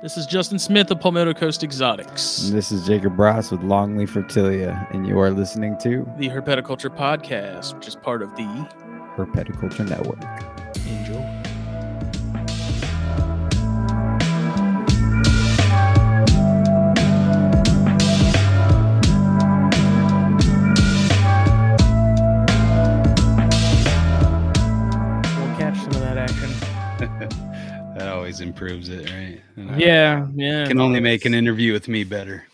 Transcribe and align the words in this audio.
This 0.00 0.16
is 0.16 0.26
Justin 0.26 0.60
Smith 0.60 0.92
of 0.92 1.00
Palmetto 1.00 1.34
Coast 1.34 1.64
Exotics, 1.64 2.44
And 2.44 2.56
this 2.56 2.70
is 2.70 2.86
Jacob 2.86 3.18
Ross 3.18 3.50
with 3.50 3.62
Longleaf 3.62 4.10
Reptilia, 4.10 4.88
and 4.94 5.04
you 5.08 5.18
are 5.18 5.32
listening 5.32 5.76
to 5.78 6.08
the 6.18 6.28
Herpetoculture 6.28 6.94
Podcast, 6.96 7.74
which 7.74 7.88
is 7.88 7.96
part 7.96 8.22
of 8.22 8.30
the 8.36 8.44
Herpetoculture 9.16 9.88
Network. 9.88 10.22
Enjoy. 10.86 11.37
Improves 28.48 28.88
it, 28.88 29.10
right? 29.10 29.40
And 29.56 29.70
I 29.70 29.78
Yeah, 29.78 30.26
yeah. 30.34 30.66
can 30.66 30.80
only 30.80 31.00
make 31.00 31.24
an 31.24 31.34
interview 31.34 31.72
with 31.72 31.88
me 31.88 32.04
better. 32.04 32.44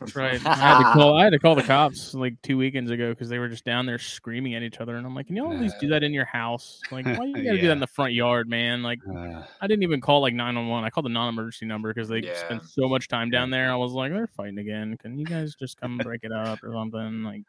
That's 0.00 0.14
right. 0.14 0.40
I 0.46 0.54
had 0.54 0.78
to 0.78 0.92
call. 0.92 1.16
I 1.18 1.24
had 1.24 1.30
to 1.32 1.38
call 1.38 1.54
the 1.54 1.62
cops 1.74 2.14
like 2.14 2.40
two 2.42 2.56
weekends 2.56 2.90
ago 2.90 3.10
because 3.10 3.28
they 3.28 3.38
were 3.38 3.48
just 3.48 3.64
down 3.64 3.84
there 3.86 3.98
screaming 3.98 4.54
at 4.54 4.62
each 4.62 4.78
other, 4.78 4.96
and 4.96 5.06
I'm 5.06 5.14
like, 5.14 5.26
"Can 5.26 5.36
you 5.36 5.44
all 5.44 5.52
at 5.52 5.60
least 5.60 5.76
do 5.80 5.88
that 5.88 6.02
in 6.04 6.12
your 6.12 6.24
house? 6.24 6.80
Like, 6.92 7.04
why 7.06 7.24
you 7.24 7.34
gotta 7.44 7.56
do 7.60 7.66
that 7.66 7.72
in 7.72 7.80
the 7.80 7.86
front 7.86 8.12
yard, 8.12 8.48
man? 8.48 8.82
Like, 8.82 9.00
Uh, 9.08 9.42
I 9.60 9.66
didn't 9.66 9.82
even 9.82 10.00
call 10.00 10.20
like 10.20 10.34
911. 10.34 10.84
I 10.84 10.90
called 10.90 11.06
the 11.06 11.10
non-emergency 11.10 11.66
number 11.66 11.92
because 11.92 12.08
they 12.08 12.20
Yeah. 12.20 12.34
spent 12.36 12.64
so 12.64 12.88
much 12.88 13.08
time 13.08 13.30
down 13.30 13.50
there. 13.50 13.72
I 13.72 13.76
was 13.76 13.92
like, 13.92 14.12
they're 14.12 14.26
fighting 14.28 14.58
again. 14.58 14.96
Can 14.98 15.18
you 15.18 15.26
guys 15.26 15.54
just 15.54 15.80
come 15.80 15.98
break 15.98 16.22
it 16.24 16.32
up 16.32 16.62
or 16.62 16.72
something? 16.72 17.22
Like, 17.24 17.42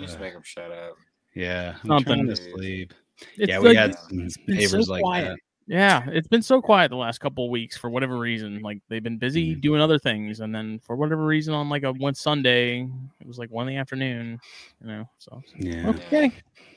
Just 0.00 0.18
Uh, 0.18 0.20
make 0.20 0.32
them 0.34 0.42
shut 0.44 0.70
up. 0.70 0.94
yeah, 1.34 1.76
I'm 1.82 1.88
Something. 1.88 2.26
to 2.28 2.36
sleep. 2.36 2.94
it's 3.36 3.48
yeah, 3.48 3.58
we 3.58 3.68
like- 3.68 3.76
had 3.76 3.94
some 3.98 4.28
been 4.46 4.68
so 4.68 4.78
like 4.92 5.02
quiet. 5.02 5.28
that. 5.30 5.38
Yeah, 5.68 6.04
it's 6.08 6.26
been 6.26 6.42
so 6.42 6.60
quiet 6.60 6.88
the 6.88 6.96
last 6.96 7.18
couple 7.18 7.44
of 7.44 7.50
weeks 7.50 7.76
for 7.76 7.90
whatever 7.90 8.18
reason. 8.18 8.60
Like 8.62 8.80
they've 8.88 9.02
been 9.02 9.18
busy 9.18 9.54
Mhm. 9.54 9.60
doing 9.60 9.80
other 9.80 9.98
things, 9.98 10.40
and 10.40 10.52
then 10.54 10.78
for 10.80 10.96
whatever 10.96 11.24
reason 11.24 11.54
on 11.54 11.68
like 11.68 11.82
a 11.84 11.92
one 11.92 12.14
Sunday, 12.14 12.88
it 13.20 13.26
was 13.26 13.38
like 13.38 13.50
one 13.50 13.68
in 13.68 13.74
the 13.74 13.78
afternoon. 13.80 14.40
You 14.80 14.86
know, 14.86 15.08
so 15.18 15.42
Yeah, 15.56 15.90
okay. 15.90 16.32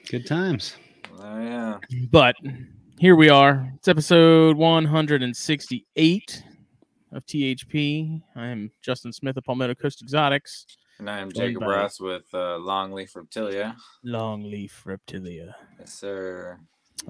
good 0.10 0.28
times. 0.28 0.76
Oh 1.20 1.40
yeah. 1.42 1.78
But 2.12 2.36
here 3.00 3.16
we 3.16 3.30
are. 3.30 3.72
It's 3.78 3.88
episode 3.88 4.58
168 4.58 6.44
of 7.12 7.26
THP. 7.26 8.22
I 8.36 8.48
am 8.48 8.72
Justin 8.82 9.12
Smith 9.14 9.38
of 9.38 9.44
Palmetto 9.44 9.76
Coast 9.76 10.02
Exotics. 10.02 10.66
And 11.00 11.10
I'm 11.10 11.32
Jacob 11.32 11.64
Ross 11.64 12.00
with 12.00 12.26
uh, 12.34 12.60
Longleaf 12.60 13.14
Reptilia. 13.16 13.76
Longleaf 14.06 14.84
Reptilia. 14.86 15.54
Yes, 15.80 15.94
sir. 15.94 16.60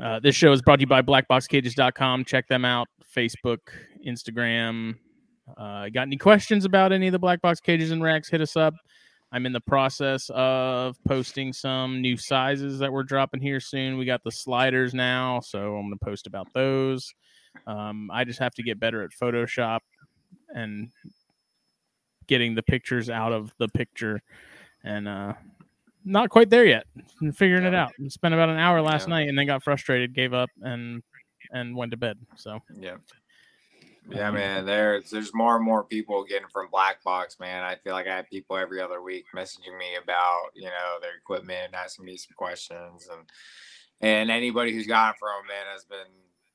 Uh, 0.02 0.20
this 0.20 0.36
show 0.36 0.52
is 0.52 0.62
brought 0.62 0.78
to 0.78 0.82
you 0.82 0.88
by 0.88 1.02
blackboxcages.com. 1.02 2.26
Check 2.26 2.48
them 2.48 2.66
out. 2.66 2.88
Facebook, 3.16 3.60
Instagram. 4.06 4.96
Uh, 5.58 5.90
got 5.90 6.04
any 6.04 6.18
questions 6.18 6.66
about 6.66 6.92
any 6.92 7.08
of 7.08 7.12
the 7.12 7.20
black 7.20 7.42
box 7.42 7.60
cages 7.60 7.92
and 7.92 8.02
racks? 8.02 8.30
Hit 8.30 8.42
us 8.42 8.56
up. 8.56 8.74
I'm 9.34 9.46
in 9.46 9.54
the 9.54 9.62
process 9.62 10.30
of 10.34 10.98
posting 11.08 11.54
some 11.54 12.02
new 12.02 12.18
sizes 12.18 12.80
that 12.80 12.92
we're 12.92 13.04
dropping 13.04 13.42
here 13.42 13.62
soon. 13.62 13.98
We 13.98 14.06
got 14.06 14.24
the 14.24 14.32
sliders 14.32 14.94
now, 14.94 15.40
so 15.40 15.76
I'm 15.78 15.88
going 15.88 15.98
to 15.98 16.06
post 16.06 16.28
about 16.28 16.48
those. 16.54 17.14
Um, 17.66 18.10
I 18.12 18.26
just 18.26 18.40
have 18.40 18.54
to 18.56 18.64
get 18.64 18.80
better 18.80 19.04
at 19.04 19.12
Photoshop 19.12 19.80
and 20.50 20.90
getting 22.28 22.56
the 22.56 22.64
pictures 22.64 23.10
out 23.10 23.32
of 23.32 23.54
the 23.58 23.70
picture. 23.70 24.22
And 24.84 25.08
uh, 25.08 25.34
not 26.04 26.30
quite 26.30 26.50
there 26.50 26.66
yet. 26.66 26.86
I'm 27.22 27.32
figuring 27.32 27.64
it 27.64 27.74
Yeah. 27.74 27.84
out. 27.86 27.94
Spent 28.10 28.34
about 28.34 28.50
an 28.50 28.58
hour 28.58 28.82
last 28.82 29.08
Yeah. 29.08 29.16
night 29.16 29.30
and 29.30 29.38
then 29.38 29.46
got 29.48 29.64
frustrated, 29.64 30.14
gave 30.14 30.34
up, 30.34 30.50
and 30.62 31.04
and 31.52 31.76
went 31.76 31.92
to 31.92 31.98
bed. 31.98 32.18
So 32.36 32.60
Yeah. 32.76 32.98
Yeah, 34.10 34.30
Um, 34.30 34.34
man. 34.36 34.66
There's 34.66 35.10
there's 35.12 35.34
more 35.34 35.56
and 35.56 35.64
more 35.64 35.84
people 35.84 36.24
getting 36.24 36.48
from 36.50 36.70
Black 36.72 37.04
Box, 37.04 37.40
man. 37.40 37.64
I 37.64 37.76
feel 37.76 37.94
like 37.94 38.08
I 38.08 38.16
have 38.16 38.28
people 38.30 38.58
every 38.58 38.82
other 38.82 39.02
week 39.02 39.26
messaging 39.36 39.78
me 39.78 39.96
about 39.96 40.50
you 40.56 40.66
know 40.70 40.98
their 41.02 41.16
equipment, 41.16 41.66
and 41.68 41.76
asking 41.76 42.06
me 42.06 42.18
some 42.18 42.34
questions, 42.36 43.08
and 43.12 43.30
and 44.02 44.32
anybody 44.32 44.74
who's 44.74 44.88
gotten 44.88 45.18
from 45.20 45.42
'em, 45.42 45.48
man 45.48 45.66
has 45.72 45.86
been 45.86 46.08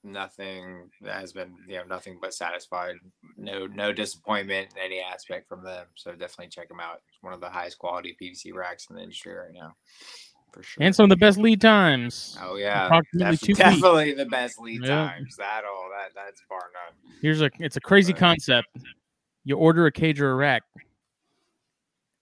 nothing 0.06 0.90
that 1.02 1.20
has 1.20 1.32
been 1.32 1.54
you 1.68 1.76
know 1.76 1.84
nothing 1.84 2.18
but 2.20 2.32
satisfied. 2.32 2.96
No 3.36 3.66
no 3.66 3.92
disappointment 3.92 4.68
in 4.74 4.78
any 4.82 5.00
aspect 5.00 5.48
from 5.48 5.62
them. 5.64 5.86
So 5.94 6.12
definitely 6.12 6.48
check 6.48 6.68
them 6.68 6.80
out. 6.80 7.00
It's 7.08 7.22
one 7.22 7.32
of 7.34 7.40
the 7.40 7.48
highest 7.50 7.78
quality 7.78 8.16
PVC 8.20 8.54
racks 8.54 8.86
in 8.88 8.96
the 8.96 9.02
industry 9.02 9.34
right 9.34 9.52
now, 9.52 9.74
for 10.52 10.62
sure. 10.62 10.82
and 10.84 10.94
some 10.94 11.04
of 11.04 11.10
the 11.10 11.16
best 11.16 11.38
lead 11.38 11.60
times. 11.60 12.38
Oh 12.40 12.56
yeah, 12.56 12.88
Def- 13.18 13.40
two 13.40 13.48
weeks. 13.48 13.58
definitely 13.58 14.14
the 14.14 14.26
best 14.26 14.58
lead 14.60 14.82
Yeah. 14.82 15.08
times. 15.08 15.36
That 15.36 15.64
all 15.64 15.90
that 15.90 16.12
that's 16.14 16.40
bar 16.48 16.70
none. 16.72 16.94
Here's 17.20 17.42
a 17.42 17.50
it's 17.58 17.76
a 17.76 17.80
crazy 17.80 18.12
Right. 18.12 18.20
concept. 18.20 18.68
You 19.44 19.56
order 19.56 19.86
a 19.86 19.92
cage 19.92 20.20
or 20.20 20.30
a 20.30 20.34
rack, 20.34 20.62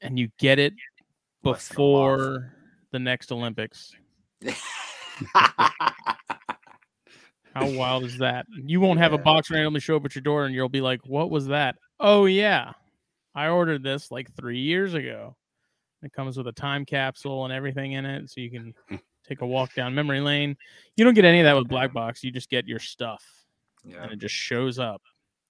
and 0.01 0.19
you 0.19 0.29
get 0.39 0.59
it 0.59 0.73
Less 1.43 1.69
than 1.69 1.77
a 1.77 1.81
month. 1.81 2.19
before 2.19 2.53
the 2.93 2.99
next 2.99 3.31
Olympics. 3.33 3.93
How 7.55 7.71
wild 7.71 8.03
is 8.03 8.19
that? 8.19 8.47
You 8.51 8.81
won't 8.81 8.99
have 8.99 9.13
a 9.13 9.19
box 9.19 9.49
randomly 9.49 9.81
show 9.81 9.97
up 9.97 10.05
at 10.05 10.15
your 10.15 10.23
door, 10.23 10.45
and 10.45 10.55
you'll 10.55 10.69
be 10.69 10.81
like, 10.81 11.07
"What 11.07 11.31
was 11.31 11.47
that?" 11.47 11.77
Oh 12.01 12.25
yeah, 12.25 12.73
I 13.35 13.49
ordered 13.49 13.83
this 13.85 14.11
like 14.11 14.35
three 14.35 14.59
years 14.59 14.95
ago. 14.95 15.37
It 16.03 16.13
comes 16.13 16.37
with 16.37 16.49
a 16.49 16.53
time 16.53 16.85
capsule 16.85 17.45
and 17.45 17.53
everything 17.53 17.93
in 17.93 18.05
it, 18.05 18.29
so 18.29 18.41
you 18.41 18.51
can 18.51 18.75
take 19.29 19.41
a 19.41 19.47
walk 19.47 19.73
down 19.75 19.95
memory 19.95 20.21
lane. 20.21 20.57
You 20.97 21.05
don't 21.05 21.15
get 21.15 21.25
any 21.25 21.41
of 21.41 21.45
that 21.45 21.57
with 21.57 21.69
Black 21.69 21.93
Box. 21.93 22.25
You 22.25 22.33
just 22.33 22.51
get 22.51 22.67
your 22.67 22.81
stuff, 22.81 23.25
yeah, 23.85 24.03
and 24.03 24.13
it 24.13 24.19
just 24.19 24.35
shows 24.35 24.81
up, 24.81 25.03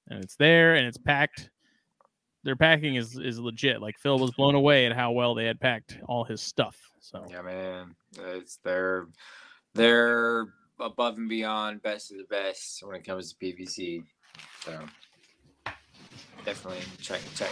and 0.09 0.23
it's 0.23 0.37
there, 0.37 0.75
and 0.75 0.87
it's 0.87 0.99
packed. 0.99 1.49
Their 2.43 2.57
packing 2.57 2.97
is 2.97 3.19
is 3.19 3.39
legit. 3.39 3.81
Like 3.81 3.99
Phil 3.99 4.19
was 4.19 4.31
blown 4.33 4.55
away 4.55 4.85
at 4.85 4.93
how 4.93 5.13
well 5.13 5.35
they 5.35 5.47
had 5.47 5.59
packed 5.59 5.99
all 6.07 6.25
his 6.25 6.43
stuff. 6.43 6.77
So 7.01 7.25
yeah, 7.31 7.41
man. 7.41 7.97
It's 8.19 8.59
they're 8.63 9.09
they're 9.75 10.49
above 10.81 11.19
and 11.19 11.29
beyond 11.29 11.83
best 11.83 12.11
of 12.13 12.19
the 12.19 12.25
best 12.25 12.83
when 12.85 12.97
it 12.97 13.05
comes 13.05 13.33
to 13.33 13.37
PVC. 13.45 14.05
So 14.65 14.79
definitely 16.45 16.83
check 17.01 17.21
check. 17.35 17.51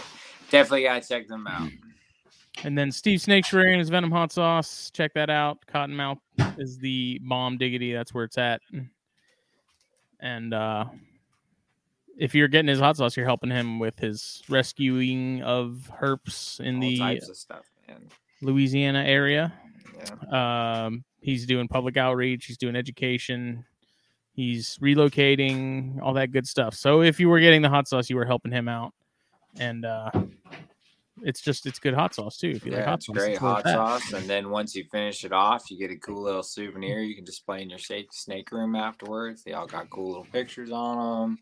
Definitely 0.49 0.83
gotta 0.83 1.07
check 1.07 1.27
them 1.27 1.47
out. 1.47 1.69
And 2.63 2.77
then 2.77 2.91
Steve 2.91 3.21
Snake 3.21 3.51
and 3.53 3.79
his 3.79 3.89
Venom 3.89 4.11
Hot 4.11 4.31
Sauce. 4.31 4.91
Check 4.93 5.13
that 5.15 5.29
out. 5.29 5.59
Cottonmouth 5.67 6.19
is 6.57 6.77
the 6.77 7.19
bomb 7.23 7.57
diggity. 7.57 7.93
That's 7.93 8.13
where 8.13 8.23
it's 8.25 8.37
at. 8.37 8.61
And 10.19 10.53
uh, 10.53 10.85
if 12.17 12.35
you're 12.35 12.47
getting 12.47 12.69
his 12.69 12.79
hot 12.79 12.97
sauce, 12.97 13.17
you're 13.17 13.25
helping 13.25 13.49
him 13.49 13.79
with 13.79 13.97
his 13.99 14.43
rescuing 14.47 15.41
of 15.41 15.91
herps 15.99 16.59
in 16.59 16.75
All 16.75 16.81
the 16.81 16.97
types 16.97 17.29
of 17.29 17.35
stuff, 17.35 17.65
man. 17.87 18.07
Louisiana 18.41 19.03
area. 19.03 19.53
Yeah. 19.97 20.85
Um, 20.85 21.03
he's 21.23 21.45
doing 21.45 21.67
public 21.67 21.97
outreach. 21.97 22.45
He's 22.45 22.57
doing 22.57 22.75
education. 22.75 23.65
He's 24.33 24.77
relocating, 24.79 26.01
all 26.01 26.13
that 26.13 26.31
good 26.31 26.47
stuff. 26.47 26.75
So 26.75 27.01
if 27.01 27.19
you 27.19 27.29
were 27.29 27.39
getting 27.39 27.61
the 27.61 27.69
hot 27.69 27.87
sauce, 27.87 28.09
you 28.09 28.15
were 28.15 28.25
helping 28.25 28.51
him 28.51 28.67
out. 28.67 28.93
And 29.59 29.85
uh, 29.85 30.09
it's 31.21 31.39
just 31.41 31.65
it's 31.65 31.79
good 31.79 31.93
hot 31.93 32.15
sauce 32.15 32.37
too. 32.37 32.49
If 32.49 32.65
you 32.65 32.71
like 32.71 32.85
hot 32.85 33.03
sauce, 33.03 33.15
great 33.15 33.37
hot 33.37 33.63
sauce, 33.63 34.11
and 34.13 34.27
then 34.27 34.49
once 34.49 34.75
you 34.75 34.83
finish 34.91 35.23
it 35.23 35.31
off, 35.31 35.69
you 35.69 35.77
get 35.77 35.91
a 35.91 35.95
cool 35.95 36.23
little 36.23 36.41
souvenir 36.41 37.01
you 37.01 37.15
can 37.15 37.23
display 37.23 37.61
in 37.61 37.69
your 37.69 37.79
snake 37.79 38.11
snake 38.11 38.51
room 38.51 38.75
afterwards. 38.75 39.43
They 39.43 39.53
all 39.53 39.67
got 39.67 39.91
cool 39.91 40.07
little 40.07 40.27
pictures 40.31 40.71
on 40.71 40.97
them 40.97 41.39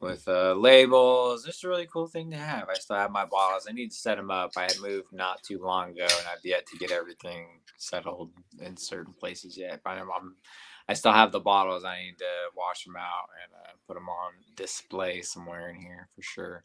with 0.00 0.26
uh, 0.28 0.54
labels. 0.54 1.46
It's 1.46 1.62
a 1.64 1.68
really 1.68 1.86
cool 1.86 2.06
thing 2.06 2.30
to 2.30 2.36
have. 2.36 2.68
I 2.68 2.74
still 2.74 2.96
have 2.96 3.10
my 3.10 3.26
bottles. 3.26 3.66
I 3.68 3.72
need 3.72 3.90
to 3.90 3.96
set 3.96 4.16
them 4.16 4.30
up. 4.30 4.52
I 4.56 4.62
had 4.62 4.80
moved 4.80 5.12
not 5.12 5.42
too 5.42 5.60
long 5.62 5.90
ago, 5.90 6.04
and 6.04 6.26
I've 6.32 6.44
yet 6.44 6.66
to 6.66 6.78
get 6.78 6.90
everything 6.90 7.60
settled 7.76 8.30
in 8.60 8.76
certain 8.76 9.12
places 9.12 9.56
yet. 9.56 9.80
But 9.84 9.98
I'm, 9.98 10.08
I'm 10.10 10.36
I 10.88 10.94
still 10.94 11.12
have 11.12 11.32
the 11.32 11.40
bottles. 11.40 11.84
I 11.84 12.02
need 12.02 12.18
to 12.18 12.24
wash 12.56 12.84
them 12.84 12.96
out 12.96 13.28
and 13.44 13.54
uh, 13.54 13.72
put 13.86 13.94
them 13.94 14.08
on 14.08 14.32
display 14.56 15.22
somewhere 15.22 15.70
in 15.70 15.76
here 15.76 16.08
for 16.14 16.22
sure 16.22 16.64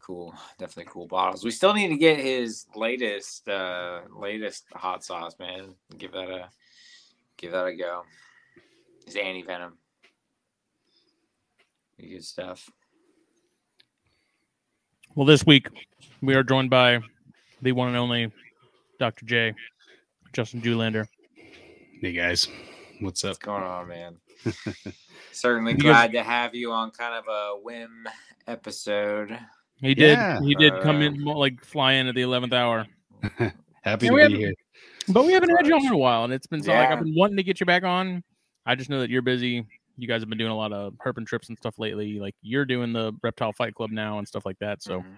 cool 0.00 0.34
definitely 0.58 0.90
cool 0.90 1.06
bottles 1.06 1.44
we 1.44 1.50
still 1.50 1.74
need 1.74 1.88
to 1.88 1.96
get 1.96 2.18
his 2.18 2.66
latest 2.74 3.48
uh 3.48 4.00
latest 4.16 4.64
hot 4.72 5.04
sauce 5.04 5.34
man 5.38 5.74
give 5.98 6.12
that 6.12 6.30
a 6.30 6.48
give 7.36 7.52
that 7.52 7.66
a 7.66 7.74
go 7.74 8.02
his 9.06 9.16
anti 9.16 9.42
venom 9.42 9.76
good 12.08 12.24
stuff 12.24 12.68
Well, 15.14 15.26
this 15.26 15.44
week 15.46 15.68
we 16.20 16.34
are 16.34 16.42
joined 16.42 16.70
by 16.70 17.00
the 17.60 17.72
one 17.72 17.88
and 17.88 17.96
only 17.96 18.32
Dr. 18.98 19.24
J, 19.26 19.54
Justin 20.32 20.62
Julander. 20.62 21.06
Hey 22.00 22.12
guys, 22.12 22.48
what's 23.00 23.24
up? 23.24 23.30
what's 23.30 23.38
going 23.38 23.62
on 23.62 23.88
man 23.88 24.16
certainly 25.32 25.72
You 25.72 25.78
guys- 25.78 25.84
glad 26.10 26.12
to 26.12 26.22
have 26.22 26.54
you 26.54 26.72
on 26.72 26.90
kind 26.90 27.14
of 27.14 27.24
a 27.28 27.60
whim 27.62 28.06
episode 28.46 29.38
He 29.80 29.94
did. 29.94 30.16
Yeah. 30.18 30.40
He 30.40 30.54
did 30.54 30.72
come 30.82 30.96
Uh, 30.96 31.06
in 31.06 31.24
like 31.24 31.64
fly 31.64 31.92
in 31.94 32.06
at 32.08 32.14
the 32.14 32.22
eleventh 32.22 32.52
hour. 32.52 32.86
Happy 33.82 34.06
Yeah, 34.06 34.12
to 34.12 34.28
be 34.28 34.36
here. 34.36 34.54
But 35.08 35.24
we 35.26 35.32
haven't 35.32 35.50
had 35.50 35.66
you 35.66 35.74
on 35.74 35.84
in 35.86 35.92
a 35.92 35.96
while, 35.98 36.22
and 36.24 36.32
it's 36.32 36.46
been 36.46 36.62
so 36.62 36.72
like 36.72 36.88
I've 36.90 37.00
been 37.02 37.14
wanting 37.16 37.36
to 37.36 37.42
get 37.42 37.58
you 37.58 37.66
back 37.66 37.82
on. 37.82 38.22
I 38.64 38.76
just 38.76 38.88
know 38.90 39.00
that 39.00 39.10
you're 39.10 39.22
busy. 39.22 39.66
You 39.96 40.08
guys 40.08 40.22
have 40.22 40.28
been 40.28 40.38
doing 40.38 40.50
a 40.50 40.56
lot 40.56 40.72
of 40.72 40.94
herping 41.04 41.26
trips 41.26 41.48
and 41.48 41.58
stuff 41.58 41.78
lately. 41.78 42.18
Like 42.18 42.34
you're 42.42 42.64
doing 42.64 42.92
the 42.92 43.12
Reptile 43.22 43.52
Fight 43.52 43.74
Club 43.74 43.90
now 43.90 44.18
and 44.18 44.26
stuff 44.26 44.46
like 44.46 44.58
that. 44.60 44.82
So 44.82 45.00
Mhm. 45.00 45.16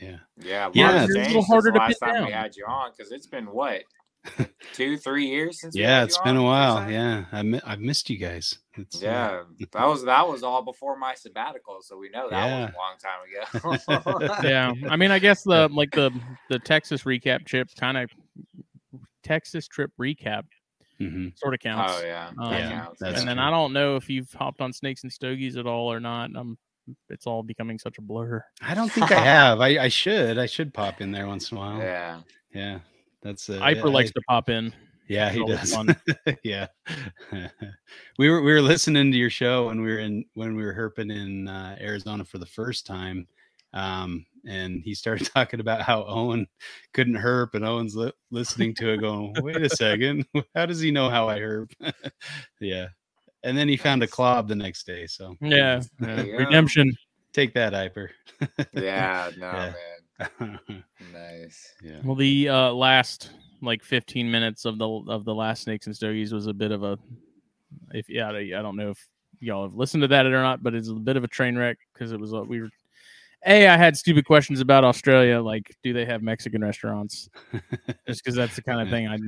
Yeah. 0.00 0.18
yeah, 0.42 0.70
Yeah, 0.74 0.92
lot 0.92 1.04
it's 1.04 1.14
a 1.16 1.18
little 1.20 1.42
harder 1.44 1.70
to 1.72 1.78
last 1.78 2.00
pin 2.00 2.14
time 2.14 2.26
we 2.26 2.32
had 2.32 2.56
you 2.56 2.66
on 2.66 2.92
because 2.96 3.12
it's 3.12 3.26
been 3.26 3.46
what 3.46 3.82
two, 4.72 4.96
three 4.98 5.26
years 5.26 5.60
since. 5.60 5.74
we 5.74 5.82
Yeah, 5.82 6.00
had 6.00 6.04
it's 6.04 6.16
you 6.16 6.24
been 6.24 6.36
a 6.36 6.42
while. 6.42 6.90
Yeah, 6.90 7.24
I 7.32 7.42
mi- 7.42 7.60
I've 7.64 7.80
missed 7.80 8.10
you 8.10 8.18
guys. 8.18 8.58
It's, 8.74 9.02
uh, 9.02 9.06
Yeah, 9.06 9.42
that 9.72 9.86
was 9.86 10.04
that 10.04 10.26
was 10.28 10.42
all 10.42 10.62
before 10.62 10.96
my 10.98 11.14
sabbatical, 11.14 11.78
so 11.82 11.96
we 11.96 12.10
know 12.10 12.28
that 12.28 12.44
was 12.44 12.70
a 12.70 12.76
long 12.76 12.96
time 12.98 13.78
ago. 14.10 14.42
yeah, 14.48 14.72
I 14.90 14.96
mean, 14.96 15.10
I 15.10 15.18
guess 15.18 15.42
the 15.44 15.68
like 15.68 15.90
the 15.92 16.10
the 16.50 16.58
Texas 16.58 17.04
recap 17.04 17.46
chip 17.46 17.68
kind 17.78 17.96
of 17.96 18.10
Texas 19.22 19.66
trip 19.66 19.90
recap 20.00 20.42
mhm. 21.00 21.36
sort 21.38 21.54
of 21.54 21.60
counts. 21.60 21.92
Oh 21.96 22.04
yeah, 22.04 22.28
Um, 22.38 22.50
that 22.50 22.58
Yeah, 22.60 22.70
counts. 22.84 23.00
that's 23.00 23.18
and 23.20 23.28
then. 23.28 23.38
I 23.38 23.50
don't 23.50 23.72
know 23.72 23.96
if 23.96 24.08
you've 24.08 24.32
hopped 24.32 24.60
on 24.60 24.72
Snakes 24.72 25.02
and 25.02 25.12
Stogies 25.12 25.56
at 25.56 25.66
all 25.66 25.92
or 25.92 26.00
not. 26.00 26.34
Um, 26.36 26.56
it's 27.08 27.26
all 27.26 27.42
becoming 27.42 27.78
such 27.78 27.98
a 27.98 28.00
blur. 28.02 28.44
I 28.62 28.74
don't 28.74 28.90
think 28.92 29.10
I 29.10 29.18
have. 29.24 29.60
I, 29.60 29.78
I 29.78 29.88
should. 29.88 30.38
I 30.38 30.46
should 30.46 30.72
pop 30.72 31.00
in 31.00 31.10
there 31.10 31.26
once 31.26 31.50
in 31.50 31.56
a 31.58 31.60
while. 31.60 31.78
Yeah, 31.78 32.20
yeah. 32.54 32.78
that's 33.22 33.50
uh, 33.50 33.58
Hyper 33.58 33.88
yeah, 33.88 33.94
likes 33.94 34.10
I- 34.10 34.12
to 34.12 34.22
pop 34.28 34.48
in. 34.48 34.72
Yeah, 35.08 35.30
he 35.30 35.44
does. 35.44 35.72
yeah, 36.42 36.66
we 38.18 38.28
were 38.28 38.42
we 38.42 38.52
were 38.52 38.60
listening 38.60 39.12
to 39.12 39.16
your 39.16 39.30
show 39.30 39.66
when 39.66 39.80
we 39.80 39.88
were 39.92 40.00
in 40.00 40.24
when 40.34 40.56
we 40.56 40.64
were 40.64 40.74
herping 40.74 41.12
in 41.14 41.46
uh, 41.46 41.76
Arizona 41.80 42.24
for 42.24 42.38
the 42.38 42.46
first 42.46 42.86
time, 42.86 43.28
um, 43.72 44.26
and 44.46 44.80
he 44.84 44.94
started 44.94 45.26
talking 45.34 45.60
about 45.60 45.82
how 45.82 46.04
Owen 46.06 46.46
couldn't 46.92 47.16
herp, 47.16 47.54
and 47.54 47.64
Owen's 47.64 47.96
li- 47.96 48.12
listening 48.30 48.74
to 48.76 48.90
it, 48.92 48.98
going, 48.98 49.34
"Wait 49.42 49.56
a 49.62 49.68
second, 49.68 50.24
how 50.54 50.66
does 50.66 50.80
he 50.80 50.90
know 50.90 51.10
how 51.10 51.28
I 51.28 51.38
herp?" 51.38 51.70
yeah, 52.60 52.86
and 53.42 53.56
then 53.56 53.68
he 53.68 53.76
found 53.76 54.02
a 54.02 54.06
clob 54.06 54.48
the 54.48 54.54
next 54.56 54.86
day. 54.86 55.06
So 55.06 55.36
Yeah, 55.40 55.82
There 55.98 56.26
yeah. 56.26 56.36
redemption. 56.36 56.92
take 57.32 57.52
that, 57.54 57.72
Hyper. 57.72 58.10
Yeah, 58.72 59.30
no 59.36 59.46
Yeah. 59.52 59.72
man, 60.30 60.82
nice. 61.12 61.74
yeah. 61.82 62.00
Well, 62.04 62.14
the 62.16 62.48
uh, 62.48 62.72
last 62.72 63.30
like 63.62 63.82
15 63.82 64.30
minutes 64.30 64.64
of 64.64 64.78
the 64.78 64.88
of 64.88 65.24
the 65.24 65.34
last 65.34 65.62
Snakes 65.64 65.86
and 65.86 65.96
Stogies 65.96 66.32
was 66.32 66.46
a 66.46 66.54
bit 66.54 66.70
of 66.72 66.82
a, 66.82 66.98
if 67.92 68.08
yeah, 68.08 68.30
I 68.30 68.38
I 68.38 68.62
don't 68.62 68.76
know 68.76 68.90
if 68.90 69.06
y'all 69.40 69.64
have 69.64 69.74
listened 69.74 70.02
to 70.02 70.08
that 70.08 70.24
or 70.26 70.30
not, 70.42 70.62
but 70.62 70.74
it's 70.74 70.88
a 70.88 70.94
bit 70.94 71.16
of 71.16 71.24
a 71.24 71.28
train 71.28 71.56
wreck 71.56 71.78
because 71.92 72.12
it 72.12 72.20
was 72.20 72.32
a, 72.32 72.42
we 72.42 72.60
were. 72.60 72.70
A, 73.44 73.68
I 73.68 73.76
had 73.76 73.96
stupid 73.96 74.24
questions 74.24 74.60
about 74.60 74.84
Australia, 74.84 75.40
like 75.40 75.74
do 75.82 75.92
they 75.92 76.04
have 76.04 76.22
Mexican 76.22 76.62
restaurants? 76.62 77.28
Just 78.06 78.24
because 78.24 78.34
that's 78.34 78.56
the 78.56 78.62
kind 78.62 78.80
of 78.80 78.88
thing 78.88 79.06
I. 79.08 79.18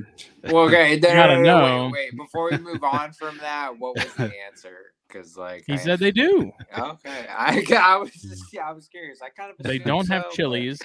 Well, 0.51 0.63
okay, 0.65 0.99
no, 1.03 1.09
no, 1.09 1.13
gotta 1.15 1.35
no, 1.35 1.41
no, 1.41 1.59
know. 1.59 1.83
Wait, 1.85 2.11
wait, 2.11 2.17
before 2.17 2.49
we 2.51 2.57
move 2.57 2.83
on 2.83 3.13
from 3.13 3.37
that, 3.37 3.77
what 3.77 3.95
was 3.95 4.13
the 4.15 4.31
answer? 4.47 4.93
Because 5.07 5.37
like 5.37 5.63
He 5.67 5.73
I- 5.73 5.77
said 5.77 5.99
they 5.99 6.11
do. 6.11 6.51
Okay, 6.77 7.25
I, 7.29 7.63
I 7.81 7.97
was 7.97 8.11
just 8.11 8.51
yeah, 8.53 8.69
I 8.69 8.73
was 8.73 8.87
curious. 8.87 9.21
I 9.21 9.29
kind 9.29 9.51
of 9.51 9.57
They 9.63 9.79
don't 9.79 10.07
have 10.09 10.23
so, 10.23 10.29
but 10.29 10.35
chilies, 10.35 10.79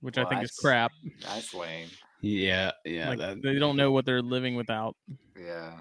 which 0.00 0.18
I 0.18 0.24
think 0.24 0.42
is 0.42 0.52
crap. 0.52 0.92
That's 1.22 1.54
lame. 1.54 1.88
Yeah, 2.22 2.72
yeah, 2.84 3.10
like 3.10 3.18
that- 3.18 3.42
they 3.42 3.58
don't 3.58 3.76
know 3.76 3.92
what 3.92 4.04
they're 4.06 4.22
living 4.22 4.54
without. 4.56 4.96
Yeah, 5.38 5.76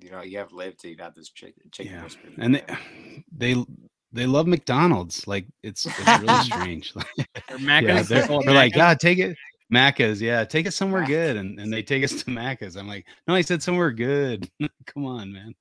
you 0.00 0.10
know, 0.10 0.22
you 0.22 0.38
have 0.38 0.52
lived 0.52 0.80
till 0.80 0.90
you 0.90 0.96
got 0.96 1.14
this 1.14 1.30
chicken 1.30 1.62
chicken 1.72 1.92
yeah. 1.92 2.08
and 2.44 2.54
they, 2.54 2.62
they 3.36 3.64
they 4.12 4.26
love 4.26 4.46
McDonald's. 4.46 5.26
Like 5.26 5.46
it's 5.62 5.86
it's 5.86 5.98
really 6.20 6.38
strange. 6.44 6.92
Like, 7.50 7.82
yeah, 7.82 8.02
they're, 8.02 8.20
they 8.22 8.26
call 8.26 8.40
it 8.40 8.46
they're 8.46 8.54
like, 8.54 8.72
Macca's. 8.72 8.76
God, 8.76 9.00
take 9.00 9.18
it. 9.18 9.36
Macca's, 9.72 10.20
yeah, 10.22 10.44
take 10.44 10.66
us 10.66 10.76
somewhere 10.76 11.02
Macca's. 11.02 11.08
good, 11.08 11.36
and, 11.36 11.58
and 11.60 11.72
they 11.72 11.82
take 11.82 12.02
us 12.04 12.22
to 12.22 12.30
Macca's. 12.30 12.76
I'm 12.76 12.88
like, 12.88 13.06
no, 13.26 13.34
I 13.34 13.40
said 13.42 13.62
somewhere 13.62 13.90
good. 13.90 14.48
Come 14.86 15.04
on, 15.06 15.32
man. 15.32 15.54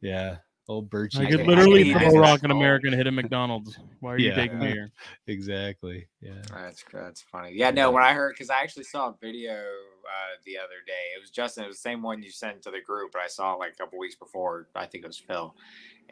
yeah, 0.00 0.36
old 0.68 0.90
Birch. 0.90 1.16
I 1.16 1.22
I 1.24 1.30
could 1.30 1.46
literally 1.46 1.94
I 1.94 1.98
throw 1.98 2.16
a 2.18 2.20
rock 2.20 2.42
in 2.44 2.50
America 2.50 2.86
and 2.88 2.96
hit 2.96 3.06
a 3.06 3.12
McDonald's. 3.12 3.78
Why 4.00 4.14
are 4.14 4.18
you 4.18 4.30
Yeah. 4.30 4.34
taking 4.36 4.58
me 4.58 4.68
here? 4.72 4.90
exactly. 5.26 6.06
Yeah. 6.20 6.32
That's 6.52 6.84
that's 6.92 7.20
funny. 7.22 7.52
Yeah, 7.54 7.70
no. 7.70 7.90
When 7.90 8.02
I 8.02 8.12
heard, 8.12 8.34
because 8.34 8.50
I 8.50 8.60
actually 8.62 8.84
saw 8.84 9.08
a 9.10 9.14
video 9.20 9.52
uh, 9.54 10.34
the 10.44 10.58
other 10.58 10.82
day. 10.86 11.14
It 11.16 11.20
was 11.20 11.30
Justin. 11.30 11.64
It 11.64 11.68
was 11.68 11.76
the 11.76 11.82
same 11.82 12.02
one 12.02 12.22
you 12.22 12.30
sent 12.30 12.62
to 12.62 12.70
the 12.70 12.80
group, 12.80 13.12
but 13.12 13.22
I 13.22 13.28
saw 13.28 13.54
it 13.54 13.58
like 13.58 13.72
a 13.72 13.76
couple 13.76 13.98
weeks 13.98 14.16
before. 14.16 14.68
I 14.74 14.86
think 14.86 15.04
it 15.04 15.08
was 15.08 15.18
Phil, 15.18 15.54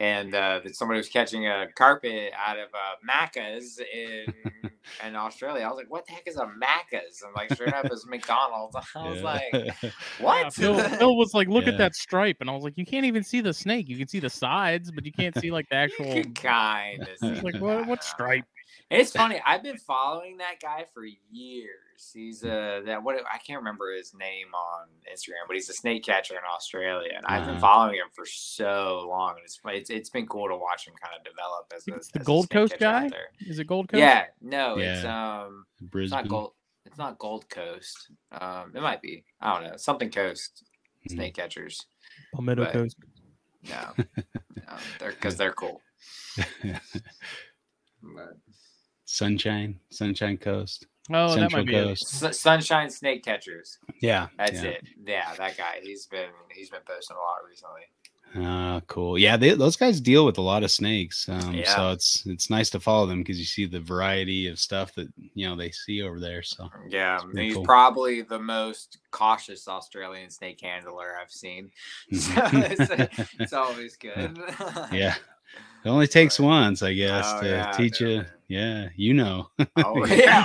and 0.01 0.33
uh, 0.33 0.59
that 0.63 0.75
somebody 0.75 0.97
was 0.97 1.09
catching 1.09 1.47
a 1.47 1.67
carpet 1.75 2.33
out 2.35 2.57
of 2.57 2.69
uh, 2.73 2.95
Macca's 3.07 3.79
in 3.93 4.33
in 5.05 5.15
Australia. 5.15 5.63
I 5.63 5.69
was 5.69 5.77
like, 5.77 5.91
"What 5.91 6.05
the 6.07 6.13
heck 6.13 6.27
is 6.27 6.37
a 6.37 6.45
Macca's?" 6.45 7.21
And 7.21 7.33
like, 7.35 7.51
sure 7.51 7.67
enough, 7.67 7.87
it's 7.91 8.05
McDonald's. 8.07 8.75
I 8.95 9.09
was 9.09 9.21
Yeah. 9.21 9.23
like, 9.23 9.53
Yeah, 9.53 9.91
"What?" 10.17 10.53
Phil, 10.53 10.83
Phil 10.97 11.15
was 11.17 11.33
like, 11.33 11.47
"Look 11.47 11.65
Yeah. 11.65 11.73
at 11.73 11.77
that 11.77 11.95
stripe," 11.95 12.37
and 12.41 12.49
I 12.49 12.53
was 12.53 12.63
like, 12.63 12.77
"You 12.77 12.85
can't 12.85 13.05
even 13.05 13.23
see 13.23 13.41
the 13.41 13.53
snake. 13.53 13.87
You 13.89 13.97
can 13.97 14.07
see 14.07 14.19
the 14.19 14.29
sides, 14.29 14.91
but 14.91 15.05
you 15.05 15.11
can't 15.11 15.35
see 15.37 15.51
like 15.51 15.69
the 15.69 15.75
actual." 15.75 16.05
You 16.15 16.23
can 16.23 16.33
kind 16.33 17.01
of 17.03 17.07
It's 17.21 17.43
like, 17.43 17.55
what, 17.59 17.85
what 17.85 18.03
stripe? 18.03 18.45
It's 18.91 19.11
funny. 19.13 19.41
I've 19.45 19.63
been 19.63 19.77
following 19.77 20.37
that 20.37 20.59
guy 20.61 20.85
for 20.93 21.05
years. 21.31 22.11
He's 22.13 22.43
uh 22.43 22.81
that 22.85 23.01
what 23.03 23.15
I 23.31 23.37
can't 23.37 23.59
remember 23.59 23.93
his 23.95 24.13
name 24.13 24.47
on 24.53 24.87
Instagram, 25.11 25.47
but 25.47 25.55
he's 25.55 25.69
a 25.69 25.73
snake 25.73 26.03
catcher 26.03 26.33
in 26.33 26.41
Australia, 26.53 27.11
and 27.15 27.25
I've 27.25 27.45
been 27.45 27.59
following 27.59 27.95
him 27.95 28.07
for 28.13 28.25
so 28.25 29.05
long, 29.07 29.35
and 29.37 29.45
it's 29.45 29.59
it's 29.65 29.89
it's 29.89 30.09
been 30.09 30.27
cool 30.27 30.47
to 30.49 30.55
watch 30.57 30.85
him 30.87 30.93
kind 31.01 31.13
of 31.17 31.23
develop 31.23 31.71
as 31.75 31.87
a, 31.87 31.95
It's 31.95 32.11
the 32.11 32.19
as 32.19 32.25
Gold 32.25 32.49
Coast 32.49 32.75
guy? 32.79 33.09
Is 33.39 33.59
it 33.59 33.67
Gold 33.67 33.87
Coast? 33.87 33.99
Yeah, 33.99 34.25
no, 34.41 34.77
it's 34.77 35.03
Yeah. 35.03 35.41
um, 35.43 35.65
it's 35.79 35.89
Brisbane. 35.89 36.17
not 36.17 36.27
Gold. 36.27 36.51
It's 36.85 36.97
not 36.97 37.17
Gold 37.19 37.47
Coast. 37.49 38.09
Um, 38.31 38.73
it 38.75 38.81
might 38.81 39.01
be. 39.01 39.23
I 39.39 39.53
don't 39.53 39.69
know. 39.71 39.77
Something 39.77 40.09
Coast 40.11 40.63
Mhm. 41.07 41.13
snake 41.13 41.35
catchers. 41.35 41.85
Palmetto 42.33 42.65
But- 42.65 42.73
Coast. 42.73 42.97
No, 43.69 43.93
no 44.57 44.77
they're 44.99 45.11
because 45.11 45.37
they're 45.37 45.53
cool. 45.53 45.81
But, 48.03 48.33
Sunshine, 49.11 49.79
Sunshine 49.89 50.37
Coast. 50.37 50.87
Oh, 51.11 51.29
that 51.29 51.39
Central 51.39 51.61
might 51.63 51.67
be 51.67 51.75
it. 51.75 51.91
S- 51.91 52.39
Sunshine 52.39 52.89
Snake 52.89 53.23
Catchers. 53.23 53.77
Yeah, 54.01 54.27
That's 54.37 54.63
yeah. 54.63 54.69
it. 54.69 54.83
Yeah, 55.05 55.33
that 55.37 55.57
guy. 55.57 55.79
He's 55.83 56.05
been 56.05 56.29
he's 56.53 56.69
been 56.69 56.79
posting 56.85 57.17
a 57.17 57.19
lot 57.19 57.39
recently. 57.47 57.81
Ah, 58.33 58.79
cool. 58.87 59.17
Yeah, 59.17 59.35
they, 59.35 59.49
those 59.55 59.75
guys 59.75 59.99
deal 59.99 60.25
with 60.25 60.37
a 60.37 60.41
lot 60.41 60.63
of 60.63 60.71
snakes, 60.71 61.27
um, 61.27 61.53
Yeah. 61.53 61.75
so 61.75 61.89
it's 61.91 62.25
it's 62.25 62.49
nice 62.49 62.69
to 62.69 62.79
follow 62.79 63.05
them 63.05 63.19
because 63.19 63.37
you 63.37 63.43
see 63.43 63.65
the 63.65 63.81
variety 63.81 64.47
of 64.47 64.57
stuff 64.57 64.95
that 64.95 65.09
you 65.33 65.49
know 65.49 65.57
they 65.57 65.71
see 65.71 66.01
over 66.01 66.17
there. 66.17 66.41
So 66.41 66.69
Yeah, 66.87 67.19
he's 67.35 67.55
cool. 67.55 67.65
probably 67.65 68.21
the 68.21 68.39
most 68.39 68.99
cautious 69.11 69.67
Australian 69.67 70.29
snake 70.29 70.61
handler 70.61 71.17
I've 71.21 71.31
seen. 71.31 71.71
So 72.13 72.31
it's, 72.53 73.33
it's 73.39 73.53
always 73.53 73.97
good. 73.97 74.39
yeah, 74.93 75.15
it 75.83 75.89
only 75.89 76.07
takes 76.07 76.37
But- 76.37 76.45
once, 76.45 76.81
I 76.83 76.93
guess, 76.93 77.25
Oh, 77.35 77.41
to 77.41 77.47
yeah, 77.47 77.71
teach 77.71 78.01
you. 78.01 78.25
Yeah, 78.47 78.89
you 78.97 79.13
know. 79.13 79.47
Oh, 79.77 80.05
yeah, 80.07 80.43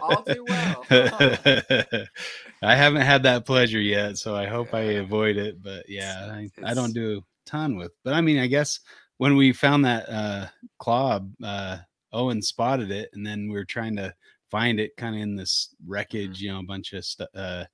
all, 0.00 0.10
all 0.16 0.22
too 0.22 0.44
well. 0.46 0.84
I 2.62 2.74
haven't 2.76 3.00
had 3.00 3.22
that 3.22 3.46
pleasure 3.46 3.80
yet, 3.80 4.18
so 4.18 4.36
I 4.36 4.44
hope 4.46 4.74
I 4.74 4.80
avoid 4.80 5.38
it. 5.38 5.62
But 5.62 5.88
yeah, 5.88 6.28
I, 6.30 6.50
I 6.62 6.74
don't 6.74 6.92
do 6.92 7.18
a 7.18 7.48
ton 7.50 7.76
with. 7.76 7.92
But 8.04 8.12
I 8.14 8.20
mean, 8.20 8.38
I 8.38 8.46
guess 8.46 8.80
when 9.16 9.34
we 9.36 9.52
found 9.54 9.84
that 9.86 10.08
uh, 10.10 10.46
clob, 10.78 11.32
uh, 11.42 11.78
Owen 12.12 12.42
spotted 12.42 12.90
it, 12.90 13.08
and 13.14 13.26
then 13.26 13.48
we 13.48 13.54
were 13.54 13.64
trying 13.64 13.96
to 13.96 14.12
find 14.50 14.78
it 14.78 14.94
kind 14.98 15.14
of 15.14 15.22
in 15.22 15.36
this 15.36 15.74
wreckage, 15.86 16.40
you 16.42 16.52
know, 16.52 16.58
a 16.58 16.64
bunch 16.64 16.92
of 16.92 17.04
stuff. 17.04 17.28
Uh, 17.34 17.64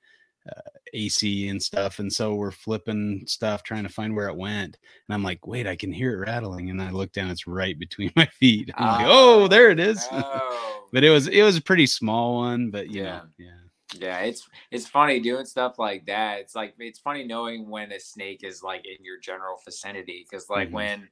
uh, 0.48 0.60
AC 0.94 1.48
and 1.48 1.62
stuff, 1.62 1.98
and 1.98 2.12
so 2.12 2.34
we're 2.34 2.50
flipping 2.50 3.24
stuff, 3.26 3.62
trying 3.62 3.82
to 3.84 3.88
find 3.88 4.14
where 4.14 4.28
it 4.28 4.36
went. 4.36 4.76
And 5.08 5.14
I'm 5.14 5.22
like, 5.22 5.46
"Wait, 5.46 5.66
I 5.66 5.76
can 5.76 5.92
hear 5.92 6.12
it 6.14 6.26
rattling." 6.26 6.70
And 6.70 6.80
I 6.82 6.90
look 6.90 7.12
down; 7.12 7.30
it's 7.30 7.46
right 7.46 7.78
between 7.78 8.12
my 8.16 8.26
feet. 8.26 8.70
I'm 8.76 8.86
like, 8.88 9.06
"Oh, 9.08 9.48
there 9.48 9.70
it 9.70 9.80
is." 9.80 10.08
but 10.92 11.04
it 11.04 11.10
was 11.10 11.28
it 11.28 11.42
was 11.42 11.56
a 11.56 11.62
pretty 11.62 11.86
small 11.86 12.36
one, 12.36 12.70
but 12.70 12.88
you 12.90 13.02
Yeah. 13.02 13.22
yeah, 13.38 13.50
Yeah, 13.94 14.18
it's 14.20 14.48
it's 14.70 14.86
funny 14.86 15.20
doing 15.20 15.44
stuff 15.46 15.78
like 15.78 16.06
that. 16.06 16.40
It's 16.40 16.54
like 16.54 16.74
it's 16.78 16.98
funny 16.98 17.24
knowing 17.24 17.68
when 17.68 17.92
a 17.92 18.00
snake 18.00 18.42
is 18.44 18.62
like 18.62 18.84
in 18.86 19.04
your 19.04 19.18
general 19.20 19.60
vicinity 19.64 20.26
because 20.28 20.48
like 20.50 20.68
Mhm. 20.68 20.72
when 20.72 21.08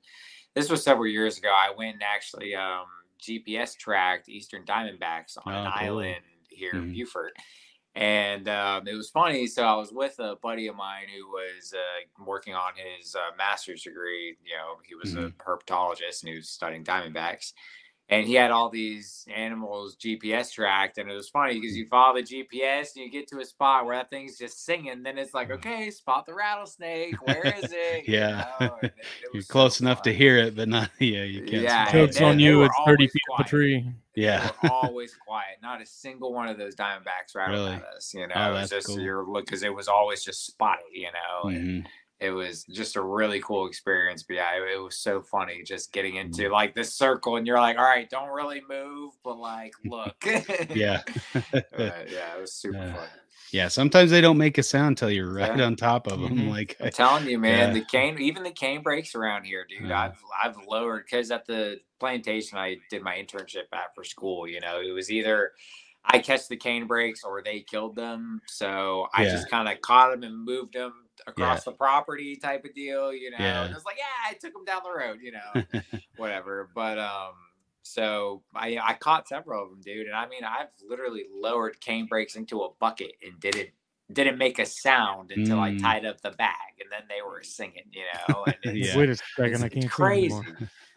this 0.55 0.71
was 0.71 0.83
several 0.85 1.07
years 1.07 1.39
ago, 1.39 1.51
I 1.55 1.71
went 1.77 1.95
and 1.95 2.03
actually 2.03 2.55
um, 2.55 2.87
GPS 3.21 3.75
tracked 3.77 4.29
Eastern 4.29 4.65
Diamondbacks 4.65 5.37
on 5.45 5.53
an 5.53 5.67
Oh, 5.67 5.71
cool. 5.79 5.89
island 5.89 6.25
here 6.49 6.73
in 6.75 6.83
Mhm. 6.83 6.93
Beaufort. 6.95 7.33
And 7.97 8.49
um, 8.49 8.89
it 8.89 8.95
was 8.95 9.09
funny. 9.09 9.47
So 9.47 9.63
I 9.63 9.77
was 9.77 9.93
with 9.93 10.17
a 10.19 10.37
buddy 10.43 10.67
of 10.67 10.75
mine 10.75 11.07
who 11.17 11.29
was 11.29 11.73
uh, 11.73 12.25
working 12.25 12.55
on 12.55 12.73
his 12.77 13.15
uh, 13.15 13.37
master's 13.39 13.83
degree. 13.83 14.37
You 14.45 14.57
know, 14.57 14.79
he 14.85 14.97
was 14.97 15.15
a 15.15 15.33
herpetologist 15.39 16.23
and 16.23 16.31
he 16.31 16.37
was 16.37 16.49
studying 16.49 16.83
diamondbacks 16.83 17.53
and 18.11 18.27
he 18.27 18.35
had 18.35 18.51
all 18.51 18.69
these 18.69 19.27
animals 19.35 19.97
GPS 19.97 20.53
tracked, 20.53 20.99
and 20.99 21.11
it 21.11 21.15
was 21.15 21.29
funny 21.31 21.55
because 21.59 21.77
you 21.77 21.87
follow 21.87 22.15
the 22.17 22.23
GPS 22.23 22.95
and 22.97 23.05
you 23.05 23.11
get 23.11 23.27
to 23.29 23.41
a 23.41 23.45
spot 23.45 23.87
where 23.87 23.97
that 23.97 24.11
thing's 24.11 24.37
just 24.39 24.65
singing. 24.65 25.03
Then 25.03 25.17
it's 25.19 25.33
like, 25.35 25.51
okay, 25.51 25.91
spot 25.91 26.27
the 26.27 26.35
rattlesnake. 26.35 27.17
Where 27.23 27.47
is 27.47 27.73
it? 27.73 28.05
You 28.07 28.15
Yeah. 28.15 28.45
know, 28.61 28.77
it- 28.83 28.93
it 28.99 29.05
you're 29.23 29.33
was 29.35 29.47
so 29.47 29.53
close 29.53 29.81
enough 29.81 30.03
to 30.03 30.13
hear 30.13 30.37
it, 30.37 30.55
but 30.55 30.69
not 30.69 30.91
yeah, 30.99 31.23
you 31.25 31.41
can't. 31.41 31.63
Yeah, 31.63 31.85
spot 31.85 31.95
and. 31.95 32.07
Joke's 32.13 32.21
on 32.23 32.39
you. 32.39 32.63
It's 32.65 32.75
30 32.87 32.91
always 32.91 33.13
feet 33.13 33.23
up 33.33 33.41
a 33.41 33.49
tree. 33.49 33.87
Yeah. 34.17 34.51
Always 34.71 35.15
quiet. 35.27 35.57
Not 35.63 35.83
a 35.83 35.87
single 35.87 36.33
one 36.33 36.47
of 36.49 36.57
those 36.59 36.77
Diamondbacks 36.77 37.35
rattled 37.35 37.59
Really? 37.67 37.73
at 37.75 37.85
us. 37.97 38.13
You 38.15 38.29
know, 38.29 38.35
Oh, 38.37 38.49
it 38.51 38.53
was 38.53 38.71
that's 38.71 38.85
just 38.85 38.87
cool. 38.97 39.01
your 39.05 39.25
look 39.27 39.45
because 39.47 39.63
it 39.65 39.75
was 39.75 39.89
always 39.89 40.23
just 40.23 40.47
spotted. 40.47 40.85
You 40.93 41.09
know, 41.13 41.49
and 41.49 41.85
Mhm. 41.85 41.87
It 42.25 42.31
was 42.31 42.65
just 42.65 42.97
a 42.97 43.03
really 43.03 43.41
cool 43.41 43.67
experience. 43.67 44.23
But 44.23 44.35
yeah, 44.37 44.57
it, 44.57 44.77
it 44.77 44.79
was 44.83 44.97
so 44.97 45.21
funny 45.23 45.63
just 45.63 45.93
getting 45.93 46.15
Mm-hmm. 46.15 46.27
into 46.27 46.49
like 46.51 46.75
this 46.75 46.95
circle, 46.95 47.37
and 47.37 47.47
you're 47.47 47.59
like, 47.61 47.77
all 47.79 47.85
right, 47.85 48.09
don't 48.09 48.29
really 48.31 48.63
move, 48.69 49.13
but 49.23 49.39
like 49.39 49.73
look. 49.85 50.17
Yeah. 50.75 51.03
But, 51.53 52.11
yeah, 52.11 52.37
it 52.37 52.41
was 52.41 52.53
super 52.53 52.79
fun. 52.79 53.09
Yeah, 53.51 53.69
sometimes 53.69 54.11
they 54.11 54.21
don't 54.21 54.39
make 54.39 54.59
a 54.59 54.63
sound 54.65 54.99
till 54.99 55.11
you're 55.11 55.33
right 55.33 55.57
Yeah. 55.57 55.67
on 55.67 55.77
top 55.77 56.07
of 56.09 56.21
them. 56.21 56.37
Mhm. 56.37 56.51
Like, 56.51 56.77
I'm 56.81 56.91
telling 56.91 57.27
you, 57.29 57.39
man, 57.39 57.69
Yeah. 57.69 57.75
the 57.81 57.85
cane, 57.85 58.19
even 58.21 58.43
the 58.43 58.51
cane 58.51 58.83
brakes 58.83 59.15
around 59.15 59.45
here, 59.45 59.65
dude. 59.69 59.89
Yeah. 59.89 60.01
I've 60.01 60.19
I've 60.43 60.57
lowered 60.67 61.05
because 61.05 61.31
at 61.31 61.47
the 61.47 61.81
plantation 62.01 62.59
I 62.59 62.77
did 62.91 63.03
my 63.03 63.15
internship 63.15 63.65
at 63.73 63.95
for 63.95 64.03
school. 64.03 64.49
You 64.49 64.61
know, 64.61 64.81
it 64.81 64.91
was 64.93 65.11
either 65.11 65.53
I 66.05 66.19
catch 66.19 66.49
the 66.49 66.57
cane 66.57 66.87
brakes 66.87 67.23
or 67.25 67.43
they 67.43 67.61
killed 67.61 67.97
them. 67.97 68.41
So 68.47 69.07
I 69.15 69.25
Yeah. 69.25 69.31
just 69.31 69.49
kind 69.51 69.69
of 69.69 69.81
caught 69.83 70.11
them 70.11 70.23
and 70.25 70.45
moved 70.45 70.75
them 70.75 71.04
across 71.27 71.65
the 71.65 71.73
property, 71.73 72.37
type 72.37 72.65
of 72.65 72.75
deal. 72.75 73.13
You 73.13 73.31
know, 73.31 73.37
Yeah. 73.41 73.63
and 73.63 73.71
it 73.71 73.75
was 73.75 73.85
like, 73.85 73.97
yeah, 73.99 74.31
I 74.31 74.35
took 74.35 74.53
them 74.53 74.65
down 74.65 74.83
the 74.85 74.93
road. 74.97 75.19
You 75.23 75.33
know, 75.33 75.81
whatever. 76.17 76.71
But 76.75 76.99
um, 76.99 77.33
so 77.83 78.43
I 78.55 78.79
I 78.83 78.95
caught 78.95 79.29
several 79.29 79.63
of 79.65 79.71
them, 79.71 79.81
dude. 79.83 80.07
And 80.07 80.17
I 80.17 80.27
mean, 80.29 80.45
I've 80.45 80.69
literally 80.89 81.25
lowered 81.35 81.81
cane 81.81 82.07
brakes 82.07 82.37
into 82.37 82.61
a 82.63 82.69
bucket 82.81 83.13
and 83.23 83.39
didn't 83.41 83.71
didn't 84.13 84.37
make 84.39 84.59
a 84.59 84.67
sound 84.67 85.31
until 85.33 85.59
I 85.61 85.71
Mm. 85.71 85.81
tied 85.81 86.05
up 86.05 86.21
the 86.21 86.31
bag, 86.33 86.55
and 86.81 86.91
then 86.93 87.03
they 87.09 87.23
were 87.23 87.43
singing, 87.43 87.85
you 87.91 88.03
know. 88.29 88.45
And 88.45 88.57
it's, 88.65 88.89
Yeah. 88.89 88.99
Wait 88.99 89.09
a 89.09 89.17
second, 89.17 89.55
it's, 89.55 89.63
I 89.63 89.69
can't 89.71 89.83
see 89.85 89.89
crazy. 89.89 90.37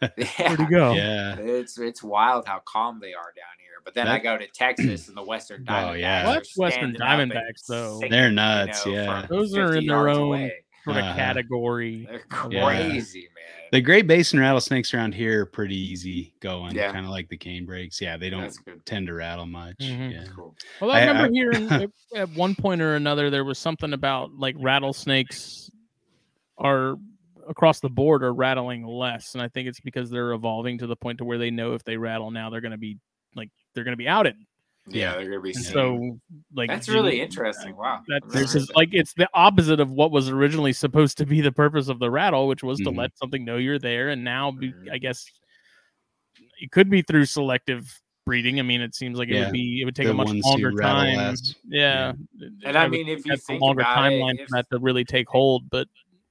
yeah. 0.02 0.08
Where'd 0.48 0.60
he 0.60 0.66
go? 0.66 0.92
yeah. 0.92 1.36
It's 1.38 1.78
it's 1.78 2.02
wild 2.02 2.46
how 2.46 2.60
calm 2.66 3.00
they 3.00 3.14
are 3.14 3.32
down 3.34 3.56
here. 3.58 3.67
But 3.88 3.94
then 3.94 4.06
I 4.06 4.18
go 4.18 4.36
to 4.36 4.46
Texas 4.48 5.08
and 5.08 5.16
the 5.16 5.22
Western 5.22 5.64
Oh, 5.68 5.72
Diamondbacks. 5.72 6.00
yeah. 6.00 6.24
are 6.30 6.34
What's 6.34 6.56
Western 6.58 6.94
standing 6.94 7.00
up 7.00 7.08
and 7.20 7.32
Diamondbacks, 7.32 7.66
though? 7.66 7.94
singing, 8.00 8.10
They're 8.10 8.28
you 8.28 8.34
nuts, 8.34 8.84
know, 8.84 8.92
yeah. 8.92 9.26
Those 9.30 9.56
are 9.56 9.76
in 9.76 9.86
their 9.86 10.10
own- 10.10 10.18
away. 10.28 10.52
Sort 10.84 10.98
of 10.98 11.04
Uh-huh. 11.04 11.16
category. 11.16 12.04
They're 12.06 12.50
Yeah. 12.50 12.64
crazy, 12.66 13.20
man. 13.34 13.68
The 13.72 13.80
Great 13.80 14.06
Basin 14.06 14.40
rattlesnakes 14.40 14.92
around 14.92 15.14
here 15.14 15.40
are 15.42 15.46
pretty 15.46 15.74
easy 15.76 16.34
going, 16.40 16.74
Yeah. 16.76 16.92
kind 16.92 17.06
of 17.06 17.10
like 17.10 17.30
the 17.30 17.36
cane 17.38 17.64
brakes. 17.64 17.98
Yeah, 17.98 18.18
they 18.18 18.28
don't 18.28 18.54
tend 18.84 19.06
to 19.06 19.14
rattle 19.14 19.46
much. 19.46 19.78
Mhm. 19.78 20.12
Yeah. 20.12 20.24
Cool. 20.36 20.54
Well, 20.82 20.90
I 20.90 21.00
I- 21.00 21.06
remember 21.06 21.24
I- 21.24 21.30
hearing 21.32 21.68
at, 21.72 21.90
at 22.14 22.28
one 22.30 22.54
point 22.54 22.82
or 22.82 22.94
another 22.94 23.30
there 23.30 23.44
was 23.44 23.58
something 23.58 23.94
about 23.94 24.32
like 24.38 24.54
rattlesnakes 24.58 25.70
are 26.58 26.96
across 27.48 27.80
the 27.80 27.88
board 27.88 28.22
are 28.22 28.34
rattling 28.34 28.84
less, 28.86 29.34
and 29.34 29.40
I 29.42 29.48
think 29.48 29.66
it's 29.68 29.80
because 29.80 30.10
they're 30.10 30.32
evolving 30.32 30.76
to 30.78 30.86
the 30.86 30.96
point 30.96 31.18
to 31.18 31.24
where 31.24 31.38
they 31.38 31.50
know 31.50 31.72
if 31.72 31.82
they 31.84 31.96
rattle 31.96 32.30
now 32.30 32.50
they're 32.50 32.60
going 32.60 32.72
to 32.72 32.76
be 32.78 32.98
like 33.34 33.50
they're 33.78 33.84
going 33.84 33.92
to 33.92 33.96
be 33.96 34.08
outed. 34.08 34.34
Yeah, 34.90 35.12
they're 35.16 35.28
gonna 35.28 35.40
be. 35.42 35.50
And 35.50 35.62
so 35.64 36.18
like 36.54 36.70
that's 36.70 36.88
you- 36.88 36.94
really 36.94 37.20
interesting. 37.20 37.76
Wow. 37.76 38.00
That 38.08 38.22
I've 38.24 38.32
this 38.32 38.54
is 38.54 38.70
like 38.74 38.88
it's 38.92 39.12
the 39.14 39.28
opposite 39.34 39.80
of 39.80 39.90
what 39.90 40.10
was 40.10 40.30
originally 40.30 40.72
supposed 40.72 41.18
to 41.18 41.26
be 41.26 41.42
the 41.42 41.52
purpose 41.52 41.88
of 41.88 41.98
the 41.98 42.10
rattle, 42.10 42.48
which 42.48 42.62
was 42.62 42.80
Mhm. 42.80 42.84
to 42.84 42.90
let 42.92 43.18
something 43.18 43.44
know 43.44 43.58
you're 43.58 43.78
there. 43.78 44.08
And 44.08 44.24
now, 44.24 44.50
be, 44.50 44.72
Mhm. 44.72 44.90
I 44.90 44.96
guess 44.96 45.26
it 46.60 46.70
could 46.70 46.88
be 46.88 47.02
through 47.02 47.26
selective 47.26 48.00
breeding. 48.24 48.58
I 48.60 48.62
mean, 48.62 48.80
it 48.80 48.94
seems 48.94 49.18
like 49.18 49.28
it 49.28 49.34
Yeah, 49.34 49.44
would 49.44 49.52
be 49.52 49.82
it 49.82 49.84
would 49.84 49.94
take 49.94 50.06
the 50.06 50.12
a 50.12 50.14
much 50.14 50.28
longer 50.42 50.72
time. 50.72 51.16
less. 51.18 51.54
Yeah, 51.66 52.14
And 52.64 52.76
I 52.76 52.84
would 52.84 52.92
mean, 52.92 53.08
if 53.08 53.16
think 53.18 53.26
you 53.26 53.32
that's 53.32 53.42
a 53.42 53.46
think 53.46 53.60
longer 53.60 53.82
about 53.82 54.10
it, 54.10 54.16
timeline 54.16 54.34
if- 54.40 54.48
for 54.48 54.56
that 54.56 54.70
to 54.72 54.78
really 54.78 55.04
take 55.04 55.28
hold, 55.28 55.68
but 55.70 55.86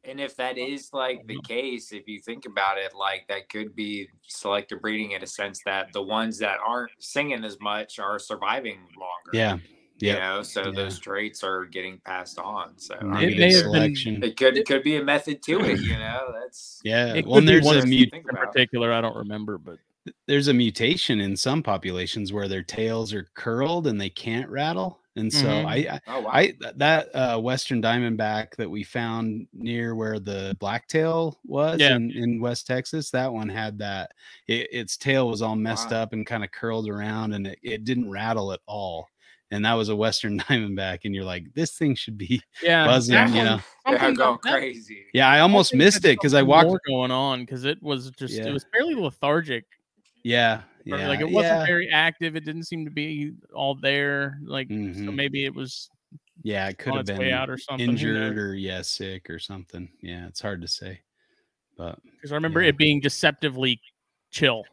And 0.08 0.22
if 0.22 0.36
that 0.38 0.58
is 0.58 0.90
like 0.94 1.28
the 1.28 1.38
case, 1.42 1.92
if 1.92 2.08
you 2.08 2.20
think 2.20 2.46
about 2.46 2.78
it, 2.78 2.94
like 2.96 3.26
that 3.28 3.50
could 3.50 3.76
be 3.76 4.08
selective 4.26 4.82
breeding 4.82 5.12
in 5.12 5.22
a 5.22 5.28
sense 5.28 5.62
that 5.66 5.92
the 5.92 6.02
ones 6.02 6.40
that 6.40 6.58
aren't 6.66 6.92
singing 7.00 7.44
as 7.44 7.58
much 7.60 8.00
are 8.00 8.18
surviving 8.18 8.80
longer. 8.98 9.32
Yeah. 9.34 9.58
You 10.00 10.10
Yeah. 10.14 10.20
know, 10.20 10.44
so 10.44 10.66
Yeah. 10.66 10.72
those 10.72 11.00
traits 11.00 11.44
are 11.44 11.66
getting 11.66 12.00
passed 12.06 12.40
on. 12.40 12.78
So 12.78 12.96
Maybe 13.02 13.34
It 13.34 13.40
may 13.40 13.48
mean, 13.48 13.64
have 13.64 13.72
been- 14.06 14.24
it 14.24 14.38
could 14.38 14.58
it 14.58 14.66
could 14.66 14.84
be 14.84 14.96
a 14.96 15.04
method 15.04 15.42
to 15.44 15.60
it, 15.66 15.82
you 15.82 15.98
know. 15.98 16.34
That's 16.42 16.80
yeah. 16.86 17.14
it 17.14 17.26
Well, 17.26 17.36
could 17.36 17.38
and 17.40 17.48
be 17.48 17.52
there's 17.54 17.66
one 17.66 17.76
a 17.76 17.80
of 17.80 17.90
mut- 17.90 18.14
in 18.14 18.24
particular, 18.24 18.94
I 18.94 19.02
don't 19.02 19.16
remember, 19.18 19.58
but 19.58 19.78
there's 20.26 20.48
a 20.48 20.54
mutation 20.54 21.20
in 21.20 21.36
some 21.36 21.62
populations 21.62 22.32
where 22.32 22.48
their 22.48 22.64
tails 22.64 23.12
are 23.14 23.28
curled 23.34 23.88
and 23.88 24.00
they 24.00 24.10
can't 24.10 24.50
rattle. 24.50 25.02
And 25.18 25.34
so 25.34 25.48
Mhm. 25.48 25.66
I, 25.66 25.76
I 25.96 26.02
Oh 26.08 26.20
wow. 26.22 26.30
I 26.32 26.54
that 26.76 27.10
uh, 27.16 27.40
western 27.40 27.82
diamondback 27.82 28.56
that 28.58 28.70
we 28.70 28.84
found 28.84 29.48
near 29.54 29.96
where 29.96 30.20
the 30.20 30.56
blacktail 30.60 31.40
was 31.44 31.80
Yeah. 31.80 31.96
in, 31.96 32.12
in 32.12 32.40
West 32.40 32.68
Texas, 32.68 33.10
that 33.12 33.34
one 33.34 33.50
had 33.50 33.80
that. 33.80 34.12
It, 34.48 34.68
its 34.72 34.96
tail 34.98 35.28
was 35.30 35.42
all 35.42 35.56
messed 35.56 35.92
Wow. 35.92 36.04
up 36.04 36.14
and 36.14 36.26
kind 36.26 36.44
of 36.44 36.52
curled 36.52 36.88
around, 36.88 37.34
and 37.34 37.48
it, 37.48 37.60
it 37.64 37.84
didn't 37.84 38.10
rattle 38.10 38.54
at 38.54 38.60
all. 38.68 39.10
And 39.50 39.64
that 39.66 39.74
was 39.74 39.88
a 39.90 39.96
western 39.96 40.38
diamondback, 40.50 41.00
and 41.06 41.16
you're 41.16 41.24
like, 41.24 41.54
this 41.54 41.72
thing 41.78 41.96
should 41.96 42.18
be 42.18 42.42
yeah, 42.62 42.86
buzzing, 42.86 43.16
that 43.16 43.30
you 43.30 43.44
know. 43.44 43.60
They're 43.86 43.98
something 43.98 44.14
going 44.16 44.30
about 44.36 44.42
that- 44.44 44.52
crazy. 44.60 45.06
Yeah, 45.14 45.30
I 45.30 45.40
almost 45.40 45.72
think 45.72 45.80
missed 45.84 46.06
it 46.06 46.18
because 46.20 46.34
I 46.34 46.40
something 46.42 46.50
walked. 46.70 46.86
going 46.86 47.12
on 47.12 47.40
because 47.42 47.64
it 47.66 47.82
was 47.82 48.12
just 48.12 48.34
Yeah. 48.36 48.48
it 48.48 48.54
was 48.54 48.66
fairly 48.74 48.94
lethargic. 48.96 49.66
Yeah, 50.24 50.62
or, 50.92 50.98
yeah, 50.98 51.08
like 51.08 51.20
it 51.20 51.30
wasn't 51.30 51.60
yeah, 51.62 51.66
very 51.66 51.90
active. 51.90 52.36
It 52.36 52.46
didn't 52.46 52.64
seem 52.64 52.86
to 52.86 52.92
be 52.92 53.34
all 53.54 53.76
there. 53.76 54.40
Like 54.44 54.68
so 54.70 54.76
Mhm. 54.76 55.16
maybe 55.16 55.46
it 55.46 55.54
was 55.56 55.90
yeah. 56.44 56.68
It 56.70 56.78
could 56.78 56.96
have 56.96 57.06
been 57.06 57.18
way 57.18 57.32
out 57.32 57.50
or 57.50 57.58
something. 57.58 57.90
injured 57.90 58.38
or 58.38 58.54
yeah, 58.54 58.82
sick 58.82 59.30
or 59.30 59.40
something. 59.40 59.90
Yeah, 60.02 60.28
it's 60.28 60.42
hard 60.42 60.62
to 60.62 60.68
say, 60.68 61.02
but 61.78 62.00
Because 62.04 62.32
I 62.32 62.36
remember 62.36 62.62
Yeah. 62.62 62.70
it 62.70 62.78
being 62.78 63.00
deceptively 63.00 63.82
chill. 64.32 64.64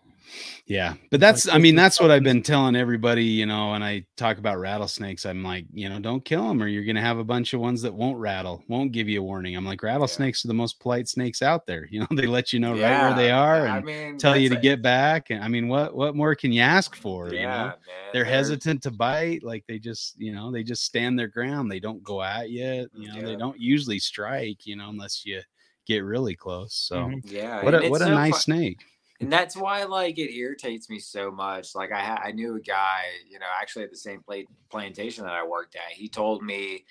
Yeah, 0.67 0.95
but 1.11 1.21
that's 1.21 1.49
I 1.49 1.59
mean 1.59 1.75
that's 1.75 2.01
what 2.01 2.11
I've 2.11 2.23
been 2.23 2.43
telling 2.43 2.77
everybody, 2.77 3.25
you 3.25 3.47
know, 3.47 3.71
when 3.73 3.83
I 3.83 4.07
talk 4.17 4.39
about 4.39 4.59
rattlesnakes, 4.59 5.27
I'm 5.27 5.43
like, 5.43 5.67
you 5.73 5.89
know, 5.89 6.01
don't 6.01 6.25
kill 6.25 6.49
them 6.49 6.63
or 6.63 6.67
you're 6.69 6.85
going 6.85 6.97
to 6.97 7.03
have 7.03 7.19
a 7.19 7.25
bunch 7.25 7.53
of 7.55 7.61
ones 7.61 7.83
that 7.83 7.95
won't 7.95 8.19
rattle, 8.19 8.63
won't 8.69 8.93
give 8.93 9.09
you 9.09 9.21
a 9.21 9.25
warning. 9.25 9.57
I'm 9.57 9.65
like 9.65 9.83
rattlesnakes 9.83 10.45
are 10.45 10.49
the 10.49 10.55
most 10.55 10.81
polite 10.81 11.09
snakes 11.09 11.43
out 11.43 11.67
there. 11.67 11.89
You 11.95 12.01
know, 12.01 12.07
they 12.13 12.27
let 12.27 12.53
you 12.53 12.59
know 12.61 12.75
right 12.75 12.99
where 12.99 13.15
they 13.15 13.31
are 13.31 13.67
I 13.67 13.69
and 13.69 13.85
mean, 13.85 14.19
tell 14.19 14.37
you 14.37 14.49
to 14.49 14.57
that's 14.57 14.59
get 14.59 14.83
back 14.83 15.31
and 15.31 15.43
I 15.45 15.49
mean 15.49 15.69
what 15.69 15.95
what 15.95 16.17
more 16.17 16.35
can 16.35 16.53
you 16.53 16.63
ask 16.63 16.97
for, 16.97 17.33
a- 17.33 17.35
you 17.35 17.47
yeah, 17.47 17.49
know? 17.49 17.75
man. 17.87 18.13
They're 18.13 18.25
hesitant 18.25 18.83
to 18.85 18.91
bite, 18.93 19.43
like 19.43 19.65
they 19.67 19.79
just, 19.79 20.15
you 20.21 20.33
know, 20.35 20.51
they 20.53 20.63
just 20.63 20.85
stand 20.85 21.19
their 21.19 21.29
ground. 21.29 21.71
They 21.71 21.81
don't 21.81 22.03
go 22.03 22.23
at 22.23 22.51
you, 22.51 22.89
you 22.95 23.09
know, 23.09 23.23
they 23.23 23.37
don't 23.37 23.59
usually 23.61 23.99
strike, 23.99 24.67
you 24.67 24.77
know, 24.77 24.89
unless 24.89 25.25
you 25.27 25.41
get 25.87 26.01
really 26.05 26.35
close. 26.37 26.75
So 26.75 27.11
Mhm. 27.11 27.23
Yeah. 27.25 27.61
what 27.61 27.75
a 27.75 27.85
what 27.87 28.03
a 28.03 28.09
so 28.09 28.11
nice 28.11 28.39
fu- 28.39 28.41
snake. 28.41 28.81
And 29.21 29.33
that's 29.33 29.57
why 29.57 29.85
like 29.85 30.19
it 30.19 30.35
irritates 30.35 30.89
me 30.91 30.99
so 30.99 31.31
much 31.31 31.75
like 31.75 31.93
i 31.93 32.01
ha- 32.01 32.23
i 32.25 32.33
knew 32.33 32.57
a 32.57 32.61
guy 32.61 33.05
you 33.29 33.39
know 33.39 33.47
actually 33.61 33.85
at 33.85 33.91
the 33.91 33.97
same 33.97 34.23
pla- 34.23 34.43
plantation 34.71 35.25
that 35.25 35.35
i 35.35 35.45
worked 35.47 35.77
at 35.77 35.93
he 35.93 36.09
told 36.09 36.43
me 36.43 36.85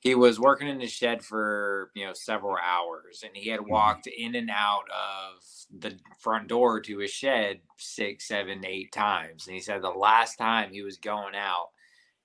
he 0.00 0.14
was 0.16 0.40
working 0.40 0.68
in 0.68 0.78
the 0.78 0.86
shed 0.86 1.24
for 1.24 1.90
you 1.94 2.04
know 2.06 2.12
several 2.12 2.56
hours 2.56 3.22
and 3.24 3.36
he 3.36 3.48
had 3.50 3.60
walked 3.60 4.06
in 4.08 4.34
and 4.34 4.50
out 4.50 4.84
of 4.90 5.42
the 5.80 5.98
front 6.20 6.48
door 6.48 6.80
to 6.80 6.98
his 6.98 7.10
shed 7.10 7.60
six 7.78 8.28
seven 8.28 8.64
eight 8.64 8.92
times 8.92 9.46
and 9.46 9.54
he 9.54 9.60
said 9.60 9.82
the 9.82 9.88
last 9.90 10.36
time 10.36 10.70
he 10.72 10.82
was 10.82 10.98
going 10.98 11.34
out 11.34 11.70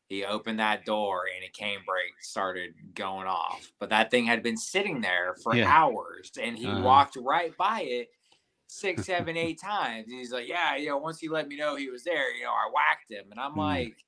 he 0.10 0.24
opened 0.26 0.60
that 0.60 0.86
door 0.86 1.26
and 1.34 1.44
a 1.44 1.50
cane 1.50 1.80
brake 1.86 2.14
started 2.22 2.74
going 2.94 3.28
off 3.28 3.72
but 3.80 3.90
that 3.90 4.10
thing 4.12 4.26
had 4.26 4.44
been 4.44 4.58
sitting 4.58 5.02
there 5.02 5.36
for 5.44 5.54
Yeah. 5.56 5.68
hours 5.68 6.32
and 6.42 6.58
he 6.58 6.68
Uh-huh. 6.68 6.82
walked 6.84 7.16
right 7.18 7.56
by 7.58 7.82
it 7.82 8.10
six, 8.68 9.06
seven, 9.06 9.38
eight 9.38 9.60
times. 9.60 10.08
And 10.08 10.18
he's 10.20 10.32
like, 10.32 10.48
Yeah, 10.48 10.76
you 10.76 10.88
know, 10.90 10.98
once 10.98 11.20
he 11.20 11.30
let 11.30 11.48
me 11.48 11.58
know 11.58 11.76
he 11.76 11.90
was 11.90 12.04
there, 12.04 12.36
you 12.36 12.44
know, 12.44 12.52
I 12.52 12.70
whacked 12.74 13.12
him. 13.12 13.32
And 13.32 13.40
I'm 13.40 13.56
Mm. 13.56 13.58
like, 13.58 14.06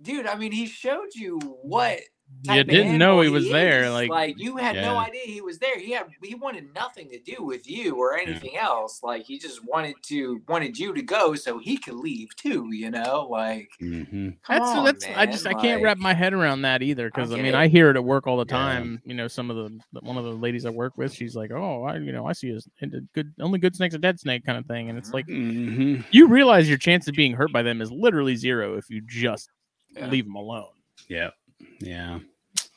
dude, 0.00 0.26
I 0.26 0.36
mean, 0.36 0.52
he 0.52 0.66
showed 0.66 1.14
you 1.14 1.38
what 1.62 2.00
You 2.44 2.62
didn't 2.62 2.98
know 2.98 3.20
he 3.20 3.28
was 3.28 3.50
there, 3.50 3.90
like- 3.90 4.10
like 4.10 4.38
you 4.38 4.56
had 4.58 4.76
no 4.76 4.96
idea 4.96 5.22
he 5.24 5.40
was 5.40 5.58
there. 5.58 5.76
He 5.78 5.90
had 5.90 6.06
he 6.22 6.36
wanted 6.36 6.72
nothing 6.72 7.10
to 7.10 7.18
do 7.18 7.42
with 7.42 7.68
you 7.68 7.96
or 7.96 8.16
anything 8.16 8.56
else. 8.56 9.00
Like 9.02 9.24
he 9.24 9.38
just 9.40 9.64
wanted 9.66 9.96
to 10.04 10.40
wanted 10.46 10.78
you 10.78 10.94
to 10.94 11.02
go 11.02 11.34
so 11.34 11.58
he 11.58 11.76
could 11.76 11.94
leave 11.96 12.28
too, 12.36 12.68
you 12.72 12.90
know? 12.92 13.26
Like 13.28 13.68
Mhm. 13.82 14.36
That's 14.48 14.64
on, 14.68 14.84
that's 14.84 15.04
I 15.16 15.26
just 15.26 15.46
I 15.48 15.54
can't 15.54 15.82
wrap 15.82 15.98
my 15.98 16.14
head 16.14 16.32
around 16.32 16.62
that 16.62 16.80
either 16.80 17.08
because 17.08 17.32
I, 17.32 17.36
get 17.36 17.42
mean 17.42 17.54
it. 17.54 17.58
I 17.58 17.66
hear 17.66 17.90
it 17.90 17.96
at 17.96 18.04
work 18.04 18.28
all 18.28 18.36
the 18.36 18.46
Yeah. 18.48 18.56
time. 18.56 19.02
You 19.04 19.14
know, 19.14 19.26
some 19.26 19.50
of 19.50 19.56
the 19.56 19.80
the- 19.92 20.00
one 20.06 20.16
of 20.16 20.24
the 20.24 20.30
ladies 20.32 20.64
I 20.64 20.70
work 20.70 20.96
with, 20.96 21.12
she's 21.12 21.34
like, 21.34 21.50
"Oh, 21.50 21.82
I 21.82 21.98
you 21.98 22.12
know 22.12 22.24
I 22.26 22.32
see 22.34 22.50
a, 22.50 22.56
s- 22.56 22.68
a 22.82 22.86
good 23.14 23.32
only 23.40 23.58
good 23.58 23.74
snake's 23.74 23.96
a 23.96 23.98
dead 23.98 24.20
snake 24.20 24.44
kind 24.46 24.56
of 24.58 24.64
thing," 24.66 24.88
and 24.90 24.96
it's 24.96 25.12
like 25.12 25.26
Mhm. 25.26 26.04
you 26.12 26.28
realize 26.28 26.68
your 26.68 26.78
chance 26.78 27.08
of 27.08 27.14
being 27.16 27.32
hurt 27.32 27.52
by 27.52 27.62
them 27.62 27.82
is 27.82 27.90
literally 27.90 28.36
zero 28.36 28.76
if 28.76 28.88
you 28.88 29.00
just 29.04 29.50
Yeah. 29.96 30.06
leave 30.08 30.24
them 30.24 30.36
alone. 30.36 30.68
Yeah. 31.08 31.30
Yeah. 31.80 32.18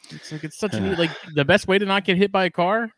It's 0.09 0.31
like 0.31 0.43
it's 0.43 0.57
such 0.57 0.73
a 0.73 0.79
neat, 0.79 0.97
like 1.00 1.11
the 1.35 1.45
best 1.45 1.67
way 1.67 1.77
to 1.79 1.85
not 1.85 2.03
get 2.05 2.17
hit 2.17 2.31
by 2.31 2.45
a 2.45 2.50
car 2.50 2.91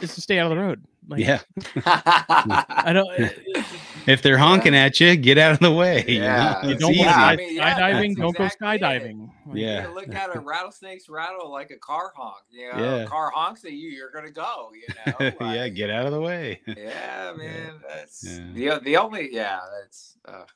is 0.00 0.14
to 0.14 0.20
stay 0.20 0.38
out 0.38 0.50
of 0.50 0.56
the 0.56 0.62
road. 0.62 0.84
Like, 1.06 1.20
yeah. 1.20 1.40
I 1.86 2.92
don't. 2.92 3.32
If 4.06 4.20
they're 4.20 4.36
honking 4.36 4.74
at 4.74 5.00
you, 5.00 5.16
get 5.16 5.38
out 5.38 5.52
of 5.52 5.60
the 5.60 5.72
way. 5.72 6.04
you 6.06 6.18
know? 6.20 6.26
Yeah. 6.26 6.62
You 6.66 6.72
It's 6.72 6.80
don't 6.82 6.90
go 6.92 6.98
easy. 6.98 7.04
Yeah, 7.04 7.24
I 7.24 7.36
mean, 7.36 7.56
yeah, 7.56 7.74
skydiving. 7.78 8.08
that's 8.08 8.20
Don't 8.20 8.36
go 8.36 8.44
exactly 8.44 8.68
it. 8.68 8.80
skydiving. 8.82 9.30
Like, 9.46 9.56
Yeah. 9.56 9.88
You 9.88 9.94
look 9.94 10.14
at 10.14 10.36
a 10.36 10.40
rattlesnake's 10.52 11.08
rattle 11.08 11.50
like 11.50 11.70
a 11.70 11.78
car 11.78 12.12
honk. 12.14 12.36
You 12.50 12.70
know, 12.74 12.78
Yeah. 12.82 12.94
a 12.96 13.06
car 13.06 13.30
honks 13.34 13.64
at 13.64 13.72
you, 13.72 13.88
you're 13.88 14.10
gonna 14.10 14.30
go. 14.30 14.72
You 14.74 15.12
know, 15.40 15.52
yeah, 15.54 15.68
get 15.68 15.88
out 15.88 16.04
of 16.04 16.12
the 16.12 16.20
way. 16.20 16.60
Yeah, 16.66 17.32
man. 17.34 17.80
That's 17.88 18.22
Yeah. 18.28 18.74
the 18.76 18.80
the 18.84 18.96
only. 18.98 19.30
Yeah, 19.32 19.60
that's. 19.80 20.18
Uh, 20.28 20.32
But 20.32 20.48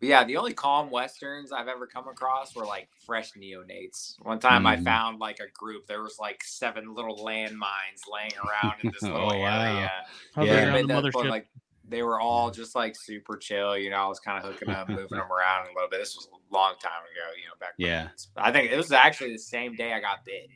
yeah, 0.00 0.24
the 0.24 0.36
only 0.36 0.54
calm 0.54 0.90
westerns 0.90 1.52
I've 1.52 1.68
ever 1.68 1.86
come 1.86 2.08
across 2.08 2.54
were 2.54 2.64
like 2.64 2.88
fresh 3.04 3.32
neonates. 3.32 4.14
One 4.22 4.38
time 4.38 4.66
I 4.66 4.76
Mhm. 4.76 4.84
found 4.84 5.18
like 5.18 5.40
a 5.40 5.48
group. 5.52 5.86
There 5.86 6.02
was 6.02 6.18
like 6.18 6.42
seven 6.42 6.94
little 6.94 7.18
landmines 7.18 8.02
laying 8.10 8.32
around 8.38 8.74
in 8.82 8.90
this 8.92 9.02
little 9.02 9.28
Oh, 9.32 9.42
area. 9.44 9.92
Hovering 10.34 10.52
Yeah. 10.52 10.76
And 10.76 10.88
the 10.88 11.28
like 11.28 11.48
they 11.84 12.02
were 12.04 12.20
all 12.20 12.50
just 12.52 12.74
like 12.76 12.94
super 12.94 13.36
chill. 13.36 13.76
You 13.76 13.90
know, 13.90 13.96
I 13.96 14.06
was 14.06 14.20
kind 14.20 14.42
of 14.42 14.50
hooking 14.50 14.70
up, 14.70 14.88
moving 14.88 15.06
them 15.10 15.30
around 15.32 15.66
a 15.66 15.74
little 15.74 15.88
bit. 15.90 15.98
This 15.98 16.14
was 16.16 16.28
a 16.32 16.54
long 16.54 16.74
time 16.80 17.02
ago. 17.02 17.34
You 17.36 17.48
know, 17.48 17.54
back. 17.58 17.74
when- 17.76 17.88
Yeah. 17.88 18.08
I 18.36 18.52
think 18.52 18.70
it 18.70 18.76
was 18.76 18.92
actually 18.92 19.32
the 19.32 19.38
same 19.40 19.74
day 19.74 19.92
I 19.92 20.00
got 20.00 20.24
bit. 20.24 20.48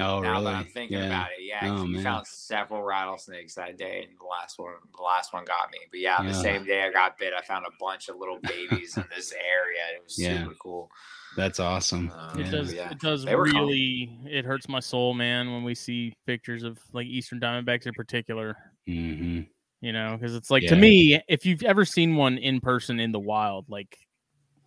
Oh, 0.00 0.20
now 0.20 0.32
really? 0.32 0.44
that 0.46 0.54
I'm 0.54 0.66
thinking 0.66 0.98
yeah. 0.98 1.06
about 1.06 1.28
it, 1.38 1.44
yeah, 1.44 1.76
Oh, 1.78 1.84
we 1.84 2.02
found 2.02 2.26
several 2.26 2.82
rattlesnakes 2.82 3.54
that 3.54 3.76
day, 3.76 4.06
and 4.08 4.18
the 4.18 4.24
last 4.24 4.58
one, 4.58 4.74
the 4.96 5.02
last 5.02 5.32
one 5.32 5.44
got 5.44 5.70
me. 5.70 5.78
But 5.90 6.00
yeah, 6.00 6.22
the 6.22 6.34
same 6.34 6.64
day 6.64 6.82
I 6.82 6.90
got 6.90 7.18
bit, 7.18 7.32
I 7.32 7.42
found 7.42 7.66
a 7.66 7.70
bunch 7.78 8.08
of 8.08 8.16
little 8.16 8.38
babies 8.42 8.96
in 8.96 9.04
this 9.14 9.32
area. 9.32 9.82
It 9.94 10.02
was 10.04 10.18
Yeah. 10.18 10.42
super 10.44 10.54
cool. 10.58 10.90
That's 11.36 11.60
awesome. 11.60 12.10
Um, 12.10 12.40
It 12.40 12.50
does. 12.50 12.74
yeah. 12.74 12.90
It 12.90 12.98
does 13.00 13.24
They 13.24 13.34
were 13.36 13.44
really. 13.44 14.18
It 14.24 14.44
hurts 14.44 14.68
my 14.68 14.80
soul, 14.80 15.14
man, 15.14 15.52
when 15.52 15.62
we 15.62 15.74
see 15.74 16.12
pictures 16.26 16.64
of 16.64 16.78
like 16.92 17.06
Eastern 17.06 17.40
Diamondbacks 17.40 17.86
in 17.86 17.92
particular. 17.94 18.56
hmm 18.86 19.40
You 19.80 19.92
know, 19.92 20.16
because 20.18 20.34
it's 20.34 20.50
like 20.50 20.66
to 20.66 20.76
me, 20.76 21.20
if 21.28 21.46
you've 21.46 21.62
ever 21.62 21.84
seen 21.84 22.16
one 22.16 22.38
in 22.38 22.60
person 22.60 22.98
in 23.00 23.12
the 23.12 23.20
wild, 23.20 23.68
like 23.68 23.96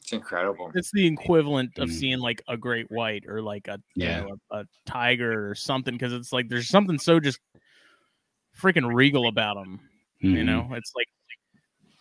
It's 0.03 0.11
incredible. 0.11 0.69
it's 0.75 0.91
the 0.91 1.05
equivalent 1.07 1.79
of 1.79 1.89
Mhm. 1.89 1.93
seeing 1.93 2.19
like 2.19 2.41
a 2.49 2.57
great 2.57 2.91
white 2.91 3.23
or 3.27 3.41
like 3.41 3.67
a 3.69 3.79
you 3.95 4.05
Yeah. 4.05 4.19
know, 4.21 4.37
a, 4.51 4.59
a 4.59 4.65
tiger 4.85 5.49
or 5.49 5.55
something. 5.55 5.93
Because 5.93 6.11
it's 6.11 6.33
like 6.33 6.49
there's 6.49 6.67
something 6.67 6.99
so 6.99 7.19
just 7.21 7.39
freaking 8.59 8.93
regal 8.93 9.27
about 9.27 9.55
them. 9.55 9.79
Mm-hmm. 10.23 10.35
You 10.35 10.43
know, 10.43 10.69
it's 10.73 10.91
like 10.95 11.07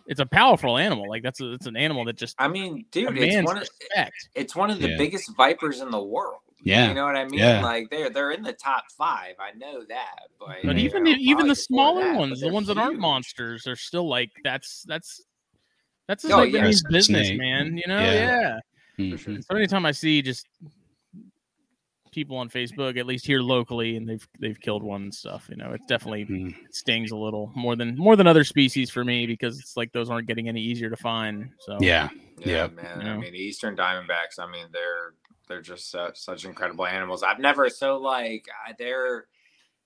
it's 0.08 0.18
a 0.20 0.26
powerful 0.26 0.76
animal. 0.78 1.08
Like 1.08 1.22
that's 1.22 1.40
a, 1.40 1.52
it's 1.52 1.66
an 1.66 1.76
animal 1.76 2.04
that 2.06 2.16
just 2.16 2.34
I 2.40 2.48
mean, 2.48 2.86
dude, 2.90 3.16
it's 3.16 3.18
commands 3.18 3.46
one 3.46 3.56
of 3.58 3.60
respect. 3.62 4.28
it's 4.34 4.56
one 4.56 4.70
of 4.70 4.80
the 4.80 4.90
Yeah. 4.90 4.98
biggest 4.98 5.30
vipers 5.36 5.80
in 5.80 5.90
the 5.92 6.02
world. 6.02 6.40
Yeah. 6.64 6.88
You 6.88 6.94
know 6.94 7.04
what 7.06 7.16
I 7.16 7.24
mean? 7.24 7.38
Yeah. 7.38 7.62
Like 7.62 7.88
they're 7.90 8.10
they're 8.10 8.32
in 8.32 8.42
the 8.42 8.52
top 8.52 8.84
five. 8.98 9.34
I 9.38 9.56
know 9.56 9.84
that, 9.88 10.18
but 10.40 10.56
But 10.64 10.76
even 10.78 11.06
you 11.06 11.12
know, 11.14 11.18
even 11.20 11.46
the 11.48 11.54
smaller 11.56 12.02
that, 12.02 12.16
ones, 12.16 12.40
the 12.40 12.46
they're 12.46 12.52
ones 12.52 12.66
that 12.66 12.78
aren't 12.78 12.98
monsters, 12.98 13.66
are 13.68 13.76
still 13.76 14.08
like 14.08 14.30
that's 14.42 14.82
that's 14.88 15.22
that's 16.08 16.22
just 16.22 16.34
Oh, 16.34 16.38
like 16.38 16.52
yeah. 16.52 16.62
means 16.64 16.82
a 16.84 16.92
business, 16.92 17.28
snake. 17.28 17.38
man. 17.38 17.76
You 17.76 17.84
know, 17.88 18.00
Yeah. 18.00 18.12
yeah. 18.14 18.58
Mhm. 18.98 19.44
So 19.44 19.56
anytime 19.56 19.86
I 19.86 19.92
see 19.92 20.20
just 20.22 20.46
people 22.12 22.36
on 22.36 22.50
Facebook, 22.50 22.98
at 22.98 23.06
least 23.06 23.26
here 23.26 23.40
locally, 23.40 23.96
and 23.96 24.06
they've 24.06 24.26
they've 24.38 24.60
killed 24.60 24.82
one 24.82 25.02
and 25.04 25.14
stuff, 25.14 25.46
you 25.48 25.56
know, 25.56 25.72
it 25.72 25.80
definitely 25.88 26.26
Mhm. 26.26 26.54
stings 26.70 27.10
a 27.10 27.16
little 27.16 27.50
more 27.54 27.74
than 27.74 27.96
more 27.96 28.16
than 28.16 28.26
other 28.26 28.44
species 28.44 28.90
for 28.90 29.02
me 29.04 29.26
because 29.26 29.58
it's 29.58 29.76
like 29.76 29.92
those 29.92 30.10
aren't 30.10 30.26
getting 30.28 30.46
any 30.48 30.60
easier 30.60 30.90
to 30.90 30.96
find. 30.96 31.50
So 31.60 31.78
Yeah. 31.80 32.08
Yeah, 32.38 32.46
Yep. 32.64 32.72
man. 32.74 32.98
You 33.00 33.04
know? 33.06 33.14
I 33.14 33.18
mean, 33.18 33.32
the 33.32 33.38
Eastern 33.38 33.76
Diamondbacks. 33.76 34.38
I 34.38 34.50
mean, 34.50 34.66
they're 34.72 35.14
they're 35.48 35.62
just 35.62 35.90
such, 35.90 36.16
such 36.18 36.44
incredible 36.44 36.86
animals. 36.86 37.22
I've 37.22 37.38
never 37.38 37.68
so 37.68 37.96
like 37.98 38.46
they're 38.78 39.26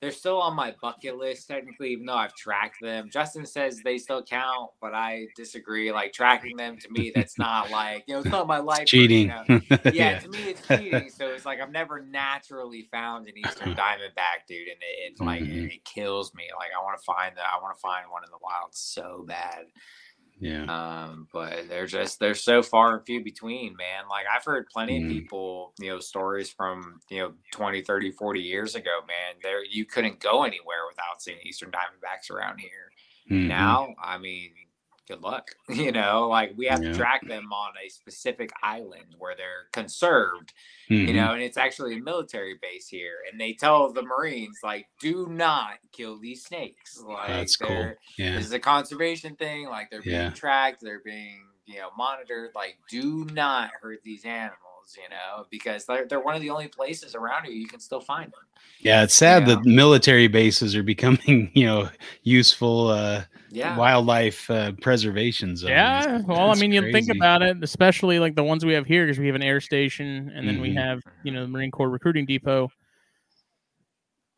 they're 0.00 0.10
still 0.10 0.40
on 0.40 0.54
my 0.54 0.74
bucket 0.82 1.16
list 1.16 1.48
technically, 1.48 1.92
even 1.92 2.04
though 2.06 2.14
I've 2.14 2.34
tracked 2.34 2.76
them. 2.82 3.08
Justin 3.10 3.46
says 3.46 3.80
they 3.82 3.96
still 3.96 4.22
count, 4.22 4.70
but 4.80 4.92
I 4.94 5.26
disagree. 5.36 5.90
Like 5.90 6.12
tracking 6.12 6.56
them 6.56 6.76
to 6.78 6.90
me, 6.90 7.12
that's 7.14 7.38
not 7.38 7.70
like 7.70 8.04
you 8.06 8.14
know, 8.14 8.20
it's 8.20 8.30
not 8.30 8.46
my 8.46 8.58
life. 8.58 8.80
you 8.80 8.86
Cheating. 8.86 9.28
know? 9.28 9.60
yeah, 9.92 10.18
to 10.18 10.28
me 10.28 10.38
it's 10.50 10.66
cheating. 10.68 11.08
So 11.08 11.28
it's 11.28 11.46
like 11.46 11.60
I've 11.60 11.72
never 11.72 12.04
naturally 12.04 12.88
found 12.92 13.26
an 13.26 13.38
Eastern 13.38 13.68
Diamondback, 13.74 14.46
dude, 14.46 14.68
and 14.68 14.76
it, 14.80 15.10
it's 15.12 15.20
like 15.20 15.42
Mhm. 15.42 15.64
it, 15.66 15.72
it 15.76 15.84
kills 15.84 16.34
me. 16.34 16.44
Like 16.58 16.70
I 16.78 16.82
want 16.84 16.98
to 16.98 17.04
find 17.04 17.36
that. 17.36 17.44
I 17.52 17.62
want 17.62 17.76
to 17.76 17.80
find 17.80 18.10
one 18.10 18.22
in 18.24 18.30
the 18.30 18.38
wild 18.42 18.70
so 18.74 19.24
bad. 19.26 19.64
Yeah. 20.38 20.68
Um, 20.68 21.28
but 21.32 21.68
they're 21.68 21.86
just 21.86 22.18
they're 22.18 22.34
so 22.34 22.62
far 22.62 22.96
and 22.96 23.06
few 23.06 23.22
between, 23.22 23.76
man. 23.76 24.08
Like 24.08 24.26
I've 24.34 24.44
heard 24.44 24.66
plenty 24.68 24.98
Mhm. 24.98 24.98
of 24.98 25.06
people, 25.06 25.74
you 25.78 25.90
know, 25.90 26.00
stories 26.00 26.50
from, 26.50 27.00
you 27.08 27.18
know, 27.20 27.34
20, 27.52 27.82
30, 27.82 28.10
40 28.10 28.40
years 28.42 28.74
ago, 28.74 29.00
man. 29.06 29.36
There 29.42 29.64
you 29.64 29.84
couldn't 29.86 30.20
go 30.20 30.42
anywhere 30.44 30.86
without 30.88 31.22
seeing 31.22 31.38
Eastern 31.44 31.70
Diamondbacks 31.70 32.30
around 32.30 32.58
here. 32.58 32.92
Mhm. 33.30 33.46
Now, 33.46 33.94
I 34.02 34.18
mean, 34.18 34.54
good 35.08 35.22
luck. 35.22 35.50
You 35.68 35.92
know, 35.92 36.28
like 36.28 36.52
we 36.56 36.66
have 36.66 36.82
Yeah. 36.82 36.92
to 36.92 36.96
track 36.98 37.26
them 37.26 37.52
on 37.52 37.72
a 37.84 37.88
specific 37.88 38.50
island 38.62 39.14
where 39.18 39.34
they're 39.36 39.68
conserved, 39.72 40.52
Mhm. 40.90 41.08
you 41.08 41.14
know, 41.14 41.32
and 41.32 41.42
it's 41.42 41.56
actually 41.56 41.96
a 41.96 42.00
military 42.00 42.54
base 42.60 42.88
here. 42.88 43.18
And 43.30 43.40
they 43.40 43.52
tell 43.52 43.92
the 43.92 44.02
Marines, 44.02 44.58
like, 44.62 44.86
do 45.00 45.26
not 45.28 45.78
kill 45.92 46.18
these 46.18 46.44
snakes. 46.44 47.00
Like 47.00 47.28
That's 47.28 47.56
cool. 47.56 47.94
Yeah. 48.18 48.36
this 48.36 48.46
is 48.46 48.52
a 48.52 48.58
conservation 48.58 49.36
thing. 49.36 49.66
Like 49.68 49.90
they're 49.90 50.02
being 50.02 50.32
tracked, 50.32 50.80
they're 50.82 51.00
being 51.04 51.42
you 51.66 51.78
know 51.78 51.90
monitored. 51.96 52.50
Like 52.54 52.78
do 52.88 53.24
not 53.32 53.70
hurt 53.82 54.00
these 54.04 54.24
animals, 54.24 54.75
you 54.96 55.08
know, 55.08 55.46
because 55.50 55.86
they're 55.86 56.06
they're 56.06 56.20
one 56.20 56.34
of 56.34 56.40
the 56.42 56.50
only 56.50 56.68
places 56.68 57.14
around 57.14 57.44
here 57.44 57.52
you 57.54 57.66
can 57.66 57.80
still 57.80 58.00
find 58.00 58.26
them. 58.26 58.40
Yeah, 58.80 59.02
it's 59.02 59.14
sad 59.14 59.46
Yeah. 59.46 59.54
that 59.56 59.64
military 59.64 60.28
bases 60.28 60.76
are 60.76 60.82
becoming, 60.94 61.50
you 61.54 61.64
know, 61.66 61.88
useful 62.22 62.88
uh, 62.88 63.24
Yeah, 63.50 63.76
wildlife 63.76 64.48
uh, 64.50 64.72
preservation 64.82 65.56
zones. 65.56 65.72
Yeah, 65.72 66.20
well, 66.26 66.38
I 66.42 66.48
That's 66.48 66.60
mean, 66.60 66.72
you 66.72 66.82
think 66.92 67.10
about 67.10 67.42
it, 67.42 67.56
especially 67.62 68.18
like 68.18 68.34
the 68.36 68.44
ones 68.44 68.64
we 68.64 68.74
have 68.74 68.86
here, 68.86 69.06
because 69.06 69.18
we 69.18 69.26
have 69.26 69.34
an 69.36 69.42
air 69.42 69.60
station, 69.60 70.30
and 70.34 70.46
then 70.46 70.60
we 70.60 70.68
Mhm. 70.70 70.76
have, 70.76 71.00
you 71.22 71.32
know, 71.32 71.42
the 71.42 71.48
Marine 71.48 71.70
Corps 71.70 71.88
recruiting 71.90 72.26
depot. 72.26 72.70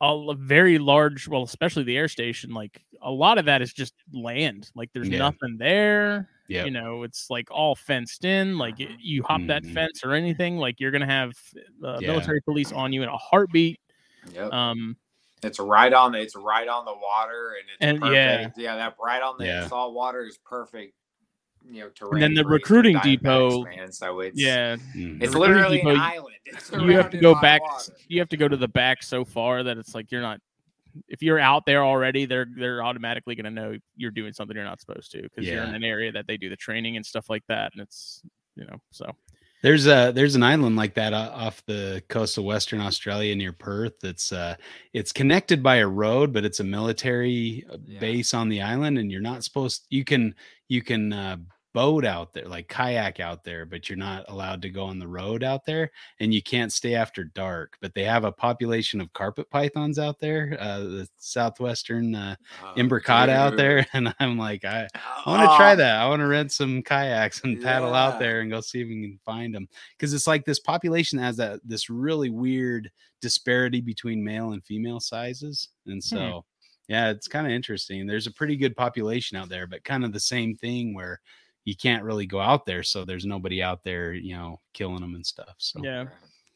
A 0.00 0.34
very 0.36 0.78
large, 0.78 1.26
well, 1.26 1.42
especially 1.42 1.82
the 1.82 1.96
air 1.96 2.06
station. 2.08 2.50
Like 2.54 2.84
a 3.02 3.10
lot 3.10 3.36
of 3.36 3.46
that 3.46 3.62
is 3.62 3.72
just 3.72 3.94
land. 4.12 4.70
Like 4.76 4.90
there's 4.92 5.08
Yeah. 5.08 5.18
nothing 5.18 5.56
there. 5.58 6.28
Yep. 6.46 6.66
You 6.66 6.70
know, 6.70 7.02
it's 7.02 7.28
like 7.30 7.50
all 7.50 7.74
fenced 7.74 8.24
in. 8.24 8.58
Like 8.58 8.76
you 8.78 9.22
hop 9.24 9.40
that 9.48 9.64
Mhm. 9.64 9.74
fence 9.74 10.04
or 10.04 10.14
anything, 10.14 10.56
like 10.56 10.78
you're 10.78 10.92
gonna 10.92 11.04
have 11.06 11.32
uh, 11.84 11.98
Yeah. 12.00 12.08
military 12.08 12.40
police 12.42 12.70
on 12.72 12.92
you 12.92 13.02
in 13.02 13.08
a 13.08 13.16
heartbeat. 13.16 13.80
yep. 14.32 14.52
Um, 14.52 14.96
it's 15.42 15.58
right 15.58 15.92
on 15.92 16.12
the 16.12 16.20
it's 16.20 16.36
right 16.36 16.68
on 16.68 16.84
the 16.84 16.94
water, 16.94 17.54
and 17.60 17.68
it's 17.68 17.76
And, 17.80 18.00
perfect. 18.00 18.58
Yeah, 18.58 18.76
that 18.76 18.96
right 19.02 19.22
on 19.22 19.36
the 19.38 19.46
Yeah. 19.46 19.66
salt 19.68 19.94
water 19.94 20.24
is 20.24 20.38
perfect. 20.44 20.94
You 21.70 21.80
know, 21.84 21.88
terrain. 21.90 22.20
then 22.20 22.34
the 22.34 22.44
recruiting 22.44 22.96
Diamondbacks, 22.96 23.02
depot- 23.02 23.64
man. 23.64 23.92
So 23.92 24.20
it's 24.20 24.40
yeah, 24.40 24.76
Mhm. 24.96 25.22
it's 25.22 25.32
The 25.32 25.38
literally 25.38 25.76
depot, 25.78 25.90
an 25.90 25.96
you- 25.96 26.02
island. 26.02 26.34
It's 26.46 26.72
you 26.72 26.92
have 26.96 27.10
to 27.10 27.18
go 27.18 27.34
back. 27.40 27.62
water. 27.62 27.92
You 28.08 28.18
have 28.20 28.28
to 28.30 28.36
go 28.36 28.48
to 28.48 28.56
the 28.56 28.68
back 28.68 29.02
so 29.02 29.24
far 29.24 29.62
that 29.62 29.76
it's 29.78 29.94
like 29.94 30.10
you're 30.10 30.22
not. 30.22 30.40
If 31.08 31.22
you're 31.22 31.38
out 31.38 31.66
there 31.66 31.84
already, 31.84 32.24
they're 32.24 32.46
they're 32.56 32.82
automatically 32.82 33.34
going 33.34 33.44
to 33.44 33.50
know 33.50 33.76
you're 33.96 34.10
doing 34.10 34.32
something 34.32 34.56
you're 34.56 34.64
not 34.64 34.80
supposed 34.80 35.12
to 35.12 35.22
because 35.22 35.46
you're 35.46 35.62
in 35.62 35.74
an 35.74 35.84
area 35.84 36.10
that 36.12 36.26
they 36.26 36.36
do 36.36 36.48
the 36.48 36.56
training 36.56 36.96
and 36.96 37.04
stuff 37.04 37.28
like 37.30 37.44
that, 37.48 37.72
and 37.72 37.82
it's 37.82 38.22
you 38.56 38.64
know 38.64 38.80
so 38.90 39.14
There's 39.62 39.86
a 39.86 40.12
there's 40.14 40.36
an 40.36 40.42
island 40.42 40.76
like 40.76 40.94
that 40.94 41.12
uh, 41.12 41.30
off 41.34 41.62
the 41.66 42.02
coast 42.08 42.38
of 42.38 42.44
Western 42.44 42.80
Australia 42.80 43.34
near 43.36 43.52
Perth. 43.52 44.00
That's 44.00 44.32
uh, 44.32 44.54
it's 44.92 45.12
connected 45.12 45.62
by 45.62 45.76
a 45.76 45.86
road, 45.86 46.32
but 46.32 46.44
it's 46.44 46.60
a 46.60 46.64
military 46.64 47.66
uh, 47.70 47.76
Yeah. 47.84 48.00
base 48.00 48.32
on 48.34 48.48
the 48.48 48.62
island, 48.62 48.98
and 48.98 49.12
you're 49.12 49.20
not 49.20 49.44
supposed. 49.44 49.84
You 49.90 50.04
can 50.04 50.34
you 50.68 50.82
can 50.82 51.12
uh, 51.12 51.36
boat 51.74 52.04
out 52.04 52.32
there, 52.32 52.46
like 52.48 52.66
kayak 52.68 53.20
out 53.20 53.44
there, 53.44 53.64
but 53.66 53.88
you're 53.88 53.96
not 53.98 54.24
allowed 54.28 54.62
to 54.62 54.70
go 54.70 54.84
on 54.84 54.98
the 54.98 55.06
road 55.06 55.44
out 55.44 55.64
there, 55.64 55.90
and 56.18 56.32
you 56.32 56.42
can't 56.42 56.72
stay 56.72 56.94
after 56.94 57.24
dark. 57.24 57.76
But 57.80 57.94
they 57.94 58.04
have 58.04 58.24
a 58.24 58.32
population 58.32 59.00
of 59.00 59.12
carpet 59.12 59.48
pythons 59.50 59.98
out 59.98 60.18
there, 60.18 60.56
uh, 60.58 60.78
the 60.80 61.08
southwestern 61.18 62.14
uh, 62.14 62.36
Oh, 62.64 62.72
imbricata 62.76 63.28
out 63.30 63.56
there, 63.56 63.86
and 63.92 64.14
I'm 64.18 64.38
like, 64.38 64.64
I 64.64 64.88
I 64.94 65.30
want 65.30 65.42
to 65.42 65.56
try 65.56 65.72
Oh, 65.72 65.76
that. 65.76 66.00
I 66.00 66.08
want 66.08 66.20
to 66.20 66.26
rent 66.26 66.52
some 66.52 66.82
kayaks 66.82 67.42
and 67.44 67.62
paddle 67.62 67.94
out 67.94 68.18
there 68.18 68.40
and 68.40 68.50
go 68.50 68.60
see 68.60 68.80
if 68.80 68.88
we 68.88 69.00
can 69.02 69.20
find 69.24 69.54
them. 69.54 69.68
Because 69.96 70.14
it's 70.14 70.26
like 70.26 70.44
this 70.44 70.60
population 70.60 71.18
has 71.18 71.36
that 71.36 71.60
this 71.64 71.90
really 71.90 72.30
weird 72.30 72.90
disparity 73.20 73.80
between 73.80 74.24
male 74.24 74.52
and 74.52 74.64
female 74.64 75.00
sizes, 75.00 75.68
and 75.86 76.02
so 76.02 76.44
yeah, 76.88 77.10
it's 77.10 77.28
kind 77.28 77.46
of 77.46 77.52
interesting. 77.52 78.06
There's 78.06 78.26
a 78.26 78.32
pretty 78.32 78.56
good 78.56 78.76
population 78.76 79.36
out 79.36 79.48
there, 79.48 79.66
but 79.66 79.84
kind 79.84 80.04
of 80.04 80.12
the 80.12 80.20
same 80.20 80.56
thing 80.56 80.94
where 80.94 81.20
you 81.64 81.76
can't 81.76 82.04
really 82.04 82.26
go 82.26 82.40
out 82.40 82.64
there, 82.66 82.82
so 82.82 83.04
there's 83.04 83.26
nobody 83.26 83.62
out 83.62 83.82
there, 83.84 84.12
you 84.14 84.34
know, 84.36 84.60
killing 84.72 85.00
them 85.02 85.14
and 85.14 85.26
stuff. 85.26 85.56
So 85.58 85.84
yeah. 85.84 86.08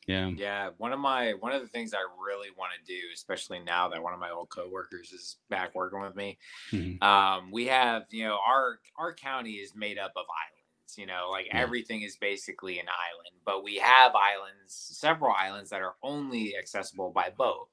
yeah, 0.07 0.33
Yeah, 0.35 0.71
one 0.79 0.93
of 0.93 1.01
my 1.01 1.35
one 1.35 1.53
of 1.53 1.63
the 1.63 1.69
things 1.69 1.95
I 1.95 2.03
really 2.25 2.51
want 2.57 2.73
to 2.75 2.85
do, 2.85 3.01
especially 3.15 3.61
now 3.61 3.89
that 3.91 4.03
one 4.03 4.15
of 4.15 4.21
my 4.21 4.31
old 4.31 4.51
coworkers 4.51 5.13
is 5.13 5.39
back 5.51 5.75
working 5.75 6.01
with 6.01 6.17
me, 6.17 6.39
Mhm. 6.73 7.03
um, 7.03 7.51
we 7.53 7.67
have 7.67 8.07
you 8.11 8.25
know 8.25 8.39
our 8.47 8.81
our 8.97 9.15
county 9.15 9.55
is 9.55 9.75
made 9.77 9.99
up 9.99 10.13
of 10.17 10.27
islands. 10.27 10.99
You 10.99 11.07
know, 11.07 11.31
like 11.31 11.49
Yeah. 11.53 11.59
everything 11.59 12.03
is 12.03 12.17
basically 12.19 12.79
an 12.81 12.89
island, 12.89 13.43
but 13.45 13.65
we 13.65 13.77
have 13.77 14.15
islands, 14.15 14.75
several 14.75 15.33
islands 15.35 15.71
that 15.71 15.83
are 15.83 15.97
only 16.03 16.57
accessible 16.57 17.11
by 17.13 17.31
boat. 17.31 17.69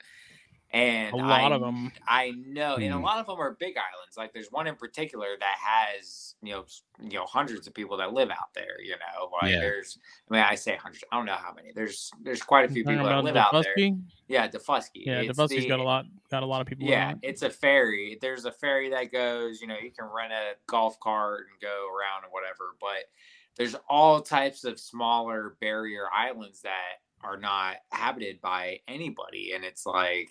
And 0.72 1.14
A 1.14 1.18
lot 1.18 1.52
I, 1.52 1.56
of 1.56 1.62
them. 1.62 1.92
I 2.08 2.30
know, 2.46 2.76
and 2.76 2.94
a 2.94 2.98
Mhm. 2.98 3.04
lot 3.04 3.18
of 3.18 3.26
them 3.26 3.40
are 3.40 3.56
big 3.60 3.76
islands. 3.76 4.18
Like 4.18 4.34
there's 4.34 4.52
one 4.52 4.68
in 4.68 4.76
particular 4.76 5.30
that 5.40 5.56
has 5.60 6.36
you 6.44 6.54
know 6.54 6.66
you 7.02 7.18
know 7.18 7.26
hundreds 7.26 7.66
of 7.66 7.74
people 7.74 7.98
that 7.98 8.14
live 8.14 8.30
out 8.30 8.54
there. 8.54 8.80
You 8.80 8.92
know, 8.92 9.32
like 9.42 9.52
Yeah. 9.52 9.62
there's 9.62 9.98
I 10.30 10.34
mean 10.34 10.44
I 10.44 10.54
say 10.54 10.76
hundreds. 10.76 11.04
I 11.12 11.16
don't 11.18 11.26
know 11.26 11.34
how 11.34 11.54
many. 11.54 11.72
There's 11.74 12.12
there's 12.22 12.44
quite 12.44 12.70
a 12.70 12.72
few 12.72 12.84
people 12.86 13.06
that 13.06 13.24
live 13.24 13.36
out 13.36 13.52
there. 13.52 13.64
Daufuskie? 13.76 14.00
Yeah, 14.28 14.48
Daufuskie. 14.48 15.06
Yeah, 15.08 15.24
Daufuskie's 15.24 15.66
got 15.66 15.80
a 15.80 15.84
lot 15.84 16.06
got 16.30 16.44
a 16.44 16.46
lot 16.46 16.62
of 16.62 16.68
people. 16.68 16.88
Yeah, 16.88 17.16
it's 17.24 17.42
a 17.42 17.50
ferry. 17.50 18.20
There's 18.22 18.46
a 18.46 18.52
ferry 18.52 18.90
that 18.92 19.12
goes. 19.12 19.62
You 19.62 19.68
know, 19.68 19.78
you 19.82 19.90
can 19.90 20.06
rent 20.06 20.32
a 20.34 20.54
golf 20.68 21.00
cart 21.00 21.48
and 21.52 21.60
go 21.60 21.88
around 21.88 22.26
or 22.26 22.30
whatever. 22.30 22.76
But 22.80 23.10
there's 23.56 23.76
all 23.90 24.22
types 24.22 24.66
of 24.66 24.80
smaller 24.80 25.58
barrier 25.60 26.06
islands 26.14 26.62
that 26.62 27.02
are 27.24 27.38
not 27.38 27.78
habited 27.92 28.40
by 28.40 28.82
anybody, 28.88 29.54
and 29.54 29.66
it's 29.66 29.86
like 29.88 30.30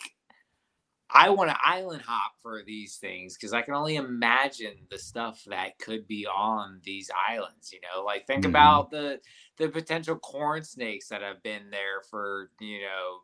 I 1.11 1.31
want 1.31 1.51
to 1.51 1.57
island 1.64 2.03
hop 2.03 2.33
for 2.42 2.62
these 2.62 2.97
things 2.97 3.35
because 3.35 3.53
I 3.55 3.62
can 3.62 3.75
only 3.75 3.97
imagine 3.97 4.75
the 4.90 4.99
stuff 4.99 5.42
that 5.47 5.79
could 5.79 6.07
be 6.07 6.27
on 6.27 6.81
these 6.85 7.11
islands. 7.29 7.73
You 7.73 7.81
know, 7.81 8.05
like 8.05 8.27
think 8.27 8.44
Mhm. 8.44 8.44
about 8.44 8.90
the 8.90 9.21
the 9.57 9.68
potential 9.68 10.16
corn 10.18 10.62
snakes 10.64 11.09
that 11.09 11.23
have 11.23 11.42
been 11.42 11.71
there 11.71 12.03
for 12.11 12.51
you 12.61 12.83
know 12.83 13.18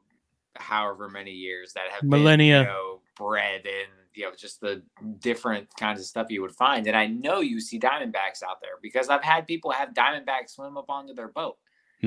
however 0.56 1.08
many 1.08 1.32
years 1.32 1.72
that 1.74 1.90
have 1.90 2.08
Millennia. 2.10 2.10
been, 2.10 2.44
you 2.48 2.60
know, 2.60 3.02
bred 3.16 3.66
and 3.66 3.88
you 4.14 4.24
know 4.24 4.32
just 4.36 4.60
the 4.60 4.82
different 5.18 5.68
kinds 5.76 6.00
of 6.00 6.06
stuff 6.06 6.30
you 6.30 6.42
would 6.42 6.54
find. 6.54 6.86
And 6.86 6.96
I 6.96 7.06
know 7.06 7.40
you 7.40 7.60
see 7.60 7.78
diamondbacks 7.80 8.42
out 8.42 8.60
there 8.62 8.78
because 8.82 9.08
I've 9.08 9.24
had 9.24 9.46
people 9.46 9.72
have 9.72 9.90
diamondbacks 9.94 10.50
swim 10.50 10.76
up 10.76 10.86
onto 10.88 11.14
their 11.14 11.28
boat 11.28 11.56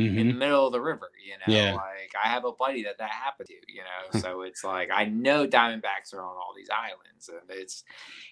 in 0.01 0.13
Mhm. 0.13 0.31
the 0.31 0.38
middle 0.38 0.65
of 0.67 0.71
the 0.73 0.81
river. 0.81 1.12
You 1.23 1.33
know, 1.33 1.45
Yeah. 1.47 1.73
like 1.75 2.13
I 2.21 2.27
have 2.29 2.45
a 2.45 2.51
buddy 2.51 2.83
that 2.83 2.97
that 2.99 3.10
happened 3.10 3.47
to. 3.49 3.55
You 3.67 3.81
know, 3.83 4.10
so 4.31 4.41
it's 4.41 4.63
like 4.63 4.89
I 4.91 5.05
know 5.05 5.47
Diamondbacks 5.47 6.13
are 6.13 6.21
on 6.21 6.36
all 6.38 6.53
these 6.55 6.69
islands, 6.69 7.29
and 7.29 7.41
it's 7.49 7.83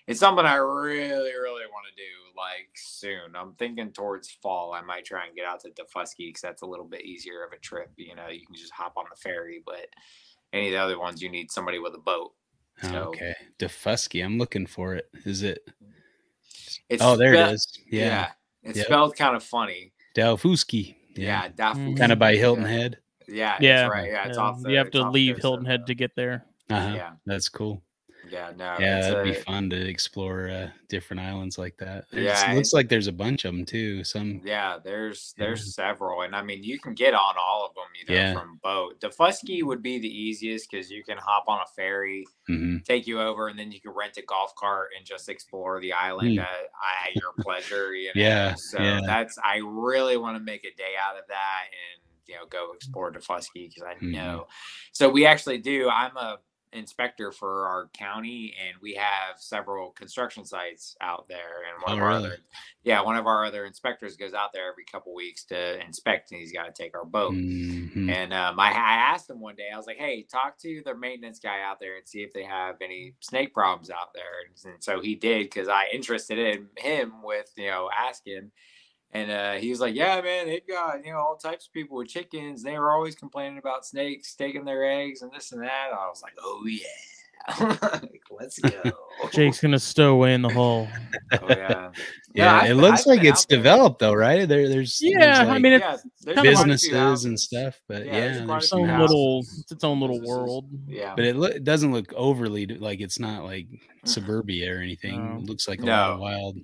it's 0.07 0.19
something 0.19 0.45
I 0.45 0.55
really, 0.55 1.33
really 1.33 1.65
want 1.71 1.85
to 1.87 1.95
do 1.95 2.37
like 2.37 2.69
soon. 2.75 3.35
I'm 3.35 3.53
thinking 3.55 3.91
towards 3.91 4.29
fall. 4.31 4.73
I 4.73 4.81
might 4.81 5.05
try 5.05 5.25
and 5.25 5.35
get 5.35 5.45
out 5.45 5.61
to 5.61 5.69
Daufuskie 5.69 6.27
because 6.27 6.41
that's 6.41 6.61
a 6.61 6.65
little 6.67 6.85
bit 6.85 7.01
easier 7.05 7.43
of 7.43 7.51
a 7.53 7.57
trip. 7.59 7.91
You 7.97 8.15
know, 8.15 8.27
you 8.27 8.45
can 8.45 8.55
just 8.55 8.73
hop 8.73 8.93
on 8.97 9.05
the 9.09 9.15
ferry, 9.15 9.61
but 9.65 9.87
any 10.53 10.67
of 10.67 10.73
the 10.73 10.79
other 10.79 10.99
ones, 10.99 11.21
you 11.21 11.29
need 11.29 11.51
somebody 11.51 11.79
with 11.79 11.95
a 11.95 11.99
boat. 11.99 12.33
So- 12.81 13.09
Okay, 13.09 13.33
Daufuskie. 13.57 14.23
I'm 14.23 14.37
looking 14.37 14.65
for 14.65 14.95
it. 14.95 15.09
Is 15.25 15.41
it? 15.43 15.65
It's 16.89 17.01
Oh, 17.01 17.15
there 17.15 17.33
spe- 17.33 17.39
it 17.49 17.53
is. 17.53 17.79
Yeah, 17.89 18.31
it's 18.63 18.77
Yep. 18.77 18.85
spelled 18.87 19.15
kind 19.15 19.35
of 19.35 19.43
funny. 19.43 19.93
Daufuskie. 20.15 20.95
Yeah, 21.15 21.49
Dafu- 21.49 21.93
Mhm. 21.93 21.97
kind 21.97 22.11
of 22.11 22.19
by 22.19 22.35
Hilton 22.35 22.63
yeah. 22.65 22.69
Head. 22.69 22.97
Yeah, 23.27 23.57
Yeah, 23.59 23.85
it's 23.85 23.91
right. 23.91 24.11
Yeah, 24.11 24.27
it's 24.27 24.37
Yeah, 24.37 24.43
off. 24.43 24.61
The, 24.61 24.71
you 24.71 24.77
have 24.77 24.91
to 24.91 25.09
leave 25.09 25.37
Hilton 25.37 25.65
Head 25.65 25.87
to 25.87 25.95
get 25.95 26.15
there. 26.15 26.45
Uh-huh. 26.69 26.95
Yeah. 26.95 27.11
That's 27.25 27.49
cool. 27.49 27.81
Yeah, 28.29 28.51
no. 28.55 28.75
yeah, 28.79 28.97
it's 28.99 29.07
that'd 29.07 29.23
be 29.23 29.33
fun 29.39 29.69
to 29.69 29.75
explore 29.75 30.49
uh, 30.49 30.69
different 30.89 31.21
islands 31.21 31.57
like 31.57 31.77
that. 31.77 32.05
There's- 32.11 32.41
Yeah, 32.41 32.51
it 32.51 32.55
looks 32.55 32.73
like 32.73 32.89
there's 32.89 33.07
a 33.07 33.11
bunch 33.11 33.45
of 33.45 33.53
them 33.53 33.65
too. 33.65 34.03
Some 34.03 34.41
Yeah, 34.43 34.77
there's 34.83 35.33
Yeah. 35.37 35.45
there's 35.45 35.73
several, 35.75 36.21
and 36.21 36.35
I 36.35 36.41
mean 36.41 36.63
you 36.63 36.79
can 36.79 36.93
get 36.93 37.13
on 37.13 37.35
all 37.37 37.65
of 37.65 37.73
them, 37.75 37.85
you 37.99 38.05
know, 38.13 38.19
Yeah. 38.21 38.33
from 38.33 38.57
boat. 38.63 38.99
Daufuskie 38.99 39.63
would 39.63 39.81
be 39.81 39.99
the 39.99 40.07
easiest 40.09 40.69
because 40.69 40.89
you 40.89 41.03
can 41.03 41.17
hop 41.17 41.45
on 41.47 41.59
a 41.61 41.67
ferry, 41.75 42.25
mhm. 42.49 42.83
take 42.85 43.07
you 43.07 43.19
over, 43.21 43.47
and 43.47 43.57
then 43.57 43.71
you 43.71 43.79
can 43.81 43.91
rent 43.91 44.17
a 44.17 44.21
golf 44.21 44.53
cart 44.55 44.89
and 44.97 45.05
just 45.05 45.29
explore 45.29 45.79
the 45.81 45.93
island 45.93 46.33
Hmm. 46.33 46.39
at, 46.39 46.47
at 47.07 47.15
your 47.15 47.33
pleasure. 47.39 47.93
You 47.93 48.07
know? 48.15 48.21
Yeah, 48.21 48.53
so 48.55 48.81
yeah. 48.81 48.99
that's 49.05 49.37
I 49.43 49.57
really 49.63 50.17
want 50.17 50.37
to 50.37 50.43
make 50.43 50.65
a 50.65 50.73
day 50.75 50.93
out 51.01 51.17
of 51.17 51.27
that 51.27 51.63
and 51.71 52.01
you 52.27 52.33
know 52.35 52.45
go 52.47 52.71
explore 52.73 53.11
Daufuskie 53.11 53.69
because 53.69 53.83
I 53.83 53.93
Mhm. 53.95 54.11
know. 54.13 54.47
So 54.91 55.07
we 55.09 55.25
actually 55.27 55.59
do. 55.59 55.89
I'm 55.89 56.15
a 56.17 56.39
inspector 56.75 57.31
for 57.31 57.67
our 57.67 57.89
county 57.97 58.53
and 58.59 58.77
we 58.81 58.93
have 58.93 59.37
several 59.39 59.91
construction 59.91 60.45
sites 60.45 60.95
out 61.01 61.27
there 61.27 61.63
and 61.73 61.81
one 61.83 61.93
Oh, 61.93 61.97
of 61.97 62.01
our 62.03 62.09
really? 62.09 62.27
other 62.29 62.37
yeah 62.83 63.01
one 63.01 63.15
of 63.15 63.25
our 63.27 63.45
other 63.45 63.65
inspectors 63.65 64.15
goes 64.17 64.33
out 64.33 64.51
there 64.53 64.69
every 64.69 64.85
couple 64.85 65.13
weeks 65.15 65.43
to 65.45 65.79
inspect 65.85 66.31
and 66.31 66.39
he's 66.41 66.51
got 66.51 66.65
to 66.73 66.83
take 66.83 66.95
our 66.95 67.05
boat 67.05 67.33
Mhm. 67.33 68.11
and 68.11 68.33
um, 68.33 68.59
I, 68.59 68.69
I 68.71 68.93
asked 69.13 69.29
him 69.29 69.39
one 69.39 69.55
day 69.55 69.69
i 69.73 69.77
was 69.77 69.87
like 69.87 69.97
hey 69.97 70.23
talk 70.31 70.57
to 70.59 70.81
their 70.85 70.97
maintenance 70.97 71.39
guy 71.39 71.61
out 71.61 71.79
there 71.79 71.97
and 71.97 72.07
see 72.07 72.21
if 72.23 72.33
they 72.33 72.43
have 72.43 72.75
any 72.81 73.13
snake 73.21 73.53
problems 73.53 73.89
out 73.89 74.13
there 74.13 74.23
and, 74.45 74.73
and 74.73 74.83
so 74.83 75.01
he 75.01 75.15
did 75.15 75.43
because 75.45 75.67
i 75.67 75.85
interested 75.93 76.37
in 76.37 76.67
him 76.77 77.23
with 77.23 77.49
you 77.57 77.67
know 77.67 77.89
asking 77.97 78.51
and 79.15 79.31
uh, 79.31 79.53
he 79.53 79.69
was 79.69 79.79
like, 79.79 79.95
"Yeah, 79.95 80.19
man, 80.21 80.47
they've 80.47 80.67
got 80.67 81.05
you 81.05 81.11
know 81.11 81.19
all 81.19 81.37
types 81.37 81.67
of 81.67 81.73
people 81.73 81.97
with 81.97 82.07
chickens. 82.09 82.61
They 82.63 82.77
were 82.77 82.91
always 82.91 83.15
complaining 83.15 83.57
about 83.57 83.85
snakes 83.85 84.35
taking 84.35 84.65
their 84.65 84.83
eggs 84.83 85.21
and 85.21 85.31
this 85.31 85.51
and 85.51 85.61
that." 85.63 85.89
I 85.93 86.07
was 86.07 86.21
like, 86.21 86.33
"Oh 86.41 86.63
yeah, 86.67 87.77
like, 88.01 88.21
let's 88.31 88.59
go." 88.59 88.81
Jake's 89.31 89.61
gonna 89.61 89.79
stow 89.79 90.11
away 90.13 90.33
in 90.33 90.41
the 90.41 90.49
hole. 90.49 90.87
Oh, 91.41 91.47
yeah, 91.49 91.91
Yeah, 92.33 92.55
I've 92.55 92.65
it 92.65 92.67
been- 92.69 92.77
looks 92.77 93.01
I've 93.01 93.05
like 93.07 93.23
it's 93.23 93.41
out 93.43 93.49
there. 93.49 93.57
developed 93.57 93.99
though, 93.99 94.13
right? 94.13 94.47
There, 94.47 94.69
there's 94.69 94.99
there's, 94.99 95.01
Yeah, 95.01 95.45
I 95.49 95.57
mean, 95.59 95.73
it's 95.73 95.83
Yeah, 95.83 95.97
there's 96.21 96.35
kinda 96.35 96.41
quite 96.41 96.47
a 96.47 96.77
few 96.77 96.91
businesses 96.91 97.25
and 97.25 97.39
stuff, 97.39 97.81
but 97.89 98.05
Yeah, 98.05 98.11
yeah, 98.13 98.19
there's 98.19 98.37
quite 98.37 98.47
there's 98.47 98.63
Its 98.63 98.69
some 98.69 98.81
own 98.81 98.87
houses. 98.89 99.09
little, 99.09 99.39
it's 99.39 99.71
its 99.71 99.83
own 99.83 99.99
little 100.01 100.19
Businesses. 100.19 100.37
world. 100.37 100.65
Yeah, 100.87 101.13
But 101.15 101.25
it, 101.25 101.35
lo- 101.35 101.47
it 101.49 101.63
doesn't 101.63 101.91
look 101.91 102.13
overly 102.15 102.65
like 102.67 103.01
it's 103.01 103.19
not 103.19 103.43
like 103.43 103.67
suburbia 104.05 104.75
or 104.75 104.79
anything. 104.81 105.17
No. 105.33 105.39
It 105.39 105.45
looks 105.45 105.67
like 105.67 105.81
a 105.81 105.85
lot 105.85 106.11
of 106.11 106.19
wild 106.19 106.57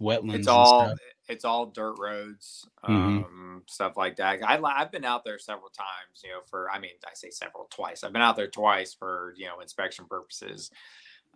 wetlands. 0.00 0.34
it's 0.40 0.46
and 0.46 0.48
all 0.48 0.86
stuff. 0.86 0.98
It's 1.32 1.44
all 1.44 1.66
dirt 1.66 1.96
roads 1.98 2.68
Mhm. 2.84 3.24
um 3.24 3.62
stuff 3.66 3.96
like 3.96 4.16
that 4.16 4.42
I, 4.42 4.60
i've 4.76 4.92
been 4.92 5.04
out 5.04 5.24
there 5.24 5.38
several 5.38 5.70
times 5.70 6.22
you 6.24 6.30
know 6.30 6.40
for 6.50 6.70
i 6.70 6.78
mean 6.78 6.92
i 7.06 7.14
say 7.14 7.30
several 7.30 7.66
twice 7.70 8.04
i've 8.04 8.12
been 8.12 8.22
out 8.22 8.36
there 8.36 8.48
twice 8.50 8.92
for 8.94 9.34
you 9.36 9.46
know 9.46 9.60
inspection 9.60 10.06
purposes 10.06 10.70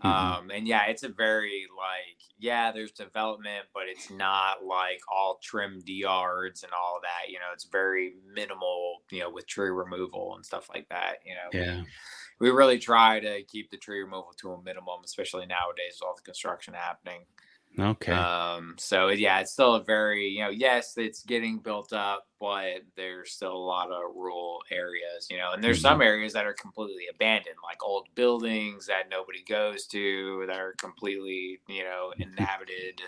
Mhm. 0.05 0.09
um 0.11 0.51
and 0.51 0.69
yeah 0.69 0.85
it's 0.87 1.05
a 1.05 1.09
very 1.09 1.67
like 1.75 2.19
yeah 2.39 2.71
there's 2.71 2.93
development 2.93 3.65
but 3.73 3.85
it's 3.89 4.11
not 4.11 4.63
like 4.63 5.01
all 5.11 5.39
trimmed 5.43 5.89
yards 5.89 6.65
and 6.65 6.73
all 6.75 7.01
that 7.03 7.31
you 7.33 7.39
know 7.39 7.47
it's 7.55 7.65
very 7.65 8.17
minimal 8.35 8.99
you 9.11 9.21
know 9.21 9.31
with 9.31 9.47
tree 9.47 9.71
removal 9.71 10.35
and 10.37 10.45
stuff 10.45 10.69
like 10.75 10.87
that 10.91 11.21
you 11.25 11.35
know 11.35 11.49
Yeah. 11.59 11.83
we 12.41 12.51
really 12.51 12.79
try 12.79 13.21
to 13.21 13.43
keep 13.45 13.71
the 13.71 13.79
tree 13.79 14.01
removal 14.03 14.35
to 14.39 14.53
a 14.53 14.63
minimum 14.63 15.01
especially 15.03 15.47
nowadays 15.47 15.97
with 15.99 16.07
all 16.07 16.15
the 16.15 16.21
construction 16.23 16.75
happening 16.75 17.25
Okay. 17.79 18.13
um, 18.13 18.75
so 18.79 19.09
yeah, 19.09 19.41
it's 19.41 19.53
still 19.53 19.75
a 19.75 19.85
very, 19.85 20.29
you 20.29 20.41
know, 20.41 20.49
yes, 20.49 20.95
it's 20.97 21.23
getting 21.23 21.59
built 21.59 21.93
up, 21.93 22.27
but 22.41 22.83
there's 22.97 23.33
still 23.33 23.53
a 23.53 23.67
lot 23.67 23.91
of 23.91 24.15
rural 24.15 24.63
areas, 24.71 25.29
you 25.31 25.37
know, 25.37 25.53
and 25.53 25.63
there's 25.63 25.81
some 25.83 26.01
areas 26.01 26.33
that 26.33 26.47
are 26.47 26.55
completely 26.55 27.05
abandoned, 27.13 27.57
like 27.63 27.83
old 27.85 28.09
buildings 28.15 28.87
that 28.87 29.11
nobody 29.11 29.43
goes 29.43 29.87
to 29.89 30.45
that 30.47 30.59
are 30.59 30.73
completely, 30.79 31.61
you 31.69 31.85
know, 31.85 32.13
inhabited. 32.19 33.01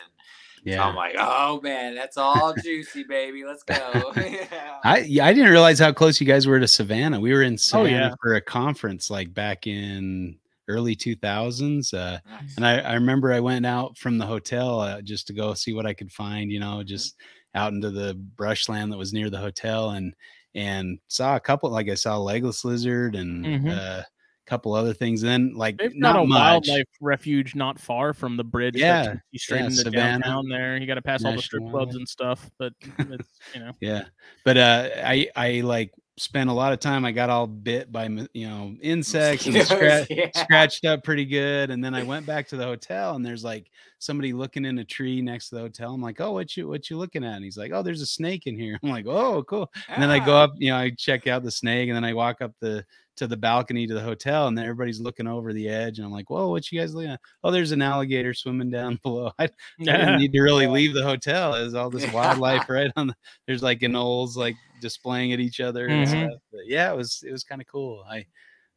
And 0.65 0.75
so. 0.75 0.81
I'm 0.81 0.95
like, 0.95 1.17
oh 1.19 1.61
man, 1.63 1.95
that's 1.95 2.19
all 2.19 2.55
juicy, 2.63 3.05
baby. 3.05 3.45
Let's 3.45 3.63
go. 3.63 4.13
yeah. 4.17 4.81
I 4.85 4.99
yeah, 4.99 5.27
I 5.27 5.33
didn't 5.33 5.51
realize 5.51 5.79
how 5.79 5.93
close 5.93 6.21
you 6.21 6.27
guys 6.27 6.47
were 6.47 6.61
to 6.61 6.69
Savannah. 6.69 7.21
We 7.21 7.33
were 7.33 7.43
in 7.43 7.57
Savannah 7.57 7.91
yeah. 7.91 8.15
for 8.21 8.35
a 8.35 8.41
conference 8.43 9.11
like 9.11 9.33
back 9.33 9.67
in 9.67 10.37
early 10.69 10.95
2000s. 10.95 11.93
Uh, 11.95 12.19
Nice. 12.29 12.55
and 12.57 12.67
I, 12.67 12.79
I 12.81 12.95
remember 12.95 13.33
I 13.33 13.41
went 13.41 13.67
out 13.67 13.97
from 13.99 14.19
the 14.19 14.27
hotel 14.27 14.81
uh, 14.81 15.01
just 15.03 15.27
to 15.29 15.33
go 15.33 15.55
see 15.55 15.73
what 15.73 15.87
I 15.87 15.95
could 15.95 16.13
find, 16.13 16.51
you 16.53 16.61
know, 16.61 16.83
just 16.83 17.17
out 17.55 17.73
into 17.73 17.91
the 17.91 18.15
brushland 18.15 18.93
that 18.93 18.99
was 18.99 19.13
near 19.13 19.31
the 19.31 19.39
hotel 19.39 19.91
and 19.91 20.15
and 20.55 20.99
saw 21.09 21.37
a 21.37 21.41
couple 21.41 21.71
like 21.71 21.89
I 21.89 21.95
saw 21.95 22.17
a 22.17 22.19
legless 22.19 22.65
lizard 22.65 23.15
and 23.15 23.45
Mhm. 23.45 23.71
uh, 23.71 24.03
a 24.03 24.07
couple 24.47 24.75
other 24.75 24.93
things. 24.95 25.21
Then 25.23 25.55
like 25.55 25.77
They've 25.79 25.95
not 25.97 26.15
got 26.15 26.23
a 26.23 26.27
much. 26.27 26.41
wildlife 26.41 26.87
refuge 27.01 27.55
not 27.55 27.79
far 27.79 28.13
from 28.13 28.37
the 28.37 28.45
bridge. 28.45 28.77
Yeah, 28.77 29.15
you 29.31 29.39
straight 29.39 29.61
yeah, 29.61 29.65
into 29.67 29.77
Savannah 29.77 30.19
downtown. 30.19 30.49
There, 30.49 30.77
you 30.77 30.87
got 30.87 30.95
to 30.95 31.03
pass 31.03 31.25
all 31.25 31.33
the 31.33 31.43
strip 31.43 31.69
clubs 31.71 31.95
and 31.97 32.09
stuff. 32.09 32.51
But 32.59 32.73
it's 32.83 33.41
you 33.55 33.61
know, 33.61 33.73
Yeah, 33.81 34.05
but 34.45 34.57
uh, 34.57 34.91
I 34.97 35.29
I 35.37 35.61
like 35.61 35.93
spent 36.19 36.51
a 36.51 36.53
lot 36.53 36.73
of 36.73 36.81
time. 36.81 37.05
I 37.05 37.13
got 37.13 37.31
all 37.31 37.47
bit 37.47 37.91
by 37.91 38.07
you 38.35 38.49
know 38.49 38.75
insects 38.83 39.47
and 39.47 39.55
scra- 39.57 40.07
Yeah. 40.11 40.31
scratched 40.35 40.85
up 40.85 41.05
pretty 41.05 41.25
good. 41.25 41.71
And 41.71 41.83
then 41.83 41.95
I 41.95 42.03
went 42.03 42.27
back 42.27 42.49
to 42.49 42.57
the 42.57 42.65
hotel, 42.65 43.15
and 43.17 43.25
there's 43.25 43.45
like 43.45 43.71
somebody 43.99 44.33
looking 44.33 44.65
in 44.65 44.79
a 44.79 44.85
tree 44.85 45.21
next 45.23 45.49
to 45.49 45.57
the 45.57 45.61
hotel. 45.63 45.95
I'm 45.95 46.03
like, 46.03 46.21
oh, 46.21 46.33
what 46.33 46.57
you 46.57 46.69
what 46.69 46.91
you 46.91 46.97
looking 46.99 47.25
at? 47.25 47.37
And 47.37 47.45
he's 47.45 47.57
like, 47.59 47.73
oh, 47.73 47.83
there's 47.83 48.03
a 48.03 48.07
snake 48.07 48.47
in 48.47 48.57
here. 48.59 48.79
I'm 48.83 48.91
like, 48.91 49.07
oh, 49.07 49.43
cool. 49.45 49.71
And 49.89 50.03
then 50.03 50.11
I 50.11 50.19
go 50.25 50.35
Ah. 50.35 50.43
up, 50.45 50.53
you 50.57 50.71
know, 50.71 50.77
I 50.77 50.91
check 50.91 51.27
out 51.27 51.43
the 51.43 51.51
snake, 51.51 51.89
and 51.89 51.97
then 51.97 52.05
I 52.05 52.13
walk 52.15 52.41
up 52.43 52.53
the 52.61 52.85
to 53.17 53.27
the 53.27 53.37
balcony 53.37 53.85
to 53.85 53.95
the 53.95 54.01
hotel, 54.01 54.47
and 54.47 54.57
then 54.57 54.65
everybody's 54.65 55.01
looking 55.01 55.27
over 55.27 55.53
the 55.53 55.69
edge, 55.69 55.99
and 55.99 56.07
I'm 56.07 56.13
like, 56.13 56.31
whoa, 56.31 56.51
what 56.51 56.71
you 56.71 56.79
guys 56.79 56.95
looking 56.95 57.11
at? 57.11 57.21
Oh, 57.43 57.51
there's 57.51 57.73
an 57.73 57.83
alligator 57.83 58.33
swimming 58.33 58.71
down 58.71 59.01
below. 59.03 59.33
I, 59.41 59.45
I 59.45 59.49
didn't 59.83 60.19
need 60.21 60.33
to 60.35 60.41
really 60.41 60.69
leave 60.69 60.95
the 60.95 61.03
hotel. 61.03 61.53
There's 61.55 61.75
all 61.75 61.91
this 61.91 62.11
wildlife 62.13 62.69
right 62.69 62.93
on. 62.95 63.09
The, 63.09 63.15
there's 63.49 63.61
like 63.63 63.81
anoles 63.81 64.37
like 64.37 64.55
displaying 64.81 65.33
at 65.33 65.41
each 65.41 65.61
other 65.61 65.87
and 65.87 66.07
Mhm. 66.07 66.09
stuff. 66.29 66.41
But 66.53 66.67
yeah, 66.67 66.93
it 66.93 66.97
was 66.97 67.23
it 67.27 67.33
was 67.33 67.45
kind 67.45 67.61
of 67.61 67.67
cool. 67.67 68.05
I 68.09 68.27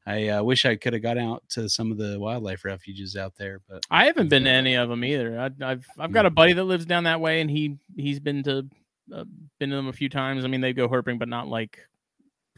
I 0.05 0.29
uh, 0.29 0.43
wish 0.43 0.65
I 0.65 0.75
could 0.75 0.93
have 0.93 1.01
got 1.03 1.17
out 1.17 1.43
to 1.49 1.69
some 1.69 1.91
of 1.91 1.97
the 1.97 2.19
wildlife 2.19 2.65
refuges 2.65 3.15
out 3.15 3.35
there, 3.37 3.61
but 3.69 3.85
I 3.91 4.05
haven't 4.05 4.29
been 4.29 4.45
to 4.45 4.49
any 4.49 4.75
of 4.75 4.89
them 4.89 5.03
either. 5.03 5.39
I, 5.39 5.51
I've 5.63 5.85
I've 5.99 6.11
got 6.11 6.25
a 6.25 6.31
buddy 6.31 6.53
that 6.53 6.63
lives 6.63 6.85
down 6.85 7.03
that 7.03 7.21
way, 7.21 7.41
and 7.41 7.49
he 7.49 7.77
he's 7.95 8.19
been 8.19 8.41
to 8.43 8.67
uh, 9.13 9.25
been 9.59 9.69
to 9.69 9.75
them 9.75 9.87
a 9.87 9.93
few 9.93 10.09
times. 10.09 10.43
I 10.43 10.47
mean, 10.47 10.61
they 10.61 10.73
go 10.73 10.87
herping, 10.89 11.19
but 11.19 11.29
not 11.29 11.47
like 11.47 11.79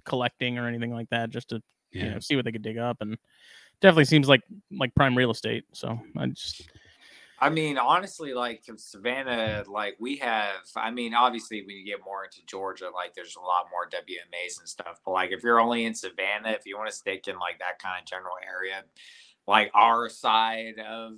collecting 0.05 0.57
or 0.57 0.67
anything 0.67 0.93
like 0.93 1.09
that, 1.09 1.29
just 1.29 1.49
to 1.49 1.61
yeah, 1.91 2.03
you 2.05 2.11
know 2.11 2.19
see 2.19 2.35
what 2.35 2.45
they 2.45 2.51
could 2.51 2.61
dig 2.61 2.77
up. 2.77 2.97
And 3.01 3.17
definitely 3.81 4.05
seems 4.05 4.29
like 4.29 4.41
like 4.71 4.95
prime 4.95 5.17
real 5.17 5.31
estate. 5.31 5.65
So 5.73 5.99
I 6.17 6.27
just 6.27 6.61
I 7.45 7.49
mean, 7.49 7.77
honestly, 7.77 8.33
like 8.33 8.63
Savannah, 8.77 9.63
like 9.67 9.95
we 9.99 10.17
have. 10.17 10.61
I 10.75 10.91
mean, 10.91 11.13
obviously, 11.13 11.61
when 11.65 11.75
you 11.75 11.85
get 11.85 12.03
more 12.03 12.23
into 12.25 12.45
Georgia, 12.45 12.89
like 12.89 13.13
there's 13.13 13.35
a 13.35 13.41
lot 13.41 13.67
more 13.71 13.87
WMAs 13.89 14.59
and 14.59 14.69
stuff. 14.69 14.99
But 15.05 15.11
like, 15.11 15.31
if 15.31 15.43
you're 15.43 15.59
only 15.59 15.85
in 15.85 15.95
Savannah, 15.95 16.51
if 16.51 16.65
you 16.65 16.77
want 16.77 16.89
to 16.89 16.95
stick 16.95 17.27
in 17.27 17.37
like 17.39 17.59
that 17.59 17.79
kind 17.79 18.01
of 18.01 18.07
general 18.07 18.35
area, 18.45 18.83
like 19.47 19.71
our 19.73 20.09
side 20.09 20.79
of 20.79 21.13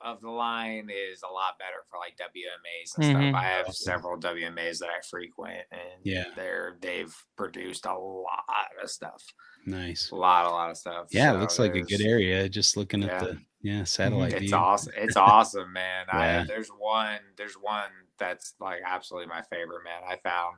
of 0.00 0.20
the 0.20 0.30
line 0.30 0.90
is 0.90 1.22
a 1.22 1.32
lot 1.32 1.58
better 1.58 1.82
for 1.90 1.98
like 1.98 2.16
WMAs 2.16 2.94
and 2.94 3.02
Mhm. 3.02 3.04
stuff. 3.04 3.30
I 3.34 3.44
have 3.44 3.72
several 3.72 4.18
WMAs 4.18 4.78
that 4.80 4.90
I 4.90 5.00
frequent, 5.08 5.66
and 5.72 6.02
Yeah. 6.02 6.24
they're 6.34 6.78
they've 6.80 7.14
produced 7.36 7.86
a 7.86 7.98
lot 7.98 8.70
of 8.82 8.90
stuff, 8.90 9.22
Nice. 9.66 10.12
a 10.12 10.16
lot, 10.16 10.46
a 10.46 10.50
lot 10.50 10.70
of 10.70 10.76
stuff. 10.78 11.10
Yeah, 11.10 11.32
it 11.32 11.36
So 11.36 11.38
looks 11.38 11.58
like 11.58 11.74
a 11.74 11.82
good 11.82 12.00
area. 12.02 12.48
Just 12.48 12.76
looking 12.76 13.02
at 13.02 13.16
the 13.18 13.40
yeah 13.62 13.84
satellite 13.84 14.34
It's 14.34 14.50
view. 14.50 14.56
awesome. 14.56 14.92
It's 14.96 15.16
awesome, 15.30 15.72
man. 15.72 16.06
Yeah. 16.08 16.42
I 16.42 16.44
there's 16.46 16.68
one 16.68 17.18
there's 17.36 17.54
one 17.54 17.90
that's 18.18 18.54
like 18.60 18.80
absolutely 18.86 19.28
my 19.28 19.42
favorite, 19.42 19.84
man. 19.84 20.02
I 20.08 20.16
found 20.16 20.56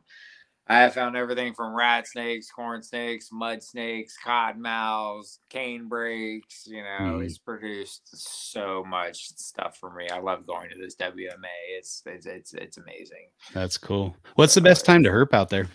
I 0.68 0.80
have 0.82 0.94
found 0.94 1.16
everything 1.16 1.52
from 1.52 1.74
rat 1.74 2.06
snakes, 2.06 2.48
corn 2.50 2.82
snakes, 2.84 3.30
mud 3.32 3.60
snakes, 3.60 4.16
cottonmouths, 4.24 5.38
cane 5.48 5.88
brakes. 5.88 6.64
You 6.66 6.82
know, 6.84 7.18
Mhm. 7.18 7.24
it's 7.24 7.38
produced 7.38 8.02
so 8.16 8.84
much 8.84 9.30
stuff 9.36 9.78
for 9.78 9.90
me. 9.92 10.08
I 10.10 10.20
love 10.20 10.46
going 10.46 10.68
to 10.70 10.78
this 10.78 10.94
WMA. 10.94 11.48
It's 11.70 12.02
it's 12.06 12.26
it's, 12.26 12.54
it's 12.54 12.76
amazing. 12.78 13.30
That's 13.52 13.78
cool. 13.78 14.14
What's 14.36 14.54
the 14.54 14.60
best 14.60 14.84
time 14.84 15.02
to 15.02 15.10
herp 15.10 15.32
out 15.34 15.48
there? 15.48 15.66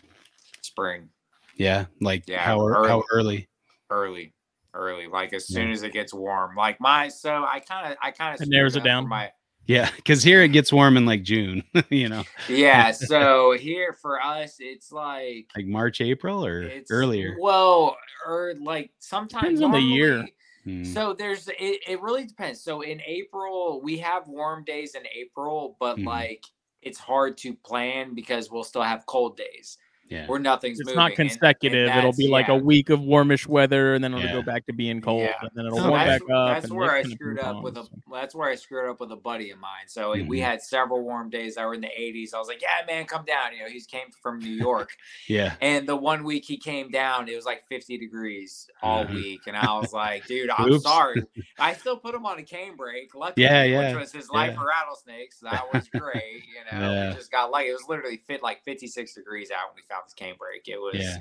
Spring, 0.62 1.10
Yeah, 1.58 1.86
like 2.02 2.24
Yeah, 2.28 2.42
how 2.42 2.66
ear- 2.66 2.88
how 2.88 3.04
early. 3.12 3.50
early? 3.90 4.34
Early, 4.76 5.04
early, 5.04 5.08
like 5.08 5.34
as 5.34 5.50
Yeah. 5.50 5.56
soon 5.56 5.72
as 5.72 5.84
it 5.84 5.94
gets 5.94 6.14
warm. 6.14 6.56
Like 6.56 6.80
my 6.80 7.08
so 7.08 7.46
I 7.46 7.60
kind 7.60 7.92
of 7.92 7.98
I 8.02 8.12
kind 8.12 8.40
of 8.40 8.48
narrows 8.50 8.76
it 8.76 8.84
down. 8.84 9.08
My 9.08 9.32
Yeah, 9.68 9.90
because 9.96 10.22
here 10.22 10.42
it 10.44 10.50
gets 10.60 10.72
warm 10.72 10.98
in 10.98 11.06
like 11.06 11.24
June. 11.24 11.64
you 11.90 12.10
know, 12.10 12.24
yeah 12.50 12.92
so 13.12 13.54
here 13.58 13.94
for 13.94 14.22
us 14.22 14.58
it's 14.60 14.92
like 14.92 15.50
like 15.56 15.66
March, 15.66 16.02
April, 16.02 16.46
or 16.46 16.64
it's 16.64 16.92
earlier. 16.92 17.38
well 17.40 17.98
or 18.26 18.54
like 18.62 18.92
sometimes 19.00 19.60
Depends 19.60 19.62
on 19.64 19.72
the 19.72 19.80
year. 19.80 20.26
Hmm. 20.64 20.84
so 20.84 21.14
there's 21.14 21.48
it, 21.48 21.82
it 21.88 22.02
really 22.02 22.26
depends 22.26 22.60
so 22.60 22.82
in 22.82 23.00
april 23.06 23.82
we 23.84 24.00
have 24.00 24.28
warm 24.28 24.64
days 24.64 24.96
in 24.96 25.04
april 25.16 25.78
but 25.80 25.98
Mhm. 26.00 26.06
like 26.08 26.44
it's 26.82 26.98
hard 26.98 27.38
to 27.38 27.54
plan 27.54 28.16
because 28.16 28.50
we'll 28.50 28.64
still 28.64 28.82
have 28.82 29.06
cold 29.06 29.38
days 29.38 29.78
Yeah, 30.08 30.28
where 30.28 30.38
nothing's 30.40 30.80
It's 30.80 30.88
moving. 30.88 30.98
not 30.98 31.12
and- 31.12 31.20
and 31.22 31.30
consecutive. 31.32 31.90
It'll 31.90 32.14
be 32.14 32.28
like 32.28 32.48
yeah. 32.48 32.54
a 32.54 32.58
week 32.58 32.92
of 32.92 33.02
warmish 33.02 33.48
weather, 33.48 33.96
and 33.96 34.04
then 34.04 34.14
it'll 34.14 34.24
Yeah. 34.26 34.34
go 34.34 34.42
back 34.44 34.66
to 34.68 34.74
being 34.74 35.02
cold, 35.02 35.24
Yeah. 35.24 35.34
and 35.42 35.50
then 35.56 35.66
it'll 35.66 35.80
So 35.80 35.90
warm 35.90 36.06
that's, 36.06 36.24
back 36.24 36.32
up. 36.32 36.48
that's 36.62 36.72
where 36.72 36.92
I 36.92 37.02
screwed 37.02 37.38
ping 37.38 37.46
up 37.46 37.64
with 37.64 37.78
a. 37.78 37.82
pongs. 37.82 37.90
That's 38.14 38.36
where 38.36 38.48
I 38.50 38.54
screwed 38.56 38.88
up 38.90 39.00
with 39.00 39.12
a 39.12 39.16
buddy 39.16 39.50
of 39.50 39.58
mine. 39.60 39.88
So 39.88 40.12
we 40.12 40.22
Mhm. 40.40 40.44
had 40.44 40.62
several 40.62 41.02
warm 41.02 41.32
days 41.32 41.56
that 41.56 41.66
were 41.66 41.74
in 41.74 41.82
the 41.82 41.90
80s. 42.00 42.36
I 42.36 42.38
was 42.40 42.48
like, 42.48 42.62
"Yeah, 42.62 42.86
man, 42.86 43.06
come 43.06 43.26
down." 43.26 43.54
You 43.54 43.64
know, 43.64 43.70
he 43.70 43.82
came 43.82 44.12
from 44.22 44.38
New 44.38 44.52
York, 44.52 44.96
yeah, 45.28 45.56
and 45.60 45.88
the 45.90 45.96
one 45.96 46.24
week 46.24 46.46
he 46.46 46.58
came 46.58 46.92
down, 46.92 47.28
it 47.28 47.36
was 47.36 47.46
like 47.46 47.66
50 47.68 47.98
degrees 47.98 48.70
all 48.84 49.00
Uh-huh. 49.06 49.14
week, 49.14 49.42
and 49.48 49.58
I 49.58 49.76
was 49.80 49.92
like, 49.92 50.28
"Dude, 50.28 50.52
I'm 50.52 50.72
Oops. 50.72 50.84
sorry." 50.84 51.24
I 51.58 51.74
still 51.74 51.98
put 51.98 52.14
him 52.14 52.28
on 52.28 52.38
a 52.38 52.44
cane 52.44 52.76
brake. 52.76 53.16
Luckily, 53.16 53.44
Yeah, 53.44 53.64
yeah, 53.64 53.88
which 53.90 53.98
was 54.02 54.12
his 54.12 54.30
life 54.30 54.52
yeah. 54.54 54.60
for 54.62 54.68
rattlesnakes. 54.68 55.40
That 55.40 55.64
was 55.74 55.90
great. 55.90 56.44
You 56.46 56.62
know, 56.80 56.92
Yeah. 56.92 57.10
we 57.10 57.16
just 57.16 57.32
got 57.32 57.50
like 57.50 57.66
it 57.66 57.74
was 57.74 57.88
literally 57.90 58.18
fit 58.18 58.44
like 58.44 58.64
56 58.64 59.16
degrees 59.16 59.50
out 59.50 59.70
when 59.70 59.78
we 59.78 59.82
found 59.82 59.95
this 60.04 60.14
cane 60.14 60.36
brake. 60.38 60.68
It 60.68 60.78
was 60.80 60.96
yeah. 61.02 61.18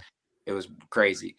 it 0.47 0.53
was 0.53 0.69
crazy. 0.91 1.37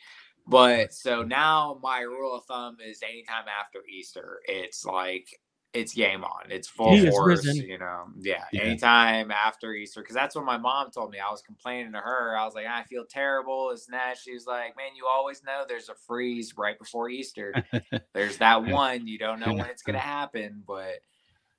But 0.48 0.94
so 0.94 1.24
now 1.24 1.80
my 1.82 2.02
rule 2.02 2.36
of 2.36 2.46
thumb 2.46 2.78
is 2.86 3.02
anytime 3.04 3.46
after 3.48 3.80
Easter, 3.90 4.40
it's 4.48 4.86
like 4.86 5.28
it's 5.74 5.94
game 5.94 6.24
on. 6.24 6.50
It's 6.52 6.70
full 6.70 6.96
He 6.96 7.10
force, 7.10 7.44
you 7.56 7.78
know. 7.78 8.06
Yeah, 8.22 8.46
Yeah. 8.54 8.62
anytime 8.62 9.30
after 9.30 9.74
Easter, 9.74 10.00
because 10.02 10.16
that's 10.16 10.34
what 10.34 10.46
my 10.46 10.56
mom 10.58 10.90
told 10.92 11.12
me. 11.12 11.18
I 11.20 11.30
was 11.30 11.42
complaining 11.42 11.92
to 11.92 11.98
her. 11.98 12.38
I 12.38 12.46
was 12.46 12.54
like, 12.56 12.66
I 12.68 12.84
feel 12.84 13.04
terrible. 13.10 13.72
It's 13.72 13.86
that. 13.88 14.18
She 14.18 14.34
was 14.34 14.46
like, 14.48 14.78
Man, 14.78 14.96
you 14.96 15.06
always 15.06 15.44
know 15.44 15.66
there's 15.68 15.90
a 15.90 15.96
freeze 15.96 16.54
right 16.58 16.80
before 16.80 17.10
Easter. 17.10 17.54
there's 18.14 18.38
that 18.38 18.64
one. 18.64 19.06
You 19.08 19.18
don't 19.18 19.40
know 19.42 19.52
when 19.54 19.66
it's 19.66 19.82
gonna 19.82 19.98
happen, 20.20 20.64
but 20.66 21.00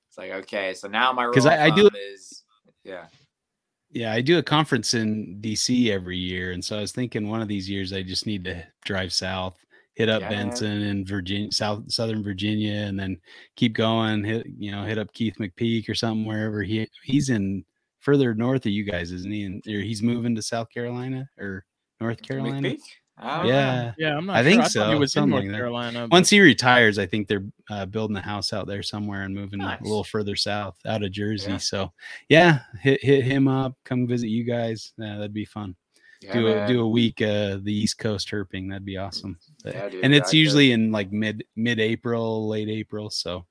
it's 0.07 0.17
like 0.17 0.31
okay. 0.31 0.73
So 0.73 0.87
now 0.87 1.11
my 1.13 1.25
rule 1.25 1.33
'Cause 1.33 1.45
of 1.45 1.51
I- 1.51 1.65
I 1.65 1.69
do- 1.69 1.89
is 1.93 2.43
yeah. 2.83 3.05
Yeah, 3.91 4.11
I 4.11 4.21
do 4.21 4.37
a 4.37 4.43
conference 4.43 4.93
in 4.93 5.39
DC 5.41 5.89
every 5.89 6.17
year, 6.17 6.51
and 6.51 6.63
so 6.63 6.77
I 6.77 6.81
was 6.81 6.91
thinking 6.91 7.29
one 7.29 7.41
of 7.41 7.47
these 7.47 7.69
years 7.69 7.93
I 7.93 8.03
just 8.03 8.25
need 8.25 8.43
to 8.45 8.63
drive 8.85 9.13
south, 9.13 9.57
hit 9.95 10.09
up 10.09 10.21
Yeah. 10.21 10.29
Benson 10.29 10.83
and 10.83 11.07
Virginia, 11.07 11.51
South 11.51 11.89
Southern 11.91 12.21
Virginia, 12.23 12.73
and 12.81 12.99
then 12.99 13.17
keep 13.55 13.73
going. 13.73 14.23
Hit 14.23 14.45
you 14.57 14.71
know 14.71 14.83
hit 14.83 14.97
up 14.97 15.13
Keith 15.13 15.35
McPeak 15.39 15.87
or 15.89 15.95
something 15.95 16.25
wherever 16.25 16.63
he 16.63 16.87
he's 17.03 17.29
in 17.29 17.63
further 17.99 18.33
north 18.33 18.65
of 18.65 18.71
you 18.71 18.83
guys, 18.83 19.11
isn't 19.11 19.31
he? 19.31 19.43
And 19.43 19.63
or 19.67 19.81
he's 19.81 20.03
moving 20.03 20.35
to 20.35 20.41
South 20.41 20.69
Carolina 20.69 21.29
or 21.39 21.65
North 22.01 22.21
Carolina. 22.21 22.69
McPeak? 22.69 22.79
I 23.19 23.37
don't 23.37 23.47
know. 23.47 23.51
Yeah. 23.51 23.93
Yeah, 23.97 24.17
I'm 24.17 24.25
not. 24.27 24.35
I 24.35 24.41
sure. 24.41 24.49
think 24.51 24.61
I 24.61 24.63
thought 24.63 24.87
He 24.89 24.93
so, 24.93 24.99
was 24.99 25.09
in 25.15 25.21
something 25.21 25.29
North 25.31 25.43
like 25.43 25.51
that. 25.51 25.57
Carolina. 25.57 26.07
Once 26.11 26.29
he 26.29 26.39
retires, 26.39 26.99
I 26.99 27.05
think 27.07 27.27
they're 27.27 27.45
uh, 27.69 27.85
building 27.87 28.15
a 28.15 28.21
house 28.21 28.53
out 28.53 28.67
there 28.67 28.83
somewhere 28.83 29.23
and 29.23 29.33
moving 29.33 29.59
Nice. 29.59 29.81
a 29.81 29.83
little 29.83 30.03
further 30.03 30.35
south 30.35 30.77
out 30.85 31.03
of 31.03 31.11
Jersey. 31.11 31.51
Yeah. 31.51 31.57
So 31.57 31.91
yeah, 32.29 32.59
hit 32.79 33.03
hit 33.03 33.23
him 33.23 33.47
up. 33.47 33.75
Come 33.85 34.05
visit 34.07 34.27
you 34.27 34.43
guys. 34.43 34.93
Yeah, 34.99 35.15
that'd 35.15 35.33
be 35.33 35.45
fun 35.45 35.75
Yeah, 36.21 36.33
do 36.33 36.47
a 36.47 36.67
do 36.67 36.81
a 36.81 36.87
week 36.87 37.21
uh 37.21 37.57
the 37.63 37.73
east 37.73 37.97
coast 37.97 38.29
herping 38.29 38.69
that'd 38.69 38.85
be 38.85 38.97
awesome 38.97 39.37
But- 39.63 39.73
Yeah, 39.75 39.89
dude, 39.89 40.03
and 40.03 40.13
it's 40.13 40.29
I 40.29 40.31
could- 40.31 40.37
usually 40.37 40.71
in 40.71 40.91
like 40.91 41.11
mid 41.11 41.43
mid 41.55 41.79
april 41.79 42.47
late 42.47 42.69
april 42.69 43.09
so 43.09 43.45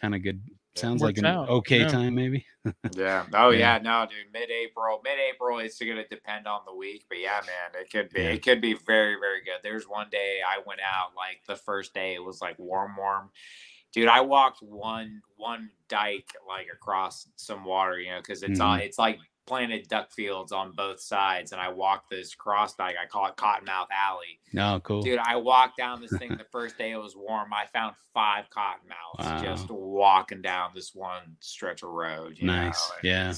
kind 0.00 0.14
of 0.14 0.22
good 0.22 0.40
sounds 0.78 1.02
like 1.02 1.18
an 1.18 1.26
out, 1.26 1.48
okay 1.48 1.80
yeah. 1.80 1.88
time 1.88 2.14
maybe 2.14 2.44
Yeah. 2.96 3.26
Oh 3.32 3.50
Yeah. 3.50 3.76
yeah. 3.76 3.78
No, 3.82 4.06
dude. 4.08 4.32
Mid 4.32 4.50
April. 4.50 5.00
Mid 5.04 5.18
April. 5.32 5.58
It's 5.58 5.78
gonna 5.78 6.06
depend 6.08 6.46
on 6.46 6.60
the 6.66 6.74
week, 6.74 7.04
but 7.08 7.18
yeah, 7.18 7.40
man, 7.46 7.80
it 7.80 7.90
could 7.90 8.10
be. 8.10 8.22
Yeah. 8.22 8.30
It 8.30 8.42
could 8.42 8.60
be 8.60 8.74
very, 8.74 9.16
very 9.20 9.42
good. 9.44 9.60
There's 9.62 9.84
one 9.84 10.08
day 10.10 10.40
I 10.46 10.60
went 10.66 10.80
out. 10.80 11.10
Like 11.16 11.42
the 11.46 11.56
first 11.56 11.94
day, 11.94 12.14
it 12.14 12.24
was 12.24 12.40
like 12.40 12.58
warm, 12.58 12.96
warm. 12.96 13.30
Dude, 13.92 14.08
I 14.08 14.20
walked 14.20 14.62
one 14.62 15.22
one 15.36 15.70
dike 15.88 16.32
like 16.48 16.66
across 16.72 17.28
some 17.36 17.64
water, 17.64 17.98
you 17.98 18.10
know, 18.10 18.18
because 18.18 18.42
it's 18.42 18.60
on. 18.60 18.80
It's 18.80 18.98
like 18.98 19.18
planted 19.46 19.88
duck 19.88 20.10
fields 20.12 20.52
on 20.52 20.72
both 20.72 21.00
sides, 21.00 21.52
and 21.52 21.60
I 21.60 21.68
walked 21.68 22.10
this 22.10 22.34
cross 22.34 22.74
dike. 22.74 22.96
I 23.02 23.06
call 23.06 23.26
it 23.26 23.36
Cottonmouth 23.36 23.86
Alley. 23.90 24.40
no 24.52 24.80
cool 24.82 25.02
Dude, 25.02 25.18
I 25.18 25.36
walked 25.36 25.76
down 25.76 26.00
this 26.00 26.16
thing 26.18 26.30
the 26.36 26.46
first 26.50 26.76
day 26.78 26.90
it 26.92 26.96
was 26.96 27.14
warm. 27.16 27.52
I 27.52 27.66
found 27.66 27.94
five 28.12 28.46
cottonmouths 28.50 29.24
Wow. 29.24 29.42
just 29.42 29.70
walking 29.70 30.42
down 30.42 30.70
this 30.74 30.94
one 30.94 31.36
stretch 31.40 31.82
of 31.82 31.90
road. 31.90 32.36
you 32.38 32.46
Nice, 32.46 32.90
know, 32.90 33.08
yeah. 33.08 33.32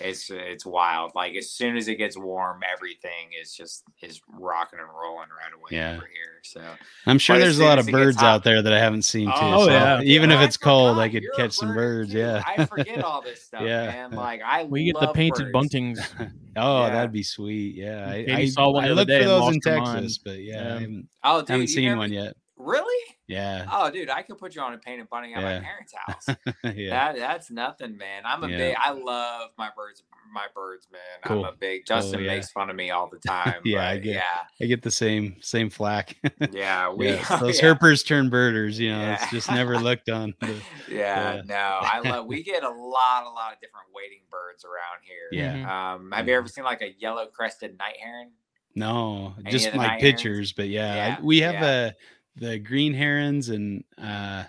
It's, 0.00 0.28
it's 0.28 0.30
it's 0.30 0.66
wild. 0.66 1.12
Like 1.14 1.34
as 1.36 1.50
soon 1.50 1.76
as 1.76 1.88
it 1.88 1.96
gets 1.96 2.16
warm, 2.18 2.60
everything 2.72 3.30
is 3.40 3.54
just 3.54 3.84
is 4.02 4.20
rocking 4.28 4.78
and 4.80 4.88
rolling 4.88 5.28
right 5.30 5.52
away 5.54 5.68
Yeah. 5.70 5.92
over 5.96 6.06
here. 6.06 6.40
So 6.46 6.60
i'm 7.06 7.18
sure 7.18 7.36
But 7.36 7.40
there's 7.40 7.58
a 7.58 7.64
lot 7.64 7.78
of 7.78 7.86
birds 7.86 8.18
hot- 8.18 8.26
out 8.26 8.44
there 8.44 8.60
that 8.60 8.70
i 8.72 8.78
haven't 8.78 9.00
seen 9.02 9.28
too 9.28 9.32
Oh, 9.34 9.64
so 9.64 9.70
yeah. 9.70 10.02
even 10.02 10.30
if 10.30 10.40
I 10.40 10.44
it's 10.44 10.58
cold 10.58 10.98
i 10.98 11.08
could 11.08 11.22
You're 11.22 11.32
catch 11.32 11.52
some 11.52 11.72
birds 11.72 12.12
too. 12.12 12.18
yeah 12.18 12.42
I 12.46 12.66
forget 12.66 13.02
all 13.02 13.22
this 13.22 13.42
stuff, 13.46 13.62
Yeah. 13.62 13.86
man. 13.86 14.10
Like 14.10 14.42
I 14.44 14.64
we 14.64 14.84
get 14.84 15.00
the 15.00 15.06
painted 15.14 15.50
birds. 15.50 15.68
buntings. 15.74 15.98
oh 16.58 16.82
Yeah. 16.82 16.90
that'd 16.90 17.12
be 17.12 17.22
sweet 17.22 17.76
yeah 17.76 18.06
i, 18.10 18.26
I, 18.40 18.44
saw 18.46 18.68
one 18.70 18.84
I 18.84 18.88
looked 18.88 19.10
for 19.10 19.24
those 19.24 19.54
in 19.54 19.60
texas 19.60 19.94
mind. 19.94 20.18
but 20.22 20.38
yeah, 20.42 20.54
Yeah. 20.54 20.68
i 20.76 20.80
haven't, 20.80 21.08
Oh, 21.24 21.40
dude, 21.40 21.48
haven't 21.48 21.66
seen 21.68 21.84
never- 21.86 21.96
one 21.98 22.12
yet 22.12 22.36
Really? 22.64 23.14
yeah 23.26 23.66
Oh, 23.70 23.90
dude, 23.90 24.10
I 24.10 24.22
could 24.22 24.36
put 24.38 24.54
you 24.54 24.60
on 24.62 24.74
a 24.74 24.78
painted 24.78 25.08
bunting 25.08 25.34
at 25.34 25.40
Yeah. 25.42 25.58
my 25.60 25.64
parents' 25.64 25.94
house. 25.96 26.36
yeah 26.76 26.90
That 27.12 27.16
that's 27.18 27.50
nothing, 27.50 27.96
man. 27.96 28.22
I'm 28.24 28.42
a 28.44 28.48
Yeah. 28.48 28.56
big. 28.56 28.76
I 28.78 28.90
love 28.92 29.50
my 29.58 29.70
birds. 29.76 30.02
My 30.32 30.46
birds, 30.54 30.88
man. 30.90 31.00
Cool. 31.24 31.44
I'm 31.44 31.52
a 31.54 31.56
big. 31.56 31.86
Justin 31.86 32.20
yeah. 32.20 32.26
makes 32.34 32.50
fun 32.50 32.68
of 32.68 32.76
me 32.76 32.90
all 32.90 33.08
the 33.08 33.18
time. 33.26 33.60
Yeah, 33.64 33.88
I 33.88 33.98
get- 33.98 34.14
yeah, 34.16 34.22
i 34.60 34.64
get 34.66 34.82
the 34.82 34.90
same 34.90 35.36
same 35.40 35.70
flack 35.70 36.16
yeah. 36.52 36.90
We 36.92 37.10
yeah, 37.10 37.36
those 37.38 37.62
yeah. 37.62 37.72
herpers 37.74 38.04
turn 38.06 38.30
birders 38.30 38.78
you 38.80 38.90
know 38.90 39.00
Yeah. 39.00 39.14
it's 39.22 39.30
just 39.30 39.50
never 39.50 39.78
looked 39.78 40.08
on 40.10 40.34
the- 40.40 40.60
Yeah, 40.88 41.34
Yeah. 41.36 41.42
no, 41.46 41.54
I 41.82 42.00
love. 42.00 42.26
We 42.26 42.42
get 42.42 42.62
a 42.64 42.68
lot, 42.68 43.24
a 43.24 43.30
lot 43.30 43.52
of 43.52 43.60
different 43.60 43.86
wading 43.94 44.22
birds 44.30 44.64
around 44.64 45.00
here. 45.02 45.28
Yeah. 45.62 45.94
Um, 45.94 46.10
have 46.12 46.26
you 46.28 46.34
ever 46.34 46.48
seen 46.48 46.64
like 46.64 46.82
a 46.82 46.92
yellow 46.98 47.26
crested 47.26 47.78
night 47.78 47.96
heron? 48.02 48.30
No, 48.76 49.34
Any 49.38 49.50
just 49.52 49.72
my 49.74 50.00
pictures, 50.00 50.52
but 50.52 50.68
yeah, 50.68 51.16
I- 51.18 51.22
we 51.22 51.38
have 51.42 51.54
yeah. 51.54 51.64
uh 51.66 51.90
the 52.36 52.58
green 52.58 52.94
herons 52.94 53.48
and 53.48 53.84
uh 54.00 54.44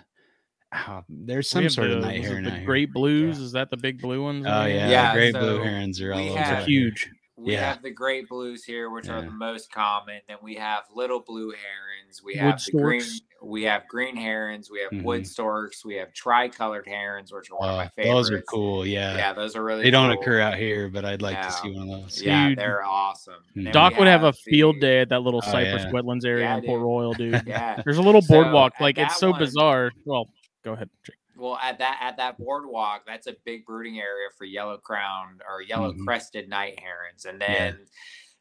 oh, 0.74 1.02
there's 1.08 1.48
some 1.48 1.62
have 1.62 1.72
sort 1.72 1.90
of 1.90 2.00
night 2.02 2.22
heron 2.24 2.44
the 2.44 2.50
out 2.50 2.56
here. 2.58 2.66
great 2.66 2.92
blues. 2.92 3.38
Is 3.38 3.52
that 3.52 3.70
the 3.70 3.76
big 3.76 4.00
blue 4.02 4.22
ones? 4.22 4.44
Oh 4.46 4.64
yeah, 4.66 4.88
Yeah, 4.88 5.12
the 5.14 5.18
great 5.18 5.34
blue 5.34 5.62
herons 5.62 6.00
are 6.00 6.12
all 6.12 6.20
we 6.22 6.30
over. 6.30 6.38
have- 6.38 6.64
huge. 6.66 7.10
We 7.38 7.52
Yeah. 7.52 7.68
have 7.68 7.82
the 7.82 7.90
great 7.90 8.28
blues 8.30 8.64
here, 8.64 8.88
which 8.88 9.10
are 9.10 9.20
the 9.20 9.30
most 9.30 9.70
common. 9.70 10.20
Then 10.26 10.38
we 10.42 10.54
have 10.54 10.84
little 10.94 11.20
blue 11.20 11.50
herons. 11.50 12.22
We 12.24 12.32
Wood 12.32 12.40
have 12.40 12.64
the 12.64 12.72
green. 12.72 13.02
We 13.42 13.64
have 13.64 13.86
green 13.88 14.16
herons. 14.16 14.70
We 14.70 14.80
have 14.80 14.90
Mhm. 14.90 15.02
wood 15.02 15.26
storks. 15.26 15.84
We 15.84 15.96
have 15.96 16.14
tricolored 16.14 16.86
herons, 16.88 17.30
which 17.34 17.50
are 17.50 17.56
one 17.58 17.68
of 17.68 17.74
Oh, 17.74 17.76
my 17.76 17.88
favorites. 17.88 18.30
those 18.30 18.30
are 18.30 18.42
cool. 18.42 18.86
Yeah. 18.86 19.16
Yeah, 19.18 19.32
those 19.34 19.54
are 19.54 19.62
really. 19.62 19.82
they 19.82 19.90
don't 19.90 20.10
occur 20.12 20.40
out 20.40 20.56
here, 20.56 20.88
but 20.88 21.04
I'd 21.04 21.20
like 21.20 21.40
to 21.42 21.50
see 21.52 21.70
one 21.72 21.90
of 21.90 22.00
those. 22.04 22.22
Yeah, 22.22 22.46
Huge. 22.48 22.56
they're 22.58 22.82
awesome. 22.82 23.42
And 23.54 23.66
then 23.66 23.72
Doc 23.74 23.98
would 23.98 24.08
have 24.08 24.24
a 24.24 24.32
field 24.32 24.76
the- 24.76 24.80
day 24.80 25.00
at 25.00 25.10
that 25.10 25.20
little 25.20 25.42
Oh, 25.46 25.50
Cypress 25.50 25.82
yeah. 25.84 25.90
Wetlands 25.90 26.24
area 26.24 26.44
Yeah, 26.46 26.56
in 26.56 26.64
Port. 26.64 26.80
Royal, 26.80 27.12
dude. 27.12 27.42
Yeah. 27.46 27.82
There's 27.84 27.98
a 27.98 28.02
little 28.02 28.22
boardwalk. 28.22 28.72
at 28.76 28.80
Like 28.80 28.96
it's 28.96 29.16
so 29.18 29.32
one- 29.32 29.40
bizarre. 29.40 29.90
Well, 30.06 30.30
go 30.64 30.72
ahead. 30.72 30.88
Jake. 31.04 31.16
Well, 31.36 31.58
at 31.62 31.78
that 31.78 31.98
at 32.00 32.16
that 32.16 32.38
boardwalk, 32.38 33.02
that's 33.06 33.26
a 33.26 33.36
big 33.44 33.64
brooding 33.66 33.98
area 34.00 34.28
for 34.36 34.44
yellow 34.44 34.78
crown 34.78 35.38
or 35.48 35.60
yellow 35.62 35.92
crested 36.04 36.48
night 36.48 36.78
herons, 36.80 37.24
and 37.26 37.40
Yeah. 37.40 37.70
then 37.70 37.86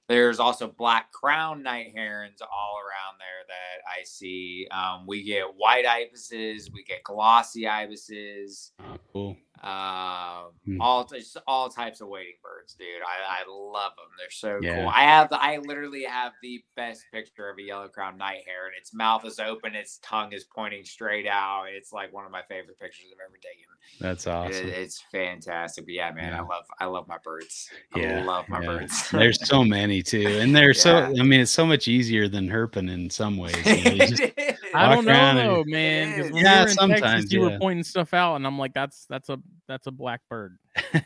There's 0.07 0.39
also 0.39 0.67
black 0.67 1.11
crown 1.11 1.63
night 1.63 1.91
herons 1.95 2.39
all 2.39 2.75
around 2.77 3.17
there 3.17 3.43
that 3.47 3.81
I 3.99 4.03
see. 4.03 4.67
Um, 4.69 5.07
we 5.07 5.23
get 5.23 5.45
white 5.55 5.87
ibises, 5.87 6.69
we 6.71 6.83
get 6.83 7.03
glossy 7.03 7.67
ibises, 7.67 8.71
Oh, 8.79 8.97
cool. 9.11 9.37
Um, 9.65 10.51
Hmm. 10.65 10.79
all 10.81 11.05
just 11.05 11.37
all 11.47 11.69
types 11.69 12.01
of 12.01 12.07
wading 12.07 12.35
birds, 12.43 12.73
dude. 12.75 12.87
I, 13.05 13.41
I 13.41 13.49
love 13.51 13.93
them. 13.97 14.05
They're 14.17 14.29
so 14.31 14.59
Yeah. 14.61 14.75
cool. 14.81 14.89
I 14.89 15.01
have 15.03 15.29
I 15.31 15.57
literally 15.57 16.03
have 16.03 16.33
the 16.41 16.63
best 16.75 17.03
picture 17.11 17.49
of 17.49 17.57
a 17.57 17.61
yellow 17.63 17.87
crown 17.87 18.17
night 18.17 18.43
heron. 18.45 18.71
And 18.75 18.81
its 18.81 18.93
mouth 18.93 19.25
is 19.25 19.39
open, 19.39 19.75
its 19.75 19.99
tongue 20.03 20.33
is 20.33 20.43
pointing 20.43 20.83
straight 20.85 21.27
out. 21.27 21.65
It's 21.69 21.91
like 21.91 22.13
one 22.13 22.25
of 22.25 22.31
my 22.31 22.41
favorite 22.47 22.79
pictures 22.79 23.05
I've 23.11 23.19
ever 23.25 23.37
taken. 23.37 23.65
That's 23.99 24.27
It- 24.27 24.29
awesome. 24.29 24.67
it's 24.69 25.01
fantastic. 25.11 25.85
But 25.85 25.93
yeah, 25.93 26.11
man, 26.11 26.31
Yeah. 26.33 26.39
I 26.41 26.45
love 26.45 26.65
I 26.79 26.85
love 26.85 27.07
my 27.07 27.17
birds. 27.23 27.69
I 27.93 27.99
Yeah, 27.99 28.23
love 28.23 28.47
my 28.49 28.61
yeah. 28.61 28.67
birds. 28.67 29.09
There's 29.11 29.47
so 29.47 29.63
many 29.63 30.01
too, 30.03 30.27
and 30.27 30.55
they're 30.55 30.73
so. 30.73 30.97
I 30.97 31.23
mean, 31.23 31.39
it's 31.41 31.51
so 31.51 31.65
much 31.65 31.87
easier 31.87 32.27
than 32.27 32.47
herping 32.49 32.91
in 32.91 33.09
some 33.09 33.37
ways. 33.37 33.55
you 33.65 33.95
know, 33.95 34.05
just- 34.05 34.21
It. 34.21 34.57
I 34.77 34.95
don't 34.95 35.05
know 35.05 35.11
around 35.11 35.37
and- 35.37 35.49
though, 35.49 35.63
man. 35.65 36.17
'cause 36.17 36.25
is. 36.27 36.31
when 36.33 36.43
Yeah, 36.43 36.53
we 36.59 36.61
were 36.63 36.67
in 36.69 36.73
sometimes, 36.75 37.01
Texas, 37.01 37.31
you 37.31 37.45
yeah. 37.45 37.51
were 37.53 37.59
pointing 37.59 37.83
stuff 37.83 38.13
out, 38.13 38.35
and 38.35 38.45
I'm 38.47 38.57
like, 38.59 38.73
"That's 38.73 39.05
that's 39.07 39.29
a 39.29 39.39
that's 39.67 39.87
a 39.87 39.91
black 39.91 40.21
bird," 40.29 40.57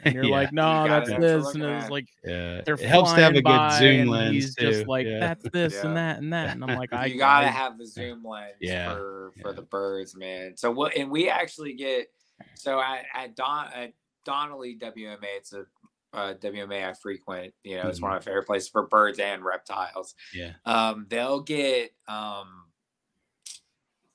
and 0.04 0.14
you're 0.16 0.24
Yeah, 0.26 0.32
like, 0.32 0.52
"No, 0.54 0.84
You 0.84 0.90
that's 0.90 1.10
know 1.10 1.16
what 1.16 1.22
you're 1.22 1.38
this," 1.40 1.54
and 1.54 1.62
looking 1.64 1.74
it 1.76 1.82
was 1.82 1.90
like 1.90 2.08
yeah. 2.26 2.62
they're 2.66 2.74
It 2.76 2.82
helps 2.82 3.14
to 3.14 3.22
have 3.22 3.36
a 3.36 3.42
flying 3.42 3.44
by, 3.44 3.70
good 3.70 3.78
zoom 3.80 4.08
lens 4.08 4.34
He's 4.34 4.56
too. 4.56 4.72
just 4.72 4.88
like, 4.88 5.06
yeah. 5.08 5.20
"That's 5.20 5.50
this 5.52 5.74
Yeah. 5.76 5.88
and 5.88 5.98
that 5.98 6.18
and 6.20 6.34
that," 6.34 6.50
and 6.56 6.64
I'm 6.64 6.78
like, 6.78 6.92
"I 6.94 7.06
you 7.06 7.18
gotta 7.18 7.48
I- 7.48 7.50
have 7.52 7.78
the 7.78 7.86
zoom 7.88 8.24
lens 8.24 8.56
Yeah, 8.60 8.94
for 8.94 9.32
for 9.42 9.50
yeah. 9.50 9.56
the 9.56 9.62
birds, 9.64 10.16
man. 10.16 10.58
So 10.58 10.72
what? 10.72 10.96
And 10.98 11.10
we 11.12 11.30
actually 11.30 11.74
get 11.74 12.08
so 12.56 12.80
at 12.82 13.06
at 13.14 13.36
Don 13.36 13.68
at 13.74 13.94
Donnelly 14.26 14.78
WMA. 14.78 15.18
It's 15.38 15.54
a 15.54 15.66
uh, 16.12 16.34
WMA 16.36 16.90
I 16.90 16.94
frequent. 16.94 17.54
You 17.64 17.78
know, 17.78 17.88
it's 17.88 18.02
one 18.02 18.12
of 18.12 18.16
my 18.18 18.22
favorite 18.26 18.48
places 18.48 18.68
for 18.68 18.88
birds 18.88 19.20
and 19.20 19.44
reptiles. 19.46 20.16
yeah. 20.34 20.54
Um, 20.66 21.06
they'll 21.08 21.42
get 21.42 21.92
um 22.08 22.64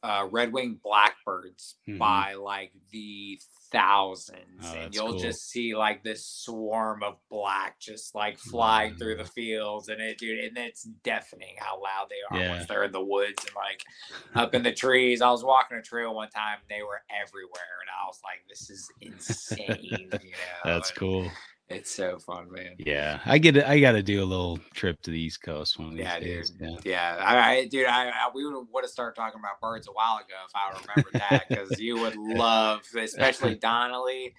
uh 0.04 0.28
red 0.30 0.52
winged 0.52 0.80
blackbirds 0.82 1.76
Mhm. 1.88 1.98
by 1.98 2.34
like 2.34 2.72
the 2.90 3.40
thousands 3.72 4.60
Oh, 4.62 4.74
and 4.74 4.94
you'll 4.94 5.10
cool. 5.12 5.18
just 5.18 5.48
see 5.50 5.74
like 5.74 6.04
this 6.04 6.24
swarm 6.26 7.02
of 7.02 7.16
black 7.28 7.80
just 7.80 8.14
like 8.14 8.38
flying 8.38 8.94
through 8.96 9.16
the 9.16 9.24
fields 9.24 9.88
and 9.88 10.00
it 10.00 10.16
dude 10.18 10.44
and 10.44 10.56
it's 10.58 10.84
deafening 11.02 11.56
how 11.58 11.82
loud 11.82 12.06
they 12.08 12.16
are 12.30 12.40
Yeah. 12.40 12.50
once 12.50 12.66
they're 12.68 12.84
in 12.84 12.92
the 12.92 13.02
woods 13.02 13.42
and 13.44 13.54
like 13.56 13.82
up 14.36 14.54
in 14.54 14.62
the 14.62 14.72
trees 14.72 15.20
i 15.22 15.30
was 15.30 15.42
walking 15.42 15.76
a 15.78 15.82
trail 15.82 16.14
one 16.14 16.28
time 16.30 16.58
they 16.68 16.82
were 16.82 17.02
everywhere 17.10 17.74
and 17.80 17.90
i 18.00 18.06
was 18.06 18.20
like 18.22 18.44
this 18.48 18.70
is 18.70 18.88
insane 19.00 20.08
you 20.22 20.30
know 20.32 20.60
That's 20.64 20.90
and 20.90 20.98
cool. 20.98 21.30
It's 21.68 21.90
so 21.90 22.18
fun 22.18 22.50
man 22.50 22.74
Yeah, 22.78 23.20
I 23.24 23.38
get 23.38 23.56
it. 23.56 23.64
I 23.64 23.80
got 23.80 23.92
to 23.92 24.02
do 24.02 24.22
a 24.22 24.24
little 24.26 24.58
trip 24.74 25.00
to 25.02 25.10
the 25.10 25.18
East 25.20 25.42
Coast 25.42 25.78
one 25.78 25.88
of 25.88 25.94
these 25.94 26.00
Yeah, 26.04 26.20
dude. 26.20 26.50
Yeah. 26.60 26.76
Yeah, 26.84 27.16
I, 27.20 27.50
I 27.56 27.66
dude, 27.66 27.86
I, 27.86 28.08
I 28.10 28.30
we 28.34 28.44
would 28.46 28.84
have 28.84 28.90
started 28.90 29.16
talking 29.16 29.40
about 29.40 29.60
birds 29.60 29.88
a 29.88 29.92
while 29.92 30.16
ago 30.18 30.34
if 30.46 30.54
I 30.54 30.70
remember 30.80 31.10
that 31.16 31.44
because 31.48 31.78
you 31.80 31.98
would 31.98 32.16
love, 32.16 32.82
especially 32.96 33.54
Donnelly. 33.60 34.34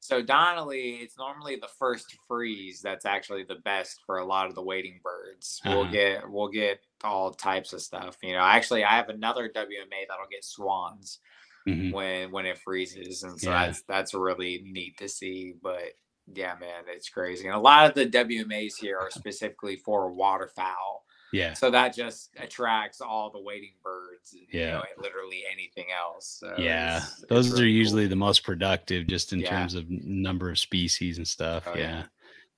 So 0.00 0.20
Donnelly, 0.22 0.96
it's 0.96 1.16
normally 1.16 1.56
the 1.56 1.68
first 1.78 2.06
freeze 2.28 2.80
that's 2.82 3.06
actually 3.06 3.44
the 3.44 3.56
best 3.56 4.00
for 4.04 4.18
a 4.18 4.24
lot 4.26 4.46
of 4.48 4.54
the 4.54 4.62
wading 4.62 5.00
birds. 5.02 5.62
We'll 5.64 5.84
Uh-huh. 5.84 5.92
get 5.92 6.30
we'll 6.30 6.48
get 6.48 6.80
all 7.02 7.32
types 7.32 7.72
of 7.72 7.82
stuff. 7.82 8.18
You 8.22 8.32
know, 8.32 8.40
actually, 8.40 8.84
I 8.84 8.96
have 8.96 9.08
another 9.08 9.48
WMA 9.48 10.06
that'll 10.08 10.26
get 10.30 10.44
swans 10.44 11.20
Mhm. 11.66 11.92
when 11.92 12.30
when 12.32 12.46
it 12.46 12.58
freezes, 12.58 13.22
and 13.22 13.40
so 13.40 13.50
Yeah. 13.50 13.66
that's 13.66 13.82
that's 13.82 14.14
really 14.14 14.62
neat 14.64 14.98
to 14.98 15.08
see. 15.08 15.54
But 15.62 15.94
yeah, 16.32 16.54
man, 16.60 16.84
it's 16.88 17.08
crazy. 17.08 17.46
And 17.46 17.54
a 17.56 17.58
lot 17.60 17.86
of 17.88 17.94
the 17.94 18.06
WMAs 18.06 18.76
here 18.80 18.98
are 18.98 19.10
specifically 19.10 19.76
for 19.76 20.10
waterfowl. 20.12 21.04
Yeah. 21.32 21.52
So 21.54 21.68
that 21.72 21.94
just 21.96 22.30
attracts 22.38 23.00
all 23.00 23.28
the 23.30 23.40
wading 23.40 23.74
birds. 23.82 24.32
You 24.32 24.46
Yeah. 24.52 24.70
know, 24.74 24.84
and 24.94 25.02
literally 25.02 25.42
anything 25.52 25.86
else. 25.92 26.38
So 26.40 26.54
Yeah, 26.56 26.96
it's- 26.98 27.18
it's 27.18 27.28
those 27.28 27.48
are 27.48 27.54
really 27.54 27.64
cool. 27.64 27.72
usually 27.76 28.06
the 28.06 28.14
most 28.16 28.44
productive, 28.44 29.06
just 29.08 29.32
in 29.32 29.40
Yeah. 29.40 29.50
terms 29.50 29.74
of 29.74 29.90
number 29.90 30.48
of 30.50 30.58
species 30.58 31.18
and 31.18 31.26
stuff. 31.26 31.64
Oh, 31.66 31.74
yeah. 31.76 32.04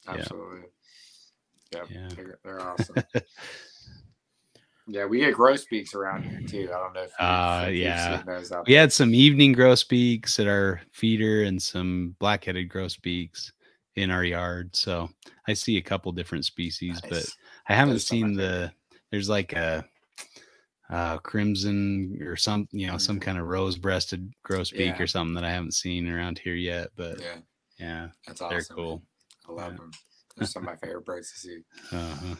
yeah. 0.05 0.13
absolutely. 0.13 0.69
Yep, 1.73 1.87
Yeah. 1.91 2.09
they're, 2.15 2.39
they're 2.45 2.61
awesome. 2.69 2.97
yeah, 4.87 5.05
we 5.07 5.19
get 5.21 5.35
grosbeaks 5.35 5.95
around 5.95 6.25
here 6.25 6.41
too. 6.47 6.69
I 6.73 6.77
don't 6.79 6.93
know 6.95 7.03
if, 7.03 7.11
you, 7.19 7.25
Uh, 7.27 7.65
if 7.69 7.69
you've 7.75 7.83
yeah. 7.83 8.17
seen 8.19 8.27
those 8.27 8.53
out 8.53 8.67
We 8.69 8.75
had 8.75 8.93
some 8.93 9.15
evening 9.15 9.53
grosbeaks 9.53 10.39
at 10.39 10.47
our 10.47 10.81
feeder 10.93 11.43
and 11.45 11.61
some 11.61 12.15
black-headed 12.21 12.69
grosbeaks 12.69 13.53
in 13.97 14.11
our 14.11 14.23
yard. 14.25 14.77
So 14.77 15.11
I 15.49 15.55
see 15.55 15.77
a 15.79 15.83
couple 15.83 16.13
different 16.13 16.45
species, 16.45 17.01
there. 17.01 17.11
but 17.11 17.25
I 17.69 17.75
haven't 17.75 17.95
Those 17.95 18.07
seen 18.07 18.35
the. 18.35 18.73
There's 19.11 19.29
like 19.29 19.53
a 19.53 19.85
uh, 20.91 21.19
crimson 21.19 22.19
or 22.23 22.37
some, 22.37 22.69
you 22.73 22.87
know, 22.87 22.99
some 22.99 23.19
Mhm. 23.19 23.23
kind 23.23 23.39
of 23.39 23.47
rose-breasted 23.47 24.33
grosbeak 24.45 24.97
Yeah. 24.99 25.03
or 25.03 25.07
something 25.07 25.35
that 25.35 25.45
I 25.45 25.51
haven't 25.51 25.75
seen 25.75 26.09
around 26.09 26.39
here 26.39 26.55
yet. 26.55 26.91
But 26.97 27.21
Yeah, 27.21 27.39
yeah, 27.79 28.09
that's 28.27 28.41
they're 28.41 28.59
awesome. 28.59 28.77
cool. 28.77 29.03
I 29.49 29.53
love 29.53 29.73
Yeah. 29.73 29.79
them. 29.79 29.91
They're 30.37 30.47
some 30.47 30.63
of 30.63 30.67
my 30.71 30.77
favorite 30.77 31.05
birds 31.05 31.33
to 31.33 31.39
see. 31.39 31.59
Uh-huh. 31.93 32.35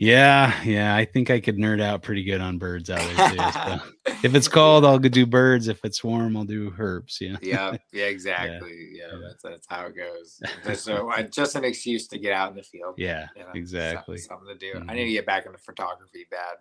Yeah, 0.00 0.62
yeah. 0.62 0.94
I 0.94 1.04
think 1.04 1.28
I 1.28 1.40
could 1.40 1.56
nerd 1.56 1.82
out 1.82 2.02
pretty 2.02 2.22
good 2.22 2.40
on 2.40 2.56
birds 2.58 2.88
out 2.88 2.98
there 3.16 3.30
too. 3.30 3.36
So 3.36 4.12
if 4.28 4.34
it's 4.36 4.46
cold, 4.46 4.84
I'll 4.84 5.00
go 5.00 5.08
do 5.08 5.26
birds. 5.26 5.66
If 5.66 5.84
it's 5.84 6.04
warm, 6.04 6.36
I'll 6.36 6.44
do 6.44 6.70
herps. 6.70 7.20
Yeah. 7.20 7.36
yeah, 7.42 7.76
yeah, 7.92 8.04
exactly. 8.04 8.90
Yeah, 8.92 9.06
Yeah. 9.12 9.18
that's 9.26 9.42
that's 9.42 9.66
how 9.68 9.86
it 9.86 9.96
goes. 9.96 10.40
Just, 10.64 10.84
so, 10.84 11.10
uh, 11.10 11.22
just 11.22 11.56
an 11.56 11.64
excuse 11.64 12.06
to 12.08 12.18
get 12.18 12.32
out 12.32 12.50
in 12.50 12.56
the 12.56 12.62
field. 12.62 12.94
Yeah. 12.96 13.26
you 13.36 13.42
know, 13.42 13.48
exactly. 13.54 14.18
Something, 14.18 14.46
something 14.46 14.58
to 14.58 14.72
do. 14.72 14.78
I 14.88 14.92
Mhm. 14.92 14.96
need 14.96 15.04
to 15.06 15.12
get 15.12 15.26
back 15.26 15.46
into 15.46 15.58
photography 15.58 16.26
bad, 16.30 16.56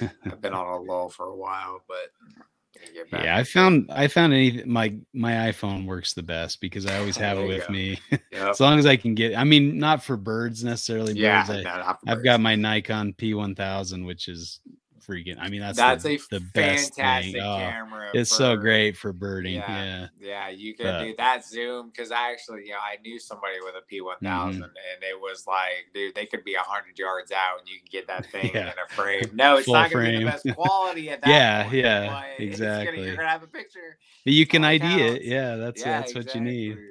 man. 0.00 0.10
I've 0.26 0.40
been 0.40 0.52
on 0.52 0.66
a 0.66 0.82
lull 0.82 1.08
for 1.08 1.26
a 1.26 1.36
while, 1.36 1.84
but 1.86 2.10
I 2.76 2.80
need 2.80 2.86
to 2.88 2.92
get 2.94 3.10
back 3.10 3.24
yeah, 3.24 3.36
I 3.36 3.44
found 3.44 3.90
I 3.90 4.08
found 4.08 4.32
any 4.32 4.62
my 4.64 4.94
my 5.12 5.32
iPhone 5.50 5.86
works 5.86 6.12
the 6.14 6.22
best 6.22 6.60
because 6.60 6.86
I 6.86 6.98
always 6.98 7.16
have 7.18 7.36
There 7.36 7.46
it 7.46 7.48
with 7.48 7.66
go. 7.66 7.72
me. 7.72 7.98
Yep. 8.10 8.22
as 8.50 8.60
long 8.60 8.78
as 8.78 8.86
I 8.86 8.96
can 8.96 9.14
get 9.14 9.36
I 9.36 9.44
mean 9.44 9.78
not 9.78 10.02
for 10.02 10.16
birds 10.16 10.62
necessarily 10.64 11.14
yeah, 11.14 11.46
birds. 11.46 11.50
I, 11.50 11.62
no, 11.62 11.76
not 11.78 12.00
for 12.00 12.10
I've 12.10 12.24
got 12.24 12.40
my 12.40 12.54
Nikon 12.54 13.12
P1000 13.14 14.06
which 14.06 14.28
is 14.28 14.60
freaking 15.10 15.36
I 15.40 15.48
mean 15.48 15.60
that's 15.60 15.76
That's 15.76 16.04
the, 16.04 16.14
a 16.14 16.18
the 16.30 16.40
best 16.54 16.94
fantastic. 16.94 17.36
Oh, 17.36 17.56
camera. 17.56 18.10
it's 18.14 18.30
so 18.30 18.56
great 18.56 18.96
for 18.96 19.12
birding. 19.12 19.54
Yeah. 19.54 19.68
Yeah. 19.68 20.06
Yeah, 20.20 20.48
you 20.50 20.74
can 20.74 20.86
But- 20.86 21.04
do 21.04 21.14
that 21.18 21.44
zoom 21.46 21.90
because 21.90 22.10
I 22.12 22.30
actually, 22.32 22.64
you 22.66 22.70
know, 22.72 22.78
I 22.78 22.96
knew 23.02 23.18
somebody 23.18 23.54
with 23.64 23.74
a 23.74 23.82
P 23.86 24.00
one 24.00 24.16
thousand, 24.22 24.62
Mm-hmm. 24.62 24.64
and 24.94 25.02
it 25.02 25.20
was 25.20 25.44
like, 25.46 25.86
dude, 25.94 26.14
they 26.14 26.26
could 26.26 26.44
be 26.44 26.54
a 26.54 26.60
hundred 26.60 26.98
yards 26.98 27.32
out, 27.32 27.58
and 27.60 27.68
you 27.68 27.78
can 27.78 27.88
get 27.90 28.06
that 28.06 28.26
thing 28.30 28.50
Yeah. 28.54 28.68
in 28.72 28.74
a 28.78 28.94
frame. 28.94 29.22
No, 29.34 29.56
it's 29.56 29.64
Full 29.66 29.74
not 29.74 29.90
going 29.90 30.12
to 30.12 30.18
be 30.18 30.24
the 30.24 30.30
frame. 30.30 30.42
best 30.44 30.56
quality 30.56 31.10
at 31.10 31.20
that. 31.22 31.28
Yeah, 31.28 31.62
point, 31.64 31.74
yeah, 31.76 32.02
it's 32.38 32.58
gonna- 32.60 32.70
exactly. 32.80 33.04
you're 33.06 33.16
gonna 33.16 33.28
have 33.28 33.42
a 33.42 33.46
picture. 33.46 33.98
You 34.24 34.46
can 34.46 34.64
ID 34.64 34.84
it. 35.00 35.22
Yeah, 35.24 35.56
that's 35.56 35.80
yeah, 35.80 36.00
that's 36.00 36.14
what 36.14 36.34
you 36.34 36.40
need. 36.40 36.72
exactly. 36.72 36.86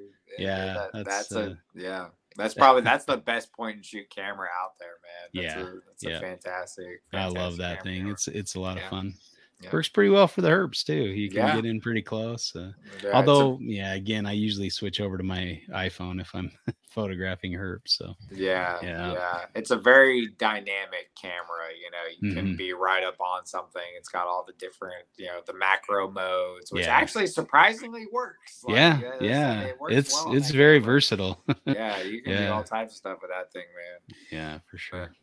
Yeah, 0.45 0.73
that- 0.73 0.89
that's, 0.93 1.07
that's, 1.29 1.35
uh, 1.35 1.39
a 1.39 1.57
yeah. 1.75 2.07
That's 2.39 2.53
probably 2.55 2.81
that's 2.81 3.05
the 3.05 3.17
best 3.17 3.51
point 3.53 3.75
and 3.75 3.85
shoot 3.85 4.09
camera 4.09 4.47
out 4.63 4.71
there, 4.79 4.87
man. 5.03 5.45
That's 5.45 5.55
Yeah, 5.55 5.61
a, 5.61 5.73
that's 5.73 6.03
yeah. 6.03 6.17
a 6.17 6.19
fantastic, 6.21 7.01
I 7.13 7.25
love 7.27 7.57
fantastic 7.57 7.59
that 7.59 7.83
thing. 7.83 8.07
It's 8.07 8.27
it's 8.27 8.55
a 8.55 8.59
lot 8.59 8.77
Yeah. 8.77 8.83
of 8.85 8.89
fun. 8.89 9.13
Yeah. 9.61 9.69
Works 9.73 9.89
pretty 9.89 10.09
well 10.09 10.27
for 10.27 10.41
the 10.41 10.47
herps 10.49 10.85
too. 10.85 10.93
You 10.93 11.29
can 11.29 11.53
get 11.55 11.65
in 11.65 11.81
pretty 11.81 12.01
close. 12.01 12.55
Uh, 12.55 12.71
it's 12.95 13.03
a- 13.03 13.13
although, 13.13 13.59
yeah, 13.61 13.93
again, 13.93 14.25
I 14.25 14.31
usually 14.31 14.69
switch 14.69 15.01
over 15.01 15.17
to 15.17 15.23
my 15.23 15.61
iPhone 15.71 16.21
if 16.21 16.33
I'm 16.33 16.49
photographing 16.89 17.53
herps. 17.53 17.89
So 17.89 18.15
Yeah, 18.31 18.79
Yeah. 18.81 19.13
yeah, 19.13 19.45
It's 19.55 19.71
a 19.71 19.77
very 19.77 20.27
dynamic 20.37 21.11
camera. 21.19 21.69
You 21.79 21.91
know, 21.91 22.03
you 22.19 22.33
can 22.35 22.53
Mhm. 22.53 22.57
be 22.57 22.73
right 22.73 23.03
up 23.03 23.19
on 23.21 23.45
something. 23.45 23.81
It's 23.95 24.09
got 24.09 24.27
all 24.27 24.43
the 24.43 24.53
different, 24.53 25.05
you 25.15 25.27
know, 25.27 25.41
the 25.45 25.53
macro 25.53 26.09
modes, 26.09 26.71
which 26.71 26.85
Yeah. 26.85 26.97
actually 26.97 27.27
surprisingly 27.27 28.07
works. 28.11 28.63
Like, 28.63 28.75
yeah, 28.75 28.97
it's- 28.99 29.21
yeah, 29.21 29.61
it 29.61 29.79
works 29.79 29.93
it's 29.95 30.13
well 30.25 30.35
it's 30.35 30.49
very 30.51 30.79
camera. 30.79 30.93
versatile. 30.93 31.43
Yeah, 31.65 32.01
you 32.01 32.21
can 32.23 32.45
do 32.45 32.51
all 32.51 32.63
types 32.63 32.93
of 32.93 32.97
stuff 32.97 33.19
with 33.21 33.29
that 33.31 33.51
thing, 33.53 33.65
man. 33.75 34.15
yeah, 34.31 34.59
for 34.69 34.77
sure. 34.77 35.13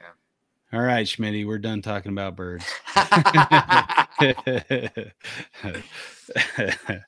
yeah. 0.00 0.06
All 0.72 0.80
right, 0.84 1.06
Schmitty, 1.06 1.46
we're 1.46 1.58
done 1.58 1.82
talking 1.82 2.12
about 2.12 2.36
birds. 2.36 2.64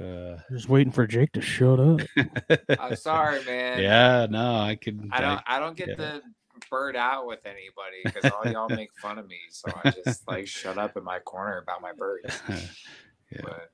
uh, 0.00 0.36
Just 0.50 0.68
waiting 0.68 0.92
for 0.92 1.06
Jake 1.06 1.32
to 1.32 1.40
shut 1.40 1.80
up. 1.80 2.00
I'm 2.80 2.96
sorry, 2.96 3.44
man. 3.44 3.80
yeah, 3.80 4.26
no, 4.28 4.56
I 4.56 4.76
could. 4.76 5.08
I 5.10 5.20
don't. 5.20 5.40
I 5.46 5.58
don't 5.58 5.76
get 5.76 5.88
yeah. 5.88 5.94
the 5.96 6.22
bird 6.70 6.96
out 6.96 7.26
with 7.26 7.40
anybody 7.44 8.02
because 8.04 8.30
all 8.30 8.50
y'all 8.50 8.68
make 8.68 8.90
fun 9.00 9.18
of 9.18 9.26
me. 9.26 9.38
So 9.50 9.70
I 9.84 9.90
just 9.90 10.26
like 10.28 10.46
shut 10.46 10.78
up 10.78 10.96
in 10.96 11.04
my 11.04 11.18
corner 11.20 11.58
about 11.58 11.82
my 11.82 11.92
birds. 11.92 12.40
yeah. 13.30 13.40
But 13.42 13.70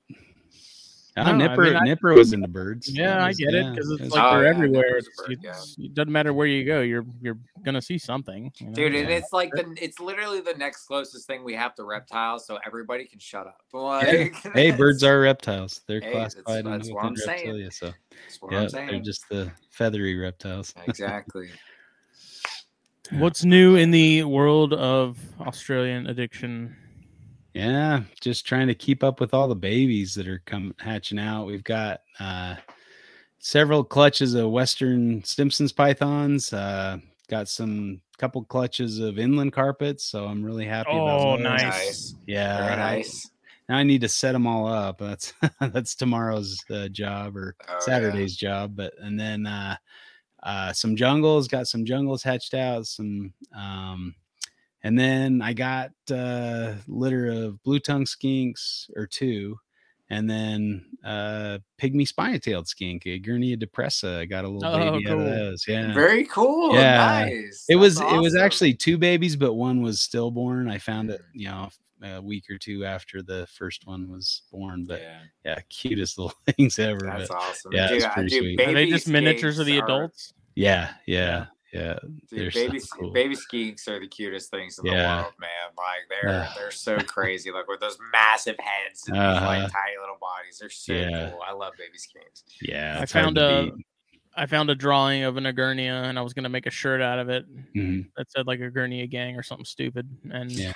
No, 1.14 1.22
I 1.24 1.32
Nipper, 1.32 1.62
mean, 1.64 1.76
I- 1.76 1.84
Nipper 1.84 2.14
was 2.14 2.32
into 2.32 2.48
birds. 2.48 2.88
Yeah, 2.88 3.08
That 3.08 3.20
I 3.20 3.28
was- 3.28 3.36
get 3.36 3.52
it 3.52 3.74
because 3.74 3.90
it 3.90 4.00
it's 4.00 4.14
like 4.14 4.22
Oh, 4.24 4.34
they're 4.36 4.44
yeah, 4.44 4.48
everywhere. 4.50 4.82
Nipper's 4.86 5.06
a 5.06 5.08
It's, 5.10 5.22
bird, 5.28 5.38
yeah. 5.42 5.84
It 5.84 5.94
doesn't 5.94 6.12
matter 6.12 6.32
where 6.32 6.46
you 6.46 6.64
go, 6.64 6.80
you're 6.80 7.04
you're 7.20 7.36
gonna 7.64 7.82
see 7.82 7.98
something. 7.98 8.50
you 8.58 8.66
know? 8.68 8.72
Dude, 8.72 8.94
and 8.94 9.08
Yeah. 9.10 9.16
it's 9.16 9.30
like 9.32 9.50
the 9.52 9.76
it's 9.78 10.00
literally 10.00 10.40
the 10.40 10.54
next 10.54 10.86
closest 10.86 11.26
thing 11.26 11.44
we 11.44 11.52
have 11.54 11.74
to 11.74 11.84
reptiles, 11.84 12.46
so 12.46 12.58
everybody 12.66 13.04
can 13.04 13.18
shut 13.18 13.46
up. 13.46 13.60
Like, 13.74 14.34
Hey, 14.54 14.70
birds 14.70 15.04
are 15.04 15.20
reptiles. 15.20 15.82
They're 15.86 16.00
Hey, 16.00 16.12
classified 16.12 16.64
that's 16.64 16.88
under 16.88 16.94
what 16.94 17.04
I'm 17.04 17.16
saying. 17.16 17.46
reptilia, 17.46 17.72
so 17.72 17.92
what 18.40 18.52
yeah, 18.52 18.60
I'm 18.80 18.86
they're 18.86 19.00
just 19.00 19.28
the 19.28 19.52
feathery 19.70 20.16
reptiles. 20.16 20.72
exactly. 20.86 21.50
What's 23.10 23.44
new 23.44 23.76
in 23.76 23.90
the 23.90 24.22
world 24.24 24.72
of 24.72 25.18
Australian 25.40 26.06
addiction? 26.06 26.74
Yeah, 27.54 28.02
just 28.20 28.46
trying 28.46 28.68
to 28.68 28.74
keep 28.74 29.04
up 29.04 29.20
with 29.20 29.34
all 29.34 29.46
the 29.48 29.54
babies 29.54 30.14
that 30.14 30.26
are 30.26 30.42
come 30.46 30.74
hatching 30.78 31.18
out. 31.18 31.46
We've 31.46 31.64
got 31.64 32.00
uh, 32.18 32.56
several 33.38 33.84
clutches 33.84 34.34
of 34.34 34.50
Western 34.50 35.22
Stimson's 35.24 35.72
pythons. 35.72 36.52
Uh, 36.52 36.98
got 37.28 37.48
some 37.48 38.00
couple 38.16 38.42
clutches 38.44 39.00
of 39.00 39.18
inland 39.18 39.52
carpets, 39.52 40.04
so 40.04 40.24
I'm 40.26 40.42
really 40.42 40.64
happy. 40.64 40.90
Oh, 40.92 41.02
about 41.04 41.36
those. 41.36 41.42
nice. 41.42 41.62
Nice. 41.62 42.14
Yeah, 42.26 42.64
Very 42.66 42.76
nice. 42.76 43.30
now 43.68 43.76
I 43.76 43.82
need 43.82 44.00
to 44.00 44.08
set 44.08 44.32
them 44.32 44.46
all 44.46 44.66
up. 44.66 44.98
That's 44.98 45.34
that's 45.60 45.94
tomorrow's 45.94 46.58
uh, 46.70 46.88
job 46.88 47.36
or 47.36 47.54
Oh, 47.68 47.72
yeah. 47.74 47.78
Saturday's 47.80 48.34
job. 48.36 48.76
But 48.76 48.94
and 48.98 49.18
then 49.20 49.46
uh, 49.46 49.76
uh, 50.42 50.72
some 50.72 50.96
jungles. 50.96 51.48
Got 51.48 51.66
some 51.66 51.84
jungles 51.84 52.22
hatched 52.22 52.54
out. 52.54 52.86
Some 52.86 53.34
um, 53.54 54.14
and 54.82 54.98
then 54.98 55.42
I 55.42 55.52
got 55.52 55.90
a 56.10 56.74
litter 56.88 57.30
of 57.30 57.62
blue 57.62 57.78
tongue 57.80 58.04
skinks 58.04 58.90
or 58.96 59.06
two, 59.06 59.56
and 60.10 60.28
then 60.28 60.84
uh, 61.04 61.58
pygmy 61.80 62.06
spiny-tailed 62.06 62.68
skink, 62.68 63.06
a 63.06 63.18
Egernia 63.18 63.56
depressa. 63.62 64.18
I 64.18 64.24
got 64.26 64.44
a 64.44 64.48
little 64.48 64.72
Oh, 64.72 64.92
baby 64.92 65.08
out 65.08 65.18
of 65.18 65.24
those. 65.24 65.64
Yeah. 65.66 65.92
Very 65.94 66.24
cool. 66.24 66.74
Yeah. 66.74 67.24
Nice. 67.26 67.64
It 67.68 67.76
was 67.76 67.96
That's 67.96 68.12
it 68.12 68.18
was 68.20 68.36
actually 68.36 68.74
two 68.74 68.98
babies, 68.98 69.36
but 69.36 69.54
one 69.54 69.80
was 69.82 70.00
stillborn. 70.00 70.68
I 70.68 70.78
found 70.78 71.10
it, 71.10 71.20
Mm. 71.20 71.24
you 71.40 71.44
know, 71.46 71.68
a 72.04 72.20
week 72.20 72.44
or 72.50 72.58
two 72.58 72.84
after 72.84 73.22
the 73.22 73.46
first 73.46 73.86
one 73.86 74.08
was 74.10 74.42
born. 74.52 74.84
But 74.84 75.00
Yeah, 75.00 75.20
yeah, 75.44 75.58
cutest 75.70 76.18
little 76.18 76.34
things 76.46 76.78
ever. 76.78 76.98
that's 77.00 77.28
but 77.28 77.36
awesome. 77.38 77.72
yeah, 77.72 77.88
dude, 77.88 77.96
it's 77.98 78.06
pretty 78.08 78.28
dude, 78.28 78.38
sweet. 78.58 78.60
Are 78.68 78.72
they 78.74 78.86
just 78.90 79.08
miniatures 79.08 79.58
of 79.60 79.66
the 79.66 79.78
skinks 79.78 79.82
are- 79.82 79.84
adults? 79.84 80.34
yeah, 80.56 80.90
yeah, 81.06 81.46
yeah. 81.72 81.98
They're 82.30 82.50
Dude, 82.50 82.52
so 82.52 82.60
baby, 82.68 82.80
cool. 82.98 83.10
baby 83.12 83.34
skinks 83.36 83.88
are 83.88 83.98
the 84.00 84.06
cutest 84.08 84.50
things 84.50 84.78
in 84.78 84.86
Yeah. 84.86 84.92
the 85.16 85.22
world, 85.22 85.34
man. 85.40 85.50
Like 85.76 86.00
they're 86.08 86.30
Ugh. 86.44 86.52
they're 86.56 86.70
so 86.70 86.98
crazy. 86.98 87.50
Like 87.50 87.68
with 87.68 87.80
those 87.80 87.98
massive 88.12 88.56
heads 88.58 89.04
and 89.08 89.16
these 89.16 89.20
Uh-huh. 89.22 89.46
like 89.46 89.72
tiny 89.72 89.96
little 90.00 90.18
bodies. 90.20 90.58
They're 90.60 90.70
so 90.70 90.92
Yeah. 90.92 91.30
cool. 91.30 91.40
I 91.46 91.52
love 91.52 91.72
baby 91.78 91.98
skinks. 91.98 92.42
Yeah, 92.60 92.98
I 93.00 93.06
found 93.06 93.36
to 93.36 93.58
a 93.58 93.62
beat. 93.72 93.86
I 94.34 94.46
found 94.46 94.70
a 94.70 94.74
drawing 94.74 95.24
of 95.24 95.36
an 95.36 95.44
Egernia 95.44 96.04
and 96.04 96.18
I 96.18 96.22
was 96.22 96.32
gonna 96.34 96.48
make 96.48 96.66
a 96.66 96.70
shirt 96.70 97.00
out 97.02 97.18
of 97.18 97.28
it 97.28 97.44
Mhm. 97.74 98.06
that 98.16 98.30
said 98.30 98.46
like 98.46 98.60
Egernia 98.60 99.08
gang 99.10 99.36
or 99.36 99.42
something 99.42 99.64
stupid. 99.66 100.08
And 100.30 100.50
Yeah. 100.50 100.72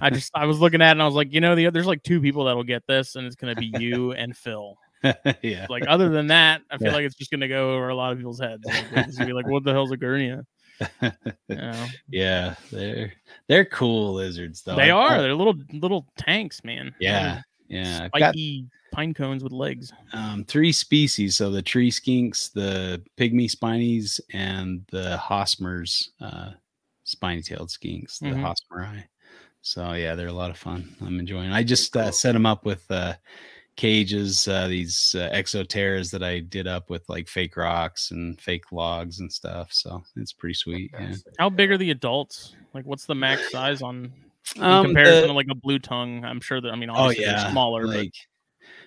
I 0.00 0.10
just 0.10 0.30
I 0.34 0.46
was 0.46 0.60
looking 0.60 0.80
at 0.80 0.88
it 0.88 0.92
and 0.92 1.02
I 1.02 1.06
was 1.06 1.14
like, 1.14 1.32
you 1.32 1.40
know, 1.40 1.54
the 1.54 1.70
there's 1.70 1.86
like 1.86 2.02
two 2.02 2.20
people 2.20 2.44
that'll 2.44 2.62
get 2.64 2.86
this 2.86 3.16
and 3.16 3.26
it's 3.26 3.36
gonna 3.36 3.54
be 3.54 3.72
you 3.78 4.12
and 4.12 4.36
Phil. 4.36 4.76
yeah, 5.42 5.66
Like 5.68 5.84
other 5.88 6.08
than 6.08 6.28
that, 6.28 6.62
I 6.70 6.78
feel 6.78 6.88
Yeah. 6.88 6.94
like 6.94 7.04
it's 7.04 7.14
just 7.16 7.30
gonna 7.30 7.48
go 7.48 7.74
over 7.74 7.88
a 7.88 7.94
lot 7.94 8.12
of 8.12 8.18
people's 8.18 8.40
heads. 8.40 8.64
Like, 8.64 8.84
it's 9.08 9.16
gonna 9.18 9.26
be 9.28 9.32
like, 9.34 9.46
what 9.46 9.64
the 9.64 9.72
hell's 9.72 9.92
a 9.92 9.96
Egernia? 9.96 10.44
You 11.48 11.56
know? 11.56 11.86
yeah. 12.08 12.54
They're 12.72 13.12
they're 13.48 13.64
cool 13.66 14.14
lizards 14.14 14.62
though. 14.62 14.76
they 14.76 14.90
are. 14.90 15.20
They're 15.22 15.34
little 15.34 15.54
little 15.72 16.06
tanks, 16.18 16.64
man. 16.64 16.94
Yeah, 16.98 17.42
yeah. 17.68 17.84
Little 17.94 18.08
got 18.18 18.18
Spiky 18.34 18.66
pine 18.92 19.14
cones 19.14 19.42
with 19.44 19.52
legs. 19.52 19.92
um, 20.12 20.44
three 20.44 20.72
species. 20.72 21.36
So 21.36 21.50
the 21.50 21.62
tree 21.62 21.90
skinks, 21.90 22.52
the 22.52 23.02
pygmy 23.18 23.50
spinies, 23.50 24.20
and 24.32 24.84
the 24.90 25.16
hosmers, 25.22 26.08
uh, 26.20 26.50
spiny-tailed 27.04 27.68
skinks, 27.68 28.18
the 28.20 28.26
Mhm. 28.28 28.54
hosmeri. 28.72 29.04
So 29.62 29.92
yeah, 29.94 30.14
they're 30.14 30.28
a 30.28 30.32
lot 30.32 30.50
of 30.50 30.58
fun. 30.58 30.94
I'm 31.00 31.18
enjoying. 31.18 31.50
I 31.52 31.62
just 31.62 31.96
uh, 31.96 32.10
set 32.10 32.32
them 32.32 32.46
up 32.46 32.64
with 32.64 32.88
uh, 32.90 33.14
cages, 33.76 34.46
uh, 34.48 34.68
these 34.68 35.14
uh, 35.18 35.28
exoterras 35.32 36.10
that 36.12 36.22
I 36.22 36.40
did 36.40 36.66
up 36.66 36.90
with 36.90 37.08
like 37.08 37.28
fake 37.28 37.56
rocks 37.56 38.10
and 38.10 38.40
fake 38.40 38.70
logs 38.72 39.20
and 39.20 39.32
stuff. 39.32 39.72
So 39.72 40.02
it's 40.16 40.32
pretty 40.32 40.54
sweet. 40.54 40.90
Yeah. 40.98 41.14
How 41.38 41.50
big 41.50 41.70
are 41.70 41.78
the 41.78 41.90
adults? 41.90 42.54
Like, 42.72 42.84
what's 42.86 43.06
the 43.06 43.14
max 43.14 43.50
size 43.50 43.82
on 43.82 44.12
in 44.56 44.62
Um, 44.62 44.86
comparison 44.86 45.22
the- 45.22 45.26
to 45.28 45.32
like 45.32 45.48
a 45.50 45.54
blue 45.54 45.78
tongue? 45.78 46.24
I'm 46.24 46.40
sure 46.40 46.60
that 46.60 46.70
I 46.70 46.76
mean, 46.76 46.90
Oh 46.90 46.94
obviously 46.94 47.24
yeah, 47.24 47.42
they're 47.42 47.50
smaller, 47.50 47.86
Like 47.86 48.12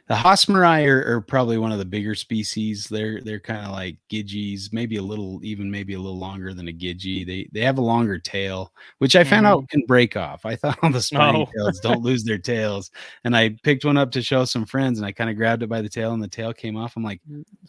the 0.08 0.16
Hosmeri 0.16 0.88
are, 0.88 1.16
are 1.18 1.22
probably 1.22 1.58
one 1.58 1.72
of 1.74 1.80
the 1.80 1.86
bigger 1.86 2.16
species. 2.16 2.88
They're 2.90 3.20
they're 3.22 3.40
kind 3.42 3.66
of 3.66 3.72
like 3.74 3.98
Gidgeys, 4.10 4.72
maybe 4.72 4.96
a 4.98 5.02
little 5.02 5.40
even 5.44 5.70
maybe 5.70 5.96
a 5.96 6.00
little 6.00 6.18
longer 6.18 6.54
than 6.54 6.70
a 6.70 6.72
Gidgee. 6.72 7.26
They 7.28 7.50
they 7.52 7.60
have 7.66 7.78
a 7.78 7.82
longer 7.82 8.18
tail, 8.18 8.72
which 9.00 9.16
I 9.18 9.24
found 9.26 9.46
out 9.46 9.68
can 9.70 9.84
break 9.86 10.16
off. 10.16 10.46
I 10.46 10.56
thought 10.56 10.80
all 10.82 10.92
the 10.92 11.02
spiny 11.02 11.40
Mm-hmm. 11.46 11.52
Oh. 11.60 11.66
tails 11.66 11.80
don't 11.82 12.02
lose 12.04 12.24
their 12.24 12.38
tails, 12.38 12.90
and 13.26 13.36
I 13.36 13.58
picked 13.64 13.84
one 13.84 13.98
up 13.98 14.12
to 14.12 14.22
show 14.22 14.46
some 14.46 14.66
friends, 14.66 14.98
and 14.98 15.06
I 15.06 15.12
kind 15.12 15.30
of 15.30 15.36
grabbed 15.36 15.62
it 15.64 15.68
by 15.68 15.82
the 15.82 15.90
tail, 15.90 16.14
and 16.14 16.24
the 16.24 16.28
tail 16.30 16.54
came 16.54 16.78
off. 16.78 16.96
I'm 16.96 17.04
like, 17.04 17.20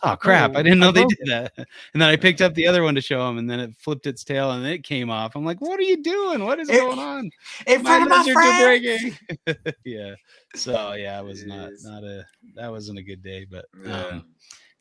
oh 0.04 0.14
crap! 0.16 0.54
I 0.54 0.60
Oh, 0.60 0.62
didn't 0.62 0.78
know 0.78 0.92
they 0.92 1.04
did 1.06 1.18
that. 1.26 1.52
And 1.56 2.00
then 2.00 2.08
I 2.08 2.16
picked 2.16 2.40
up 2.40 2.54
the 2.54 2.66
other 2.68 2.84
one 2.84 2.94
to 2.94 3.00
show 3.00 3.26
them, 3.26 3.38
and 3.38 3.50
then 3.50 3.58
it 3.58 3.74
flipped 3.78 4.06
its 4.06 4.22
tail, 4.22 4.52
and 4.52 4.64
it 4.64 4.84
came 4.84 5.10
off. 5.10 5.34
I'm 5.34 5.44
like, 5.44 5.60
what 5.60 5.80
are 5.80 5.82
you 5.84 6.00
doing? 6.02 6.44
What 6.44 6.60
is 6.60 6.68
It- 6.68 6.76
going 6.78 6.98
on? 7.00 7.30
In 7.66 7.82
my 7.82 8.06
front 8.06 8.12
of 8.12 8.26
my 8.26 8.32
friends. 8.32 9.18
yeah. 9.84 10.14
So 10.54 10.92
yeah, 10.92 11.18
it 11.20 11.24
was 11.24 11.44
not 11.44 11.70
not 11.82 12.04
a 12.04 12.24
that 12.54 12.70
wasn't 12.70 12.98
a 12.98 13.02
good 13.02 13.22
day, 13.22 13.44
but 13.44 13.66
Yeah. 13.84 14.06
um, 14.06 14.24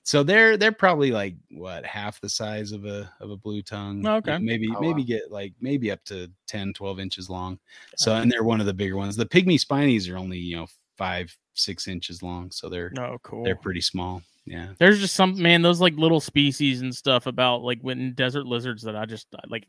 so 0.04 0.24
they're 0.24 0.56
they're 0.56 0.72
probably 0.72 1.12
like 1.12 1.36
what 1.52 1.86
half 1.86 2.22
the 2.22 2.30
size 2.30 2.72
of 2.72 2.86
a 2.86 3.12
of 3.20 3.30
a 3.30 3.36
blue 3.38 3.62
tongue. 3.62 4.06
Oh, 4.08 4.16
okay. 4.18 4.34
Like, 4.34 4.42
maybe 4.42 4.70
Oh, 4.76 4.80
maybe 4.80 5.02
wow. 5.02 5.08
get 5.08 5.32
like 5.32 5.54
maybe 5.60 5.92
up 5.92 6.04
to 6.06 6.32
10, 6.48 6.74
12 6.74 7.00
inches 7.00 7.30
long. 7.30 7.60
So 7.98 8.16
and 8.16 8.32
they're 8.32 8.44
one 8.46 8.60
of 8.62 8.66
the 8.68 8.74
bigger 8.74 8.96
ones. 8.96 9.16
The 9.18 9.26
pygmy 9.26 9.60
spinies 9.60 10.10
are 10.10 10.18
only 10.18 10.38
you 10.38 10.56
know 10.56 10.68
five 10.98 11.36
six 11.56 11.88
inches 11.88 12.24
long, 12.24 12.52
so 12.52 12.70
they're 12.70 12.92
No, 12.96 13.18
cool. 13.24 13.44
they're 13.44 13.56
pretty 13.56 13.82
small. 13.82 14.22
Yeah. 14.46 14.70
There's 14.80 15.00
just 15.02 15.14
some 15.16 15.42
man, 15.42 15.62
those 15.62 15.82
like 15.82 15.96
little 15.98 16.22
species 16.22 16.82
and 16.82 16.96
stuff 16.96 17.26
about 17.28 17.64
like 17.64 17.80
when 17.82 18.14
desert 18.14 18.46
lizards 18.46 18.84
that 18.84 18.96
I 18.96 19.06
just 19.06 19.28
like 19.50 19.68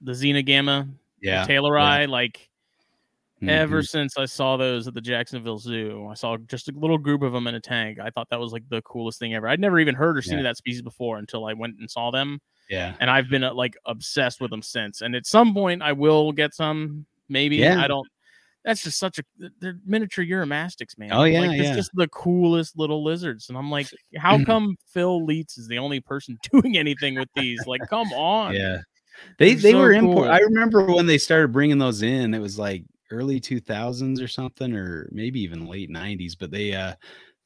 the 0.00 0.12
Xenagama, 0.12 0.88
Yeah. 1.20 1.46
taylori, 1.46 2.08
like 2.08 2.48
ever 3.48 3.82
Mhm. 3.82 3.88
since 3.88 4.16
I 4.18 4.24
saw 4.26 4.56
those 4.56 4.86
at 4.86 4.94
the 4.94 5.00
Jacksonville 5.00 5.58
Zoo, 5.58 6.08
I 6.10 6.14
saw 6.14 6.36
just 6.36 6.68
a 6.68 6.72
little 6.72 6.98
group 6.98 7.22
of 7.22 7.32
them 7.32 7.46
in 7.46 7.54
a 7.54 7.60
tank. 7.60 7.98
I 8.00 8.10
thought 8.10 8.28
that 8.30 8.40
was 8.40 8.52
like 8.52 8.68
the 8.68 8.82
coolest 8.82 9.18
thing 9.18 9.34
ever. 9.34 9.48
I'd 9.48 9.60
never 9.60 9.78
even 9.78 9.94
heard 9.94 10.16
or 10.16 10.22
seen 10.22 10.38
Yeah. 10.38 10.44
that 10.44 10.56
species 10.56 10.82
before 10.82 11.18
until 11.18 11.46
I 11.46 11.52
went 11.52 11.78
and 11.78 11.90
saw 11.90 12.10
them, 12.10 12.40
Yeah. 12.70 12.94
and 13.00 13.10
I've 13.10 13.28
been 13.28 13.44
uh, 13.44 13.54
like 13.54 13.76
obsessed 13.86 14.40
with 14.40 14.50
them 14.50 14.62
since. 14.62 15.00
And 15.02 15.14
at 15.14 15.26
some 15.26 15.54
point, 15.54 15.82
I 15.82 15.92
will 15.92 16.32
get 16.32 16.54
some. 16.54 17.06
Maybe 17.28 17.56
Yeah. 17.56 17.82
I 17.82 17.88
don't. 17.88 18.06
That's 18.64 18.82
just 18.82 18.98
such 18.98 19.18
a 19.18 19.24
they're 19.60 19.78
miniature 19.84 20.24
Uromastyx, 20.24 20.96
man. 20.96 21.10
Oh, 21.12 21.24
yeah, 21.24 21.40
like, 21.40 21.58
it's 21.58 21.68
yeah. 21.68 21.74
just 21.74 21.90
the 21.94 22.08
coolest 22.08 22.78
little 22.78 23.04
lizards. 23.04 23.50
And 23.50 23.58
I'm 23.58 23.70
like, 23.70 23.88
how 24.16 24.38
come 24.44 24.76
Phil 24.88 25.24
Leitz 25.26 25.58
is 25.58 25.68
the 25.68 25.76
only 25.78 26.00
person 26.00 26.38
doing 26.52 26.78
anything 26.78 27.14
with 27.16 27.28
these? 27.36 27.66
Like, 27.66 27.82
come 27.90 28.10
on. 28.14 28.54
Yeah. 28.54 28.78
They 29.38 29.52
They're 29.54 29.62
they 29.62 29.72
so 29.72 29.78
were 29.78 29.92
import. 29.92 30.24
cool. 30.24 30.32
I 30.32 30.38
remember 30.38 30.86
when 30.86 31.06
they 31.06 31.18
started 31.18 31.52
bringing 31.52 31.78
those 31.78 32.02
in. 32.02 32.32
It 32.34 32.40
was 32.40 32.58
like 32.58 32.84
early 33.10 33.40
2000s 33.40 34.20
or 34.20 34.28
something, 34.28 34.74
or 34.74 35.08
maybe 35.12 35.40
even 35.42 35.66
late 35.66 35.90
90s. 35.90 36.34
But 36.36 36.50
they 36.50 36.74
uh 36.74 36.94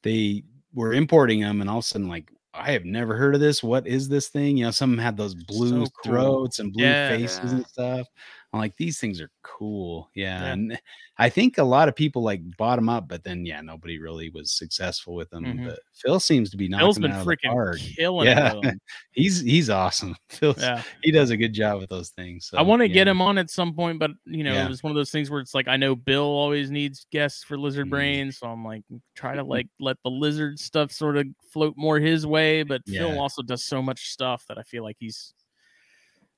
they 0.03 0.43
were 0.73 0.93
importing 0.93 1.41
them, 1.41 1.61
and 1.61 1.69
all 1.69 1.79
of 1.79 1.85
a 1.85 1.87
sudden, 1.87 2.07
like 2.09 2.31
I 2.53 2.71
have 2.71 2.85
never 2.85 3.15
heard 3.17 3.35
of 3.35 3.41
this. 3.41 3.63
What 3.63 3.87
is 3.87 4.09
this 4.09 4.29
thing? 4.29 4.57
You 4.57 4.65
know, 4.65 4.71
some 4.71 4.97
had 4.97 5.17
those 5.17 5.35
blue 5.35 5.85
So 5.85 5.89
cool. 5.89 6.39
throats 6.43 6.59
and 6.59 6.73
blue 6.73 6.95
Yeah. 6.95 6.95
faces 6.95 7.53
Yeah. 7.53 7.53
and 7.53 7.65
stuff. 7.67 8.07
I'm 8.51 8.59
like, 8.59 8.75
these 8.77 8.99
things 8.99 9.21
are 9.21 9.29
cool. 9.43 10.09
Yeah. 10.15 10.41
Yeah. 10.41 10.53
And 10.53 10.81
I 11.19 11.29
think 11.29 11.59
a 11.59 11.63
lot 11.63 11.87
of 11.87 11.95
people 11.95 12.23
like 12.23 12.41
bought 12.57 12.77
them 12.77 12.89
up, 12.89 13.07
but 13.07 13.23
then 13.23 13.45
yeah, 13.45 13.61
nobody 13.61 13.99
really 13.99 14.31
was 14.31 14.51
successful 14.51 15.13
with 15.13 15.29
them. 15.29 15.45
Mhm. 15.45 15.65
But 15.67 15.79
Phil 15.93 16.19
seems 16.19 16.49
to 16.49 16.57
be 16.57 16.67
knocking 16.67 16.85
Phil's 16.87 16.97
been 16.99 17.11
out 17.11 17.25
freaking 17.27 17.51
park. 17.51 17.77
killing 17.77 18.25
Yeah. 18.27 18.59
He's 19.11 19.39
he's 19.41 19.69
awesome. 19.69 20.15
Phil's 20.29 20.57
Yeah. 20.61 20.81
he 21.03 21.11
does 21.11 21.29
a 21.29 21.37
good 21.37 21.53
job 21.53 21.79
with 21.79 21.89
those 21.89 22.09
things. 22.09 22.47
So, 22.47 22.57
I 22.57 22.63
want 22.63 22.81
to 22.81 22.87
get 22.89 23.07
him 23.07 23.21
on 23.21 23.37
at 23.37 23.51
some 23.51 23.75
point, 23.75 23.99
but 23.99 24.11
you 24.25 24.43
know, 24.43 24.53
Yeah. 24.53 24.65
it 24.65 24.69
was 24.69 24.81
one 24.81 24.89
of 24.91 24.95
those 24.95 25.11
things 25.11 25.29
where 25.29 25.41
it's 25.41 25.53
like 25.53 25.67
I 25.67 25.77
know 25.77 25.95
Bill 25.95 26.23
always 26.23 26.71
needs 26.71 27.05
guests 27.11 27.43
for 27.43 27.55
Lizard 27.55 27.85
Mhm. 27.85 27.91
Brain, 27.91 28.31
so 28.31 28.47
I'm 28.47 28.65
like 28.65 28.81
try 29.13 29.35
to 29.35 29.43
like 29.43 29.67
let 29.79 29.97
the 30.03 30.09
lizard 30.09 30.57
stuff 30.59 30.91
sort 30.91 31.17
of 31.17 31.27
float 31.51 31.75
more 31.77 31.99
his 31.99 32.25
way. 32.25 32.63
But 32.63 32.81
Phil 32.87 33.19
also 33.19 33.43
does 33.43 33.63
so 33.63 33.81
much 33.83 34.09
stuff 34.09 34.45
that 34.47 34.57
I 34.57 34.63
feel 34.63 34.81
like 34.83 34.97
he's 34.99 35.35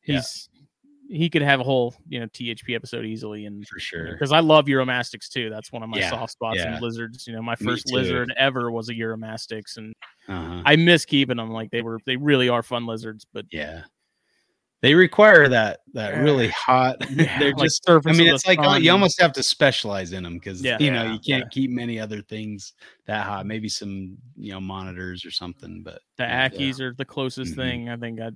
Yeah. 0.05 0.17
he's 0.17 0.49
he 1.11 1.29
could 1.29 1.41
have 1.41 1.59
a 1.59 1.63
whole 1.63 1.93
you 2.07 2.19
know 2.19 2.27
THP 2.27 2.73
episode 2.75 3.05
easily, 3.05 3.45
and 3.45 3.67
for 3.67 3.79
sure. 3.79 4.13
because 4.13 4.31
I 4.31 4.39
love 4.39 4.65
Uromastyx 4.65 5.29
too. 5.29 5.49
That's 5.49 5.71
one 5.71 5.83
of 5.83 5.89
my 5.89 5.99
Yeah, 5.99 6.09
soft 6.09 6.31
spots 6.33 6.57
yeah. 6.59 6.75
in 6.77 6.81
lizards. 6.81 7.27
You 7.27 7.33
know, 7.33 7.41
my 7.41 7.55
first 7.55 7.91
lizard 7.91 8.33
ever 8.37 8.71
was 8.71 8.89
a 8.89 8.93
Uromastyx, 8.93 9.77
and 9.77 9.93
Uh-huh. 10.27 10.61
I 10.65 10.75
miss 10.77 11.03
keeping 11.05 11.37
them. 11.37 11.51
Like 11.51 11.69
they 11.71 11.81
were, 11.81 11.99
they 12.05 12.15
really 12.15 12.47
are 12.49 12.63
fun 12.63 12.85
lizards. 12.85 13.25
But 13.33 13.45
Yeah. 13.51 13.83
They 14.81 14.95
require 14.95 15.47
that 15.47 15.81
that 15.93 16.13
Yeah. 16.13 16.21
really 16.21 16.47
hot. 16.47 16.97
They're 17.11 17.51
like 17.51 17.57
just. 17.65 17.85
surface 17.85 18.15
I 18.15 18.17
mean, 18.17 18.33
it's 18.33 18.47
like 18.47 18.57
oh, 18.63 18.77
you 18.77 18.89
almost 18.91 19.21
have 19.21 19.31
to 19.33 19.43
specialize 19.43 20.11
in 20.11 20.23
them 20.23 20.35
because 20.35 20.63
you 20.63 20.91
know 20.91 21.11
you 21.11 21.19
can't 21.19 21.51
keep 21.51 21.69
many 21.69 21.99
other 21.99 22.21
things 22.23 22.73
that 23.05 23.25
hot. 23.27 23.45
Maybe 23.45 23.69
some 23.69 24.17
you 24.37 24.53
know 24.53 24.59
monitors 24.61 25.23
or 25.23 25.29
something, 25.29 25.83
but 25.83 26.01
the 26.17 26.23
yeah. 26.23 26.49
Ackies 26.49 26.79
are 26.79 26.93
the 26.95 27.05
closest 27.05 27.53
Mhm. 27.53 27.55
thing 27.57 27.89
I 27.89 27.97
think 27.97 28.19
I'd, 28.21 28.35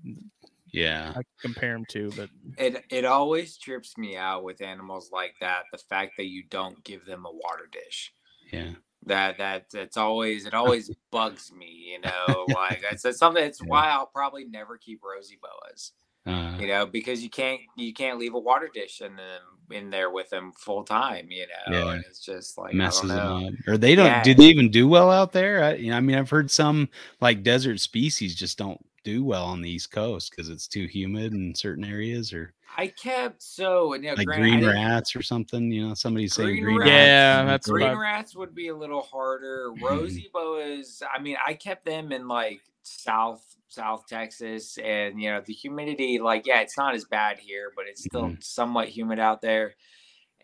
yeah, 0.75 1.13
I 1.15 1.21
compare 1.41 1.73
them 1.73 1.85
to, 1.89 2.11
but 2.15 2.29
It 2.57 2.83
it 2.89 3.05
always 3.05 3.57
trips 3.57 3.97
me 3.97 4.15
out 4.17 4.43
with 4.43 4.61
animals 4.61 5.09
like 5.11 5.35
that. 5.41 5.63
The 5.71 5.77
fact 5.77 6.13
that 6.17 6.27
you 6.27 6.43
don't 6.49 6.83
give 6.83 7.05
them 7.05 7.25
a 7.25 7.31
water 7.31 7.67
dish. 7.71 8.13
yeah, 8.51 8.73
That 9.05 9.37
that 9.37 9.65
it's 9.73 9.97
always 9.97 10.45
it 10.45 10.53
always 10.61 10.91
bugs 11.11 11.51
me. 11.51 11.91
You 11.91 12.01
know, 12.01 12.45
like 12.49 12.81
that's, 12.81 13.05
it's 13.05 13.19
something. 13.19 13.43
It's 13.43 13.61
Yeah. 13.61 13.67
why 13.69 13.89
I'll 13.89 14.07
probably 14.07 14.45
never 14.45 14.77
keep 14.77 15.01
rosy 15.03 15.37
boas. 15.41 15.91
uh, 16.25 16.57
You 16.59 16.67
know, 16.67 16.85
because 16.85 17.23
you 17.23 17.29
can't 17.29 17.61
you 17.77 17.93
can't 17.93 18.17
leave 18.19 18.33
a 18.35 18.39
water 18.39 18.69
dish 18.73 19.01
in 19.01 19.15
them 19.15 19.41
in 19.71 19.89
there 19.89 20.11
with 20.11 20.29
them 20.29 20.51
full 20.53 20.83
time. 20.83 21.27
You 21.29 21.45
know, 21.47 21.77
Yeah. 21.77 21.91
and 21.93 22.03
it's 22.05 22.19
just 22.19 22.57
like 22.57 22.73
messes 22.73 23.11
I 23.11 23.15
don't 23.15 23.25
know. 23.25 23.45
them 23.45 23.47
up. 23.67 23.67
Or 23.73 23.77
they 23.77 23.95
don't. 23.95 24.05
Yeah. 24.07 24.23
Do 24.23 24.33
they 24.33 24.45
even 24.45 24.69
do 24.71 24.87
well 24.87 25.09
out 25.11 25.31
there? 25.33 25.63
I, 25.63 25.73
you 25.75 25.89
know, 25.91 25.97
I 25.97 26.01
mean, 26.01 26.15
I've 26.17 26.29
heard 26.29 26.49
some 26.51 26.89
like 27.21 27.43
desert 27.43 27.79
species 27.79 28.35
just 28.35 28.57
don't 28.57 28.83
do 29.05 29.23
well 29.23 29.45
on 29.45 29.61
the 29.61 29.69
East 29.69 29.91
Coast 29.91 30.31
because 30.31 30.49
it's 30.49 30.67
too 30.67 30.85
humid 30.87 31.31
in 31.33 31.55
certain 31.55 31.85
areas, 31.85 32.33
or 32.33 32.53
I 32.77 32.87
kept 32.87 33.41
so 33.41 33.93
and, 33.93 34.03
you 34.03 34.09
know, 34.09 34.15
like 34.17 34.27
granted, 34.27 34.59
green 34.59 34.65
rats 34.65 35.15
or 35.15 35.21
something. 35.21 35.71
You 35.71 35.87
know, 35.87 35.93
somebody 35.93 36.27
saying 36.27 36.49
Green 36.49 36.63
green 36.63 36.77
rats. 36.79 36.89
rats. 36.89 37.07
Yeah, 37.07 37.45
that's 37.45 37.67
green- 37.69 37.83
what 37.87 37.95
Green 37.95 38.01
rats 38.01 38.35
would 38.35 38.53
be 38.53 38.67
a 38.67 38.75
little 38.75 39.01
harder. 39.03 39.69
Mm-hmm. 39.75 39.85
Rosy 39.85 40.29
boas, 40.33 41.01
I 41.13 41.21
mean, 41.21 41.37
I 41.45 41.53
kept 41.53 41.85
them 41.85 42.11
in 42.11 42.27
like 42.27 42.59
South 42.83 43.43
South 43.67 44.05
Texas, 44.07 44.77
and 44.77 45.21
you 45.21 45.29
know 45.31 45.41
the 45.45 45.53
humidity. 45.53 46.19
Like, 46.19 46.45
yeah, 46.45 46.61
it's 46.61 46.77
not 46.77 46.95
as 46.95 47.05
bad 47.05 47.39
here, 47.39 47.71
but 47.75 47.85
it's 47.87 48.03
still 48.03 48.23
Mhm. 48.29 48.43
somewhat 48.43 48.89
humid 48.89 49.19
out 49.19 49.41
there. 49.41 49.75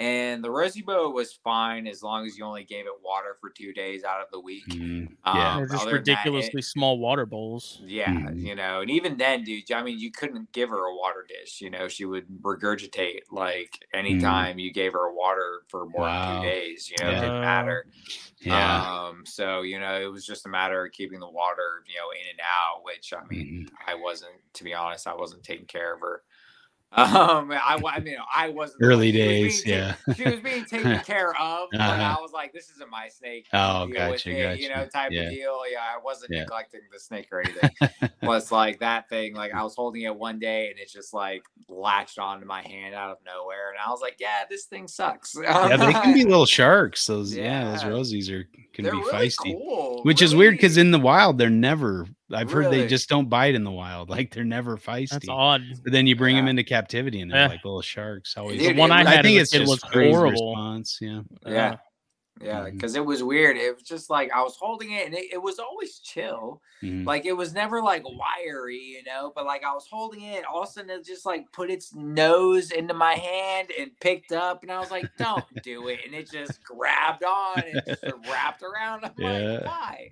And 0.01 0.43
the 0.43 0.49
rosy 0.49 0.81
boa 0.81 1.09
was 1.09 1.31
fine 1.31 1.85
as 1.85 2.01
long 2.01 2.25
as 2.25 2.37
you 2.37 2.43
only 2.43 2.63
gave 2.63 2.85
it 2.87 2.91
water 3.03 3.37
for 3.39 3.51
two 3.51 3.71
days 3.71 4.03
out 4.03 4.19
of 4.19 4.31
the 4.31 4.39
week. 4.39 4.65
Mm, 4.69 5.15
Um, 5.23 5.37
yeah, 5.37 5.57
they're 5.57 5.65
just 5.67 5.81
other 5.83 5.91
than 5.91 6.03
that, 6.03 6.09
it- 6.09 6.13
ridiculously 6.15 6.61
small 6.63 6.97
water 6.97 7.25
bowls. 7.27 7.79
yeah, 7.85 8.09
Mhm. 8.11 8.41
you 8.41 8.55
know, 8.55 8.81
and 8.81 8.89
even 8.89 9.17
then, 9.17 9.43
dude, 9.43 9.71
I 9.71 9.83
mean, 9.83 9.99
you 9.99 10.09
couldn't 10.11 10.51
give 10.53 10.69
her 10.69 10.85
a 10.85 10.95
water 10.95 11.23
dish. 11.29 11.61
You 11.61 11.69
know, 11.69 11.87
she 11.87 12.05
would 12.05 12.27
regurgitate 12.41 13.21
like 13.31 13.77
anytime 13.93 14.57
you 14.57 14.71
gave 14.73 14.93
her 14.93 15.11
water 15.13 15.61
for 15.67 15.85
more 15.85 16.05
than 16.07 16.15
Mm. 16.37 16.41
Two 16.41 16.47
days. 16.49 16.89
You 16.89 16.97
know, 17.03 17.11
it 17.11 17.15
didn't 17.21 17.41
matter. 17.41 17.85
yeah. 18.39 19.05
Um, 19.07 19.25
so 19.25 19.61
you 19.61 19.79
know, 19.79 20.01
it 20.01 20.07
was 20.11 20.25
just 20.25 20.47
a 20.47 20.49
matter 20.49 20.83
of 20.83 20.91
keeping 20.93 21.19
the 21.19 21.29
water, 21.29 21.83
you 21.87 21.95
know, 21.99 22.09
in 22.09 22.27
and 22.31 22.39
out. 22.41 22.83
Which 22.83 23.13
I 23.13 23.23
mean. 23.29 23.69
I 23.85 23.93
wasn't, 23.95 24.33
to 24.53 24.63
be 24.63 24.73
honest, 24.73 25.05
I 25.05 25.13
wasn't 25.13 25.43
taking 25.43 25.65
care 25.67 25.93
of 25.93 25.99
her. 26.01 26.23
Um, 26.93 27.51
I, 27.53 27.81
I 27.85 27.99
mean, 28.01 28.17
I 28.35 28.49
wasn't 28.49 28.83
Early 28.83 29.11
she 29.11 29.17
days, 29.17 29.63
being 29.63 29.77
yeah. 29.77 29.95
ta- 30.05 30.13
she 30.17 30.23
was 30.29 30.39
being 30.41 30.65
taken 30.69 30.99
care 30.99 31.29
of, 31.39 31.69
but 31.71 31.79
Uh-huh. 31.79 32.15
I 32.17 32.21
was 32.21 32.31
like, 32.33 32.51
this 32.51 32.69
isn't 32.71 32.89
my 32.89 33.07
snake. 33.07 33.47
Oh, 33.53 33.87
gotcha, 33.87 34.57
You 34.59 34.67
know, 34.69 34.85
type 34.87 35.11
Yeah. 35.11 35.21
of 35.23 35.29
deal. 35.31 35.61
Yeah, 35.71 35.79
I 35.79 35.99
wasn't 36.03 36.31
Yeah. 36.33 36.41
neglecting 36.41 36.81
the 36.91 36.99
snake 36.99 37.29
or 37.31 37.39
anything. 37.41 37.69
was 38.21 38.51
like 38.51 38.79
that 38.79 39.07
thing. 39.07 39.33
Like 39.35 39.53
I 39.53 39.63
was 39.63 39.73
holding 39.75 40.01
it 40.01 40.13
one 40.15 40.37
day 40.37 40.69
and 40.69 40.77
it 40.79 40.89
just 40.91 41.13
like 41.13 41.43
latched 41.69 42.19
onto 42.19 42.45
my 42.45 42.61
hand 42.61 42.93
out 42.93 43.09
of 43.11 43.17
nowhere, 43.25 43.69
and 43.69 43.77
I 43.85 43.89
was 43.89 44.01
like, 44.01 44.17
yeah, 44.19 44.43
this 44.49 44.65
thing 44.65 44.87
sucks. 44.89 45.33
yeah, 45.41 45.77
they 45.77 45.93
can 45.93 46.13
be 46.13 46.25
little 46.25 46.45
sharks. 46.45 47.05
Those 47.07 47.33
yeah, 47.35 47.71
those 47.71 47.83
rosies 47.83 48.29
are 48.29 48.43
can 48.73 48.83
They're 48.83 48.91
be 48.93 48.99
really 48.99 49.27
feisty. 49.29 49.53
cool, 49.53 50.01
Which 50.03 50.21
is 50.21 50.35
weird 50.35 50.55
because 50.55 50.75
in 50.77 50.91
the 50.91 50.99
wild 50.99 51.37
they're 51.37 51.49
never. 51.49 52.05
I've 52.33 52.51
heard 52.51 52.71
they 52.71 52.87
just 52.87 53.09
don't 53.09 53.29
bite 53.29 53.55
in 53.55 53.63
the 53.63 53.71
wild. 53.71 54.09
Like 54.21 54.33
they're 54.33 54.43
never 54.43 54.77
feisty. 54.77 55.09
That's 55.09 55.29
odd. 55.29 55.61
But 55.83 55.91
then 55.93 56.07
you 56.07 56.15
bring 56.15 56.35
them 56.35 56.47
into 56.47 56.63
captivity 56.63 57.21
and 57.21 57.31
they're 57.31 57.41
Yeah. 57.41 57.47
like 57.47 57.63
little 57.65 57.81
sharks. 57.81 58.35
Always. 58.37 58.59
Dude, 58.59 58.75
the 58.75 58.79
one 58.79 58.91
it 58.91 58.95
I 58.95 58.97
had 59.09 59.19
I 59.19 59.21
think 59.21 59.39
as 59.39 59.53
it's 59.53 59.67
a 59.67 59.69
was 59.69 59.81
horrible. 59.83 60.29
response. 60.55 60.97
Yeah. 61.01 61.21
Yeah. 61.45 61.75
Yeah, 62.41 62.67
because 62.71 62.95
it 62.95 63.05
was 63.05 63.21
weird. 63.21 63.55
It 63.55 63.75
was 63.75 63.83
just 63.83 64.09
like 64.09 64.31
I 64.33 64.41
was 64.41 64.55
holding 64.55 64.91
it 64.93 65.05
and 65.05 65.13
it, 65.13 65.31
it 65.33 65.41
was 65.41 65.59
always 65.59 65.99
chill. 65.99 66.59
Mhm. 66.81 67.05
Like 67.05 67.25
it 67.25 67.33
was 67.33 67.53
never 67.53 67.83
like 67.83 68.03
wiry, 68.03 68.79
you 68.79 69.03
know, 69.03 69.31
but 69.35 69.45
like 69.45 69.63
I 69.63 69.71
was 69.73 69.85
holding 69.91 70.23
it, 70.23 70.43
all 70.45 70.63
of 70.63 70.69
a 70.69 70.71
sudden 70.71 70.89
it 70.89 71.05
just 71.05 71.23
like 71.23 71.51
put 71.51 71.69
its 71.69 71.93
nose 71.93 72.71
into 72.71 72.95
my 72.95 73.13
hand 73.13 73.69
and 73.79 73.91
picked 73.99 74.31
up, 74.31 74.63
and 74.63 74.71
I 74.71 74.79
was 74.79 74.89
like, 74.89 75.05
don't 75.19 75.45
do 75.61 75.87
it. 75.89 75.99
And 76.03 76.15
it 76.15 76.31
just 76.31 76.63
grabbed 76.63 77.23
on 77.23 77.59
and 77.59 77.81
just 77.85 78.03
wrapped 78.27 78.63
around. 78.63 79.05
I'm 79.05 79.11
Yeah. 79.19 79.29
like, 79.57 79.65
why? 79.65 80.11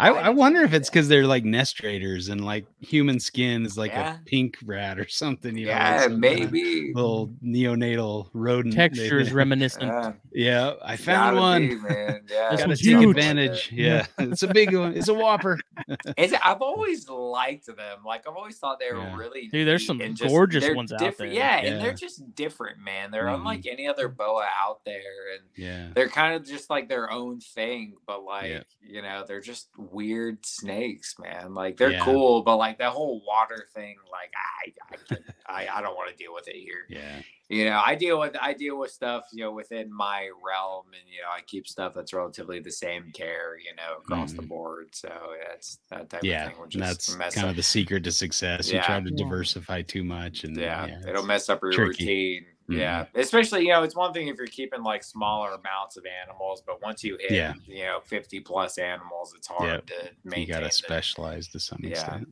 I, 0.00 0.08
I 0.08 0.28
wonder 0.30 0.62
if 0.62 0.72
it's 0.74 0.88
because 0.90 1.08
they're 1.08 1.26
like 1.26 1.44
nest 1.44 1.70
nestrators 1.70 2.30
and 2.30 2.44
like 2.44 2.66
human 2.80 3.20
skin 3.20 3.64
is 3.64 3.78
like 3.78 3.92
Yeah. 3.92 4.16
a 4.16 4.18
pink 4.24 4.58
rat 4.64 4.98
or 4.98 5.06
something. 5.08 5.56
You 5.56 5.66
know, 5.66 5.72
like 5.72 5.80
yeah, 5.80 6.02
some, 6.02 6.14
uh, 6.14 6.16
maybe. 6.16 6.92
little 6.94 7.28
neonatal 7.44 8.28
rodent. 8.32 8.74
they- 8.74 8.88
Texture 8.88 9.20
is 9.20 9.32
reminiscent. 9.32 9.84
Yeah, 9.84 10.12
Yeah, 10.32 10.72
I 10.84 10.96
found 10.96 11.36
gotta 11.36 11.40
one. 11.40 11.68
be, 11.68 11.74
man. 11.76 12.20
Yeah, 12.30 12.56
Gotta 12.56 12.76
take 12.76 12.78
huge. 12.84 13.16
advantage. 13.16 13.70
Yeah, 13.80 14.06
it's 14.18 14.42
a 14.42 14.48
big 14.48 14.74
one. 14.74 14.94
It's 14.96 15.08
a 15.08 15.14
whopper. 15.14 15.58
It's, 16.16 16.34
I've 16.44 16.60
always 16.62 17.08
liked 17.08 17.66
them. 17.66 17.98
Like 18.04 18.26
I've 18.28 18.36
always 18.36 18.58
thought 18.58 18.78
they 18.80 18.92
were 18.92 18.98
Yeah. 19.00 19.16
really 19.16 19.48
Dude, 19.48 19.66
there's 19.66 19.86
some 19.86 20.00
and 20.00 20.16
just- 20.16 20.28
gorgeous 20.30 20.64
they're 20.64 20.74
ones 20.74 20.92
out 20.92 21.16
there. 21.18 21.26
Yeah, 21.26 21.56
and 21.58 21.80
they're 21.82 21.94
just 21.94 22.34
different, 22.34 22.78
man. 22.78 23.10
They're 23.10 23.24
Mhm. 23.26 23.36
unlike 23.36 23.66
any 23.66 23.86
other 23.86 24.08
boa 24.08 24.46
out 24.58 24.84
there, 24.84 25.34
and 25.34 25.42
Yeah. 25.56 25.88
they're 25.94 26.08
kind 26.08 26.34
of 26.34 26.44
just 26.46 26.68
like 26.70 26.88
their 26.88 27.10
own 27.10 27.40
thing. 27.40 27.94
But 28.06 28.24
like 28.24 28.50
Yeah. 28.50 28.62
you 28.82 29.02
know, 29.02 29.24
they're 29.26 29.40
just 29.40 29.68
weird 29.90 30.44
snakes, 30.46 31.16
man. 31.18 31.54
Like 31.54 31.76
they're 31.76 31.92
Yeah. 31.92 32.04
cool, 32.04 32.42
but 32.42 32.56
like 32.56 32.78
that 32.78 32.92
whole 32.92 33.22
water 33.26 33.66
thing, 33.74 33.96
like 34.10 34.32
I, 34.36 35.16
I, 35.48 35.64
I, 35.74 35.78
I 35.78 35.82
don't 35.82 35.96
want 35.96 36.10
to 36.10 36.16
deal 36.16 36.32
with 36.34 36.48
it 36.48 36.56
here. 36.56 36.86
Yeah. 36.88 37.20
You 37.50 37.64
know, 37.64 37.82
I 37.84 37.96
deal 37.96 38.20
with 38.20 38.36
I 38.40 38.52
deal 38.54 38.78
with 38.78 38.92
stuff 38.92 39.24
you 39.32 39.42
know 39.44 39.50
within 39.50 39.92
my 39.92 40.30
realm, 40.42 40.86
and 40.86 41.02
you 41.12 41.20
know 41.20 41.28
I 41.36 41.40
keep 41.46 41.66
stuff 41.66 41.94
that's 41.96 42.12
relatively 42.14 42.60
the 42.60 42.70
same 42.70 43.10
care, 43.12 43.58
you 43.58 43.74
know, 43.74 43.96
across 43.98 44.32
the 44.32 44.42
Mhm. 44.42 44.48
board. 44.48 44.94
So 44.94 45.08
that's 45.48 45.80
that 45.90 46.08
type 46.10 46.22
Yeah. 46.22 46.46
of 46.46 46.52
thing. 46.52 46.60
Which 46.62 46.74
and 46.76 46.84
that's 46.84 47.16
mess 47.16 47.34
kind 47.34 47.46
up. 47.46 47.50
of 47.50 47.56
the 47.56 47.64
secret 47.64 48.04
to 48.04 48.12
success. 48.12 48.70
You 48.72 48.80
try 48.82 49.00
to 49.00 49.10
Yeah. 49.10 49.16
diversify 49.16 49.82
too 49.82 50.04
much 50.04 50.44
and 50.44 50.56
yeah, 50.56 50.84
it's- 50.86 51.04
it'll 51.06 51.26
mess 51.26 51.48
up 51.48 51.60
your 51.60 51.72
tricky. 51.72 52.04
routine. 52.04 52.46
Yeah, 52.68 53.06
Mm-hmm. 53.06 53.18
especially 53.18 53.62
you 53.62 53.70
know 53.70 53.82
it's 53.82 53.96
one 53.96 54.12
thing 54.12 54.28
if 54.28 54.36
you're 54.36 54.46
keeping 54.46 54.84
like 54.84 55.02
smaller 55.02 55.52
amounts 55.54 55.96
of 55.96 56.06
animals, 56.06 56.62
but 56.64 56.80
once 56.80 57.02
you 57.02 57.16
hit 57.18 57.32
Yeah. 57.32 57.54
you 57.66 57.82
know 57.82 57.98
50 58.04 58.38
plus 58.38 58.78
animals, 58.78 59.34
it's 59.36 59.48
hard 59.48 59.68
Yep. 59.68 59.86
to 59.86 60.38
you 60.40 60.46
gotta 60.46 60.66
the- 60.66 60.70
specialize 60.72 61.48
to 61.48 61.58
some 61.58 61.80
Yeah. 61.82 61.90
extent. 61.90 62.28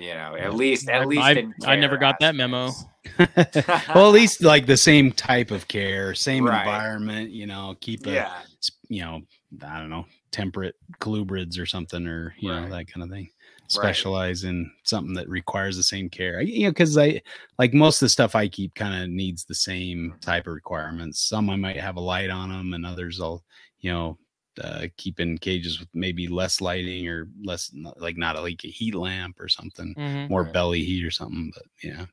You 0.00 0.14
know, 0.14 0.36
at 0.38 0.54
least 0.54 0.88
at 0.88 1.02
I- 1.02 1.04
least 1.04 1.22
I- 1.22 1.72
I 1.72 1.76
never 1.76 1.96
care 1.96 1.98
got 1.98 2.16
that 2.20 2.34
memo. 2.34 2.70
well, 3.18 4.08
at 4.08 4.12
least 4.12 4.42
like 4.42 4.66
the 4.66 4.76
same 4.76 5.12
type 5.12 5.50
of 5.50 5.68
care, 5.68 6.14
same 6.14 6.44
Right. 6.44 6.60
environment. 6.60 7.30
You 7.30 7.46
know, 7.46 7.76
keep 7.80 8.06
a 8.06 8.12
yeah, 8.12 8.42
you 8.88 9.02
know, 9.02 9.22
I 9.66 9.78
don't 9.78 9.90
know, 9.90 10.06
temperate 10.32 10.76
colubrids 11.00 11.58
or 11.58 11.66
something, 11.66 12.06
or 12.06 12.34
you 12.38 12.48
know 12.48 12.68
that 12.68 12.92
kind 12.92 13.02
of 13.04 13.10
thing. 13.10 13.30
Specialize 13.68 14.42
in 14.42 14.68
something 14.82 15.14
that 15.14 15.28
requires 15.28 15.76
the 15.76 15.82
same 15.84 16.08
care. 16.08 16.40
You 16.40 16.64
know, 16.64 16.70
because 16.70 16.98
I 16.98 17.22
like 17.58 17.72
most 17.72 18.02
of 18.02 18.06
the 18.06 18.10
stuff 18.10 18.34
I 18.34 18.48
keep 18.48 18.74
kind 18.74 19.00
of 19.00 19.08
needs 19.10 19.44
the 19.44 19.54
same 19.54 20.10
mm-hmm. 20.10 20.18
type 20.18 20.46
of 20.46 20.54
requirements. 20.54 21.20
Some 21.20 21.48
I 21.48 21.56
might 21.56 21.76
have 21.76 21.96
a 21.96 22.00
light 22.00 22.30
on 22.30 22.48
them, 22.48 22.74
and 22.74 22.84
others 22.84 23.20
I'll 23.20 23.44
you 23.80 23.92
know 23.92 24.18
uh, 24.62 24.86
keep 24.96 25.20
in 25.20 25.38
cages 25.38 25.80
with 25.80 25.88
maybe 25.94 26.28
less 26.28 26.60
lighting 26.60 27.08
or 27.08 27.28
less 27.42 27.72
like 27.96 28.16
not 28.16 28.36
a, 28.36 28.40
like 28.40 28.64
a 28.64 28.68
heat 28.68 28.94
lamp 28.94 29.40
or 29.40 29.48
something, 29.48 29.96
Mhm. 29.96 30.28
more 30.28 30.44
Right. 30.44 30.46
belly 30.46 30.84
heat 30.84 31.04
or 31.04 31.10
something. 31.10 31.52
But 31.54 31.66
yeah, 31.82 32.06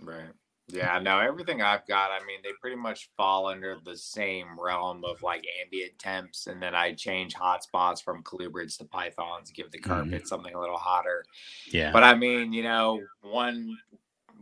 right. 0.00 0.32
Yeah, 0.68 0.98
no, 1.00 1.18
everything 1.18 1.60
I've 1.60 1.86
got, 1.86 2.12
I 2.12 2.24
mean, 2.24 2.40
they 2.42 2.52
pretty 2.54 2.76
much 2.76 3.10
fall 3.16 3.46
under 3.48 3.78
the 3.84 3.96
same 3.96 4.58
realm 4.58 5.04
of 5.04 5.20
like 5.20 5.44
ambient 5.60 5.98
temps, 5.98 6.46
and 6.46 6.62
then 6.62 6.74
I 6.74 6.94
change 6.94 7.34
hotspots 7.34 8.02
from 8.02 8.22
colubrids 8.22 8.78
to 8.78 8.84
pythons, 8.86 9.50
give 9.50 9.70
the 9.72 9.80
Mhm. 9.84 10.20
carpet 10.20 10.26
something 10.26 10.54
a 10.54 10.60
little 10.60 10.78
hotter. 10.78 11.26
yeah, 11.66 11.92
But 11.92 12.04
I 12.04 12.14
mean, 12.16 12.52
you 12.52 12.62
know, 12.64 13.08
one 13.22 13.80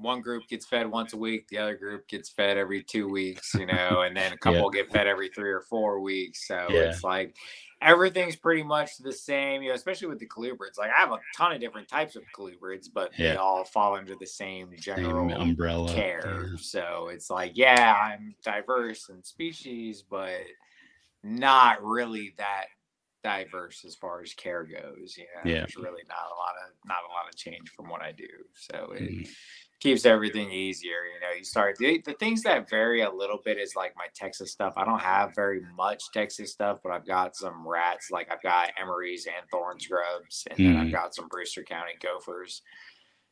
one 0.00 0.20
group 0.22 0.48
gets 0.48 0.66
fed 0.66 0.90
once 0.90 1.12
a 1.12 1.16
week, 1.18 1.48
the 1.48 1.58
other 1.58 1.76
group 1.76 2.08
gets 2.08 2.30
fed 2.30 2.56
every 2.56 2.82
two 2.82 3.08
weeks, 3.08 3.56
you 3.56 3.66
know, 3.66 4.02
and 4.02 4.16
then 4.16 4.32
a 4.32 4.38
couple 4.38 4.68
get 4.70 4.90
fed 4.90 5.06
every 5.06 5.30
three 5.30 5.50
or 5.50 5.60
four 5.62 6.00
weeks. 6.00 6.46
So 6.46 6.78
Yeah. 6.78 6.80
it's 6.80 7.04
like 7.04 7.36
everything's 7.80 8.36
pretty 8.36 8.62
much 8.62 8.98
the 8.98 9.12
same, 9.12 9.62
you 9.62 9.68
know, 9.70 9.74
especially 9.74 10.08
with 10.08 10.18
the 10.18 10.28
colubrids. 10.28 10.78
Like 10.78 10.90
I 10.96 11.00
have 11.00 11.12
a 11.12 11.22
ton 11.32 11.52
of 11.52 11.60
different 11.60 11.88
types 11.88 12.16
of 12.16 12.30
colubrids, 12.32 12.86
but 12.92 13.12
they 13.18 13.36
all 13.36 13.64
fall 13.64 13.96
under 13.96 14.16
the 14.16 14.26
same 14.26 14.76
same 14.96 15.30
general 15.30 15.30
umbrella 15.30 16.04
care. 16.14 16.24
yeah. 16.24 16.56
So 16.56 17.08
it's 17.08 17.30
like, 17.30 17.52
yeah, 17.56 17.94
I'm 17.94 18.36
diverse 18.42 19.08
in 19.08 19.22
species, 19.24 20.02
but 20.02 20.42
not 21.22 21.82
really 21.82 22.34
that 22.38 22.66
diverse 23.22 23.84
as 23.84 23.94
far 23.96 24.22
as 24.22 24.32
care 24.34 24.64
goes. 24.64 25.16
You 25.16 25.26
know, 25.34 25.42
Yeah. 25.42 25.66
there's 25.66 25.76
really 25.76 26.02
not 26.08 26.30
a 26.32 26.36
lot 26.36 26.54
of 26.66 26.74
not 26.84 27.04
a 27.08 27.12
lot 27.12 27.28
of 27.28 27.36
change 27.36 27.70
from 27.70 27.88
what 27.88 28.02
I 28.02 28.12
do. 28.12 28.28
So 28.54 28.92
it 28.94 29.10
Mhm. 29.10 29.34
Keeps 29.80 30.04
everything 30.04 30.50
easier. 30.52 31.04
You 31.06 31.20
know, 31.20 31.32
you 31.36 31.44
start 31.44 31.76
the, 31.78 32.02
the 32.04 32.14
things 32.14 32.42
that 32.42 32.68
vary 32.70 33.02
a 33.02 33.10
little 33.10 33.38
bit 33.44 33.58
is 33.58 33.74
like 33.76 33.94
my 33.96 34.06
Texas 34.14 34.52
stuff. 34.52 34.74
I 34.76 34.84
don't 34.84 35.00
have 35.00 35.34
very 35.34 35.60
much 35.76 36.10
Texas 36.12 36.52
stuff, 36.52 36.78
but 36.82 36.92
I've 36.92 37.06
got 37.06 37.34
some 37.36 37.66
rats. 37.66 38.10
Like 38.10 38.30
I've 38.30 38.42
got 38.42 38.72
emeries 38.80 39.26
and 39.26 39.48
thorn 39.50 39.80
scrubs, 39.80 40.46
and 40.50 40.64
then 40.64 40.76
I've 40.76 40.90
Mhm. 40.90 40.92
got 40.92 41.14
some 41.14 41.28
Brewster 41.28 41.64
County 41.64 41.94
gophers. 42.00 42.62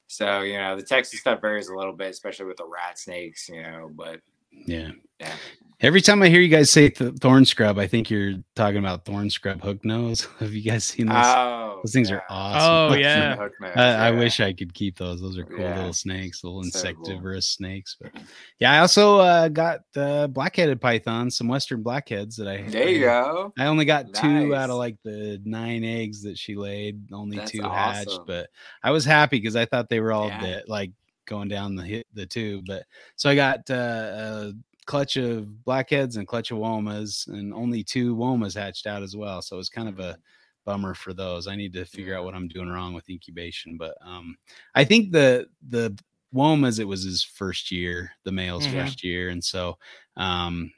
So 0.09 0.41
you 0.43 0.59
know 0.59 0.77
the 0.77 0.83
Texas 0.83 1.21
stuff 1.21 1.41
varies 1.41 1.69
a 1.69 1.77
little 1.77 1.93
bit, 1.93 2.11
especially 2.11 2.47
with 2.47 2.57
the 2.59 2.67
rat 2.69 2.99
snakes. 2.99 3.49
You 3.49 3.63
know, 3.63 3.91
but 3.95 4.21
Yeah. 4.53 4.91
Yeah. 5.21 5.35
Every 5.81 6.01
time 6.01 6.21
I 6.23 6.29
hear 6.29 6.41
you 6.41 6.49
guys 6.49 6.73
say 6.73 6.89
th- 6.89 7.15
thorn 7.21 7.45
scrub, 7.45 7.79
I 7.79 7.87
think 7.87 8.11
you're 8.11 8.35
talking 8.57 8.79
about 8.79 9.05
thorn 9.05 9.31
scrub 9.31 9.63
hook 9.63 9.85
nose. 9.85 10.27
Have 10.41 10.53
you 10.53 10.69
guys 10.69 10.83
seen 10.83 11.07
this? 11.07 11.15
oh, 11.17 11.79
Those 11.85 11.93
things 11.93 12.11
are 12.11 12.25
awesome. 12.29 12.95
Oh, 12.95 12.97
yeah. 12.99 13.29
nose, 13.29 13.39
hook 13.39 13.53
nose, 13.61 13.73
I, 13.77 14.09
I 14.09 14.11
wish 14.11 14.41
I 14.41 14.53
could 14.53 14.75
keep 14.75 14.99
those. 14.99 15.21
Those 15.21 15.39
are 15.39 15.45
cool 15.45 15.61
Yeah. 15.61 15.77
little 15.77 15.93
snakes, 15.93 16.43
little 16.43 16.65
So 16.65 16.71
cool. 16.83 16.91
insectivorous 17.05 17.47
snakes. 17.47 17.97
But 18.01 18.11
yeah, 18.59 18.73
I 18.73 18.79
also 18.81 19.19
uh, 19.19 19.47
got 19.47 19.83
uh, 19.95 20.27
black-headed 20.27 20.81
pythons, 20.81 21.37
some 21.37 21.47
western 21.47 21.85
blackheads 21.85 22.35
that 22.39 22.49
I. 22.49 22.63
There 22.63 22.89
you 22.89 23.05
I- 23.09 23.23
go. 23.23 23.53
I 23.57 23.67
only 23.67 23.85
got 23.85 24.13
two 24.13 24.57
out 24.57 24.71
of 24.71 24.79
like 24.79 24.97
the 25.05 25.41
nine 25.45 25.85
eggs 25.85 26.23
that 26.25 26.37
she 26.37 26.57
laid. 26.57 27.13
Only 27.13 27.37
That's 27.37 27.53
two 27.53 27.63
hatched, 27.63 28.09
awesome. 28.09 28.25
but 28.27 28.51
I 28.83 28.91
was 28.91 29.05
happy 29.05 29.39
because 29.39 29.55
I 29.55 29.65
thought 29.65 29.89
they 29.89 30.01
were 30.01 30.13
all 30.13 30.27
Yeah. 30.27 30.41
dead, 30.41 30.65
like 30.67 30.91
going 31.29 31.49
down 31.49 31.77
the 31.77 31.85
hit 31.85 32.07
the 32.15 32.27
tube. 32.27 32.65
But 32.67 32.85
so 33.17 33.31
I 33.31 33.35
got 33.37 33.71
uh, 33.71 33.75
a 33.75 34.53
clutch 34.87 35.17
of 35.17 35.65
blackheads 35.65 36.17
and 36.17 36.27
clutch 36.29 36.51
of 36.51 36.59
womas, 36.59 37.29
and 37.29 37.55
only 37.55 37.85
two 37.85 38.17
womas 38.17 38.55
hatched 38.57 38.87
out 38.87 39.03
as 39.03 39.17
well. 39.17 39.43
So 39.43 39.57
it 39.57 39.59
was 39.59 39.71
kind 39.71 39.89
of 39.89 40.01
a 40.01 40.19
bummer 40.65 40.95
for 40.95 41.15
those. 41.15 41.47
I 41.47 41.57
need 41.57 41.73
to 41.75 41.85
figure 41.85 42.17
out 42.17 42.25
what 42.25 42.35
I'm 42.35 42.49
doing 42.49 42.69
wrong 42.71 42.95
with 42.95 43.09
incubation, 43.11 43.77
but 43.79 43.97
um, 44.05 44.37
I 44.75 44.85
think 44.85 45.13
the 45.13 45.49
the 45.69 45.97
womas 46.35 46.79
it 46.81 46.85
was 46.85 47.05
his 47.05 47.23
first 47.23 47.71
year, 47.71 48.11
the 48.25 48.33
male's 48.33 48.67
Mhm. 48.67 48.73
first 48.73 49.03
year, 49.05 49.31
and 49.31 49.43
so 49.45 49.79
um, 50.17 50.71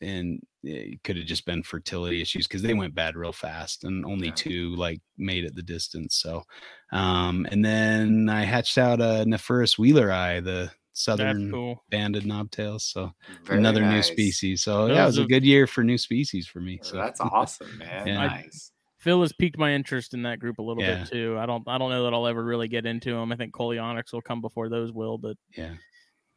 and 0.00 0.40
it 0.62 1.02
could 1.04 1.16
have 1.16 1.26
just 1.26 1.44
been 1.46 1.62
fertility 1.62 2.20
issues 2.22 2.46
because 2.46 2.62
they 2.62 2.74
went 2.74 2.94
bad 2.94 3.16
real 3.16 3.32
fast 3.32 3.84
and 3.84 4.04
only 4.04 4.28
Yeah. 4.28 4.34
two 4.34 4.76
like 4.76 5.00
made 5.16 5.44
it 5.44 5.54
the 5.54 5.62
distance 5.62 6.16
so 6.16 6.44
um 6.92 7.46
and 7.50 7.64
then 7.64 8.28
i 8.28 8.44
hatched 8.44 8.78
out 8.78 9.00
a 9.00 9.24
Nephurus 9.24 9.76
wheeleri 9.76 10.42
the 10.44 10.70
southern 10.92 11.50
cool. 11.50 11.84
banded 11.90 12.24
knobtails 12.24 12.82
so 12.82 13.12
Very 13.44 13.58
another 13.58 13.84
new 13.86 14.02
species 14.02 14.62
so 14.62 14.86
yeah 14.86 15.02
it 15.02 15.06
was 15.06 15.16
Those 15.16 15.24
a 15.26 15.28
good 15.28 15.44
year 15.44 15.66
for 15.66 15.82
new 15.84 15.98
species 15.98 16.46
for 16.46 16.60
me 16.60 16.80
so 16.82 16.96
That's 16.96 17.20
awesome, 17.20 17.78
man. 17.78 18.06
Yeah. 18.06 18.26
Nice. 18.26 18.72
Phil 18.98 19.20
has 19.22 19.32
piqued 19.32 19.56
my 19.58 19.74
interest 19.74 20.12
in 20.12 20.22
that 20.24 20.40
group 20.40 20.58
a 20.58 20.62
little 20.62 20.82
Yeah. 20.82 21.04
bit 21.04 21.12
too. 21.12 21.36
I 21.38 21.46
don't 21.46 21.62
I 21.68 21.78
don't 21.78 21.90
know 21.90 22.02
that 22.02 22.12
I'll 22.14 22.26
ever 22.26 22.42
really 22.42 22.66
get 22.66 22.84
into 22.84 23.12
them. 23.12 23.30
I 23.30 23.36
think 23.36 23.52
Coleonyx 23.54 24.12
will 24.12 24.22
come 24.22 24.40
before 24.40 24.68
those 24.68 24.90
will, 24.92 25.18
but 25.18 25.36
yeah 25.56 25.74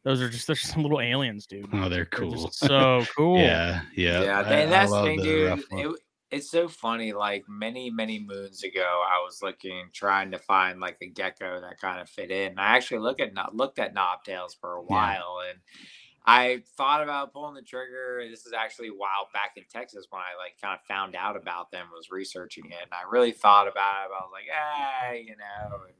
those 0.04 0.22
are 0.22 0.30
just 0.30 0.47
they're 0.47 0.56
just 0.56 0.72
some 0.74 0.82
little 0.84 0.99
aliens, 1.02 1.45
dude. 1.45 1.68
oh 1.74 1.82
they're 1.82 1.89
They're 1.89 2.06
cool 2.06 2.45
just 2.47 2.60
so 2.60 3.06
cool. 3.16 3.38
yeah 3.39 3.82
yeah 3.95 4.22
Yeah, 4.24 4.39
I- 4.39 4.41
I 4.43 4.54
and 4.62 4.72
that's 4.72 4.89
the 4.89 4.95
love 4.95 5.06
thing, 5.06 5.18
the 5.20 5.24
dude. 5.24 5.64
It, 5.72 5.95
it's 6.32 6.49
so 6.49 6.68
funny. 6.70 7.12
Like 7.12 7.43
many, 7.49 7.89
many 7.89 8.18
moons 8.18 8.64
ago, 8.64 9.04
I 9.06 9.22
was 9.24 9.41
looking, 9.43 9.89
trying 9.93 10.32
to 10.32 10.39
find 10.39 10.80
like 10.80 10.97
a 11.02 11.08
gecko 11.08 11.60
that 11.60 11.78
kind 11.80 11.99
of 11.99 12.10
fit 12.10 12.32
in. 12.32 12.58
I 12.58 12.78
actually 12.78 12.99
look 12.99 13.20
at 13.20 13.34
no- 13.34 13.49
looked 13.52 13.80
at 13.80 13.93
knobtails 13.93 14.58
for 14.60 14.76
a 14.76 14.82
while, 14.82 15.39
and 15.49 15.60
I 16.26 16.64
thought 16.78 17.04
about 17.04 17.34
pulling 17.34 17.56
the 17.56 17.62
trigger. 17.62 18.24
This 18.30 18.45
is 18.45 18.54
actually 18.54 18.88
a 18.88 18.93
while 18.93 19.28
back 19.34 19.54
in 19.58 19.64
Texas 19.70 20.06
when 20.10 20.22
I 20.22 20.38
like 20.41 20.54
kind 20.62 20.74
of 20.80 20.86
found 20.88 21.18
out 21.18 21.36
about 21.36 21.70
them, 21.72 21.88
was 21.93 22.12
researching 22.12 22.66
it, 22.68 22.78
and 22.82 22.91
I 22.93 23.10
really 23.12 23.34
thought 23.34 23.68
about 23.68 24.06
it. 24.06 24.12
I 24.18 24.24
was 24.24 24.32
like, 24.32 24.45
ah, 24.56 25.12
you 25.12 25.36
know. 25.36 25.76
And, 25.86 25.93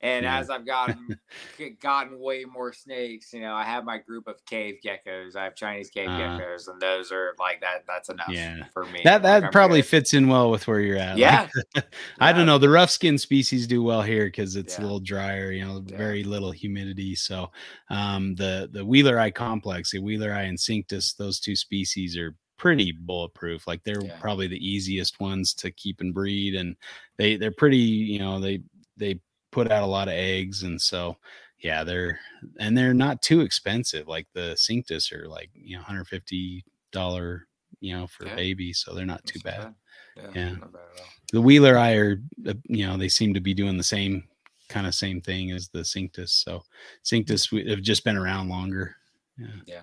and 0.00 0.24
Yeah. 0.24 0.38
as 0.38 0.48
I've 0.50 0.64
gotten 0.66 1.18
gotten 1.80 2.18
way 2.20 2.44
more 2.44 2.72
snakes, 2.72 3.32
you 3.32 3.40
know, 3.40 3.54
I 3.54 3.64
have 3.64 3.84
my 3.84 3.98
group 3.98 4.28
of 4.28 4.44
cave 4.46 4.76
geckos. 4.84 5.36
I 5.36 5.44
have 5.44 5.54
Chinese 5.56 5.90
cave 5.90 6.08
Uh, 6.08 6.18
geckos, 6.18 6.68
and 6.68 6.80
those 6.80 7.10
are 7.12 7.34
like 7.38 7.60
that. 7.62 7.84
That's 7.86 8.08
enough 8.08 8.28
Yeah. 8.30 8.64
for 8.72 8.84
me. 8.86 9.00
that 9.04 9.22
that 9.22 9.42
Like, 9.42 9.52
probably 9.52 9.80
good. 9.82 9.88
fits 9.88 10.14
in 10.14 10.28
well 10.28 10.50
with 10.50 10.66
where 10.68 10.80
you're 10.80 10.96
at 10.98 11.18
like, 11.18 11.18
Yeah. 11.18 11.48
I 12.20 12.32
don't 12.32 12.46
know. 12.46 12.58
The 12.58 12.68
rough 12.68 12.90
skin 12.90 13.18
species 13.18 13.66
do 13.66 13.82
well 13.82 14.02
here 14.02 14.26
because 14.26 14.56
it's 14.56 14.78
a 14.78 14.82
little 14.82 15.00
drier, 15.00 15.50
you 15.52 15.64
know, 15.64 15.80
very 15.80 16.22
little 16.24 16.52
humidity. 16.52 17.14
So 17.14 17.50
um, 17.90 18.34
the 18.36 18.68
the 18.72 18.84
Wheeleri 18.84 19.34
complex, 19.34 19.90
the 19.90 19.98
Wheeleri 19.98 20.48
and 20.48 20.58
Cinctus, 20.58 21.16
those 21.16 21.40
two 21.40 21.56
species 21.56 22.16
are 22.16 22.34
pretty 22.56 22.92
bulletproof. 22.92 23.66
Like 23.66 23.82
they're 23.84 24.02
probably 24.20 24.48
the 24.48 24.64
easiest 24.66 25.20
ones 25.20 25.54
to 25.54 25.70
keep 25.70 26.00
and 26.00 26.12
breed, 26.14 26.54
and 26.56 26.76
they 27.16 27.36
they're 27.36 27.50
pretty. 27.52 27.76
You 27.78 28.18
know, 28.18 28.40
they 28.40 28.62
they 28.96 29.20
put 29.50 29.70
out 29.70 29.82
a 29.82 29.86
lot 29.86 30.08
of 30.08 30.14
eggs, 30.14 30.62
and 30.62 30.80
so 30.80 31.16
yeah, 31.58 31.84
they're 31.84 32.20
and 32.58 32.76
they're 32.76 32.94
not 32.94 33.22
too 33.22 33.40
expensive. 33.40 34.06
Like 34.08 34.28
the 34.32 34.56
Cinctus 34.56 35.12
are 35.12 35.28
like 35.28 35.50
you 35.54 35.76
know 35.76 35.80
150 35.80 36.64
dollar 36.92 37.46
you 37.80 37.94
know 37.96 38.06
for 38.06 38.26
Yeah. 38.26 38.32
a 38.32 38.36
baby, 38.36 38.72
so 38.72 38.94
they're 38.94 39.06
not 39.06 39.24
too 39.26 39.40
That's 39.44 39.56
bad 39.58 39.74
Yeah, 40.16 40.30
Yeah. 40.34 40.56
not 40.60 40.72
bad 40.72 40.88
the 41.32 41.42
Wheeleri 41.42 41.96
are, 41.98 42.22
uh, 42.50 42.54
you 42.64 42.86
know, 42.86 42.96
they 42.96 43.08
seem 43.08 43.34
to 43.34 43.40
be 43.40 43.54
doing 43.54 43.76
the 43.76 43.82
same 43.84 44.28
kind 44.68 44.86
of 44.86 44.94
same 44.94 45.20
thing 45.20 45.50
as 45.50 45.68
the 45.68 45.80
Cinctus. 45.80 46.30
So 46.30 46.62
Cinctus 47.04 47.68
have 47.68 47.82
just 47.82 48.04
been 48.04 48.16
around 48.16 48.48
longer. 48.48 48.96
Yeah. 49.38 49.60
Yeah, 49.66 49.82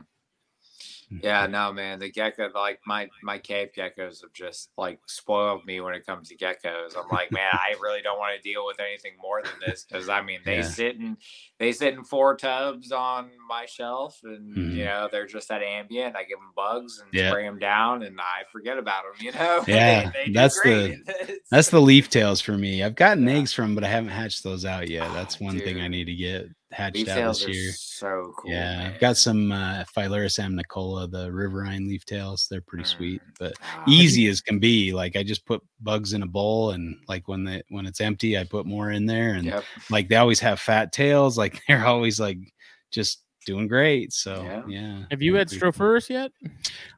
no, 1.11 1.71
man. 1.73 1.99
The 1.99 2.11
gecko, 2.11 2.49
like 2.53 2.79
my 2.85 3.09
my 3.23 3.37
cave 3.37 3.69
geckos, 3.77 4.21
have 4.21 4.33
just 4.33 4.69
like 4.77 4.99
spoiled 5.07 5.65
me 5.65 5.81
when 5.81 5.93
it 5.93 6.05
comes 6.05 6.29
to 6.29 6.37
geckos. 6.37 6.97
I'm 6.97 7.09
like, 7.11 7.31
man, 7.31 7.49
I 7.53 7.75
really 7.81 8.01
don't 8.01 8.17
want 8.19 8.35
to 8.35 8.41
deal 8.41 8.65
with 8.65 8.79
anything 8.79 9.11
more 9.21 9.41
than 9.43 9.53
this 9.65 9.83
because 9.83 10.09
I 10.09 10.21
mean, 10.21 10.39
they 10.45 10.57
Yeah. 10.57 10.61
sit 10.63 10.95
in 10.97 11.17
they 11.59 11.71
sit 11.71 11.93
in 11.93 12.03
four 12.03 12.35
tubs 12.35 12.91
on 12.91 13.29
my 13.47 13.65
shelf, 13.65 14.19
and 14.23 14.55
Mhm. 14.55 14.75
you 14.75 14.85
know 14.85 15.07
they're 15.11 15.25
just 15.27 15.49
at 15.51 15.61
ambient. 15.63 16.15
I 16.15 16.23
give 16.23 16.37
them 16.39 16.51
bugs 16.55 16.99
and 16.99 17.09
Yeah. 17.13 17.29
spray 17.29 17.43
them 17.43 17.59
down, 17.59 18.03
and 18.03 18.19
I 18.19 18.43
forget 18.51 18.77
about 18.77 19.03
them. 19.03 19.25
You 19.25 19.31
know, 19.31 19.63
Yeah, 19.67 20.09
They- 20.11 20.25
they 20.25 20.31
that's 20.31 20.59
the- 20.61 21.39
That's 21.51 21.69
the 21.69 21.79
leaf 21.81 22.09
tails 22.09 22.41
for 22.41 22.57
me. 22.57 22.83
I've 22.83 22.95
gotten 22.95 23.27
Yeah. 23.27 23.35
eggs 23.35 23.53
from, 23.53 23.75
but 23.75 23.83
I 23.83 23.87
haven't 23.87 24.09
hatched 24.09 24.43
those 24.43 24.65
out 24.65 24.89
yet. 24.89 25.13
That's 25.13 25.35
Ah, 25.41 25.45
one 25.45 25.59
thing 25.59 25.79
I 25.79 25.87
need 25.87 26.05
to 26.05 26.15
get 26.15 26.47
hatched 26.71 26.95
leaf 26.97 27.09
out 27.09 27.27
this 27.29 27.45
are 27.45 27.51
year. 27.51 27.71
so 27.73 28.33
cool. 28.37 28.51
yeah, 28.51 28.77
man. 28.77 28.93
I've 28.93 28.99
got 28.99 29.17
some 29.17 29.51
uh, 29.51 29.83
Phyllurus 29.95 30.39
amnicola, 30.39 31.09
the 31.09 31.31
riverine 31.31 31.87
leaf 31.87 32.05
tails. 32.05 32.47
They're 32.49 32.61
pretty 32.61 32.83
sweet, 32.85 33.21
Mm. 33.21 33.31
but 33.39 33.53
Ah, 33.63 33.83
easy 33.87 34.27
as 34.27 34.41
can 34.41 34.59
be. 34.59 34.91
Like 34.93 35.15
I 35.15 35.23
just 35.23 35.45
put 35.45 35.61
bugs 35.81 36.13
in 36.13 36.23
a 36.23 36.27
bowl, 36.27 36.71
and 36.71 36.97
like 37.07 37.27
when 37.27 37.43
the 37.43 37.63
when 37.69 37.85
it's 37.85 38.01
empty, 38.01 38.37
I 38.37 38.43
put 38.43 38.65
more 38.65 38.91
in 38.91 39.05
there, 39.05 39.33
and 39.35 39.45
Yep. 39.45 39.63
like 39.89 40.07
they 40.09 40.15
always 40.17 40.39
have 40.39 40.59
fat 40.59 40.91
tails 40.91 41.37
like 41.37 41.61
they're 41.67 41.85
always 41.85 42.19
like 42.19 42.37
just 42.91 43.21
doing 43.45 43.67
great 43.67 44.11
so 44.11 44.43
Yeah. 44.43 44.63
yeah, 44.67 45.03
Have 45.11 45.21
you 45.21 45.35
had 45.35 45.47
pretty- 45.47 45.59
Strophurus 45.59 46.09
yet? 46.09 46.31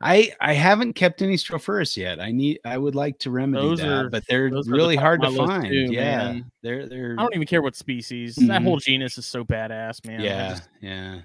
i 0.02 0.32
i 0.42 0.54
haven't 0.54 0.94
kept 0.94 1.22
any 1.22 1.36
strophurus 1.36 1.96
yet 1.98 2.20
i 2.20 2.32
need 2.32 2.60
i 2.66 2.78
would 2.78 2.96
like 2.96 3.20
to 3.20 3.32
remedy 3.32 3.68
Those 3.68 3.80
that 3.80 3.88
are- 4.06 4.10
but 4.10 4.24
they're 4.28 4.50
those 4.50 4.68
are 4.68 4.72
the 4.72 4.78
really 4.78 4.96
hard 4.96 5.22
to 5.22 5.32
find 5.32 5.68
too, 5.68 5.88
yeah 5.92 6.18
man. 6.34 6.52
they're 6.64 6.88
they're 6.88 7.16
I 7.18 7.22
don't 7.24 7.36
even 7.36 7.48
care 7.48 7.62
what 7.62 7.76
species. 7.76 8.36
That 8.36 8.62
Mhm. 8.62 8.64
whole 8.64 8.78
genus 8.78 9.18
is 9.18 9.26
so 9.26 9.44
badass, 9.44 10.06
man. 10.08 10.22
I 10.22 10.24
yeah 10.24 10.50
just- 10.50 10.70
yeah 10.82 11.22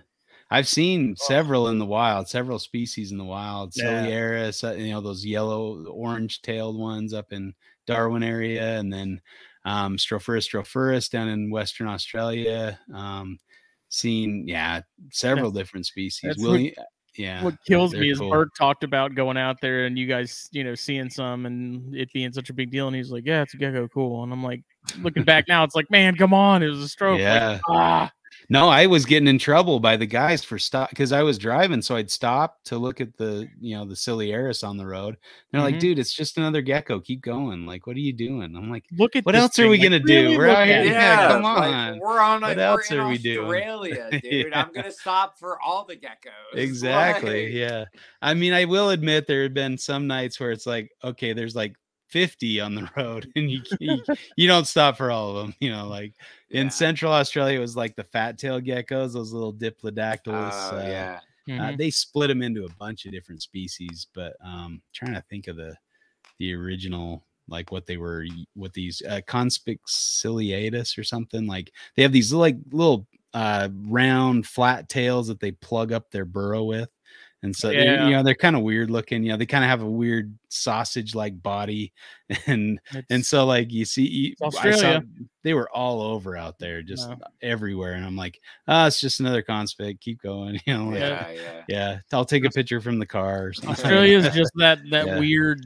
i've 0.50 0.68
seen 0.68 1.16
several 1.16 1.68
in 1.68 1.78
the 1.78 1.86
wild 1.86 2.28
several 2.28 2.58
species 2.58 3.10
in 3.12 3.16
the 3.18 3.24
wild 3.24 3.72
Yeah. 3.74 4.04
Ciliaris, 4.04 4.68
uh, 4.68 4.74
you 4.74 4.90
know 4.92 5.00
those 5.00 5.24
yellow 5.24 5.84
orange 5.86 6.42
tailed 6.42 6.76
ones 6.78 7.14
up 7.14 7.32
in 7.32 7.54
darwin 7.86 8.22
area 8.22 8.78
and 8.78 8.92
then 8.92 9.20
um 9.64 9.96
strophurus 9.96 10.46
strophurus 10.48 11.08
down 11.10 11.28
in 11.28 11.50
western 11.50 11.86
australia 11.88 12.78
um 12.92 13.38
seen 13.92 14.48
yeah 14.48 14.80
several 15.10 15.50
different 15.50 15.84
species 15.84 16.30
that's 16.36 16.42
what- 16.42 16.60
yeah 17.14 17.44
what 17.44 17.54
kills 17.66 17.92
me 17.92 18.10
is 18.10 18.18
cool. 18.18 18.30
Bert 18.30 18.48
talked 18.56 18.84
about 18.84 19.14
going 19.14 19.36
out 19.36 19.60
there 19.60 19.84
and 19.84 19.98
you 19.98 20.06
guys, 20.06 20.48
you 20.50 20.64
know, 20.64 20.74
seeing 20.74 21.10
some 21.10 21.44
and 21.44 21.94
it 21.94 22.10
being 22.14 22.32
such 22.32 22.48
a 22.48 22.54
big 22.54 22.70
deal. 22.70 22.86
And 22.86 22.96
he's 22.96 23.10
like, 23.10 23.24
"Yeah, 23.26 23.42
it's 23.42 23.52
a 23.52 23.58
gecko, 23.58 23.86
cool." 23.88 24.22
And 24.24 24.32
I'm 24.32 24.42
like, 24.42 24.62
looking 25.02 25.22
back 25.22 25.44
now, 25.48 25.62
it's 25.62 25.74
like, 25.74 25.90
man, 25.90 26.16
come 26.16 26.32
on, 26.32 26.62
it 26.62 26.68
was 26.68 26.78
a 26.80 26.88
stroke. 26.88 27.16
Like, 27.18 27.20
Yeah. 27.20 27.58
ah, 27.68 28.10
No, 28.48 28.68
I 28.68 28.86
was 28.86 29.04
getting 29.04 29.28
in 29.28 29.38
trouble 29.38 29.80
by 29.80 29.96
the 29.96 30.06
guys 30.06 30.44
for 30.44 30.58
stop 30.58 30.90
because 30.90 31.12
I 31.12 31.22
was 31.22 31.38
driving, 31.38 31.80
so 31.82 31.96
I'd 31.96 32.10
stop 32.10 32.58
to 32.64 32.76
look 32.78 33.00
at 33.00 33.16
the 33.16 33.48
you 33.60 33.76
know 33.76 33.84
the 33.84 33.96
silly 33.96 34.28
Ciliaris 34.28 34.66
on 34.66 34.76
the 34.76 34.86
road. 34.86 35.16
They're 35.50 35.60
like, 35.60 35.76
Mhm. 35.76 35.80
"Dude, 35.80 35.98
it's 35.98 36.12
just 36.14 36.36
another 36.38 36.60
gecko. 36.62 37.00
Keep 37.00 37.22
going. 37.22 37.66
Like, 37.66 37.86
what 37.86 37.96
are 37.96 38.00
you 38.00 38.12
doing?" 38.12 38.54
I'm 38.56 38.70
like, 38.70 38.84
look 38.98 39.16
at 39.16 39.24
What 39.24 39.32
this 39.32 39.42
else 39.42 39.58
are 39.58 39.68
we 39.68 39.78
gonna 39.78 39.98
do? 40.00 40.06
really 40.24 40.36
We're 40.38 40.48
out 40.48 40.66
here- 40.66 40.80
it. 40.80 40.86
Yeah, 40.88 41.28
come 41.28 41.42
like, 41.42 41.74
on. 41.74 41.98
we're 41.98 42.20
on. 42.20 42.42
A, 42.42 42.46
What 42.48 42.56
we're 42.56 42.62
else 42.62 42.90
in 42.90 42.98
are 42.98 43.08
we 43.08 43.18
doing? 43.18 43.38
Australia, 43.46 44.08
dude. 44.22 44.22
Yeah. 44.50 44.60
I'm 44.62 44.72
gonna 44.72 44.90
stop 44.92 45.38
for 45.38 45.60
all 45.60 45.84
the 45.84 45.96
geckos. 45.96 46.30
exactly. 46.54 47.46
Like, 47.46 47.54
Yeah. 47.54 47.84
I 48.20 48.34
mean, 48.34 48.52
I 48.52 48.64
will 48.66 48.90
admit 48.90 49.26
there 49.26 49.44
have 49.44 49.54
been 49.54 49.78
some 49.78 50.06
nights 50.06 50.38
where 50.40 50.50
it's 50.52 50.66
like, 50.66 50.90
okay, 51.04 51.32
there's 51.32 51.54
like 51.56 51.74
50 52.08 52.60
on 52.60 52.74
the 52.74 52.90
road, 52.96 53.26
and 53.36 53.50
you 53.50 53.62
you, 53.80 54.02
you 54.36 54.46
don't 54.46 54.66
stop 54.66 54.96
for 54.98 55.10
all 55.10 55.30
of 55.30 55.36
them. 55.36 55.54
You 55.60 55.70
know, 55.70 55.88
like 55.88 56.12
in 56.52 56.64
yeah. 56.66 56.70
Central 56.70 57.12
Australia, 57.12 57.58
it 57.58 57.60
was 57.60 57.76
like 57.76 57.96
the 57.96 58.04
fat 58.04 58.38
tail 58.38 58.60
geckos, 58.60 59.12
those 59.14 59.32
little 59.32 59.52
diplodactyls. 59.54 60.72
Oh 60.72 60.76
uh, 60.76 60.82
yeah. 60.88 61.20
Uh, 61.58 61.72
Mhm. 61.72 61.78
they 61.78 61.90
split 61.90 62.28
them 62.28 62.40
into 62.40 62.64
a 62.64 62.68
bunch 62.78 63.04
of 63.04 63.10
different 63.12 63.42
species, 63.42 64.06
but 64.14 64.36
um, 64.44 64.80
trying 64.92 65.14
to 65.14 65.22
think 65.22 65.48
of 65.48 65.56
the 65.56 65.76
the 66.38 66.54
original 66.54 67.24
like 67.48 67.72
what 67.72 67.86
they 67.86 67.96
were 67.96 68.24
y- 68.28 68.44
what 68.54 68.72
these 68.72 69.02
uh, 69.08 69.20
conspix 69.26 69.78
ciliatus 69.88 70.96
or 70.98 71.04
something 71.04 71.46
like 71.46 71.72
they 71.96 72.02
have 72.02 72.12
these 72.12 72.32
like 72.32 72.56
little 72.72 73.06
uh 73.34 73.68
round 73.86 74.46
flat 74.46 74.88
tails 74.88 75.26
that 75.28 75.40
they 75.40 75.50
plug 75.52 75.92
up 75.92 76.10
their 76.10 76.24
burrow 76.24 76.64
with 76.64 76.90
and 77.42 77.54
so 77.54 77.68
they- 77.68 77.84
Yeah. 77.84 78.06
you 78.06 78.12
know 78.12 78.22
they're 78.22 78.34
kind 78.34 78.54
of 78.56 78.62
weird 78.62 78.90
looking. 78.90 79.22
You 79.24 79.30
know, 79.32 79.36
they 79.36 79.46
kind 79.46 79.64
of 79.64 79.70
have 79.70 79.82
a 79.82 79.90
weird 79.90 80.36
sausage 80.48 81.14
like 81.14 81.42
body, 81.42 81.92
and 82.46 82.78
and 83.10 83.24
so 83.24 83.44
like 83.46 83.72
you 83.72 83.84
see, 83.84 84.06
you, 84.06 84.34
It's 84.40 84.56
I 84.56 84.62
saw 84.62 84.68
Australia. 84.68 85.02
they 85.42 85.54
were 85.54 85.70
all 85.70 86.00
over 86.02 86.36
out 86.36 86.58
there, 86.58 86.82
just 86.82 87.08
No. 87.08 87.16
everywhere, 87.42 87.92
and 87.94 88.04
I'm 88.04 88.16
like, 88.16 88.40
ah, 88.68 88.86
it's 88.86 89.00
just 89.00 89.20
another 89.20 89.42
conspect. 89.42 90.00
Keep 90.00 90.22
going, 90.22 90.60
you 90.66 90.74
know. 90.76 90.86
like, 90.90 91.00
Yeah, 91.00 91.30
yeah. 91.32 91.62
yeah, 91.68 91.98
I'll 92.12 92.24
take 92.24 92.44
a 92.44 92.50
picture 92.50 92.80
from 92.80 92.98
the 92.98 93.06
car. 93.06 93.52
Australia 93.66 94.18
is 94.18 94.32
just 94.34 94.52
that 94.56 94.78
that 94.90 95.06
Yeah. 95.06 95.18
weird 95.18 95.64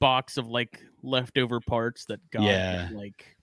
box 0.00 0.36
of 0.36 0.48
like 0.48 0.82
leftover 1.02 1.60
parts 1.60 2.04
that 2.06 2.18
got 2.30 2.42
Yeah. 2.42 2.88
like 2.92 3.33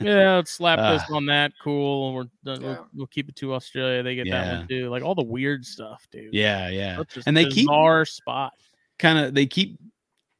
yeah, 0.00 0.36
let's 0.36 0.50
slap 0.50 0.78
this 0.94 1.02
Ah. 1.10 1.14
on 1.16 1.26
that. 1.26 1.52
Cool. 1.62 2.12
We're 2.14 2.24
done. 2.44 2.60
Yeah. 2.60 2.66
We'll, 2.68 2.86
we'll 2.94 3.06
keep 3.06 3.28
it 3.28 3.36
to 3.36 3.54
Australia. 3.54 4.02
They 4.02 4.14
get 4.14 4.24
that 4.30 4.46
Yeah. 4.46 4.58
one 4.58 4.68
too. 4.68 4.88
Like 4.90 5.02
all 5.02 5.14
the 5.14 5.22
weird 5.22 5.64
stuff, 5.64 6.06
dude. 6.10 6.32
yeah, 6.34 6.68
yeah. 6.68 7.02
And 7.26 7.36
they 7.36 7.46
keep 7.46 7.70
our 7.70 8.04
spot. 8.04 8.52
kind 8.98 9.18
of 9.18 9.34
they 9.34 9.46
keep 9.46 9.78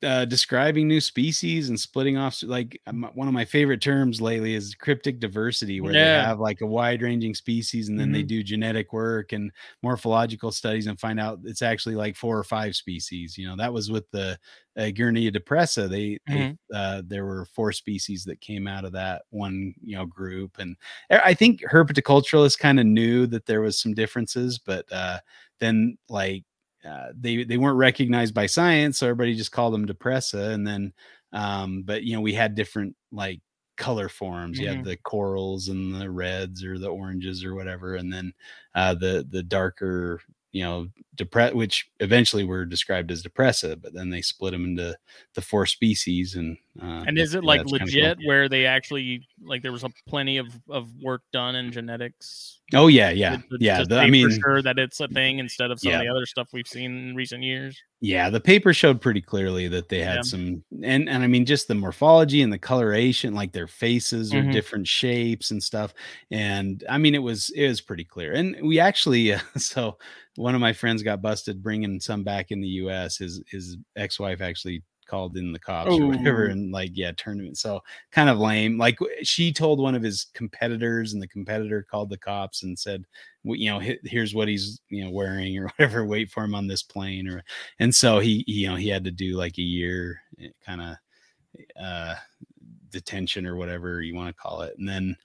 uh, 0.02 0.24
describing 0.24 0.88
new 0.88 1.00
species 1.00 1.68
and 1.68 1.78
splitting 1.78 2.16
off 2.16 2.42
like 2.42 2.80
um, 2.86 3.08
one 3.14 3.28
of 3.28 3.34
my 3.34 3.44
favorite 3.44 3.82
terms 3.82 4.20
lately 4.20 4.54
is 4.54 4.74
cryptic 4.74 5.20
diversity 5.20 5.80
where 5.80 5.92
Yeah. 5.92 6.20
they 6.22 6.24
have 6.24 6.40
like 6.40 6.62
a 6.62 6.66
wide 6.66 7.02
ranging 7.02 7.34
species 7.34 7.88
and 7.90 8.00
then 8.00 8.10
they 8.10 8.22
do 8.22 8.42
genetic 8.42 8.92
work 8.94 9.32
and 9.32 9.52
morphological 9.82 10.52
studies 10.52 10.86
and 10.86 10.98
find 10.98 11.20
out 11.20 11.40
it's 11.44 11.60
actually 11.60 11.96
like 11.96 12.16
four 12.16 12.38
or 12.38 12.44
five 12.44 12.74
species 12.76 13.36
you 13.36 13.46
know 13.46 13.56
that 13.56 13.72
was 13.72 13.90
with 13.90 14.10
the 14.10 14.38
uh, 14.78 14.82
Egernia 14.82 15.34
depressa 15.36 15.86
they, 15.88 16.18
they 16.26 16.56
uh, 16.74 17.02
there 17.06 17.26
were 17.26 17.44
four 17.44 17.70
species 17.70 18.24
that 18.24 18.40
came 18.40 18.66
out 18.66 18.86
of 18.86 18.92
that 18.92 19.22
one 19.30 19.74
you 19.84 19.96
know 19.96 20.06
group 20.06 20.56
and 20.58 20.76
I 21.10 21.18
I 21.30 21.34
think 21.34 21.60
herpetoculturalists 21.70 22.58
kind 22.58 22.80
of 22.80 22.86
knew 22.86 23.26
that 23.26 23.44
there 23.44 23.60
was 23.60 23.78
some 23.78 23.92
differences 23.92 24.58
but 24.58 24.90
uh, 24.90 25.18
then 25.58 25.98
like 26.08 26.44
uh, 26.86 27.08
they 27.18 27.44
they 27.44 27.56
weren't 27.56 27.76
recognized 27.76 28.34
by 28.34 28.46
science, 28.46 28.98
so 28.98 29.06
everybody 29.06 29.34
just 29.34 29.52
called 29.52 29.74
them 29.74 29.86
depressa. 29.86 30.52
And 30.52 30.66
then, 30.66 30.92
um, 31.32 31.82
but 31.82 32.02
you 32.02 32.14
know, 32.14 32.20
we 32.20 32.32
had 32.32 32.54
different 32.54 32.96
like 33.12 33.40
color 33.76 34.08
forms. 34.08 34.58
You 34.58 34.68
had 34.68 34.84
the 34.84 34.96
corals 34.96 35.68
and 35.68 35.94
the 35.94 36.10
reds 36.10 36.64
or 36.64 36.78
the 36.78 36.88
oranges 36.88 37.44
or 37.44 37.54
whatever, 37.54 37.96
and 37.96 38.12
then 38.12 38.32
uh, 38.74 38.94
the 38.94 39.26
the 39.28 39.42
darker, 39.42 40.20
you 40.52 40.62
know, 40.62 40.88
depress, 41.14 41.54
which 41.54 41.90
eventually 42.00 42.44
were 42.44 42.64
described 42.64 43.10
as 43.10 43.22
depressa, 43.22 43.80
but 43.80 43.92
then 43.94 44.10
they 44.10 44.22
split 44.22 44.52
them 44.52 44.64
into 44.64 44.96
the 45.34 45.42
four 45.42 45.66
species. 45.66 46.34
And 46.34 46.56
uh, 46.82 47.04
And 47.06 47.18
is 47.18 47.34
it 47.34 47.44
like 47.44 47.60
kinda 47.66 47.78
cool. 47.78 47.86
legit 47.86 48.18
where 48.24 48.48
they 48.48 48.66
actually 48.66 49.26
like 49.42 49.62
there 49.62 49.72
was 49.72 49.84
a 49.84 49.90
plenty 50.08 50.38
of 50.38 50.48
of 50.68 50.88
work 51.02 51.22
done 51.32 51.54
in 51.56 51.70
genetics? 51.72 52.56
Oh 52.72 52.86
yeah, 52.86 53.10
yeah, 53.10 53.36
to- 53.36 53.58
yeah. 53.58 53.82
the- 53.84 53.98
I 53.98 54.08
mean, 54.08 54.30
for 54.30 54.36
sure 54.40 54.62
that 54.62 54.78
it's 54.78 55.00
a 55.00 55.08
thing 55.08 55.40
instead 55.40 55.70
of 55.72 55.80
some 55.80 55.92
of 55.92 56.00
the 56.00 56.08
other 56.08 56.24
stuff 56.24 56.48
we've 56.52 56.68
seen 56.68 57.08
in 57.10 57.14
recent 57.16 57.42
years. 57.42 57.76
yeah 58.02 58.30
the 58.30 58.40
paper 58.40 58.72
showed 58.72 58.98
pretty 59.00 59.20
clearly 59.20 59.68
that 59.68 59.88
they 59.90 59.98
had 60.02 60.16
Yeah. 60.16 60.22
some 60.22 60.64
and 60.82 61.06
and 61.06 61.22
i 61.22 61.26
mean 61.26 61.44
just 61.44 61.68
the 61.68 61.74
morphology 61.74 62.40
and 62.40 62.50
the 62.50 62.58
coloration 62.58 63.34
like 63.34 63.52
their 63.52 63.66
faces 63.66 64.32
are 64.32 64.42
Mhm. 64.42 64.52
different 64.52 64.88
shapes 64.88 65.50
and 65.50 65.62
stuff 65.62 65.92
and 66.30 66.82
i 66.88 66.96
mean 66.96 67.14
it 67.14 67.18
was 67.22 67.50
it 67.50 67.68
was 67.68 67.82
pretty 67.82 68.04
clear 68.04 68.32
and 68.32 68.56
we 68.62 68.78
actually 68.80 69.32
uh, 69.34 69.40
so 69.58 69.98
one 70.36 70.54
of 70.54 70.62
my 70.62 70.72
friends 70.72 71.02
got 71.02 71.20
busted 71.20 71.62
bringing 71.62 72.00
some 72.00 72.24
back 72.24 72.50
in 72.52 72.60
the 72.62 72.68
us 72.68 73.18
his 73.18 73.42
his 73.50 73.76
ex-wife 73.96 74.40
actually 74.40 74.82
called 75.10 75.36
in 75.36 75.52
the 75.52 75.58
cops 75.58 75.90
or 75.90 76.06
whatever 76.08 76.46
and 76.46 76.70
like 76.70 76.90
yeah 76.94 77.10
tournament 77.16 77.58
so 77.58 77.80
kind 78.12 78.30
of 78.30 78.38
lame 78.38 78.78
like 78.78 78.96
she 79.22 79.52
told 79.52 79.80
one 79.80 79.96
of 79.96 80.02
his 80.02 80.28
competitors 80.34 81.12
and 81.12 81.20
the 81.20 81.26
competitor 81.26 81.84
called 81.90 82.08
the 82.08 82.16
cops 82.16 82.62
and 82.62 82.78
said 82.78 83.04
"Well, 83.42 83.56
you 83.56 83.70
know 83.70 83.80
here's 84.04 84.34
what 84.34 84.46
he's 84.46 84.80
you 84.88 85.04
know 85.04 85.10
wearing 85.10 85.58
or 85.58 85.64
whatever 85.76 86.04
wait 86.04 86.30
for 86.30 86.44
him 86.44 86.54
on 86.54 86.68
this 86.68 86.82
plane 86.82 87.28
or 87.28 87.42
and 87.80 87.92
so 87.92 88.20
he, 88.20 88.44
he 88.46 88.52
you 88.52 88.68
know 88.68 88.76
he 88.76 88.88
had 88.88 89.04
to 89.04 89.10
do 89.10 89.36
like 89.36 89.58
a 89.58 89.62
year 89.62 90.20
kind 90.64 90.80
of 90.80 90.96
uh 91.82 92.14
detention 92.90 93.46
or 93.46 93.56
whatever 93.56 94.00
you 94.00 94.14
want 94.14 94.28
to 94.28 94.40
call 94.40 94.62
it 94.62 94.74
and 94.78 94.88
then 94.88 95.16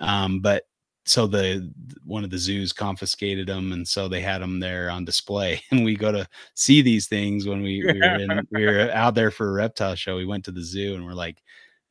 um 0.00 0.40
but 0.40 0.66
so 1.06 1.26
the 1.26 1.70
one 2.04 2.24
of 2.24 2.30
the 2.30 2.38
zoos 2.38 2.72
confiscated 2.72 3.48
them 3.48 3.72
and 3.72 3.86
so 3.86 4.08
they 4.08 4.20
had 4.20 4.40
them 4.40 4.60
there 4.60 4.90
on 4.90 5.04
display. 5.04 5.62
And 5.70 5.84
we 5.84 5.96
go 5.96 6.12
to 6.12 6.26
see 6.54 6.82
these 6.82 7.06
things 7.06 7.46
when 7.46 7.62
we, 7.62 7.84
we 7.84 7.98
were 7.98 8.18
in 8.18 8.46
we 8.50 8.64
were 8.64 8.90
out 8.94 9.14
there 9.14 9.30
for 9.30 9.48
a 9.48 9.52
reptile 9.52 9.94
show. 9.94 10.16
We 10.16 10.26
went 10.26 10.44
to 10.46 10.52
the 10.52 10.62
zoo 10.62 10.94
and 10.94 11.04
we're 11.04 11.12
like 11.12 11.42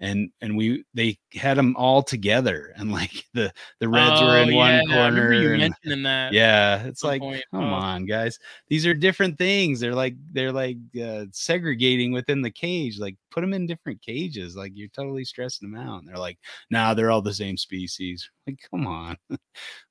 and 0.04 0.30
and 0.41 0.58
we 0.58 0.84
they 0.93 1.18
had 1.34 1.56
them 1.58 1.74
all 1.78 2.04
together 2.04 2.74
and 2.76 2.91
like 2.91 3.24
the 3.34 3.51
the 3.80 3.88
reds 3.88 4.22
were 4.22 4.38
in 4.38 4.54
Oh, 4.54 4.58
one 4.58 4.70
yeah, 4.74 4.80
remember 5.08 5.22
corner 5.30 5.34
you 5.34 5.58
mentioning 5.58 6.04
that. 6.04 6.34
yeah 6.34 6.84
it's 6.84 7.04
like 7.06 7.22
point. 7.22 7.41
come 7.51 7.64
Oh. 7.64 7.74
on 7.74 8.06
guys 8.06 8.38
these 8.68 8.86
are 8.86 8.93
different 8.93 9.38
things 9.38 9.80
they're 9.80 9.95
like 9.95 10.16
they're 10.34 10.51
like 10.51 10.78
uh, 11.01 11.26
segregating 11.32 12.12
within 12.12 12.41
the 12.41 12.51
cage 12.51 12.99
like 12.99 13.16
put 13.32 13.41
them 13.41 13.54
in 13.54 13.66
different 13.66 14.01
cages 14.01 14.56
like 14.58 14.74
you're 14.76 14.89
totally 14.89 15.24
stressing 15.24 15.72
them 15.72 15.80
out 15.80 15.99
and 15.99 16.08
they're 16.08 16.18
like 16.18 16.38
nah 16.70 16.93
they're 16.93 17.10
all 17.10 17.22
the 17.22 17.34
same 17.34 17.56
species 17.56 18.30
like 18.45 18.60
come 18.70 18.86
on 18.86 19.16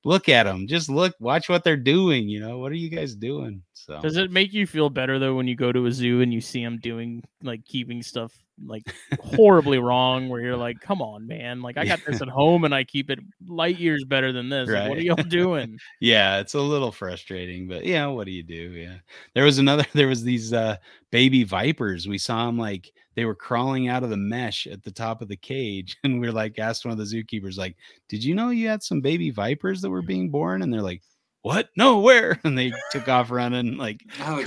look 0.05 0.29
at 0.29 0.43
them 0.43 0.67
just 0.67 0.89
look 0.89 1.15
watch 1.19 1.49
what 1.49 1.63
they're 1.63 1.75
doing 1.75 2.29
you 2.29 2.39
know 2.39 2.59
what 2.59 2.71
are 2.71 2.75
you 2.75 2.89
guys 2.89 3.15
doing 3.15 3.63
so 3.73 3.99
Does 4.01 4.17
it 4.17 4.31
make 4.31 4.53
you 4.53 4.67
feel 4.67 4.89
better 4.91 5.17
though 5.17 5.33
when 5.35 5.47
you 5.47 5.55
go 5.55 5.71
to 5.71 5.87
a 5.87 5.91
zoo 5.91 6.21
and 6.21 6.31
you 6.31 6.39
see 6.39 6.63
them 6.63 6.77
doing 6.77 7.23
like 7.41 7.65
keeping 7.65 8.03
stuff 8.03 8.31
like 8.65 8.83
horribly 9.19 9.79
wrong? 9.79 10.29
Where 10.29 10.41
you're 10.41 10.57
like, 10.57 10.79
"Come 10.79 11.01
on, 11.01 11.27
man! 11.27 11.61
Like 11.61 11.77
I 11.77 11.85
got 11.85 11.99
this 12.05 12.21
at 12.21 12.27
home 12.27 12.63
and 12.65 12.73
I 12.73 12.83
keep 12.83 13.09
it 13.09 13.19
light 13.47 13.79
years 13.79 14.03
better 14.03 14.31
than 14.31 14.49
this. 14.49 14.69
Like, 14.69 14.89
what 14.89 14.97
are 14.97 15.01
y'all 15.01 15.15
doing?" 15.29 15.77
yeah 15.99 16.39
it's 16.39 16.53
a 16.53 16.59
little 16.61 16.91
frustrating 16.91 17.67
but 17.67 17.85
yeah 17.85 18.05
what 18.07 18.25
do 18.25 18.31
you 18.31 18.43
do 18.43 18.71
yeah 18.71 18.95
there 19.33 19.43
was 19.43 19.57
another 19.57 19.85
there 19.93 20.07
was 20.07 20.23
these 20.23 20.53
uh 20.53 20.75
baby 21.11 21.43
vipers 21.43 22.07
we 22.07 22.17
saw 22.17 22.45
them 22.45 22.57
like 22.57 22.91
they 23.15 23.25
were 23.25 23.35
crawling 23.35 23.87
out 23.87 24.03
of 24.03 24.09
the 24.09 24.17
mesh 24.17 24.67
at 24.67 24.83
the 24.83 24.91
top 24.91 25.21
of 25.21 25.27
the 25.27 25.35
cage 25.35 25.97
and 26.03 26.19
we 26.19 26.27
are 26.27 26.31
like 26.31 26.59
asked 26.59 26.85
one 26.85 26.91
of 26.91 26.97
the 26.97 27.03
zookeepers 27.03 27.57
like 27.57 27.75
did 28.09 28.23
you 28.23 28.35
know 28.35 28.49
you 28.49 28.67
had 28.67 28.83
some 28.83 29.01
baby 29.01 29.29
vipers 29.29 29.81
that 29.81 29.89
were 29.89 30.01
being 30.01 30.29
born 30.29 30.61
and 30.61 30.73
they're 30.73 30.81
like 30.81 31.01
what 31.41 31.69
no 31.75 31.99
where 31.99 32.39
and 32.43 32.57
they 32.57 32.71
took 32.91 33.07
off 33.07 33.29
running 33.29 33.77
like 33.77 34.01
Oh, 34.21 34.39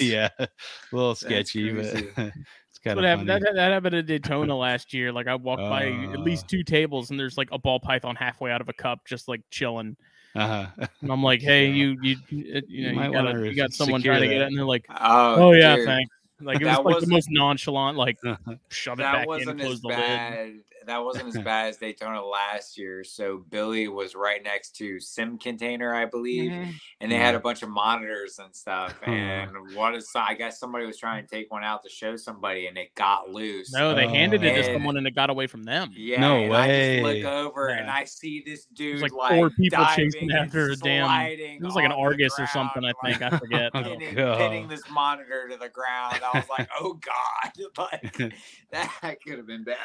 yeah 0.00 0.28
a 0.38 0.48
little 0.92 1.14
sketchy 1.14 1.72
but 1.72 2.32
it's 2.78 2.84
kind 2.84 2.96
What 2.96 3.04
of 3.04 3.10
happened? 3.10 3.28
That, 3.28 3.54
that 3.54 3.72
happened 3.72 3.94
at 3.96 4.06
Daytona 4.06 4.56
last 4.56 4.94
year. 4.94 5.12
Like 5.12 5.26
I 5.26 5.34
walked 5.34 5.62
by 5.62 5.86
at 5.88 6.18
Uh. 6.18 6.22
least 6.22 6.48
two 6.48 6.62
tables 6.62 7.10
and 7.10 7.18
there's 7.18 7.36
like 7.36 7.48
a 7.52 7.58
ball 7.58 7.80
python 7.80 8.14
halfway 8.16 8.50
out 8.50 8.60
of 8.60 8.68
a 8.68 8.72
cup, 8.72 9.00
just 9.06 9.28
like 9.28 9.40
chilling. 9.50 9.96
uh-huh. 10.36 10.86
And 11.02 11.10
I'm 11.12 11.22
like, 11.22 11.40
"Hey, 11.40 11.66
Yeah. 11.66 11.72
you, 11.74 11.96
you, 12.02 12.16
you, 12.28 12.62
you 12.68 12.92
know, 12.92 13.02
you, 13.02 13.12
gotta, 13.12 13.46
you 13.48 13.56
got 13.56 13.72
someone 13.72 14.00
secure 14.00 14.14
trying 14.14 14.28
to 14.28 14.34
get 14.34 14.42
it," 14.42 14.46
and 14.48 14.56
they're 14.56 14.64
like, 14.64 14.86
Oh, 14.90 15.34
"Oh 15.48 15.52
yeah, 15.52 15.76
dude, 15.76 15.86
thanks." 15.86 16.10
Like 16.40 16.60
it 16.60 16.66
was 16.66 16.76
That 16.76 16.84
like 16.84 17.00
the 17.00 17.06
most 17.08 17.28
nonchalant, 17.30 17.96
like 17.98 18.18
Uh-huh. 18.24 18.54
shove 18.70 19.00
it 19.00 19.02
That 19.02 19.12
back 19.12 19.22
in, 19.22 19.28
wasn't 19.28 19.60
close 19.60 19.74
as 19.74 19.80
the 19.80 19.88
lid. 19.88 20.60
Bad. 20.88 20.94
That 20.94 21.04
wasn't 21.04 21.28
as 21.36 21.38
bad 21.44 21.68
as 21.68 21.76
Daytona 21.76 22.24
last 22.24 22.76
year. 22.78 23.04
So 23.04 23.44
Billy 23.50 23.88
was 23.88 24.14
right 24.14 24.42
next 24.42 24.76
to 24.76 24.98
Sim 25.00 25.38
Container, 25.38 25.94
I 25.94 26.06
believe, 26.06 26.50
Mhm. 26.50 26.74
and 27.00 27.12
they 27.12 27.16
had 27.16 27.34
a 27.34 27.40
bunch 27.40 27.62
of 27.62 27.68
monitors 27.68 28.38
and 28.38 28.54
stuff. 28.54 28.94
Uh-huh. 29.08 29.12
And 29.12 29.74
what 29.76 29.94
is 29.94 30.08
I 30.14 30.34
guess 30.34 30.58
somebody 30.58 30.84
was 30.86 30.98
trying 30.98 31.24
to 31.26 31.28
take 31.28 31.50
one 31.52 31.62
out 31.64 31.82
to 31.84 31.88
show 31.88 32.16
somebody, 32.16 32.66
and 32.66 32.76
it 32.76 32.94
got 32.94 33.30
loose. 33.30 33.72
No, 33.72 33.94
they 33.94 34.08
handed 34.08 34.42
it 34.42 34.54
to 34.54 34.70
Oh. 34.70 34.74
someone 34.74 34.96
and 34.96 35.06
it 35.06 35.14
got 35.14 35.30
away 35.30 35.46
from 35.46 35.62
them. 35.62 35.90
Yeah, 35.94 36.20
No 36.20 36.38
and 36.42 36.54
I 36.56 36.68
just 36.68 37.02
look 37.04 37.24
over 37.32 37.68
and 37.68 37.90
I 37.90 38.04
see 38.04 38.42
this 38.44 38.64
dude 38.66 39.00
like 39.00 39.12
like, 39.12 39.34
four 39.34 39.50
people 39.50 39.84
chasing 39.96 40.30
after 40.32 40.70
a 40.70 40.76
damn- 40.76 41.08
It 41.38 41.62
was 41.62 41.74
like 41.74 41.84
an 41.84 41.92
on 41.92 41.98
the 41.98 42.02
Argus 42.04 42.38
or 42.38 42.46
something. 42.48 42.84
I 42.84 42.92
ground, 43.00 43.18
think 43.18 43.32
I 43.32 43.38
forget. 43.38 43.70
Oh, 43.74 43.82
Pinning, 43.82 44.14
God. 44.14 44.38
pinning 44.38 44.68
this 44.68 44.82
monitor 44.90 45.48
to 45.48 45.56
the 45.56 45.68
ground. 45.68 46.20
I 46.24 46.38
was 46.38 46.48
like, 46.48 46.68
"Oh 46.80 46.94
God!" 46.94 47.88
Like 47.92 48.34
that 48.72 49.16
could 49.26 49.36
have 49.38 49.46
been 49.46 49.64
bad. 49.64 49.76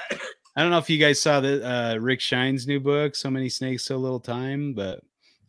I 0.55 0.61
don't 0.61 0.71
know 0.71 0.77
if 0.77 0.89
you 0.89 0.99
guys 0.99 1.21
saw 1.21 1.39
the 1.39 1.65
uh, 1.67 1.95
Rick 1.97 2.21
Shine's 2.21 2.67
new 2.67 2.79
book, 2.79 3.15
"So 3.15 3.29
Many 3.31 3.49
Snakes, 3.49 3.85
So 3.85 3.97
Little 3.97 4.19
Time," 4.19 4.73
but 4.73 5.01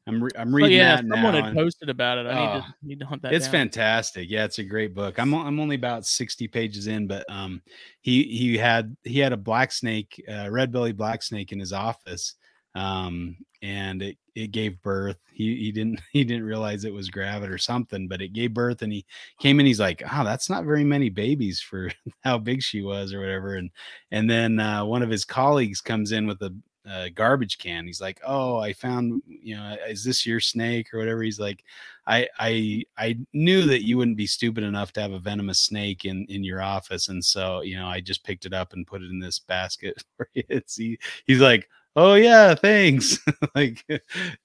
I'm 0.07 0.23
re- 0.25 0.31
I'm 0.37 0.53
Oh 0.53 0.57
reading 0.57 0.79
yeah, 0.79 0.97
that 0.97 1.05
someone 1.11 1.35
now. 1.35 1.43
had 1.45 1.55
posted 1.55 1.89
about 1.91 2.19
it. 2.19 2.27
I 2.27 2.35
need 2.35 2.47
Oh, 2.47 2.61
to 2.61 2.75
need 2.83 3.01
to 3.01 3.07
hunt 3.07 3.23
that. 3.23 3.33
it's 3.33 3.47
down. 3.47 3.53
fantastic. 3.53 4.31
Yeah, 4.31 4.45
it's 4.45 4.59
a 4.59 4.65
great 4.65 4.95
book. 4.95 5.19
I'm 5.19 5.35
I'm 5.35 5.61
only 5.61 5.77
about 5.77 6.07
60 6.07 6.49
pages 6.49 6.87
in, 6.87 7.07
but 7.07 7.25
um, 7.31 7.63
he 8.01 8.25
he 8.25 8.57
had 8.57 8.97
he 9.05 9.19
had 9.19 9.33
a 9.33 9.37
black 9.37 9.73
snake, 9.73 10.23
uh, 10.29 10.49
red 10.51 10.73
belly 10.73 10.93
black 10.93 11.23
snake 11.23 11.53
in 11.53 11.59
his 11.61 11.73
office, 11.73 12.35
um, 12.75 13.37
and 13.63 14.03
it 14.03 14.17
it 14.35 14.51
gave 14.51 14.83
birth. 14.83 15.19
He 15.33 15.57
he 15.57 15.73
didn't 15.73 16.01
he 16.13 16.25
didn't 16.25 16.45
realize 16.45 16.85
it 16.85 16.93
was 16.95 17.11
gravid 17.11 17.51
or 17.51 17.59
something, 17.59 18.09
but 18.09 18.23
it 18.23 18.33
gave 18.33 18.55
birth, 18.55 18.83
and 18.83 18.93
he 18.93 19.07
came 19.41 19.61
in. 19.61 19.67
He's 19.67 19.81
like, 19.81 20.03
oh, 20.13 20.25
that's 20.25 20.51
not 20.51 20.65
very 20.65 20.85
many 20.85 21.09
babies 21.11 21.61
for 21.61 21.91
how 22.25 22.39
big 22.39 22.63
she 22.63 22.83
was 22.83 23.13
or 23.13 23.21
whatever. 23.21 23.57
And 23.57 23.71
and 24.11 24.29
then 24.31 24.61
uh, 24.61 24.85
one 24.85 25.03
of 25.03 25.11
his 25.11 25.25
colleagues 25.25 25.81
comes 25.81 26.13
in 26.13 26.27
with 26.27 26.43
a 26.43 26.55
uh, 26.89 27.09
garbage 27.15 27.59
can. 27.59 27.87
He's 27.87 28.01
like, 28.01 28.21
"Oh, 28.27 28.59
I 28.59 28.73
found, 28.73 29.23
you 29.27 29.57
know, 29.57 29.77
is 29.89 30.05
this 30.05 30.27
your 30.27 30.41
snake 30.41 30.93
or 30.93 30.99
whatever?" 30.99 31.23
He's 31.23 31.41
like, 31.41 31.65
"I, 32.07 32.29
I, 32.39 32.83
I 32.99 33.19
knew 33.33 33.63
that 33.67 33.87
you 33.87 33.97
wouldn't 33.97 34.17
be 34.19 34.27
stupid 34.27 34.65
enough 34.65 34.93
to 34.95 35.01
have 35.01 35.13
a 35.13 35.19
venomous 35.19 35.61
snake 35.61 36.05
in 36.05 36.27
in 36.29 36.45
your 36.45 36.61
office, 36.63 37.09
and 37.09 37.25
so, 37.25 37.63
you 37.63 37.77
know, 37.77 37.87
I 37.87 38.01
just 38.01 38.25
picked 38.25 38.45
it 38.47 38.53
up 38.53 38.73
and 38.75 38.87
put 38.87 39.03
it 39.03 39.11
in 39.11 39.19
this 39.19 39.39
basket 39.39 40.03
for 40.17 40.29
you." 40.35 40.43
It's, 40.49 40.77
he, 40.77 40.99
he's 41.27 41.41
like, 41.41 41.69
oh 41.97 42.15
yeah, 42.15 42.55
thanks. 42.55 43.19
like, 43.55 43.85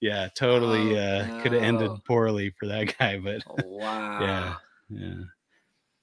yeah, 0.02 0.30
totally. 0.36 0.98
Oh, 0.98 1.02
uh, 1.02 1.42
Could 1.42 1.54
have 1.54 1.64
ended 1.64 1.92
poorly 2.06 2.54
for 2.60 2.68
that 2.68 2.96
guy, 3.00 3.20
but 3.20 3.44
Oh, 3.48 3.56
wow. 3.58 4.20
yeah, 4.22 4.56
yeah. 4.90 5.24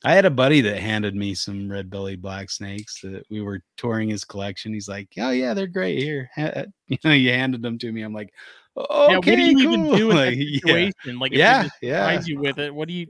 I 0.04 0.14
had 0.14 0.24
a 0.26 0.30
buddy 0.30 0.60
that 0.62 0.78
handed 0.80 1.14
me 1.16 1.34
some 1.34 1.70
red 1.70 1.90
bellied 1.90 2.22
black 2.22 2.50
snakes 2.50 3.00
that 3.02 3.24
we 3.30 3.40
were 3.40 3.60
touring 3.76 4.08
his 4.10 4.24
collection. 4.24 4.72
He's 4.74 4.88
like, 4.88 5.08
"Oh 5.18 5.30
yeah, 5.30 5.54
they're 5.54 5.66
great 5.66 5.98
here." 5.98 6.30
You 6.88 6.98
know, 7.04 7.12
you 7.12 7.30
handed 7.30 7.62
them 7.62 7.78
to 7.78 7.90
me. 7.90 8.02
I'm 8.02 8.12
like, 8.12 8.32
"Okay, 8.76 9.12
yeah, 9.12 9.16
what 9.16 9.24
do 9.24 9.42
you 9.42 9.56
cool." 9.62 9.74
even 9.74 9.88
do 9.96 10.10
in 10.10 10.16
that 10.16 10.16
Like, 10.16 10.36
yeah, 10.38 10.52
situation? 10.62 11.18
Like, 11.18 11.32
if 11.32 11.38
yeah, 11.40 11.62
he 11.62 11.68
just 11.68 11.74
yeah. 11.82 12.20
you 12.26 12.38
with 12.40 12.58
it, 12.58 12.74
what 12.74 12.88
do 12.88 12.94
you? 12.94 13.06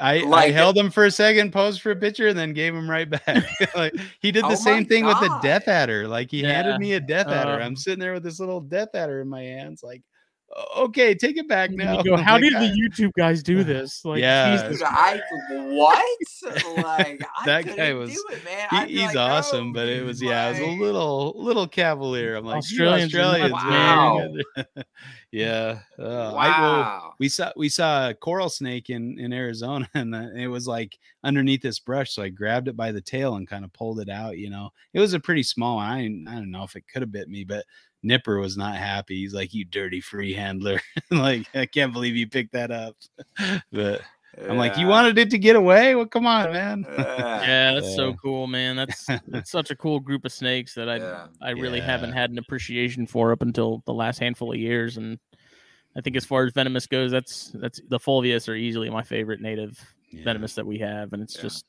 I, 0.00 0.22
I 0.22 0.50
held 0.50 0.76
him 0.78 0.90
for 0.90 1.04
a 1.06 1.10
second, 1.10 1.52
posed 1.52 1.80
for 1.80 1.90
a 1.90 1.96
picture, 1.96 2.28
and 2.28 2.38
then 2.38 2.52
gave 2.52 2.74
him 2.74 2.88
right 2.88 3.08
back. 3.10 3.44
like 3.74 3.94
he 4.20 4.30
did 4.30 4.44
the 4.44 4.48
Oh 4.50 4.54
same 4.54 4.82
my 4.82 4.88
thing 4.88 5.04
with 5.06 5.18
the 5.20 5.38
death 5.42 5.66
adder. 5.68 6.06
Like 6.06 6.30
he 6.30 6.42
Yeah, 6.42 6.52
handed 6.52 6.78
me 6.78 6.92
a 6.94 7.00
death 7.00 7.26
adder. 7.28 7.54
um, 7.54 7.62
I'm 7.62 7.76
sitting 7.76 7.98
there 7.98 8.12
with 8.14 8.22
this 8.22 8.38
little 8.40 8.60
death 8.60 8.90
adder 8.94 9.20
in 9.20 9.28
my 9.28 9.42
hands, 9.42 9.82
like, 9.82 10.02
okay, 10.76 11.14
take 11.14 11.36
it 11.36 11.46
back 11.48 11.70
now. 11.72 12.00
go, 12.02 12.16
How 12.22 12.34
like, 12.34 12.42
did 12.44 12.54
"I- 12.54 12.68
the 12.68 12.72
YouTube 12.80 13.10
guys 13.18 13.42
do 13.42 13.64
this? 13.64 14.04
Like, 14.04 14.20
Yeah. 14.20 14.56
Jesus 14.68 14.82
I 14.86 15.20
what? 15.50 16.06
Like 16.76 17.20
I 17.36 17.44
That 17.46 17.76
guy 17.76 17.92
was- 17.92 18.10
do 18.12 18.24
it, 18.30 18.44
man. 18.44 18.86
he- 18.86 18.98
he's 19.00 19.14
like, 19.14 19.16
awesome, 19.16 19.68
"No, 19.68 19.72
but 19.74 19.88
it 19.88 20.04
was 20.04 20.22
yeah, 20.22 20.46
it 20.48 20.50
was 20.50 20.60
a 20.60 20.82
little 20.82 21.34
little 21.36 21.66
cavalier. 21.66 22.36
I'm 22.36 22.44
like 22.44 22.62
"You 22.70 22.86
Australians 22.86 23.14
Australians, 23.14 23.50
nuts, 23.52 23.64
man. 23.64 24.32
you're 24.32 24.44
good." 24.76 24.84
Yeah, 25.30 25.80
uh, 25.98 26.02
will- 26.32 26.34
Wow. 26.34 27.14
we 27.18 27.28
saw 27.28 27.52
we 27.56 27.68
saw 27.68 28.08
a 28.10 28.14
coral 28.14 28.48
snake 28.48 28.90
in 28.90 29.18
in 29.18 29.32
Arizona, 29.32 29.88
and 29.94 30.14
it 30.14 30.48
was 30.48 30.66
like 30.66 30.98
underneath 31.24 31.62
this 31.62 31.78
brush. 31.78 32.12
So 32.14 32.22
I 32.22 32.28
grabbed 32.30 32.68
it 32.68 32.76
by 32.76 32.92
the 32.92 33.00
tail 33.02 33.34
and 33.36 33.46
kind 33.48 33.64
of 33.64 33.72
pulled 33.72 34.00
it 34.00 34.08
out. 34.08 34.38
You 34.38 34.50
know, 34.50 34.70
it 34.94 35.00
was 35.00 35.14
a 35.14 35.20
pretty 35.20 35.42
small. 35.42 35.76
one. 35.76 35.86
I 35.86 36.00
I 36.30 36.34
don't 36.36 36.50
know 36.50 36.64
if 36.64 36.76
it 36.76 36.84
could 36.92 37.02
have 37.02 37.12
bit 37.12 37.28
me, 37.28 37.44
but 37.44 37.64
Nipper 38.02 38.38
was 38.38 38.56
not 38.56 38.76
happy. 38.76 39.16
He's 39.16 39.34
like, 39.34 39.52
"You 39.52 39.64
dirty 39.64 40.00
free 40.00 40.32
handler!" 40.32 40.80
like 41.10 41.46
I 41.54 41.66
can't 41.66 41.92
believe 41.92 42.16
you 42.16 42.28
picked 42.28 42.52
that 42.52 42.70
up. 42.70 42.96
but 43.72 44.00
I'm 44.48 44.56
like, 44.56 44.76
"You 44.76 44.86
wanted 44.86 45.18
it 45.18 45.30
to 45.30 45.38
get 45.38 45.56
away? 45.56 45.94
Well, 45.94 46.06
come 46.06 46.26
on, 46.26 46.52
man." 46.52 46.86
Yeah. 46.98 47.40
Yeah, 47.40 47.74
that's 47.74 47.94
so 47.96 48.14
cool, 48.14 48.46
man. 48.46 48.76
That's 48.76 49.06
that's 49.28 49.50
such 49.50 49.70
a 49.70 49.76
cool 49.76 50.00
group 50.00 50.24
of 50.24 50.32
snakes 50.32 50.74
that 50.74 50.88
I 50.88 50.96
Yeah. 50.98 51.26
I 51.40 51.50
really 51.50 51.80
haven't 51.80 52.12
had 52.12 52.30
an 52.30 52.38
appreciation 52.38 53.06
for 53.06 53.32
up 53.32 53.42
until 53.42 53.82
the 53.86 53.94
last 53.94 54.18
handful 54.18 54.52
of 54.52 54.58
years. 54.58 54.96
And 54.98 55.18
I 55.96 56.00
think 56.00 56.16
as 56.16 56.24
far 56.24 56.44
as 56.44 56.52
venomous 56.52 56.86
goes, 56.86 57.10
that's 57.10 57.50
that's 57.54 57.80
the 57.88 57.98
Fulvius 57.98 58.48
are 58.48 58.54
easily 58.54 58.90
my 58.90 59.02
favorite 59.02 59.40
native 59.40 59.78
Yeah. 60.10 60.24
venomous 60.24 60.54
that 60.56 60.66
we 60.66 60.78
have, 60.78 61.12
and 61.12 61.22
it's 61.22 61.36
Yeah. 61.36 61.42
just 61.42 61.66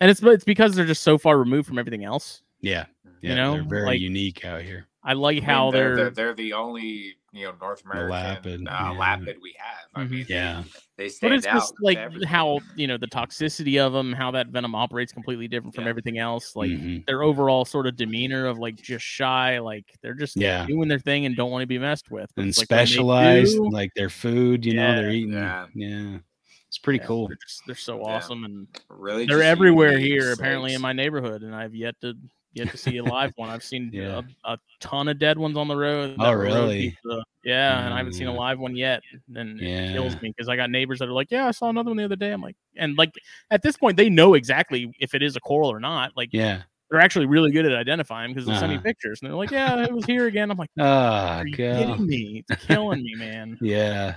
and 0.00 0.10
it's 0.10 0.22
it's 0.22 0.44
because 0.44 0.74
they're 0.74 0.86
just 0.86 1.02
so 1.02 1.18
far 1.18 1.38
removed 1.38 1.66
from 1.68 1.78
everything 1.78 2.04
else. 2.04 2.42
Yeah, 2.60 2.86
You 3.20 3.34
know, 3.36 3.54
they're 3.54 3.62
very 3.64 3.86
like- 3.86 4.00
unique 4.00 4.44
out 4.44 4.62
here. 4.62 4.86
I 5.04 5.12
like 5.12 5.34
I 5.36 5.40
mean, 5.40 5.44
how 5.44 5.70
they're, 5.70 5.82
they're, 5.96 5.96
they're 5.96 6.10
they're 6.10 6.34
the 6.34 6.52
only 6.54 7.17
you 7.32 7.44
know 7.44 7.54
North 7.60 7.84
American 7.84 8.10
elapid, 8.10 8.60
uh, 8.66 8.70
yeah. 8.70 8.90
elapid 8.92 9.36
we 9.42 9.54
have. 9.58 9.88
I 9.94 10.04
Mhm. 10.04 10.10
mean, 10.10 10.26
Yeah, 10.28 10.64
they 10.96 11.04
but 11.06 11.12
stand 11.12 11.34
it's 11.34 11.46
out. 11.46 11.54
just 11.54 11.74
like 11.80 11.98
everything. 11.98 12.28
how 12.28 12.60
you 12.74 12.86
know 12.86 12.96
the 12.96 13.06
toxicity 13.06 13.80
of 13.84 13.92
them, 13.92 14.12
how 14.12 14.30
that 14.30 14.48
venom 14.48 14.74
operates 14.74 15.12
completely 15.12 15.48
different 15.48 15.74
from 15.74 15.84
Yeah. 15.84 15.90
everything 15.90 16.18
else. 16.18 16.56
Like 16.56 16.70
Mhm. 16.70 17.06
their 17.06 17.22
overall 17.22 17.64
sort 17.64 17.86
of 17.86 17.96
demeanor 17.96 18.46
of 18.46 18.58
like 18.58 18.76
just 18.76 19.04
shy, 19.04 19.58
like 19.58 19.84
they're 20.02 20.14
just 20.14 20.36
Yeah. 20.36 20.66
doing 20.66 20.88
their 20.88 20.98
thing 20.98 21.26
and 21.26 21.36
don't 21.36 21.50
want 21.50 21.62
to 21.62 21.66
be 21.66 21.78
messed 21.78 22.10
with. 22.10 22.30
But 22.34 22.42
and 22.42 22.56
like 22.56 22.64
specialized 22.64 23.56
do, 23.56 23.70
like 23.70 23.92
their 23.94 24.08
food. 24.10 24.64
You 24.64 24.74
know, 24.74 24.96
they're 24.96 25.10
eating. 25.10 25.32
Yeah. 25.34 25.66
Yeah, 25.74 26.18
it's 26.66 26.78
pretty 26.78 26.98
yeah, 27.00 27.06
cool. 27.06 27.28
They're, 27.28 27.36
just, 27.42 27.62
they're 27.66 27.74
so 27.74 27.98
Yeah. 27.98 28.04
awesome 28.14 28.44
and 28.44 28.66
really 28.88 29.26
they're 29.26 29.42
everywhere 29.42 29.92
unique 29.92 30.12
here 30.12 30.32
apparently 30.32 30.74
in 30.74 30.80
my 30.80 30.92
neighborhood 30.92 31.42
and 31.42 31.54
I've 31.54 31.74
yet 31.74 32.00
to 32.02 32.14
yet 32.58 32.70
to 32.70 32.76
see 32.76 32.96
a 32.98 33.04
live 33.04 33.32
one. 33.36 33.48
I've 33.50 33.62
seen 33.62 33.90
Yeah. 33.92 34.20
a, 34.44 34.52
a 34.52 34.58
ton 34.80 35.08
of 35.08 35.18
dead 35.18 35.38
ones 35.38 35.56
on 35.56 35.68
the 35.68 35.76
road. 35.76 36.16
Oh, 36.18 36.30
were 36.32 36.38
road 36.38 36.52
really? 36.54 36.78
pizza. 37.02 37.24
Yeah, 37.44 37.84
and 37.84 37.88
I 37.94 37.94
Oh, 37.94 37.96
haven't 37.98 38.12
seen 38.14 38.26
a 38.28 38.34
live 38.34 38.58
one 38.58 38.76
yet. 38.76 39.02
And 39.34 39.60
it 39.60 39.92
kills 39.92 40.14
me 40.20 40.30
because 40.36 40.48
I 40.48 40.56
got 40.56 40.70
neighbors 40.70 40.98
that 40.98 41.08
are 41.08 41.12
like, 41.12 41.30
"Yeah, 41.30 41.46
I 41.46 41.52
saw 41.52 41.68
another 41.70 41.90
one 41.90 41.96
the 41.96 42.04
other 42.04 42.16
day." 42.16 42.32
I'm 42.32 42.42
like, 42.42 42.56
and 42.76 42.96
like 42.98 43.10
at 43.50 43.62
this 43.62 43.76
point, 43.76 43.96
they 43.96 44.10
know 44.10 44.34
exactly 44.34 44.92
if 45.00 45.14
it 45.14 45.22
is 45.22 45.36
a 45.36 45.40
coral 45.40 45.70
or 45.72 45.80
not. 45.80 46.16
Like 46.16 46.30
Yeah. 46.32 46.62
they're 46.90 47.00
actually 47.00 47.26
really 47.26 47.50
good 47.52 47.66
at 47.66 47.72
identifying 47.72 48.32
because 48.32 48.46
they 48.46 48.54
send 48.54 48.70
me 48.70 48.76
Uh-huh. 48.76 48.82
pictures 48.84 49.20
and 49.22 49.30
they're 49.30 49.36
like, 49.36 49.50
"Yeah, 49.50 49.82
it 49.84 49.92
was 49.92 50.04
here 50.06 50.26
again." 50.26 50.50
I'm 50.50 50.58
like, 50.58 50.70
Ah, 50.78 51.38
"Are 51.40 51.46
you 51.46 51.60
kidding 51.72 52.06
me? 52.06 52.44
It's 52.48 52.66
killing 52.66 53.02
me, 53.02 53.14
man." 53.16 53.58
Yeah. 53.62 54.16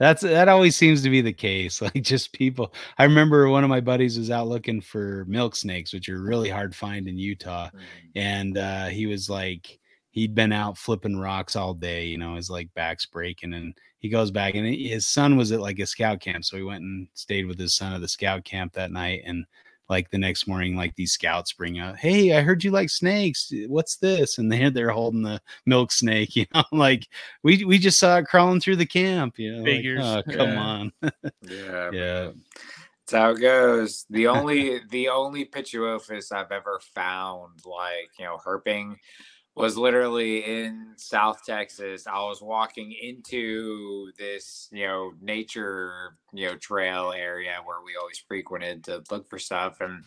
That's 0.00 0.22
that 0.22 0.48
always 0.48 0.76
seems 0.76 1.02
to 1.02 1.10
be 1.10 1.20
the 1.20 1.32
case. 1.32 1.80
Like 1.94 2.02
just 2.02 2.32
people. 2.32 2.72
I 2.98 3.04
remember 3.04 3.48
one 3.50 3.64
of 3.64 3.70
my 3.70 3.80
buddies 3.80 4.18
was 4.18 4.30
out 4.30 4.48
looking 4.48 4.80
for 4.80 5.24
milk 5.28 5.54
snakes, 5.56 5.92
which 5.92 6.08
are 6.08 6.20
really 6.20 6.48
hard 6.48 6.72
to 6.72 6.78
find 6.78 7.06
in 7.06 7.18
Utah. 7.18 7.68
Mhm. 7.68 7.80
And 8.16 8.58
uh 8.58 8.86
he 8.86 9.06
was 9.06 9.28
like 9.30 9.78
he'd 10.10 10.34
been 10.34 10.52
out 10.52 10.78
flipping 10.78 11.18
rocks 11.18 11.54
all 11.56 11.74
day, 11.74 12.06
you 12.06 12.18
know, 12.18 12.34
his 12.36 12.50
like 12.50 12.72
back's 12.74 13.06
breaking 13.06 13.54
and 13.54 13.74
he 14.00 14.08
goes 14.08 14.30
back 14.32 14.54
and 14.56 14.66
his 14.74 15.06
son 15.06 15.36
was 15.36 15.52
at 15.52 15.60
like 15.60 15.78
a 15.78 15.86
scout 15.86 16.20
camp. 16.20 16.44
So 16.44 16.56
he 16.56 16.62
went 16.64 16.82
and 16.82 17.08
stayed 17.14 17.46
with 17.46 17.58
his 17.58 17.74
son 17.76 17.92
at 17.92 18.00
the 18.00 18.08
scout 18.08 18.44
camp 18.44 18.72
that 18.74 18.90
night 18.92 19.22
and 19.26 19.44
like 19.90 20.10
the 20.10 20.18
next 20.18 20.46
morning, 20.46 20.76
like 20.76 20.94
these 20.94 21.12
scouts 21.12 21.52
bring 21.52 21.80
up, 21.80 21.96
Hey, 21.96 22.34
I 22.36 22.40
heard 22.40 22.62
you 22.64 22.70
like 22.70 22.88
snakes. 22.88 23.52
Eh, 23.52 23.66
what's 23.66 23.96
this? 23.96 24.38
And 24.38 24.50
they're 24.50 24.70
they're 24.70 24.90
holding 24.90 25.22
the 25.22 25.40
milk 25.66 25.92
snake, 25.92 26.36
you 26.36 26.46
know, 26.54 26.64
like 26.72 27.08
we 27.42 27.64
we 27.64 27.76
just 27.76 27.98
saw 27.98 28.18
it 28.18 28.26
crawling 28.26 28.60
through 28.60 28.76
the 28.76 28.86
camp, 28.86 29.38
you 29.38 29.52
know. 29.52 29.58
like, 29.58 29.66
Figures, 29.66 30.00
oh, 30.02 30.22
come 30.22 30.50
yeah. 30.50 30.60
on. 30.60 30.92
Yeah, 31.42 31.90
Yeah. 31.92 32.30
That's 33.10 33.22
how 33.22 33.30
it 33.30 33.40
goes. 33.40 34.06
The 34.10 34.26
only 34.28 34.80
the 34.90 35.08
only 35.08 35.44
Pituophis 35.44 36.32
I've 36.32 36.52
ever 36.52 36.80
found 36.94 37.60
like 37.66 38.10
you 38.18 38.24
know 38.24 38.38
herping 38.44 38.96
was 39.60 39.76
literally 39.76 40.44
in 40.44 40.94
South 40.96 41.44
Texas. 41.44 42.06
I 42.06 42.18
was 42.22 42.42
walking 42.42 42.92
into 42.92 44.10
this 44.18 44.68
you 44.72 44.86
know 44.86 45.12
nature 45.20 46.16
you 46.32 46.46
know 46.46 46.56
trail 46.56 47.12
area 47.12 47.56
where 47.64 47.82
we 47.84 47.92
always 48.00 48.18
frequented 48.18 48.84
to 48.84 49.02
look 49.10 49.28
for 49.28 49.38
stuff, 49.38 49.80
and 49.80 50.04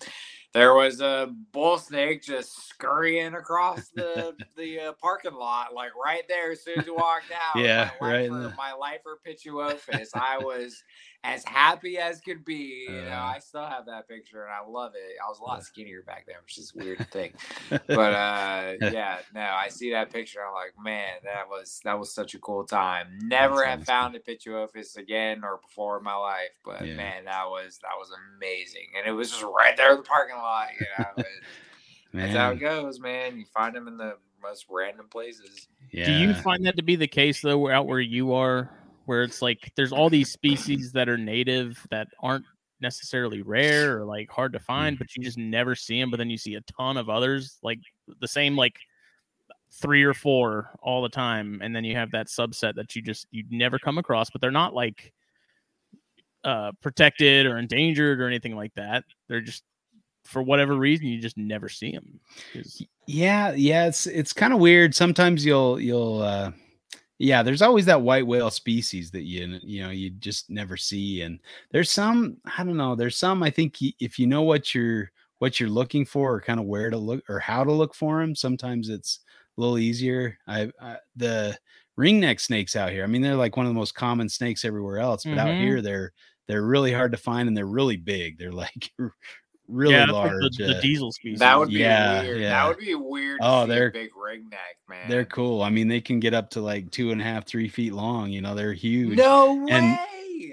there 0.53 0.73
was 0.75 1.01
a 1.01 1.33
bull 1.51 1.77
snake 1.79 2.21
just 2.21 2.67
scurrying 2.67 3.33
across 3.35 3.89
the 3.89 4.35
the 4.57 4.79
uh, 4.79 4.93
parking 5.01 5.33
lot 5.33 5.73
like 5.73 5.91
right 5.95 6.23
there 6.27 6.51
as 6.51 6.63
soon 6.63 6.79
as 6.79 6.85
you 6.85 6.95
walked 6.95 7.31
out. 7.31 7.61
Yeah, 7.61 7.91
my 8.01 8.07
right 8.07 8.31
lifer, 8.31 8.49
the- 8.49 8.55
my 8.55 8.73
lifer 8.73 9.19
Pituophis. 9.25 10.09
I 10.13 10.37
was 10.37 10.83
as 11.25 11.43
happy 11.45 11.97
as 11.97 12.19
could 12.19 12.43
be. 12.43 12.85
You 12.89 13.01
know, 13.03 13.11
Uh. 13.11 13.33
I 13.35 13.39
still 13.39 13.65
have 13.65 13.85
that 13.85 14.07
picture 14.09 14.43
and 14.43 14.51
I 14.53 14.69
love 14.69 14.91
it. 14.95 15.15
I 15.25 15.29
was 15.29 15.39
a 15.39 15.43
lot 15.43 15.63
skinnier 15.63 16.01
back 16.01 16.25
then, 16.27 16.35
which 16.43 16.57
is 16.57 16.73
weird 16.75 16.97
to 16.97 17.03
think. 17.05 17.35
But 17.87 18.13
uh 18.13 18.73
yeah, 18.91 19.19
no, 19.33 19.41
I 19.41 19.69
see 19.69 19.91
that 19.91 20.11
picture. 20.11 20.39
I'm 20.45 20.53
like, 20.53 20.73
man, 20.83 21.13
that 21.23 21.47
was 21.49 21.79
that 21.85 21.97
was 21.97 22.13
such 22.13 22.33
a 22.35 22.39
cool 22.39 22.65
time. 22.65 23.19
Never 23.23 23.55
That's 23.55 23.65
have 23.67 23.79
awesome. 23.79 23.85
found 23.85 24.15
a 24.15 24.19
Pituophis 24.19 24.97
again 24.97 25.43
or 25.43 25.59
before 25.65 25.97
in 25.97 26.03
my 26.03 26.15
life, 26.15 26.49
but 26.65 26.85
Yeah. 26.85 26.95
man, 26.95 27.25
that 27.25 27.45
was 27.45 27.79
that 27.83 27.97
was 27.97 28.11
amazing. 28.37 28.87
And 28.97 29.07
it 29.07 29.11
was 29.11 29.31
just 29.31 29.43
right 29.43 29.77
there 29.77 29.91
in 29.91 29.97
the 29.97 30.03
parking 30.03 30.35
lot. 30.37 30.67
You 30.79 30.85
know, 30.99 31.05
it- 31.17 31.25
that's 32.13 32.35
how 32.35 32.51
it 32.51 32.59
goes, 32.59 32.99
man. 32.99 33.37
You 33.37 33.45
find 33.53 33.73
them 33.75 33.87
in 33.87 33.97
the 33.97 34.17
most 34.41 34.65
random 34.69 35.07
places. 35.09 35.67
yeah. 35.91 36.05
Do 36.05 36.11
you 36.11 36.33
find 36.33 36.65
that 36.65 36.75
to 36.75 36.83
be 36.83 36.97
the 36.97 37.07
case 37.07 37.41
though, 37.41 37.69
out 37.69 37.87
where 37.87 38.01
you 38.01 38.33
are, 38.33 38.69
where 39.05 39.23
it's 39.23 39.41
like 39.41 39.71
there's 39.75 39.91
all 39.91 40.09
these 40.09 40.31
species 40.31 40.91
that 40.93 41.09
are 41.09 41.17
native 41.17 41.85
that 41.91 42.07
aren't 42.21 42.45
necessarily 42.81 43.41
rare 43.41 43.97
or 43.97 44.05
like 44.05 44.29
hard 44.29 44.53
to 44.53 44.59
find, 44.59 44.97
but 44.99 45.15
you 45.15 45.23
just 45.23 45.37
never 45.37 45.75
see 45.75 45.99
them. 45.99 46.11
But 46.11 46.17
then 46.17 46.29
you 46.29 46.37
see 46.37 46.55
a 46.55 46.61
ton 46.61 46.97
of 46.97 47.09
others, 47.09 47.57
like 47.63 47.79
the 48.19 48.27
same 48.27 48.55
like 48.55 48.75
three 49.71 50.03
or 50.03 50.13
four 50.13 50.69
all 50.81 51.01
the 51.01 51.09
time, 51.09 51.59
and 51.63 51.75
then 51.75 51.83
you 51.83 51.95
have 51.95 52.11
that 52.11 52.27
subset 52.27 52.75
that 52.75 52.95
you 52.95 53.01
just 53.01 53.27
you'd 53.31 53.51
never 53.51 53.79
come 53.79 53.97
across, 53.97 54.29
but 54.29 54.41
they're 54.41 54.51
not 54.51 54.73
like 54.73 55.13
uh 56.43 56.71
protected 56.81 57.45
or 57.45 57.57
endangered 57.57 58.21
or 58.21 58.27
anything 58.27 58.55
like 58.55 58.73
that. 58.75 59.03
They're 59.29 59.41
just 59.41 59.63
for 60.25 60.41
whatever 60.41 60.75
reason 60.75 61.07
you 61.07 61.19
just 61.19 61.37
never 61.37 61.69
see 61.69 61.91
them. 61.91 62.19
yeah 63.07 63.51
yeah 63.53 63.87
it's 63.87 64.07
it's 64.07 64.31
kind 64.31 64.53
of 64.53 64.59
weird 64.59 64.95
sometimes 64.95 65.45
you'll 65.45 65.79
you'll 65.79 66.21
uh 66.21 66.51
yeah 67.23 67.43
there's 67.43 67.61
always 67.61 67.85
that 67.85 68.01
white 68.01 68.25
whale 68.27 68.49
species 68.49 69.11
that 69.11 69.23
you 69.23 69.59
you 69.63 69.81
know 69.83 69.89
you 69.89 70.09
just 70.11 70.49
never 70.49 70.77
see 70.77 71.21
and 71.21 71.39
there's 71.71 71.91
some 71.91 72.37
i 72.57 72.63
don't 72.63 72.77
know 72.77 72.95
there's 72.95 73.17
some 73.17 73.43
i 73.43 73.49
think 73.49 73.77
if 73.99 74.19
you 74.19 74.27
know 74.27 74.41
what 74.43 74.73
you're 74.75 75.11
what 75.39 75.59
you're 75.59 75.69
looking 75.69 76.05
for 76.05 76.33
or 76.35 76.41
kind 76.41 76.59
of 76.59 76.65
where 76.65 76.89
to 76.89 76.97
look 76.97 77.23
or 77.29 77.39
how 77.39 77.63
to 77.63 77.71
look 77.71 77.93
for 77.95 78.21
them 78.21 78.35
sometimes 78.35 78.89
it's 78.89 79.19
a 79.57 79.61
little 79.61 79.77
easier 79.77 80.37
i, 80.47 80.71
I 80.81 80.97
the 81.15 81.57
ringneck 81.99 82.39
snakes 82.39 82.75
out 82.75 82.91
here 82.91 83.03
i 83.03 83.07
mean 83.07 83.21
they're 83.21 83.35
like 83.35 83.57
one 83.57 83.65
of 83.65 83.69
the 83.71 83.79
most 83.79 83.95
common 83.95 84.29
snakes 84.29 84.65
everywhere 84.65 84.99
else 84.99 85.25
but 85.25 85.39
out 85.39 85.55
Mhm. 85.55 85.57
here 85.57 85.81
they're 85.81 86.13
they're 86.47 86.65
really 86.65 86.91
hard 86.91 87.11
to 87.11 87.17
find 87.17 87.47
and 87.47 87.55
they're 87.55 87.65
really 87.65 87.97
big 87.97 88.37
they're 88.37 88.51
like 88.51 88.91
really 89.73 89.93
yeah, 89.93 89.99
that's 90.01 90.11
like 90.11 90.31
large 90.31 90.57
the, 90.57 90.65
the 90.67 90.77
uh, 90.77 90.81
diesel 90.81 91.11
species. 91.11 91.39
That 91.39 91.57
would 91.59 91.69
be 91.69 91.75
Yeah, 91.75 92.21
weird. 92.21 92.41
yeah. 92.41 92.49
That 92.49 92.67
would 92.69 92.77
be 92.85 92.95
weird. 92.95 93.39
to 93.41 93.45
Oh, 93.47 93.59
see 93.59 93.63
a 93.63 93.75
they're- 93.75 93.91
big 93.91 94.09
ringneck, 94.11 94.89
man. 94.89 95.09
They're 95.09 95.25
cool. 95.25 95.61
I 95.61 95.69
mean, 95.69 95.87
they 95.87 96.01
can 96.01 96.19
get 96.19 96.33
up 96.33 96.49
to 96.51 96.61
like 96.61 96.91
two 96.91 97.11
and 97.11 97.19
a 97.19 97.23
half, 97.23 97.45
three 97.45 97.67
feet 97.67 97.93
long. 97.93 98.29
You 98.29 98.41
know, 98.41 98.55
they're 98.55 98.73
huge. 98.73 99.17
No 99.17 99.55
way. 99.55 99.71
And- 99.71 99.99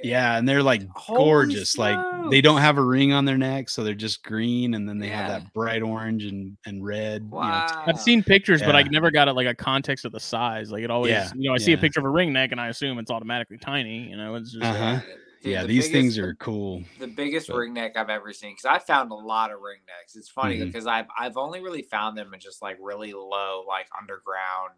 Yeah, 0.05 0.39
and 0.39 0.49
they're 0.49 0.63
like 0.63 0.83
Holy 0.95 1.19
gorgeous. 1.19 1.77
Like 1.77 1.99
they 2.31 2.41
don't 2.41 2.61
have 2.61 2.79
a 2.79 2.83
ring 2.83 3.13
on 3.13 3.25
their 3.25 3.37
neck, 3.37 3.69
so 3.69 3.83
they're 3.83 3.93
just 3.95 4.23
green, 4.23 4.75
and 4.75 4.89
then 4.89 4.99
they 4.99 5.09
have 5.09 5.29
that 5.29 5.53
bright 5.53 5.83
orange 5.83 6.25
and 6.25 6.57
and 6.65 6.85
red. 6.85 7.23
you 7.25 7.31
know, 7.31 7.37
Wow. 7.39 7.85
I've 7.87 8.01
seen 8.01 8.23
pictures, 8.23 8.63
but 8.63 8.77
I 8.77 8.83
never 8.85 9.11
got 9.11 9.27
it 9.29 9.33
like 9.33 9.49
a 9.49 9.55
context 9.55 10.05
of 10.05 10.13
the 10.13 10.21
size. 10.21 10.71
Like 10.71 10.85
it 10.85 10.91
always, 10.91 11.11
Yeah, 11.11 11.29
you 11.35 11.49
know, 11.49 11.55
I 11.55 11.59
see 11.59 11.73
a 11.73 11.79
picture 11.79 11.99
of 12.01 12.07
a 12.07 12.11
ring 12.11 12.33
neck 12.33 12.53
and 12.53 12.61
I 12.61 12.69
assume 12.69 12.99
it's 12.99 13.11
automatically 13.11 13.59
tiny. 13.59 14.09
You 14.09 14.17
know, 14.17 14.37
it's 14.37 14.53
just 14.53 14.65
Uh-huh. 14.65 15.01
Dude, 15.43 15.53
yeah, 15.53 15.63
the 15.63 15.69
these 15.69 15.91
things 15.91 16.19
are 16.19 16.35
cool. 16.35 16.83
the 16.99 17.07
biggest 17.07 17.49
But- 17.49 17.57
ring 17.57 17.73
neck 17.73 17.97
I've 17.97 18.11
ever 18.11 18.33
seen 18.33 18.53
because 18.53 18.67
I 18.67 18.79
found 18.79 19.11
a 19.11 19.15
lot 19.15 19.51
of 19.51 19.61
ring 19.61 19.81
necks. 19.87 20.15
It's 20.15 20.29
funny 20.29 20.57
mm-hmm. 20.57 20.67
because 20.67 20.87
I've 20.87 21.07
I've 21.19 21.39
only 21.39 21.63
really 21.63 21.83
found 21.83 22.17
them 22.17 22.35
in 22.35 22.41
just 22.41 22.61
like 22.61 22.77
really 22.81 23.13
low, 23.15 23.65
like 23.67 23.87
underground 23.99 24.75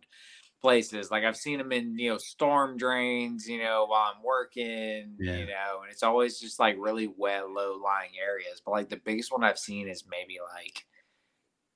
places. 0.61 1.11
Like 1.11 1.25
I've 1.25 1.37
seen 1.37 1.59
them 1.59 1.73
in 1.73 1.99
you 1.99 2.11
know 2.11 2.19
storm 2.19 2.77
drains, 2.77 3.49
you 3.49 3.59
know, 3.59 3.87
while 3.89 4.13
I'm 4.15 4.23
working, 4.23 5.17
Yeah. 5.19 5.37
you 5.39 5.47
know, 5.47 5.81
and 5.83 5.91
it's 5.91 6.05
always 6.05 6.39
just 6.39 6.61
like 6.61 6.77
really 6.79 7.09
wet, 7.09 7.51
low 7.51 7.81
lying 7.83 8.13
areas. 8.25 8.63
But 8.65 8.71
like 8.71 8.89
the 8.89 9.01
biggest 9.05 9.33
one 9.33 9.43
I've 9.43 9.59
seen 9.59 9.89
is 9.89 10.05
maybe 10.09 10.39
like 10.55 10.87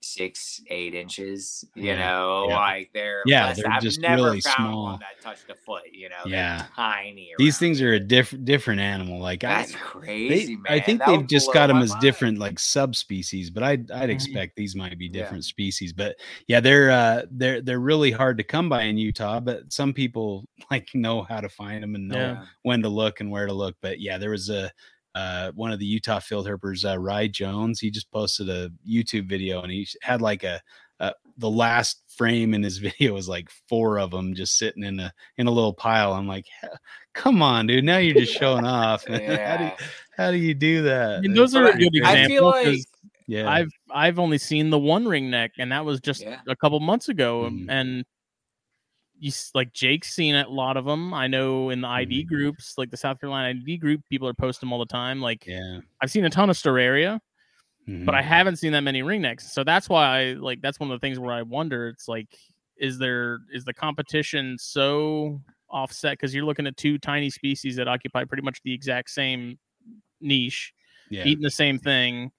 six, 0.07 0.61
eight 0.69 0.95
inches. 0.95 1.65
You 1.75 1.85
Yeah, 1.89 1.99
know, 1.99 2.47
yeah. 2.49 2.57
like 2.57 2.91
they're 2.93 3.23
Yeah, 3.27 3.47
less- 3.47 3.57
they're 3.63 3.71
I've 3.73 3.83
just 3.83 4.01
never 4.01 4.23
really 4.25 4.41
found 4.41 4.57
small. 4.57 4.83
one 4.85 5.01
that 5.01 5.21
touched 5.21 5.51
a 5.51 5.55
foot. 5.55 5.83
You 5.93 6.09
know, 6.09 6.17
Yeah. 6.27 6.59
they're 6.59 6.69
tiny. 6.77 7.33
These 7.39 7.59
things 7.59 7.81
are 7.83 7.93
a 7.93 8.01
different 8.01 8.45
different 8.45 8.81
animal. 8.81 9.21
Like 9.21 9.45
I, 9.45 9.49
That's 9.63 9.73
they, 9.73 9.79
crazy, 9.79 10.57
man. 10.57 10.65
I 10.73 10.81
think 10.81 11.01
That 11.01 11.09
they've 11.09 11.27
just 11.27 11.53
got 11.53 11.67
them 11.69 11.79
as 11.79 11.91
mind. 11.91 12.01
different 12.03 12.39
like 12.39 12.59
subspecies, 12.59 13.51
but 13.51 13.63
I'd 13.63 13.91
I'd 13.91 14.09
Mhm. 14.09 14.13
expect 14.15 14.57
these 14.57 14.75
might 14.77 14.97
be 14.99 15.07
Yeah. 15.07 15.13
different 15.23 15.45
species. 15.45 15.93
But 15.93 16.17
yeah, 16.47 16.61
they're 16.61 16.91
uh 16.91 17.23
they're 17.31 17.61
they're 17.61 17.81
really 17.81 18.11
hard 18.11 18.39
to 18.39 18.45
come 18.45 18.69
by 18.69 18.83
in 18.83 18.99
Utah, 18.99 19.41
but 19.41 19.73
some 19.73 19.93
people 19.93 20.47
like 20.71 20.89
know 20.95 21.23
how 21.23 21.41
to 21.41 21.49
find 21.49 21.83
them 21.83 21.95
and 21.95 22.09
know 22.09 22.17
Yeah. 22.17 22.45
when 22.63 22.83
to 22.83 22.89
look 22.89 23.21
and 23.21 23.31
where 23.31 23.47
to 23.47 23.53
look. 23.53 23.77
But 23.81 24.01
yeah, 24.01 24.19
there 24.19 24.31
was 24.31 24.49
a 24.51 24.71
uh, 25.17 25.51
one 25.55 25.73
of 25.73 25.79
the 25.79 25.87
Utah 25.87 26.21
field 26.21 26.47
herpers, 26.47 26.85
uh, 26.89 26.99
Rye 26.99 27.27
Jones. 27.27 27.81
He 27.81 27.91
just 27.91 28.11
posted 28.13 28.49
a 28.49 28.71
YouTube 28.89 29.29
video 29.29 29.63
and 29.63 29.73
he 29.73 29.89
had 30.03 30.21
like 30.21 30.45
a, 30.45 30.61
uh, 31.01 31.11
the 31.39 31.51
last 31.51 32.03
frame 32.17 32.55
in 32.55 32.63
his 32.63 32.79
video 32.89 33.15
was 33.15 33.29
like 33.29 33.49
four 33.69 33.99
of 33.99 34.11
them 34.11 34.35
just 34.35 34.57
sitting 34.59 34.85
in 34.85 35.01
a 35.01 35.13
in 35.39 35.47
a 35.47 35.51
little 35.51 35.73
pile. 35.75 36.13
I'm 36.13 36.29
like, 36.29 36.47
come 37.15 37.43
on, 37.43 37.67
dude. 37.67 37.83
Now 37.85 37.99
you're 37.99 38.15
just 38.15 38.35
showing 38.35 38.65
off. 38.67 39.09
man. 39.09 39.39
how, 39.41 39.57
do 39.57 39.65
you, 39.65 39.71
how 40.17 40.31
do 40.33 40.37
you 40.37 40.55
do 40.55 40.83
that? 40.83 41.17
I 41.17 41.21
mean, 41.21 41.35
those 41.35 41.55
It's 41.55 41.57
are 41.57 41.67
a 41.67 41.71
pretty 41.73 41.91
good 41.91 42.03
crazy. 42.05 42.23
I 42.25 42.27
feel 42.29 42.49
example. 42.51 42.53
'cause 42.53 42.87
like 43.03 43.13
yeah. 43.29 43.51
I've 43.51 43.71
I've 43.91 44.19
only 44.21 44.39
seen 44.39 44.71
the 44.71 44.79
one 44.79 45.05
ring 45.07 45.31
neck, 45.31 45.53
and 45.59 45.73
that 45.73 45.85
was 45.85 46.01
just 46.01 46.23
Yeah. 46.23 46.41
a 46.47 46.55
couple 46.55 46.79
months 46.81 47.09
ago. 47.09 47.49
Mhm. 47.51 47.67
And 47.69 48.05
you 49.19 49.33
like 49.55 49.73
Jake's 49.73 50.13
seen 50.15 50.35
a 50.35 50.49
lot 50.49 50.77
of 50.77 50.85
them. 50.85 51.15
I 51.15 51.27
know 51.27 51.71
in 51.71 51.81
the 51.81 51.89
ID 51.89 52.25
Mhm. 52.25 52.29
groups, 52.29 52.77
like 52.77 52.91
the 52.91 52.97
South 52.97 53.19
Carolina 53.21 53.49
ID 53.49 53.79
group, 53.79 54.03
people 54.11 54.29
are 54.29 54.35
posting 54.35 54.67
them 54.69 54.73
all 54.73 54.79
the 54.79 54.87
time. 54.87 55.21
Like 55.21 55.47
yeah. 55.47 55.81
I've 56.01 56.11
seen 56.11 56.25
a 56.25 56.31
ton 56.31 56.51
of 56.51 56.57
Storeria, 56.57 57.21
but 57.87 58.15
I 58.15 58.21
Mhm. 58.23 58.25
haven't 58.25 58.57
seen 58.57 58.73
that 58.73 58.81
many 58.83 59.03
ringnecks. 59.03 59.43
So 59.43 59.65
that's 59.65 59.89
why 59.89 60.05
I 60.07 60.33
like 60.35 60.61
that's 60.61 60.79
one 60.79 60.91
of 60.91 61.01
the 61.01 61.05
things 61.05 61.19
where 61.19 61.33
I 61.35 61.43
wonder. 61.43 61.89
It's 61.89 62.09
like, 62.09 62.29
is 62.77 62.99
there 62.99 63.39
is 63.53 63.65
the 63.65 63.73
competition 63.73 64.57
so 64.59 65.41
offset 65.71 66.13
because 66.13 66.35
you're 66.35 66.45
looking 66.45 66.67
at 66.67 66.77
two 66.77 66.99
tiny 66.99 67.31
species 67.31 67.77
that 67.77 67.89
occupy 67.89 68.25
pretty 68.25 68.43
much 68.43 68.61
the 68.65 68.73
exact 68.73 69.11
same 69.11 69.59
niche, 70.21 70.73
yeah. 71.11 71.25
eating 71.25 71.43
the 71.43 71.51
same 71.51 71.79
thing. 71.79 72.31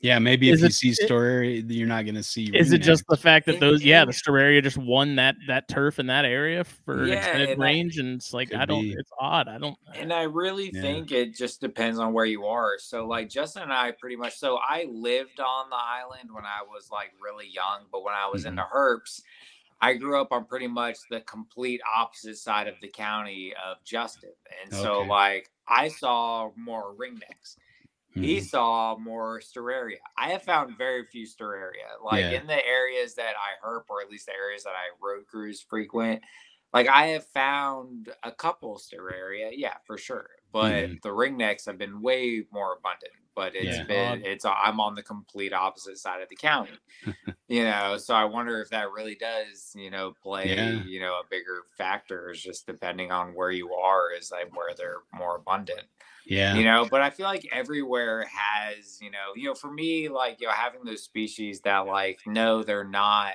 Yeah. 0.00 0.18
Maybe 0.20 0.50
Is 0.50 0.60
if 0.62 0.82
you 0.84 0.92
it- 0.92 0.96
see 0.96 1.04
it- 1.04 1.70
you're 1.70 1.88
not 1.88 2.04
going 2.04 2.14
to 2.14 2.22
see. 2.22 2.50
Is 2.56 2.72
it 2.72 2.78
just 2.78 3.02
the 3.08 3.16
fact 3.16 3.46
that 3.46 3.58
those 3.58 3.82
yeah 3.84 4.04
the 4.04 4.08
and- 4.08 4.14
Storeria 4.16 4.62
just 4.62 4.78
won 4.78 5.16
that 5.16 5.34
that 5.48 5.66
turf 5.68 5.98
in 5.98 6.06
that 6.06 6.24
area 6.24 6.62
for 6.64 7.02
an 7.02 7.08
Yeah, 7.08 7.14
extended 7.16 7.50
and 7.50 7.62
I- 7.62 7.66
range 7.66 7.98
and 7.98 8.14
it's 8.14 8.32
like 8.32 8.54
I 8.54 8.64
don't 8.64 8.82
be. 8.82 8.92
it's 8.92 9.10
odd 9.18 9.48
I 9.48 9.58
don't 9.58 9.76
and 9.94 10.12
I 10.12 10.22
really 10.22 10.70
Yeah. 10.72 10.80
think 10.82 11.10
it 11.10 11.34
just 11.34 11.60
depends 11.60 11.98
on 11.98 12.12
where 12.12 12.26
you 12.26 12.46
are. 12.46 12.78
So 12.78 13.06
like 13.06 13.28
Justin 13.28 13.64
and 13.64 13.72
I 13.72 13.90
pretty 13.92 14.16
much 14.16 14.36
so 14.36 14.56
I 14.58 14.84
lived 14.88 15.40
on 15.40 15.68
the 15.70 15.76
island 15.76 16.30
when 16.32 16.44
I 16.44 16.62
was 16.62 16.90
like 16.92 17.12
really 17.20 17.48
young, 17.48 17.86
but 17.90 18.04
when 18.04 18.14
I 18.14 18.26
was 18.28 18.44
Mhm. 18.44 18.48
into 18.50 18.62
herps, 18.72 19.22
I 19.80 19.94
grew 19.94 20.20
up 20.20 20.32
on 20.32 20.44
pretty 20.44 20.66
much 20.68 20.96
the 21.10 21.20
complete 21.22 21.80
opposite 21.96 22.36
side 22.38 22.66
of 22.68 22.74
the 22.82 22.88
county 22.88 23.52
of 23.54 23.76
Justin. 23.84 24.32
And 24.62 24.72
so 24.72 25.00
Okay. 25.00 25.08
like 25.08 25.50
I 25.66 25.88
saw 25.88 26.50
more 26.56 26.94
ringnecks. 26.94 27.56
He 28.14 28.40
Mhm. 28.40 28.40
saw 28.40 28.96
more 28.98 29.40
Storeria. 29.40 29.98
I 30.16 30.30
have 30.30 30.42
found 30.42 30.76
very 30.76 31.04
few 31.06 31.26
Storeria. 31.26 31.86
Like 32.02 32.20
Yeah. 32.20 32.30
in 32.30 32.46
the 32.46 32.64
areas 32.66 33.14
that 33.16 33.34
I 33.36 33.64
herp, 33.64 33.84
or 33.88 34.00
at 34.02 34.10
least 34.10 34.26
the 34.26 34.32
areas 34.34 34.64
that 34.64 34.74
I 34.74 34.88
road 35.00 35.26
cruise 35.26 35.60
frequent, 35.62 36.22
like 36.72 36.88
I 36.88 37.06
have 37.08 37.26
found 37.26 38.12
a 38.24 38.32
couple 38.32 38.78
Storeria, 38.78 39.50
yeah, 39.52 39.78
for 39.86 39.96
sure. 39.98 40.30
But 40.52 40.90
Mhm. 40.90 41.00
the 41.02 41.10
ringnecks 41.10 41.66
have 41.66 41.78
been 41.78 42.00
way 42.02 42.44
more 42.50 42.74
abundant. 42.76 43.12
But 43.38 43.54
it's 43.54 43.76
Yeah. 43.78 43.84
been 43.84 44.24
it's 44.24 44.44
I'm 44.44 44.80
on 44.80 44.96
the 44.96 45.02
complete 45.04 45.52
opposite 45.52 45.96
side 45.98 46.20
of 46.22 46.28
the 46.28 46.34
county. 46.34 46.72
you 47.48 47.62
know, 47.62 47.96
so 47.96 48.12
I 48.14 48.24
wonder 48.24 48.60
if 48.60 48.70
that 48.70 48.90
really 48.90 49.14
does, 49.14 49.72
you 49.76 49.90
know, 49.90 50.12
play, 50.20 50.56
Yeah. 50.56 50.82
you 50.82 50.98
know, 50.98 51.12
a 51.20 51.22
bigger 51.30 51.62
factor 51.76 52.30
is 52.32 52.42
just 52.42 52.66
depending 52.66 53.12
on 53.12 53.34
where 53.36 53.52
you 53.52 53.72
are, 53.74 54.10
is 54.12 54.32
like 54.32 54.52
where 54.56 54.74
they're 54.76 55.02
more 55.14 55.36
abundant 55.36 55.82
Yeah. 56.26 56.54
you 56.56 56.64
know 56.64 56.84
but 56.90 57.00
i 57.00 57.10
feel 57.10 57.26
like 57.26 57.46
everywhere 57.52 58.24
has 58.24 59.00
you 59.00 59.10
know 59.10 59.28
you 59.36 59.44
know 59.48 59.54
for 59.54 59.70
me 59.72 60.08
like 60.08 60.40
you 60.40 60.46
know 60.48 60.52
having 60.52 60.84
those 60.84 61.02
species 61.04 61.60
that 61.60 61.86
like 61.86 62.18
no 62.26 62.62
they're 62.64 62.84
not 62.84 63.32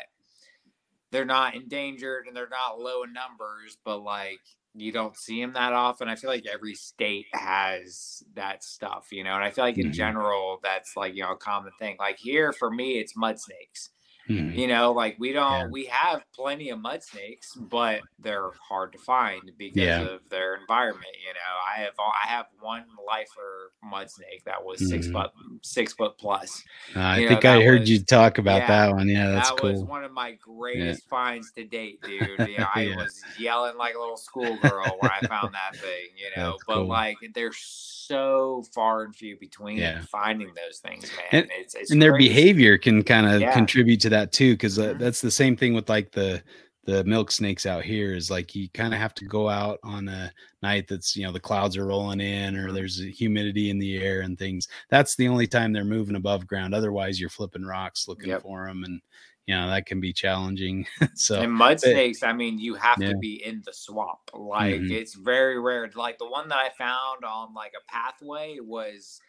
they're 1.12 1.26
not 1.26 1.56
endangered 1.56 2.28
and 2.28 2.36
they're 2.36 2.50
not 2.50 2.80
low 2.80 3.04
in 3.04 3.14
numbers 3.14 3.78
but 3.86 4.00
like 4.00 4.42
you 4.76 4.92
don't 4.92 5.18
see 5.18 5.40
them 5.42 5.54
that 5.54 5.74
often 5.74 6.08
i 6.08 6.16
feel 6.16 6.30
like 6.30 6.46
every 6.48 6.74
state 6.74 7.28
has 7.34 8.24
that 8.34 8.64
stuff 8.64 9.08
you 9.12 9.24
know 9.24 9.36
and 9.36 9.44
i 9.44 9.52
feel 9.52 9.64
like 9.64 9.78
in 9.78 9.92
Mhm. 9.92 9.94
general 9.94 10.60
that's 10.64 10.96
like 10.98 11.14
you 11.16 11.22
know 11.24 11.32
a 11.32 11.38
common 11.38 11.72
thing 11.80 11.96
like 12.00 12.18
here 12.18 12.52
for 12.52 12.72
me 12.72 13.00
it's 13.00 13.16
mud 13.16 13.40
snakes 13.40 13.90
Mhm. 14.30 14.56
you 14.58 14.68
know 14.68 14.94
like 14.94 15.18
we 15.20 15.34
don't 15.34 15.52
Yeah. 15.52 15.68
we 15.68 15.86
have 15.86 16.24
plenty 16.34 16.70
of 16.70 16.80
mud 16.80 17.04
snakes 17.04 17.54
but 17.60 18.02
they're 18.20 18.52
hard 18.70 18.94
to 18.94 18.98
find 18.98 19.52
because 19.58 19.76
Yeah. 19.76 20.02
of 20.02 20.22
their 20.30 20.56
environment 20.56 21.08
you 21.22 21.34
know 21.34 21.40
i 21.70 21.82
have 21.82 21.94
i 22.00 22.28
have 22.28 22.46
one 22.62 22.86
lifer 23.06 23.74
mud 23.84 24.10
snake 24.10 24.44
that 24.46 24.64
was 24.64 24.80
six 24.88 25.08
Mhm. 25.08 25.12
foot 25.12 25.32
six 25.62 25.92
foot 25.94 26.18
plus 26.18 26.64
Uh, 26.96 27.00
I 27.00 27.22
know, 27.22 27.28
think 27.28 27.44
I 27.46 27.62
heard 27.64 27.82
was- 27.82 27.90
you 27.90 28.02
talk 28.04 28.38
about 28.38 28.62
yeah, 28.62 28.68
that 28.68 28.96
one. 28.96 29.10
Yeah, 29.10 29.30
that's 29.32 29.50
that 29.50 29.62
was 29.62 29.80
cool. 29.80 29.86
one 29.88 30.04
of 30.06 30.12
my 30.14 30.32
greatest 30.34 31.08
finds 31.10 31.52
to 31.54 31.66
date 31.66 32.02
dude 32.04 32.22
you 32.48 32.58
know, 32.60 32.68
i 32.76 32.94
was 32.96 33.22
yelling 33.38 33.76
like 33.78 33.96
a 33.96 34.00
little 34.00 34.16
schoolgirl 34.16 34.98
when 35.02 35.12
i 35.12 35.20
found 35.28 35.54
that 35.54 35.76
thing 35.76 36.08
you 36.16 36.30
know 36.38 36.52
That's 36.52 36.64
but 36.66 36.76
cool. 36.76 36.86
like 36.88 37.18
they're 37.34 37.52
so 37.54 38.64
far 38.74 39.04
and 39.04 39.16
few 39.16 39.38
between 39.38 39.82
finding 40.10 40.52
those 40.56 40.80
things 40.80 41.10
man 41.18 41.44
And- 41.44 41.52
it's, 41.60 41.76
it's 41.76 41.92
and 41.92 42.02
their 42.02 42.18
behavior 42.18 42.78
can 42.78 43.04
kind 43.04 43.26
of 43.28 43.54
contribute 43.54 44.00
to 44.02 44.10
that 44.14 44.32
too 44.32 44.54
because 44.54 44.80
uh, 44.80 44.94
that's 44.98 45.22
the 45.22 45.32
same 45.32 45.56
thing 45.58 45.74
with 45.74 45.90
like 45.90 46.12
the 46.12 46.42
the 46.86 47.04
milk 47.06 47.32
snakes 47.32 47.66
out 47.66 47.84
here 47.84 48.14
is 48.14 48.30
like 48.30 48.54
you 48.56 48.68
kind 48.74 48.94
of 48.94 49.00
have 49.00 49.14
to 49.16 49.26
go 49.26 49.48
out 49.50 49.80
on 49.84 50.08
a 50.10 50.32
night 50.62 50.86
that's 50.88 51.16
you 51.16 51.24
know 51.26 51.32
the 51.32 51.40
clouds 51.40 51.78
are 51.78 51.86
rolling 51.86 52.20
in 52.20 52.56
or 52.58 52.70
Mhm. 52.70 52.74
there's 52.74 53.00
humidity 53.00 53.70
in 53.70 53.80
the 53.80 53.98
air 53.98 54.22
and 54.22 54.38
things 54.38 54.68
that's 54.90 55.16
the 55.16 55.28
only 55.30 55.48
time 55.48 55.72
they're 55.72 55.86
moving 55.86 56.16
above 56.18 56.46
ground 56.46 56.74
otherwise 56.76 57.20
you're 57.20 57.30
flipping 57.30 57.64
rocks 57.66 58.08
looking 58.08 58.30
Yep. 58.30 58.42
for 58.42 58.68
them 58.68 58.84
and 58.84 59.02
you 59.48 59.56
know 59.56 59.68
that 59.70 59.86
can 59.86 60.00
be 60.02 60.12
challenging 60.14 60.86
so 61.16 61.42
and 61.42 61.52
mud 61.54 61.80
but- 61.82 61.92
snakes, 61.92 62.22
I 62.24 62.34
mean, 62.34 62.60
you 62.60 62.76
have 62.76 62.98
Yeah. 63.02 63.10
to 63.12 63.18
be 63.18 63.44
in 63.46 63.62
the 63.66 63.74
swamp. 63.74 64.20
Like 64.34 64.76
Mhm. 64.82 64.92
it's 64.92 65.16
very 65.16 65.60
rare. 65.60 65.90
Like 65.96 66.18
the 66.18 66.30
one 66.30 66.48
that 66.50 66.58
I 66.58 66.70
found 66.78 67.26
on 67.26 67.54
like 67.54 67.74
a 67.78 67.92
pathway 67.92 68.58
was 68.62 69.20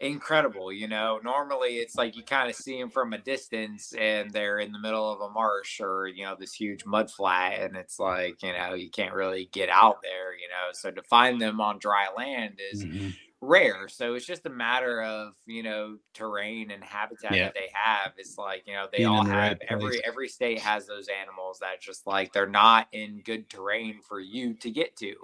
incredible. 0.00 0.72
You 0.72 0.88
know, 0.88 1.20
normally 1.22 1.76
it's 1.78 1.96
like 1.96 2.16
you 2.16 2.24
kind 2.24 2.50
of 2.50 2.56
see 2.56 2.78
them 2.80 2.90
from 2.90 3.12
a 3.12 3.18
distance 3.18 3.92
and 3.98 4.30
they're 4.32 4.58
in 4.58 4.72
the 4.72 4.78
middle 4.78 5.10
of 5.12 5.20
a 5.20 5.30
marsh 5.32 5.80
or 5.80 6.06
you 6.06 6.24
know 6.24 6.36
this 6.38 6.52
huge 6.54 6.84
mud 6.84 7.10
flat, 7.10 7.60
and 7.60 7.76
it's 7.76 7.98
like 7.98 8.42
you 8.42 8.52
know 8.52 8.74
you 8.74 8.90
can't 8.90 9.14
really 9.14 9.48
get 9.52 9.68
out 9.68 10.02
there. 10.02 10.34
You 10.34 10.48
know, 10.48 10.72
so 10.72 10.90
to 10.90 11.02
find 11.02 11.40
them 11.40 11.60
on 11.60 11.78
dry 11.78 12.08
land 12.16 12.60
is 12.72 12.84
Mhm. 12.84 13.16
Rare. 13.40 13.88
So 13.88 14.14
it's 14.14 14.26
just 14.26 14.46
a 14.46 14.50
matter 14.50 15.02
of 15.02 15.34
you 15.46 15.62
know 15.62 15.98
terrain 16.14 16.70
and 16.70 16.82
habitat 16.82 17.32
Yeah. 17.32 17.44
that 17.44 17.54
they 17.54 17.68
have. 17.72 18.12
It's 18.16 18.38
like 18.38 18.64
you 18.66 18.74
know 18.74 18.86
they 18.90 18.98
Being 18.98 19.08
all 19.08 19.24
the 19.24 19.30
have 19.30 19.38
right 19.58 19.58
every 19.68 19.90
place. 19.90 20.02
every 20.04 20.28
state 20.28 20.58
has 20.60 20.86
those 20.86 21.08
animals 21.08 21.58
that 21.60 21.80
just 21.80 22.06
like 22.06 22.32
they're 22.32 22.46
not 22.46 22.88
in 22.92 23.20
good 23.24 23.48
terrain 23.50 24.00
for 24.08 24.20
you 24.20 24.54
to 24.54 24.70
get 24.70 24.96
to. 24.96 25.14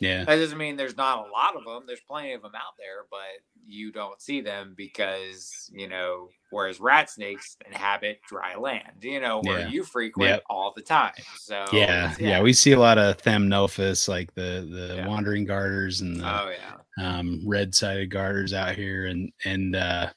yeah 0.00 0.24
That 0.24 0.36
doesn't 0.36 0.58
mean 0.58 0.76
there's 0.76 0.96
not 0.96 1.26
a 1.26 1.30
lot 1.30 1.56
of 1.56 1.64
them. 1.64 1.84
There's 1.86 2.00
plenty 2.00 2.32
of 2.32 2.42
them 2.42 2.54
out 2.54 2.76
there, 2.78 3.04
but 3.10 3.20
you 3.66 3.92
don't 3.92 4.20
see 4.20 4.40
them 4.40 4.74
because 4.76 5.70
you 5.72 5.88
know. 5.88 6.28
Whereas 6.52 6.80
rat 6.80 7.08
snakes 7.08 7.56
inhabit 7.64 8.22
dry 8.28 8.56
land, 8.56 9.02
you 9.02 9.20
know, 9.20 9.40
where 9.44 9.60
Yeah. 9.60 9.68
you 9.68 9.84
frequent 9.84 10.30
Yep. 10.30 10.42
all 10.50 10.72
the 10.74 10.82
time. 10.82 11.12
So 11.36 11.64
yeah, 11.72 12.06
it's- 12.10 12.18
yeah 12.18 12.42
we 12.42 12.52
see 12.52 12.72
a 12.72 12.78
lot 12.80 12.98
of 12.98 13.18
thamnophis 13.18 14.08
like 14.08 14.34
the 14.34 14.66
the 14.68 14.96
Yeah. 14.96 15.06
wandering 15.06 15.44
garters 15.44 16.00
and 16.00 16.18
the 16.18 16.24
Oh 16.24 16.50
yeah. 16.50 16.78
Um, 17.00 17.42
red 17.46 17.74
sided 17.74 18.10
garters 18.10 18.52
out 18.52 18.74
here 18.74 19.06
and 19.06 19.32
and 19.44 19.76
uh, 19.76 20.10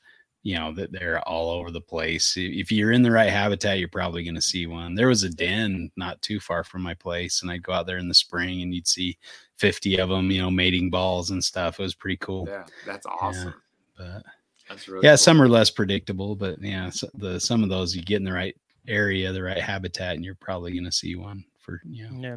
you 0.43 0.55
know 0.55 0.73
that 0.73 0.91
they're 0.91 1.21
all 1.27 1.49
over 1.49 1.71
the 1.71 1.81
place. 1.81 2.33
If 2.35 2.71
you're 2.71 2.91
in 2.91 3.01
the 3.01 3.11
right 3.11 3.29
habitat, 3.29 3.79
you're 3.79 3.87
probably 3.87 4.23
going 4.23 4.35
to 4.35 4.41
see 4.41 4.67
one. 4.67 4.93
There 4.93 5.07
was 5.07 5.23
a 5.23 5.29
den 5.29 5.89
not 5.95 6.21
too 6.21 6.39
far 6.39 6.63
from 6.63 6.81
my 6.81 6.93
place, 6.93 7.41
and 7.41 7.49
I'd 7.49 7.63
go 7.63 7.71
out 7.71 7.87
there 7.87 7.97
in 7.97 8.09
the 8.09 8.13
spring, 8.13 8.61
and 8.61 8.73
you'd 8.73 8.87
see 8.87 9.17
50 9.55 9.97
of 9.99 10.09
them, 10.09 10.29
you 10.31 10.41
know, 10.41 10.51
mating 10.51 10.89
balls 10.89 11.31
and 11.31 11.41
stuff. 11.43 11.79
It 11.79 11.83
was 11.83 11.95
pretty 11.95 12.17
cool. 12.17 12.45
Yeah, 12.49 12.65
that's 12.85 13.05
awesome. 13.05 13.53
But 13.97 14.23
That's 14.67 14.87
really 14.89 15.05
yeah, 15.05 15.11
cool. 15.11 15.17
some 15.17 15.41
are 15.41 15.47
less 15.47 15.69
predictable, 15.69 16.35
but 16.35 16.61
yeah, 16.61 16.89
so 16.89 17.07
the 17.13 17.39
some 17.39 17.63
of 17.63 17.69
those 17.69 17.95
you 17.95 18.01
get 18.01 18.17
in 18.17 18.25
the 18.25 18.33
right 18.33 18.55
area, 18.87 19.31
the 19.31 19.43
right 19.43 19.61
habitat, 19.61 20.15
and 20.15 20.25
you're 20.25 20.35
probably 20.35 20.73
going 20.73 20.83
to 20.83 20.91
see 20.91 21.15
one 21.15 21.45
for 21.59 21.79
you 21.85 22.09
know 22.09 22.19
Yeah. 22.19 22.35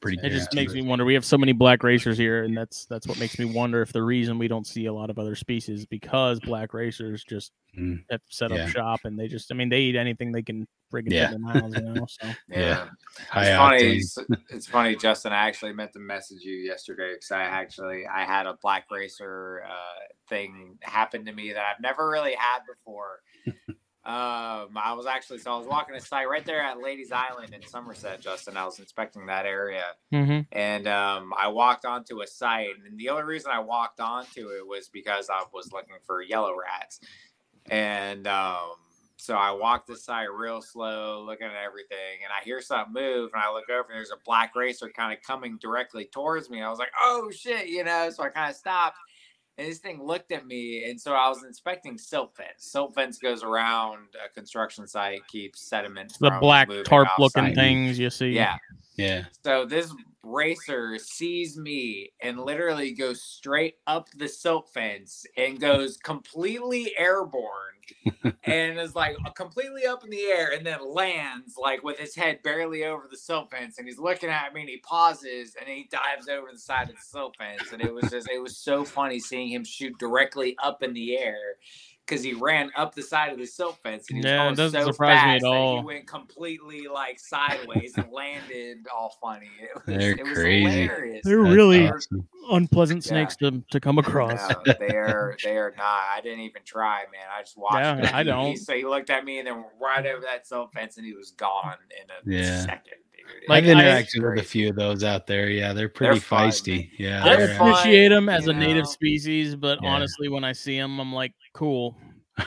Pretty. 0.00 0.18
It 0.18 0.30
just 0.30 0.50
guaranteed. 0.50 0.56
makes 0.56 0.74
me 0.74 0.82
wonder. 0.82 1.04
We 1.04 1.14
have 1.14 1.24
so 1.24 1.38
many 1.38 1.52
black 1.52 1.82
racers 1.82 2.18
here, 2.18 2.44
and 2.44 2.56
that's 2.56 2.86
that's 2.86 3.06
what 3.06 3.18
makes 3.18 3.38
me 3.38 3.44
wonder 3.44 3.82
if 3.82 3.92
the 3.92 4.02
reason 4.02 4.38
we 4.38 4.48
don't 4.48 4.66
see 4.66 4.86
a 4.86 4.92
lot 4.92 5.10
of 5.10 5.18
other 5.18 5.34
species 5.34 5.86
because 5.86 6.40
black 6.40 6.74
racers 6.74 7.24
just 7.24 7.52
Mm, 7.78 8.02
have 8.10 8.20
set 8.28 8.50
up 8.50 8.58
Yeah. 8.58 8.66
shop 8.66 9.00
and 9.04 9.18
they 9.18 9.28
just 9.28 9.52
I 9.52 9.54
mean 9.54 9.68
they 9.68 9.80
eat 9.82 9.94
anything 9.96 10.32
they 10.32 10.42
can 10.42 10.66
friggin' 10.92 11.12
Yeah. 11.12 11.28
fit 11.28 11.36
in 11.36 11.74
you 11.74 11.82
know. 11.82 12.06
So 12.08 12.32
Yeah. 12.50 12.88
high 13.28 13.46
It's 13.46 13.56
funny. 13.56 13.96
It's, 13.98 14.18
it's 14.50 14.66
funny, 14.66 14.96
Justin. 14.96 15.32
I 15.32 15.46
actually 15.46 15.74
meant 15.74 15.92
to 15.92 16.00
message 16.00 16.42
you 16.42 16.56
yesterday 16.56 17.12
because 17.14 17.30
I 17.30 17.42
actually 17.42 18.06
I 18.06 18.24
had 18.24 18.46
a 18.46 18.56
black 18.62 18.86
racer 18.90 19.62
uh, 19.68 20.00
thing 20.28 20.76
happen 20.80 21.24
to 21.26 21.32
me 21.32 21.52
that 21.52 21.62
I've 21.62 21.80
never 21.80 22.08
really 22.08 22.34
had 22.34 22.60
before. 22.66 23.20
um, 24.08 24.70
I 24.76 24.94
was 24.96 25.04
actually 25.06 25.38
so 25.38 25.52
I 25.54 25.58
was 25.58 25.66
walking 25.66 25.94
a 25.94 26.00
site 26.00 26.28
right 26.28 26.44
there 26.44 26.62
at 26.62 26.80
Ladies 26.82 27.12
Island 27.12 27.52
in 27.52 27.62
Somerset, 27.66 28.20
Justin. 28.20 28.56
I 28.56 28.64
was 28.64 28.78
inspecting 28.78 29.26
that 29.26 29.44
area, 29.44 29.84
Mhm. 30.12 30.46
and 30.52 30.88
um, 30.88 31.34
I 31.36 31.48
walked 31.48 31.84
onto 31.84 32.22
a 32.22 32.26
site, 32.26 32.70
and 32.86 32.98
the 32.98 33.10
only 33.10 33.24
reason 33.24 33.50
I 33.52 33.58
walked 33.58 34.00
onto 34.00 34.48
it 34.48 34.66
was 34.66 34.88
because 34.88 35.28
I 35.28 35.44
was 35.52 35.72
looking 35.72 35.96
for 36.06 36.22
yellow 36.22 36.56
rats, 36.58 37.00
and 37.70 38.26
um, 38.26 38.76
so 39.16 39.34
I 39.36 39.50
walked 39.50 39.88
the 39.88 39.96
site 39.96 40.32
real 40.32 40.62
slow, 40.62 41.22
looking 41.26 41.46
at 41.48 41.56
everything, 41.56 42.22
and 42.24 42.32
I 42.32 42.42
hear 42.44 42.62
something 42.62 42.94
move, 42.94 43.30
and 43.34 43.42
I 43.42 43.52
look 43.52 43.68
over, 43.68 43.88
and 43.90 43.98
there's 43.98 44.10
a 44.10 44.16
black 44.24 44.54
racer 44.56 44.88
kind 44.88 45.12
of 45.12 45.22
coming 45.22 45.58
directly 45.58 46.06
towards 46.06 46.48
me. 46.48 46.62
I 46.62 46.70
was 46.70 46.78
like, 46.78 46.92
"Oh 46.98 47.30
shit!" 47.30 47.66
You 47.68 47.84
know, 47.84 48.08
so 48.10 48.22
I 48.22 48.30
kind 48.30 48.48
of 48.50 48.56
stopped. 48.56 48.96
And 49.58 49.66
this 49.66 49.78
thing 49.78 50.00
looked 50.00 50.30
at 50.30 50.46
me, 50.46 50.88
and 50.88 51.00
so 51.00 51.14
I 51.14 51.28
was 51.28 51.42
inspecting 51.42 51.98
silt 51.98 52.32
fence. 52.36 52.48
Silt 52.58 52.94
fence 52.94 53.18
goes 53.18 53.42
around 53.42 54.06
a 54.24 54.32
construction 54.32 54.86
site, 54.86 55.26
keeps 55.26 55.60
sediment. 55.60 56.16
the 56.20 56.30
black 56.40 56.68
tarp 56.84 57.08
looking 57.18 57.56
things 57.56 57.98
you 57.98 58.08
see. 58.08 58.28
Yeah, 58.28 58.56
Yeah, 58.98 59.24
so 59.44 59.64
this 59.64 59.94
racer 60.22 60.98
sees 60.98 61.56
me 61.56 62.10
and 62.20 62.40
literally 62.40 62.92
goes 62.92 63.22
straight 63.22 63.76
up 63.86 64.08
the 64.16 64.28
silt 64.28 64.68
fence 64.72 65.24
and 65.36 65.60
goes 65.60 65.96
completely 65.96 66.92
airborne 66.98 67.44
and 68.44 68.78
is 68.78 68.94
like 68.94 69.16
completely 69.34 69.86
up 69.86 70.04
in 70.04 70.10
the 70.10 70.26
air 70.26 70.52
and 70.52 70.66
then 70.66 70.80
lands 70.92 71.54
like 71.56 71.82
with 71.82 71.98
his 71.98 72.14
head 72.14 72.42
barely 72.42 72.84
over 72.84 73.06
the 73.10 73.16
silt 73.16 73.50
fence 73.50 73.78
and 73.78 73.86
he's 73.86 73.98
looking 73.98 74.28
at 74.28 74.52
me 74.52 74.60
and 74.60 74.68
he 74.68 74.78
pauses 74.78 75.54
and 75.58 75.68
he 75.68 75.88
dives 75.90 76.28
over 76.28 76.48
the 76.52 76.58
side 76.58 76.90
of 76.90 76.96
the 76.96 77.02
silt 77.02 77.36
fence 77.36 77.72
and 77.72 77.80
it 77.80 77.92
was 77.92 78.10
just 78.10 78.28
it 78.28 78.42
was 78.42 78.56
so 78.56 78.84
funny 78.84 79.18
seeing 79.18 79.48
him 79.48 79.64
shoot 79.64 79.96
directly 79.98 80.56
up 80.62 80.82
in 80.82 80.92
the 80.92 81.16
air 81.16 81.56
because 82.08 82.24
he 82.24 82.32
ran 82.32 82.70
up 82.76 82.94
the 82.94 83.02
side 83.02 83.32
of 83.32 83.38
the 83.38 83.46
silt 83.46 83.78
fence 83.82 84.06
and 84.08 84.16
he 84.16 84.22
was 84.24 84.30
Yeah, 84.30 84.42
it 84.42 84.46
going 84.46 84.54
doesn't 84.56 84.80
so 84.80 84.90
surprise 84.92 85.22
me 85.24 85.30
at 85.30 85.32
fast 85.34 85.42
that 85.42 85.48
all. 85.48 85.78
He 85.80 85.84
went 85.84 86.06
completely 86.06 86.86
like 86.88 87.18
sideways 87.20 87.96
and 87.96 88.10
landed 88.10 88.86
all 88.94 89.14
funny. 89.20 89.50
It 89.60 89.70
was, 89.74 89.84
They're 89.86 90.12
it 90.12 90.24
was 90.24 90.38
crazy. 90.38 90.62
hilarious. 90.82 91.20
They're 91.24 91.42
That's 91.42 91.54
really 91.54 91.88
awesome. 91.88 92.28
unpleasant 92.50 93.04
Yeah. 93.04 93.10
snakes 93.12 93.36
to, 93.36 93.62
to 93.70 93.80
come 93.80 93.98
across. 93.98 94.48
No, 94.50 94.72
they 94.78 94.96
are 94.96 95.36
they 95.44 95.56
are 95.56 95.74
not. 95.76 96.02
I 96.14 96.20
didn't 96.22 96.40
even 96.40 96.62
try, 96.64 97.00
man. 97.12 97.26
I 97.36 97.42
just 97.42 97.56
watched. 97.58 97.76
Yeah, 97.76 97.96
him. 97.96 98.14
I 98.14 98.22
don't. 98.24 98.50
He, 98.50 98.56
so 98.56 98.74
he 98.74 98.84
looked 98.84 99.10
at 99.10 99.24
me 99.24 99.38
and 99.38 99.46
then 99.46 99.64
right 99.80 100.06
over 100.06 100.22
that 100.22 100.46
silt 100.46 100.72
fence, 100.72 100.96
and 100.96 101.04
he 101.06 101.12
was 101.12 101.32
gone 101.32 101.76
in 102.00 102.10
a 102.10 102.38
Yeah. 102.40 102.60
second, 102.60 102.82
dude. 103.07 103.07
Like, 103.48 103.64
I've 103.64 103.76
I- 103.76 103.82
interacted 103.82 104.28
with 104.30 104.38
a 104.38 104.42
few 104.46 104.68
of 104.70 104.76
those 104.76 105.02
out 105.04 105.26
there. 105.26 105.48
Yeah, 105.50 105.72
they're 105.72 105.88
pretty 105.88 106.18
fun, 106.20 106.48
feisty. 106.50 106.90
Yeah, 106.98 107.22
I 107.24 107.28
They're 107.36 107.46
they're, 107.48 107.58
fun. 107.58 107.70
appreciate 107.70 108.08
them 108.08 108.28
as 108.28 108.44
you 108.46 108.50
a 108.52 108.54
native 108.54 108.86
species, 108.86 109.56
but 109.56 109.78
Yeah. 109.82 109.88
honestly, 109.90 110.28
when 110.28 110.44
I 110.44 110.52
see 110.52 110.78
them, 110.78 111.00
I'm 111.00 111.12
like, 111.12 111.32
cool. 111.54 111.96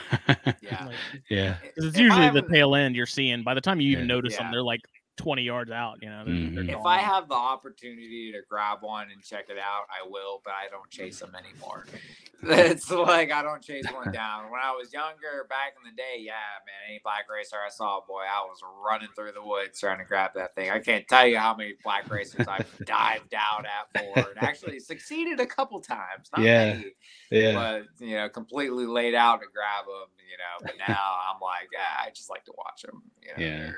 Yeah. 0.62 0.86
Like, 0.86 0.94
yeah, 1.28 1.54
'cause 1.74 1.84
it's 1.84 1.96
If 1.96 2.00
I 2.00 2.04
usually 2.04 2.30
the 2.30 2.48
tail 2.48 2.74
end 2.74 2.96
you're 2.96 3.04
seeing. 3.06 3.42
By 3.42 3.54
the 3.54 3.60
time 3.60 3.80
you 3.80 3.90
even 3.90 4.04
Yeah. 4.08 4.14
notice 4.14 4.36
them, 4.38 4.50
they're 4.50 4.62
like 4.62 4.80
20 5.18 5.42
yards 5.42 5.70
out. 5.70 5.98
You 6.02 6.08
know, 6.08 6.24
they're, 6.24 6.34
they're 6.34 6.64
Mhm. 6.74 6.80
If. 6.80 6.86
I 6.86 6.98
have 6.98 7.28
the 7.28 7.34
opportunity 7.34 8.32
to 8.32 8.40
grab 8.48 8.78
one 8.82 9.10
and 9.12 9.22
check 9.22 9.46
it 9.50 9.58
out, 9.58 9.84
I 9.90 10.06
will, 10.08 10.40
but 10.44 10.52
I 10.54 10.68
don't 10.70 10.88
chase 10.90 11.20
them 11.20 11.34
anymore. 11.34 11.86
It's 12.44 12.90
like 12.90 13.30
I 13.30 13.40
don't 13.42 13.62
chase 13.62 13.84
one 13.94 14.10
down. 14.12 14.50
When 14.50 14.60
I 14.60 14.72
was 14.72 14.92
younger, 14.92 15.46
back 15.48 15.74
in 15.78 15.88
the 15.88 15.94
day, 15.96 16.16
yeah, 16.18 16.32
man, 16.66 16.74
any 16.90 17.00
black 17.04 17.30
racer 17.30 17.54
I 17.64 17.68
saw, 17.70 18.00
boy, 18.00 18.22
I 18.22 18.42
was 18.44 18.58
running 18.84 19.10
through 19.14 19.30
the 19.30 19.44
woods 19.44 19.78
trying 19.78 19.98
to 19.98 20.04
grab 20.04 20.32
that 20.34 20.52
thing. 20.56 20.68
I 20.68 20.80
can't 20.80 21.06
tell 21.06 21.24
you 21.24 21.38
how 21.38 21.54
many 21.54 21.74
black 21.84 22.10
racers 22.10 22.48
I've 22.48 22.66
dived 22.84 23.32
out 23.32 23.64
at 23.64 24.02
for 24.02 24.18
and 24.30 24.38
actually 24.42 24.80
succeeded 24.80 25.38
a 25.38 25.46
couple 25.46 25.80
times. 25.80 26.30
Not 26.36 26.44
Yeah. 26.44 26.72
many, 26.72 26.84
yeah. 27.30 27.52
but 27.54 28.04
you 28.04 28.16
know, 28.16 28.28
completely 28.28 28.86
laid 28.86 29.14
out 29.14 29.36
to 29.42 29.46
grab 29.54 29.84
them. 29.84 30.08
You 30.28 30.36
know, 30.38 30.66
but 30.66 30.74
now 30.88 31.18
I'm 31.32 31.40
like, 31.40 31.68
yeah, 31.72 32.04
I 32.04 32.10
just 32.10 32.28
like 32.28 32.44
to 32.46 32.52
watch 32.58 32.82
them. 32.82 33.02
You 33.22 33.28
know, 33.28 33.50
Yeah. 33.50 33.70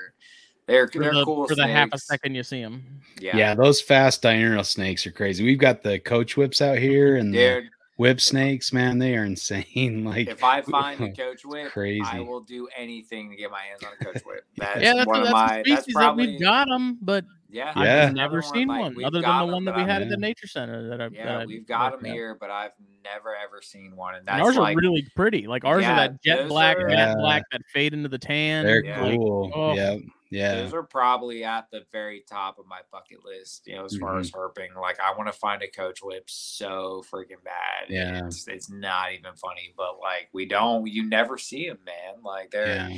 They're 0.66 0.86
they're, 0.86 0.88
for 0.88 0.98
they're 1.00 1.14
the, 1.14 1.24
cool 1.24 1.46
for 1.46 1.54
the 1.54 1.66
half 1.66 1.88
a 1.92 1.98
second 1.98 2.34
you 2.34 2.42
see 2.42 2.62
them. 2.62 2.82
Yeah, 3.20 3.36
yeah, 3.36 3.54
those 3.54 3.80
fast 3.80 4.22
diurnal 4.22 4.64
snakes 4.64 5.06
are 5.06 5.12
crazy. 5.12 5.44
We've 5.44 5.58
got 5.58 5.82
the 5.82 5.98
coach 5.98 6.36
whips 6.36 6.60
out 6.62 6.78
here 6.78 7.16
and 7.16 7.32
the 7.32 7.64
whip 7.96 8.20
snakes. 8.20 8.72
Man, 8.72 8.98
they 8.98 9.16
are 9.16 9.24
insane. 9.24 10.04
Like 10.04 10.28
If 10.28 10.42
I 10.42 10.62
find 10.62 11.00
a 11.00 11.12
coach 11.12 11.44
whip, 11.44 11.70
crazy. 11.70 12.02
I 12.02 12.10
crazy. 12.12 12.24
will 12.24 12.40
do 12.40 12.68
anything 12.76 13.30
to 13.30 13.36
get 13.36 13.50
my 13.50 13.60
hands 13.60 13.82
on 13.84 13.92
a 14.00 14.04
coach 14.04 14.22
whip. 14.24 14.44
That's 14.56 14.82
yeah, 14.82 14.94
that's, 14.94 15.06
one 15.06 15.18
that's 15.22 15.28
of 15.28 15.32
my. 15.32 15.58
a 15.58 15.62
That's 15.64 15.82
species 15.82 15.94
that 15.94 16.16
we've 16.16 16.40
got 16.40 16.66
them, 16.68 16.98
but 17.02 17.24
yeah. 17.50 17.72
I've 17.76 17.84
Yeah. 17.86 18.10
never 18.10 18.38
another 18.38 18.42
seen 18.42 18.68
like, 18.68 18.80
one 18.80 19.04
other 19.04 19.20
than 19.20 19.46
the 19.46 19.52
one 19.52 19.64
that 19.66 19.76
we 19.76 19.82
had 19.82 20.02
at 20.02 20.08
the 20.08 20.16
nature 20.16 20.46
center. 20.48 20.88
That 20.88 21.00
I, 21.00 21.08
that 21.08 21.12
Yeah, 21.14 21.38
I 21.38 21.44
we've 21.46 21.66
got 21.66 22.00
them 22.02 22.10
here, 22.10 22.34
but 22.34 22.50
I've 22.50 22.72
never 23.04 23.34
ever 23.36 23.60
seen 23.62 23.94
one, 23.94 24.16
and 24.16 24.28
And 24.28 24.42
ours 24.42 24.56
like 24.56 24.76
are 24.76 24.80
really 24.80 25.06
pretty. 25.14 25.46
Like 25.46 25.64
ours 25.64 25.82
Yeah, 25.82 25.92
are 25.92 26.08
that 26.08 26.22
jet 26.22 26.48
black, 26.48 26.78
are- 26.78 26.88
matte 26.88 27.16
black 27.18 27.42
that 27.52 27.60
fade 27.72 27.94
into 27.94 28.08
the 28.08 28.18
tan. 28.18 28.64
they're 28.66 28.82
cool. 28.96 29.52
oh. 29.54 29.74
Yeah, 29.74 29.98
yeah. 30.30 30.54
those 30.56 30.72
are 30.72 30.82
probably 30.82 31.44
at 31.44 31.70
the 31.70 31.84
very 31.92 32.24
top 32.28 32.58
of 32.58 32.66
my 32.66 32.80
bucket 32.90 33.24
list. 33.24 33.66
You 33.66 33.76
know, 33.76 33.84
as 33.84 33.96
far 33.96 34.18
as 34.18 34.30
Mm-hmm. 34.30 34.60
herping, 34.60 34.80
like 34.80 34.98
I 35.00 35.16
want 35.16 35.32
to 35.32 35.38
find 35.38 35.62
a 35.62 35.68
coach 35.68 36.00
whip 36.02 36.24
so 36.28 37.04
freaking 37.10 37.42
bad. 37.44 37.88
Yeah. 37.88 38.26
it's, 38.26 38.48
it's 38.48 38.70
not 38.70 39.12
even 39.12 39.34
funny, 39.36 39.74
but 39.76 39.98
like 40.00 40.28
we 40.32 40.46
don't, 40.46 40.86
you 40.86 41.08
never 41.08 41.38
see 41.38 41.68
them, 41.68 41.78
man. 41.84 42.22
Like 42.24 42.50
they're. 42.50 42.90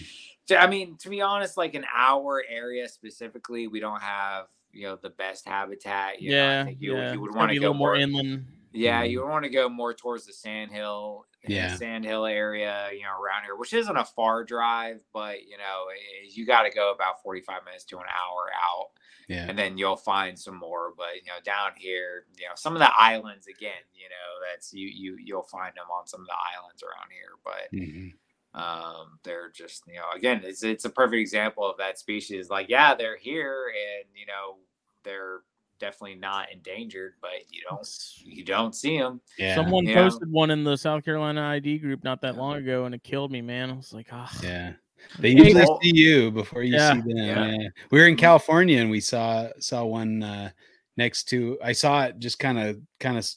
Yeah, 0.49 0.63
I 0.63 0.69
mean, 0.69 0.97
to 0.99 1.09
be 1.09 1.21
honest, 1.21 1.57
like 1.57 1.75
in 1.75 1.85
our 1.95 2.43
area 2.49 2.89
specifically, 2.89 3.67
we 3.67 3.81
don't 3.81 4.01
have 4.03 4.47
you 4.73 4.87
know 4.87 4.97
the 5.01 5.11
best 5.11 5.47
habitat. 5.49 6.21
You 6.23 6.31
know, 6.33 6.37
I 6.37 6.41
yeah, 6.41 6.65
think 6.65 6.79
you, 6.81 6.97
yeah. 6.97 7.13
you 7.13 7.21
would 7.21 7.35
want 7.35 7.51
a 7.51 7.55
go 7.55 7.61
little 7.61 7.75
more 7.75 7.95
more. 7.95 7.97
inland. 7.97 8.47
Yeah, 8.77 9.03
Mhm. 9.03 9.11
you 9.11 9.27
want 9.27 9.45
to 9.45 9.51
go 9.51 9.69
more 9.69 9.95
towards 9.95 10.27
the 10.27 10.33
Sandhill, 10.33 11.27
Yeah. 11.43 11.77
Sandhill 11.77 12.27
area. 12.27 12.91
You 12.93 13.03
know, 13.03 13.21
around 13.21 13.45
here, 13.45 13.57
which 13.57 13.73
isn't 13.73 13.97
a 13.97 14.05
far 14.05 14.45
drive, 14.45 15.01
but 15.13 15.45
you 15.47 15.59
know, 15.59 15.87
you 16.31 16.47
got 16.47 16.63
to 16.65 16.71
go 16.71 16.93
about 16.93 17.23
forty-five 17.23 17.65
minutes 17.65 17.85
to 17.87 17.99
an 17.99 18.05
hour 18.07 18.51
out 18.55 18.89
yeah, 19.29 19.47
and 19.49 19.59
then 19.59 19.77
you'll 19.77 19.97
find 19.97 20.39
some 20.39 20.57
more 20.57 20.93
but 20.97 21.17
you 21.17 21.27
know 21.27 21.41
down 21.45 21.73
here 21.77 22.27
you 22.39 22.47
know 22.47 22.53
some 22.55 22.75
of 22.75 22.79
the 22.79 22.91
islands 22.97 23.49
again 23.49 23.83
you 23.95 24.09
know 24.09 24.47
that's 24.49 24.73
you 24.73 24.87
you 24.89 25.17
you'll 25.21 25.43
find 25.43 25.75
them 25.75 25.87
on 25.93 26.07
some 26.07 26.21
of 26.21 26.27
the 26.27 26.35
islands 26.57 26.83
around 26.83 27.11
here 27.11 27.33
but 27.45 27.73
Mhm. 27.73 28.13
um 28.55 29.19
they're 29.25 29.51
just 29.51 29.83
you 29.89 29.95
know 29.95 30.11
again 30.15 30.43
it's 30.45 30.63
it's 30.63 30.85
a 30.85 30.91
perfect 30.91 31.21
example 31.21 31.69
of 31.69 31.77
that 31.79 31.99
species 31.99 32.49
like 32.51 32.69
yeah 32.69 32.95
they're 32.95 33.17
here 33.17 33.67
and 33.69 34.05
you 34.15 34.27
know 34.27 34.57
they're 35.03 35.41
definitely 35.79 36.15
not 36.17 36.51
endangered 36.53 37.15
but 37.21 37.31
you 37.51 37.61
don't 37.69 37.89
you 38.25 38.45
don't 38.45 38.75
see 38.75 38.99
them 38.99 39.21
yeah. 39.39 39.55
Someone 39.55 39.85
Yeah. 39.87 39.95
posted 39.95 40.31
one 40.31 40.51
in 40.51 40.65
the 40.65 40.77
South 40.77 41.05
Carolina 41.05 41.43
ID 41.43 41.79
group 41.79 42.03
not 42.05 42.21
that 42.23 42.37
long 42.37 42.57
ago, 42.57 42.85
and 42.87 42.95
it 42.95 43.03
killed 43.03 43.31
me, 43.31 43.43
man. 43.43 43.71
I 43.71 43.75
was 43.75 43.93
like, 43.93 44.09
ah, 44.13 44.33
Yeah. 44.43 44.73
They 45.19 45.31
usually 45.31 45.55
well- 45.55 45.79
see 45.83 45.95
you 45.95 46.31
before 46.31 46.63
you 46.63 46.75
Yeah. 46.75 46.95
see 46.95 47.01
them. 47.01 47.17
Yeah. 47.17 47.47
Yeah. 47.53 47.69
We 47.91 48.01
were 48.01 48.07
in 48.09 48.17
California 48.17 48.81
and 48.81 48.91
we 48.91 49.01
saw 49.01 49.49
saw 49.61 49.85
one 49.85 50.23
uh 50.23 50.51
next 50.97 51.25
to 51.25 51.59
I 51.63 51.73
saw 51.73 52.05
it 52.07 52.19
just 52.19 52.39
kind 52.39 52.59
of 52.59 52.81
kind 53.01 53.19
of 53.19 53.29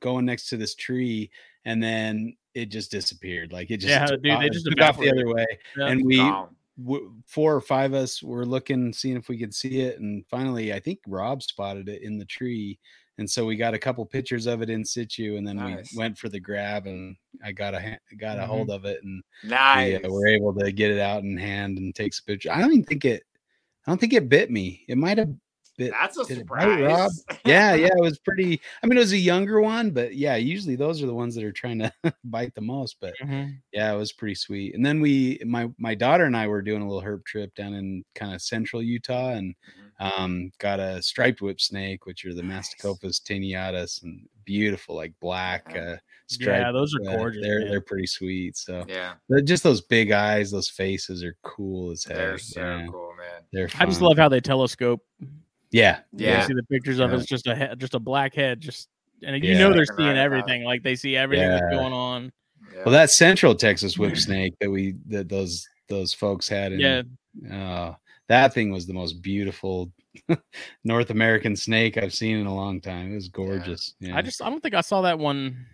going 0.00 0.24
next 0.24 0.48
to 0.50 0.56
this 0.56 0.74
tree 0.74 1.30
and 1.64 1.82
then 1.82 2.36
it 2.54 2.66
just 2.66 2.90
disappeared. 2.90 3.52
Like 3.52 3.70
it 3.70 3.76
just 3.78 3.90
Yeah, 3.90 4.06
took 4.06 4.22
dude, 4.22 4.40
they 4.40 4.48
just 4.50 4.66
took 4.66 4.80
off 4.80 4.98
the 4.98 5.10
other 5.10 5.28
way. 5.32 5.46
Yeah. 5.76 5.86
And 5.86 6.04
we 6.04 6.16
Gone. 6.16 6.54
W- 6.82 7.14
four 7.26 7.54
or 7.54 7.60
five 7.60 7.92
of 7.92 8.02
us 8.02 8.22
were 8.22 8.46
looking 8.46 8.92
seeing 8.92 9.16
if 9.16 9.28
we 9.28 9.38
could 9.38 9.54
see 9.54 9.80
it 9.80 10.00
and 10.00 10.24
finally 10.30 10.72
I 10.72 10.80
think 10.80 10.98
Rob 11.06 11.42
spotted 11.42 11.88
it 11.88 12.02
in 12.02 12.18
the 12.18 12.24
tree. 12.24 12.78
And 13.18 13.28
so 13.28 13.44
we 13.44 13.56
got 13.56 13.74
a 13.74 13.78
couple 13.80 14.06
pictures 14.06 14.46
of 14.46 14.62
it 14.62 14.70
in 14.70 14.84
situ, 14.84 15.36
and 15.36 15.46
then 15.46 15.56
Nice. 15.56 15.92
we 15.92 15.98
went 15.98 16.16
for 16.16 16.28
the 16.28 16.38
grab, 16.38 16.86
and 16.86 17.16
I 17.44 17.50
got 17.50 17.74
a 17.74 17.98
got 18.16 18.38
a 18.38 18.46
hold 18.46 18.70
of 18.70 18.84
it, 18.84 19.02
and 19.02 19.24
nice 19.42 19.98
we 20.00 20.08
uh, 20.08 20.12
were 20.12 20.28
able 20.28 20.54
to 20.54 20.70
get 20.70 20.92
it 20.92 21.00
out 21.00 21.24
in 21.24 21.36
hand 21.36 21.78
and 21.78 21.92
take 21.92 22.14
some 22.14 22.26
pictures. 22.26 22.52
I 22.54 22.60
don't 22.60 22.72
even 22.72 22.84
think 22.84 23.04
it. 23.04 23.24
I 23.84 23.90
don't 23.90 23.98
think 23.98 24.12
it 24.12 24.28
bit 24.28 24.52
me. 24.52 24.84
It 24.86 24.98
might 24.98 25.18
have. 25.18 25.34
Bit. 25.78 25.92
That's 25.92 26.18
a 26.18 26.24
Did 26.24 26.38
it 26.38 26.46
bite, 26.48 26.60
surprise. 26.62 26.82
Rob? 26.82 27.38
yeah, 27.44 27.72
yeah, 27.74 27.86
it 27.86 28.00
was 28.00 28.18
pretty. 28.18 28.60
I 28.82 28.86
mean, 28.88 28.96
it 28.98 29.00
was 29.00 29.12
a 29.12 29.16
younger 29.16 29.60
one, 29.60 29.92
but 29.92 30.16
yeah, 30.16 30.34
usually 30.34 30.74
those 30.74 31.00
are 31.02 31.06
the 31.06 31.14
ones 31.14 31.36
that 31.36 31.44
are 31.44 31.52
trying 31.52 31.78
to 31.78 31.92
bite 32.24 32.52
the 32.56 32.60
most. 32.60 32.96
But 33.00 33.14
Mhm. 33.22 33.58
yeah, 33.72 33.92
it 33.92 33.96
was 33.96 34.12
pretty 34.12 34.34
sweet. 34.34 34.74
And 34.74 34.84
then 34.84 35.00
we, 35.00 35.38
my 35.46 35.70
my 35.78 35.94
daughter 35.94 36.24
and 36.24 36.36
I 36.36 36.48
were 36.48 36.62
doing 36.62 36.82
a 36.82 36.86
little 36.86 37.00
herp 37.08 37.24
trip 37.24 37.54
down 37.54 37.74
in 37.74 38.04
kind 38.16 38.34
of 38.34 38.42
central 38.42 38.82
Utah, 38.82 39.30
and 39.34 39.54
Mhm. 40.00 40.18
um, 40.20 40.50
got 40.58 40.80
a 40.80 41.00
striped 41.00 41.42
whip 41.42 41.60
snake, 41.60 42.06
which 42.06 42.24
are 42.24 42.34
the 42.34 42.42
Masticophis 42.42 43.22
taeniatus, 43.22 44.02
and 44.02 44.28
beautiful, 44.44 44.96
like 44.96 45.12
black 45.20 45.64
uh, 45.76 45.94
striped. 46.26 46.58
Yeah, 46.60 46.72
those 46.72 46.92
are 46.96 47.08
uh, 47.08 47.16
gorgeous. 47.18 47.40
they're 47.42 47.60
man. 47.60 47.68
they're 47.68 47.80
pretty 47.80 48.06
sweet. 48.06 48.56
So 48.56 48.84
Yeah, 48.88 49.14
just 49.44 49.62
those 49.62 49.80
big 49.80 50.10
eyes, 50.10 50.50
those 50.50 50.68
faces 50.68 51.22
are 51.22 51.36
cool 51.42 51.92
as 51.92 52.02
hell. 52.02 52.16
they're 52.16 52.38
so 52.38 52.60
yeah. 52.62 52.86
cool, 52.90 53.12
man. 53.16 53.42
They're 53.52 53.68
I 53.78 53.86
just 53.86 54.00
love 54.02 54.16
how 54.18 54.28
they 54.28 54.40
telescope. 54.40 55.04
Yeah, 55.70 56.00
You 56.16 56.26
Yeah, 56.26 56.46
see 56.46 56.54
the 56.54 56.62
pictures 56.64 56.98
of 56.98 57.10
it, 57.10 57.14
Yeah. 57.14 57.20
it's 57.20 57.28
just 57.28 57.46
a 57.46 57.54
head, 57.54 57.78
just 57.78 57.94
a 57.94 57.98
black 57.98 58.34
head, 58.34 58.60
just 58.60 58.88
and 59.22 59.42
you 59.44 59.52
Yeah. 59.52 59.58
know 59.58 59.72
they're 59.72 59.84
seeing 59.84 59.98
right 60.08 60.12
about 60.12 60.22
everything. 60.24 60.64
Like 60.64 60.82
they 60.82 60.96
see 60.96 61.16
everything 61.16 61.48
that's 61.48 61.74
going 61.74 61.92
on. 61.92 62.32
yeah. 62.74 62.82
Well, 62.84 62.92
that 62.92 63.10
Central 63.10 63.54
Texas 63.54 63.98
whip 63.98 64.16
snake 64.18 64.54
that 64.60 64.70
we 64.70 64.94
that 65.06 65.28
those 65.28 65.68
those 65.88 66.12
folks 66.14 66.48
had 66.48 66.72
in 66.72 66.80
Yeah, 66.80 67.02
uh, 67.52 67.94
that 68.28 68.54
thing 68.54 68.70
was 68.70 68.86
the 68.86 68.92
most 68.94 69.20
beautiful 69.22 69.90
North 70.84 71.10
American 71.10 71.54
snake 71.56 71.96
I've 71.98 72.14
seen 72.14 72.36
in 72.38 72.46
a 72.46 72.54
long 72.54 72.80
time. 72.80 73.12
It 73.12 73.16
was 73.16 73.28
gorgeous. 73.28 73.94
Yeah. 74.00 74.16
I 74.16 74.22
just 74.22 74.42
I 74.42 74.48
don't 74.50 74.62
think 74.62 74.74
I 74.74 74.80
saw 74.82 75.02
that 75.02 75.18
one 75.18 75.66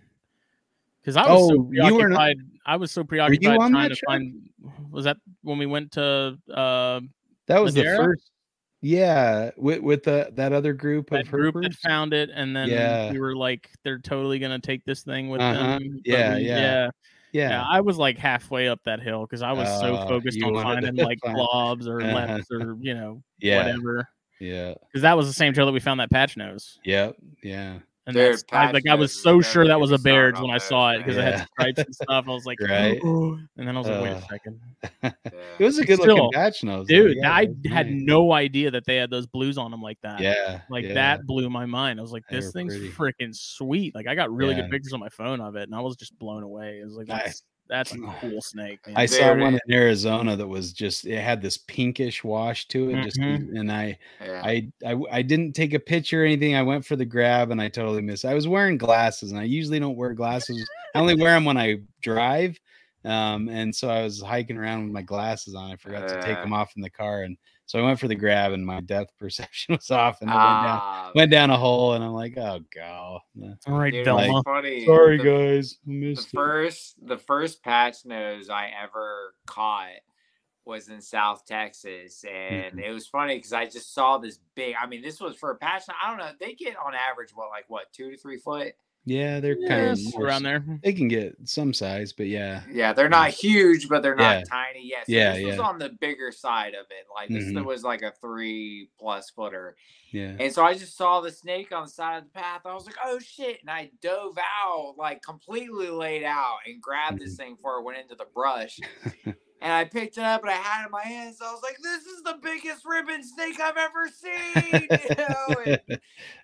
because 1.01 1.17
I 1.17 1.23
was 1.31 1.43
Oh, 1.43 1.49
so 1.49 1.55
you 1.73 1.95
were 1.95 2.09
not- 2.09 2.17
preoccupied. 2.19 2.37
I 2.67 2.77
was 2.77 2.91
so 2.91 3.05
preoccupied 3.05 3.57
trying 3.59 3.89
to 3.91 3.95
trip? 3.95 3.99
find. 4.07 4.49
Was 4.91 5.05
that 5.05 5.19
when 5.43 5.59
we 5.59 5.67
went 5.67 5.93
to 5.93 6.39
uh, 6.53 7.01
that 7.47 7.63
was 7.63 7.75
Madeira? 7.77 7.97
the 7.99 8.03
first. 8.05 8.31
Yeah, 8.87 9.51
with 9.57 9.81
with 9.81 10.03
the 10.03 10.31
that 10.35 10.53
other 10.53 10.75
group 10.75 11.09
that 11.09 11.23
of 11.23 11.31
group 11.31 11.55
that 11.63 11.73
found 11.77 12.13
it, 12.13 12.29
and 12.35 12.55
then 12.55 12.69
Yeah. 12.69 13.11
we 13.11 13.19
were 13.19 13.35
like, 13.35 13.71
they're 13.83 13.99
totally 13.99 14.39
gonna 14.39 14.59
take 14.59 14.85
this 14.85 15.03
thing 15.03 15.31
with 15.31 15.41
Uh-huh. 15.41 15.79
them. 15.79 16.01
Yeah, 16.05 16.35
we- 16.35 16.43
yeah. 16.43 16.59
yeah, 16.59 16.91
Yeah, 17.33 17.49
yeah. 17.49 17.65
I 17.67 17.81
was 17.81 17.97
like 17.97 18.19
halfway 18.19 18.69
up 18.69 18.81
that 18.85 19.01
hill 19.01 19.23
because 19.23 19.41
I 19.41 19.53
was 19.53 19.69
so 19.81 19.97
Oh, 19.97 20.07
focused 20.07 20.43
on 20.43 20.53
finding 20.63 20.97
like 20.97 21.19
find- 21.21 21.35
globs 21.39 21.87
or 21.89 22.03
Uh-huh. 22.03 22.15
leps 22.15 22.47
or 22.53 22.77
you 22.79 22.93
know 22.95 23.23
yeah, 23.39 23.57
whatever. 23.57 24.07
yeah, 24.39 24.75
Because 24.93 25.01
that 25.01 25.17
was 25.17 25.29
the 25.29 25.33
same 25.33 25.55
trail 25.55 25.65
that 25.65 25.73
we 25.73 25.81
found 25.81 25.99
that 26.01 26.11
patch 26.11 26.37
nose. 26.37 26.79
yeah, 26.85 27.13
yeah. 27.43 27.79
And 28.07 28.15
Dude, 28.15 28.33
that's, 28.35 28.45
I, 28.53 28.71
like 28.71 28.87
I 28.87 28.95
was 28.95 29.19
so 29.19 29.41
sure 29.41 29.67
that 29.67 29.81
was 29.81 29.91
a 29.91 29.97
started 29.99 30.05
Baird's 30.05 30.41
when 30.43 30.51
I 30.51 30.59
saw 30.59 30.91
it 30.91 30.99
because 30.99 31.17
it 31.17 31.23
had 31.25 31.47
stripes 31.47 31.79
and 31.79 31.95
stuff. 31.95 32.25
I 32.29 32.31
was 32.31 32.45
like, 32.45 32.61
Right. 32.69 33.03
and 33.03 33.49
then 33.57 33.69
I 33.75 33.79
was 33.79 33.89
like, 33.89 34.03
wait 34.03 34.11
a 34.11 34.17
Uh, 34.17 34.21
second, 34.29 34.61
It 35.59 35.65
was 35.65 35.79
a 35.79 35.87
good 35.87 36.01
Still, 36.01 36.15
looking 36.17 36.33
patch 36.33 36.63
nose, 36.65 36.87
though. 36.87 36.95
dude. 36.95 37.17
Yeah, 37.17 37.33
I 37.33 37.43
it 37.63 37.69
had 37.71 37.87
nice. 37.91 38.03
no 38.05 38.33
idea 38.33 38.71
that 38.73 38.85
they 38.85 38.97
had 38.97 39.09
those 39.09 39.27
blues 39.27 39.57
on 39.57 39.71
them 39.71 39.81
like 39.81 39.97
that. 40.03 40.21
Yeah, 40.21 40.61
like 40.69 40.85
yeah. 40.85 40.93
that 40.95 41.27
blew 41.27 41.49
my 41.49 41.65
mind. 41.65 41.99
I 41.99 42.03
was 42.03 42.13
like, 42.13 42.25
this 42.31 42.53
thing's 42.53 42.77
pretty. 42.77 43.15
freaking 43.25 43.35
sweet. 43.35 43.95
Like 43.95 44.07
I 44.07 44.15
got 44.15 44.31
really 44.31 44.55
Yeah. 44.55 44.63
good 44.63 44.71
pictures 44.73 44.93
on 44.93 45.01
my 45.01 45.09
phone 45.09 45.41
of 45.41 45.57
it, 45.57 45.63
and 45.63 45.75
I 45.75 45.81
was 45.81 45.97
just 45.97 46.19
blown 46.19 46.43
away. 46.43 46.81
It 46.81 46.85
was 46.85 46.97
like, 46.97 47.07
that's, 47.07 47.43
that's 47.69 47.95
a 47.95 47.99
cool 48.21 48.41
snake. 48.43 48.87
Man. 48.87 48.97
I 48.97 49.07
saw 49.07 49.35
one 49.37 49.55
it- 49.55 49.63
in 49.67 49.75
Arizona 49.75 50.37
that 50.37 50.47
was 50.47 50.73
just 50.73 51.07
it 51.07 51.21
had 51.21 51.41
this 51.43 51.57
pinkish 51.57 52.23
wash 52.23 52.67
to 52.69 52.91
it, 52.91 53.03
just 53.05 53.19
Mhm. 53.19 53.59
and 53.59 53.73
I, 53.73 53.99
Yeah. 54.25 54.43
I 54.45 54.69
I 54.85 54.97
I 55.11 55.23
didn't 55.23 55.53
take 55.55 55.73
a 55.75 55.79
picture 55.81 56.23
or 56.23 56.27
anything. 56.27 56.55
I 56.55 56.63
went 56.63 56.85
for 56.85 56.97
the 56.97 57.05
grab 57.07 57.51
and 57.51 57.61
I 57.61 57.69
totally 57.69 58.03
missed. 58.03 58.25
I 58.25 58.35
was 58.35 58.47
wearing 58.49 58.77
glasses 58.79 59.31
and 59.31 59.41
I 59.41 59.45
usually 59.45 59.79
don't 59.81 59.97
wear 59.97 60.13
glasses. 60.15 60.69
I 60.95 61.01
only 61.01 61.15
wear 61.17 61.33
them 61.35 61.45
when 61.45 61.57
I 61.57 61.79
drive. 62.03 62.59
Um, 63.05 63.49
and 63.49 63.75
so 63.75 63.91
I 63.91 64.03
was 64.03 64.21
hiking 64.23 64.57
around 64.57 64.85
with 64.85 64.93
my 64.93 65.03
glasses 65.03 65.55
on. 65.55 65.71
I 65.71 65.77
forgot 65.77 66.09
to 66.09 66.21
take 66.23 66.39
Uh. 66.39 66.43
them 66.43 66.53
off 66.53 66.73
in 66.77 66.83
the 66.83 66.91
car, 66.91 67.23
and 67.23 67.37
so 67.67 67.79
I 67.79 67.83
went 67.83 67.99
for 68.01 68.09
the 68.09 68.15
grab, 68.15 68.53
and 68.53 68.65
my 68.65 68.81
depth 68.81 69.13
perception 69.19 69.75
was 69.75 69.91
off, 69.91 70.21
and 70.23 70.31
I 70.31 70.35
went 70.35 70.63
down 70.63 70.79
Ah, 70.83 71.13
went 71.15 71.31
down 71.31 71.51
a 71.51 71.57
hole, 71.57 71.95
and 71.95 72.03
I'm 72.05 72.13
like, 72.13 72.37
oh 72.39 72.61
god, 72.75 73.21
All 73.67 73.79
right, 73.79 73.93
dude, 73.93 74.05
Velma. 74.05 74.43
funny. 74.43 74.85
sorry 74.87 75.19
the, 75.19 75.25
guys, 75.25 75.79
I 75.87 75.91
The 75.91 76.13
it. 76.21 76.27
first, 76.33 77.07
the 77.07 77.19
first 77.19 77.63
patch 77.63 78.05
nose 78.05 78.49
I 78.51 78.71
ever 78.83 79.35
caught 79.47 79.89
was 80.67 80.89
in 80.89 81.01
South 81.03 81.45
Texas, 81.45 82.25
and 82.25 82.79
Mhm. 82.79 82.85
it 82.85 82.91
was 82.91 83.07
funny 83.07 83.37
because 83.37 83.53
I 83.53 83.67
just 83.67 83.93
saw 83.93 84.17
this 84.17 84.39
big. 84.55 84.75
I 84.81 84.87
mean, 84.87 85.03
this 85.03 85.21
was 85.21 85.37
for 85.37 85.51
a 85.51 85.57
patch. 85.57 85.83
I 86.03 86.09
don't 86.09 86.19
know. 86.19 86.33
They 86.41 86.55
get 86.55 86.75
on 86.79 86.95
average 86.95 87.33
what, 87.35 87.51
like 87.51 87.69
what, 87.69 87.93
two 87.93 88.11
to 88.11 88.17
three 88.17 88.39
foot? 88.39 88.73
Yeah, 89.07 89.41
they're 89.41 89.59
Yeah, 89.59 89.69
kind 89.69 89.91
it's 89.93 90.15
of 90.15 90.23
around 90.23 90.43
there. 90.45 90.65
They 90.83 90.93
can 90.95 91.09
get 91.09 91.37
some 91.45 91.75
size, 91.75 92.13
but 92.13 92.27
yeah, 92.27 92.63
Yeah, 92.73 92.93
they're 92.95 93.09
not 93.11 93.31
huge, 93.31 93.89
but 93.89 94.03
they're 94.03 94.15
not 94.17 94.39
Yeah. 94.39 94.45
tiny. 94.49 94.87
Yes, 94.87 95.09
Yeah, 95.09 95.35
this 95.35 95.45
was 95.45 95.59
on 95.59 95.79
the 95.79 95.91
bigger 95.91 96.33
side 96.33 96.75
of 96.75 96.87
it. 96.91 97.07
Like 97.15 97.29
this 97.29 97.45
Mhm. 97.53 97.65
was 97.67 97.85
like 97.85 98.01
a 98.03 98.13
three 98.13 98.89
plus 98.99 99.29
footer. 99.31 99.77
yeah. 100.11 100.37
And 100.41 100.53
so 100.53 100.65
I 100.65 100.75
just 100.75 100.97
saw 100.97 101.21
the 101.21 101.31
snake 101.31 101.71
on 101.73 101.85
the 101.85 101.91
side 101.91 102.19
of 102.19 102.25
the 102.25 102.31
path. 102.31 102.63
I 102.65 102.73
was 102.73 102.87
like, 102.87 102.97
oh 103.05 103.19
shit. 103.19 103.61
And 103.61 103.69
I 103.71 103.91
dove 104.01 104.39
out, 104.39 104.95
like 104.97 105.21
completely 105.23 105.89
laid 105.89 106.25
out 106.25 106.59
and 106.67 106.81
grabbed 106.81 107.21
this 107.21 107.37
thing 107.37 107.57
before 107.57 107.81
it 107.81 107.83
went 107.85 107.99
into 107.99 108.15
the 108.15 108.27
brush. 108.35 108.79
and 109.65 109.73
I 109.73 109.85
picked 109.87 110.19
it 110.19 110.25
up 110.25 110.43
and 110.43 110.51
I 110.51 110.57
had 110.57 110.83
it 110.83 110.87
in 110.87 110.91
my 110.91 111.03
hands. 111.03 111.39
I 111.43 111.51
was 111.51 111.63
like, 111.63 111.79
this 111.83 112.05
is 112.05 112.23
the 112.23 112.37
biggest 112.43 112.85
ribbon 112.85 113.25
snake 113.25 113.59
I've 113.61 113.79
ever 113.79 114.09
seen. 114.09 114.89
You 115.05 115.11
know? 115.17 115.77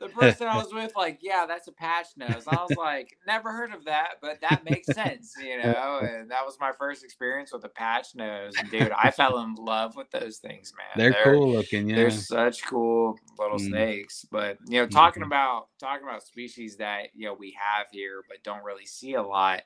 The 0.01 0.09
person 0.09 0.47
I 0.48 0.56
was 0.62 0.72
with, 0.72 0.92
like, 0.97 1.18
yeah, 1.20 1.44
that's 1.47 1.68
a 1.68 1.72
patch 1.72 2.06
nose. 2.16 2.47
I 2.48 2.62
was 2.62 2.74
like, 2.74 3.18
never 3.26 3.52
heard 3.52 3.72
of 3.74 3.84
that, 3.84 4.14
but 4.22 4.40
that 4.40 4.64
makes 4.64 4.88
sense, 4.88 5.34
you 5.36 5.59
know? 5.62 6.01
And 6.02 6.30
that 6.30 6.47
was 6.47 6.56
my 6.59 6.72
first 6.78 7.05
experience 7.05 7.52
with 7.52 7.62
a 7.64 7.68
patch 7.68 8.14
nose. 8.14 8.56
And 8.59 8.70
dude, 8.70 8.92
I 8.92 9.10
fell 9.10 9.38
in 9.42 9.55
love 9.55 9.97
with 9.97 10.10
those 10.10 10.38
things, 10.38 10.72
man. 10.78 11.12
they're, 11.12 11.34
cool 11.34 11.52
looking. 11.52 11.90
Yeah, 11.90 11.97
They're 11.97 12.10
such 12.10 12.64
cool 12.64 13.18
little 13.38 13.59
Mm. 13.59 13.68
snakes. 13.68 14.26
But 14.30 14.59
you 14.66 14.80
know, 14.80 14.86
talking 14.86 15.22
Mhm. 15.22 15.26
about 15.26 15.68
talking 15.78 16.06
about 16.09 16.22
species 16.22 16.76
that 16.78 17.09
you 17.14 17.26
know 17.26 17.34
we 17.34 17.55
have 17.60 17.88
here 17.92 18.22
but 18.28 18.42
don't 18.42 18.64
really 18.64 18.86
see 18.86 19.14
a 19.14 19.22
lot. 19.22 19.62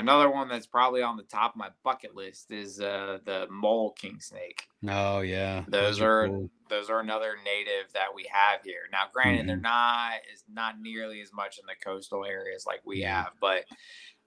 Another 0.00 0.30
one 0.30 0.48
that's 0.48 0.66
probably 0.66 1.02
on 1.02 1.16
the 1.16 1.24
top 1.24 1.52
of 1.54 1.58
my 1.58 1.70
bucket 1.84 2.14
list 2.16 2.50
is 2.50 2.80
uh, 2.80 3.18
the 3.24 3.46
mole 3.50 3.92
king 3.92 4.20
snake. 4.20 4.64
oh 4.88 5.20
yeah, 5.20 5.64
Those 5.68 6.00
are 6.00 6.26
cool. 6.26 6.50
those 6.70 6.90
are 6.90 7.00
another 7.00 7.36
native 7.44 7.92
that 7.94 8.14
we 8.14 8.26
have 8.32 8.62
here. 8.64 8.82
Now, 8.92 9.04
granted, 9.12 9.46
they're 9.48 9.58
Mhm. 9.58 9.62
not 9.62 10.12
is 10.32 10.44
not 10.52 10.80
nearly 10.80 11.20
as 11.22 11.32
much 11.32 11.58
in 11.58 11.66
the 11.66 11.74
coastal 11.84 12.24
areas 12.24 12.66
like 12.66 12.80
we 12.86 13.00
Yeah. 13.00 13.24
have, 13.24 13.32
but 13.40 13.64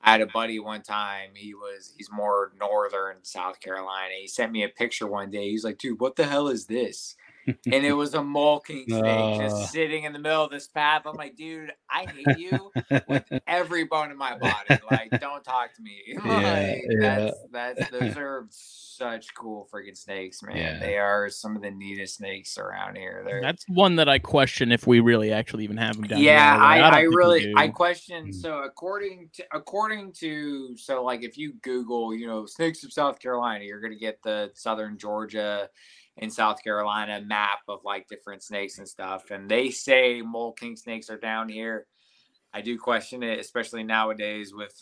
I 0.02 0.12
had 0.12 0.22
a 0.22 0.28
buddy 0.28 0.60
one 0.60 0.84
time. 0.84 1.32
He 1.36 1.54
was 1.56 1.94
he's 1.98 2.12
more 2.12 2.54
northern 2.60 3.18
South 3.24 3.60
Carolina. 3.62 4.16
He 4.20 4.28
sent 4.28 4.52
me 4.52 4.64
a 4.64 4.70
picture 4.70 5.08
one 5.08 5.32
day. 5.32 5.50
He's 5.50 5.64
like, 5.66 5.80
"Dude, 5.80 6.00
what 6.02 6.16
the 6.18 6.26
hell 6.28 6.50
is 6.50 6.68
this?" 6.68 7.16
And 7.48 7.86
it 7.86 7.94
was 7.94 8.14
a 8.14 8.24
mole 8.24 8.60
king 8.60 8.86
snake 8.88 9.04
Uh. 9.04 9.38
just 9.38 9.72
sitting 9.72 10.04
in 10.04 10.14
the 10.14 10.20
middle 10.20 10.44
of 10.44 10.52
this 10.52 10.68
path. 10.68 11.04
I'm 11.06 11.16
like, 11.16 11.36
"Dude, 11.36 11.72
I 11.90 12.06
hate 12.06 12.38
you 12.38 12.72
with 13.08 13.26
every 13.48 13.86
bone 13.86 14.12
in 14.12 14.18
my 14.18 14.38
body. 14.38 14.80
Like, 14.90 15.20
don't 15.20 15.44
talk 15.44 15.74
to 15.76 15.82
me. 15.82 16.02
like, 16.26 16.84
yeah. 16.90 17.00
That's 17.00 17.38
that's 17.52 17.90
those 17.92 18.18
are 18.18 18.48
such 18.50 19.34
cool 19.36 19.68
freaking 19.72 19.98
snakes, 19.98 20.42
man. 20.44 20.58
Yeah. 20.58 20.80
They 20.80 20.98
are 20.98 21.30
some 21.30 21.56
of 21.56 21.62
the 21.62 21.72
neatest 21.72 22.18
snakes 22.18 22.58
around 22.58 22.96
here. 22.96 23.24
They're 23.26 23.42
That's 23.42 23.66
one 23.68 23.96
that 23.98 24.08
I 24.08 24.20
question 24.20 24.72
if 24.72 24.88
we 24.88 25.00
really 25.00 25.32
actually 25.32 25.64
even 25.64 25.78
have 25.78 25.96
them 25.96 26.08
down 26.08 26.20
yeah, 26.20 26.54
here. 26.54 26.64
I, 26.64 26.78
don't 26.78 26.94
I, 26.94 27.02
really 27.02 27.54
I 27.56 27.68
question. 27.68 28.28
Mm. 28.28 28.36
So 28.36 28.64
according 28.64 29.30
to 29.34 29.44
according 29.54 30.14
to 30.14 30.76
so 30.78 31.04
like 31.04 31.24
if 31.24 31.38
you 31.38 31.54
Google, 31.62 32.16
you 32.16 32.28
know, 32.28 32.46
snakes 32.46 32.84
of 32.84 32.94
South 32.94 33.20
Carolina, 33.20 33.66
you're 33.66 33.82
gonna 33.82 33.96
get 33.96 34.22
the 34.24 34.52
southern 34.54 34.98
Georgia 34.98 35.70
and 36.18 36.32
South 36.32 36.64
Carolina 36.64 37.22
map 37.26 37.60
of 37.68 37.80
like 37.84 38.08
different 38.08 38.44
snakes 38.44 38.78
and 38.78 38.88
stuff. 38.88 39.32
And 39.32 39.50
they 39.50 39.70
say 39.70 40.22
mole 40.22 40.54
king 40.54 40.76
snakes 40.76 41.10
are 41.10 41.18
down 41.18 41.50
here. 41.50 41.86
I 42.54 42.62
do 42.62 42.78
question 42.78 43.24
it, 43.24 43.40
especially 43.40 43.84
nowadays 43.84 44.54
with 44.54 44.74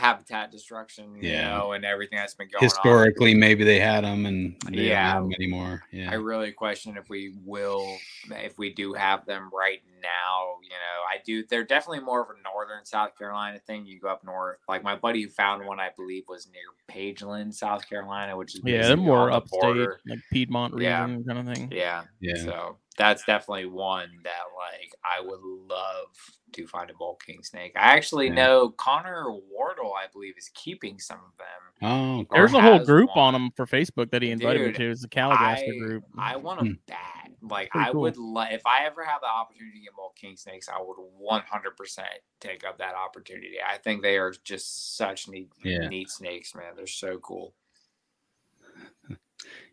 habitat 0.00 0.50
destruction, 0.50 1.14
you 1.16 1.30
Yeah. 1.30 1.50
know, 1.50 1.72
and 1.72 1.84
everything 1.84 2.18
that's 2.18 2.34
been 2.34 2.48
going 2.48 2.64
on. 2.64 2.64
Historically, 2.64 3.34
maybe 3.34 3.62
they 3.64 3.78
had 3.78 4.04
them, 4.04 4.26
and 4.26 4.56
they 4.62 4.88
Yeah. 4.88 5.12
don't 5.14 5.14
have 5.14 5.24
'em 5.24 5.32
anymore. 5.34 5.82
Yeah, 5.92 6.10
I 6.10 6.14
really 6.14 6.52
question 6.52 6.96
if 6.96 7.08
we 7.08 7.34
will, 7.44 7.98
if 8.30 8.58
we 8.58 8.72
do 8.72 8.92
have 8.94 9.24
them 9.26 9.50
right 9.52 9.82
now. 10.02 10.56
You 10.62 10.70
know, 10.70 11.02
I 11.08 11.18
do. 11.24 11.44
They're 11.46 11.64
definitely 11.64 12.00
more 12.04 12.22
of 12.22 12.28
a 12.30 12.40
northern 12.42 12.84
South 12.84 13.16
Carolina 13.18 13.58
thing. 13.58 13.84
You 13.86 13.98
go 14.00 14.08
up 14.08 14.24
north, 14.24 14.58
like 14.68 14.82
my 14.82 14.96
buddy 14.96 15.22
who 15.22 15.28
found 15.28 15.64
one, 15.66 15.78
I 15.80 15.90
believe, 15.96 16.24
was 16.28 16.48
near 16.50 16.62
Pageland, 16.90 17.54
South 17.54 17.88
Carolina, 17.88 18.36
which 18.36 18.54
is 18.54 18.62
Yeah, 18.64 18.88
they're 18.88 18.96
more 18.96 19.22
on 19.22 19.30
the 19.30 19.36
upstate, 19.36 19.60
border. 19.60 20.00
like 20.06 20.20
Piedmont 20.32 20.80
Yeah. 20.80 21.04
region 21.04 21.24
kind 21.24 21.38
of 21.48 21.54
thing. 21.54 21.70
Yeah, 21.72 22.04
yeah. 22.20 22.36
so 22.44 22.78
that's 22.96 23.24
definitely 23.24 23.66
one 23.66 24.10
that 24.24 24.42
like 24.56 24.94
I 25.04 25.20
would 25.20 25.40
love 25.42 26.08
to 26.52 26.66
find 26.66 26.90
a 26.90 26.94
bull 26.94 27.18
king 27.24 27.42
snake. 27.42 27.72
I 27.76 27.96
actually 27.96 28.28
Yeah. 28.28 28.34
know 28.34 28.70
Connor 28.70 29.30
Wardle, 29.30 29.94
I 29.94 30.06
believe, 30.12 30.34
is 30.38 30.50
keeping 30.54 30.98
some 30.98 31.18
of 31.18 31.36
them. 31.38 31.46
Oh, 31.82 32.26
There's 32.30 32.52
a 32.52 32.60
whole 32.60 32.84
group 32.84 33.10
one. 33.16 33.18
on 33.18 33.32
them 33.32 33.50
for 33.52 33.66
Facebook 33.66 34.10
that 34.10 34.22
he 34.22 34.30
invited 34.30 34.58
Dude, 34.58 34.68
me 34.68 34.72
to. 34.84 34.90
It's 34.90 35.02
the 35.02 35.08
Calligaster 35.08 35.74
I, 35.74 35.78
group. 35.78 36.04
I 36.18 36.36
want 36.36 36.58
them 36.60 36.78
bad. 36.86 37.34
Like 37.42 37.70
Pretty 37.70 37.88
I 37.88 37.92
cool. 37.92 38.02
would 38.02 38.18
like 38.18 38.52
if 38.52 38.66
I 38.66 38.84
ever 38.84 39.02
have 39.02 39.22
the 39.22 39.26
opportunity 39.28 39.78
to 39.78 39.84
get 39.84 39.96
more 39.96 40.12
king 40.14 40.36
snakes, 40.36 40.68
I 40.68 40.78
would 40.80 40.98
100% 40.98 42.04
take 42.38 42.66
up 42.66 42.76
that 42.78 42.94
opportunity. 42.94 43.56
I 43.66 43.78
think 43.78 44.02
they 44.02 44.18
are 44.18 44.32
just 44.44 44.96
such 44.98 45.26
neat, 45.28 45.50
Yeah. 45.64 45.88
neat 45.88 46.10
snakes, 46.10 46.54
man. 46.54 46.74
They're 46.76 46.86
so 46.86 47.18
cool. 47.18 47.54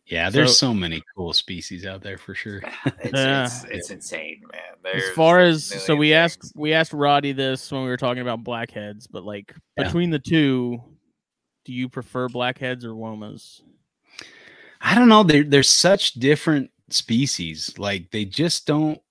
Yeah, 0.10 0.30
there's 0.30 0.58
So- 0.58 0.68
so, 0.68 0.74
many 0.74 1.04
cool 1.16 1.34
species 1.34 1.86
out 1.86 2.02
there 2.02 2.18
for 2.18 2.34
sure. 2.34 2.62
It's, 3.02 3.12
Yeah. 3.14 3.44
it's, 3.46 3.64
it's 3.66 3.90
insane, 3.92 4.42
man. 4.52 4.94
as 4.96 5.10
far 5.10 5.40
as 5.40 5.66
so 5.66 5.94
million 5.96 6.00
we 6.00 6.14
asked 6.14 6.54
we 6.56 6.74
asked 6.74 6.94
Roddy 6.94 7.34
this 7.34 7.70
when 7.72 7.84
we 7.84 7.90
were 7.90 7.98
talking 7.98 8.22
about 8.22 8.44
blackheads, 8.44 9.06
but 9.08 9.24
like 9.26 9.54
Yeah. 9.78 9.84
between 9.86 10.10
the 10.10 10.20
two, 10.20 10.82
do 11.66 11.74
you 11.74 11.90
prefer 11.90 12.30
blackheads 12.30 12.86
or 12.86 12.92
womas? 12.94 13.62
I 14.80 14.96
don't 14.96 15.10
know. 15.10 15.24
They're 15.24 15.44
they're 15.44 15.64
such 15.64 16.14
different 16.14 16.72
species. 16.90 17.78
Like 17.78 18.12
they 18.12 18.24
just 18.24 18.66
don't 18.66 19.02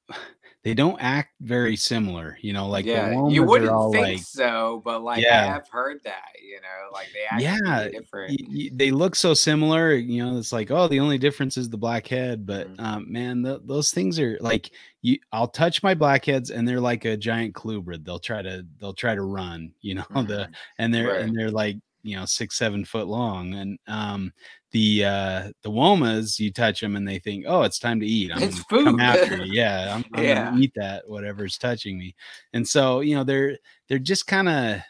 they 0.66 0.74
don't 0.74 0.98
act 0.98 1.30
very 1.42 1.76
similar. 1.76 2.36
You 2.42 2.52
know, 2.52 2.66
like 2.68 2.86
yeah, 2.86 3.10
the 3.10 3.28
you 3.30 3.44
wouldn't 3.44 3.70
think 3.92 4.04
like 4.04 4.18
so, 4.18 4.82
but 4.84 5.00
like 5.00 5.24
I 5.24 5.44
have 5.46 5.68
heard 5.68 6.02
that, 6.02 6.30
you 6.42 6.56
know, 6.56 6.90
like 6.92 7.06
they 7.14 7.20
act 7.30 7.40
Yeah, 7.40 7.86
different. 7.88 8.40
y- 8.40 8.46
y- 8.50 8.70
they 8.72 8.90
look 8.90 9.14
so 9.14 9.32
similar. 9.32 9.94
You 9.94 10.24
know, 10.26 10.36
it's 10.36 10.52
like 10.52 10.72
oh, 10.72 10.88
the 10.88 10.98
only 10.98 11.18
difference 11.18 11.56
is 11.56 11.70
the 11.70 11.76
black 11.78 12.08
head. 12.08 12.44
But 12.46 12.66
Mhm. 12.76 12.80
um, 12.80 13.12
man, 13.12 13.44
th- 13.44 13.60
those 13.64 13.92
things 13.92 14.18
are 14.18 14.38
like 14.40 14.72
you. 15.02 15.18
I'll 15.30 15.46
touch 15.46 15.84
my 15.84 15.94
blackheads 15.94 16.50
and 16.50 16.66
they're 16.66 16.80
like 16.80 17.04
a 17.04 17.16
giant 17.16 17.54
colubrid. 17.54 18.04
They'll 18.04 18.18
try 18.18 18.42
to 18.42 18.66
they'll 18.80 18.92
try 18.92 19.14
to 19.14 19.22
run. 19.22 19.72
You 19.82 19.94
know 19.94 20.04
the 20.34 20.48
Mhm. 20.48 20.54
and 20.78 20.92
they're 20.92 21.06
Right. 21.12 21.20
and 21.20 21.38
they're 21.38 21.52
like 21.52 21.76
you 22.02 22.16
know 22.16 22.24
six 22.24 22.56
seven 22.58 22.84
foot 22.84 23.06
long 23.06 23.54
and 23.54 23.78
um 23.86 24.32
the 24.76 25.04
uh 25.04 25.50
the 25.62 25.70
womas 25.70 26.38
you 26.38 26.52
touch 26.52 26.80
them 26.80 26.96
and 26.96 27.06
they 27.08 27.18
think 27.18 27.44
oh 27.48 27.62
it's 27.62 27.78
time 27.78 28.00
to 28.00 28.06
eat. 28.06 28.30
I'm 28.32 28.42
It's 28.42 28.58
gonna 28.60 28.64
come 28.84 28.98
food. 28.98 29.00
after 29.00 29.34
you 29.36 29.52
yeah 29.60 29.94
i'm, 29.94 30.04
I'm 30.14 30.24
Yeah. 30.24 30.44
gonna 30.44 30.60
eat 30.62 30.72
that 30.76 31.08
whatever's 31.08 31.58
touching 31.58 31.98
me. 31.98 32.14
And 32.52 32.66
so 32.68 33.00
you 33.00 33.14
know 33.16 33.24
they're 33.24 33.58
they're 33.88 33.98
just 33.98 34.26
kind 34.26 34.48
of 34.48 34.80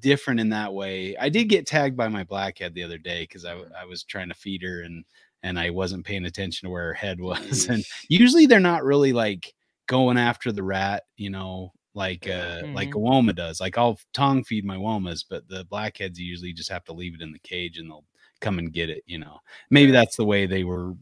different 0.00 0.40
in 0.40 0.50
that 0.50 0.72
way. 0.74 1.16
I 1.18 1.28
did 1.28 1.48
get 1.48 1.66
tagged 1.66 1.96
by 1.96 2.08
my 2.08 2.24
blackhead 2.24 2.74
the 2.74 2.84
other 2.84 2.98
day 2.98 3.22
because 3.22 3.44
I, 3.44 3.54
I 3.80 3.84
was 3.84 4.04
trying 4.04 4.28
to 4.28 4.34
feed 4.34 4.62
her 4.62 4.82
and 4.82 5.04
and 5.42 5.58
i 5.58 5.70
wasn't 5.70 6.04
paying 6.06 6.26
attention 6.26 6.66
to 6.66 6.70
where 6.72 6.84
her 6.88 6.94
head 6.94 7.20
was. 7.30 7.66
And 7.68 7.84
usually 8.08 8.46
they're 8.46 8.60
not 8.60 8.84
really 8.84 9.12
like 9.12 9.52
going 9.86 10.18
after 10.18 10.52
the 10.52 10.62
rat 10.62 11.02
you 11.16 11.30
know 11.30 11.72
like 11.94 12.28
uh 12.28 12.62
like 12.72 12.94
a 12.94 12.98
woma 12.98 13.34
does. 13.34 13.60
Like 13.60 13.76
i'll 13.78 13.98
tongue 14.14 14.44
feed 14.44 14.64
my 14.64 14.76
womas 14.76 15.24
but 15.28 15.48
the 15.48 15.64
blackheads 15.70 16.18
usually 16.20 16.52
just 16.52 16.70
have 16.70 16.84
to 16.84 16.92
leave 16.92 17.14
it 17.14 17.22
in 17.22 17.32
the 17.32 17.38
cage 17.40 17.78
and 17.78 17.90
they'll 17.90 18.04
come 18.40 18.58
and 18.58 18.72
get 18.72 18.90
it 18.90 19.02
you 19.06 19.18
know 19.18 19.38
maybe 19.70 19.90
that's 19.92 20.16
the 20.16 20.24
way 20.24 20.46
they 20.46 20.64
were 20.64 20.94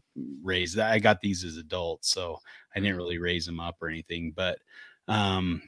raised 0.43 0.77
i 0.79 0.99
got 0.99 1.19
these 1.21 1.43
as 1.43 1.57
adults 1.57 2.09
so 2.11 2.37
i 2.75 2.79
didn't 2.79 2.97
really 2.97 3.17
raise 3.17 3.45
them 3.45 3.59
up 3.59 3.75
or 3.81 3.87
anything 3.87 4.33
but 4.35 4.59
um 5.07 5.61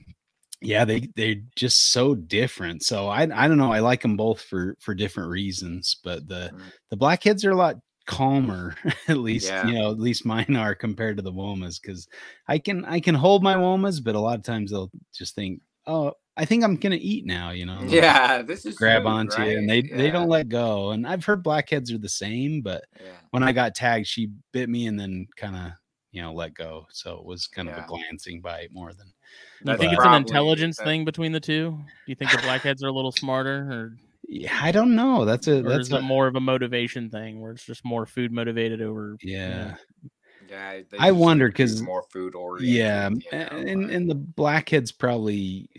yeah 0.61 0.85
they 0.85 1.07
they're 1.15 1.35
just 1.55 1.91
so 1.91 2.13
different 2.13 2.83
so 2.83 3.07
i 3.07 3.21
i 3.21 3.47
don't 3.47 3.57
know 3.57 3.71
i 3.73 3.79
like 3.79 4.01
them 4.01 4.15
both 4.17 4.41
for 4.41 4.75
for 4.79 4.93
different 4.93 5.29
reasons 5.29 5.97
but 6.03 6.27
the 6.27 6.51
Mm. 6.53 6.71
the 6.89 6.97
blackheads 6.97 7.43
are 7.45 7.51
a 7.51 7.55
lot 7.55 7.77
calmer 8.07 8.75
at 9.07 9.17
least 9.17 9.47
Yeah. 9.47 9.67
you 9.67 9.79
know 9.79 9.91
at 9.91 9.99
least 9.99 10.25
mine 10.25 10.55
are 10.55 10.75
compared 10.75 11.17
to 11.17 11.23
the 11.23 11.31
womas 11.31 11.81
because 11.81 12.07
i 12.47 12.57
can 12.57 12.83
i 12.85 12.99
can 12.99 13.15
hold 13.15 13.41
my 13.41 13.55
womas 13.55 14.03
but 14.03 14.15
a 14.15 14.19
lot 14.19 14.37
of 14.37 14.43
times 14.43 14.71
they'll 14.71 14.91
just 15.13 15.33
think 15.35 15.61
oh 15.87 16.13
i 16.37 16.45
think 16.45 16.63
i'm 16.63 16.75
gonna 16.75 16.97
eat 16.99 17.25
now 17.25 17.51
you 17.51 17.65
know 17.65 17.73
and 17.77 17.89
they'll 17.89 17.95
Yeah, 18.03 18.41
this 18.41 18.65
is 18.65 18.75
grab 18.75 19.03
food, 19.03 19.09
onto 19.09 19.43
you 19.43 19.57
and 19.57 19.69
they 19.69 19.81
right? 19.81 19.91
they 19.97 20.09
don't 20.11 20.29
let 20.29 20.49
go 20.49 20.91
and 20.91 21.05
i've 21.05 21.25
heard 21.25 21.43
blackheads 21.43 21.91
are 21.91 21.97
the 21.97 22.09
same 22.09 22.61
but 22.61 22.85
yeah. 22.99 23.11
when 23.31 23.43
i 23.43 23.51
got 23.51 23.75
tagged 23.75 24.07
she 24.07 24.29
bit 24.51 24.69
me 24.69 24.87
and 24.87 24.99
then 24.99 25.27
kind 25.35 25.55
of 25.55 25.71
you 26.11 26.21
know 26.21 26.33
let 26.33 26.53
go 26.53 26.85
so 26.91 27.17
it 27.17 27.25
was 27.25 27.47
kind 27.47 27.69
of 27.69 27.75
Yeah. 27.77 27.83
a 27.85 27.87
glancing 27.87 28.41
bite 28.41 28.69
more 28.73 28.91
than 28.93 29.07
Do 29.65 29.71
you 29.73 29.77
think 29.77 29.93
it's 29.93 30.03
an 30.05 30.13
intelligence 30.13 30.77
that- 30.77 30.85
thing 30.85 31.05
between 31.05 31.31
the 31.31 31.39
two? 31.39 31.71
Do 31.71 31.85
you 32.07 32.15
think 32.15 32.31
the 32.31 32.37
blackheads 32.43 32.83
are 32.83 32.87
a 32.87 32.91
little 32.93 33.11
smarter, 33.13 33.57
or, 33.71 33.97
yeah 34.27 34.57
i 34.61 34.71
don't 34.71 34.95
know 34.95 35.25
that's 35.25 35.47
a 35.47 35.59
or 35.59 35.63
that's 35.63 35.87
is 35.87 35.93
it 35.93 35.97
a, 35.99 36.01
more 36.01 36.27
of 36.27 36.35
a 36.35 36.39
motivation 36.39 37.09
thing 37.09 37.41
where 37.41 37.51
it's 37.51 37.65
just 37.65 37.83
more 37.85 38.05
food 38.05 38.31
motivated 38.31 38.81
over? 38.81 39.17
yeah 39.21 39.75
Yeah, 40.49 40.81
I 40.99 41.11
wonder, 41.11 41.45
seem 41.47 41.51
to 41.53 41.57
be 41.57 41.63
'cause- 41.63 41.81
more 41.81 42.03
food 42.11 42.35
oriented. 42.35 42.69
yeah 42.75 43.09
you 43.09 43.19
know, 43.31 43.69
and 43.71 43.83
like- 43.85 43.93
and 43.93 44.09
the 44.09 44.15
blackheads 44.15 44.91
probably 44.91 45.69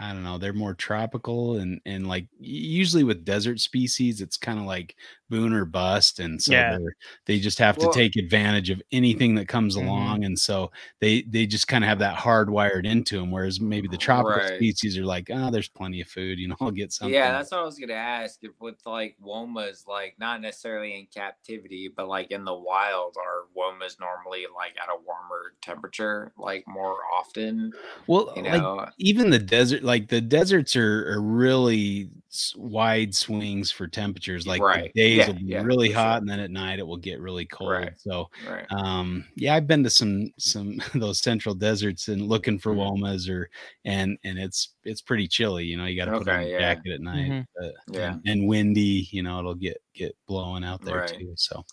i 0.00 0.12
don't 0.12 0.22
know 0.24 0.38
they're 0.38 0.52
more 0.52 0.74
tropical 0.74 1.56
and 1.56 1.80
and 1.86 2.06
like 2.06 2.26
usually 2.38 3.04
with 3.04 3.24
desert 3.24 3.58
species 3.60 4.20
it's 4.20 4.36
kind 4.36 4.58
of 4.58 4.64
like 4.66 4.96
boon 5.28 5.52
or 5.52 5.64
bust 5.64 6.18
and 6.20 6.40
so 6.42 6.52
Yeah. 6.52 6.78
they're 6.78 6.94
they 7.26 7.38
just 7.38 7.58
have 7.58 7.76
Well- 7.78 7.92
to 7.92 7.98
take 7.98 8.16
advantage 8.16 8.70
of 8.70 8.82
anything 8.92 9.34
that 9.36 9.48
comes 9.48 9.76
Mhm. 9.76 9.84
along 9.84 10.24
and 10.24 10.38
so 10.38 10.70
they 11.00 11.22
they 11.22 11.46
just 11.46 11.68
kind 11.68 11.84
of 11.84 11.88
have 11.88 11.98
that 12.00 12.16
hardwired 12.18 12.86
into 12.86 13.18
them 13.18 13.30
whereas 13.30 13.60
maybe 13.60 13.88
the 13.88 13.96
tropical 13.96 14.40
Right. 14.42 14.56
species 14.56 14.96
are 14.98 15.04
like 15.04 15.28
oh 15.32 15.50
there's 15.50 15.68
plenty 15.68 16.00
of 16.00 16.08
food 16.08 16.38
you 16.38 16.48
know 16.48 16.56
i'll 16.60 16.70
get 16.70 16.92
something 16.92 17.14
Yeah, 17.14 17.32
that's 17.32 17.50
what 17.50 17.60
I 17.60 17.64
was 17.64 17.78
gonna 17.78 17.92
ask. 17.94 18.38
If 18.42 18.52
with 18.60 18.76
like 18.86 19.16
womas, 19.22 19.86
like 19.86 20.14
not 20.18 20.40
necessarily 20.40 20.94
in 20.98 21.06
captivity, 21.06 21.88
but 21.94 22.08
like 22.08 22.30
in 22.30 22.44
the 22.44 22.54
wild, 22.54 23.16
are 23.18 23.44
womas 23.56 23.98
normally 24.00 24.46
like 24.54 24.74
at 24.82 24.88
a 24.88 24.96
warmer 25.06 25.54
temperature, 25.62 26.32
like 26.36 26.64
more 26.66 26.96
often? 27.18 27.72
well 28.06 28.32
You 28.36 28.42
like 28.42 28.62
know, 28.62 28.86
even 28.98 29.30
the 29.30 29.38
desert 29.38 29.82
like 29.82 30.08
the 30.08 30.20
deserts 30.20 30.76
are, 30.76 31.12
are 31.12 31.20
really 31.22 32.10
wide 32.56 33.14
swings 33.14 33.70
for 33.70 33.86
temperatures 33.88 34.46
like 34.46 34.60
Right. 34.60 34.92
the 34.94 35.00
days 35.00 35.16
Yeah, 35.16 35.26
will 35.28 35.34
be 35.34 35.54
yeah, 35.54 35.62
really 35.62 35.90
hot 35.90 36.16
sure. 36.16 36.20
and 36.20 36.28
then 36.28 36.40
at 36.40 36.50
night 36.50 36.78
it 36.78 36.86
will 36.86 36.96
get 36.98 37.20
really 37.20 37.46
cold 37.46 37.70
Right. 37.70 37.92
so 37.96 38.28
right? 38.40 38.68
um 38.70 39.24
yeah 39.36 39.54
i've 39.54 39.66
been 39.66 39.82
to 39.82 39.90
some 39.90 40.30
some 40.38 40.78
those 40.94 41.20
central 41.20 41.54
deserts 41.54 42.08
and 42.08 42.22
looking 42.28 42.58
for 42.58 42.74
Mhm. 42.74 42.76
womas 42.76 43.30
or 43.30 43.48
and 43.84 44.18
and 44.24 44.38
it's 44.38 44.74
it's 44.84 45.00
pretty 45.02 45.26
chilly 45.26 45.64
you 45.64 45.76
know 45.76 45.86
you 45.86 45.96
got 45.96 46.06
to 46.06 46.12
put 46.12 46.28
on 46.28 46.40
Okay, 46.40 46.42
a 46.42 46.52
yeah. 46.52 46.58
jacket 46.62 46.92
at 46.92 47.00
night 47.00 47.34
Mhm. 47.34 47.46
but, 47.56 47.74
Yeah. 47.86 48.16
and, 48.16 48.22
and 48.26 48.46
windy 48.48 49.08
you 49.10 49.22
know 49.22 49.38
it'll 49.38 49.54
get 49.54 49.80
get 49.98 50.16
blowing 50.26 50.64
out 50.64 50.82
there 50.84 51.00
Right. 51.00 51.18
too 51.18 51.34
so 51.36 51.64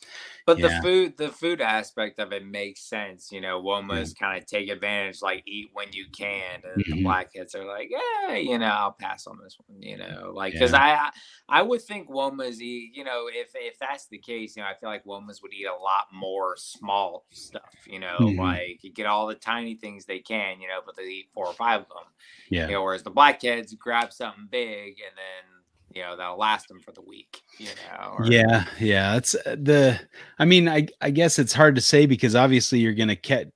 But 0.45 0.61
Yeah. 0.61 0.61
the 0.61 0.71
food, 0.71 1.17
the 1.17 1.29
food 1.31 1.61
aspect 1.61 2.19
of 2.19 2.33
it 2.33 2.45
makes 2.45 2.81
sense. 2.81 3.31
You 3.31 3.41
know, 3.41 3.61
womas 3.61 4.17
kind 4.17 4.37
of 4.41 4.47
take 4.47 4.69
advantage, 4.69 5.21
like 5.21 5.43
eat 5.47 5.69
when 5.73 5.93
you 5.93 6.07
can, 6.15 6.61
and 6.65 6.89
the 6.89 6.97
Mhm. 6.97 6.97
blackheads 6.97 7.55
are 7.55 7.65
like, 7.65 7.89
yeah, 7.91 8.35
you 8.35 8.57
know, 8.59 8.67
I'll 8.67 8.93
pass 8.93 9.27
on 9.27 9.39
this 9.43 9.57
one. 9.67 9.81
You 9.81 9.97
know, 9.97 10.31
like 10.35 10.53
because 10.55 10.73
I, 10.73 11.11
I 11.49 11.61
would 11.63 11.81
think 11.83 12.09
womas 12.09 12.59
eat. 12.59 12.95
You 12.95 13.03
know, 13.05 13.27
if 13.31 13.51
if 13.55 13.79
that's 13.79 14.07
the 14.07 14.19
case, 14.19 14.55
you 14.57 14.63
know, 14.63 14.69
I 14.69 14.75
feel 14.75 14.89
like 14.89 15.05
womas 15.05 15.41
would 15.43 15.53
eat 15.53 15.65
a 15.67 15.75
lot 15.75 16.07
more 16.13 16.55
small 16.57 17.27
stuff. 17.31 17.75
You 17.87 17.99
know, 17.99 18.19
Mhm. 18.19 18.35
like 18.37 18.83
you 18.83 18.91
get 18.93 19.07
all 19.07 19.27
the 19.27 19.35
tiny 19.35 19.75
things 19.75 20.05
they 20.05 20.19
can. 20.19 20.61
You 20.61 20.67
know, 20.69 20.81
but 20.85 20.95
they 20.95 21.03
eat 21.03 21.31
four 21.33 21.47
or 21.47 21.55
five 21.55 21.81
of 21.81 21.87
them. 21.89 22.13
yeah 22.49 22.69
You 22.69 22.73
know, 22.75 22.83
whereas 22.83 23.03
the 23.03 23.11
blackheads 23.11 23.73
grab 23.75 24.11
something 24.11 24.47
big 24.49 24.99
and 24.99 25.15
then 25.17 25.54
you 25.95 26.01
know 26.03 26.15
that'll 26.17 26.37
last 26.37 26.67
them 26.67 26.79
for 26.79 26.91
the 26.91 27.01
week. 27.01 27.41
You 27.57 27.67
know, 27.67 28.15
or- 28.19 28.25
Yeah, 28.25 28.65
yeah. 28.79 29.15
It's 29.15 29.33
uh, 29.35 29.55
the. 29.61 29.99
I 30.39 30.45
mean, 30.45 30.67
I 30.69 30.87
I 31.01 31.09
guess 31.09 31.39
it's 31.39 31.53
hard 31.53 31.75
to 31.75 31.81
say 31.81 32.05
because 32.05 32.35
obviously 32.35 32.79
you're 32.79 32.93
gonna 32.93 33.15
catch. 33.15 33.47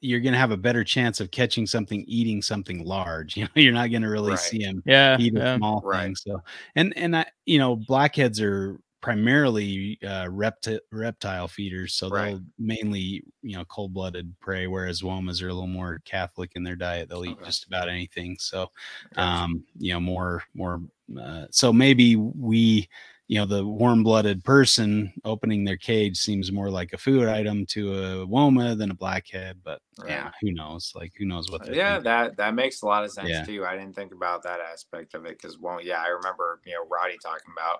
You're 0.00 0.20
gonna 0.20 0.36
have 0.38 0.52
a 0.52 0.56
better 0.56 0.84
chance 0.84 1.20
of 1.20 1.32
catching 1.32 1.66
something 1.66 2.04
eating 2.06 2.42
something 2.42 2.84
large. 2.84 3.36
You 3.36 3.44
know, 3.44 3.50
you're 3.56 3.72
not 3.72 3.90
gonna 3.90 4.08
really 4.10 4.30
Right. 4.30 4.38
see 4.38 4.62
them 4.64 4.82
Yeah, 4.86 5.16
eat 5.18 5.34
a 5.34 5.38
yeah. 5.38 5.56
small 5.56 5.82
Right. 5.84 6.04
thing. 6.04 6.16
So, 6.16 6.42
and 6.76 6.96
and 6.96 7.16
I, 7.16 7.26
you 7.44 7.58
know, 7.58 7.74
blackheads 7.76 8.40
are 8.40 8.78
primarily 9.04 9.98
uh, 10.02 10.24
repti- 10.26 10.80
reptile 10.90 11.46
feeders, 11.46 11.94
so 11.94 12.08
Right. 12.08 12.36
they'll 12.36 12.42
mainly 12.58 13.22
you 13.42 13.56
know 13.56 13.64
cold 13.66 13.92
blooded 13.92 14.34
prey, 14.40 14.66
whereas 14.66 15.02
womas 15.02 15.42
are 15.42 15.48
a 15.48 15.52
little 15.54 15.66
more 15.66 16.00
Catholic 16.06 16.52
in 16.56 16.64
their 16.64 16.76
diet. 16.76 17.08
They'll 17.10 17.26
eat 17.26 17.36
Okay. 17.38 17.44
just 17.44 17.66
about 17.66 17.88
anything. 17.88 18.36
So, 18.38 18.70
um 19.16 19.64
you 19.78 19.92
know 19.92 20.00
more 20.00 20.42
more 20.54 20.80
uh, 21.20 21.46
so 21.50 21.72
maybe 21.72 22.16
we 22.16 22.88
you 23.28 23.38
know 23.38 23.46
the 23.46 23.66
warm-blooded 23.66 24.44
person 24.44 25.12
opening 25.24 25.64
their 25.64 25.76
cage 25.76 26.16
seems 26.16 26.50
more 26.52 26.70
like 26.70 26.92
a 26.92 26.98
food 26.98 27.28
item 27.28 27.66
to 27.66 27.92
a 27.94 28.26
woma 28.26 28.76
than 28.76 28.90
a 28.90 28.94
blackhead 28.94 29.60
but 29.62 29.80
yeah 30.06 30.30
who 30.40 30.52
knows 30.52 30.92
like 30.94 31.12
who 31.18 31.24
knows 31.24 31.50
what 31.50 31.62
yeah 31.66 31.98
thinking. 31.98 32.04
that 32.04 32.36
that 32.36 32.54
makes 32.54 32.82
a 32.82 32.86
lot 32.86 33.04
of 33.04 33.10
sense 33.12 33.28
Yeah. 33.28 33.44
too 33.46 33.64
i 33.64 33.76
didn't 33.76 33.94
think 33.94 34.12
about 34.12 34.42
that 34.42 34.60
aspect 34.60 35.14
of 35.14 35.24
it 35.24 35.38
because 35.38 35.58
well 35.58 35.80
yeah 35.80 36.02
i 36.02 36.08
remember 36.08 36.60
you 36.66 36.72
know 36.74 36.86
roddy 36.88 37.16
talking 37.18 37.52
about 37.56 37.78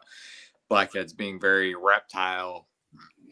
blackheads 0.68 1.12
being 1.12 1.40
very 1.40 1.74
reptile 1.74 2.68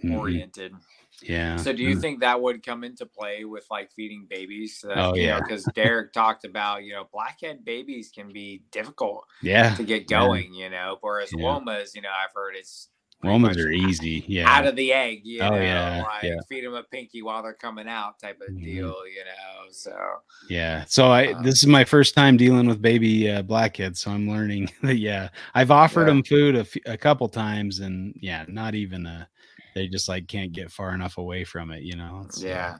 Mhm. 0.04 0.18
oriented 0.18 0.74
yeah 1.22 1.56
so 1.56 1.72
do 1.72 1.82
you 1.84 1.94
Mm. 1.96 2.00
think 2.00 2.20
that 2.20 2.40
would 2.40 2.64
come 2.64 2.82
into 2.82 3.06
play 3.06 3.44
with 3.44 3.64
like 3.70 3.92
feeding 3.92 4.26
babies 4.28 4.78
so 4.80 4.88
that, 4.88 4.98
Oh, 4.98 5.14
you 5.14 5.22
yeah. 5.26 5.38
because 5.40 5.64
derek 5.74 6.12
talked 6.12 6.44
about 6.44 6.82
you 6.84 6.92
know 6.92 7.04
blackhead 7.12 7.64
babies 7.64 8.10
can 8.14 8.32
be 8.32 8.64
difficult 8.72 9.24
yeah 9.42 9.74
to 9.76 9.84
get 9.84 10.10
Yeah. 10.10 10.18
going 10.18 10.52
you 10.54 10.70
know 10.70 10.98
whereas 11.02 11.30
Yeah. 11.32 11.44
womas 11.44 11.94
you 11.94 12.02
know 12.02 12.10
i've 12.10 12.34
heard 12.34 12.56
it's 12.56 12.88
much 13.22 13.56
are 13.56 13.70
easy 13.70 14.24
yeah 14.26 14.48
out 14.50 14.66
of 14.66 14.74
the 14.76 14.92
egg, 14.92 15.20
you 15.24 15.40
Oh, 15.42 15.50
know, 15.50 15.60
yeah, 15.62 16.02
like 16.02 16.24
yeah. 16.24 16.36
feed 16.48 16.64
them 16.64 16.74
a 16.74 16.82
pinky 16.82 17.22
while 17.22 17.42
they're 17.42 17.54
coming 17.54 17.88
out 17.88 18.18
type 18.18 18.40
of 18.40 18.52
Mhm. 18.54 18.64
deal, 18.64 19.06
you 19.06 19.24
know. 19.24 19.70
So 19.70 19.96
Yeah. 20.48 20.84
So 20.86 21.10
I 21.10 21.32
Um, 21.32 21.42
this 21.42 21.58
is 21.62 21.66
my 21.66 21.84
first 21.84 22.14
time 22.14 22.36
dealing 22.36 22.66
with 22.66 22.82
baby 22.82 23.30
uh, 23.30 23.42
blackheads, 23.42 24.00
so 24.00 24.10
I'm 24.10 24.28
learning 24.28 24.70
that 24.82 24.96
yeah, 24.96 25.28
I've 25.54 25.70
offered 25.70 26.02
Yeah. 26.02 26.06
them 26.14 26.22
food 26.24 26.56
a, 26.56 26.60
f- 26.60 26.76
a 26.86 26.96
couple 26.96 27.28
times, 27.28 27.78
and 27.80 28.14
yeah, 28.20 28.44
not 28.48 28.74
even 28.74 29.06
a. 29.06 29.28
They 29.74 29.88
just 29.88 30.08
like 30.08 30.28
can't 30.28 30.52
get 30.52 30.70
far 30.70 30.94
enough 30.94 31.16
away 31.16 31.44
from 31.44 31.70
it, 31.70 31.82
you 31.82 31.96
know. 31.96 32.22
It's, 32.26 32.44
uh, 32.44 32.76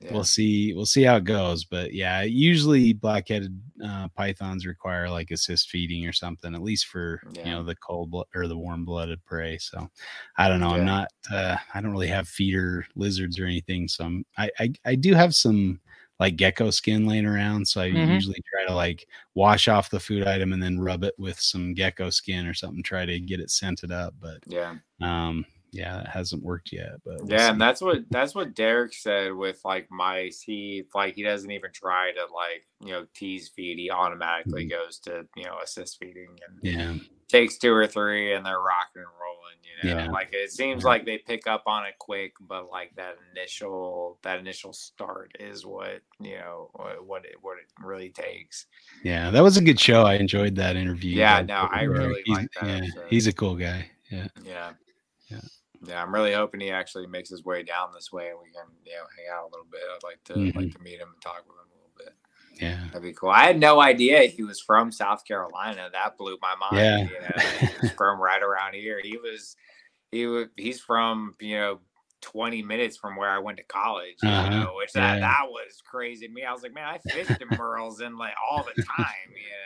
yeah. 0.00 0.06
Yeah. 0.08 0.14
we'll 0.14 0.24
see 0.24 0.72
we'll 0.74 0.86
see 0.86 1.02
how 1.02 1.16
it 1.16 1.24
goes 1.24 1.64
but 1.64 1.92
yeah 1.92 2.22
usually 2.22 2.92
black-headed 2.92 3.60
uh, 3.84 4.08
pythons 4.16 4.64
require 4.66 5.08
like 5.10 5.30
assist 5.32 5.70
feeding 5.70 6.06
or 6.06 6.12
something 6.12 6.54
at 6.54 6.62
least 6.62 6.86
for 6.86 7.20
you 7.44 7.50
know 7.50 7.62
the 7.64 7.74
cold 7.76 8.10
blood 8.10 8.26
or 8.34 8.46
the 8.46 8.56
warm-blooded 8.56 9.24
prey 9.24 9.58
so 9.58 9.88
i 10.36 10.48
don't 10.48 10.60
know 10.60 10.70
Yeah. 10.70 10.80
i'm 10.80 10.84
not 10.86 11.08
uh, 11.32 11.56
i 11.74 11.80
don't 11.80 11.90
really 11.92 12.06
have 12.08 12.28
feeder 12.28 12.86
lizards 12.96 13.38
or 13.38 13.44
anything 13.46 13.88
so 13.88 14.04
I'm, 14.04 14.24
I, 14.36 14.50
I 14.60 14.72
i 14.84 14.94
do 14.94 15.14
have 15.14 15.34
some 15.34 15.80
like 16.20 16.36
gecko 16.36 16.70
skin 16.70 17.06
laying 17.06 17.26
around 17.26 17.66
so 17.66 17.80
i 17.80 17.90
Mhm. 17.90 18.12
usually 18.14 18.42
try 18.52 18.66
to 18.66 18.74
like 18.74 19.06
wash 19.34 19.66
off 19.68 19.90
the 19.90 20.00
food 20.00 20.26
item 20.26 20.52
and 20.52 20.62
then 20.62 20.78
rub 20.78 21.02
it 21.04 21.14
with 21.18 21.38
some 21.40 21.74
gecko 21.74 22.10
skin 22.10 22.46
or 22.46 22.54
something 22.54 22.82
try 22.82 23.04
to 23.06 23.18
get 23.20 23.40
it 23.40 23.50
scented 23.50 23.90
up 23.92 24.14
but 24.20 24.38
Yeah. 24.46 24.76
um 25.00 25.44
yeah 25.70 26.00
it 26.00 26.06
hasn't 26.08 26.42
worked 26.42 26.72
yet 26.72 26.92
but 27.04 27.20
we'll 27.20 27.30
Yeah, 27.30 27.46
see. 27.46 27.52
and 27.52 27.60
that's 27.60 27.80
what 27.80 27.98
that's 28.10 28.34
what 28.34 28.54
Derek 28.54 28.94
said 28.94 29.34
with 29.34 29.60
like 29.64 29.90
mice. 29.90 30.40
He 30.40 30.84
like 30.94 31.14
he 31.14 31.22
doesn't 31.22 31.50
even 31.50 31.70
try 31.72 32.12
to 32.12 32.22
like 32.34 32.66
you 32.80 32.92
know 32.92 33.06
tease 33.14 33.48
feed. 33.48 33.78
He 33.78 33.90
automatically 33.90 34.64
mm-hmm. 34.64 34.84
goes 34.84 34.98
to 35.00 35.26
you 35.36 35.44
know 35.44 35.58
assist 35.62 35.98
feeding 35.98 36.28
and 36.46 36.58
yeah 36.62 36.94
takes 37.28 37.58
two 37.58 37.72
or 37.74 37.86
three 37.86 38.32
and 38.32 38.44
they're 38.46 38.60
rocking 38.60 39.02
and 39.02 39.04
rolling. 39.20 39.34
You 39.82 39.94
know, 39.94 40.04
Yeah. 40.04 40.10
like 40.10 40.30
it 40.32 40.50
seems 40.50 40.82
Yeah. 40.82 40.88
like 40.88 41.04
they 41.04 41.18
pick 41.18 41.46
up 41.46 41.64
on 41.66 41.84
it 41.84 41.94
quick, 41.98 42.32
but 42.40 42.70
like 42.70 42.94
that 42.96 43.16
initial 43.32 44.18
that 44.22 44.38
initial 44.40 44.72
start 44.72 45.32
is 45.38 45.66
what 45.66 46.00
you 46.20 46.36
know 46.38 46.70
what 46.72 47.06
what 47.06 47.24
it 47.26 47.36
what 47.42 47.58
it 47.58 47.66
really 47.84 48.08
takes. 48.08 48.66
Yeah, 49.04 49.30
that 49.30 49.42
was 49.42 49.56
a 49.58 49.62
good 49.62 49.78
show. 49.78 50.02
I 50.04 50.14
enjoyed 50.14 50.54
that 50.56 50.76
interview. 50.76 51.16
Yeah, 51.16 51.42
no, 51.42 51.68
I 51.70 51.82
really 51.82 52.22
he's, 52.24 52.36
liked 52.36 52.54
that 52.60 52.66
Yeah, 52.66 52.76
episode. 52.76 53.06
he's 53.10 53.26
a 53.26 53.32
cool 53.32 53.54
guy. 53.56 53.90
Yeah, 54.10 54.28
Yeah. 54.42 54.72
Yeah. 55.30 55.40
Yeah, 55.84 56.02
I'm 56.02 56.12
really 56.12 56.32
hoping 56.34 56.60
he 56.60 56.70
actually 56.70 57.06
makes 57.06 57.28
his 57.30 57.44
way 57.44 57.62
down 57.62 57.90
this 57.94 58.10
way 58.12 58.30
and 58.30 58.38
we 58.42 58.50
can, 58.50 58.66
you 58.84 58.92
know, 58.92 59.04
hang 59.16 59.26
out 59.32 59.44
a 59.44 59.50
little 59.50 59.66
bit. 59.70 59.80
I'd 59.94 60.02
like 60.02 60.22
to 60.24 60.32
Mm-hmm. 60.34 60.58
like 60.58 60.72
to 60.72 60.78
meet 60.80 60.98
him 61.00 61.08
and 61.12 61.22
talk 61.22 61.44
with 61.46 61.56
him 61.56 61.70
a 61.70 61.74
little 61.76 61.92
bit. 61.96 62.14
yeah, 62.60 62.84
That'd 62.88 63.02
be 63.02 63.12
cool. 63.12 63.30
I 63.30 63.44
had 63.44 63.60
no 63.60 63.80
idea 63.80 64.22
he 64.22 64.42
was 64.42 64.60
from 64.60 64.90
South 64.90 65.24
Carolina. 65.24 65.88
That 65.92 66.16
blew 66.18 66.36
my 66.42 66.54
mind. 66.56 66.76
Yeah. 67.12 67.60
You 67.62 67.68
know, 67.88 67.94
from 67.96 68.20
right 68.20 68.42
around 68.42 68.74
here. 68.74 69.00
He 69.02 69.16
was 69.18 69.56
he 70.10 70.26
was 70.26 70.46
he's 70.56 70.80
from, 70.80 71.34
you 71.40 71.56
know, 71.58 71.80
20 72.20 72.62
minutes 72.62 72.96
from 72.96 73.16
where 73.16 73.28
I 73.30 73.38
went 73.38 73.58
to 73.58 73.64
college, 73.64 74.16
you 74.22 74.28
Uh-huh. 74.28 74.48
know, 74.50 74.72
which 74.76 74.92
that, 74.92 75.14
Yeah. 75.14 75.20
that 75.20 75.42
was 75.48 75.80
crazy 75.84 76.26
to 76.26 76.32
me. 76.32 76.42
I 76.44 76.52
was 76.52 76.62
like, 76.62 76.74
man, 76.74 76.84
I 76.84 76.98
fished 77.10 77.40
in 77.40 77.48
Merle's 77.56 78.00
and 78.00 78.16
like 78.18 78.34
all 78.50 78.64
the 78.64 78.82
time. 78.82 79.06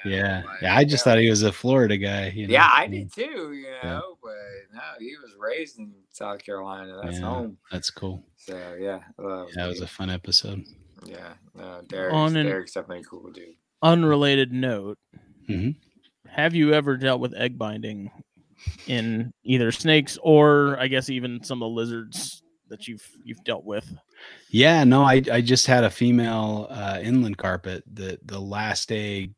You 0.05 0.11
know? 0.11 0.17
yeah, 0.17 0.43
like, 0.45 0.63
yeah. 0.63 0.77
I 0.77 0.85
just 0.85 1.07
yeah. 1.07 1.13
thought 1.13 1.21
he 1.21 1.31
was 1.31 1.43
a 1.43 1.53
Florida 1.53 1.97
guy. 1.97 2.29
You 2.35 2.47
know? 2.47 2.53
Yeah, 2.53 2.69
I 2.71 2.87
did 2.89 3.13
too, 3.13 3.53
you 3.55 3.71
know, 3.83 4.19
but 4.23 4.33
no, 4.75 4.81
he 4.99 5.15
was 5.23 5.35
raised 5.39 5.79
in 5.79 5.93
South 6.11 6.45
Carolina. 6.45 7.01
That's 7.03 7.19
Yeah. 7.19 7.25
home. 7.27 7.59
That's 7.71 7.91
cool. 7.91 8.23
So 8.37 8.77
yeah, 8.79 9.01
that 9.17 9.23
was, 9.25 9.53
Yeah, 9.57 9.63
that 9.63 9.69
was 9.69 9.81
a 9.81 9.87
fun 9.87 10.11
episode. 10.11 10.65
yeah. 11.05 11.35
No, 11.55 11.83
Derek's, 11.89 12.15
On 12.15 12.37
an- 12.37 12.47
Derek's 12.47 12.73
definitely 12.73 13.01
a 13.01 13.05
cool 13.05 13.31
dude. 13.33 13.55
Unrelated 13.83 14.53
note: 14.53 14.99
Mhm. 15.49 15.77
Have 16.29 16.55
you 16.55 16.73
ever 16.73 16.97
dealt 16.97 17.21
with 17.21 17.35
egg 17.35 17.59
binding 17.59 18.11
in 18.87 19.33
either 19.43 19.73
snakes 19.73 20.19
or 20.23 20.79
I 20.79 20.87
guess 20.87 21.11
even 21.11 21.43
some 21.43 21.61
of 21.63 21.67
the 21.67 21.75
lizards 21.75 22.42
that 22.73 22.89
you've 22.89 23.07
you've 23.23 23.45
dealt 23.45 23.65
with? 23.65 23.95
Yeah, 24.51 24.83
no, 24.83 25.03
I 25.03 25.23
I 25.31 25.41
just 25.41 25.67
had 25.67 25.85
a 25.85 25.91
female 25.91 26.67
uh, 26.71 26.99
inland 27.03 27.39
carpet 27.39 27.85
that 27.95 28.27
the 28.27 28.41
last 28.41 28.91
egg 28.91 29.35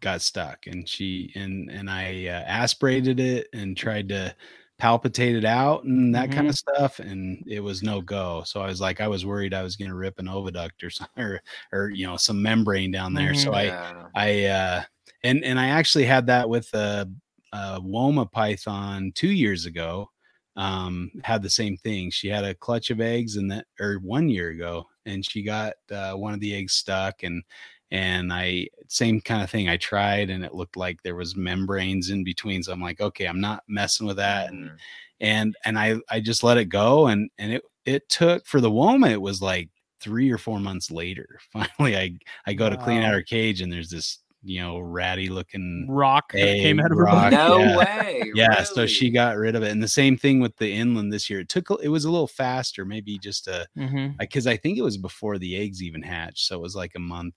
got 0.00 0.22
stuck, 0.22 0.66
and 0.66 0.88
she 0.88 1.32
and 1.34 1.70
and 1.70 1.90
I 1.90 2.26
uh, 2.26 2.44
aspirated 2.46 3.20
it 3.20 3.48
and 3.52 3.76
tried 3.76 4.08
to 4.10 4.34
palpitate 4.78 5.34
it 5.34 5.44
out 5.44 5.84
and 5.84 6.14
that 6.14 6.30
kind 6.30 6.48
of 6.48 6.54
stuff, 6.54 6.98
and 6.98 7.42
it 7.46 7.60
was 7.60 7.82
no 7.82 8.00
go. 8.00 8.42
So 8.46 8.60
I 8.60 8.66
was 8.66 8.80
like, 8.80 9.00
I 9.00 9.08
was 9.08 9.26
worried 9.26 9.54
I 9.54 9.62
was 9.62 9.74
going 9.76 9.90
to 9.90 9.96
rip 9.96 10.18
an 10.18 10.26
oviduct 10.26 10.82
or 10.82 10.90
something, 10.90 11.22
or, 11.24 11.42
or 11.72 11.90
you 11.90 12.06
know 12.06 12.16
some 12.16 12.40
membrane 12.40 12.92
down 12.92 13.14
there. 13.14 13.34
So 13.34 13.52
I 13.52 13.62
yeah. 13.64 14.04
I 14.14 14.44
uh 14.44 14.82
and 15.24 15.44
and 15.44 15.58
I 15.58 15.68
actually 15.68 16.04
had 16.04 16.26
that 16.28 16.48
with 16.48 16.72
a, 16.72 17.08
a 17.52 17.80
Woma 17.80 18.30
python 18.30 19.12
two 19.14 19.32
years 19.32 19.66
ago. 19.66 20.10
Um, 20.56 21.10
had 21.22 21.42
the 21.42 21.50
same 21.50 21.76
thing. 21.76 22.10
She 22.10 22.28
had 22.28 22.44
a 22.44 22.54
clutch 22.54 22.90
of 22.90 23.00
eggs, 23.00 23.36
and 23.36 23.50
that 23.50 23.66
or 23.80 23.96
one 23.96 24.28
year 24.28 24.50
ago, 24.50 24.86
and 25.04 25.24
she 25.24 25.42
got 25.42 25.74
uh, 25.90 26.14
one 26.14 26.32
of 26.34 26.40
the 26.40 26.54
eggs 26.54 26.72
stuck, 26.74 27.22
and 27.22 27.42
and 27.90 28.32
I 28.32 28.68
same 28.88 29.20
kind 29.20 29.42
of 29.42 29.50
thing. 29.50 29.68
I 29.68 29.76
tried, 29.76 30.30
and 30.30 30.44
it 30.44 30.54
looked 30.54 30.76
like 30.76 31.02
there 31.02 31.14
was 31.16 31.36
membranes 31.36 32.10
in 32.10 32.24
between. 32.24 32.62
So 32.62 32.72
I'm 32.72 32.80
like, 32.80 33.00
okay, 33.00 33.26
I'm 33.26 33.40
not 33.40 33.64
messing 33.68 34.06
with 34.06 34.16
that, 34.16 34.48
and 34.50 34.70
Mhm. 34.70 34.78
and 35.20 35.56
and 35.64 35.78
I 35.78 35.96
I 36.10 36.20
just 36.20 36.42
let 36.42 36.58
it 36.58 36.66
go, 36.66 37.06
and 37.08 37.30
and 37.38 37.52
it 37.52 37.62
it 37.84 38.08
took 38.08 38.46
for 38.46 38.60
the 38.60 38.70
woma. 38.70 39.10
it 39.12 39.20
was 39.22 39.40
like 39.42 39.70
three 40.00 40.30
or 40.30 40.38
four 40.38 40.60
months 40.60 40.90
later. 40.90 41.38
Finally, 41.52 41.96
I 41.96 42.18
I 42.46 42.54
go 42.54 42.68
to 42.70 42.76
clean 42.78 43.02
out 43.02 43.12
her 43.14 43.22
cage, 43.22 43.60
and 43.60 43.72
there's 43.72 43.90
this 43.90 44.18
you 44.46 44.60
know 44.60 44.78
ratty 44.78 45.28
looking 45.28 45.86
Rock 45.88 46.32
that 46.32 46.56
came 46.56 46.80
out 46.80 46.90
of 46.90 46.98
her 46.98 47.04
rock. 47.04 47.32
body. 47.32 47.36
No 47.36 47.58
yeah. 47.58 47.76
way. 47.76 48.32
yeah. 48.34 48.62
So 48.62 48.86
she 48.86 49.10
got 49.10 49.36
rid 49.36 49.54
of 49.54 49.62
it, 49.62 49.70
and 49.72 49.82
the 49.82 49.88
same 49.88 50.16
thing 50.16 50.40
with 50.40 50.56
the 50.56 50.72
inland 50.72 51.12
this 51.12 51.28
year. 51.28 51.40
It 51.40 51.48
took 51.48 51.70
it 51.82 51.88
was 51.88 52.04
a 52.04 52.10
little 52.10 52.26
faster, 52.26 52.84
maybe 52.84 53.18
just 53.18 53.48
a 53.48 53.66
because 53.74 54.46
mm-hmm. 54.46 54.48
I 54.48 54.56
think 54.56 54.78
it 54.78 54.82
was 54.82 54.96
before 54.96 55.38
the 55.38 55.56
eggs 55.56 55.82
even 55.82 56.02
hatched, 56.02 56.46
so 56.46 56.56
it 56.56 56.62
was 56.62 56.76
like 56.76 56.92
a 56.96 57.00
month 57.00 57.34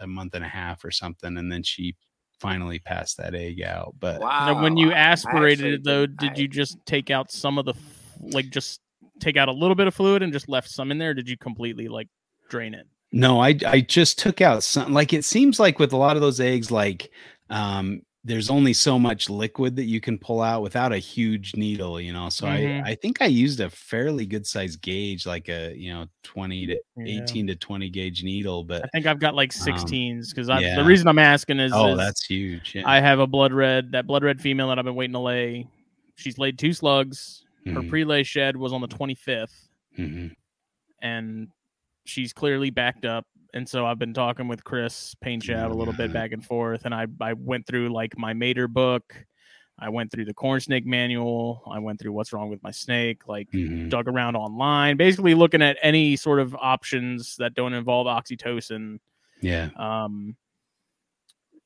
a 0.00 0.06
month 0.06 0.34
and 0.34 0.44
a 0.44 0.48
half 0.48 0.84
or 0.84 0.90
something, 0.90 1.36
and 1.36 1.50
then 1.50 1.62
she 1.62 1.94
finally 2.38 2.78
passed 2.78 3.16
that 3.16 3.34
egg 3.34 3.62
out. 3.62 3.94
But 3.98 4.20
Wow. 4.20 4.62
When 4.62 4.76
you 4.76 4.92
aspirated 4.92 5.74
it 5.74 5.84
though, 5.84 6.06
didn't- 6.06 6.38
I- 6.38 6.40
you 6.40 6.48
just 6.48 6.78
take 6.86 7.10
out 7.10 7.30
some 7.30 7.58
of 7.58 7.64
the 7.64 7.74
like 8.20 8.50
just 8.50 8.80
take 9.20 9.36
out 9.36 9.48
a 9.48 9.52
little 9.52 9.74
bit 9.74 9.86
of 9.86 9.94
fluid 9.94 10.22
and 10.22 10.32
just 10.32 10.48
left 10.48 10.68
some 10.68 10.90
in 10.90 10.98
there? 10.98 11.10
Or 11.10 11.14
did 11.14 11.28
you 11.28 11.36
completely 11.36 11.88
like 11.88 12.08
drain 12.48 12.74
it? 12.74 12.86
No, 13.12 13.40
I 13.40 13.58
I 13.66 13.80
just 13.80 14.18
took 14.18 14.40
out 14.40 14.62
some 14.62 14.92
like 14.92 15.12
it 15.14 15.24
seems 15.24 15.58
like 15.58 15.78
with 15.78 15.92
a 15.92 15.96
lot 15.96 16.16
of 16.16 16.22
those 16.22 16.40
eggs, 16.40 16.70
like 16.70 17.10
um 17.48 18.02
there's 18.24 18.50
only 18.50 18.74
so 18.74 18.98
much 18.98 19.30
liquid 19.30 19.76
that 19.76 19.84
you 19.84 20.00
can 20.00 20.18
pull 20.18 20.42
out 20.42 20.60
without 20.62 20.92
a 20.92 20.98
huge 20.98 21.56
needle, 21.56 21.98
you 22.00 22.12
know. 22.12 22.28
So 22.28 22.46
Mhm. 22.46 22.82
I 22.84 22.90
I 22.90 22.94
think 22.96 23.22
I 23.22 23.26
used 23.26 23.60
a 23.60 23.70
fairly 23.70 24.26
good 24.26 24.46
size 24.46 24.76
gauge, 24.76 25.24
like 25.26 25.48
a 25.48 25.74
you 25.74 25.90
know 25.92 26.06
20 26.22 26.66
to 26.66 26.76
Yeah. 26.96 27.04
18 27.06 27.46
to 27.46 27.56
20 27.56 27.88
gauge 27.88 28.22
needle. 28.22 28.62
But 28.64 28.84
I 28.84 28.88
think 28.88 29.06
I've 29.06 29.18
got 29.18 29.34
like 29.34 29.52
Um, 29.56 29.60
16s 29.64 30.32
because 30.32 30.48
yeah. 30.50 30.76
the 30.76 30.84
reason 30.84 31.08
I'm 31.08 31.18
asking 31.18 31.58
is, 31.60 31.72
oh, 31.72 31.94
is 31.94 31.96
that's 31.96 32.24
huge. 32.24 32.74
Yeah. 32.74 32.82
I 32.84 33.00
have 33.00 33.18
a 33.18 33.26
blood 33.26 33.52
red 33.52 33.92
that 33.92 34.06
blood 34.06 34.22
red 34.22 34.40
female 34.40 34.68
that 34.68 34.78
I've 34.78 34.84
been 34.84 34.94
waiting 34.94 35.14
to 35.14 35.18
lay. 35.18 35.66
She's 36.16 36.38
laid 36.38 36.58
two 36.58 36.72
slugs. 36.72 37.44
Her 37.72 37.82
Mhm, 37.82 37.88
pre-lay 37.90 38.22
shed 38.22 38.56
was 38.56 38.72
on 38.72 38.80
the 38.80 38.88
25th, 38.88 39.68
mhm. 39.98 40.34
and 41.02 41.48
she's 42.08 42.32
clearly 42.32 42.70
backed 42.70 43.04
up. 43.04 43.26
And 43.54 43.66
so 43.68 43.86
I've 43.86 43.98
been 43.98 44.12
talking 44.14 44.46
with 44.46 44.62
Chris 44.64 45.14
Pain 45.20 45.40
Chab 45.40 45.70
a 45.70 45.74
little 45.74 45.94
bit 45.94 46.12
back 46.12 46.32
and 46.32 46.44
forth, 46.44 46.84
and 46.84 46.94
I 46.94 47.06
I 47.20 47.32
went 47.32 47.66
through 47.66 47.88
like 47.90 48.16
my 48.18 48.34
Mader 48.34 48.68
book. 48.68 49.14
I 49.80 49.88
went 49.88 50.10
through 50.10 50.24
the 50.24 50.34
corn 50.34 50.60
snake 50.60 50.84
manual. 50.84 51.62
I 51.70 51.78
went 51.78 52.00
through 52.00 52.12
what's 52.12 52.32
wrong 52.32 52.48
with 52.50 52.62
my 52.64 52.72
snake. 52.72 53.28
Like 53.28 53.48
Mhm. 53.52 53.88
dug 53.88 54.08
around 54.08 54.34
online, 54.36 54.96
basically 54.96 55.34
looking 55.34 55.62
at 55.62 55.78
any 55.82 56.16
sort 56.16 56.40
of 56.40 56.54
options 56.56 57.36
that 57.36 57.54
don't 57.54 57.72
involve 57.74 58.06
oxytocin. 58.08 58.98
Yeah. 59.40 59.70
Um, 59.76 60.36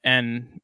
and 0.04 0.60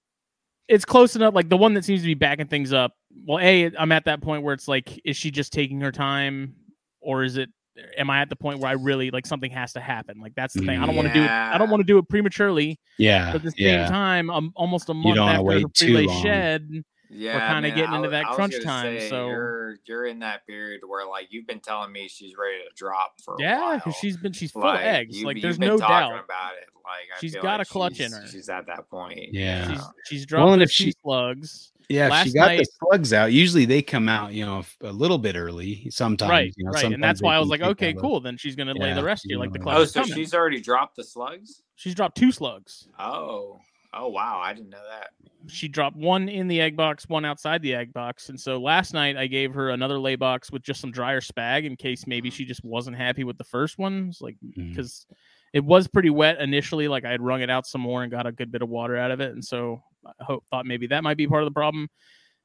it's 0.68 0.84
close 0.84 1.16
enough. 1.16 1.34
Like 1.34 1.48
the 1.48 1.56
one 1.56 1.74
that 1.74 1.84
seems 1.84 2.02
to 2.02 2.06
be 2.06 2.14
backing 2.14 2.46
things 2.48 2.72
up. 2.72 2.92
Well, 3.26 3.38
a, 3.40 3.70
I'm 3.78 3.92
at 3.92 4.04
that 4.04 4.20
point 4.20 4.42
where 4.42 4.54
it's 4.54 4.68
like, 4.68 5.00
is 5.04 5.16
she 5.16 5.30
just 5.30 5.52
taking 5.52 5.80
her 5.80 5.92
time, 5.92 6.54
or 7.00 7.24
is 7.24 7.36
it? 7.36 7.48
Am 7.96 8.10
I 8.10 8.20
at 8.20 8.28
the 8.28 8.36
point 8.36 8.60
where 8.60 8.68
I 8.68 8.74
really 8.74 9.10
like 9.10 9.26
something 9.26 9.50
has 9.50 9.72
to 9.74 9.80
happen? 9.80 10.20
Like 10.20 10.34
that's 10.34 10.54
the 10.54 10.60
thing. 10.60 10.78
I 10.78 10.86
don't 10.86 10.96
want 10.96 11.08
to 11.08 11.14
do 11.14 11.22
it. 11.22 11.30
I 11.30 11.56
don't 11.58 11.70
want 11.70 11.80
to 11.80 11.86
do 11.86 11.98
it 11.98 12.08
prematurely. 12.08 12.78
Yeah. 12.98 13.26
But 13.32 13.36
at 13.36 13.42
the 13.44 13.50
same 13.52 13.66
yeah. 13.66 13.88
time, 13.88 14.30
I'm 14.30 14.52
almost 14.56 14.88
a 14.88 14.94
month 14.94 15.16
don't 15.16 15.28
after 15.28 15.42
wait 15.42 15.62
her 15.62 15.68
too 15.72 15.86
pre-lay 15.86 16.06
long. 16.06 16.22
shed. 16.22 16.70
Yeah, 17.10 17.34
we're 17.48 17.54
kinda 17.54 17.70
getting 17.70 17.94
into 17.94 18.10
that 18.10 18.26
I 18.26 18.34
crunch 18.34 18.52
gonna 18.52 18.64
time, 18.64 18.98
say, 19.00 19.08
so- 19.08 19.28
you're 19.28 19.76
you're 19.86 20.04
in 20.04 20.18
that 20.18 20.46
period 20.46 20.82
where 20.86 21.06
like 21.06 21.28
you've 21.30 21.46
been 21.46 21.60
telling 21.60 21.90
me 21.90 22.06
she's 22.06 22.34
ready 22.36 22.58
to 22.58 22.74
drop 22.76 23.14
for 23.24 23.36
a 23.36 23.40
Yeah, 23.42 23.76
because 23.76 23.94
she's 23.96 24.18
been 24.18 24.34
she's 24.34 24.50
full 24.50 24.60
like, 24.60 24.80
of 24.80 24.84
eggs. 24.86 25.18
you- 25.18 25.24
like 25.26 25.36
you've 25.42 25.58
been 25.58 25.68
no 25.68 25.78
talking 25.78 25.88
doubt. 26.16 26.24
about 26.24 26.52
it. 26.60 26.68
Like 26.84 27.08
I 27.16 27.18
She's 27.20 27.32
feel 27.32 27.42
got 27.42 27.60
like 27.60 27.66
a 27.66 27.70
clutch 27.70 28.00
in 28.00 28.12
her. 28.12 28.26
She's 28.30 28.50
at 28.50 28.66
that 28.66 28.90
point. 28.90 29.32
Yeah. 29.32 29.68
She's 29.70 29.78
know? 29.78 29.84
she's 30.04 30.26
dropped 30.26 30.44
Well, 30.44 30.52
and 30.52 30.60
the 30.60 30.64
if 30.64 30.70
she- 30.70 30.92
slugs. 31.02 31.72
Yeah, 31.88 32.08
Last 32.08 32.26
she 32.26 32.32
got 32.34 32.48
night- 32.48 32.58
the 32.58 32.66
slugs 32.78 33.12
out. 33.12 33.32
Usually 33.32 33.64
they 33.64 33.80
come 33.80 34.08
out, 34.08 34.32
you 34.34 34.44
know, 34.44 34.62
a 34.82 34.92
little 34.92 35.16
bit 35.16 35.36
early. 35.36 35.88
Sometimes, 35.90 36.30
right, 36.30 36.54
you 36.56 36.64
know, 36.64 36.72
right, 36.72 36.84
and 36.84 37.02
that's 37.02 37.22
why 37.22 37.34
I 37.34 37.38
was 37.38 37.48
like, 37.48 37.62
okay, 37.62 37.90
out 37.90 37.96
a- 37.96 38.00
cool. 38.00 38.20
Then 38.20 38.36
she's 38.36 38.56
gonna 38.56 38.74
lay 38.74 38.92
the 38.92 39.02
rest 39.02 39.24
of 39.24 39.30
you 39.30 39.38
like 39.38 39.52
the 39.52 39.58
yeah. 39.58 39.62
clutch 39.62 39.78
Oh, 39.78 39.84
so 39.86 40.00
coming. 40.02 40.14
she's 40.14 40.34
already 40.34 40.60
dropped 40.60 40.96
the 40.96 41.04
slugs? 41.04 41.62
she's 41.76 41.94
dropped 41.94 42.16
two 42.16 42.32
slugs. 42.32 42.88
Oh. 42.98 43.58
Oh 43.94 44.08
wow, 44.08 44.38
I 44.38 44.52
didn't 44.52 44.68
know 44.68 44.82
that. 44.90 45.10
She 45.46 45.66
dropped 45.66 45.96
one 45.96 46.28
in 46.28 46.46
the 46.46 46.60
egg 46.60 46.76
box, 46.76 47.08
one 47.08 47.24
outside 47.24 47.62
the 47.62 47.74
egg 47.74 47.94
box, 47.94 48.28
and 48.28 48.38
so 48.38 48.58
last 48.58 48.92
night 48.92 49.16
I 49.16 49.26
gave 49.26 49.54
her 49.54 49.70
another 49.70 49.98
lay 49.98 50.14
box 50.14 50.52
with 50.52 50.62
just 50.62 50.82
some 50.82 50.90
drier 50.90 51.22
spag 51.22 51.64
in 51.64 51.74
case 51.74 52.06
maybe 52.06 52.28
she 52.28 52.44
just 52.44 52.62
wasn't 52.62 52.98
happy 52.98 53.24
with 53.24 53.38
the 53.38 53.44
first 53.44 53.78
ones, 53.78 54.18
like 54.20 54.36
mm. 54.44 54.68
because 54.68 55.06
it 55.54 55.64
was 55.64 55.88
pretty 55.88 56.10
wet 56.10 56.38
initially. 56.38 56.86
Like 56.86 57.06
I 57.06 57.10
had 57.10 57.22
wrung 57.22 57.40
it 57.40 57.48
out 57.48 57.66
some 57.66 57.80
more 57.80 58.02
and 58.02 58.12
got 58.12 58.26
a 58.26 58.32
good 58.32 58.52
bit 58.52 58.60
of 58.60 58.68
water 58.68 58.94
out 58.94 59.10
of 59.10 59.20
it, 59.20 59.32
and 59.32 59.42
so 59.42 59.82
I 59.87 59.87
hope 60.20 60.44
thought 60.50 60.66
maybe 60.66 60.86
that 60.88 61.02
might 61.04 61.16
be 61.16 61.26
part 61.26 61.42
of 61.42 61.48
the 61.48 61.54
problem. 61.54 61.88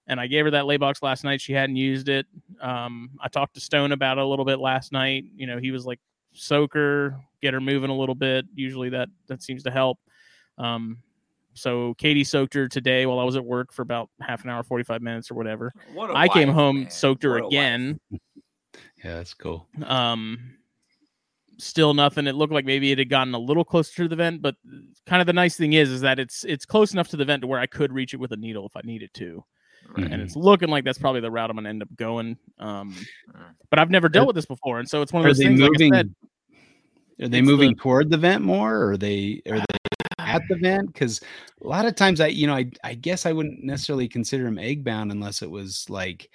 And 0.07 0.19
I 0.19 0.27
gave 0.27 0.43
her 0.45 0.51
that 0.51 0.65
lay 0.65 0.77
box 0.77 1.01
last 1.01 1.23
night. 1.23 1.39
She 1.39 1.53
hadn't 1.53 1.77
used 1.77 2.09
it. 2.09 2.25
Um, 2.59 3.11
I 3.21 3.29
talked 3.29 3.53
to 3.53 3.61
Stone 3.61 3.93
about 3.93 4.17
it 4.17 4.23
a 4.23 4.27
little 4.27 4.43
bit 4.45 4.59
last 4.59 4.91
night. 4.91 5.23
You 5.35 5.47
know, 5.47 5.57
he 5.59 5.71
was 5.71 5.85
like 5.85 5.99
soak 6.33 6.73
her, 6.73 7.15
get 7.41 7.53
her 7.53 7.61
moving 7.61 7.89
a 7.89 7.95
little 7.95 8.15
bit. 8.15 8.45
Usually 8.53 8.89
that 8.89 9.07
that 9.27 9.41
seems 9.41 9.63
to 9.63 9.71
help. 9.71 9.99
Um, 10.57 10.97
so 11.53 11.93
Katie 11.99 12.23
soaked 12.23 12.53
her 12.55 12.67
today 12.67 13.05
while 13.05 13.19
I 13.19 13.23
was 13.23 13.35
at 13.37 13.45
work 13.45 13.71
for 13.71 13.81
about 13.83 14.09
half 14.19 14.43
an 14.43 14.49
hour, 14.49 14.63
45 14.63 15.01
minutes 15.01 15.31
or 15.31 15.35
whatever. 15.35 15.71
What 15.93 16.09
a 16.09 16.15
I 16.15 16.27
came 16.27 16.49
home, 16.49 16.81
man. 16.81 16.89
soaked 16.89 17.23
her 17.23 17.31
What 17.33 17.43
wife. 17.43 17.51
again. 17.51 17.99
Yeah, 19.03 19.17
that's 19.17 19.33
cool. 19.33 19.67
Um, 19.85 20.55
still 21.57 21.93
nothing. 21.93 22.27
It 22.27 22.35
looked 22.35 22.53
like 22.53 22.65
maybe 22.65 22.91
it 22.91 22.97
had 22.97 23.09
gotten 23.09 23.33
a 23.33 23.39
little 23.39 23.63
closer 23.63 24.03
to 24.03 24.07
the 24.07 24.15
vent, 24.15 24.41
but 24.41 24.55
kind 25.05 25.21
of 25.21 25.27
the 25.27 25.33
nice 25.33 25.55
thing 25.55 25.73
is, 25.73 25.89
is 25.89 26.01
that 26.01 26.19
it's 26.19 26.43
it's 26.43 26.65
close 26.65 26.93
enough 26.93 27.07
to 27.09 27.17
the 27.17 27.25
vent 27.25 27.41
to 27.41 27.47
where 27.47 27.59
I 27.59 27.67
could 27.67 27.91
reach 27.93 28.13
it 28.13 28.17
with 28.17 28.31
a 28.31 28.37
needle 28.37 28.65
if 28.65 28.75
I 28.75 28.81
needed 28.83 29.13
to, 29.15 29.43
Right. 29.95 30.11
and 30.11 30.21
it's 30.21 30.35
looking 30.35 30.69
like 30.69 30.83
that's 30.83 30.97
probably 30.97 31.21
the 31.21 31.31
route 31.31 31.49
I'm 31.49 31.55
gonna 31.57 31.69
end 31.69 31.81
up 31.83 31.95
going. 31.95 32.37
Um, 32.59 32.95
but 33.69 33.79
I've 33.79 33.89
never 33.89 34.09
dealt 34.09 34.27
with 34.27 34.35
this 34.35 34.45
before, 34.45 34.79
and 34.79 34.89
so 34.89 35.01
it's 35.01 35.13
one 35.13 35.21
of 35.23 35.29
those 35.29 35.37
things. 35.37 35.59
Like 35.59 35.71
I 35.81 35.89
said, 35.89 36.15
are 37.21 37.27
they 37.27 37.41
moving 37.41 37.71
the- 37.71 37.75
toward 37.81 38.09
the 38.09 38.17
vent 38.17 38.43
more, 38.43 38.75
or 38.75 38.91
are 38.91 38.97
they 38.97 39.41
are 39.49 39.59
they 39.59 39.65
at 40.19 40.41
the 40.49 40.55
vent? 40.55 40.91
Because 40.93 41.21
a 41.63 41.67
lot 41.67 41.85
of 41.85 41.95
times, 41.95 42.19
I 42.21 42.27
you 42.27 42.47
know, 42.47 42.55
I 42.55 42.69
I 42.83 42.95
guess 42.95 43.25
I 43.25 43.31
wouldn't 43.33 43.63
necessarily 43.63 44.07
consider 44.07 44.45
them 44.45 44.57
egg 44.57 44.83
bound 44.83 45.11
unless 45.11 45.41
it 45.41 45.49
was 45.51 45.89
like, 45.89 46.29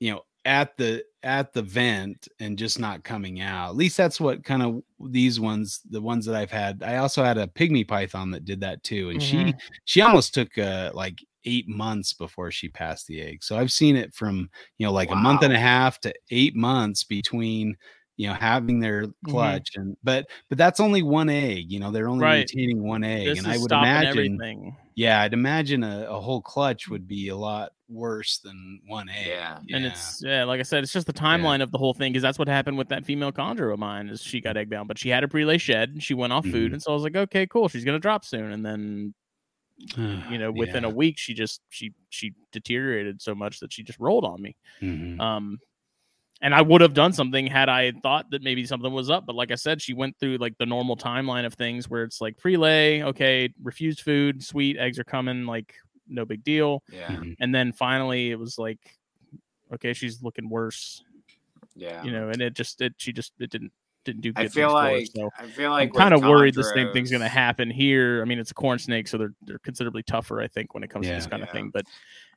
you 0.00 0.12
know, 0.12 0.22
at 0.44 0.76
the 0.76 1.04
at 1.22 1.52
the 1.52 1.62
vent 1.62 2.26
and 2.40 2.58
just 2.58 2.78
not 2.80 3.04
coming 3.04 3.40
out. 3.40 3.70
At 3.70 3.76
least 3.76 3.96
that's 3.96 4.20
what 4.20 4.42
kind 4.44 4.62
of 4.62 4.82
these 5.10 5.38
ones, 5.38 5.80
the 5.88 6.00
ones 6.00 6.26
that 6.26 6.34
I've 6.34 6.50
had. 6.50 6.82
I 6.82 6.96
also 6.96 7.22
had 7.24 7.38
a 7.38 7.46
pygmy 7.46 7.86
python 7.86 8.30
that 8.32 8.44
did 8.44 8.60
that 8.60 8.82
too, 8.82 9.10
and 9.10 9.22
she 9.22 9.54
Mhm. 9.54 9.58
she 9.84 10.00
almost 10.02 10.34
took 10.34 10.56
uh 10.58 10.90
like 10.94 11.24
eight 11.44 11.68
months 11.68 12.12
before 12.12 12.50
she 12.50 12.68
passed 12.68 13.06
the 13.06 13.20
egg. 13.20 13.42
So 13.44 13.56
I've 13.58 13.72
seen 13.72 13.96
it 13.96 14.14
from 14.14 14.50
you 14.78 14.86
know 14.86 14.92
like 14.92 15.10
a 15.12 15.16
month 15.16 15.42
and 15.42 15.52
a 15.52 15.58
half 15.58 16.00
to 16.00 16.14
eight 16.30 16.56
months 16.56 17.04
between 17.04 17.76
you 18.16 18.28
know 18.28 18.34
having 18.34 18.80
their 18.80 19.06
clutch 19.24 19.70
and 19.76 19.96
but 20.04 20.26
but 20.48 20.58
that's 20.58 20.80
only 20.80 21.02
one 21.02 21.28
egg. 21.28 21.70
You 21.70 21.80
know 21.80 21.90
they're 21.92 22.08
only 22.08 22.26
Right. 22.26 22.28
retaining 22.28 22.82
one 22.82 23.04
egg, 23.04 23.36
this 23.36 23.38
and 23.38 23.46
I 23.46 23.58
would 23.58 23.72
imagine 23.72 24.42
everything. 24.42 24.76
Yeah 24.94 25.20
I'd 25.22 25.32
imagine 25.32 25.82
a, 25.84 26.06
a 26.08 26.20
whole 26.20 26.40
clutch 26.42 26.88
would 26.88 27.06
be 27.08 27.28
a 27.28 27.36
lot 27.36 27.72
worse 27.88 28.38
than 28.38 28.80
one 28.86 29.08
egg. 29.08 29.26
Yeah. 29.28 29.58
And 29.70 29.84
it's 29.84 30.22
yeah, 30.24 30.44
like 30.44 30.60
I 30.60 30.62
said, 30.62 30.82
it's 30.82 30.92
just 30.92 31.06
the 31.06 31.12
timeline 31.12 31.62
of 31.62 31.70
the 31.70 31.78
whole 31.78 31.92
thing 31.94 32.12
because 32.12 32.22
that's 32.22 32.38
what 32.38 32.48
happened 32.48 32.78
with 32.78 32.88
that 32.88 33.04
female 33.04 33.32
chondro 33.32 33.72
of 33.72 33.78
mine. 33.78 34.08
Is 34.08 34.22
she 34.22 34.40
got 34.40 34.56
egg 34.56 34.70
bound, 34.70 34.88
but 34.88 34.98
she 34.98 35.08
had 35.10 35.24
a 35.24 35.28
prelay 35.28 35.60
shed. 35.60 35.90
and 35.90 36.02
She 36.02 36.14
went 36.14 36.32
off 36.32 36.44
food, 36.46 36.70
Mhm. 36.70 36.74
and 36.74 36.82
so 36.82 36.90
I 36.90 36.94
was 36.94 37.02
like, 37.02 37.16
okay, 37.16 37.46
cool, 37.46 37.68
she's 37.68 37.84
gonna 37.84 37.98
drop 37.98 38.24
soon. 38.24 38.50
And 38.52 38.64
then 38.64 39.14
you 40.30 40.38
know, 40.38 40.50
within 40.52 40.84
a 40.84 40.90
week, 40.90 41.18
she 41.18 41.34
just 41.34 41.60
she 41.68 41.92
she 42.10 42.32
deteriorated 42.52 43.20
so 43.20 43.34
much 43.34 43.60
that 43.60 43.72
she 43.72 43.82
just 43.82 43.98
rolled 43.98 44.24
on 44.24 44.40
me. 44.40 44.56
Mhm. 44.80 45.20
Um, 45.20 45.58
and 46.42 46.54
I 46.54 46.60
would 46.60 46.80
have 46.82 46.92
done 46.92 47.12
something 47.14 47.46
had 47.46 47.68
I 47.70 47.92
thought 47.92 48.30
that 48.32 48.42
maybe 48.42 48.66
something 48.66 48.92
was 48.92 49.08
up. 49.08 49.24
But 49.24 49.34
like 49.36 49.50
I 49.50 49.54
said, 49.54 49.80
she 49.80 49.94
went 49.94 50.18
through 50.18 50.36
like 50.38 50.58
the 50.58 50.66
normal 50.66 50.96
timeline 50.96 51.46
of 51.46 51.54
things 51.54 51.88
where 51.88 52.02
it's 52.02 52.20
like 52.20 52.36
prelay, 52.36 53.02
okay, 53.04 53.48
refused 53.62 54.00
food, 54.00 54.42
sweet 54.44 54.76
eggs 54.76 54.98
are 54.98 55.04
coming, 55.04 55.46
like 55.46 55.74
no 56.08 56.24
big 56.26 56.44
deal. 56.44 56.82
Yeah. 56.92 57.06
Mhm. 57.08 57.36
And 57.40 57.54
then 57.54 57.72
finally, 57.72 58.30
it 58.32 58.38
was 58.38 58.58
like, 58.58 58.80
okay, 59.72 59.92
she's 59.94 60.22
looking 60.22 60.50
worse 60.50 61.02
Yeah. 61.74 62.02
you 62.02 62.10
know, 62.12 62.28
and 62.28 62.42
it 62.42 62.54
just 62.54 62.82
it 62.82 62.94
she 62.98 63.12
just 63.12 63.32
it 63.38 63.48
didn't 63.50 63.72
didn't 64.04 64.22
do 64.22 64.32
good. 64.32 64.46
I 64.46 64.48
feel 64.48 64.68
things 64.80 65.10
for 65.12 65.20
her, 65.20 65.28
like 65.28 65.30
so 65.38 65.44
I 65.44 65.46
feel 65.46 65.66
I'm 65.72 65.88
like 65.88 65.94
kind 65.94 66.12
of 66.12 66.22
worried 66.22 66.54
the 66.56 66.64
same 66.64 66.92
thing's 66.92 67.10
going 67.12 67.20
to 67.22 67.28
happen 67.28 67.70
here. 67.70 68.20
I 68.20 68.24
mean, 68.24 68.40
it's 68.40 68.50
a 68.50 68.54
corn 68.54 68.80
snake, 68.80 69.06
so 69.06 69.16
they're 69.16 69.34
they're 69.46 69.60
considerably 69.60 70.02
tougher, 70.02 70.40
I 70.40 70.48
think, 70.48 70.74
when 70.74 70.82
it 70.82 70.90
comes 70.90 71.06
to 71.06 71.14
this 71.14 71.24
Yeah. 71.24 71.30
kind 71.30 71.42
of 71.44 71.50
thing. 71.50 71.70
But 71.70 71.86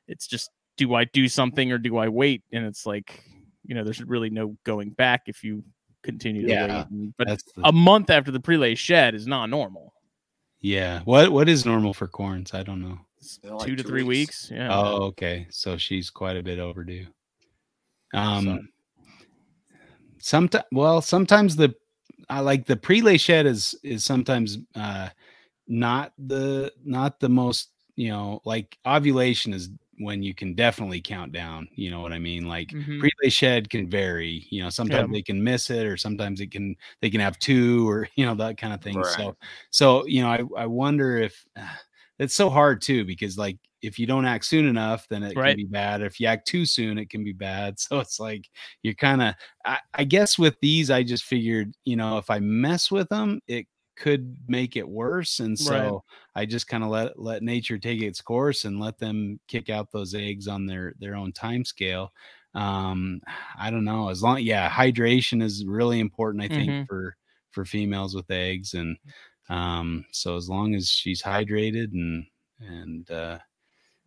it's 0.06 0.28
just, 0.28 0.50
do 0.76 0.94
I 0.94 1.04
do 1.06 1.26
something 1.26 1.72
or 1.72 1.78
do 1.78 1.96
I 1.96 2.06
wait? 2.06 2.44
And 2.52 2.64
it's 2.64 2.86
like, 2.86 3.24
you 3.66 3.74
know, 3.74 3.84
there's 3.84 4.02
really 4.02 4.30
no 4.30 4.56
going 4.64 4.90
back 4.90 5.22
if 5.26 5.42
you 5.44 5.62
continue 6.02 6.42
to 6.42 6.48
Yeah, 6.48 6.84
wait. 6.90 7.12
But 7.18 7.28
That's 7.28 7.42
the, 7.52 7.66
a 7.66 7.72
month 7.72 8.10
after 8.10 8.30
the 8.30 8.40
prelay 8.40 8.76
shed 8.76 9.14
is 9.14 9.26
not 9.26 9.50
normal. 9.50 9.92
yeah. 10.60 11.00
What 11.04 11.30
what 11.32 11.48
is 11.48 11.66
normal 11.66 11.94
for 11.94 12.06
corns? 12.06 12.54
I 12.54 12.62
don't 12.62 12.80
know. 12.80 12.98
Like 13.42 13.66
two 13.66 13.76
to 13.76 13.82
three 13.82 14.02
weeks. 14.02 14.50
weeks. 14.50 14.50
Yeah. 14.52 14.68
Oh, 14.72 15.02
okay. 15.04 15.46
So 15.50 15.76
she's 15.76 16.10
quite 16.10 16.36
a 16.36 16.42
bit 16.42 16.58
overdue. 16.58 17.06
Um, 18.14 18.68
sometimes, 20.18 20.64
well, 20.72 21.00
sometimes 21.00 21.56
the 21.56 21.74
I 22.28 22.40
like 22.40 22.66
the 22.66 22.76
prelay 22.76 23.18
shed 23.18 23.46
is 23.46 23.74
is 23.82 24.04
sometimes 24.04 24.58
uh 24.74 25.08
not 25.68 26.12
the 26.18 26.72
not 26.84 27.20
the 27.20 27.28
most 27.28 27.70
you 27.96 28.10
know 28.10 28.40
like 28.44 28.78
ovulation 28.86 29.52
is 29.52 29.70
when 29.98 30.22
you 30.22 30.34
can 30.34 30.54
definitely 30.54 31.00
count 31.00 31.32
down. 31.32 31.68
You 31.72 31.90
know 31.90 32.00
what 32.00 32.12
I 32.12 32.18
mean? 32.18 32.46
Like 32.46 32.70
Mhm. 32.70 33.02
prelay 33.02 33.30
shed 33.32 33.70
can 33.70 33.88
vary. 33.90 34.46
You 34.50 34.62
know, 34.62 34.70
sometimes 34.70 35.10
they 35.12 35.22
can 35.22 35.42
miss 35.44 35.70
it, 35.70 35.86
or 35.86 35.96
sometimes 35.96 36.40
it 36.40 36.50
can 36.50 36.76
they 37.00 37.10
can 37.10 37.20
have 37.20 37.38
two, 37.38 37.88
or 37.88 38.08
you 38.16 38.26
know 38.26 38.34
that 38.36 38.58
kind 38.58 38.72
of 38.74 38.82
thing. 38.82 39.02
Right. 39.02 39.04
So 39.04 39.36
so 39.70 40.06
you 40.06 40.22
know, 40.22 40.28
I 40.30 40.62
I 40.62 40.66
wonder 40.66 41.18
if 41.18 41.46
it's 42.18 42.34
so 42.34 42.48
hard 42.50 42.80
too 42.82 43.04
because 43.04 43.36
like 43.38 43.58
if 43.82 43.98
you 43.98 44.06
don't 44.06 44.24
act 44.24 44.44
soon 44.46 44.66
enough, 44.66 45.06
then 45.08 45.22
it 45.22 45.36
Right. 45.36 45.44
can 45.44 45.54
be 45.54 45.64
bad. 45.64 46.00
If 46.02 46.18
you 46.18 46.26
act 46.26 46.48
too 46.48 46.64
soon, 46.64 46.98
it 46.98 47.10
can 47.10 47.22
be 47.24 47.32
bad. 47.34 47.78
So 47.80 48.00
it's 48.00 48.18
like 48.20 48.48
you're 48.82 48.94
kind 48.94 49.22
of. 49.22 49.34
I, 49.64 49.78
I 49.94 50.04
guess 50.04 50.38
with 50.38 50.56
these, 50.60 50.90
I 50.90 51.02
just 51.02 51.24
figured, 51.24 51.72
you 51.84 51.96
know, 51.96 52.18
if 52.18 52.30
I 52.30 52.38
mess 52.40 52.90
with 52.90 53.08
them, 53.08 53.40
it 53.48 53.66
could 53.96 54.36
make 54.48 54.76
it 54.76 54.88
worse, 54.88 55.40
and 55.40 55.58
so 55.58 56.04
I 56.34 56.46
just 56.46 56.68
kind 56.68 56.84
of 56.84 56.90
let 56.90 57.18
let 57.18 57.42
nature 57.42 57.78
take 57.78 58.00
its 58.02 58.20
course 58.22 58.64
and 58.64 58.80
let 58.80 58.98
them 58.98 59.40
kick 59.48 59.68
out 59.70 59.90
those 59.92 60.14
eggs 60.14 60.48
on 60.48 60.66
their 60.66 60.94
their 60.98 61.14
own 61.16 61.32
time 61.32 61.64
scale. 61.64 62.12
Um, 62.54 63.20
I 63.58 63.70
don't 63.70 63.84
know. 63.84 64.08
As 64.10 64.22
long, 64.22 64.40
yeah, 64.40 64.68
hydration 64.70 65.42
is 65.42 65.64
really 65.66 66.00
important. 66.00 66.42
I 66.44 66.48
think 66.48 66.76
Mhm. 66.76 66.86
for 66.86 67.16
for 67.50 67.64
females 67.64 68.14
with 68.14 68.30
eggs, 68.30 68.74
and 68.74 68.98
um, 69.48 70.04
so 70.12 70.36
as 70.36 70.48
long 70.48 70.74
as 70.74 70.88
she's 70.88 71.22
hydrated 71.22 71.92
and 71.92 72.26
and 72.60 73.10
uh, 73.10 73.38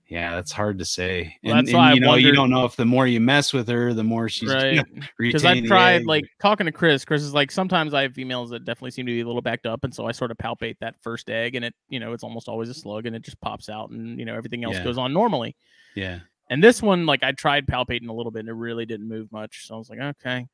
yeah, 0.10 0.36
that's 0.36 0.52
hard 0.52 0.80
to 0.80 0.86
say. 0.86 1.38
Well, 1.44 1.56
and 1.56 1.68
that's 1.68 1.73
why 1.73 1.91
I 1.91 1.94
you 1.94 1.99
know, 1.99 2.15
you 2.15 2.34
don't 2.34 2.49
know 2.49 2.65
if 2.65 2.76
the 2.76 2.86
more 2.86 3.06
you 3.06 3.19
mess 3.22 3.53
with 3.53 3.68
her, 3.68 3.94
the 3.94 4.03
more 4.03 4.27
she's 4.27 4.49
right. 4.49 4.84
because 5.19 5.45
I've 5.45 5.64
tried 5.65 6.06
like 6.06 6.26
talking 6.41 6.65
to 6.65 6.72
Chris. 6.72 7.06
Chris 7.06 7.22
is 7.22 7.34
like 7.34 7.52
sometimes 7.52 7.94
I 7.94 8.02
have 8.02 8.14
females 8.14 8.49
that 8.49 8.65
definitely 8.65 8.91
seem 8.91 9.06
to 9.06 9.11
be 9.11 9.22
a 9.22 9.26
little 9.26 9.41
backed 9.41 9.68
up, 9.68 9.84
and 9.84 9.94
so 9.94 10.07
I 10.07 10.11
sort 10.11 10.31
of 10.31 10.38
palpate 10.38 10.77
that 10.80 10.95
first 11.02 11.30
egg, 11.30 11.53
and 11.56 11.64
it 11.64 11.76
you 11.90 11.99
know 11.99 12.14
it's 12.14 12.23
almost 12.23 12.49
always 12.49 12.69
a 12.69 12.73
slug, 12.73 13.06
and 13.06 13.15
it 13.15 13.22
just 13.22 13.40
pops 13.40 13.69
out, 13.69 13.91
and 13.91 14.18
you 14.19 14.26
know 14.26 14.36
everything 14.36 14.64
else 14.64 14.77
Yeah. 14.77 14.84
goes 14.84 14.98
on 14.98 15.14
normally. 15.14 15.56
yeah, 15.95 16.19
And 16.49 16.64
this 16.64 16.81
one, 16.81 17.06
like 17.06 17.23
I 17.23 17.31
tried 17.31 17.68
palpating 17.68 18.10
a 18.10 18.14
little 18.14 18.31
bit, 18.31 18.40
and 18.40 18.49
it 18.49 18.53
really 18.53 18.86
didn't 18.88 19.07
move 19.07 19.31
much. 19.31 19.68
So 19.68 19.76
I 19.76 19.77
was 19.77 19.90
like, 19.90 19.99
okay. 19.99 20.48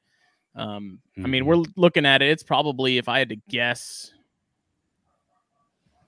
Um, 0.56 1.00
I 1.18 1.28
mean, 1.28 1.44
Mhm. 1.44 1.48
we're 1.48 1.64
looking 1.78 2.06
at 2.06 2.22
it. 2.22 2.30
It's 2.30 2.44
probably, 2.44 2.98
if 2.98 3.08
I 3.10 3.20
had 3.20 3.30
to 3.30 3.36
guess, 3.50 4.12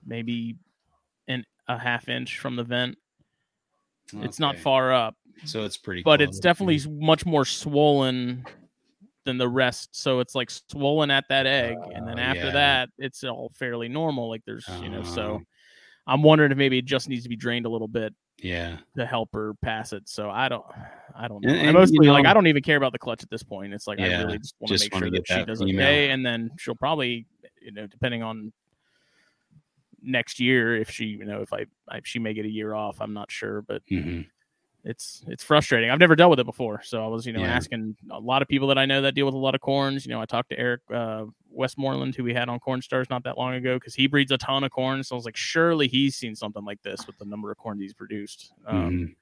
maybe 0.06 0.56
an 1.28 1.46
a 1.68 1.78
half 1.78 2.08
inch 2.10 2.40
from 2.40 2.56
the 2.56 2.64
vent. 2.64 2.98
It's 4.14 4.40
not 4.40 4.58
far 4.58 4.94
up 4.94 5.16
so 5.46 5.64
it's 5.64 5.78
pretty, 5.78 6.02
but 6.04 6.22
it's 6.22 6.40
definitely 6.40 6.76
s- 6.78 6.88
much 6.90 7.26
more 7.26 7.46
swollen 7.46 8.46
than 9.26 9.38
the 9.38 9.48
rest. 9.48 9.90
So 9.92 10.20
it's 10.20 10.34
like 10.36 10.50
swollen 10.50 11.12
at 11.12 11.26
that 11.30 11.46
egg, 11.46 11.76
and 11.94 12.08
then 12.08 12.18
Oh, 12.18 12.22
after 12.22 12.46
yeah. 12.46 12.52
that, 12.52 12.90
it's 12.98 13.24
all 13.24 13.52
fairly 13.56 13.88
normal. 13.90 14.30
Like 14.30 14.42
there's, 14.46 14.68
you 14.82 14.90
know, 14.90 15.04
so 15.04 15.22
Oh. 15.22 15.42
I'm 16.08 16.24
wondering 16.24 16.52
if 16.52 16.58
maybe 16.58 16.78
it 16.78 16.86
just 16.86 17.10
needs 17.10 17.24
to 17.24 17.30
be 17.30 17.36
drained 17.36 17.66
a 17.66 17.70
little 17.70 17.90
bit 17.90 18.14
yeah. 18.42 18.78
to 18.96 19.06
help 19.06 19.30
her 19.34 19.54
pass 19.62 19.92
it. 19.92 20.08
So 20.08 20.30
I 20.30 20.48
don't, 20.48 20.64
I 21.14 21.28
don't 21.28 21.44
know. 21.44 21.50
And- 21.50 21.58
I 21.58 21.64
and, 21.64 21.68
you 21.68 21.74
mostly 21.74 22.08
like 22.08 22.26
I 22.26 22.34
don't 22.34 22.48
even 22.48 22.64
care 22.64 22.78
about 22.78 22.94
the 22.94 23.00
clutch 23.00 23.22
at 23.22 23.30
this 23.30 23.44
point. 23.44 23.74
It's 23.74 23.86
like 23.88 24.00
I 24.00 24.08
Yeah, 24.08 24.24
really 24.24 24.38
just 24.40 24.56
want 24.60 24.78
to 24.78 24.84
make 24.86 24.94
sure 24.96 25.10
get 25.10 25.28
that 25.28 25.40
she 25.40 25.46
does 25.46 25.60
female. 25.60 25.86
okay, 25.86 26.10
and 26.12 26.26
then 26.26 26.50
she'll 26.58 26.76
probably, 26.76 27.26
you 27.62 27.74
know, 27.74 27.86
depending 27.88 28.24
on 28.24 28.54
next 30.02 30.40
year 30.40 30.76
if 30.76 30.90
she, 30.92 31.06
you 31.06 31.26
know, 31.26 31.42
if 31.42 31.52
I, 31.54 31.66
I 31.90 32.02
she 32.04 32.20
may 32.20 32.34
get 32.34 32.46
a 32.46 32.50
year 32.52 32.74
off. 32.74 32.98
I'm 33.02 33.14
not 33.14 33.32
sure, 33.32 33.62
but 33.64 33.82
Mhm. 33.92 34.28
it's 34.84 35.24
it's 35.28 35.44
frustrating. 35.44 35.90
I've 35.90 36.00
never 36.00 36.16
dealt 36.16 36.30
with 36.30 36.40
it 36.40 36.46
before, 36.46 36.82
so 36.84 37.04
I 37.04 37.08
was 37.08 37.26
you 37.26 37.34
know 37.34 37.42
Yeah. 37.42 37.54
asking 37.54 37.96
a 38.12 38.20
lot 38.20 38.42
of 38.42 38.48
people 38.48 38.68
that 38.70 38.78
I 38.78 38.86
know 38.86 39.02
that 39.02 39.16
deal 39.16 39.26
with 39.26 39.36
a 39.36 39.38
lot 39.38 39.56
of 39.56 39.62
corns. 39.62 40.06
You 40.06 40.12
know, 40.12 40.22
I 40.22 40.26
talked 40.26 40.50
to 40.50 40.60
Eric 40.60 40.82
uh, 40.94 41.26
Westmoreland, 41.50 42.16
who 42.16 42.24
we 42.24 42.34
had 42.34 42.48
on 42.50 42.60
Corn 42.60 42.82
Stars 42.82 43.10
not 43.10 43.24
that 43.24 43.38
long 43.38 43.54
ago, 43.56 43.76
because 43.78 43.96
he 43.96 44.08
breeds 44.08 44.32
a 44.32 44.38
ton 44.38 44.64
of 44.64 44.72
corn. 44.72 45.04
So 45.04 45.16
I 45.16 45.18
was 45.18 45.26
like, 45.26 45.36
surely 45.36 45.88
he's 45.88 46.16
seen 46.16 46.36
something 46.36 46.64
like 46.64 46.82
this 46.84 47.06
with 47.08 47.18
the 47.18 47.26
number 47.26 47.52
of 47.52 47.58
corn 47.58 47.80
he's 47.80 47.94
produced. 47.94 48.52
Um, 48.66 48.92
Mhm. 48.92 49.16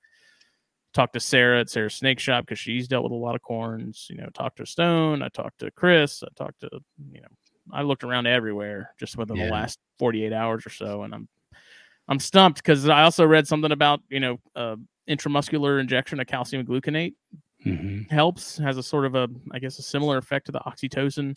Talked 0.94 1.14
to 1.14 1.20
Sarah 1.20 1.60
at 1.60 1.70
Sarah's 1.70 1.94
Snake 1.96 2.20
Shop 2.20 2.46
because 2.46 2.58
she's 2.60 2.88
dealt 2.88 3.04
with 3.04 3.12
a 3.12 3.16
lot 3.16 3.36
of 3.36 3.42
corns. 3.42 4.08
You 4.10 4.16
know, 4.18 4.30
talked 4.34 4.58
to 4.58 4.66
Stone. 4.66 5.22
I 5.24 5.28
talked 5.30 5.60
to 5.60 5.72
Chris. 5.72 6.24
I 6.24 6.28
talked 6.36 6.62
to 6.62 6.70
you 7.12 7.20
know, 7.22 7.28
I 7.72 7.82
looked 7.82 8.04
around 8.04 8.28
everywhere 8.28 8.92
just 9.00 9.18
within 9.18 9.38
Yeah. 9.38 9.46
the 9.46 9.52
last 9.52 9.80
48 10.00 10.32
hours 10.34 10.66
or 10.66 10.70
so, 10.70 11.04
and 11.04 11.14
I'm 11.14 11.28
I'm 12.08 12.20
stumped 12.20 12.58
because 12.60 12.88
I 12.88 13.02
also 13.04 13.26
read 13.26 13.48
something 13.48 13.72
about 13.72 14.02
you 14.10 14.20
know 14.20 14.40
uh, 14.56 14.76
intramuscular 15.10 15.80
injection 15.80 16.20
of 16.20 16.28
calcium 16.28 16.66
gluconate 16.66 17.14
Mhm. 17.66 18.10
helps 18.12 18.58
has 18.60 18.78
a 18.78 18.84
sort 18.84 19.06
of 19.06 19.16
a 19.16 19.28
I 19.52 19.60
guess 19.60 19.80
a 19.80 19.82
similar 19.82 20.18
effect 20.18 20.46
to 20.48 20.52
the 20.52 20.60
oxytocin. 20.60 21.36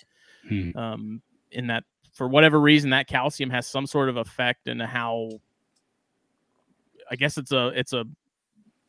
Hmm. 0.48 0.76
Um, 0.76 1.22
in 1.52 1.66
that 1.68 1.84
for 2.12 2.28
whatever 2.28 2.60
reason 2.60 2.90
that 2.90 3.06
calcium 3.06 3.48
has 3.50 3.66
some 3.66 3.86
sort 3.86 4.08
of 4.10 4.16
effect 4.18 4.68
in 4.68 4.78
how 4.80 5.30
I 7.10 7.16
guess 7.16 7.38
it's 7.38 7.52
a 7.52 7.68
it's 7.68 7.92
a 7.94 8.04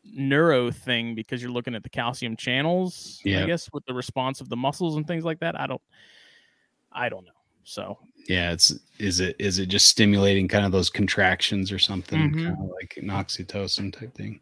neuro 0.04 0.72
thing 0.72 1.16
because 1.16 1.42
you're 1.42 1.52
looking 1.52 1.76
at 1.76 1.84
the 1.84 1.90
calcium 1.90 2.36
channels. 2.36 3.22
yeah. 3.24 3.44
I 3.44 3.46
guess 3.46 3.70
with 3.72 3.86
the 3.86 3.94
response 3.94 4.42
of 4.42 4.50
the 4.50 4.56
muscles 4.58 4.96
and 4.98 5.08
things 5.08 5.24
like 5.24 5.40
that. 5.40 5.60
I 5.60 5.68
don't 5.68 5.82
I 6.92 7.10
don't 7.10 7.26
know. 7.26 7.32
So 7.64 8.00
Yeah, 8.28 8.52
it's 8.52 8.74
is 8.98 9.20
it 9.20 9.36
is 9.38 9.60
it 9.60 9.68
just 9.68 9.88
stimulating 9.90 10.48
kind 10.48 10.66
of 10.66 10.72
those 10.72 10.90
contractions 10.90 11.72
or 11.72 11.78
something, 11.80 12.32
Mhm. 12.32 12.46
kind 12.46 12.58
of 12.64 12.70
like 12.72 12.98
an 12.98 13.08
oxytocin 13.10 13.94
type 13.98 14.14
thing? 14.16 14.40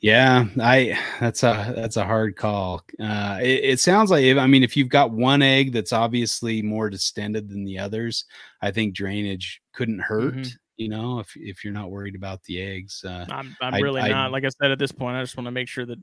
Yeah. 0.00 0.44
Yeah, 0.54 0.62
I 0.64 0.98
that's 1.18 1.42
a 1.44 1.72
that's 1.74 1.96
a 1.96 2.04
hard 2.04 2.36
call. 2.36 2.82
Uh, 3.00 3.38
it, 3.42 3.64
it 3.64 3.80
sounds 3.80 4.10
like 4.10 4.24
if, 4.24 4.36
I 4.36 4.46
mean 4.46 4.62
if 4.62 4.76
you've 4.76 4.88
got 4.90 5.10
one 5.12 5.40
egg 5.40 5.72
that's 5.72 5.92
obviously 5.94 6.60
more 6.62 6.90
distended 6.90 7.48
than 7.48 7.64
the 7.64 7.78
others, 7.78 8.24
I 8.60 8.70
think 8.70 8.94
drainage 8.94 9.62
couldn't 9.72 10.00
hurt. 10.00 10.34
Mhm. 10.34 10.56
You 10.76 10.88
know, 10.90 11.18
if 11.20 11.32
if 11.36 11.64
you're 11.64 11.72
not 11.72 11.90
worried 11.90 12.14
about 12.16 12.42
the 12.44 12.60
eggs. 12.60 13.02
Uh, 13.04 13.24
I'm 13.30 13.56
I'm 13.62 13.82
really 13.82 14.00
I- 14.02 14.08
not. 14.08 14.30
Like 14.32 14.44
I 14.44 14.48
said 14.60 14.70
at 14.72 14.78
this 14.78 14.92
point, 14.92 15.16
I 15.16 15.22
just 15.22 15.36
want 15.38 15.46
to 15.46 15.52
make 15.52 15.68
sure 15.68 15.86
that 15.86 15.98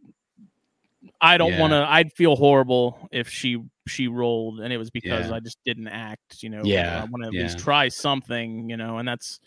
I 1.21 1.37
don't 1.37 1.53
Yeah. 1.53 1.59
want 1.61 1.71
to. 1.71 1.85
I'd 1.89 2.11
feel 2.13 2.35
horrible 2.35 3.07
if 3.11 3.29
she 3.29 3.61
she 3.87 4.07
rolled 4.07 4.59
and 4.59 4.71
it 4.71 4.77
was 4.77 4.89
because 4.91 5.29
Yeah. 5.29 5.35
I 5.35 5.39
just 5.39 5.57
didn't 5.65 5.87
act. 5.87 6.43
You 6.43 6.49
know. 6.49 6.61
Yeah, 6.63 7.01
I 7.01 7.05
want 7.05 7.23
to 7.23 7.27
at 7.29 7.33
yeah. 7.33 7.43
least 7.43 7.59
try 7.59 7.87
something. 7.87 8.69
You 8.69 8.77
know, 8.77 8.97
and 8.97 9.07
that's. 9.07 9.39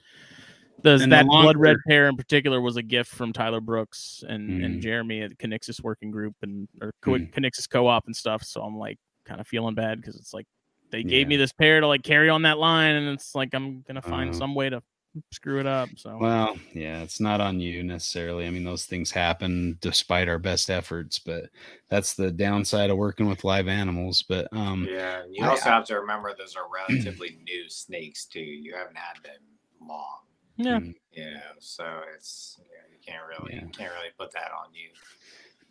The, 0.83 0.95
And 1.01 1.13
that 1.13 1.27
blood 1.27 1.57
red 1.59 1.77
pair 1.87 2.09
in 2.09 2.17
particular 2.17 2.61
was 2.61 2.77
a 2.77 2.83
gift 2.83 3.09
from 3.13 3.33
Tyler 3.33 3.61
Brooks 3.61 4.25
and, 4.29 4.51
Mm. 4.51 4.65
and 4.65 4.83
Jeremy 4.83 5.21
at 5.23 5.39
Canixis 5.39 5.81
Working 5.81 6.11
Group 6.11 6.35
and 6.43 6.67
or 6.81 6.93
Co- 7.01 7.13
Mm. 7.13 7.71
Co-op 7.71 8.07
and 8.07 8.17
stuff. 8.17 8.43
So 8.43 8.63
I'm 8.63 8.77
like 8.77 8.99
kind 9.25 9.41
of 9.41 9.47
feeling 9.47 9.77
bad 9.77 10.01
because 10.01 10.17
it's 10.17 10.35
like 10.35 10.47
they 10.91 11.05
gave 11.05 11.29
me 11.29 11.37
this 11.37 11.53
pair 11.53 11.81
to 11.81 11.87
like 11.87 12.03
carry 12.03 12.29
on 12.29 12.43
that 12.43 12.59
line, 12.59 12.97
and 12.97 13.09
it's 13.11 13.33
like 13.37 13.55
I'm 13.55 13.83
gonna 13.83 14.03
find 14.03 14.31
Uh-huh. 14.31 14.39
some 14.41 14.57
way 14.57 14.71
to 14.71 14.83
screw 15.31 15.61
it 15.61 15.67
up. 15.67 15.91
So 15.97 16.17
Well, 16.19 16.57
yeah, 16.73 17.03
it's 17.03 17.21
not 17.21 17.41
on 17.41 17.61
you 17.61 17.83
necessarily. 17.83 18.47
I 18.47 18.51
mean, 18.51 18.65
those 18.65 18.87
things 18.87 19.11
happen 19.11 19.79
despite 19.81 20.29
our 20.29 20.39
best 20.39 20.71
efforts, 20.71 21.19
but 21.19 21.51
that's 21.89 22.15
the 22.15 22.31
downside 22.31 22.91
of 22.91 22.97
working 22.97 23.27
with 23.29 23.45
live 23.45 23.69
animals. 23.69 24.23
But 24.23 24.49
um, 24.53 24.87
Yeah, 24.91 25.23
you 25.31 25.45
I- 25.45 25.51
also 25.51 25.71
have 25.71 25.85
to 25.87 25.97
remember 26.01 26.35
those 26.37 26.57
are 26.57 26.67
relatively 26.89 27.39
new 27.47 27.69
snakes 27.69 28.25
too. 28.25 28.41
You 28.41 28.75
haven't 28.75 28.97
had 28.97 29.23
them 29.23 29.41
long, 29.87 30.21
yeah, 30.57 30.79
Mm. 30.81 30.95
you 31.13 31.25
know, 31.33 31.41
so 31.59 31.85
it's 32.15 32.59
yeah, 32.61 32.93
you 32.93 32.99
can't 33.05 33.25
really 33.27 33.55
Yeah. 33.55 33.69
can't 33.73 33.93
really 33.93 34.13
put 34.19 34.33
that 34.33 34.51
on 34.53 34.73
you. 34.75 34.91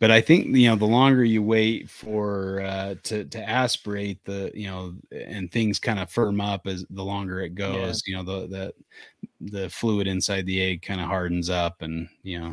But 0.02 0.10
I 0.10 0.20
think 0.20 0.56
you 0.56 0.68
know 0.68 0.74
the 0.74 0.84
longer 0.84 1.22
you 1.22 1.44
wait 1.44 1.88
for 1.88 2.60
uh, 2.60 2.96
to 3.04 3.24
to 3.24 3.48
aspirate 3.48 4.24
the 4.24 4.50
you 4.52 4.66
know 4.66 4.94
and 5.12 5.48
things 5.48 5.78
kind 5.78 6.00
of 6.00 6.10
firm 6.10 6.40
up 6.40 6.66
as 6.66 6.84
the 6.90 7.04
longer 7.04 7.40
it 7.40 7.54
goes, 7.54 8.02
you 8.04 8.16
know 8.16 8.24
the 8.24 8.48
the 8.48 8.74
the 9.52 9.70
fluid 9.70 10.08
inside 10.08 10.44
the 10.44 10.60
egg 10.60 10.82
kind 10.82 11.00
of 11.00 11.06
hardens 11.06 11.48
up 11.48 11.82
and 11.82 12.08
you 12.24 12.40
know 12.40 12.52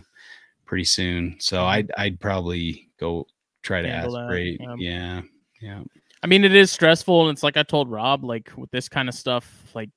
pretty 0.67 0.83
soon. 0.83 1.37
So 1.39 1.65
I'd 1.65 1.91
I'd 1.97 2.19
probably 2.19 2.87
go 2.99 3.25
try 3.63 3.81
to 3.81 3.87
Mm-hmm. 3.87 3.99
Handle 3.99 4.17
aspirate. 4.19 4.59
yeah. 4.61 4.75
yeah, 4.77 5.21
yeah. 5.59 5.83
I 6.21 6.27
mean, 6.27 6.43
it 6.43 6.53
is 6.53 6.71
stressful, 6.71 7.29
and 7.29 7.35
it's 7.35 7.41
like 7.41 7.57
I 7.57 7.63
told 7.63 7.89
Rob, 7.89 8.23
like 8.23 8.51
with 8.57 8.69
this 8.69 8.87
kind 8.87 9.09
of 9.09 9.15
stuff, 9.15 9.71
like 9.73 9.89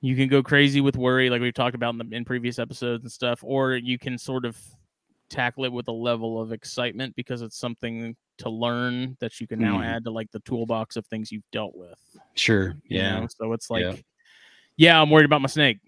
you 0.00 0.16
can 0.16 0.28
go 0.28 0.42
crazy 0.42 0.80
with 0.80 0.96
worry, 0.96 1.28
like 1.28 1.42
we've 1.42 1.52
talked 1.52 1.74
about 1.74 1.92
in, 1.92 2.08
the, 2.08 2.16
in 2.16 2.24
previous 2.24 2.58
episodes 2.58 3.04
and 3.04 3.12
stuff, 3.12 3.40
or 3.42 3.74
you 3.74 3.98
can 3.98 4.16
sort 4.16 4.46
of 4.46 4.56
tackle 5.28 5.64
it 5.64 5.72
with 5.72 5.88
a 5.88 5.92
level 5.92 6.40
of 6.40 6.52
excitement 6.52 7.14
because 7.16 7.42
it's 7.42 7.56
something 7.58 8.16
to 8.38 8.48
learn 8.50 9.16
that 9.20 9.40
you 9.40 9.46
can 9.46 9.58
now 9.60 9.78
Mhm. 9.78 9.84
add 9.86 10.04
to 10.04 10.10
like 10.10 10.30
the 10.30 10.40
toolbox 10.40 10.96
of 10.96 11.06
things 11.06 11.30
you've 11.32 11.48
dealt 11.50 11.74
with. 11.76 11.98
Sure. 12.34 12.76
you 12.84 12.98
Yeah. 12.98 13.20
know? 13.20 13.26
So 13.28 13.52
it's 13.52 13.68
like, 13.70 13.82
Yeah. 13.84 13.96
yeah. 14.76 15.02
I'm 15.02 15.10
worried 15.10 15.26
about 15.26 15.40
my 15.42 15.48
snake. 15.48 15.78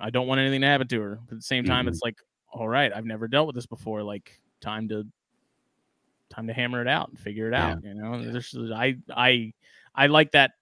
I 0.00 0.10
don't 0.10 0.26
want 0.26 0.40
anything 0.40 0.60
to 0.60 0.66
happen 0.66 0.88
to 0.88 1.00
her. 1.00 1.16
But 1.26 1.32
at 1.34 1.38
the 1.38 1.42
same 1.42 1.64
time, 1.64 1.86
Mhm. 1.86 1.88
it's 1.88 2.02
like, 2.02 2.16
all 2.52 2.68
right, 2.68 2.92
I've 2.92 3.04
never 3.06 3.28
dealt 3.28 3.46
with 3.46 3.54
this 3.56 3.66
before. 3.66 4.02
Like, 4.02 4.40
time 4.60 4.88
to 4.88 5.06
time 6.28 6.46
to 6.46 6.52
hammer 6.52 6.80
it 6.80 6.86
out 6.88 7.08
and 7.08 7.18
figure 7.18 7.48
it 7.48 7.52
Yeah. 7.52 7.72
out. 7.72 7.82
You 7.84 7.94
know, 7.94 8.22
there's 8.30 8.54
I 8.72 8.96
I 9.10 9.52
I 9.94 10.06
like 10.06 10.30
that. 10.32 10.52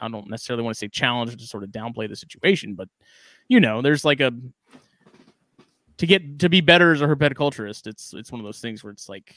I 0.00 0.08
don't 0.08 0.28
necessarily 0.30 0.62
want 0.62 0.74
to 0.74 0.78
say 0.78 0.88
challenge 0.88 1.36
to 1.36 1.46
sort 1.46 1.62
of 1.64 1.70
downplay 1.70 2.08
the 2.08 2.16
situation, 2.16 2.74
but 2.74 2.88
you 3.48 3.60
know, 3.60 3.82
there's 3.82 4.04
like 4.04 4.20
a 4.20 4.32
to 5.98 6.06
get 6.06 6.38
to 6.40 6.48
be 6.48 6.60
better 6.60 6.92
as 6.92 7.02
a 7.02 7.06
herpetoculturist. 7.06 7.86
It's 7.86 8.14
it's 8.14 8.32
one 8.32 8.40
of 8.40 8.44
those 8.44 8.60
things 8.60 8.82
where 8.82 8.92
it's 8.92 9.08
like 9.08 9.36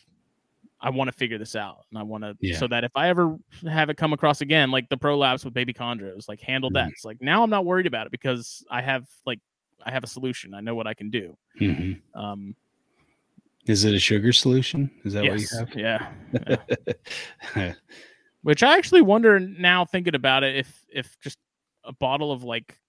I 0.80 0.90
want 0.90 1.10
to 1.10 1.16
figure 1.16 1.38
this 1.38 1.56
out, 1.56 1.86
and 1.92 2.00
I 2.00 2.04
want 2.04 2.24
to 2.24 2.36
Yeah. 2.40 2.58
so 2.58 2.68
that 2.68 2.84
if 2.84 2.92
I 2.96 3.10
ever 3.10 3.36
have 3.70 3.90
it 3.90 3.98
come 3.98 4.14
across 4.14 4.42
again, 4.42 4.72
like 4.72 4.90
the 4.90 4.98
prolapse 4.98 5.46
with 5.46 5.54
baby 5.54 5.74
chondros, 5.74 6.28
like 6.28 6.40
handle 6.42 6.70
that. 6.72 6.88
Mhm. 6.88 6.92
It's 6.92 7.06
like 7.06 7.22
now 7.22 7.44
I'm 7.44 7.50
not 7.52 7.66
worried 7.66 7.86
about 7.88 8.08
it 8.08 8.12
because 8.12 8.64
I 8.72 8.82
have 8.82 9.08
like 9.26 9.40
I 9.86 9.92
have 9.92 10.04
a 10.04 10.08
solution. 10.08 10.54
I 10.54 10.62
know 10.62 10.76
what 10.76 10.88
I 10.88 10.94
can 10.94 11.10
do. 11.10 11.36
Mhm. 11.60 12.00
Um, 12.16 12.56
Is 13.68 13.84
it 13.86 13.94
a 13.94 14.00
sugar 14.00 14.32
solution? 14.34 14.90
Is 15.04 15.14
that 15.14 15.24
yes, 15.24 15.54
what 15.62 15.76
you 15.76 15.86
have? 15.86 16.12
yeah. 16.34 16.94
have? 17.54 17.76
Which 18.44 18.64
I 18.64 18.76
actually 18.76 19.02
wonder 19.04 19.40
now, 19.40 19.86
thinking 19.86 20.16
about 20.16 20.44
it, 20.44 20.56
if 20.56 20.84
if 20.92 21.16
just 21.20 21.38
a 21.84 21.94
bottle 21.94 22.32
of 22.32 22.44
like 22.44 22.80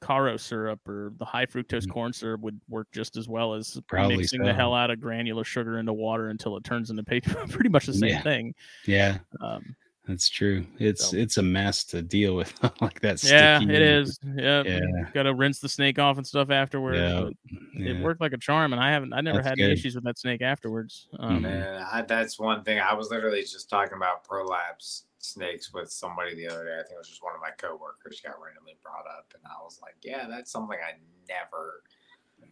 Karo 0.00 0.36
syrup 0.36 0.86
or 0.88 1.12
the 1.18 1.24
high 1.24 1.46
fructose 1.46 1.84
Mhm. 1.86 1.90
corn 1.90 2.12
syrup 2.12 2.40
would 2.42 2.60
work 2.68 2.88
just 2.92 3.16
as 3.16 3.28
well 3.28 3.54
as 3.54 3.80
Probably 3.88 4.18
mixing 4.18 4.42
the 4.42 4.52
hell 4.52 4.74
out 4.74 4.90
of 4.90 5.00
granular 5.00 5.44
sugar 5.44 5.78
into 5.78 5.92
water 5.92 6.28
until 6.28 6.56
it 6.56 6.64
turns 6.64 6.90
into 6.90 7.02
paper. 7.02 7.34
Pretty 7.48 7.70
much 7.70 7.86
the 7.86 7.94
same 7.94 8.10
Yeah. 8.10 8.22
thing. 8.22 8.54
yeah, 8.84 9.18
Um, 9.40 9.74
that's 10.06 10.28
true. 10.28 10.64
It's 10.78 11.10
So- 11.10 11.16
it's 11.16 11.36
a 11.38 11.42
mess 11.42 11.82
to 11.86 12.02
deal 12.02 12.36
with 12.36 12.52
like 12.80 13.00
that. 13.00 13.24
yeah, 13.24 13.58
sticky- 13.58 13.74
it 13.74 13.82
is. 13.82 14.20
Yeah, 14.36 14.62
Yeah. 14.64 14.80
got 15.14 15.24
to 15.24 15.34
rinse 15.34 15.58
the 15.60 15.68
snake 15.68 15.98
off 15.98 16.18
and 16.18 16.26
stuff 16.26 16.50
afterwards. 16.50 16.98
Yeah, 16.98 17.22
but 17.22 17.32
yeah. 17.74 17.90
It 17.94 18.02
worked 18.02 18.20
like 18.20 18.32
a 18.34 18.38
charm, 18.38 18.72
and 18.74 18.80
I 18.82 18.90
haven't. 18.92 19.14
I 19.14 19.20
never 19.22 19.38
That's 19.38 19.48
had 19.48 19.58
any 19.58 19.72
issues 19.72 19.94
with 19.96 20.04
that 20.04 20.18
snake 20.18 20.42
afterwards. 20.42 21.08
Um, 21.18 21.38
Mhm. 21.38 21.42
Man, 21.42 21.86
I, 21.90 22.02
that's 22.02 22.38
one 22.38 22.62
thing. 22.62 22.78
I 22.78 22.94
was 22.94 23.10
literally 23.10 23.40
just 23.40 23.68
talking 23.70 23.96
about 23.96 24.22
prolapse 24.28 25.05
snakes 25.26 25.72
with 25.72 25.90
somebody 25.90 26.34
the 26.34 26.46
other 26.46 26.64
day. 26.64 26.74
I 26.74 26.82
think 26.82 26.94
it 26.94 26.98
was 26.98 27.08
just 27.08 27.22
one 27.22 27.34
of 27.34 27.40
my 27.40 27.50
coworkers 27.58 28.20
got 28.20 28.40
randomly 28.40 28.76
brought 28.82 29.06
up, 29.06 29.32
and 29.34 29.42
I 29.44 29.62
was 29.62 29.78
like, 29.82 29.96
"Yeah, 30.02 30.26
that's 30.28 30.50
something 30.50 30.78
I 30.78 30.98
never 31.28 31.82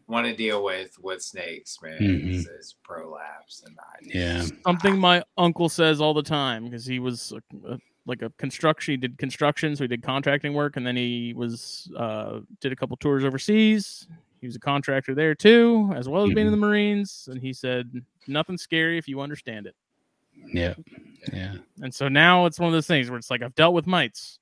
want 0.06 0.26
to 0.26 0.36
deal 0.36 0.62
with 0.64 0.96
with 1.00 1.22
snakes, 1.22 1.78
man. 1.82 2.02
Is, 2.28 2.46
is 2.46 2.76
prolapse." 2.82 3.62
And 3.66 3.76
I, 3.78 4.00
Yeah. 4.02 4.46
something 4.66 4.98
my 4.98 5.22
uncle 5.38 5.68
says 5.68 6.00
all 6.00 6.14
the 6.14 6.22
time 6.22 6.64
because 6.64 6.84
he 6.84 6.98
was 6.98 7.32
a, 7.32 7.72
a, 7.72 7.78
like 8.06 8.22
a 8.22 8.30
construction 8.38 8.92
he 8.92 8.96
did 8.96 9.16
construction 9.16 9.74
so 9.74 9.84
he 9.84 9.88
did 9.88 10.02
contracting 10.02 10.52
work 10.52 10.76
and 10.76 10.86
then 10.86 10.94
he 10.96 11.32
was 11.34 11.90
uh 11.96 12.40
did 12.60 12.70
a 12.70 12.76
couple 12.76 12.96
tours 12.98 13.24
overseas 13.24 14.06
he 14.42 14.46
was 14.46 14.56
a 14.56 14.60
contractor 14.60 15.14
there 15.14 15.34
too 15.34 15.90
as 15.96 16.06
well 16.06 16.26
as 16.26 16.34
being 16.34 16.46
in 16.46 16.50
the 16.50 16.56
marines 16.58 17.28
and 17.30 17.40
he 17.40 17.50
said 17.52 17.90
nothing 18.28 18.58
scary 18.58 18.98
if 18.98 19.08
you 19.08 19.20
understand 19.20 19.66
it 19.66 19.74
yeah, 20.52 20.74
yeah, 21.32 21.54
and 21.82 21.94
so 21.94 22.08
now 22.08 22.46
it's 22.46 22.58
one 22.58 22.68
of 22.68 22.72
those 22.72 22.86
things 22.86 23.10
where 23.10 23.18
it's 23.18 23.30
like 23.30 23.42
i've 23.42 23.54
dealt 23.54 23.74
with 23.74 23.86
mites. 23.86 24.38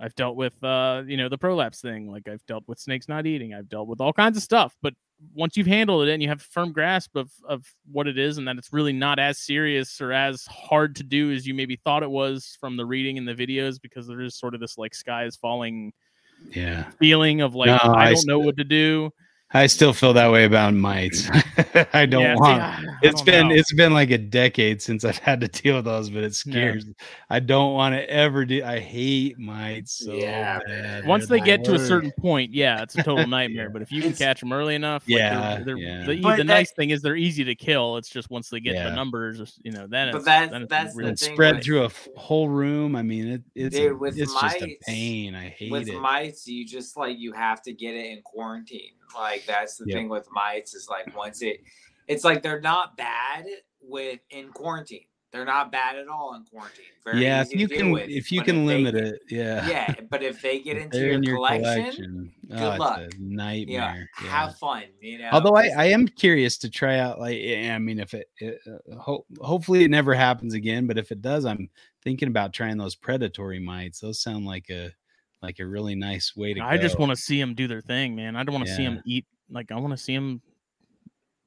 I've 0.00 0.14
dealt 0.14 0.36
with 0.36 0.62
uh 0.62 1.04
you 1.06 1.16
know 1.16 1.28
the 1.28 1.38
prolapse 1.38 1.80
thing. 1.80 2.10
Like 2.10 2.28
i've 2.28 2.44
dealt 2.46 2.64
with 2.66 2.78
snakes 2.78 3.08
not 3.08 3.26
eating. 3.26 3.54
I've 3.54 3.68
dealt 3.68 3.88
with 3.88 4.00
all 4.00 4.12
kinds 4.12 4.36
of 4.36 4.42
stuff. 4.42 4.76
But 4.82 4.94
once 5.34 5.56
you've 5.56 5.66
handled 5.66 6.06
it 6.06 6.12
and 6.12 6.22
you 6.22 6.28
have 6.28 6.40
a 6.40 6.44
firm 6.44 6.72
grasp 6.72 7.16
of 7.16 7.30
of 7.48 7.64
what 7.90 8.06
it 8.06 8.18
is 8.18 8.38
and 8.38 8.46
that 8.46 8.58
it's 8.58 8.72
really 8.72 8.92
not 8.92 9.18
as 9.18 9.38
serious 9.38 10.00
or 10.00 10.12
as 10.12 10.44
hard 10.46 10.94
to 10.96 11.02
do 11.02 11.32
as 11.32 11.46
you 11.46 11.54
maybe 11.54 11.76
thought 11.76 12.02
it 12.02 12.10
was 12.10 12.56
from 12.60 12.76
the 12.76 12.84
reading 12.84 13.16
and 13.16 13.26
the 13.26 13.34
videos 13.34 13.80
because 13.80 14.06
there 14.06 14.20
is 14.20 14.34
sort 14.34 14.54
of 14.54 14.60
this 14.60 14.76
like 14.76 14.94
sky 14.94 15.24
is 15.24 15.36
falling 15.36 15.92
yeah. 16.50 16.90
feeling 16.98 17.40
of 17.40 17.54
like 17.54 17.68
No, 17.68 17.92
i 17.92 18.08
I 18.08 18.12
don't 18.12 18.26
know 18.26 18.38
what 18.38 18.58
to 18.58 18.64
do 18.64 19.10
I 19.52 19.68
still 19.68 19.92
feel 19.92 20.12
that 20.14 20.30
way 20.32 20.44
about 20.44 20.74
mites. 20.74 21.28
I 21.92 22.04
don't 22.04 22.22
Yeah, 22.22 22.34
see, 22.34 22.40
want. 22.40 22.62
I- 22.62 22.66
I 22.66 22.98
it's 23.02 23.14
don't 23.22 23.26
been 23.26 23.48
know. 23.48 23.54
it's 23.54 23.72
been 23.74 23.92
like 23.94 24.10
a 24.10 24.18
decade 24.18 24.82
since 24.82 25.04
I've 25.04 25.18
had 25.18 25.40
to 25.42 25.48
deal 25.48 25.76
with 25.76 25.84
those, 25.84 26.10
but 26.10 26.24
it 26.24 26.34
scares. 26.34 26.84
I 27.30 27.38
don't 27.40 27.72
want 27.74 27.94
to 27.94 28.10
ever 28.10 28.44
do. 28.44 28.64
I 28.64 28.80
hate 28.80 29.38
mites. 29.38 29.92
So 30.04 30.12
Yeah, 30.14 30.58
bad. 30.66 31.06
once 31.06 31.26
They're 31.28 31.36
they 31.38 31.40
the 31.42 31.46
get 31.46 31.64
to 31.66 31.74
a 31.74 31.78
certain 31.78 32.10
point, 32.18 32.52
yeah, 32.52 32.82
it's 32.82 32.96
a 32.96 33.02
total 33.04 33.26
nightmare. 33.28 33.64
Yeah. 33.66 33.70
But 33.72 33.82
if 33.82 33.92
you 33.92 34.00
can 34.02 34.10
It's- 34.10 34.18
catch 34.18 34.40
them 34.40 34.52
early 34.52 34.74
enough, 34.74 35.04
like, 35.08 35.18
they're- 35.18 35.18
Yeah, 35.18 35.58
they're, 35.64 35.76
yeah. 35.78 36.06
The, 36.06 36.16
the 36.16 36.36
that- 36.38 36.44
nice 36.46 36.72
thing 36.72 36.90
is 36.90 37.00
they're 37.00 37.16
easy 37.16 37.44
to 37.44 37.54
kill. 37.54 37.98
It's 37.98 38.08
just 38.08 38.28
once 38.30 38.50
they 38.50 38.58
get 38.60 38.74
Yeah. 38.74 38.88
the 38.90 38.96
numbers, 38.96 39.58
you 39.62 39.70
know, 39.70 39.86
then 39.86 40.10
But 40.10 40.16
it's, 40.18 40.24
that's- 40.26 40.50
then 40.50 40.62
it's 40.62 40.70
that's 40.70 40.94
the 40.96 41.02
thing 41.04 41.16
spread 41.34 41.54
with- 41.56 41.64
through 41.64 41.82
a 41.82 41.86
f- 41.86 42.08
whole 42.16 42.48
room. 42.48 42.96
I 42.96 43.02
mean, 43.02 43.28
it, 43.28 43.42
it's 43.54 43.76
Dude, 43.76 43.92
a- 43.92 43.94
with 43.94 44.18
it's 44.18 44.32
just 44.32 44.42
a 44.42 44.60
mites- 44.66 44.76
pain. 44.86 45.34
I 45.36 45.50
hate 45.50 45.70
with 45.70 45.88
it. 45.88 46.00
mites, 46.00 46.48
you 46.48 46.66
just 46.66 46.96
like 46.96 47.16
you 47.18 47.32
have 47.32 47.62
to 47.62 47.72
get 47.72 47.94
it 47.94 48.06
in 48.06 48.22
quarantine. 48.22 48.90
Like 49.14 49.44
that's 49.46 49.76
the 49.76 49.84
Yep. 49.86 49.96
thing 49.96 50.08
with 50.08 50.28
mites 50.32 50.74
is 50.74 50.88
like 50.88 51.14
once 51.16 51.42
it, 51.42 51.60
it's 52.08 52.24
like 52.24 52.42
they're 52.42 52.60
not 52.60 52.96
bad 52.96 53.46
with 53.80 54.20
in 54.30 54.48
quarantine. 54.48 55.04
They're 55.32 55.44
not 55.44 55.70
bad 55.70 55.96
at 55.96 56.08
all 56.08 56.34
in 56.34 56.44
quarantine. 56.44 56.84
Very 57.04 57.22
yeah, 57.22 57.42
if 57.42 57.52
you 57.52 57.68
can 57.68 57.90
with. 57.90 58.08
if 58.08 58.32
you 58.32 58.42
can 58.42 58.60
if 58.62 58.66
limit 58.66 58.94
get- 58.94 59.04
it, 59.04 59.20
yeah. 59.28 59.68
yeah. 59.68 59.94
But 60.08 60.22
if 60.22 60.40
they 60.40 60.60
get 60.60 60.78
into 60.78 60.98
your, 60.98 61.10
in 61.10 61.22
your 61.24 61.36
collection, 61.36 62.32
oh, 62.52 62.70
it's 62.70 62.78
luck. 62.78 62.98
a 63.00 63.02
yeah, 63.02 63.08
nightmare. 63.18 64.08
yeah. 64.22 64.28
have 64.30 64.56
fun. 64.56 64.84
You 65.00 65.18
know. 65.18 65.30
Although 65.32 65.56
I, 65.56 65.70
I 65.76 65.84
am 65.86 66.08
curious 66.08 66.56
to 66.58 66.70
try 66.70 66.98
out 67.00 67.18
like 67.20 67.38
eh, 67.42 67.70
I 67.70 67.78
mean 67.78 67.98
if 67.98 68.14
it, 68.14 68.28
it 68.38 68.60
uh, 68.66 68.96
ho- 68.96 69.26
hopefully 69.40 69.84
it 69.84 69.90
never 69.90 70.14
happens 70.14 70.54
again 70.54 70.86
but 70.86 70.96
if 70.96 71.10
it 71.12 71.20
does 71.20 71.44
I'm 71.44 71.68
thinking 72.02 72.28
about 72.28 72.52
trying 72.54 72.78
those 72.78 72.94
predatory 72.94 73.58
mites 73.58 73.98
those 74.00 74.20
sound 74.22 74.46
like 74.46 74.70
a 74.70 74.90
like 75.46 75.58
a 75.60 75.66
really 75.66 75.94
nice 75.94 76.34
way 76.36 76.54
to 76.54 76.60
I 76.60 76.76
just 76.76 76.98
want 76.98 77.10
to 77.10 77.16
see 77.16 77.40
them 77.40 77.54
do 77.54 77.66
their 77.68 77.80
thing, 77.80 78.16
man. 78.16 78.36
I 78.36 78.42
don't 78.44 78.54
want 78.54 78.66
to 78.66 78.74
see 78.74 78.84
them 78.84 79.00
eat. 79.06 79.26
Like 79.50 79.70
I 79.72 79.76
want 79.78 79.92
to 79.92 79.96
see 79.96 80.14
them 80.14 80.42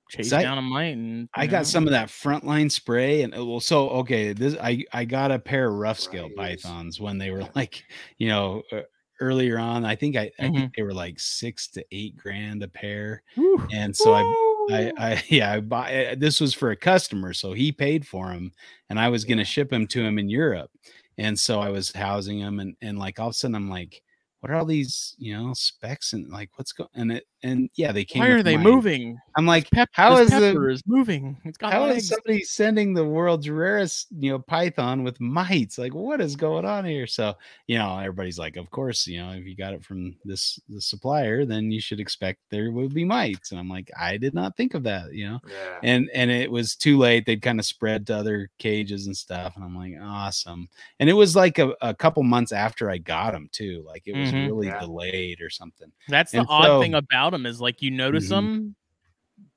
chase 0.09 0.29
So 0.29 0.37
I- 0.37 0.41
down 0.43 0.57
a 0.57 0.61
mite 0.61 0.95
and 0.97 1.29
I 1.35 1.45
know, 1.45 1.51
got 1.51 1.67
some 1.67 1.85
of 1.85 1.91
that 1.91 2.07
frontline 2.09 2.71
spray, 2.71 3.21
and 3.21 3.33
well, 3.33 3.59
so 3.59 3.89
okay, 3.89 4.33
this 4.33 4.55
I 4.59 4.83
I 4.93 5.05
got 5.05 5.31
a 5.31 5.37
pair 5.39 5.67
of 5.69 5.75
rough 5.75 5.99
scale 5.99 6.29
Right. 6.35 6.59
pythons 6.59 6.99
when 6.99 7.17
they 7.17 7.29
were 7.31 7.47
like, 7.55 7.83
you 8.17 8.29
know, 8.29 8.63
uh, 8.71 8.81
earlier 9.21 9.59
on. 9.59 9.85
I 9.85 9.95
think 9.95 10.15
I, 10.15 10.31
I 10.39 10.43
Mm-hmm. 10.43 10.55
think 10.55 10.75
they 10.75 10.81
were 10.83 10.93
like 10.93 11.19
six 11.19 11.67
to 11.69 11.85
eight 11.91 12.17
grand 12.17 12.63
a 12.63 12.67
pair, 12.67 13.21
Whew. 13.35 13.61
and 13.73 13.95
so 13.95 14.13
I 14.15 14.23
I, 14.71 14.91
I 14.97 15.23
yeah, 15.29 15.53
I 15.53 15.59
buy 15.61 16.07
uh, 16.07 16.15
this 16.17 16.41
was 16.41 16.53
for 16.55 16.71
a 16.71 16.75
customer, 16.75 17.33
so 17.33 17.53
he 17.53 17.71
paid 17.71 18.07
for 18.07 18.31
him, 18.31 18.51
and 18.89 18.99
I 18.99 19.09
was 19.09 19.23
gonna 19.25 19.45
ship 19.45 19.71
him 19.71 19.85
to 19.87 20.01
him 20.03 20.17
in 20.17 20.29
Europe, 20.29 20.71
and 21.19 21.39
so 21.39 21.59
I 21.61 21.69
was 21.69 21.91
housing 21.93 22.39
him, 22.39 22.59
and 22.59 22.75
and 22.81 22.99
like 22.99 23.19
all 23.19 23.27
of 23.29 23.31
a 23.31 23.35
sudden 23.35 23.55
I'm 23.55 23.69
like, 23.69 24.01
what 24.41 24.51
are 24.51 24.55
all 24.55 24.65
these 24.65 25.15
you 25.19 25.35
know 25.37 25.53
specs 25.53 26.13
and 26.13 26.29
like 26.31 26.51
what's 26.57 26.71
going 26.73 26.89
and 26.95 27.11
it 27.13 27.25
and 27.43 27.69
yeah 27.75 27.91
they 27.91 28.03
came. 28.05 28.21
Why 28.21 28.29
are 28.29 28.43
they 28.43 28.57
mites. 28.57 28.69
moving? 28.69 29.19
I'm 29.37 29.45
like, 29.45 29.69
Pep- 29.71 29.89
how 29.93 30.15
this 30.17 30.29
the 30.31 30.39
pepper 30.51 30.69
is 30.69 30.81
moving? 30.85 31.37
It's 31.45 31.57
got 31.57 31.71
how 31.71 31.85
is 31.85 31.93
legs. 31.93 32.09
somebody 32.09 32.41
sending 32.43 32.93
the 32.93 33.05
world's 33.05 33.49
rarest 33.49 34.07
you 34.19 34.31
know 34.31 34.39
python 34.39 35.03
with 35.03 35.19
mites? 35.21 35.77
Like 35.77 35.93
what 35.93 36.19
is 36.21 36.35
going 36.35 36.65
on 36.65 36.83
here? 36.85 37.07
So 37.07 37.35
you 37.67 37.77
know 37.77 37.97
everybody's 37.99 38.37
like, 38.39 38.57
of 38.57 38.69
course 38.71 39.07
you 39.07 39.21
know 39.21 39.31
if 39.31 39.45
you 39.45 39.55
got 39.55 39.73
it 39.73 39.83
from 39.83 40.15
this 40.25 40.59
the 40.69 40.81
supplier, 40.81 41.45
then 41.45 41.71
you 41.71 41.79
should 41.79 41.99
expect 41.99 42.39
there 42.49 42.71
will 42.71 42.89
be 42.89 43.05
mites, 43.05 43.51
and 43.51 43.59
I'm 43.59 43.69
like, 43.69 43.89
I 43.97 44.17
did 44.17 44.33
not 44.33 44.57
think 44.57 44.73
of 44.73 44.83
that, 44.83 45.13
you 45.13 45.29
know 45.29 45.39
Yeah. 45.47 45.79
and 45.83 46.09
and 46.13 46.29
it 46.29 46.51
was 46.51 46.75
too 46.75 46.97
late 46.97 47.25
they'd 47.25 47.41
kind 47.41 47.59
of 47.59 47.65
spread 47.65 48.05
to 48.07 48.17
other 48.17 48.49
cages 48.59 49.07
and 49.07 49.15
stuff 49.15 49.53
and 49.55 49.63
i'm 49.63 49.75
like 49.75 49.93
awesome 50.01 50.67
and 50.99 51.09
it 51.09 51.13
was 51.13 51.35
like 51.35 51.59
a, 51.59 51.73
a 51.81 51.93
couple 51.93 52.21
months 52.23 52.51
after 52.51 52.89
i 52.89 52.97
got 52.97 53.31
them 53.33 53.47
too 53.51 53.83
like 53.85 54.03
it 54.05 54.15
was 54.15 54.31
Mhm. 54.31 54.47
really 54.47 54.67
Yeah. 54.67 54.79
delayed 54.79 55.41
or 55.41 55.49
something 55.49 55.91
That's 56.07 56.31
the 56.31 56.39
and 56.39 56.47
odd 56.49 56.81
thing 56.81 56.91
so- 56.93 56.97
about 57.29 57.37
them 57.37 57.45
is 57.45 57.61
like 57.61 57.81
you 57.81 57.91
notice 57.91 58.25
Mhm. 58.25 58.29
them, 58.29 58.75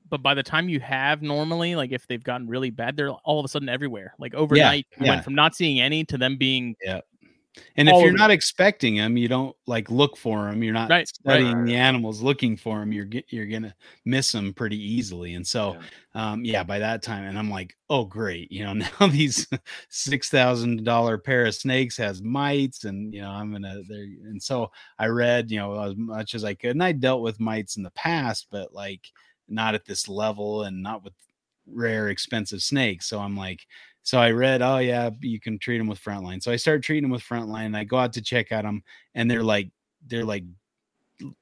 but 0.08 0.22
by 0.22 0.34
the 0.34 0.42
time 0.42 0.68
you 0.68 0.78
have 0.80 1.22
normally, 1.22 1.74
like 1.74 1.90
if 1.90 2.06
they've 2.06 2.22
gotten 2.22 2.46
really 2.46 2.70
bad, 2.70 2.96
they're 2.96 3.10
all 3.10 3.38
of 3.38 3.44
a 3.44 3.48
sudden 3.48 3.68
everywhere. 3.68 4.14
Like 4.18 4.34
overnight, 4.34 4.86
you 4.98 5.06
yeah. 5.06 5.12
went 5.12 5.24
from 5.24 5.34
not 5.34 5.54
seeing 5.54 5.80
any 5.80 6.04
to 6.04 6.18
them 6.18 6.36
being 6.36 6.76
and 7.76 7.88
if 7.88 7.94
All 7.94 8.00
you're 8.00 8.12
it. 8.12 8.16
not 8.16 8.30
expecting 8.30 8.96
them 8.96 9.16
you 9.16 9.28
don't 9.28 9.54
like 9.66 9.90
look 9.90 10.16
for 10.16 10.46
them 10.50 10.62
you're 10.62 10.72
not 10.72 10.92
Right, 10.92 11.08
right. 11.24 11.44
studying 11.44 11.64
the 11.64 11.74
animals 11.74 12.22
looking 12.22 12.56
for 12.56 12.80
them 12.80 12.92
you're 12.92 13.08
you're 13.28 13.46
gonna 13.46 13.74
miss 14.04 14.32
them 14.32 14.52
pretty 14.54 14.76
easily 14.76 15.34
and 15.34 15.46
so 15.46 15.76
um 16.14 16.44
yeah 16.44 16.62
by 16.62 16.78
that 16.78 17.02
time 17.02 17.24
and 17.24 17.38
i'm 17.38 17.50
like 17.50 17.76
oh 17.90 18.04
great 18.04 18.50
you 18.50 18.64
know 18.64 18.72
now 19.00 19.06
these 19.08 19.46
six 19.88 20.28
thousand 20.30 20.84
dollar 20.84 21.18
pair 21.18 21.46
of 21.46 21.54
snakes 21.54 21.96
has 21.96 22.22
mites 22.22 22.84
and 22.84 23.12
you 23.14 23.20
know 23.20 23.30
i'm 23.30 23.52
gonna 23.52 23.82
there 23.88 24.04
and 24.04 24.42
so 24.42 24.70
i 24.98 25.06
read 25.06 25.50
you 25.50 25.58
know 25.58 25.78
as 25.82 25.94
much 25.96 26.34
as 26.34 26.44
i 26.44 26.54
could 26.54 26.70
and 26.70 26.82
i 26.82 26.92
dealt 26.92 27.22
with 27.22 27.40
mites 27.40 27.76
in 27.76 27.82
the 27.82 27.90
past 27.92 28.46
but 28.50 28.72
like 28.72 29.10
not 29.48 29.74
at 29.74 29.84
this 29.84 30.08
level 30.08 30.62
and 30.62 30.82
not 30.82 31.04
with 31.04 31.12
rare 31.66 32.08
expensive 32.08 32.60
snakes 32.62 33.06
so 33.06 33.20
i'm 33.20 33.36
like 33.36 33.66
so 34.02 34.18
i 34.18 34.30
read 34.30 34.62
oh 34.62 34.78
yeah 34.78 35.10
you 35.20 35.40
can 35.40 35.58
treat 35.58 35.78
them 35.78 35.86
with 35.86 36.02
frontline 36.02 36.42
so 36.42 36.50
i 36.52 36.56
start 36.56 36.82
treating 36.82 37.02
them 37.02 37.10
with 37.10 37.22
frontline 37.22 37.66
and 37.66 37.76
i 37.76 37.84
go 37.84 37.98
out 37.98 38.12
to 38.12 38.22
check 38.22 38.52
out 38.52 38.64
them 38.64 38.82
and 39.14 39.30
they're 39.30 39.42
like 39.42 39.70
they're 40.06 40.24
like 40.24 40.44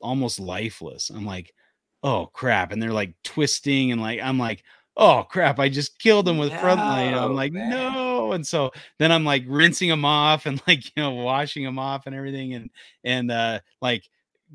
almost 0.00 0.38
lifeless 0.38 1.10
i'm 1.10 1.24
like 1.24 1.54
oh 2.02 2.26
crap 2.26 2.72
and 2.72 2.82
they're 2.82 2.92
like 2.92 3.14
twisting 3.22 3.92
and 3.92 4.00
like 4.00 4.20
i'm 4.22 4.38
like 4.38 4.62
oh 4.96 5.22
crap 5.30 5.58
i 5.58 5.68
just 5.68 5.98
killed 5.98 6.26
them 6.26 6.38
with 6.38 6.52
frontline 6.52 7.16
i'm 7.16 7.34
like 7.34 7.52
man. 7.52 7.70
no 7.70 8.32
and 8.32 8.46
so 8.46 8.70
then 8.98 9.10
i'm 9.10 9.24
like 9.24 9.44
rinsing 9.46 9.88
them 9.88 10.04
off 10.04 10.46
and 10.46 10.62
like 10.66 10.84
you 10.84 11.02
know 11.02 11.10
washing 11.10 11.64
them 11.64 11.78
off 11.78 12.06
and 12.06 12.14
everything 12.14 12.54
and 12.54 12.70
and 13.04 13.30
uh 13.30 13.58
like 13.80 14.04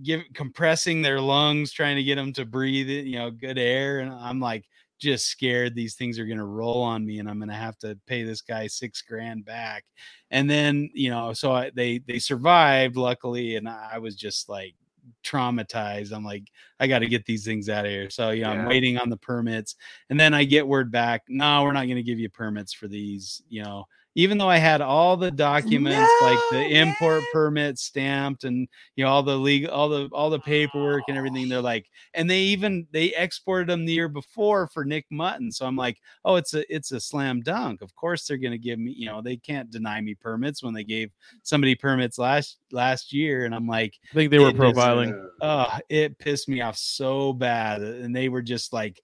give 0.04 0.22
compressing 0.34 1.02
their 1.02 1.22
lungs 1.22 1.72
trying 1.72 1.96
to 1.96 2.04
get 2.04 2.16
them 2.16 2.34
to 2.34 2.46
breathe 2.46 2.90
you 2.90 3.18
know 3.18 3.32
good 3.32 3.58
air 3.58 4.00
and 4.00 4.12
i'm 4.12 4.40
like 4.40 4.66
just 5.00 5.28
scared 5.28 5.76
these 5.76 5.96
things 5.96 6.18
are 6.20 6.26
going 6.26 6.38
to 6.38 6.46
roll 6.46 6.82
on 6.82 7.06
me 7.06 7.20
and 7.20 7.30
i'm 7.30 7.40
going 7.40 7.50
to 7.50 7.56
have 7.56 7.78
to 7.78 7.98
pay 8.08 8.24
this 8.24 8.42
guy 8.42 8.68
six 8.68 9.02
grand 9.02 9.46
back. 9.46 9.84
And 10.32 10.50
then 10.50 10.90
you 10.94 11.10
know 11.10 11.34
so 11.34 11.54
I, 11.54 11.72
they 11.74 12.00
they 12.00 12.20
survived 12.20 12.96
luckily 12.96 13.56
and 13.56 13.68
i 13.70 13.98
was 13.98 14.16
just 14.16 14.50
like 14.50 14.76
traumatized. 15.24 16.14
I'm 16.14 16.26
like 16.26 16.46
i 16.80 16.88
got 16.88 17.00
to 17.00 17.08
get 17.08 17.26
these 17.26 17.46
things 17.46 17.70
out 17.70 17.86
of 17.86 17.92
here. 17.92 18.10
So 18.10 18.32
you 18.32 18.44
know 18.44 18.50
i'm 18.50 18.66
waiting 18.66 18.98
on 18.98 19.10
the 19.10 19.18
permits 19.18 19.76
and 20.10 20.20
then 20.20 20.34
i 20.34 20.44
get 20.44 20.68
word 20.68 20.92
back 20.92 21.24
no 21.30 21.64
we're 21.64 21.74
not 21.74 21.86
going 21.86 21.98
to 21.98 22.04
give 22.04 22.20
you 22.20 22.30
permits 22.30 22.74
for 22.74 22.88
these 22.88 23.42
you 23.50 23.64
know 23.64 23.86
even 24.16 24.38
though 24.38 24.50
i 24.50 24.58
had 24.58 24.82
all 24.82 25.18
the 25.18 25.30
documents 25.32 26.10
like 26.22 26.40
the 26.52 26.62
No, 26.62 26.82
import 26.82 27.24
permit 27.34 27.78
stamped 27.78 28.44
and 28.46 28.68
you 28.96 29.04
know 29.04 29.10
all 29.12 29.24
the 29.24 29.38
legal 29.38 29.72
all 29.72 29.90
the 29.90 30.10
all 30.12 30.30
the 30.30 30.40
paperwork 30.40 31.04
and 31.08 31.18
oh. 31.18 31.20
everything 31.20 31.50
they're 31.50 31.62
like 31.62 31.86
and 32.14 32.30
they 32.30 32.40
even 32.40 32.88
they 32.92 33.14
exported 33.16 33.68
them 33.68 33.86
the 33.86 33.94
year 33.94 34.08
before 34.08 34.68
for 34.68 34.86
nick 34.86 35.06
mutton. 35.12 35.52
So 35.52 35.66
i'm 35.66 35.76
like 35.76 35.98
oh 36.24 36.36
it's 36.36 36.54
a 36.54 36.64
it's 36.74 36.92
a 36.92 37.00
slam 37.00 37.42
dunk. 37.42 37.82
Of 37.82 37.94
course 37.96 38.26
they're 38.26 38.38
going 38.38 38.52
to 38.52 38.58
give 38.58 38.80
me 38.80 38.94
you 38.98 39.06
know 39.08 39.22
they 39.22 39.38
can't 39.38 39.70
deny 39.70 40.00
me 40.02 40.16
permits 40.16 40.64
when 40.64 40.74
they 40.74 40.84
gave 40.84 41.12
somebody 41.44 41.76
permits 41.76 42.18
last 42.18 42.58
last 42.72 43.12
year. 43.14 43.46
And 43.46 43.54
i'm 43.54 43.68
like 43.68 43.94
I 44.12 44.14
think 44.16 44.32
they 44.32 44.40
were 44.40 44.50
It 44.50 44.56
is, 44.64 44.78
profiling. 44.78 45.28
oh 45.42 45.78
it 45.90 46.18
pissed 46.20 46.48
me 46.50 46.62
off 46.62 46.78
so 46.78 47.34
bad. 47.34 47.82
And 47.82 48.16
they 48.16 48.30
were 48.30 48.42
just 48.42 48.72
like 48.74 49.02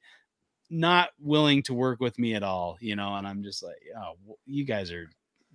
not 0.71 1.09
willing 1.19 1.61
to 1.61 1.73
work 1.73 1.99
with 1.99 2.17
me 2.17 2.33
at 2.33 2.43
all 2.43 2.77
you 2.79 2.95
know 2.95 3.15
and 3.15 3.27
i'm 3.27 3.43
just 3.43 3.61
like 3.61 3.75
oh 3.97 4.13
you 4.45 4.63
guys 4.63 4.91
are 4.91 5.09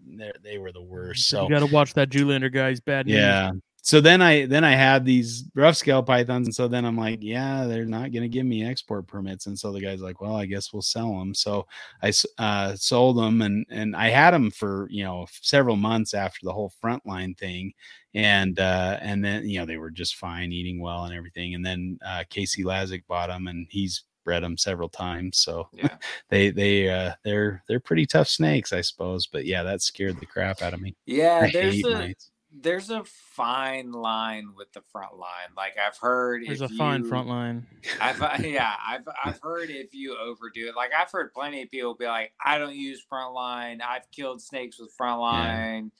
they 0.06 0.30
they 0.44 0.58
were 0.58 0.72
the 0.72 0.82
worst 0.82 1.28
so 1.28 1.44
you 1.44 1.48
got 1.48 1.66
to 1.66 1.74
watch 1.74 1.94
that 1.94 2.10
Julander 2.10 2.52
guy's 2.52 2.80
bad. 2.80 3.06
news. 3.06 3.16
yeah 3.16 3.50
so 3.82 4.00
then 4.00 4.20
i 4.20 4.44
then 4.44 4.62
i 4.62 4.72
had 4.72 5.06
these 5.06 5.44
rough 5.54 5.76
scale 5.76 6.02
pythons 6.02 6.46
and 6.46 6.54
so 6.54 6.68
then 6.68 6.84
i'm 6.84 6.98
like 6.98 7.18
yeah 7.22 7.64
they're 7.66 7.86
not 7.86 8.12
going 8.12 8.22
to 8.22 8.28
give 8.28 8.44
me 8.44 8.62
export 8.62 9.06
permits 9.06 9.46
and 9.46 9.58
so 9.58 9.72
the 9.72 9.80
guy's 9.80 10.02
like 10.02 10.20
well 10.20 10.36
i 10.36 10.44
guess 10.44 10.72
we'll 10.72 10.82
sell 10.82 11.18
them 11.18 11.34
so 11.34 11.66
I 12.02 12.12
uh, 12.38 12.76
sold 12.76 13.16
them 13.16 13.40
and 13.40 13.64
and 13.70 13.96
i 13.96 14.10
had 14.10 14.32
them 14.32 14.50
for 14.50 14.86
you 14.90 15.02
know 15.02 15.26
several 15.40 15.76
months 15.76 16.12
after 16.12 16.40
the 16.42 16.52
whole 16.52 16.72
frontline 16.84 17.38
thing 17.38 17.72
and 18.12 18.60
uh 18.60 18.98
and 19.00 19.24
then 19.24 19.48
you 19.48 19.60
know 19.60 19.66
they 19.66 19.78
were 19.78 19.90
just 19.90 20.16
fine 20.16 20.52
eating 20.52 20.78
well 20.78 21.04
and 21.04 21.14
everything 21.14 21.54
and 21.54 21.64
then 21.64 21.98
uh 22.04 22.22
casey 22.28 22.64
lazick 22.64 23.02
bought 23.08 23.28
them 23.28 23.46
and 23.46 23.66
he's 23.70 24.04
bred 24.26 24.42
them 24.42 24.58
several 24.58 24.88
times 24.90 25.38
so 25.38 25.68
Yeah. 25.72 25.96
they 26.28 26.50
they 26.50 26.90
uh 26.90 27.12
they're 27.24 27.62
they're 27.68 27.80
pretty 27.80 28.04
tough 28.04 28.28
snakes 28.28 28.72
i 28.72 28.80
suppose 28.82 29.26
but 29.28 29.46
yeah 29.46 29.62
that 29.62 29.80
scared 29.80 30.18
the 30.20 30.26
crap 30.26 30.60
out 30.62 30.74
of 30.74 30.80
me 30.82 30.94
Yeah, 31.06 31.40
I 31.44 31.50
there's 31.52 31.74
hate 31.76 31.86
a 31.86 31.90
mites. 31.90 32.30
there's 32.52 32.90
a 32.90 33.04
fine 33.04 33.92
line 33.92 34.48
with 34.56 34.72
the 34.72 34.80
front 34.80 35.16
line. 35.18 35.50
Like 35.56 35.74
I've 35.84 35.98
heard 35.98 36.42
There's 36.46 36.62
if 36.62 36.70
a 36.70 36.74
fine 36.74 37.02
you- 37.02 37.08
front 37.08 37.28
line. 37.28 37.66
I've 38.00 38.20
uh, 38.22 38.36
yeah, 38.42 38.74
I've 38.88 39.06
I've 39.24 39.38
heard 39.42 39.68
if 39.70 39.92
you 39.94 40.16
overdo 40.18 40.68
it. 40.68 40.74
Like 40.76 40.90
I've 40.98 41.10
heard 41.12 41.32
plenty 41.34 41.62
of 41.62 41.70
people 41.70 41.94
be 41.94 42.06
like, 42.06 42.32
I 42.42 42.56
don't 42.58 42.74
use 42.74 43.04
front 43.08 43.34
line. 43.34 43.80
I've 43.86 44.10
killed 44.10 44.40
snakes 44.40 44.80
with 44.80 44.90
front 44.96 45.20
line, 45.20 45.92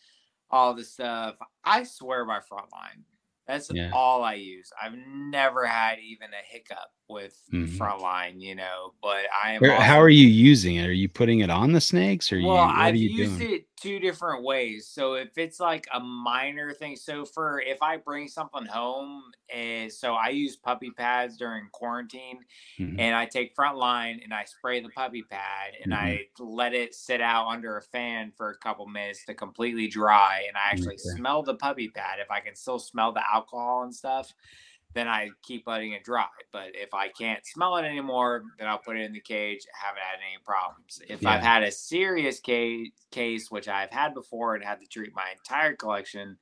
all 0.50 0.72
this 0.74 0.92
stuff. 0.94 1.36
I 1.62 1.84
swear 1.84 2.24
by 2.24 2.40
front 2.40 2.72
line. 2.72 3.04
That's 3.46 3.70
Yeah. 3.72 3.90
all 3.92 4.24
I 4.24 4.34
use. 4.34 4.70
I've 4.82 4.94
never 5.06 5.66
had 5.66 5.98
even 6.00 6.28
a 6.32 6.42
hiccup 6.52 6.90
with 7.08 7.40
Mhm. 7.52 7.76
front 7.76 8.00
line, 8.00 8.40
you 8.40 8.54
know. 8.54 8.94
But 9.02 9.26
I 9.32 9.52
am. 9.52 9.60
Where- 9.60 9.80
how 9.80 9.98
are 10.00 10.08
you 10.08 10.26
using 10.26 10.76
it? 10.76 10.86
Are 10.86 10.92
you 10.92 11.08
putting 11.08 11.40
it 11.40 11.50
on 11.50 11.72
the 11.72 11.80
snakes 11.80 12.32
or 12.32 12.38
you 12.38 12.46
well, 12.48 12.66
what 12.66 12.76
I've 12.76 12.96
you 12.96 13.08
used 13.10 13.38
doing? 13.38 13.54
it 13.54 13.66
two 13.80 13.98
different 14.00 14.42
ways. 14.42 14.88
So 14.88 15.14
if 15.14 15.36
it's 15.36 15.60
like 15.60 15.86
a 15.92 16.00
minor 16.00 16.72
thing, 16.72 16.96
so 16.96 17.24
for 17.26 17.60
if 17.60 17.82
I 17.82 17.98
bring 17.98 18.26
something 18.26 18.64
home, 18.64 19.22
and 19.54 19.92
so 19.92 20.14
I 20.14 20.30
use 20.30 20.56
puppy 20.56 20.90
pads 20.90 21.36
during 21.36 21.68
quarantine, 21.72 22.40
Mhm. 22.78 22.98
and 22.98 23.14
I 23.14 23.26
take 23.26 23.54
Frontline 23.54 24.24
and 24.24 24.32
I 24.32 24.44
spray 24.44 24.80
the 24.80 24.88
puppy 24.88 25.22
pad 25.22 25.74
and 25.82 25.92
Mm-hmm. 25.92 26.04
I 26.06 26.26
let 26.38 26.72
it 26.74 26.94
sit 26.94 27.20
out 27.20 27.46
under 27.48 27.76
a 27.76 27.82
fan 27.82 28.32
for 28.36 28.50
a 28.50 28.56
couple 28.58 28.86
minutes 28.86 29.24
to 29.26 29.34
completely 29.34 29.88
dry, 29.88 30.44
and 30.48 30.56
I 30.56 30.70
actually 30.70 30.94
Okay. 30.94 31.16
smell 31.16 31.42
the 31.42 31.54
puppy 31.54 31.88
pad. 31.88 32.18
If 32.18 32.30
I 32.30 32.40
can 32.40 32.56
still 32.56 32.78
smell 32.78 33.12
the 33.12 33.22
alcohol 33.30 33.82
and 33.82 33.94
stuff. 33.94 34.32
Then 34.96 35.08
I 35.08 35.28
keep 35.42 35.66
letting 35.66 35.92
it 35.92 36.04
dry. 36.04 36.24
But 36.52 36.70
if 36.72 36.94
I 36.94 37.08
can't 37.08 37.46
smell 37.46 37.76
it 37.76 37.84
anymore, 37.84 38.44
then 38.58 38.66
I'll 38.66 38.78
put 38.78 38.96
it 38.96 39.02
in 39.02 39.12
the 39.12 39.20
cage. 39.20 39.60
Haven't 39.78 40.00
had 40.00 40.20
any 40.26 40.38
problems. 40.42 41.02
If 41.06 41.26
I've 41.26 41.42
had 41.42 41.62
a 41.62 41.70
serious 41.70 42.40
case, 42.40 42.88
case 43.10 43.50
which 43.50 43.68
I've 43.68 43.90
had 43.90 44.14
before 44.14 44.54
and 44.54 44.64
had 44.64 44.80
to 44.80 44.86
treat 44.86 45.14
my 45.14 45.32
entire 45.36 45.76
collection, 45.76 46.38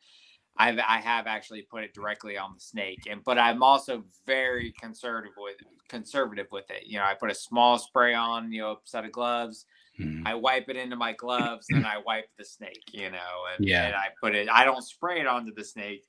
I've 0.56 0.78
I 0.78 0.98
have 0.98 1.26
actually 1.26 1.62
put 1.62 1.82
it 1.82 1.94
directly 1.94 2.38
on 2.38 2.54
the 2.54 2.60
snake. 2.60 3.08
And 3.10 3.24
but 3.24 3.38
I'm 3.38 3.64
also 3.64 4.04
very 4.24 4.72
conservative 4.80 5.32
with 5.36 5.56
conservative 5.88 6.46
with 6.52 6.70
it. 6.70 6.84
You 6.86 6.98
know, 6.98 7.04
I 7.04 7.14
put 7.14 7.32
a 7.32 7.34
small 7.34 7.76
spray 7.78 8.14
on, 8.14 8.52
you 8.52 8.60
know, 8.60 8.70
a 8.70 8.76
set 8.84 9.04
of 9.04 9.10
gloves. 9.10 9.66
Mhm. 9.98 10.22
I 10.26 10.34
wipe 10.34 10.68
it 10.68 10.76
into 10.76 10.94
my 10.96 11.12
gloves, 11.12 11.66
and 11.70 11.84
I 11.84 11.98
wipe 11.98 12.28
the 12.38 12.44
snake. 12.44 12.84
You 12.92 13.10
know, 13.10 13.46
and, 13.52 13.66
Yeah. 13.66 13.86
and 13.86 13.96
I 13.96 14.10
put 14.20 14.36
it. 14.36 14.48
I 14.48 14.64
don't 14.64 14.82
spray 14.82 15.18
it 15.18 15.26
onto 15.26 15.52
the 15.52 15.64
snake. 15.64 16.04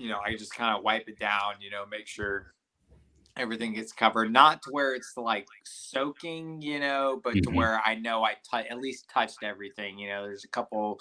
You 0.00 0.08
know, 0.10 0.20
I 0.24 0.36
just 0.36 0.54
kind 0.54 0.76
of 0.76 0.84
wipe 0.84 1.08
it 1.08 1.18
down. 1.18 1.56
You 1.60 1.70
know, 1.70 1.86
make 1.86 2.06
sure 2.08 2.48
everything 3.36 3.74
gets 3.74 3.92
covered. 3.92 4.32
Not 4.32 4.62
to 4.62 4.70
where 4.70 4.94
it's 4.94 5.16
like 5.16 5.50
soaking, 5.64 6.62
you 6.62 6.80
know, 6.80 7.20
but 7.22 7.42
to 7.44 7.50
Mhm. 7.50 7.50
where 7.50 7.80
I 7.84 7.94
know 7.94 8.24
I 8.24 8.36
at 8.52 8.80
least 8.80 9.08
touched 9.08 9.42
everything. 9.42 9.98
You 9.98 10.08
know, 10.08 10.24
there's 10.24 10.44
a 10.44 10.48
couple 10.48 11.00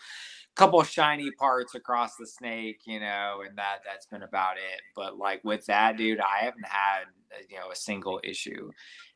couple 0.55 0.83
shiny 0.83 1.31
parts 1.31 1.75
across 1.75 2.17
the 2.17 2.27
snake, 2.27 2.81
you 2.85 2.99
know, 2.99 3.43
and 3.47 3.57
that 3.57 3.79
that's 3.85 4.07
been 4.07 4.23
about 4.23 4.57
it. 4.57 4.83
But 4.95 5.17
like 5.17 5.43
with 5.43 5.65
that, 5.67 5.97
dude, 5.97 6.19
I 6.21 6.39
haven't 6.45 6.67
had 6.67 7.03
uh, 7.33 7.39
you 7.49 7.57
know 7.59 7.71
a 7.71 7.75
single 7.75 8.21
issue. 8.23 8.71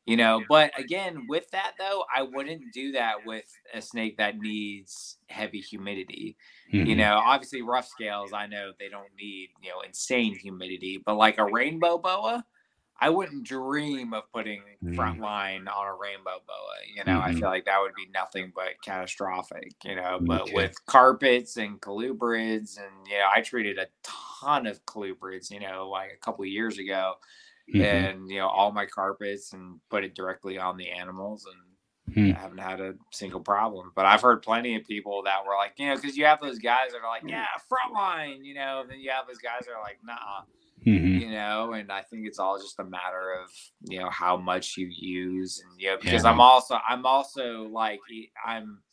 You 0.05 0.17
know, 0.17 0.41
but 0.41 0.77
again, 0.77 1.27
with 1.27 1.49
that 1.51 1.75
though, 1.79 2.03
I 2.13 2.23
wouldn't 2.23 2.71
do 2.71 2.91
that 2.93 3.23
with 3.23 3.45
a 3.73 3.81
snake 3.81 4.17
that 4.17 4.37
needs 4.37 5.17
heavy 5.29 5.61
humidity 5.61 6.37
you 6.85 6.95
Mhm. 6.95 6.97
know 6.97 7.15
obviously 7.23 7.61
rough 7.61 7.87
scales 7.87 8.33
i 8.33 8.45
know 8.45 8.71
they 8.77 8.89
don't 8.89 9.13
need 9.15 9.49
you 9.61 9.69
know 9.69 9.81
insane 9.81 10.35
humidity 10.35 11.01
but 11.03 11.15
like 11.15 11.37
a 11.37 11.45
rainbow 11.45 11.97
boa 11.97 12.45
i 12.99 13.09
wouldn't 13.09 13.43
dream 13.45 14.13
of 14.13 14.23
putting 14.33 14.63
Mm. 14.81 14.93
front 14.93 15.19
line 15.19 15.67
on 15.67 15.87
a 15.87 15.95
rainbow 15.95 16.39
boa 16.47 16.75
you 16.95 17.03
know 17.03 17.19
i 17.19 17.31
Mhm. 17.31 17.33
feel 17.33 17.49
like 17.49 17.65
that 17.65 17.79
would 17.81 17.95
be 17.95 18.07
nothing 18.13 18.51
but 18.55 18.81
catastrophic 18.81 19.73
you 19.83 19.95
know 19.95 20.21
but 20.25 20.51
Okay. 20.51 20.53
with 20.53 20.85
carpets 20.85 21.57
and 21.57 21.81
colubrids 21.81 22.77
and 22.77 23.07
you 23.07 23.17
know 23.17 23.27
i 23.33 23.41
treated 23.41 23.79
a 23.79 23.87
ton 24.03 24.67
of 24.67 24.85
colubrids 24.85 25.49
you 25.51 25.59
know 25.59 25.89
like 25.89 26.11
a 26.13 26.17
couple 26.17 26.43
of 26.43 26.49
years 26.49 26.77
ago 26.77 27.15
Mhm. 27.69 27.83
and 27.83 28.29
you 28.29 28.39
know 28.39 28.47
all 28.47 28.71
my 28.71 28.85
carpets 28.85 29.53
and 29.53 29.79
put 29.89 30.03
it 30.03 30.15
directly 30.15 30.57
on 30.57 30.77
the 30.77 30.89
animals 30.89 31.45
and 31.45 31.55
Hmm. 32.13 32.31
I 32.35 32.39
haven't 32.41 32.57
had 32.59 32.81
a 32.81 32.93
single 33.11 33.39
problem. 33.39 33.91
But 33.95 34.05
I've 34.05 34.21
heard 34.21 34.41
plenty 34.43 34.75
of 34.75 34.83
people 34.83 35.23
that 35.23 35.45
were 35.47 35.55
like, 35.55 35.73
you 35.77 35.87
know, 35.87 35.95
because 35.95 36.17
you 36.17 36.25
have 36.25 36.41
those 36.41 36.59
guys 36.59 36.91
that 36.91 37.01
are 37.01 37.07
like, 37.09 37.23
yeah, 37.25 37.45
frontline, 37.71 38.43
you 38.43 38.53
know, 38.55 38.81
and 38.81 38.89
then 38.89 38.99
you 38.99 39.09
have 39.09 39.25
those 39.25 39.37
guys 39.37 39.65
that 39.65 39.71
are 39.71 39.81
like, 39.81 39.99
nah, 40.03 40.43
Mhm. 40.85 41.21
you 41.21 41.31
know, 41.31 41.71
and 41.73 41.89
I 41.91 42.01
think 42.01 42.27
it's 42.27 42.39
all 42.39 42.59
just 42.59 42.77
a 42.79 42.83
matter 42.83 43.31
of, 43.41 43.49
you 43.89 43.99
know, 43.99 44.09
how 44.09 44.35
much 44.35 44.75
you 44.75 44.87
use 44.91 45.63
and 45.65 45.79
you 45.79 45.91
know, 45.91 45.97
because 45.97 46.25
Yeah. 46.25 46.31
I'm 46.31 46.41
also 46.41 46.77
I'm 46.87 47.05
also 47.05 47.63
like 47.69 48.01
I'm 48.45 48.83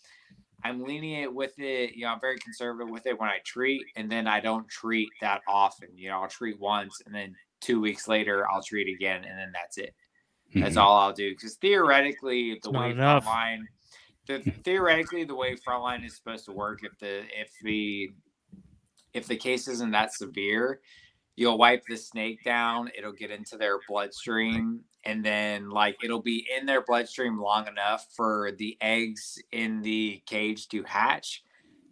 I'm 0.62 0.82
lenient 0.84 1.34
with 1.34 1.58
it, 1.58 1.94
you 1.96 2.04
know, 2.04 2.12
I'm 2.12 2.20
very 2.20 2.38
conservative 2.38 2.90
with 2.90 3.06
it 3.06 3.18
when 3.18 3.28
I 3.28 3.40
treat, 3.44 3.82
and 3.96 4.10
then 4.10 4.28
I 4.28 4.40
don't 4.40 4.68
treat 4.68 5.08
that 5.20 5.42
often. 5.48 5.88
You 5.96 6.10
know, 6.10 6.22
I'll 6.22 6.28
treat 6.28 6.60
once 6.60 7.00
and 7.04 7.14
then 7.14 7.34
two 7.60 7.80
weeks 7.80 8.08
later 8.08 8.48
I'll 8.50 8.62
treat 8.62 8.94
again 8.94 9.24
and 9.24 9.38
then 9.38 9.52
that's 9.52 9.78
it. 9.78 9.94
That's 10.58 10.76
Mhm. 10.76 10.80
all 10.82 10.96
I'll 10.98 11.12
do. 11.12 11.30
Because 11.32 11.56
theoretically, 11.56 12.58
the 12.62 12.70
not 12.70 12.78
way 12.80 12.92
enough. 12.92 13.24
frontline, 13.24 13.68
the 14.26 14.44
theoretically 14.64 15.24
the 15.24 15.34
way 15.36 15.56
frontline 15.56 16.04
is 16.04 16.16
supposed 16.16 16.46
to 16.46 16.52
work, 16.52 16.80
if 16.84 16.98
the 16.98 17.24
if 17.40 17.52
the 17.62 18.10
if 19.14 19.26
the 19.26 19.36
case 19.36 19.68
isn't 19.68 19.90
that 19.92 20.12
severe, 20.14 20.80
you'll 21.36 21.58
wipe 21.58 21.84
the 21.88 21.96
snake 21.96 22.42
down. 22.44 22.90
It'll 22.96 23.12
get 23.12 23.30
into 23.30 23.56
their 23.56 23.80
bloodstream, 23.88 24.84
and 25.04 25.24
then 25.24 25.70
like 25.70 25.96
it'll 26.04 26.22
be 26.22 26.48
in 26.56 26.66
their 26.66 26.82
bloodstream 26.84 27.38
long 27.40 27.66
enough 27.68 28.06
for 28.16 28.52
the 28.52 28.76
eggs 28.80 29.38
in 29.52 29.82
the 29.82 30.22
cage 30.26 30.68
to 30.68 30.84
hatch, 30.84 31.44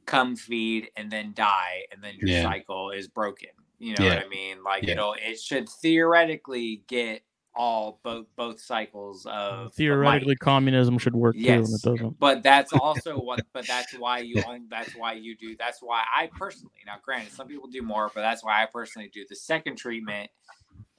come 0.06 0.36
feed, 0.36 0.90
and 0.96 1.10
then 1.12 1.34
die, 1.34 1.86
and 1.92 2.02
then 2.04 2.16
your 2.16 2.28
Yeah. 2.28 2.42
cycle 2.42 2.90
is 2.90 3.08
broken. 3.08 3.50
You 3.78 3.94
know 3.98 4.04
Yeah. 4.04 4.14
what 4.16 4.26
I 4.26 4.28
mean? 4.28 4.62
Like 4.64 4.82
Yeah. 4.84 4.92
it'll 4.92 5.14
it 5.14 5.40
should 5.40 5.68
theoretically 5.68 6.82
get 6.88 7.22
all 7.54 7.98
both 8.04 8.26
both 8.36 8.60
cycles 8.60 9.26
uh, 9.26 9.30
of 9.30 9.66
of 9.66 9.74
Theoretically, 9.74 10.32
light. 10.32 10.38
communism 10.38 10.96
should 10.98 11.14
work 11.16 11.34
too, 11.36 11.40
and 11.48 11.74
it 11.74 11.82
doesn't. 11.82 12.18
but 12.20 12.42
that's 12.42 12.72
also 12.72 13.18
what. 13.18 13.40
But 13.52 13.66
that's 13.66 13.92
why 13.98 14.18
you. 14.18 14.42
own- 14.46 14.66
That's 14.70 14.94
why 14.94 15.14
you 15.14 15.36
do. 15.36 15.56
That's 15.58 15.80
why 15.82 16.02
I 16.16 16.28
personally. 16.38 16.72
Now, 16.86 16.96
granted, 17.02 17.32
some 17.32 17.48
people 17.48 17.68
do 17.68 17.82
more, 17.82 18.10
but 18.14 18.20
that's 18.20 18.44
why 18.44 18.62
I 18.62 18.66
personally 18.66 19.10
do 19.12 19.24
the 19.28 19.34
second 19.36 19.76
treatment, 19.76 20.30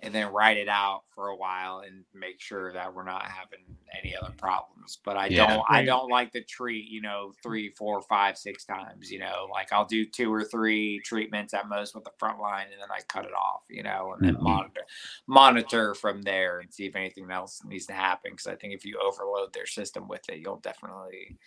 and 0.01 0.13
then 0.13 0.31
write 0.31 0.57
it 0.57 0.69
out 0.69 1.01
for 1.13 1.27
a 1.27 1.35
while 1.35 1.79
and 1.85 2.05
make 2.13 2.39
sure 2.39 2.71
that 2.73 2.93
we're 2.93 3.03
not 3.03 3.25
having 3.25 3.65
any 3.97 4.15
other 4.15 4.33
problems. 4.37 4.99
But 5.03 5.17
I 5.17 5.27
Yeah. 5.27 5.47
don't. 5.47 5.65
I 5.69 5.83
don't 5.83 6.09
like 6.09 6.31
to 6.33 6.43
treat. 6.43 6.89
You 6.89 7.01
know, 7.01 7.33
three, 7.43 7.69
four, 7.71 8.01
five, 8.03 8.37
six 8.37 8.63
times. 8.65 9.11
You 9.11 9.19
know, 9.19 9.47
like 9.51 9.73
I'll 9.73 9.85
do 9.85 10.05
two 10.05 10.33
or 10.33 10.43
three 10.43 11.01
treatments 11.01 11.53
at 11.53 11.67
most 11.67 11.95
with 11.95 12.03
the 12.03 12.11
front 12.17 12.39
line, 12.39 12.67
and 12.71 12.81
then 12.81 12.89
I 12.91 13.01
cut 13.07 13.25
it 13.25 13.33
off. 13.33 13.63
You 13.69 13.83
know, 13.83 14.13
and 14.13 14.23
then 14.23 14.35
Mhm. 14.35 14.43
monitor 14.43 14.85
monitor 15.27 15.93
from 15.95 16.21
there 16.21 16.59
and 16.59 16.73
see 16.73 16.85
if 16.85 16.95
anything 16.95 17.29
else 17.31 17.61
needs 17.65 17.85
to 17.87 17.93
happen. 17.93 18.31
Because 18.31 18.47
I 18.47 18.55
think 18.55 18.73
if 18.73 18.85
you 18.85 18.99
overload 18.99 19.53
their 19.53 19.65
system 19.65 20.07
with 20.07 20.27
it, 20.29 20.39
you'll 20.39 20.59
definitely 20.59 21.37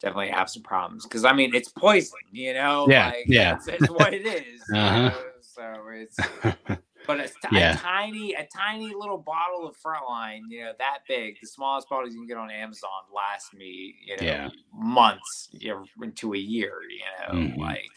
definitely 0.00 0.28
have 0.28 0.48
some 0.48 0.62
problems. 0.62 1.04
Because 1.04 1.24
I 1.24 1.32
mean, 1.32 1.54
it's 1.54 1.68
poison, 1.68 2.18
you 2.30 2.54
know. 2.54 2.86
Yeah, 2.88 3.06
like, 3.06 3.24
yeah. 3.26 3.56
It's, 3.56 3.66
it's 3.66 3.90
what 3.90 4.14
it 4.14 4.26
is. 4.26 4.62
Uh-huh. 4.72 5.08
know? 5.08 5.22
So 5.40 5.82
it's 5.92 6.16
but 7.08 7.18
a, 7.18 7.26
t- 7.26 7.32
Yeah. 7.50 7.74
a 7.74 7.76
tiny 7.78 8.34
a 8.34 8.46
tiny 8.46 8.94
little 8.94 9.18
bottle 9.18 9.66
of 9.66 9.76
frontline, 9.76 10.42
you 10.48 10.60
know, 10.60 10.72
that 10.78 10.98
big, 11.08 11.40
the 11.40 11.46
smallest 11.48 11.88
bottle 11.88 12.08
you 12.08 12.14
can 12.18 12.26
get 12.28 12.36
on 12.36 12.50
Amazon, 12.52 12.90
lasts 13.12 13.52
me, 13.52 13.96
you 14.04 14.16
know, 14.18 14.22
Yeah. 14.22 14.48
months, 14.72 15.48
you 15.50 15.70
know, 15.74 15.84
into 16.02 16.34
a 16.34 16.38
year, 16.38 16.82
you 16.88 17.00
know, 17.18 17.34
Mhm. 17.40 17.56
like 17.58 17.90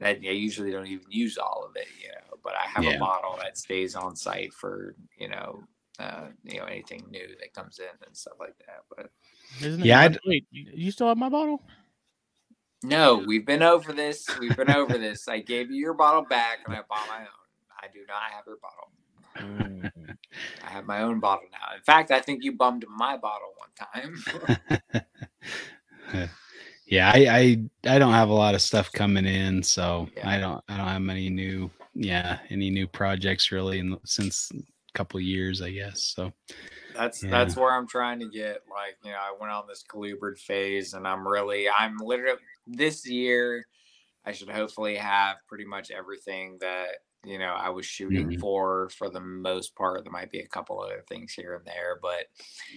that. 0.00 0.16
I 0.16 0.30
usually 0.30 0.72
don't 0.72 0.86
even 0.88 1.04
use 1.10 1.38
all 1.38 1.64
of 1.64 1.76
it, 1.76 1.86
you 2.02 2.08
know, 2.08 2.38
but 2.42 2.54
I 2.56 2.62
have 2.66 2.82
Yeah. 2.82 2.96
a 2.96 2.98
bottle 2.98 3.36
that 3.36 3.56
stays 3.58 3.94
on 3.94 4.16
site 4.16 4.52
for 4.54 4.96
you 5.16 5.28
know, 5.28 5.62
uh, 6.00 6.28
you 6.42 6.58
know, 6.58 6.64
anything 6.64 7.06
new 7.10 7.36
that 7.40 7.52
comes 7.52 7.78
in 7.78 7.94
and 8.06 8.16
stuff 8.16 8.40
like 8.40 8.56
that. 8.66 8.84
But 8.96 9.10
Isn't 9.60 9.84
Yeah, 9.84 10.00
it? 10.00 10.04
I'd- 10.12 10.18
Wait, 10.24 10.46
you 10.50 10.72
you 10.74 10.90
still 10.90 11.08
have 11.08 11.18
my 11.18 11.28
bottle? 11.28 11.62
no, 12.82 13.18
we've 13.18 13.44
been 13.44 13.62
over 13.62 13.92
this. 13.92 14.26
We've 14.38 14.56
been 14.56 14.70
over 14.70 14.96
this. 14.96 15.28
I 15.28 15.40
gave 15.40 15.70
you 15.70 15.76
your 15.76 15.92
bottle 15.92 16.22
back, 16.22 16.60
and 16.64 16.74
I 16.74 16.80
bought 16.88 17.06
my 17.08 17.20
own. 17.20 17.39
I 17.82 17.86
do 17.92 18.00
not 18.06 18.22
have 18.32 18.44
your 18.46 18.58
bottle. 18.58 18.90
Mm. 19.38 19.90
I 20.66 20.70
have 20.70 20.86
my 20.86 21.02
own 21.02 21.20
bottle 21.20 21.48
now. 21.52 21.74
In 21.76 21.82
fact, 21.82 22.10
I 22.10 22.20
think 22.20 22.42
you 22.44 22.52
bummed 22.52 22.84
my 22.88 23.16
bottle 23.16 23.54
one 23.56 23.70
time. 24.92 25.02
yeah, 26.86 27.10
I, 27.14 27.26
I 27.84 27.94
I 27.94 27.98
don't 27.98 28.12
have 28.12 28.28
a 28.28 28.34
lot 28.34 28.54
of 28.54 28.62
stuff 28.62 28.90
coming 28.92 29.26
in, 29.26 29.62
so 29.62 30.08
Yeah. 30.16 30.28
I 30.28 30.38
don't 30.38 30.62
I 30.68 30.76
don't 30.76 30.88
have 30.88 31.02
many 31.02 31.30
new 31.30 31.70
yeah 31.94 32.38
any 32.50 32.70
new 32.70 32.86
projects 32.86 33.50
really 33.52 33.78
in, 33.80 33.96
since 34.04 34.50
a 34.54 34.92
couple 34.94 35.18
of 35.18 35.24
years 35.24 35.62
I 35.62 35.70
guess. 35.70 36.02
So 36.04 36.32
that's 36.94 37.22
Yeah. 37.22 37.30
that's 37.30 37.56
where 37.56 37.72
I'm 37.72 37.86
trying 37.86 38.18
to 38.20 38.28
get. 38.28 38.62
Like, 38.68 38.96
you 39.04 39.12
know, 39.12 39.18
I 39.18 39.32
went 39.38 39.52
on 39.52 39.64
this 39.68 39.84
colubrid 39.88 40.38
phase, 40.38 40.94
and 40.94 41.06
I'm 41.06 41.26
really, 41.26 41.68
I'm 41.68 41.96
literally 41.98 42.40
this 42.66 43.08
year. 43.08 43.66
I 44.26 44.32
should 44.32 44.50
hopefully 44.50 44.96
have 44.96 45.36
pretty 45.48 45.64
much 45.64 45.90
everything 45.90 46.58
that 46.60 46.88
you 47.24 47.38
know 47.38 47.52
I 47.52 47.68
was 47.70 47.84
shooting 47.86 48.28
Mhm. 48.30 48.40
for 48.40 48.88
for 48.90 49.10
the 49.10 49.20
most 49.20 49.74
part. 49.76 50.04
There 50.04 50.12
might 50.12 50.30
be 50.30 50.40
a 50.40 50.46
couple 50.48 50.80
other 50.80 51.04
things 51.08 51.32
here 51.32 51.54
and 51.54 51.64
there, 51.66 51.98
but 52.00 52.26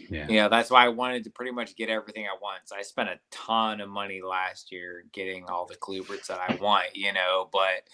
yeah. 0.10 0.28
you 0.28 0.36
know 0.38 0.50
that's 0.50 0.70
why 0.70 0.86
I 0.86 0.90
wanted 0.90 1.24
to 1.26 1.30
pretty 1.30 1.52
much 1.52 1.76
get 1.76 1.90
everything 1.90 2.26
at 2.26 2.42
once. 2.42 2.72
I 2.72 2.82
spent 2.82 3.10
a 3.10 3.20
ton 3.32 3.80
of 3.82 3.90
money 3.90 4.22
last 4.22 4.72
year 4.72 5.06
getting 5.14 5.46
all 5.46 5.66
the 5.66 5.78
colubrids 5.78 6.28
that 6.28 6.40
I 6.40 6.56
want, 6.56 6.96
you 6.96 7.14
know, 7.14 7.50
but 7.52 7.88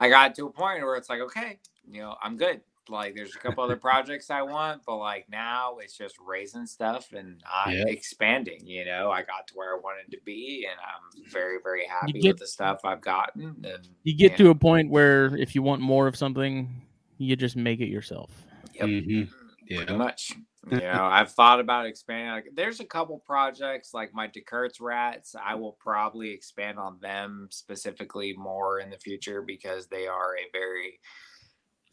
I 0.00 0.08
got 0.08 0.34
to 0.36 0.46
a 0.46 0.50
point 0.52 0.82
where 0.82 0.96
it's 0.96 1.08
like, 1.08 1.20
okay, 1.20 1.58
you 1.88 2.00
know, 2.00 2.16
I'm 2.22 2.36
good. 2.36 2.60
Like 2.88 3.14
there's 3.14 3.34
a 3.34 3.38
couple 3.38 3.64
other 3.64 3.76
projects 3.90 4.30
I 4.30 4.42
want, 4.42 4.82
but 4.86 4.96
like 4.96 5.26
now 5.30 5.78
it's 5.80 5.96
just 5.96 6.16
raising 6.24 6.66
stuff 6.66 7.12
and 7.12 7.42
I'm 7.52 7.76
Yeah. 7.76 7.84
expanding, 7.88 8.66
you 8.66 8.84
know. 8.84 9.10
I 9.10 9.22
got 9.22 9.46
to 9.48 9.54
where 9.54 9.74
I 9.74 9.78
wanted 9.80 10.10
to 10.12 10.18
be 10.24 10.66
and 10.70 10.78
I'm 10.80 11.30
very, 11.30 11.58
very 11.62 11.86
happy 11.86 12.12
get- 12.20 12.32
with 12.34 12.38
the 12.40 12.46
stuff 12.46 12.80
I've 12.84 13.00
gotten. 13.00 13.56
And 13.64 13.88
You 14.02 14.16
get 14.16 14.36
to 14.38 14.50
a 14.50 14.54
point 14.54 14.90
where 14.90 15.36
if 15.36 15.54
you 15.54 15.62
want 15.62 15.80
more 15.82 16.06
of 16.06 16.16
something, 16.16 16.82
you 17.18 17.36
just 17.36 17.56
make 17.56 17.80
it 17.80 17.88
yourself. 17.88 18.30
Yep. 18.74 18.86
Mhm. 18.86 19.30
pretty 19.68 19.90
Yeah. 19.92 19.96
much. 19.96 20.32
You 20.70 20.78
know, 20.80 21.04
I've 21.04 21.30
thought 21.32 21.60
about 21.60 21.84
expanding. 21.86 22.30
Like, 22.30 22.48
there's 22.54 22.80
a 22.80 22.84
couple 22.86 23.18
projects 23.18 23.92
like 23.94 24.14
my 24.14 24.26
Deckert's 24.26 24.80
rats. 24.80 25.34
I 25.42 25.54
will 25.56 25.72
probably 25.72 26.30
expand 26.30 26.78
on 26.78 26.98
them 27.00 27.48
specifically 27.50 28.34
more 28.36 28.80
in 28.80 28.88
the 28.90 28.96
future 28.98 29.42
because 29.42 29.86
they 29.88 30.06
are 30.06 30.36
a 30.36 30.48
very 30.52 30.98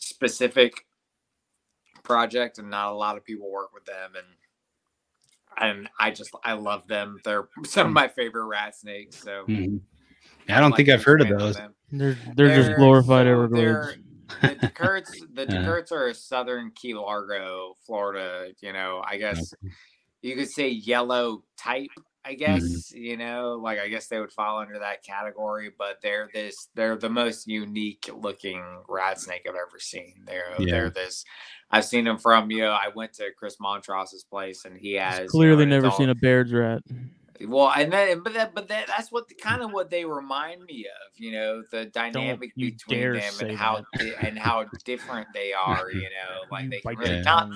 specific 0.02 0.86
project, 2.04 2.58
and 2.60 2.70
not 2.70 2.92
a 2.92 2.96
lot 2.96 3.18
of 3.18 3.24
people 3.24 3.50
work 3.52 3.74
with 3.74 3.86
them. 3.86 4.12
And 4.16 4.26
and 5.58 5.90
I 6.00 6.12
just 6.12 6.32
I 6.44 6.54
love 6.54 6.88
them. 6.88 7.20
They're 7.24 7.48
some 7.66 7.88
of 7.88 7.94
my 7.94 8.08
favorite 8.08 8.46
rat 8.46 8.76
snakes. 8.76 9.18
So 9.22 9.46
Mhm. 9.48 9.82
I 10.50 10.60
don't 10.60 10.74
I'd 10.74 10.78
think 10.78 10.90
I've 10.90 11.04
heard 11.04 11.22
of 11.22 11.30
those. 11.30 11.56
them. 11.56 11.74
They're 11.92 12.18
they're, 12.36 12.56
just 12.56 12.68
They're- 12.70 12.78
glorified 12.78 13.26
so 13.26 13.32
Everglades. 13.32 13.98
the 14.42 14.56
Deckerts, 14.56 15.12
the 15.34 15.46
Yeah. 15.50 15.82
Are 15.96 16.08
a 16.08 16.14
southern 16.14 16.72
Key 16.72 16.94
Largo, 16.94 17.76
Florida. 17.86 18.48
You 18.62 18.72
know, 18.74 19.04
I 19.06 19.18
guess 19.18 19.54
you 20.22 20.36
could 20.36 20.50
say 20.50 20.70
yellow 20.70 21.44
type. 21.58 21.90
I 22.24 22.34
mm-hmm. 22.34 22.40
guess 22.40 22.92
you 22.94 23.18
know, 23.18 23.60
like 23.62 23.80
I 23.80 23.88
guess 23.88 24.08
they 24.08 24.20
would 24.20 24.32
fall 24.32 24.60
under 24.60 24.80
that 24.80 25.04
category. 25.04 25.72
But 25.78 25.98
they're 26.02 26.30
this, 26.34 26.70
they're 26.76 26.98
the 26.98 27.10
most 27.10 27.48
unique 27.48 28.10
looking 28.14 28.64
rat 28.88 29.20
snake 29.20 29.46
I've 29.48 29.56
ever 29.56 29.80
seen. 29.80 30.24
They're 30.26 30.54
Yeah. 30.60 30.72
they're 30.72 30.90
this. 30.90 31.24
I've 31.72 31.86
seen 31.86 32.06
them 32.06 32.18
from 32.18 32.52
you 32.52 32.62
know. 32.62 32.72
I 32.72 32.90
went 32.94 33.14
to 33.14 33.32
Chris 33.38 33.58
Montros's 33.60 34.24
place, 34.24 34.66
and 34.66 34.78
he 34.78 34.94
has 34.94 35.20
He's 35.20 35.24
you 35.26 35.30
clearly 35.30 35.66
know, 35.66 35.80
never 35.80 35.92
seen 35.92 36.10
a 36.10 36.16
Baird's 36.16 36.54
rat. 36.54 36.82
Well, 37.48 37.72
and 37.76 37.92
then, 37.92 38.22
but 38.24 38.34
that, 38.34 38.54
but 38.54 38.68
that, 38.68 38.88
that's 38.88 39.12
what 39.12 39.26
kind 39.42 39.62
of 39.62 39.72
what 39.72 39.90
they 39.90 40.06
remind 40.06 40.64
me 40.64 40.86
of, 40.86 41.20
you 41.20 41.32
know, 41.32 41.64
the 41.72 41.86
dynamic 41.86 42.52
you 42.56 42.72
between 42.72 43.14
them 43.14 43.34
and 43.42 43.58
how 43.58 43.84
and 44.22 44.38
how 44.38 44.66
different 44.86 45.28
they 45.34 45.54
are, 45.54 45.92
you 45.92 46.02
know, 46.02 46.42
like 46.52 46.70
they 46.70 46.80
can 46.80 46.98
really 46.98 47.22
not. 47.22 47.50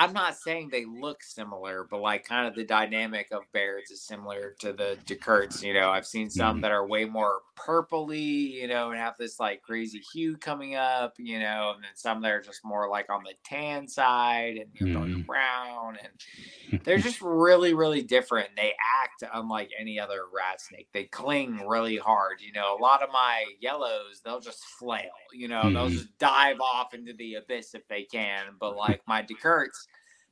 I'm 0.00 0.12
not 0.12 0.36
saying 0.36 0.70
they 0.70 0.84
look 0.84 1.24
similar, 1.24 1.82
but 1.90 2.00
like 2.00 2.24
kind 2.24 2.46
of 2.46 2.54
the 2.54 2.64
dynamic 2.64 3.32
of 3.32 3.50
Bairds 3.52 3.90
is 3.90 4.04
similar 4.06 4.54
to 4.60 4.72
the 4.72 4.96
Deckerts. 5.06 5.60
You 5.60 5.74
know, 5.74 5.90
I've 5.90 6.06
seen 6.06 6.30
some 6.30 6.60
Mhm. 6.60 6.62
that 6.62 6.70
are 6.70 6.86
way 6.86 7.04
more 7.04 7.40
purpley, 7.56 8.52
you 8.52 8.68
know, 8.68 8.90
and 8.92 8.98
have 9.00 9.16
this 9.18 9.40
like 9.40 9.60
crazy 9.62 9.98
hue 10.12 10.36
coming 10.36 10.76
up, 10.76 11.14
you 11.18 11.40
know, 11.40 11.72
and 11.74 11.82
then 11.82 11.90
some 11.96 12.22
that 12.22 12.30
are 12.30 12.40
just 12.40 12.64
more 12.64 12.88
like 12.88 13.10
on 13.10 13.24
the 13.24 13.34
tan 13.44 13.88
side 13.88 14.56
and 14.56 14.72
you 14.72 14.82
know, 14.82 14.88
darker 14.92 15.18
Mhm. 15.18 15.26
brown, 15.26 15.96
and 16.00 16.12
they're 16.84 16.98
just 17.00 17.20
really, 17.20 17.74
really 17.74 18.02
different. 18.02 18.50
They 18.56 18.74
act 19.02 19.24
unlike 19.34 19.70
any 19.78 19.98
other 20.00 20.22
rat 20.32 20.60
snake. 20.60 20.88
They 20.92 21.04
cling 21.04 21.66
really 21.66 21.96
hard. 21.96 22.40
You 22.40 22.52
know, 22.52 22.76
a 22.76 22.80
lot 22.80 23.02
of 23.02 23.10
my 23.12 23.44
yellows, 23.60 24.20
they'll 24.24 24.40
just 24.40 24.64
flail. 24.64 25.10
You 25.32 25.48
know, 25.48 25.70
they'll 25.70 25.88
Mhm. 25.88 25.90
just 25.90 26.16
dive 26.18 26.60
off 26.60 26.94
into 26.94 27.12
the 27.14 27.34
abyss 27.34 27.74
if 27.74 27.86
they 27.88 28.04
can. 28.04 28.56
But 28.58 28.76
like 28.76 29.02
my 29.06 29.22
Deckerts, 29.22 29.87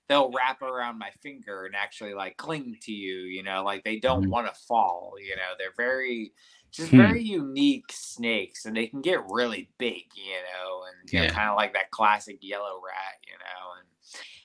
they'll 0.09 0.31
wrap 0.33 0.63
around 0.63 0.99
my 0.99 1.11
finger 1.23 1.65
and 1.67 1.75
actually 1.77 2.15
like 2.15 2.37
cling 2.37 2.77
to 2.83 2.93
you. 2.93 3.21
You 3.21 3.43
know, 3.43 3.63
like 3.65 3.85
they 3.85 3.99
don't 3.99 4.27
Mhm. 4.27 4.31
want 4.31 4.47
to 4.49 4.61
fall. 4.69 5.15
You 5.21 5.37
know, 5.37 5.55
they're 5.59 5.75
very 5.77 6.33
just 6.73 6.91
Hmm. 6.91 6.97
very 6.97 7.23
unique 7.23 7.91
snakes 7.93 8.67
and 8.67 8.77
they 8.77 8.87
can 8.89 9.01
get 9.01 9.21
really 9.31 9.71
big, 9.79 10.05
you 10.15 10.35
know, 10.35 10.83
and 10.89 11.11
you 11.11 11.23
Yeah. 11.23 11.29
kind 11.29 11.49
of 11.49 11.57
like 11.57 11.73
that 11.75 11.91
classic 11.91 12.39
yellow 12.43 12.81
rat, 12.85 13.15
you 13.27 13.33
know, 13.35 13.73
and 13.81 13.89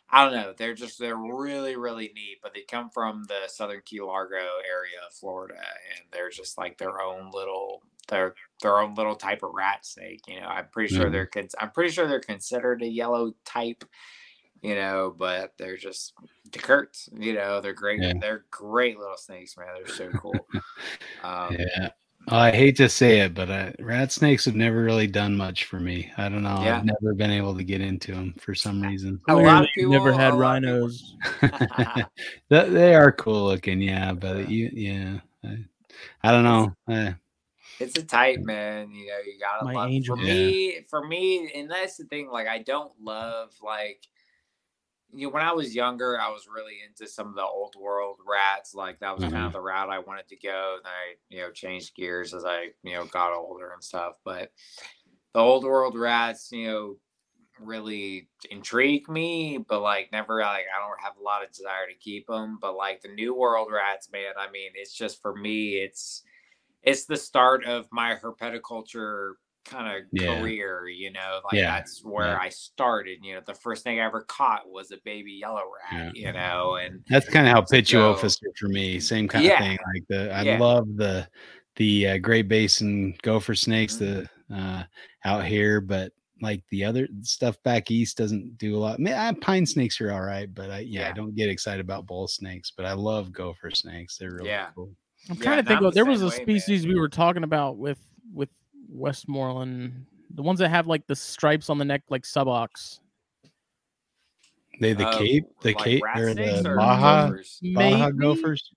I 0.09 0.23
don't 0.23 0.33
know. 0.33 0.53
They're 0.57 0.73
just 0.73 0.99
they're 0.99 1.15
really 1.17 1.75
really 1.77 2.11
neat, 2.13 2.39
but 2.43 2.53
they 2.53 2.63
come 2.63 2.89
from 2.89 3.23
the 3.25 3.47
southern 3.47 3.81
Key 3.85 4.01
Largo 4.01 4.35
area 4.37 4.97
of 5.07 5.13
Florida, 5.13 5.55
and 5.55 6.05
they're 6.11 6.29
just 6.29 6.57
like 6.57 6.77
their 6.77 7.01
own 7.01 7.31
little 7.31 7.83
their 8.09 8.35
their 8.61 8.79
own 8.79 8.95
little 8.95 9.15
type 9.15 9.41
of 9.43 9.51
rat 9.53 9.85
snake. 9.85 10.21
You 10.27 10.41
know, 10.41 10.47
I'm 10.47 10.67
pretty 10.69 10.89
sure 10.89 11.09
Mhm. 11.09 11.11
they're 11.11 11.27
cons- 11.27 11.55
I'm 11.59 11.71
pretty 11.71 11.91
sure 11.91 12.07
they're 12.07 12.19
considered 12.19 12.81
a 12.83 12.87
yellow 12.87 13.33
type. 13.45 13.83
You 14.61 14.75
know, 14.75 15.13
but 15.17 15.53
they're 15.57 15.77
just 15.77 16.13
Deckerts. 16.51 17.09
You 17.17 17.33
know, 17.33 17.61
they're 17.61 17.73
great. 17.73 18.01
Yeah. 18.01 18.13
They're 18.19 18.45
great 18.51 18.99
little 18.99 19.17
snakes, 19.17 19.57
man. 19.57 19.67
They're 19.75 19.87
so 19.95 20.09
cool. 20.11 20.35
Um, 21.23 21.55
Yeah. 21.59 21.89
I 22.27 22.51
hate 22.51 22.77
to 22.77 22.87
say 22.87 23.21
it, 23.21 23.33
but 23.33 23.49
uh, 23.49 23.71
rat 23.79 24.11
snakes 24.11 24.45
have 24.45 24.55
never 24.55 24.83
really 24.83 25.07
done 25.07 25.35
much 25.35 25.65
for 25.65 25.79
me. 25.79 26.11
I 26.17 26.29
don't 26.29 26.43
know. 26.43 26.61
Yeah. 26.63 26.77
I've 26.77 26.85
never 26.85 27.15
been 27.15 27.31
able 27.31 27.55
to 27.57 27.63
get 27.63 27.81
into 27.81 28.11
them 28.11 28.35
for 28.39 28.53
some 28.53 28.79
reason. 28.87 29.19
A 29.27 29.33
lot 29.33 29.41
Clearly 29.43 29.63
of 29.63 29.69
you've 29.77 29.89
never 29.91 30.13
had 30.13 30.33
a 30.33 30.35
lot 30.35 30.39
rhinos. 30.39 31.15
Th- 31.41 32.67
they 32.71 32.93
are 32.93 33.11
cool 33.11 33.45
looking, 33.45 33.81
yeah, 33.81 34.13
but 34.13 34.49
you, 34.49 34.69
yeah, 34.71 35.19
I, 35.43 35.57
I 36.23 36.31
don't 36.31 36.43
know. 36.43 36.75
Uh, 36.87 37.13
it's 37.79 37.97
a 37.97 38.03
tight 38.03 38.41
man 38.43 38.93
you 38.93 39.07
know 39.07 39.17
you 39.25 39.39
gotta 39.39 39.65
My 39.65 39.73
love 39.73 39.89
angel. 39.89 40.15
for 40.15 40.21
Yeah. 40.21 40.33
me 40.35 40.81
for 40.87 41.03
me 41.07 41.51
and 41.55 41.71
that's 41.71 41.97
the 41.97 42.03
thing 42.03 42.29
like 42.29 42.45
i 42.47 42.59
don't 42.59 42.91
love 43.01 43.49
like 43.63 44.07
you 45.13 45.27
know 45.27 45.33
when 45.33 45.43
i 45.43 45.51
was 45.51 45.75
younger 45.75 46.19
i 46.19 46.29
was 46.29 46.47
really 46.53 46.79
into 46.87 47.07
some 47.07 47.27
of 47.27 47.35
the 47.35 47.43
old 47.43 47.75
world 47.79 48.19
rats 48.27 48.73
like 48.73 48.99
that 48.99 49.13
was 49.13 49.25
kind 49.25 49.35
Mhm. 49.35 49.47
of 49.47 49.53
the 49.53 49.61
route 49.61 49.89
i 49.89 49.99
wanted 49.99 50.27
to 50.27 50.37
go 50.37 50.77
and 50.77 50.87
i 50.87 51.15
you 51.29 51.39
know 51.41 51.51
changed 51.51 51.95
gears 51.95 52.33
as 52.33 52.45
i 52.45 52.69
you 52.83 52.93
know 52.93 53.05
got 53.05 53.33
older 53.33 53.71
and 53.71 53.83
stuff 53.83 54.15
but 54.23 54.51
the 55.33 55.39
old 55.39 55.63
world 55.63 55.97
rats 55.97 56.51
you 56.51 56.67
know 56.67 56.97
really 57.59 58.29
intrigue 58.49 59.07
me 59.09 59.57
but 59.57 59.81
like 59.81 60.11
never 60.11 60.41
like 60.41 60.65
i 60.75 60.79
don't 60.79 60.99
have 61.01 61.17
a 61.17 61.21
lot 61.23 61.43
of 61.43 61.51
desire 61.51 61.87
to 61.87 61.95
keep 61.99 62.25
them 62.27 62.57
but 62.61 62.75
like 62.75 63.01
the 63.01 63.09
new 63.09 63.35
world 63.35 63.69
rats 63.71 64.11
man 64.11 64.33
i 64.37 64.49
mean 64.49 64.71
it's 64.75 64.93
just 64.93 65.21
for 65.21 65.35
me 65.35 65.77
it's 65.77 66.23
it's 66.83 67.05
the 67.05 67.17
start 67.17 67.65
of 67.65 67.87
my 67.91 68.15
herpetoculture 68.15 69.33
kind 69.65 69.95
of 69.95 70.03
Yeah. 70.11 70.39
career 70.39 70.87
you 70.87 71.11
know 71.11 71.39
like 71.45 71.53
Yeah, 71.53 71.75
that's 71.77 72.01
where 72.03 72.27
yeah. 72.27 72.39
i 72.41 72.49
started 72.49 73.19
you 73.21 73.35
know 73.35 73.41
the 73.45 73.53
first 73.53 73.83
thing 73.83 73.99
i 73.99 74.03
ever 74.05 74.21
caught 74.21 74.67
was 74.67 74.91
a 74.91 74.97
baby 75.05 75.33
yellow 75.33 75.63
rat 75.91 76.15
you 76.15 76.31
know 76.33 76.75
and 76.75 77.03
that's 77.09 77.29
kind 77.29 77.45
of 77.47 77.53
how 77.53 77.63
So- 77.65 77.75
Pituophis 77.77 78.41
are 78.43 78.53
for 78.59 78.69
me. 78.69 78.99
Same 78.99 79.27
kind 79.27 79.45
Yeah. 79.45 79.53
of 79.53 79.59
thing. 79.59 79.77
Like 79.93 80.03
the, 80.09 80.33
I 80.33 80.41
Yeah. 80.43 80.57
love 80.57 80.87
the 80.95 81.27
the 81.77 82.07
uh, 82.09 82.17
Great 82.17 82.47
Basin 82.49 83.15
gopher 83.21 83.55
snakes 83.55 83.95
Mhm. 83.95 84.27
the 84.49 84.55
uh, 84.55 84.83
out 85.25 85.45
here, 85.45 85.79
but 85.79 86.11
like 86.41 86.63
the 86.71 86.83
other 86.83 87.07
stuff 87.21 87.55
back 87.63 87.91
east 87.91 88.17
doesn't 88.17 88.57
do 88.57 88.75
a 88.75 88.79
lot. 88.79 88.99
Ma- 88.99 89.11
uh, 89.11 89.33
Pine 89.41 89.65
snakes 89.65 90.01
are 90.01 90.11
all 90.11 90.21
right, 90.21 90.53
but 90.53 90.69
I 90.71 90.79
yeah, 90.79 91.07
I 91.07 91.11
don't 91.13 91.35
get 91.35 91.49
excited 91.49 91.79
about 91.81 92.07
bull 92.07 92.27
snakes. 92.27 92.71
But 92.75 92.85
I 92.87 92.93
love 92.93 93.31
gopher 93.31 93.69
snakes. 93.71 94.17
They're 94.17 94.31
really 94.31 94.49
Yeah. 94.49 94.69
cool. 94.75 94.91
I'm 95.29 95.37
Yeah, 95.37 95.43
trying 95.43 95.57
to 95.57 95.63
think 95.63 95.81
of 95.81 95.83
the 95.85 95.91
there 95.91 96.05
was 96.05 96.23
a 96.23 96.25
way, 96.29 96.37
man. 96.37 96.41
species 96.45 96.87
we 96.87 96.99
were 96.99 97.09
talking 97.09 97.43
about 97.43 97.77
with 97.77 97.99
with 98.33 98.49
Westmoreland, 98.91 100.05
the 100.35 100.41
ones 100.41 100.59
that 100.59 100.69
have 100.69 100.87
like 100.87 101.07
the 101.07 101.15
stripes 101.15 101.69
on 101.69 101.77
the 101.77 101.85
neck 101.85 102.03
like 102.09 102.23
subocs. 102.23 102.99
They 104.79 104.93
the 104.93 105.07
uh, 105.07 105.17
Cape, 105.17 105.45
the 105.61 105.73
like 105.73 105.83
Cape, 105.85 106.03
rat 106.03 106.19
or 106.19 106.33
the 106.33 106.69
or 106.69 106.75
Baja, 106.75 107.23
gophers? 107.23 107.59
Baja 107.61 108.09
Maybe? 108.09 108.17
gophers. 108.17 108.71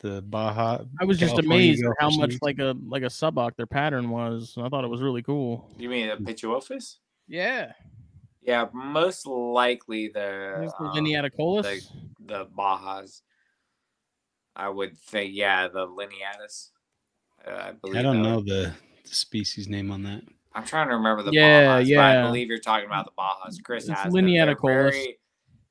The 0.00 0.22
Baja. 0.22 0.84
I 1.00 1.04
was 1.04 1.18
just 1.18 1.34
California 1.34 1.72
amazed 1.72 1.84
at 1.84 1.92
how 1.98 2.10
much 2.10 2.30
snakes. 2.30 2.42
like 2.42 2.58
a 2.58 2.76
like 2.88 3.02
a 3.02 3.06
suboc 3.06 3.56
their 3.56 3.66
pattern 3.66 4.10
was. 4.10 4.54
I 4.58 4.68
thought 4.68 4.84
it 4.84 4.90
was 4.90 5.02
really 5.02 5.22
cool. 5.22 5.70
you 5.78 5.88
mean 5.88 6.10
a 6.10 6.16
pituophis 6.16 6.96
Yeah, 7.26 7.72
yeah 8.42 8.66
most 8.72 9.26
likely 9.26 10.08
the 10.08 10.56
There's 10.58 10.72
the 10.78 10.84
um, 10.84 10.96
Lineaticollis. 10.96 11.90
the 12.20 12.46
Bajas. 12.46 13.22
I 14.56 14.68
would 14.68 14.96
think, 14.96 15.34
yeah, 15.34 15.66
the 15.68 15.86
Lineatus. 15.86 16.70
I 17.46 17.72
believe. 17.72 17.96
I 17.96 18.02
don't 18.02 18.22
know 18.22 18.36
would- 18.36 18.46
the, 18.46 18.72
the 19.04 19.14
species 19.14 19.68
name 19.68 19.90
on 19.90 20.02
that. 20.04 20.22
I'm 20.56 20.64
trying 20.64 20.88
to 20.88 20.94
remember 20.94 21.22
the 21.24 21.32
Yeah, 21.32 21.80
Bajas. 21.80 21.96
But 21.96 22.04
I 22.18 22.22
believe 22.22 22.48
you're 22.48 22.58
talking 22.60 22.86
about 22.86 23.06
the 23.06 23.10
Bajas. 23.18 23.60
Chris 23.64 23.88
It's 23.88 23.98
has 24.00 24.12
them. 24.12 24.24
They're 24.26 24.46
Lineaticollis. 24.54 24.90
very- 24.92 25.18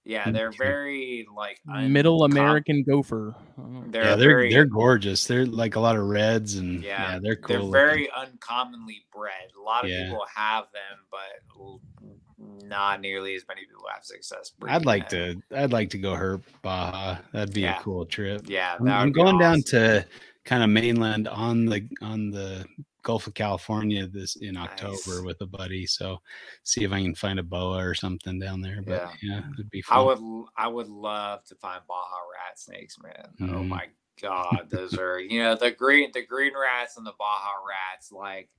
Yeah, 0.04 0.30
they're 0.30 0.52
very 0.52 1.26
like 1.34 1.62
Middle 1.66 2.20
uncom- 2.22 2.32
American 2.32 2.84
gopher. 2.84 3.34
I 3.58 3.62
don't 3.62 3.74
know. 3.74 3.84
They're 3.88 4.04
yeah, 4.04 4.16
they're 4.18 4.28
very, 4.30 4.52
they're 4.52 4.66
gorgeous. 4.66 5.26
They're 5.26 5.46
like 5.46 5.78
a 5.78 5.80
lot 5.80 5.96
of 5.96 6.04
reds 6.06 6.56
and 6.56 6.84
yeah, 6.84 7.14
Yeah, 7.14 7.20
they're 7.22 7.38
cool. 7.38 7.48
they're 7.48 7.60
looking. 7.60 7.72
very 7.72 8.10
uncommonly 8.12 9.06
bred. 9.16 9.32
A 9.58 9.62
lot 9.64 9.86
of 9.86 9.90
Yeah. 9.90 10.04
people 10.08 10.26
have 10.36 10.66
them, 10.74 11.00
but 11.10 12.68
not 12.68 13.00
nearly 13.00 13.36
as 13.36 13.46
many 13.48 13.62
people 13.62 13.86
have 13.94 14.04
success. 14.04 14.52
I'd 14.68 14.86
like 14.86 15.08
them. 15.10 15.42
to. 15.50 15.58
I'd 15.62 15.72
like 15.72 15.90
to 15.92 15.98
go 15.98 16.14
herp 16.14 16.42
Baja. 16.62 17.18
That'd 17.32 17.54
be 17.54 17.62
Yeah. 17.62 17.80
a 17.80 17.82
cool 17.82 18.06
trip. 18.06 18.42
Yeah, 18.48 18.76
I'm, 18.80 18.88
I'm 18.90 19.06
would 19.08 19.14
be 19.14 19.22
going 19.22 19.38
down 19.38 19.62
to 19.68 20.06
kind 20.46 20.64
of 20.64 20.70
mainland 20.70 21.28
on 21.28 21.66
the 21.66 21.88
on 22.02 22.30
the 22.32 22.66
Gulf 23.04 23.28
of 23.28 23.34
California 23.34 24.08
this 24.08 24.38
in 24.38 24.56
October 24.56 24.96
Nice. 25.08 25.22
with 25.24 25.42
a 25.42 25.46
buddy. 25.46 25.86
So 25.86 26.20
see 26.64 26.84
if 26.86 26.92
I 26.94 27.02
can 27.02 27.16
find 27.16 27.38
a 27.38 27.44
boa 27.44 27.86
or 27.86 27.94
something 27.94 28.40
down 28.40 28.62
there. 28.62 28.82
But 28.82 29.10
yeah, 29.22 29.42
it'd 29.54 29.70
be 29.70 29.82
fun. 29.82 29.98
I 29.98 30.02
would 30.02 30.46
I 30.58 30.68
would 30.68 30.88
love 30.88 31.44
to 31.46 31.56
find 31.56 31.82
Baja 31.88 32.18
rat 32.34 32.58
snakes, 32.60 32.96
man. 33.04 33.30
Oh 33.42 33.60
Mhm. 33.62 33.68
my 33.68 33.88
god, 34.22 34.68
those 34.70 34.98
are 34.98 35.20
you 35.20 35.44
know 35.44 35.56
the 35.56 35.72
green 35.72 36.12
the 36.14 36.26
green 36.26 36.54
rats 36.58 36.96
and 36.98 37.06
the 37.06 37.14
Baja 37.20 37.52
rats. 37.68 38.12
Like, 38.12 38.50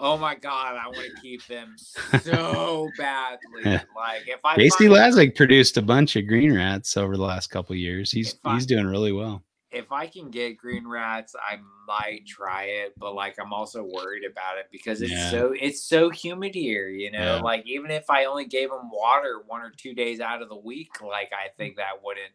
oh 0.00 0.16
my 0.16 0.34
god, 0.36 0.76
I 0.76 0.86
want 0.88 1.10
to 1.14 1.20
keep 1.20 1.46
them 1.46 1.74
so 2.22 2.88
badly. 2.98 3.62
Like 3.94 4.26
if 4.26 4.40
I 4.42 4.56
Casey 4.56 4.86
Lazick 4.86 5.34
produced 5.34 5.76
a 5.76 5.82
bunch 5.82 6.16
of 6.16 6.26
green 6.26 6.54
rats 6.54 6.96
over 6.96 7.16
the 7.18 7.22
last 7.24 7.48
couple 7.48 7.74
of 7.74 7.78
years. 7.78 8.10
He's 8.10 8.32
If 8.34 8.38
I- 8.44 8.54
he's 8.54 8.64
doing 8.66 8.86
really 8.86 9.12
well. 9.12 9.42
If 9.76 9.92
I 9.92 10.06
can 10.06 10.30
get 10.30 10.56
green 10.56 10.86
rats, 10.86 11.34
I 11.36 11.58
might 11.86 12.26
try 12.26 12.64
it, 12.64 12.94
but 12.98 13.14
like 13.14 13.36
I'm 13.40 13.52
also 13.52 13.82
worried 13.82 14.24
about 14.24 14.58
it 14.58 14.68
because 14.72 15.02
it's 15.02 15.12
Yeah. 15.12 15.30
so 15.30 15.54
it's 15.58 15.82
so 15.82 16.10
humid 16.10 16.54
here, 16.54 16.88
you 16.88 17.10
know. 17.10 17.36
Yeah. 17.36 17.40
Like 17.40 17.66
even 17.66 17.90
if 17.90 18.10
I 18.10 18.24
only 18.24 18.46
gave 18.46 18.70
them 18.70 18.90
water 18.90 19.42
one 19.46 19.60
or 19.60 19.70
two 19.70 19.94
days 19.94 20.20
out 20.20 20.42
of 20.42 20.48
the 20.48 20.56
week, 20.56 21.00
like 21.00 21.30
I 21.32 21.48
mm. 21.48 21.56
think 21.56 21.76
that 21.76 22.02
wouldn't 22.02 22.32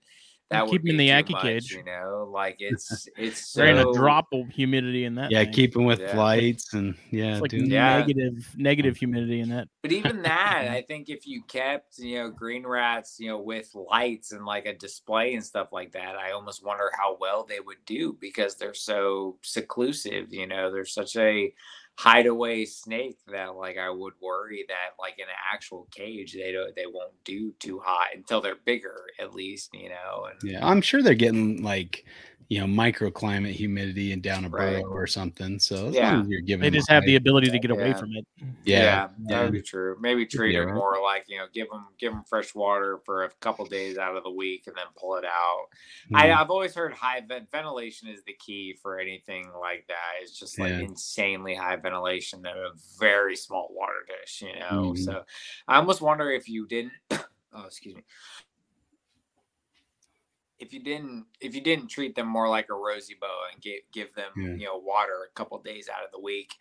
that 0.52 0.64
keep 0.68 0.70
would 0.72 0.82
'em 0.82 0.90
in 0.92 0.98
the 0.98 1.08
too 1.08 1.14
Yaki 1.14 1.32
much, 1.32 1.44
cage. 1.44 1.72
you 1.74 1.84
know. 1.84 2.30
Like 2.32 2.58
it's 2.60 3.08
it's 3.18 3.54
There 3.56 3.66
ain't 3.68 3.80
so 3.80 3.90
a 3.90 3.98
drop 3.98 4.28
of 4.34 4.50
humidity 4.50 5.06
in 5.06 5.16
that. 5.16 5.32
Yeah, 5.32 5.44
thing. 5.44 5.54
keeping 5.54 5.86
with 5.86 6.00
Yeah. 6.00 6.18
lights 6.18 6.74
and 6.74 6.96
yeah, 7.12 7.32
It's 7.34 7.42
like 7.42 7.52
doing 7.52 7.70
Yeah. 7.70 7.98
negative 7.98 8.56
negative 8.58 8.98
humidity 8.98 9.40
in 9.42 9.50
that. 9.50 9.68
But 9.82 9.92
even 9.92 10.22
that, 10.22 10.68
I 10.72 10.84
think 10.84 11.10
if 11.10 11.26
you 11.26 11.42
kept, 11.44 11.98
you 11.98 12.20
know, 12.20 12.30
green 12.30 12.68
rats, 12.68 13.18
you 13.20 13.30
know, 13.30 13.40
with 13.40 13.74
lights 13.74 14.32
and 14.32 14.46
like 14.46 14.68
a 14.68 14.76
display 14.76 15.34
and 15.34 15.44
stuff 15.44 15.70
like 15.72 15.92
that, 15.94 16.16
I 16.16 16.32
almost 16.34 16.64
wonder 16.64 16.92
how 16.96 17.18
well 17.20 17.44
they 17.46 17.60
would 17.60 17.84
do 17.86 18.16
because 18.22 18.56
they're 18.58 18.76
so 18.76 19.40
seclusive, 19.42 20.32
you 20.34 20.46
know, 20.46 20.72
they're 20.72 20.86
such 20.86 21.16
a 21.16 21.52
hideaway 21.98 22.66
snake 22.66 23.18
that 23.28 23.56
like 23.56 23.78
I 23.78 23.90
would 23.90 24.14
worry 24.22 24.66
that 24.68 25.00
like 25.00 25.20
in 25.20 25.26
an 25.26 25.36
actual 25.54 25.88
cage 25.92 26.34
they 26.34 26.52
don't 26.52 26.76
they 26.76 26.86
won't 26.86 27.14
do 27.24 27.54
too 27.60 27.80
hot 27.84 28.10
until 28.16 28.42
they're 28.42 28.56
bigger 28.66 29.04
at 29.20 29.34
least, 29.34 29.70
you 29.74 29.90
know. 29.90 30.28
And 30.30 30.52
Yeah, 30.52 30.66
I'm 30.66 30.82
sure 30.82 31.02
they're 31.02 31.14
getting 31.14 31.64
like, 31.64 32.06
you 32.52 32.60
know 32.60 32.66
microclimate 32.66 33.54
humidity 33.54 34.12
and 34.12 34.22
down 34.22 34.44
a 34.44 34.50
Right. 34.50 34.82
burrow 34.82 34.90
or 34.92 35.08
something. 35.08 35.58
So 35.58 35.88
as 35.88 35.96
Yeah. 35.96 36.12
long 36.12 36.24
as 36.24 36.28
you're 36.28 36.42
giving, 36.42 36.64
They 36.64 36.70
just 36.70 36.90
have 36.90 37.06
the 37.06 37.16
ability 37.16 37.50
to 37.50 37.58
get 37.60 37.72
away 37.72 37.88
Yeah. 37.92 37.94
from 37.98 38.12
it. 38.14 38.28
yeah, 38.66 39.08
that 39.30 39.44
would 39.44 39.54
be 39.54 39.62
true. 39.62 39.96
Maybe 40.02 40.26
treat 40.26 40.50
be 40.50 40.58
it 40.58 40.66
more 40.68 41.02
like 41.02 41.24
you 41.30 41.38
know, 41.38 41.48
give 41.54 41.70
them 41.70 41.86
give 41.98 42.12
them 42.12 42.26
fresh 42.26 42.54
water 42.54 43.00
for 43.06 43.24
a 43.24 43.30
couple 43.40 43.66
days 43.68 43.98
out 43.98 44.18
of 44.18 44.26
the 44.26 44.30
week, 44.32 44.68
and 44.68 44.76
then 44.76 44.84
pull 44.98 45.16
it 45.16 45.24
out. 45.24 45.68
I, 46.14 46.28
Mhm. 46.28 46.36
I've 46.42 46.50
always 46.52 46.76
heard 46.76 46.92
high 46.94 47.22
vent 47.22 47.50
ventilation 47.50 48.10
is 48.10 48.22
the 48.26 48.34
key 48.34 48.74
for 48.74 49.00
anything 49.00 49.50
like 49.54 49.88
that. 49.88 50.16
It's 50.22 50.38
just 50.38 50.60
like 50.60 50.72
Yeah. 50.72 50.80
insanely 50.80 51.56
high 51.56 51.78
ventilation 51.78 52.46
at 52.46 52.58
a 52.58 52.74
very 53.00 53.38
small 53.38 53.70
water 53.72 54.06
dish, 54.06 54.42
you 54.42 54.60
know. 54.60 54.92
Mhm. 54.92 54.98
So 54.98 55.24
I 55.70 55.78
almost 55.78 56.02
wonder 56.02 56.30
if 56.30 56.50
you 56.50 56.68
didn't. 56.68 56.92
oh, 57.54 57.64
excuse 57.66 57.96
me. 57.96 58.04
If 60.62 60.72
you 60.74 60.82
didn't, 60.84 61.26
if 61.42 61.54
you 61.56 61.62
didn't 61.62 61.88
treat 61.88 62.16
them 62.16 62.28
more 62.28 62.48
like 62.48 62.68
a 62.70 62.74
rosy 62.76 63.16
boa 63.20 63.50
and 63.52 63.62
give 63.62 63.80
give 63.92 64.14
them, 64.14 64.32
Yeah. 64.38 64.54
you 64.56 64.66
know, 64.66 64.78
water 64.78 65.28
a 65.30 65.34
couple 65.34 65.60
days 65.62 65.90
out 65.90 66.06
of 66.06 66.12
the 66.12 66.20
week, 66.22 66.54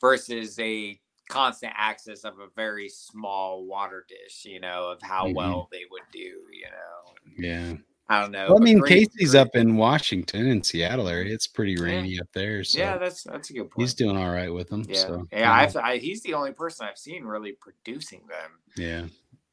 versus 0.00 0.58
a 0.58 0.98
constant 1.28 1.72
access 1.76 2.24
of 2.24 2.38
a 2.38 2.46
very 2.56 2.88
small 2.88 3.64
water 3.64 4.04
dish, 4.08 4.44
you 4.44 4.60
know, 4.60 4.90
of 4.90 5.02
how 5.02 5.26
Mhm. 5.26 5.34
well 5.34 5.68
they 5.72 5.84
would 5.90 6.02
do, 6.12 6.18
you 6.52 6.66
know. 6.70 7.14
yeah. 7.38 7.74
I 8.08 8.20
don't 8.20 8.32
know. 8.32 8.48
Well, 8.48 8.60
I 8.60 8.64
mean, 8.64 8.78
great- 8.80 9.10
Casey's 9.10 9.30
great- 9.30 9.40
up 9.40 9.54
in 9.54 9.76
Washington 9.76 10.48
and 10.50 10.66
Seattle 10.66 11.08
area. 11.08 11.32
It's 11.32 11.46
pretty 11.46 11.72
Yeah. 11.74 11.84
rainy 11.84 12.20
up 12.20 12.26
there, 12.34 12.62
so 12.64 12.78
yeah, 12.78 12.98
that's 12.98 13.22
that's 13.22 13.48
a 13.50 13.52
good 13.54 13.70
point. 13.70 13.80
he's 13.80 13.94
doing 13.94 14.16
all 14.18 14.30
right 14.30 14.52
with 14.52 14.68
them. 14.68 14.84
yeah, 14.86 14.94
So 15.00 15.28
yeah. 15.32 15.52
I've, 15.52 15.76
I, 15.76 15.96
he's 15.98 16.22
the 16.22 16.34
only 16.34 16.52
person 16.52 16.86
I've 16.86 16.98
seen 16.98 17.24
really 17.24 17.52
producing 17.52 18.26
them. 18.26 18.58
yeah, 18.76 19.06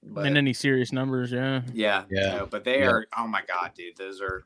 But 0.03 0.25
in 0.27 0.37
any 0.37 0.53
serious 0.53 0.91
numbers, 0.91 1.31
yeah. 1.31 1.61
yeah, 1.73 2.03
Yeah. 2.09 2.39
so- 2.39 2.47
but 2.49 2.63
they 2.63 2.79
Yeah. 2.79 2.89
are. 2.89 3.07
Oh 3.17 3.27
my 3.27 3.41
god, 3.47 3.71
dude, 3.75 3.97
those 3.97 4.21
are 4.21 4.45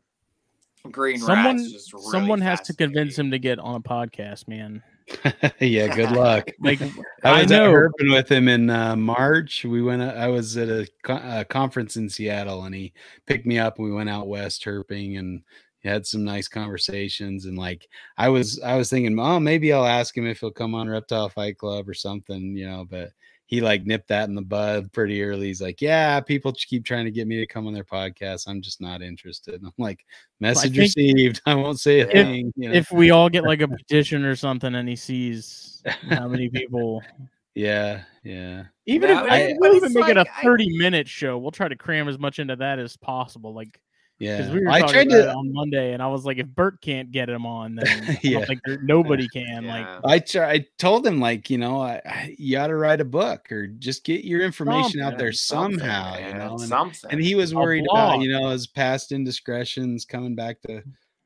green 0.92 1.20
Someone 1.20 1.58
rats. 1.58 1.72
Just 1.72 1.94
really 1.94 2.06
someone 2.12 2.42
has 2.42 2.62
to 2.62 2.74
convince 2.76 3.18
him 3.18 3.32
to 3.32 3.40
get 3.40 3.60
on 3.60 3.76
a 3.76 3.80
podcast, 3.82 4.48
man. 4.48 4.82
yeah. 5.60 5.94
Good 5.96 6.12
luck. 6.16 6.50
Like 6.60 6.82
I 6.82 6.90
I 7.24 7.42
was 7.42 7.52
know. 7.52 7.66
at 7.66 7.72
Herpin 7.72 8.12
with 8.12 8.32
him 8.32 8.48
in 8.48 8.70
uh, 8.70 8.96
March. 8.96 9.64
We 9.66 9.82
went. 9.82 10.02
I 10.02 10.28
was 10.28 10.58
at 10.58 10.70
a, 10.70 10.88
a 11.10 11.46
conference 11.46 11.98
in 11.98 12.10
Seattle, 12.10 12.64
and 12.64 12.74
he 12.74 12.94
picked 13.26 13.46
me 13.46 13.60
up. 13.60 13.78
and 13.78 13.86
We 13.86 13.94
went 13.94 14.10
out 14.10 14.28
west 14.28 14.64
herping 14.66 15.20
and 15.20 15.44
had 15.84 16.08
some 16.08 16.24
nice 16.24 16.48
conversations. 16.48 17.46
And 17.46 17.58
like, 17.58 17.88
I 18.18 18.30
was, 18.30 18.60
I 18.62 18.78
was 18.78 18.90
thinking, 18.90 19.20
oh, 19.20 19.40
maybe 19.42 19.74
I'll 19.74 19.86
ask 19.86 20.18
him 20.18 20.26
if 20.26 20.40
he'll 20.40 20.50
come 20.52 20.74
on 20.74 20.88
Reptile 20.88 21.28
Fight 21.30 21.58
Club 21.58 21.90
or 21.90 21.94
something, 21.94 22.56
you 22.56 22.66
know. 22.66 22.86
But 22.90 23.10
he 23.54 23.62
like 23.62 23.86
nipped 23.86 24.08
that 24.08 24.28
in 24.28 24.34
the 24.34 24.42
bud 24.42 24.92
pretty 24.94 25.22
early. 25.22 25.46
He's 25.46 25.62
like, 25.62 25.80
yeah, 25.80 26.20
people 26.20 26.52
keep 26.54 26.84
trying 26.84 27.06
to 27.06 27.12
get 27.12 27.28
me 27.28 27.38
to 27.38 27.46
come 27.46 27.68
on 27.68 27.74
their 27.74 27.84
podcast. 27.84 28.48
I'm 28.48 28.64
just 28.64 28.82
not 28.82 29.04
interested. 29.04 29.54
And 29.54 29.68
I'm 29.68 29.74
like, 29.78 30.04
message 30.40 30.72
think 30.72 30.78
received. 30.78 31.40
I 31.46 31.54
won't 31.54 31.80
say 31.80 32.00
a 32.00 32.08
If- 32.08 32.12
thing. 32.14 32.52
You 32.56 32.70
know? 32.70 32.76
if 32.76 32.92
we 32.92 33.12
all 33.12 33.30
get 33.30 33.44
like 33.44 33.62
a 33.62 33.68
petition 33.68 34.26
or 34.26 34.36
something 34.36 34.74
and 34.74 34.90
he 34.90 34.96
sees 34.96 35.84
how 36.10 36.28
many 36.28 36.50
people 36.50 37.04
yeah, 37.54 38.02
yeah. 38.24 38.64
even 38.88 39.12
No, 39.12 39.24
if 39.24 39.32
I, 39.32 39.54
we'll 39.60 39.76
even 39.76 39.86
it's 39.86 39.96
make 39.96 40.10
it 40.10 40.18
a 40.18 40.22
like, 40.22 40.30
I- 40.36 40.42
30 40.42 40.76
minute 40.80 41.08
show 41.08 41.38
we'll 41.38 41.52
try 41.52 41.68
to 41.68 41.76
cram 41.76 42.08
as 42.10 42.18
much 42.18 42.40
into 42.40 42.56
that 42.56 42.80
as 42.80 42.98
possible 42.98 43.54
like 43.54 43.68
because 43.68 43.84
Yeah, 44.24 44.52
we 44.54 44.62
were 44.62 44.70
I 44.70 44.82
tried 44.82 45.10
to. 45.10 45.34
on 45.34 45.52
monday 45.54 45.94
and 45.94 46.02
i 46.02 46.08
was 46.08 46.26
like 46.26 46.38
if 46.38 46.48
bert 46.48 46.82
can't 46.82 47.12
get 47.12 47.30
him 47.30 47.46
on 47.46 47.76
then 47.76 47.88
i 48.08 48.20
Yeah. 48.24 48.40
don't 48.40 48.48
think 48.48 48.62
there, 48.66 48.80
nobody 48.82 49.28
can 49.28 49.66
like 49.68 49.88
I 50.06 50.20
try, 50.20 50.52
I 50.52 50.66
told 50.78 51.06
him 51.06 51.20
like 51.20 51.50
you 51.50 51.58
know 51.58 51.82
I, 51.82 52.02
I 52.06 52.36
you 52.38 52.54
got 52.56 52.68
to 52.68 52.76
write 52.76 53.02
a 53.02 53.06
book 53.06 53.52
or 53.52 53.68
just 53.68 54.04
get 54.04 54.24
your 54.24 54.42
information 54.42 55.02
out 55.02 55.18
there 55.18 55.32
Something, 55.32 55.80
somehow 55.80 56.18
you 56.18 56.34
know 56.34 56.52
and, 56.54 56.62
something. 56.62 57.12
and 57.12 57.22
he 57.22 57.36
was 57.36 57.54
worried 57.54 57.86
about 57.92 58.22
you 58.22 58.32
know 58.32 58.50
his 58.50 58.68
past 58.68 59.12
indiscretions 59.12 60.06
coming 60.06 60.36
back 60.36 60.62
to 60.62 60.82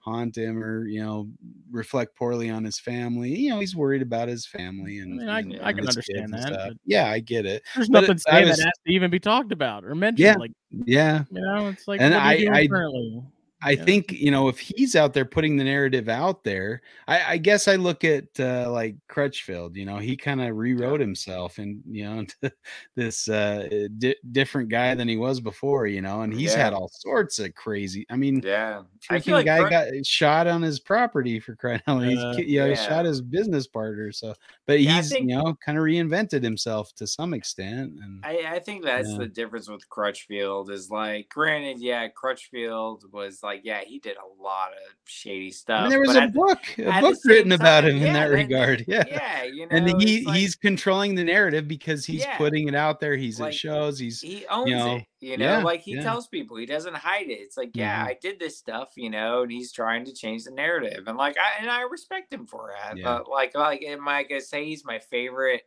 haunt 0.07 0.37
him 0.37 0.63
or 0.63 0.87
you 0.87 1.03
know 1.03 1.27
reflect 1.69 2.15
poorly 2.15 2.49
on 2.49 2.63
his 2.63 2.79
family 2.79 3.35
you 3.35 3.49
know 3.49 3.59
he's 3.59 3.75
worried 3.75 4.01
about 4.01 4.29
his 4.29 4.45
family 4.45 4.99
and, 4.99 5.17
mean, 5.17 5.27
I- 5.29 5.39
and 5.41 5.59
I 5.61 5.73
can 5.73 5.85
understand 5.87 6.31
that, 6.33 6.77
yeah 6.85 7.07
I 7.11 7.19
get 7.19 7.45
it 7.45 7.61
there's 7.75 7.89
but 7.89 8.01
nothing 8.01 8.15
it- 8.15 8.23
I 8.33 8.45
was- 8.45 8.57
that 8.57 8.63
has 8.65 8.73
to 8.85 8.93
even 8.93 9.11
be 9.11 9.19
talked 9.19 9.51
about 9.51 9.83
or 9.83 9.93
mentioned 9.95 10.19
Yeah. 10.25 10.35
like 10.37 10.51
yeah 10.85 11.23
you 11.29 11.41
know 11.41 11.67
it's 11.67 11.87
like 11.89 11.99
And 11.99 12.13
what 12.13 12.23
are 12.23 12.35
you 12.35 12.51
I- 12.51 12.59
I- 12.59 12.67
currently? 12.67 13.21
I 13.63 13.71
Yeah. 13.71 13.85
think 13.85 14.11
you 14.11 14.29
know 14.29 14.49
if 14.49 14.59
he's 14.59 14.95
out 14.95 15.13
there 15.13 15.25
putting 15.25 15.57
the 15.57 15.63
narrative 15.63 16.07
out 16.09 16.43
there, 16.43 16.81
I, 17.07 17.33
I 17.33 17.37
guess 17.37 17.67
I 17.67 17.75
look 17.75 18.03
at 18.03 18.25
uh, 18.39 18.69
like 18.71 18.95
Crutchfield. 19.07 19.75
You 19.75 19.85
know, 19.85 19.97
he 19.97 20.15
kind 20.15 20.41
of 20.41 20.55
rewrote 20.55 20.99
himself 20.99 21.57
and 21.57 21.81
you 21.89 22.03
know 22.05 22.19
into 22.19 22.51
this 22.95 23.27
uh, 23.27 23.87
di- 23.97 24.15
different 24.31 24.69
guy 24.69 24.93
than 24.93 25.07
he 25.07 25.17
was 25.17 25.39
before. 25.39 25.87
You 25.87 26.01
know, 26.01 26.21
and 26.21 26.31
he's 26.31 26.53
had 26.53 26.73
all 26.73 26.89
sorts 26.93 27.39
of 27.39 27.55
crazy. 27.55 28.05
I 28.11 28.15
mean, 28.15 28.41
yeah, 28.45 28.83
freaking 29.09 29.31
like 29.31 29.47
guy 29.47 29.59
Crut- 29.61 29.71
got 29.71 30.05
shot 30.05 30.45
on 30.45 30.61
his 30.61 30.79
property 30.79 31.39
for 31.39 31.55
crying 31.55 31.81
out 31.87 32.01
loud. 32.01 32.35
Uh, 32.35 32.37
you 32.37 32.59
know, 32.59 32.69
he 32.69 32.75
shot 32.75 33.05
his 33.05 33.21
business 33.21 33.65
partner. 33.65 34.11
So, 34.11 34.35
but 34.67 34.81
Yeah, 34.81 34.97
he's 34.97 35.09
think- 35.09 35.29
you 35.31 35.35
know 35.35 35.55
kind 35.65 35.79
of 35.79 35.83
reinvented 35.83 36.43
himself 36.43 36.93
to 36.93 37.07
some 37.07 37.33
extent. 37.33 37.93
And 38.03 38.23
I, 38.23 38.55
I 38.57 38.59
think 38.59 38.83
that's 38.83 39.09
Yeah. 39.09 39.17
the 39.17 39.27
difference 39.27 39.67
with 39.67 39.89
Crutchfield 39.89 40.69
is 40.69 40.91
like, 40.91 41.29
granted, 41.29 41.79
yeah, 41.79 42.07
Crutchfield 42.09 43.11
was 43.11 43.41
like, 43.41 43.46
yeah, 43.51 43.81
he 43.85 43.99
did 43.99 44.17
a 44.17 44.41
lot 44.43 44.69
of 44.71 44.77
shady 45.05 45.51
stuff. 45.51 45.81
mean, 45.81 45.89
there 45.89 45.99
was 45.99 46.13
but 46.13 46.23
a 46.23 46.27
the- 46.27 46.33
book, 46.33 46.59
a 46.79 47.01
book 47.01 47.17
written 47.25 47.51
same 47.51 47.59
about 47.59 47.81
time, 47.81 47.91
him 47.97 48.03
in 48.07 48.13
that 48.13 48.27
that- 48.29 48.33
regard. 48.33 48.85
Yeah. 48.87 49.03
yeah, 49.07 49.43
you 49.43 49.65
know, 49.67 49.75
and 49.75 50.01
he 50.01 50.25
like- 50.25 50.35
he's 50.37 50.55
controlling 50.55 51.15
the 51.15 51.23
narrative 51.23 51.67
because 51.67 52.05
he's 52.05 52.21
Yeah. 52.21 52.37
putting 52.37 52.67
it 52.67 52.75
out 52.75 52.99
there. 52.99 53.15
He's 53.15 53.39
Like, 53.39 53.49
at 53.49 53.55
shows. 53.55 53.99
He's 53.99 54.21
he 54.21 54.45
owns 54.47 54.69
know, 54.69 54.95
it 54.97 55.05
you 55.19 55.35
know 55.35 55.45
yeah, 55.57 55.63
like 55.63 55.81
he 55.81 55.95
yeah. 55.95 56.03
tells 56.03 56.27
people 56.27 56.57
he 56.57 56.65
doesn't 56.67 56.93
hide 56.95 57.27
it 57.27 57.39
it's 57.39 57.57
like 57.57 57.71
yeah 57.73 58.03
Mhm. 58.05 58.09
i 58.09 58.17
did 58.21 58.37
this 58.39 58.55
stuff 58.55 58.91
you 58.95 59.09
know 59.09 59.41
and 59.41 59.51
he's 59.51 59.71
trying 59.71 60.05
to 60.05 60.13
change 60.13 60.43
the 60.43 60.51
narrative 60.51 61.05
and 61.07 61.17
like 61.17 61.35
i 61.39 61.59
and 61.59 61.71
i 61.71 61.81
respect 61.81 62.31
him 62.31 62.45
for 62.45 62.71
that 62.77 62.95
Yeah. 62.97 63.03
but 63.03 63.27
like 63.27 63.55
like 63.55 63.81
am 63.81 64.07
i 64.07 64.21
gonna 64.21 64.41
say 64.41 64.65
he's 64.65 64.85
my 64.85 64.99
favorite 64.99 65.63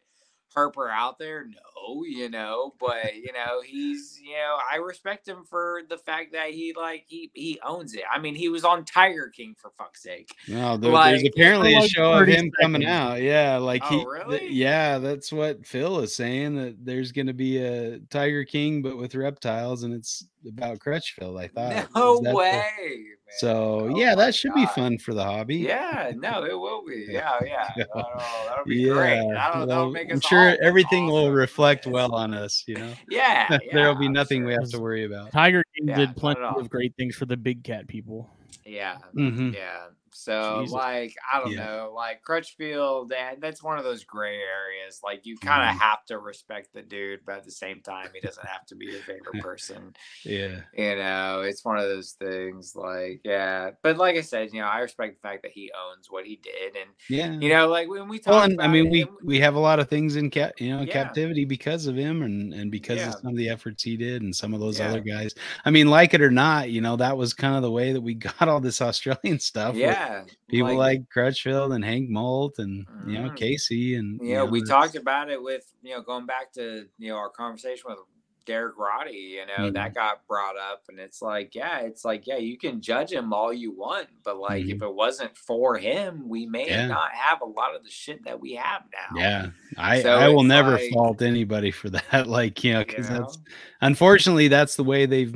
herper 0.57 0.91
out 0.91 1.19
there 1.19 1.47
no 1.47 2.05
you 2.05 2.29
know 2.29 2.75
but 2.81 3.15
you 3.17 3.33
know 3.33 3.61
he's 3.65 4.21
you 4.23 4.33
know 4.33 4.59
i 4.71 4.77
respect 4.77 5.27
him 5.27 5.45
for 5.49 5.83
the 5.89 5.97
fact 5.97 6.33
that 6.33 6.51
he 6.51 6.75
like 6.77 7.05
he 7.07 7.31
he 7.35 7.59
owns 7.65 7.95
it 7.95 8.03
i 8.13 8.19
mean 8.19 8.35
he 8.35 8.49
was 8.49 8.65
on 8.65 8.85
tiger 8.85 9.29
king 9.29 9.55
for 9.57 9.71
fuck's 9.79 10.03
sake 10.03 10.29
no. 10.49 10.77
There, 10.77 10.91
Like, 10.91 11.11
there's 11.17 11.29
apparently 11.33 11.75
a 11.75 11.83
show 11.89 12.13
of 12.13 12.19
30 12.21 12.33
him 12.35 12.51
coming 12.61 12.85
out. 12.87 13.21
Yeah, 13.23 13.57
like 13.59 13.83
Oh, 13.85 14.15
he. 14.29 14.39
th- 14.39 14.53
yeah, 14.53 14.99
that's 14.99 15.33
what 15.33 15.65
Phil 15.67 16.01
is 16.01 16.15
saying. 16.15 16.57
That 16.57 16.85
there's 16.85 17.13
going 17.13 17.27
to 17.29 17.33
be 17.33 17.59
a 17.59 17.99
Tiger 18.11 18.45
King, 18.45 18.83
but 18.83 18.97
with 18.97 19.15
reptiles, 19.15 19.83
and 19.85 19.95
it's 19.95 20.27
about 20.47 20.81
Crutchfield. 20.81 21.39
I 21.39 21.49
thought. 21.49 21.89
no 21.95 22.15
Is 22.15 22.21
that 22.23 22.31
the- 22.31 22.37
way 22.37 22.51
man. 22.53 23.05
So 23.33 23.83
Oh 23.83 23.87
yeah, 23.99 24.15
that 24.17 24.35
should 24.35 24.53
be 24.55 24.67
fun 24.67 24.99
for 24.99 25.15
the 25.15 25.23
hobby. 25.25 25.57
Yeah, 25.57 26.13
no, 26.17 26.45
it 26.45 26.59
will 26.59 26.85
be. 26.85 27.07
Yeah, 27.11 27.39
yeah. 27.45 27.69
Yeah. 27.77 27.85
That'll, 27.95 28.45
that'll 28.49 28.65
be 28.67 28.77
Yeah, 28.77 28.93
great. 28.93 29.29
That'll, 29.33 29.67
that'll 29.67 29.91
make 29.93 30.09
us 30.09 30.15
I'm 30.15 30.21
sure 30.21 30.51
all 30.51 30.57
everything 30.63 31.07
will 31.07 31.25
awesome. 31.27 31.33
reflect 31.35 31.87
well 31.87 32.15
on 32.15 32.35
us. 32.35 32.65
You 32.67 32.75
know, 32.77 32.95
Yeah, 33.09 33.47
yeah 33.51 33.59
there'll 33.73 33.95
be 33.95 34.07
I'm 34.07 34.13
nothing 34.13 34.45
we 34.45 34.53
have 34.53 34.69
to 34.71 34.81
worry 34.81 35.05
about. 35.05 35.33
tiger 35.33 35.65
king 35.77 35.89
Yeah, 35.89 35.97
did 35.97 36.17
plenty 36.17 36.41
of 36.43 36.69
great 36.69 36.95
things 36.97 37.15
for 37.17 37.27
the 37.27 37.37
big 37.37 37.63
cat 37.65 37.87
people 37.87 38.29
Yeah, 38.65 38.99
Mhm. 39.15 39.55
yeah. 39.55 39.87
So 40.13 40.61
Jesus. 40.63 40.73
like 40.73 41.15
I 41.33 41.41
don't 41.41 41.53
Yeah. 41.53 41.67
know, 41.67 41.93
like 41.95 42.23
Crutchfield, 42.23 43.11
that 43.11 43.41
that's 43.41 43.63
one 43.63 43.79
of 43.79 43.85
those 43.85 44.05
gray 44.05 44.37
areas. 44.39 45.01
Like 45.05 45.25
you 45.27 45.37
kind 45.39 45.69
of 45.71 45.77
Mhm. 45.77 45.81
have 45.81 46.05
to 46.07 46.19
respect 46.19 46.73
the 46.75 46.83
dude, 46.83 47.21
but 47.25 47.37
at 47.37 47.45
the 47.45 47.51
same 47.51 47.81
time, 47.81 48.09
he 48.15 48.21
doesn't 48.21 48.47
have 48.47 48.67
to 48.67 48.75
be 48.75 48.87
your 48.87 49.03
favorite 49.03 49.41
person. 49.43 49.95
Yeah. 50.25 50.61
You 50.77 50.97
know, 50.97 51.43
it's 51.43 51.65
one 51.65 51.79
of 51.79 51.85
those 51.85 52.13
things. 52.13 52.75
Like 52.75 53.21
yeah, 53.25 53.71
but 53.83 53.97
like 53.97 54.17
I 54.17 54.21
said, 54.23 54.53
you 54.53 54.61
know, 54.61 54.67
I 54.69 54.81
respect 54.81 55.21
the 55.23 55.29
fact 55.29 55.43
that 55.43 55.53
he 55.53 55.71
owns 55.73 56.11
what 56.11 56.27
he 56.27 56.37
did, 56.37 56.77
and 56.77 56.91
Yeah. 57.09 57.39
you 57.41 57.49
know, 57.49 57.69
like 57.69 57.89
when 57.89 58.09
we 58.09 58.19
talk. 58.19 58.33
Well, 58.35 58.43
and 58.45 58.61
I 58.61 58.69
mean, 58.69 58.87
it, 58.87 58.91
we 58.91 59.07
we 59.25 59.41
have 59.41 59.55
a 59.55 59.61
lot 59.61 59.79
of 59.81 59.89
things 59.89 60.17
in 60.17 60.31
cat, 60.31 60.61
you 60.61 60.71
know, 60.77 60.83
Yeah. 60.83 60.93
captivity 61.05 61.45
because 61.45 61.87
of 61.87 61.97
him, 61.97 62.23
and 62.23 62.53
and 62.53 62.71
because 62.71 62.97
Yeah. 62.99 63.09
of 63.09 63.15
some 63.21 63.33
of 63.33 63.37
the 63.37 63.49
efforts 63.49 63.83
he 63.83 63.97
did, 63.97 64.23
and 64.23 64.35
some 64.35 64.55
of 64.55 64.61
those 64.61 64.79
Yeah. 64.81 64.89
other 64.89 65.01
guys. 65.01 65.35
I 65.65 65.71
mean, 65.71 65.89
like 65.89 66.15
it 66.15 66.21
or 66.21 66.31
not, 66.31 66.71
you 66.71 66.81
know, 66.81 66.97
that 66.97 67.17
was 67.17 67.33
kind 67.35 67.55
of 67.57 67.63
the 67.63 67.71
way 67.71 67.93
that 67.93 68.01
we 68.01 68.15
got 68.41 68.49
all 68.49 68.61
this 68.61 68.81
Australian 68.83 69.39
stuff. 69.39 69.77
with 69.77 69.83
yeah, 70.01 70.25
people 70.49 70.75
like, 70.75 71.09
Crutchfield 71.11 71.73
and 71.73 71.85
Hank 71.85 72.09
Molt, 72.09 72.59
and 72.59 72.87
you 73.07 73.19
know 73.19 73.31
Mhm. 73.31 73.37
Casey, 73.37 73.95
and 73.97 74.21
you 74.23 74.35
know, 74.35 74.45
we 74.47 74.63
talked 74.63 74.97
about 74.97 75.31
it 75.31 75.43
with 75.43 75.71
you 75.83 75.95
know 75.95 76.03
going 76.03 76.27
back 76.27 76.53
to 76.55 76.87
you 76.99 77.09
know 77.11 77.17
our 77.17 77.31
conversation 77.31 77.85
with 77.89 77.99
Derek 78.47 78.77
Roddy. 78.79 79.13
You 79.13 79.47
know 79.47 79.65
Mm-hmm. 79.67 79.75
that 79.75 79.95
got 79.95 80.27
brought 80.27 80.57
up, 80.57 80.83
and 80.89 80.99
it's 80.99 81.21
like, 81.23 81.55
yeah, 81.55 81.81
it's 81.81 82.05
like, 82.05 82.27
yeah, 82.27 82.39
you 82.39 82.57
can 82.59 82.81
judge 82.81 83.13
him 83.13 83.33
all 83.33 83.53
you 83.53 83.71
want, 83.73 84.09
but 84.25 84.39
like 84.39 84.65
if 84.67 84.83
it 84.83 84.95
wasn't 84.95 85.37
for 85.37 85.77
him, 85.77 86.29
we 86.29 86.47
may 86.47 86.63
Mm-hmm. 86.65 86.71
Yeah. 86.71 86.87
not 86.89 87.13
have 87.13 87.43
a 87.43 87.45
lot 87.47 87.77
of 87.77 87.85
the 87.85 87.91
shit 87.91 88.25
that 88.25 88.41
we 88.41 88.55
have 88.55 88.83
now. 88.93 89.21
Yeah, 89.21 89.47
I 89.77 90.01
So 90.03 90.11
I 90.15 90.29
will 90.29 90.43
never 90.45 90.73
like- 90.73 90.91
fault 90.93 91.21
anybody 91.23 91.71
for 91.71 91.91
that. 91.91 92.27
Like 92.27 92.65
you 92.65 92.73
know, 92.73 92.85
because 92.85 93.09
You 93.11 93.15
know? 93.17 93.21
that's 93.21 93.39
unfortunately 93.83 94.49
that's 94.49 94.77
the 94.77 94.85
way 94.85 95.07
they've 95.07 95.35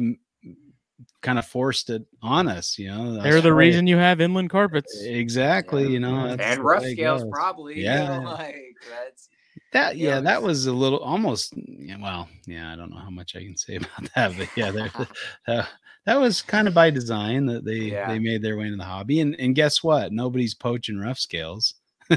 kind 1.25 1.39
of 1.39 1.47
forced 1.47 1.91
it 1.91 2.05
on 2.23 2.47
us. 2.47 2.79
You 2.79 2.89
know, 2.89 3.15
they're 3.15 3.23
the 3.33 3.39
Australia- 3.39 3.55
reason 3.55 3.87
you 3.89 3.97
have 3.97 4.21
inland 4.21 4.51
carpets 4.51 5.03
Exactly. 5.03 5.83
Yeah. 5.85 5.89
You 5.91 6.01
know, 6.01 6.37
and 6.39 6.61
rough 6.63 6.85
scales 6.85 7.23
goes. 7.25 7.31
probably. 7.33 7.83
Yeah. 7.83 8.19
You 8.19 8.21
know, 8.25 8.31
like 8.39 8.77
that's 8.89 9.29
That 9.73 9.97
you 9.97 10.07
yeah, 10.09 10.17
know, 10.17 10.21
that 10.23 10.43
was 10.43 10.67
a 10.67 10.73
little 10.73 11.01
almost 11.01 11.55
yeah, 11.57 11.97
well, 12.01 12.29
yeah, 12.47 12.73
I 12.73 12.77
don't 12.77 12.91
know 12.91 12.99
how 12.99 13.11
much 13.11 13.35
I 13.35 13.41
can 13.41 13.57
say 13.57 13.77
about 13.83 14.13
that, 14.15 14.37
but 14.39 14.49
yeah, 14.57 14.71
there, 14.71 14.91
that, 15.49 15.69
that 16.07 16.21
was 16.21 16.43
kind 16.43 16.69
of 16.69 16.75
by 16.75 16.91
design 16.91 17.47
that 17.47 17.65
they 17.65 17.77
Yeah. 17.93 18.07
they 18.09 18.19
made 18.19 18.43
their 18.43 18.57
way 18.57 18.67
into 18.67 18.77
the 18.77 18.85
hobby. 18.85 19.21
And 19.21 19.35
and 19.41 19.55
guess 19.55 19.83
what? 19.83 20.13
Nobody's 20.13 20.55
poaching 20.55 20.99
rough 20.99 21.19
scales. 21.19 21.75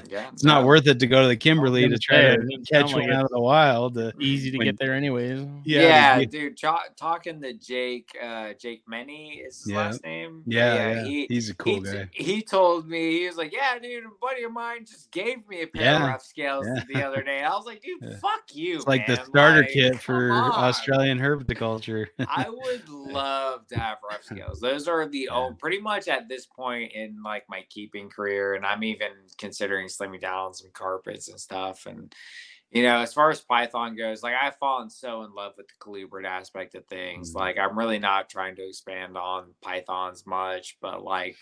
Yeah, 0.10 0.30
It's 0.34 0.44
not 0.44 0.66
worth 0.66 0.86
it 0.88 1.00
to 1.00 1.08
go 1.08 1.22
to 1.22 1.28
the 1.28 1.36
Kimberley 1.38 1.82
gonna 1.84 1.98
try 1.98 2.18
say, 2.18 2.36
to 2.38 2.58
catch 2.70 2.94
one 2.94 3.10
out 3.12 3.24
of 3.24 3.30
the 3.32 3.40
wild. 3.40 3.98
uh, 3.98 4.12
Easy 4.20 4.52
to 4.52 4.58
when- 4.58 4.66
get 4.68 4.78
there, 4.78 4.94
anyways. 4.94 5.48
yeah, 5.64 5.82
Yeah, 5.82 6.20
to 6.20 6.26
dude. 6.26 6.58
ta- 6.60 6.84
talking 6.98 7.42
to 7.42 7.54
Jake, 7.54 8.10
uh, 8.22 8.54
Jake 8.60 8.84
Many 8.88 9.36
is 9.46 9.60
his 9.64 9.72
Yeah. 9.72 9.78
last 9.78 10.04
name. 10.04 10.44
yeah, 10.46 10.76
yeah, 10.76 11.04
he, 11.06 11.26
he's 11.30 11.50
a 11.50 11.56
cool 11.56 11.76
he, 11.76 11.80
guy. 11.82 12.10
he 12.12 12.42
told 12.42 12.88
me 12.88 13.20
he 13.20 13.28
was 13.28 13.38
like, 13.38 13.54
"Yeah, 13.54 13.80
dude, 13.80 14.04
a 14.06 14.10
buddy 14.22 14.44
of 14.44 14.52
mine 14.52 14.86
just 14.86 15.10
gave 15.12 15.48
me 15.48 15.62
a 15.62 15.68
pair 15.68 15.84
Yeah, 15.84 16.04
of 16.04 16.10
rough 16.10 16.24
scales 16.24 16.66
yeah. 16.68 16.84
the 16.94 17.04
other 17.08 17.24
day." 17.24 17.42
I 17.44 17.50
was 17.56 17.66
like, 17.66 17.82
"Dude, 17.82 18.00
Yeah. 18.02 18.18
fuck 18.18 18.44
you!" 18.54 18.76
It's 18.76 18.88
like 18.88 19.08
the 19.08 19.24
starter 19.26 19.62
Like, 19.62 19.70
kit 19.70 19.92
come 19.94 20.00
for 20.00 20.32
on. 20.32 20.52
Australian 20.52 21.18
herpetoculture. 21.20 22.08
I 22.28 22.50
would 22.50 22.88
love 22.90 23.68
to 23.68 23.80
have 23.80 24.00
rough 24.10 24.24
scales. 24.24 24.60
Those 24.60 24.88
are 24.88 25.08
the 25.08 25.28
Yeah. 25.30 25.36
oh, 25.36 25.54
pretty 25.58 25.80
much 25.80 26.08
at 26.08 26.28
this 26.28 26.46
point 26.46 26.92
in 26.94 27.22
like 27.24 27.44
my 27.50 27.64
keeping 27.70 28.10
career, 28.10 28.56
and 28.56 28.66
I'm 28.66 28.84
even 28.84 29.12
considering 29.38 29.87
slimming 29.88 30.22
down 30.22 30.38
on 30.48 30.54
some 30.54 30.70
carpets 30.74 31.30
and 31.30 31.40
stuff. 31.40 31.86
And 31.86 32.14
you 32.72 32.84
know, 32.84 33.00
as 33.00 33.14
far 33.14 33.30
as 33.30 33.40
Python 33.42 33.96
goes, 33.96 34.22
like 34.24 34.36
I've 34.36 34.58
fallen 34.58 34.90
so 34.90 35.24
in 35.24 35.34
love 35.34 35.54
with 35.58 35.68
the 35.68 35.74
colubrid 35.80 36.26
aspect 36.26 36.76
of 36.76 36.86
things. 36.88 37.34
Mhm. 37.34 37.40
Like 37.40 37.58
I'm 37.58 37.78
really 37.78 38.00
not 38.00 38.30
trying 38.30 38.56
to 38.58 38.68
expand 38.68 39.18
on 39.18 39.54
pythons 39.62 40.26
much, 40.26 40.78
but 40.82 41.02
like 41.04 41.38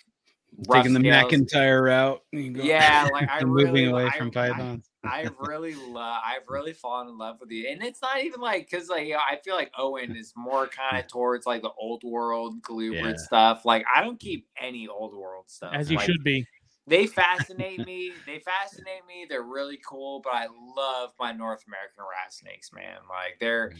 Taking 0.72 0.94
the 0.94 1.02
scales- 1.02 1.32
McIntyre 1.34 1.84
route. 1.84 2.22
you 2.32 2.52
go- 2.52 2.62
Yeah, 2.64 3.10
like 3.12 3.28
I 3.30 3.40
and 3.40 3.52
really 3.54 3.66
moving 3.72 3.88
away 3.90 4.06
I- 4.06 4.18
from 4.18 4.28
I- 4.28 4.32
pythons. 4.32 4.90
I've 5.04 5.36
really 5.40 5.76
love 5.76 6.22
I've 6.26 6.48
really 6.48 6.74
fallen 6.74 7.08
in 7.10 7.18
love 7.18 7.38
with 7.40 7.52
you. 7.52 7.68
And 7.70 7.84
it's 7.84 8.02
not 8.02 8.24
even 8.24 8.40
like 8.40 8.70
because 8.70 8.88
like 8.90 9.06
you 9.08 9.14
know, 9.14 9.20
I 9.20 9.38
feel 9.44 9.56
like 9.56 9.72
Owen 9.78 10.16
is 10.16 10.32
more 10.38 10.68
kind 10.68 10.98
of 11.04 11.08
towards 11.12 11.46
like 11.46 11.62
the 11.64 11.72
old 11.78 12.04
world 12.04 12.62
colubrid 12.62 13.02
Yeah. 13.02 13.14
stuff. 13.18 13.66
Like 13.66 13.84
I 13.94 14.02
don't 14.02 14.20
keep 14.20 14.48
any 14.60 14.88
old 14.88 15.14
world 15.16 15.46
stuff. 15.50 15.72
As 15.74 15.92
you 15.92 15.98
Like, 15.98 16.06
should 16.06 16.24
be. 16.24 16.48
They 16.88 17.08
fascinate 17.08 17.86
me. 17.86 18.14
They 18.26 18.40
fascinate 18.40 19.06
me. 19.08 19.26
They're 19.28 19.44
really 19.44 19.80
cool, 19.88 20.22
but 20.24 20.34
I 20.34 20.48
love 20.76 21.12
my 21.20 21.32
North 21.32 21.64
American 21.68 22.04
rat 22.04 22.34
snakes, 22.34 22.72
man. 22.74 22.98
Like 23.10 23.38
they're 23.40 23.74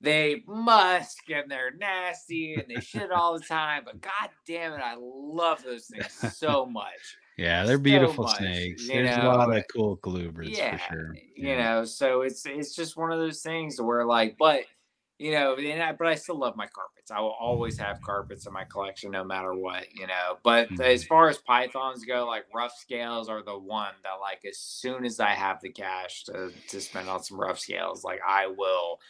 they 0.00 0.42
musk 0.46 1.30
and 1.30 1.50
they're 1.50 1.72
nasty 1.72 2.54
and 2.54 2.64
they 2.68 2.80
shit 2.80 3.10
all 3.10 3.38
the 3.38 3.44
time. 3.44 3.82
But 3.84 4.00
god 4.00 4.30
damn 4.46 4.72
it, 4.72 4.80
I 4.82 4.96
love 4.98 5.62
those 5.62 5.86
things 5.86 6.36
so 6.36 6.64
much. 6.64 7.18
Yeah, 7.36 7.64
they're 7.64 7.76
so 7.76 7.82
beautiful 7.82 8.24
much, 8.24 8.38
snakes. 8.38 8.88
There's 8.88 9.16
a 9.16 9.28
lot 9.28 9.54
of 9.54 9.64
cool 9.74 9.98
colubrids 9.98 10.56
yeah, 10.56 10.78
for 10.78 10.94
sure. 10.94 11.16
you 11.36 11.56
know 11.56 11.84
so 11.84 12.22
it's 12.22 12.46
it's 12.46 12.74
just 12.74 12.96
one 12.96 13.12
of 13.12 13.18
those 13.18 13.42
things 13.42 13.80
where 13.80 14.06
like 14.06 14.36
but 14.38 14.62
you 15.18 15.32
know 15.32 15.56
and 15.56 15.82
I, 15.82 15.92
but 15.92 16.06
i 16.06 16.14
still 16.14 16.38
love 16.38 16.56
my 16.56 16.66
carpets. 16.66 17.10
I 17.10 17.20
will 17.20 17.30
mm-hmm. 17.30 17.44
always 17.44 17.78
have 17.78 18.00
carpets 18.02 18.46
in 18.46 18.52
my 18.52 18.64
collection 18.64 19.10
no 19.10 19.24
matter 19.24 19.54
what 19.54 19.86
you 19.94 20.06
know 20.06 20.38
but 20.42 20.70
as 20.80 21.02
mm-hmm. 21.02 21.08
far 21.08 21.28
as 21.28 21.38
pythons 21.38 22.04
go 22.04 22.26
like 22.26 22.44
rough 22.54 22.76
scales 22.76 23.28
are 23.28 23.42
the 23.42 23.58
one 23.58 23.94
that 24.02 24.20
like 24.20 24.44
as 24.48 24.58
soon 24.58 25.04
as 25.04 25.20
i 25.20 25.30
have 25.30 25.60
the 25.60 25.70
cash 25.70 26.24
to, 26.24 26.50
to 26.68 26.80
spend 26.80 27.08
on 27.08 27.22
some 27.22 27.40
rough 27.40 27.58
scales 27.58 28.04
like 28.04 28.20
i 28.26 28.46
will 28.46 29.00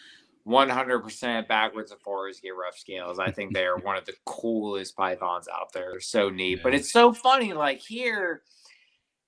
100% 0.47 1.49
backwards 1.49 1.91
and 1.91 2.01
forwards 2.03 2.39
get 2.39 2.51
rough 2.51 2.79
scales. 2.79 3.19
I 3.19 3.33
think 3.33 3.53
they 3.53 3.65
are 3.67 3.79
one 3.83 3.97
of 3.97 4.05
the 4.05 4.15
coolest 4.27 4.97
pythons 4.97 5.49
out 5.53 5.73
there. 5.73 5.91
They're 5.91 6.01
so 6.01 6.31
neat 6.31 6.63
but 6.63 6.73
it's 6.73 6.93
so 6.93 7.13
funny 7.13 7.53
like 7.53 7.81
here 7.81 8.43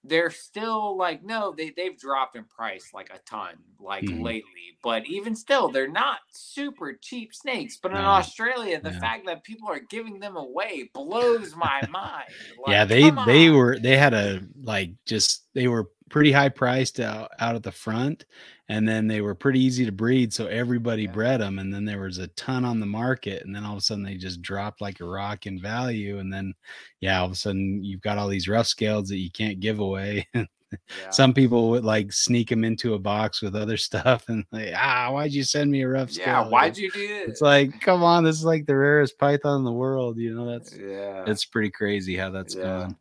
they're 0.04 0.30
still 0.30 0.96
like 0.96 1.22
no 1.24 1.52
they, 1.56 1.70
they've 1.70 1.98
dropped 1.98 2.36
in 2.36 2.44
price 2.44 2.90
like 2.94 3.10
a 3.10 3.18
ton 3.26 3.56
like 3.80 4.08
Mhm. 4.08 4.12
lately 4.12 4.78
but 4.82 5.04
even 5.06 5.34
still 5.34 5.70
they're 5.70 5.88
not 5.88 6.20
super 6.30 6.94
cheap 7.02 7.34
snakes 7.34 7.78
but 7.82 7.92
in 7.92 7.98
No. 7.98 8.04
australia 8.06 8.80
the 8.80 8.92
Yeah. 8.92 9.00
fact 9.00 9.26
that 9.26 9.44
people 9.44 9.68
are 9.68 9.80
giving 9.80 10.20
them 10.20 10.36
away 10.36 10.88
blows 10.94 11.54
my 11.56 11.82
mind 11.82 12.34
yeah, 12.64 12.84
they 12.84 13.10
they 13.10 13.50
on. 13.50 13.50
were 13.50 13.78
they 13.78 13.96
had 13.96 14.14
a 14.14 14.40
like 14.62 14.92
just 15.06 15.46
they 15.54 15.68
were 15.68 15.90
pretty 16.10 16.32
high 16.32 16.48
priced 16.48 17.00
out, 17.00 17.30
out 17.38 17.54
at 17.54 17.62
the 17.62 17.72
front 17.72 18.24
and 18.70 18.86
then 18.88 19.06
they 19.06 19.20
were 19.20 19.34
pretty 19.34 19.60
easy 19.60 19.84
to 19.86 19.92
breed 19.92 20.32
so 20.32 20.46
everybody 20.46 21.02
Yeah. 21.04 21.12
bred 21.12 21.40
them 21.40 21.58
and 21.58 21.72
then 21.72 21.84
there 21.84 22.00
was 22.00 22.18
a 22.18 22.28
ton 22.28 22.64
on 22.64 22.80
the 22.80 22.86
market 22.86 23.44
and 23.44 23.54
then 23.54 23.64
all 23.64 23.72
of 23.72 23.78
a 23.78 23.82
sudden 23.82 24.04
they 24.04 24.16
just 24.16 24.42
dropped 24.42 24.80
like 24.80 25.00
a 25.00 25.04
rock 25.04 25.46
in 25.46 25.60
value 25.60 26.18
and 26.18 26.32
then 26.32 26.54
yeah 27.00 27.20
all 27.20 27.26
of 27.26 27.32
a 27.32 27.36
sudden 27.36 27.82
you've 27.84 28.00
got 28.02 28.18
all 28.18 28.28
these 28.28 28.48
rough 28.48 28.66
scales 28.66 29.08
that 29.08 29.18
you 29.18 29.30
can't 29.30 29.60
give 29.60 29.78
away 29.78 30.26
Yeah. 30.70 31.08
some 31.08 31.32
people 31.32 31.70
would 31.70 31.82
like 31.86 32.12
sneak 32.12 32.50
them 32.50 32.62
into 32.62 32.92
a 32.92 32.98
box 32.98 33.40
with 33.40 33.56
other 33.56 33.76
stuff 33.88 34.28
and 34.28 34.44
like 34.52 34.74
ah 34.76 35.08
why'd 35.10 35.32
you 35.32 35.42
send 35.42 35.70
me 35.70 35.80
a 35.80 35.88
rough 35.88 36.12
scale 36.12 36.26
yeah 36.26 36.46
why'd 36.46 36.76
you 36.76 36.90
do 36.90 37.00
it 37.00 37.26
it's 37.26 37.40
like 37.40 37.80
come 37.80 38.02
on 38.02 38.22
this 38.22 38.36
is 38.36 38.44
like 38.44 38.66
the 38.66 38.76
rarest 38.76 39.18
python 39.18 39.60
in 39.60 39.64
the 39.64 39.72
world 39.72 40.18
you 40.18 40.34
know 40.34 40.44
that's 40.44 40.76
yeah 40.76 41.24
it's 41.26 41.46
pretty 41.46 41.70
crazy 41.70 42.18
how 42.18 42.28
that's 42.28 42.54
Yeah. 42.54 42.62
going 42.64 42.96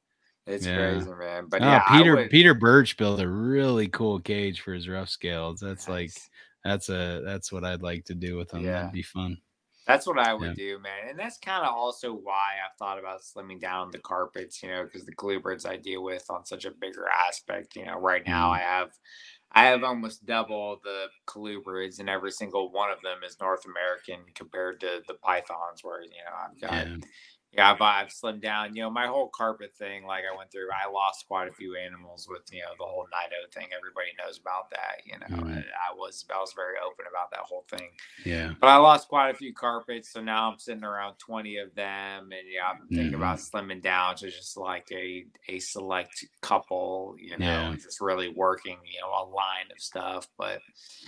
it's 0.48 0.66
yeah. 0.66 0.76
crazy 0.78 1.12
man 1.14 1.46
but 1.48 1.62
Oh, 1.62 1.66
yeah 1.66 1.84
Peter 1.88 2.16
would- 2.16 2.30
Peter 2.30 2.54
Birch 2.54 2.98
built 2.98 3.20
a 3.22 3.28
really 3.28 3.88
cool 3.90 4.20
cage 4.20 4.62
for 4.62 4.74
his 4.74 4.88
rough 4.90 5.10
scales. 5.10 5.60
That's 5.60 5.88
like 5.88 6.12
that's 6.64 6.90
a 6.90 7.22
that's 7.24 7.52
what 7.52 7.64
I'd 7.64 7.82
like 7.84 8.06
to 8.06 8.16
do 8.16 8.36
with 8.38 8.50
them. 8.50 8.64
Yeah. 8.64 8.74
That'd 8.80 8.92
be 8.94 9.04
fun. 9.04 9.38
That's 9.86 10.06
what 10.06 10.20
I 10.20 10.34
would 10.34 10.58
Yeah. 10.58 10.76
do, 10.76 10.80
man. 10.80 11.08
And 11.10 11.18
that's 11.18 11.38
kind 11.38 11.64
of 11.66 11.74
also 11.74 12.14
why 12.14 12.56
I've 12.66 12.76
thought 12.78 13.00
about 13.00 13.22
slimming 13.22 13.62
down 13.62 13.90
the 13.90 14.00
carpets, 14.00 14.62
you 14.62 14.68
know, 14.68 14.84
because 14.84 15.06
the 15.06 15.16
colubrids 15.16 15.66
I 15.66 15.78
deal 15.78 16.04
with 16.04 16.26
on 16.30 16.46
such 16.46 16.66
a 16.66 16.72
bigger 16.72 17.08
aspect. 17.08 17.76
You 17.78 17.86
know, 17.86 17.98
right 17.98 18.26
now 18.28 18.50
Mhm. 18.52 18.56
I 18.56 18.60
have 18.60 18.92
I 19.54 19.68
have 19.68 19.86
almost 19.86 20.26
double 20.26 20.82
the 20.84 21.08
colubrids, 21.26 22.00
and 22.00 22.10
every 22.10 22.32
single 22.32 22.70
one 22.70 22.92
of 22.92 23.02
them 23.02 23.20
is 23.24 23.40
North 23.40 23.64
American 23.66 24.26
compared 24.36 24.82
to 24.82 25.02
the 25.08 25.14
pythons, 25.14 25.84
where 25.84 26.02
you 26.02 26.10
know 26.10 26.36
I've 26.38 26.60
got 26.60 26.88
Yeah. 26.88 26.98
Yeah, 27.54 27.72
I've, 27.72 27.82
I've 27.82 28.10
slimmed 28.10 28.42
down. 28.42 28.76
You 28.76 28.84
know, 28.84 28.90
my 28.90 29.08
whole 29.08 29.30
carpet 29.30 29.74
thing, 29.76 30.06
like 30.06 30.24
I 30.32 30.36
went 30.38 30.52
through, 30.52 30.68
I 30.72 30.90
lost 30.90 31.28
quite 31.28 31.48
a 31.48 31.52
few 31.54 31.76
animals 31.76 32.28
with, 32.30 32.42
you 32.52 32.60
know, 32.62 32.72
the 32.78 32.86
whole 32.86 33.06
Nido 33.06 33.48
thing. 33.54 33.68
Everybody 33.76 34.10
knows 34.18 34.38
about 34.38 34.70
that, 34.72 35.02
you 35.06 35.18
know. 35.18 35.44
Mhm. 35.44 35.56
and 35.58 35.66
I 35.66 35.94
was 35.96 36.26
I 36.34 36.40
was 36.40 36.54
very 36.54 36.76
open 36.86 37.06
about 37.10 37.32
that 37.32 37.40
whole 37.42 37.66
thing. 37.70 37.90
Yeah. 38.26 38.54
But 38.60 38.68
I 38.68 38.76
lost 38.78 39.08
quite 39.08 39.30
a 39.30 39.34
few 39.34 39.54
carpets, 39.54 40.12
so 40.12 40.22
now 40.22 40.52
I'm 40.52 40.60
sitting 40.60 40.84
around 40.84 41.16
20 41.20 41.58
of 41.58 41.74
them, 41.74 42.32
and 42.32 42.48
yeah, 42.52 42.70
I'm 42.70 42.88
thinking 42.90 43.14
Mhm. 43.14 43.16
about 43.18 43.38
slimming 43.40 43.82
down 43.82 44.16
to 44.18 44.30
just 44.30 44.58
like 44.58 44.88
a 44.92 45.26
a 45.48 45.60
select 45.60 46.26
couple, 46.42 47.16
you 47.18 47.38
know, 47.38 47.46
Yeah. 47.46 47.76
just 47.76 48.02
really 48.02 48.28
working, 48.30 48.78
you 48.86 49.00
know, 49.02 49.10
a 49.10 49.24
line 49.26 49.72
of 49.72 49.80
stuff. 49.82 50.28
But 50.38 50.62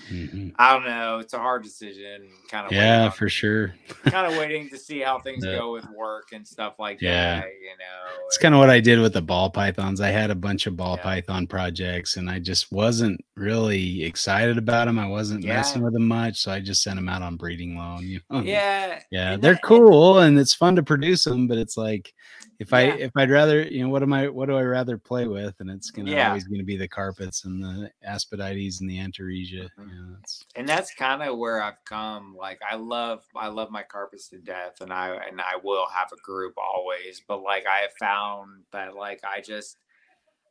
Mhm. 0.10 0.54
I 0.58 0.74
don't 0.74 0.86
know, 0.86 1.20
it's 1.20 1.34
a 1.34 1.40
hard 1.40 1.64
decision. 1.64 2.30
Kind 2.50 2.66
of 2.68 2.72
Yeah, 2.72 3.10
for 3.10 3.30
sure. 3.30 3.76
kind 4.06 4.26
of 4.26 4.36
waiting 4.38 4.70
to 4.70 4.78
see 4.78 5.00
how 5.00 5.20
things 5.24 5.44
go 5.46 5.72
with 5.74 5.88
work 5.90 6.29
and 6.34 6.48
stuff 6.48 6.76
like 6.80 7.02
Yeah. 7.02 7.42
that. 7.42 7.46
You 7.62 7.70
know, 7.80 8.26
It's 8.28 8.38
kind 8.38 8.54
of 8.54 8.60
what 8.60 8.70
I 8.70 8.80
did 8.80 9.00
with 9.00 9.14
the 9.14 9.22
ball 9.22 9.50
pythons. 9.50 10.02
I 10.02 10.10
had 10.10 10.30
a 10.32 10.36
bunch 10.36 10.68
of 10.68 10.76
ball 10.78 10.96
Yeah. 10.98 11.04
python 11.04 11.48
projects 11.48 12.18
and 12.18 12.30
I 12.30 12.40
just 12.40 12.72
wasn't 12.72 13.24
really 13.36 14.04
excited 14.04 14.58
about 14.58 14.86
them. 14.86 15.00
I 15.00 15.08
wasn't 15.08 15.44
Yeah. 15.44 15.56
messing 15.58 15.82
with 15.82 15.94
them 15.94 16.08
much, 16.08 16.38
so 16.38 16.52
I 16.52 16.60
just 16.60 16.84
sent 16.84 16.98
them 16.98 17.10
out 17.10 17.22
on 17.22 17.36
breeding 17.38 17.76
loan. 17.78 18.04
You 18.08 18.20
know? 18.30 18.42
yeah, 18.42 19.02
yeah 19.12 19.32
and 19.34 19.42
they're 19.44 19.54
that- 19.54 19.64
cool 19.64 20.20
and 20.20 20.38
it's 20.40 20.54
fun 20.54 20.76
to 20.76 20.84
produce 20.84 21.24
them 21.24 21.48
but 21.48 21.58
it's 21.58 21.78
like 21.78 22.14
if 22.60 22.74
i 22.74 22.82
if 22.82 23.12
i'd 23.16 23.30
rather 23.30 23.62
you 23.64 23.82
know 23.82 23.88
what 23.90 24.04
am 24.04 24.12
i 24.12 24.28
what 24.28 24.48
do 24.48 24.56
i 24.58 24.62
rather 24.62 24.98
play 24.98 25.26
with 25.28 25.56
and 25.60 25.70
it's 25.72 25.92
gonna 25.92 26.14
always 26.24 26.44
gonna 26.44 26.64
be 26.64 26.76
the 26.76 26.88
carpets 26.88 27.46
and 27.46 27.64
the 27.64 27.90
aspidites 28.04 28.82
and 28.82 28.90
the 28.90 28.98
antaresia 29.00 29.70
Mhm. 29.80 29.90
you 29.90 29.96
know, 30.02 30.16
and 30.56 30.68
that's 30.68 30.94
kind 30.94 31.22
of 31.24 31.38
where 31.38 31.62
I've 31.64 31.84
come. 31.86 32.36
Like 32.36 32.60
I 32.70 32.76
love 32.76 33.24
I 33.36 33.48
love 33.48 33.72
my 33.72 33.84
carpets 33.84 34.28
to 34.30 34.40
death, 34.40 34.82
and 34.82 34.92
I 34.92 35.16
and 35.16 35.40
I 35.40 35.56
will 35.64 35.88
have 35.88 36.10
a 36.12 36.18
group 36.24 36.56
always. 36.58 37.22
But 37.28 37.42
like 37.44 37.66
I 37.68 37.80
have 37.80 37.94
found 38.00 38.66
that 38.72 38.96
like 38.96 39.24
I 39.26 39.42
just 39.42 39.78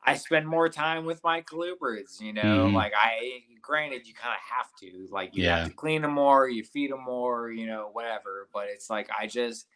I 0.05 0.17
spend 0.17 0.49
more 0.49 0.69
time 0.71 1.05
with 1.07 1.23
my 1.25 1.43
colubrids. 1.43 2.21
You 2.21 2.33
know, 2.35 2.69
Mhm. 2.69 2.75
like 2.75 2.93
I 2.97 3.45
granted 3.63 4.07
you 4.07 4.15
kind 4.15 4.35
of 4.35 4.41
have 4.57 4.75
to 4.81 5.09
like 5.13 5.35
you 5.37 5.45
Yeah. 5.45 5.55
have 5.55 5.65
to 5.65 5.75
clean 5.75 6.03
them 6.03 6.13
more, 6.15 6.49
you 6.49 6.65
feed 6.65 6.93
them 6.93 7.05
more, 7.05 7.51
you 7.53 7.67
know, 7.67 7.91
whatever. 7.93 8.49
But 8.55 8.69
it's 8.71 8.91
like 8.91 9.11
I 9.19 9.27
just 9.29 9.69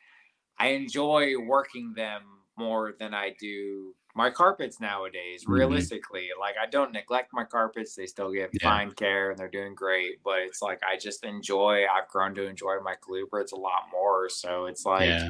I 0.58 0.68
enjoy 0.68 1.38
working 1.38 1.94
them 1.94 2.22
more 2.56 2.92
than 2.98 3.14
I 3.14 3.34
do 3.38 3.94
my 4.14 4.30
carpets 4.30 4.80
nowadays. 4.80 5.46
Mhm. 5.46 5.92
Realistically, 6.00 6.30
like 6.38 6.56
I 6.60 6.66
don't 6.66 6.92
neglect 6.92 7.30
my 7.32 7.44
carpets; 7.44 7.94
they 7.96 8.06
still 8.06 8.32
get 8.32 8.56
Yeah. 8.60 8.62
fine 8.62 8.92
care 8.92 9.30
and 9.30 9.38
they're 9.38 9.48
doing 9.50 9.74
great. 9.74 10.22
But 10.24 10.40
it's 10.40 10.62
like 10.62 10.82
I 10.84 10.96
just 10.98 11.24
enjoy. 11.24 11.86
I've 11.86 12.08
grown 12.08 12.34
to 12.36 12.44
enjoy 12.46 12.80
my 12.82 12.96
colubrids 12.96 13.52
a 13.52 13.56
lot 13.56 13.84
more. 13.92 14.28
So 14.30 14.66
it's 14.66 14.86
like. 14.86 15.20
yeah 15.20 15.28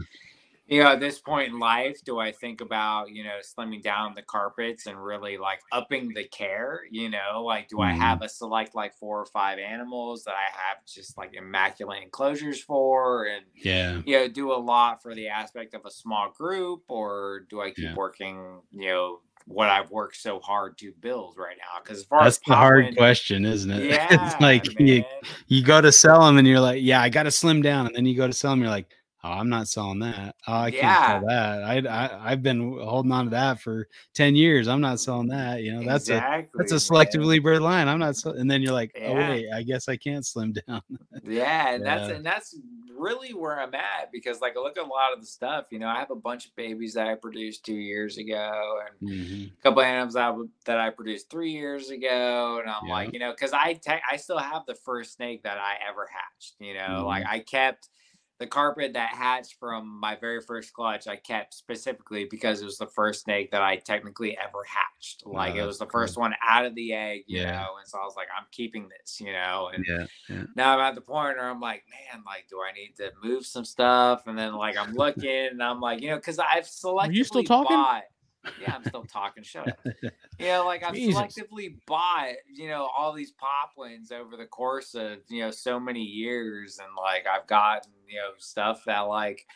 You 0.73 0.82
know, 0.82 0.93
at 0.93 1.01
this 1.01 1.19
point 1.19 1.53
in 1.53 1.59
life, 1.59 1.99
do 2.03 2.19
I 2.19 2.32
think 2.32 2.62
about, 2.62 3.11
you 3.11 3.24
know, 3.24 3.36
slimming 3.43 3.82
down 3.82 4.15
the 4.15 4.23
carpets 4.23 4.86
and 4.86 4.97
really 5.05 5.36
like 5.36 5.61
upping 5.70 6.15
the 6.15 6.24
care? 6.24 6.81
You 6.90 7.11
know, 7.11 7.43
like, 7.44 7.69
do 7.69 7.81
I 7.82 7.93
Mhm. 7.93 7.99
have 7.99 8.23
a 8.23 8.28
select 8.28 8.74
like 8.74 8.94
four 8.94 9.20
or 9.20 9.27
five 9.27 9.59
animals 9.59 10.24
that 10.24 10.32
I 10.35 10.49
have 10.51 10.78
just 10.86 11.19
like 11.19 11.35
immaculate 11.35 12.03
enclosures 12.03 12.62
for 12.62 13.24
and 13.27 13.44
yeah 13.55 14.01
you 14.07 14.19
know 14.19 14.28
do 14.28 14.53
a 14.53 14.55
lot 14.57 15.03
for 15.03 15.15
the 15.15 15.28
aspect 15.28 15.74
of 15.74 15.85
a 15.85 15.90
small 15.90 16.31
group 16.31 16.82
or 16.89 17.47
do 17.51 17.61
i 17.61 17.69
keep 17.70 17.85
Yeah. 17.85 17.94
working 17.94 18.61
you 18.70 18.89
know 18.89 19.20
what 19.47 19.69
i've 19.69 19.90
worked 19.90 20.16
so 20.16 20.40
hard 20.40 20.78
to 20.78 20.93
build 21.01 21.36
right 21.36 21.57
now 21.59 21.81
because 21.82 22.07
that's 22.07 22.27
as 22.27 22.39
the 22.47 22.55
hard 22.55 22.86
Popwin- 22.86 22.97
question 22.97 23.44
isn't 23.44 23.70
it 23.70 23.82
yeah 23.90 24.07
it's 24.11 24.40
like 24.40 24.65
you, 24.81 25.05
you 25.49 25.62
go 25.65 25.81
to 25.81 25.93
sell 25.93 26.24
them 26.24 26.39
and 26.39 26.47
you're 26.49 26.61
like 26.61 26.81
yeah 26.82 27.01
i 27.03 27.09
gotta 27.09 27.31
slim 27.31 27.61
down 27.62 27.86
and 27.86 27.94
then 27.94 28.07
you 28.07 28.16
go 28.16 28.27
to 28.27 28.32
sell 28.32 28.53
them 28.53 28.61
you're 28.61 28.70
like 28.70 28.89
Oh, 29.24 29.31
I'm 29.31 29.49
not 29.49 29.69
selling 29.69 30.01
that. 30.01 30.35
Oh, 30.49 30.53
I 30.53 30.70
can't 30.73 30.82
Yeah. 30.82 31.07
sell 31.20 31.27
that. 31.28 31.62
I, 31.62 31.77
I 31.89 32.32
I've 32.32 32.43
been 32.43 32.77
holding 32.78 33.12
on 33.12 33.27
to 33.27 33.31
that 33.31 33.61
for 33.61 33.86
ten 34.15 34.35
years. 34.35 34.66
I'm 34.66 34.81
not 34.81 34.99
selling 34.99 35.28
that. 35.28 35.62
You 35.62 35.74
know, 35.74 35.85
that's 35.85 36.09
a 36.11 36.19
that's 36.57 36.73
a 36.73 36.74
selectively 36.77 37.40
bred 37.40 37.62
line. 37.62 37.86
I'm 37.86 38.01
not. 38.01 38.16
sell- 38.16 38.32
And 38.32 38.51
then 38.51 38.62
you're 38.62 38.73
like, 38.73 38.90
oh 39.07 39.15
wait, 39.15 39.49
I 39.53 39.62
guess 39.62 39.89
I 39.89 39.97
can't 39.97 40.27
slim 40.27 40.53
down. 40.66 40.82
Yeah, 41.24 41.74
and 41.74 41.86
that's 41.86 42.09
Yeah. 42.09 42.16
and 42.16 42.27
that's 42.27 42.57
really 42.99 43.32
where 43.32 43.61
I'm 43.61 43.74
at 43.74 44.11
because 44.12 44.40
like 44.40 44.57
I 44.57 44.61
look 44.61 44.77
at 44.77 44.85
a 44.85 44.89
lot 44.89 45.12
of 45.12 45.20
the 45.20 45.27
stuff. 45.27 45.66
You 45.70 45.78
know, 45.78 45.86
I 45.86 45.99
have 46.01 46.11
a 46.11 46.16
bunch 46.16 46.47
of 46.47 46.57
babies 46.57 46.94
that 46.94 47.07
I 47.07 47.15
produced 47.15 47.65
two 47.65 47.77
years 47.77 48.19
ago, 48.19 48.81
and 49.01 49.09
Mhm. 49.11 49.53
a 49.53 49.62
couple 49.62 49.82
animals 49.82 50.15
that, 50.15 50.32
I 50.32 50.36
that 50.65 50.78
I 50.78 50.90
produced 50.90 51.31
three 51.31 51.53
years 51.53 51.90
ago, 51.90 52.59
and 52.61 52.69
I'm 52.69 52.86
Yeah. 52.86 52.93
like, 52.93 53.12
you 53.12 53.20
know, 53.20 53.31
because 53.31 53.53
I 53.53 53.74
te- 53.74 54.03
I 54.11 54.16
still 54.16 54.39
have 54.39 54.66
the 54.66 54.74
first 54.74 55.15
snake 55.15 55.44
that 55.44 55.59
I 55.59 55.77
ever 55.89 56.09
hatched. 56.12 56.55
You 56.59 56.74
know, 56.74 57.05
like 57.07 57.23
Mm-hmm. 57.23 57.32
I 57.35 57.39
kept 57.39 57.89
the 58.43 58.48
carpet 58.48 58.94
that 58.94 59.10
hatched 59.10 59.55
from 59.60 59.86
my 60.01 60.16
very 60.16 60.40
first 60.40 60.73
clutch. 60.73 61.06
I 61.06 61.14
kept 61.14 61.55
specifically 61.55 62.27
because 62.28 62.60
it 62.60 62.64
was 62.64 62.77
the 62.77 62.89
first 62.89 63.23
snake 63.23 63.52
that 63.52 63.62
I 63.62 63.77
technically 63.77 64.36
ever 64.36 64.64
hatched. 64.66 65.24
Like 65.24 65.55
it 65.55 65.62
Oh, 65.62 65.66
was 65.66 65.78
the 65.78 65.86
cool. 65.86 65.93
first 66.01 66.16
one 66.19 66.35
out 66.43 66.66
of 66.66 66.74
the 66.74 66.93
egg. 66.93 67.23
You 67.28 67.43
Yeah. 67.43 67.52
know, 67.52 67.77
and 67.78 67.86
so 67.86 67.98
I 68.01 68.05
was 68.05 68.16
like, 68.16 68.27
I'm 68.36 68.47
keeping 68.51 68.89
this. 68.89 69.20
You 69.20 69.32
know, 69.32 69.70
and 69.73 69.85
Yeah, 69.86 70.06
yeah. 70.28 70.44
now 70.56 70.74
I'm 70.74 70.81
at 70.81 70.97
the 70.97 71.01
point 71.01 71.36
where 71.36 71.48
I'm 71.48 71.60
like, 71.60 71.85
man, 72.12 72.24
like, 72.27 72.47
do 72.51 72.60
I 72.60 72.73
need 72.73 72.94
to 72.97 73.12
move 73.23 73.47
some 73.47 73.64
stuff? 73.64 74.27
And 74.27 74.36
then 74.36 74.55
like 74.55 74.77
I'm 74.77 74.93
looking 74.94 75.31
and 75.52 75.62
I'm 75.62 75.81
like, 75.81 76.02
you 76.02 76.09
know, 76.10 76.16
because 76.16 76.40
I've 76.40 76.64
selectively 76.64 77.14
you 77.14 77.24
still 77.24 77.44
talking? 77.44 77.77
bought. 77.77 78.02
Yeah, 78.60 78.74
I'm 78.74 78.85
still 78.85 79.05
talking. 79.05 79.43
Shut 79.43 79.69
up. 79.69 79.78
You 80.39 80.47
know, 80.48 80.64
like 80.64 80.82
I've 80.82 80.94
Jesus. 80.94 81.14
selectively 81.14 81.77
bought, 81.86 82.32
you 82.52 82.66
know, 82.66 82.89
all 82.98 83.12
these 83.12 83.32
poplins 83.32 84.10
over 84.10 84.36
the 84.36 84.47
course 84.47 84.94
of, 84.94 85.19
you 85.28 85.43
know, 85.43 85.52
so 85.52 85.78
many 85.78 86.02
years. 86.02 86.81
And 86.82 86.89
like 86.97 87.27
I've 87.28 87.47
gotten, 87.47 87.93
you 88.09 88.16
know, 88.16 88.31
stuff 88.39 88.82
that 88.86 89.01
like 89.01 89.47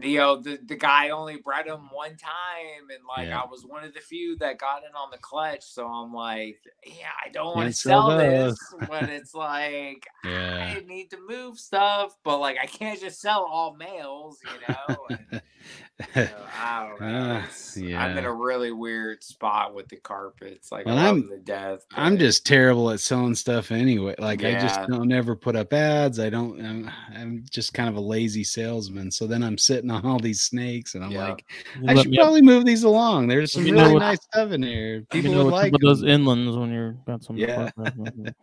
you 0.00 0.18
know, 0.18 0.40
the, 0.40 0.58
the 0.64 0.76
guy 0.76 1.08
only 1.10 1.38
bred 1.38 1.66
them 1.66 1.88
one 1.92 2.16
time, 2.16 2.90
and 2.90 3.00
like 3.08 3.28
Yeah. 3.28 3.40
I 3.40 3.46
was 3.46 3.64
one 3.66 3.82
of 3.82 3.92
the 3.92 4.00
few 4.00 4.36
that 4.36 4.58
got 4.58 4.84
in 4.84 4.94
on 4.94 5.10
the 5.10 5.18
clutch. 5.18 5.62
So 5.64 5.86
I'm 5.86 6.14
like, 6.14 6.60
yeah, 6.86 7.10
I 7.24 7.28
don't 7.30 7.56
want 7.56 7.66
to 7.68 7.76
sell 7.76 8.16
this, 8.16 8.56
but 8.88 9.08
it's 9.08 9.34
like 9.34 10.06
Yeah. 10.24 10.76
I 10.76 10.86
need 10.86 11.10
to 11.10 11.18
move 11.26 11.58
stuff, 11.58 12.16
but 12.22 12.38
like 12.38 12.56
I 12.62 12.66
can't 12.66 13.00
just 13.00 13.20
sell 13.20 13.44
all 13.50 13.74
males, 13.74 14.38
you 14.44 14.60
know. 14.68 15.06
And, 15.10 15.42
you 16.16 16.22
know, 16.22 16.28
I 16.58 16.88
don't 16.88 17.00
know. 17.00 17.06
Ah, 17.40 17.44
It's- 17.44 17.76
I'm 17.96 18.18
in 18.18 18.24
a 18.24 18.32
really 18.32 18.72
weird 18.72 19.22
spot 19.22 19.74
with 19.74 19.88
the 19.88 19.96
carpets. 19.96 20.72
Like 20.72 20.86
Well, 20.86 20.98
I 20.98 21.02
love 21.04 21.06
I'm- 21.06 21.20
them 21.20 21.30
to 21.30 21.38
death. 21.38 21.86
I'm 21.94 22.18
just 22.18 22.44
terrible 22.46 22.90
at 22.90 23.00
selling 23.00 23.34
stuff 23.34 23.70
anyway. 23.70 24.14
Like 24.18 24.44
I 24.44 24.52
just 24.54 24.80
don't 24.88 25.12
ever 25.12 25.36
put 25.36 25.54
up 25.56 25.72
ads. 25.72 26.18
I 26.18 26.30
don't. 26.30 26.64
I'm, 26.64 26.90
I'm 27.14 27.44
just 27.50 27.74
kind 27.74 27.88
of 27.88 27.96
a 27.96 28.00
lazy 28.00 28.44
salesman. 28.44 29.10
So 29.10 29.26
then 29.26 29.42
I'm 29.42 29.56
sitting 29.58 29.90
on 29.90 30.04
all 30.04 30.18
these 30.18 30.40
snakes, 30.42 30.94
and 30.94 31.04
I'm 31.04 31.12
Yeah. 31.12 31.28
like, 31.30 31.44
You 31.76 31.82
I 31.88 31.92
let 31.94 32.02
should 32.02 32.10
me 32.10 32.18
up- 32.18 32.24
probably 32.24 32.42
move 32.42 32.64
these 32.64 32.82
along. 32.82 33.28
There's 33.28 33.52
some 33.52 33.64
me 33.64 33.70
really 33.72 33.92
what- 33.94 34.00
nice 34.00 34.22
stuff 34.24 34.50
in 34.52 34.62
here. 34.62 35.04
let 35.12 35.14
me 35.14 35.22
People 35.22 35.34
know 35.36 35.44
would 35.44 35.52
like 35.54 35.72
with 35.72 35.82
those 35.82 36.02
inlands 36.02 36.58
when 36.58 36.72
you're 36.72 36.92
got 37.06 37.22
some. 37.22 37.36
Yeah. 37.36 37.70
Yeah. 37.78 38.30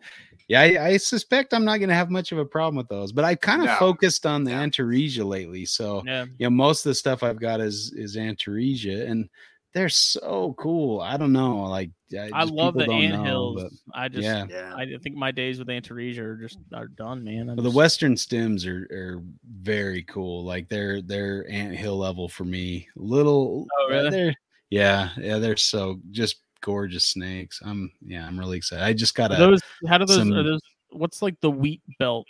Yeah, 0.50 0.62
I, 0.62 0.86
I 0.86 0.96
suspect 0.96 1.52
I'm 1.52 1.66
not 1.66 1.76
going 1.76 1.90
to 1.90 1.94
have 1.94 2.08
much 2.10 2.32
of 2.32 2.38
a 2.38 2.44
problem 2.46 2.76
with 2.76 2.88
those. 2.88 3.12
But 3.12 3.26
I 3.26 3.34
kind 3.34 3.60
of 3.60 3.66
No. 3.66 3.74
focused 3.76 4.24
on 4.24 4.44
the 4.44 4.52
No. 4.52 4.56
Antaresia 4.56 5.22
lately. 5.22 5.66
So 5.66 6.02
yeah. 6.06 6.24
you 6.38 6.46
know, 6.46 6.50
most 6.50 6.86
of 6.86 6.90
the 6.90 6.94
stuff 6.94 7.22
I've 7.22 7.38
got 7.38 7.47
is 7.60 7.92
is 7.96 8.16
Antaresia, 8.16 9.08
and 9.10 9.28
they're 9.74 9.88
so 9.88 10.54
cool. 10.58 11.00
I 11.00 11.16
don't 11.16 11.32
know, 11.32 11.64
like 11.64 11.90
I, 12.12 12.30
I 12.32 12.44
love 12.44 12.74
the 12.74 12.80
people 12.80 12.94
don't 12.94 13.02
ant 13.04 13.16
know, 13.16 13.24
hills. 13.24 13.82
I 13.94 14.08
just, 14.08 14.24
yeah. 14.24 14.46
yeah. 14.48 14.74
I 14.74 14.96
think 15.02 15.14
my 15.14 15.30
days 15.30 15.58
with 15.58 15.68
Antaresia 15.68 16.18
are 16.20 16.36
just 16.36 16.58
are 16.72 16.88
done, 16.88 17.22
man. 17.22 17.50
I 17.50 17.54
Well, 17.54 17.64
the 17.64 17.70
western 17.70 18.16
stems 18.16 18.66
are 18.66 18.88
are 18.90 19.22
very 19.60 20.02
cool. 20.04 20.44
Like 20.44 20.68
they're 20.68 21.02
they're 21.02 21.46
ant 21.50 21.76
hill 21.76 21.98
level 21.98 22.28
for 22.28 22.44
me. 22.44 22.88
Little, 22.96 23.66
Oh, 23.80 23.86
uh, 23.86 23.88
really? 23.90 24.10
They're, 24.10 24.34
yeah, 24.70 25.10
yeah, 25.18 25.38
they're 25.38 25.56
so 25.56 26.00
just 26.10 26.36
gorgeous 26.60 27.04
snakes. 27.06 27.60
I'm 27.64 27.92
yeah, 28.04 28.26
I'm 28.26 28.38
really 28.38 28.56
excited. 28.56 28.84
I 28.84 28.94
just 28.94 29.14
got 29.14 29.30
Are 29.32 29.34
a 29.34 29.38
those 29.38 29.60
how 29.86 29.98
do 29.98 30.06
those 30.06 30.16
some- 30.16 30.32
are 30.32 30.42
those 30.42 30.60
what's 30.90 31.20
like 31.20 31.38
the 31.42 31.50
wheat 31.50 31.82
belt? 31.98 32.26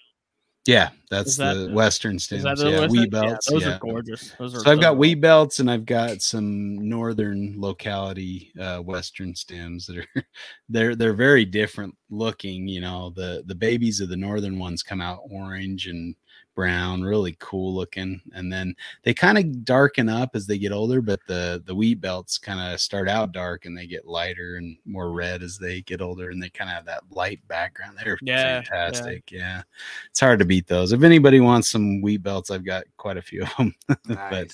Yeah. 0.68 0.90
That's 1.10 1.38
that 1.38 1.54
the 1.54 1.68
the- 1.68 1.72
western 1.72 2.18
stems. 2.18 2.44
yeah, 2.44 2.50
Western? 2.50 2.90
wheat 2.90 3.10
belts. 3.10 3.48
Yeah, 3.48 3.54
those 3.54 3.62
yeah. 3.62 3.76
are 3.76 3.78
gorgeous. 3.78 4.34
Those 4.38 4.54
are 4.54 4.60
So 4.60 4.70
I've 4.70 4.80
got 4.80 4.90
so 4.92 4.96
wheat 4.98 5.14
belts 5.14 5.60
and 5.60 5.70
I've 5.70 5.86
got 5.86 6.20
some 6.20 6.86
northern 6.86 7.54
locality 7.56 8.52
uh, 8.60 8.80
western 8.80 9.34
stems 9.34 9.86
that 9.86 9.96
are 9.96 10.06
they're 10.68 10.94
they're 10.94 11.14
very 11.14 11.46
different 11.46 11.96
looking. 12.10 12.68
You 12.68 12.82
know, 12.82 13.10
the 13.16 13.42
the 13.46 13.54
babies 13.54 14.00
of 14.00 14.10
the 14.10 14.16
northern 14.16 14.58
ones 14.58 14.82
come 14.82 15.00
out 15.00 15.20
orange 15.30 15.86
and 15.86 16.14
brown, 16.58 17.02
really 17.02 17.36
cool 17.38 17.72
looking, 17.72 18.20
and 18.34 18.52
then 18.52 18.74
they 19.04 19.14
kind 19.14 19.38
of 19.38 19.64
darken 19.64 20.08
up 20.08 20.30
as 20.34 20.44
they 20.48 20.58
get 20.58 20.72
older. 20.72 21.00
But 21.00 21.20
the 21.28 21.62
the 21.64 21.74
wheat 21.74 22.00
belts 22.00 22.36
kind 22.36 22.58
of 22.58 22.80
start 22.80 23.08
out 23.08 23.30
dark 23.30 23.64
and 23.64 23.78
they 23.78 23.86
get 23.86 24.08
lighter 24.08 24.56
and 24.56 24.76
more 24.84 25.12
red 25.12 25.40
as 25.44 25.56
they 25.56 25.82
get 25.82 26.02
older, 26.02 26.30
and 26.30 26.42
they 26.42 26.50
kind 26.50 26.68
of 26.68 26.74
have 26.74 26.86
that 26.86 27.04
light 27.12 27.38
background. 27.46 27.96
They're 27.96 28.18
Yeah, 28.22 28.34
yeah. 28.34 28.62
fantastic. 28.62 29.30
Yeah. 29.30 29.62
it's 30.10 30.18
hard 30.18 30.40
to 30.40 30.44
beat 30.44 30.66
those. 30.66 30.90
If 30.90 31.04
anybody 31.04 31.38
wants 31.38 31.68
some 31.68 32.02
wheat 32.02 32.24
belts, 32.24 32.50
I've 32.50 32.64
got 32.64 32.86
quite 32.96 33.18
a 33.18 33.22
few 33.22 33.44
of 33.44 33.56
them. 33.56 33.74
but 34.08 34.52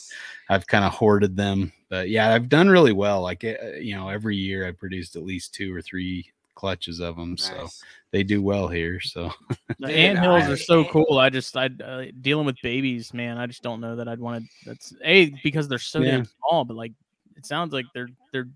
I've 0.50 0.66
kind 0.66 0.84
of 0.84 0.92
hoarded 0.92 1.38
them, 1.38 1.72
but 1.88 2.10
yeah, 2.10 2.34
I've 2.34 2.50
done 2.50 2.68
really 2.68 2.92
well. 2.92 3.22
Like 3.22 3.44
uh, 3.44 3.76
you 3.80 3.96
know, 3.96 4.10
every 4.10 4.36
year 4.36 4.68
I 4.68 4.72
produced 4.72 5.16
at 5.16 5.24
least 5.24 5.54
two 5.54 5.74
or 5.74 5.80
three 5.80 6.33
clutches 6.54 7.00
of 7.00 7.16
them, 7.16 7.36
so 7.36 7.68
they 8.10 8.22
do 8.22 8.42
well 8.42 8.68
here. 8.68 9.00
So 9.00 9.30
The 9.80 9.88
Dude, 9.88 9.96
ant 9.96 10.18
hills 10.20 10.48
are 10.48 10.56
so 10.56 10.84
cool. 10.84 11.18
I 11.18 11.30
just 11.30 11.56
I 11.56 11.66
uh, 11.84 12.04
dealing 12.20 12.46
with 12.46 12.56
babies, 12.62 13.12
man. 13.12 13.38
I 13.38 13.46
just 13.46 13.62
don't 13.62 13.80
know 13.80 13.96
that 13.96 14.08
I'd 14.08 14.20
want 14.20 14.44
to. 14.44 14.50
That's 14.64 14.94
a 15.04 15.30
because 15.42 15.68
they're 15.68 15.78
so 15.78 16.00
Yeah. 16.00 16.12
damn 16.12 16.24
small, 16.24 16.64
but 16.64 16.76
like 16.76 16.92
it 17.36 17.44
sounds 17.44 17.72
like 17.72 17.86
they're 17.92 18.08
they're 18.32 18.48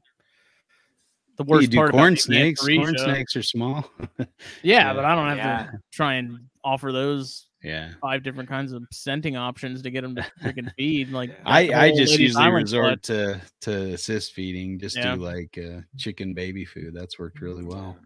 the 1.36 1.44
What 1.44 1.46
do 1.46 1.52
worst 1.54 1.62
you 1.64 1.68
do 1.68 1.76
part. 1.78 1.90
corn 1.90 2.14
taking 2.14 2.22
snakes. 2.22 2.60
Corn 2.60 2.96
snakes 2.96 3.36
are 3.36 3.42
small. 3.42 3.90
Yeah, 4.18 4.26
Yeah. 4.62 4.92
but 4.94 5.04
I 5.04 5.14
don't 5.14 5.28
have 5.28 5.36
Yeah. 5.38 5.66
to 5.72 5.78
try 5.92 6.14
and 6.14 6.38
offer 6.64 6.92
those 6.92 7.47
yeah, 7.62 7.92
five 8.00 8.22
different 8.22 8.48
kinds 8.48 8.72
of 8.72 8.84
scenting 8.92 9.36
options 9.36 9.82
to 9.82 9.90
get 9.90 10.02
them 10.02 10.14
to 10.16 10.22
freaking 10.42 10.72
feed. 10.76 11.10
Like 11.10 11.30
I 11.44 11.70
I 11.86 11.90
just 11.90 12.18
usually 12.18 12.50
resort 12.50 13.02
clutch. 13.02 13.02
to 13.04 13.40
to 13.62 13.92
assist 13.94 14.32
feeding. 14.32 14.78
Just 14.78 14.96
Yeah. 14.96 15.16
do 15.16 15.22
like 15.22 15.58
uh, 15.58 15.80
chicken 15.96 16.34
baby 16.34 16.64
food. 16.64 16.94
That's 16.94 17.18
worked 17.18 17.40
really 17.40 17.64
well. 17.64 17.96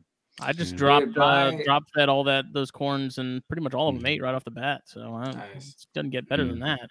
I 0.41 0.53
just 0.55 0.73
Yeah. 0.73 0.79
dropped 0.79 1.07
Dude, 1.09 1.19
uh, 1.19 1.51
drop 1.65 1.83
fed 1.95 2.09
all 2.09 2.25
that 2.25 2.47
those 2.53 2.71
corns 2.71 3.19
and 3.19 3.47
pretty 3.49 3.63
much 3.63 3.75
all 3.75 3.89
of 3.91 3.95
them 3.97 4.05
Mhm. 4.05 4.09
ate 4.09 4.23
right 4.23 4.35
off 4.35 4.45
the 4.45 4.51
bat. 4.51 4.83
So 4.87 5.15
I 5.15 5.25
don't, 5.27 5.37
Nice. 5.37 5.69
it 5.83 5.87
doesn't 5.95 6.11
get 6.11 6.27
better 6.29 6.47
than 6.47 6.57
Mm. 6.59 6.79
that. 6.79 6.91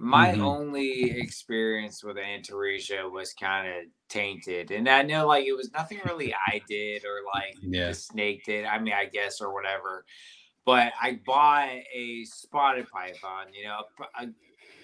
My 0.00 0.32
Mhm. 0.32 0.40
only 0.40 1.10
experience 1.20 2.02
with 2.02 2.16
Antaresia 2.16 3.08
was 3.08 3.32
kind 3.34 3.68
of 3.68 3.84
tainted, 4.08 4.72
and 4.72 4.88
I 4.88 5.02
know 5.02 5.28
like 5.28 5.46
it 5.46 5.52
was 5.52 5.70
nothing 5.72 6.00
really 6.04 6.34
I 6.34 6.60
did 6.66 7.04
or 7.04 7.20
like 7.32 7.54
Yeah. 7.60 7.88
the 7.88 7.94
snake 7.94 8.42
did. 8.44 8.64
I 8.64 8.78
mean, 8.80 8.94
I 8.94 9.04
guess 9.04 9.40
or 9.40 9.54
whatever. 9.54 10.04
But 10.64 10.92
I 11.00 11.20
bought 11.24 11.68
a 11.92 12.24
spotted 12.24 12.88
python, 12.88 13.52
you 13.52 13.64
know, 13.64 13.82
uh, 14.18 14.26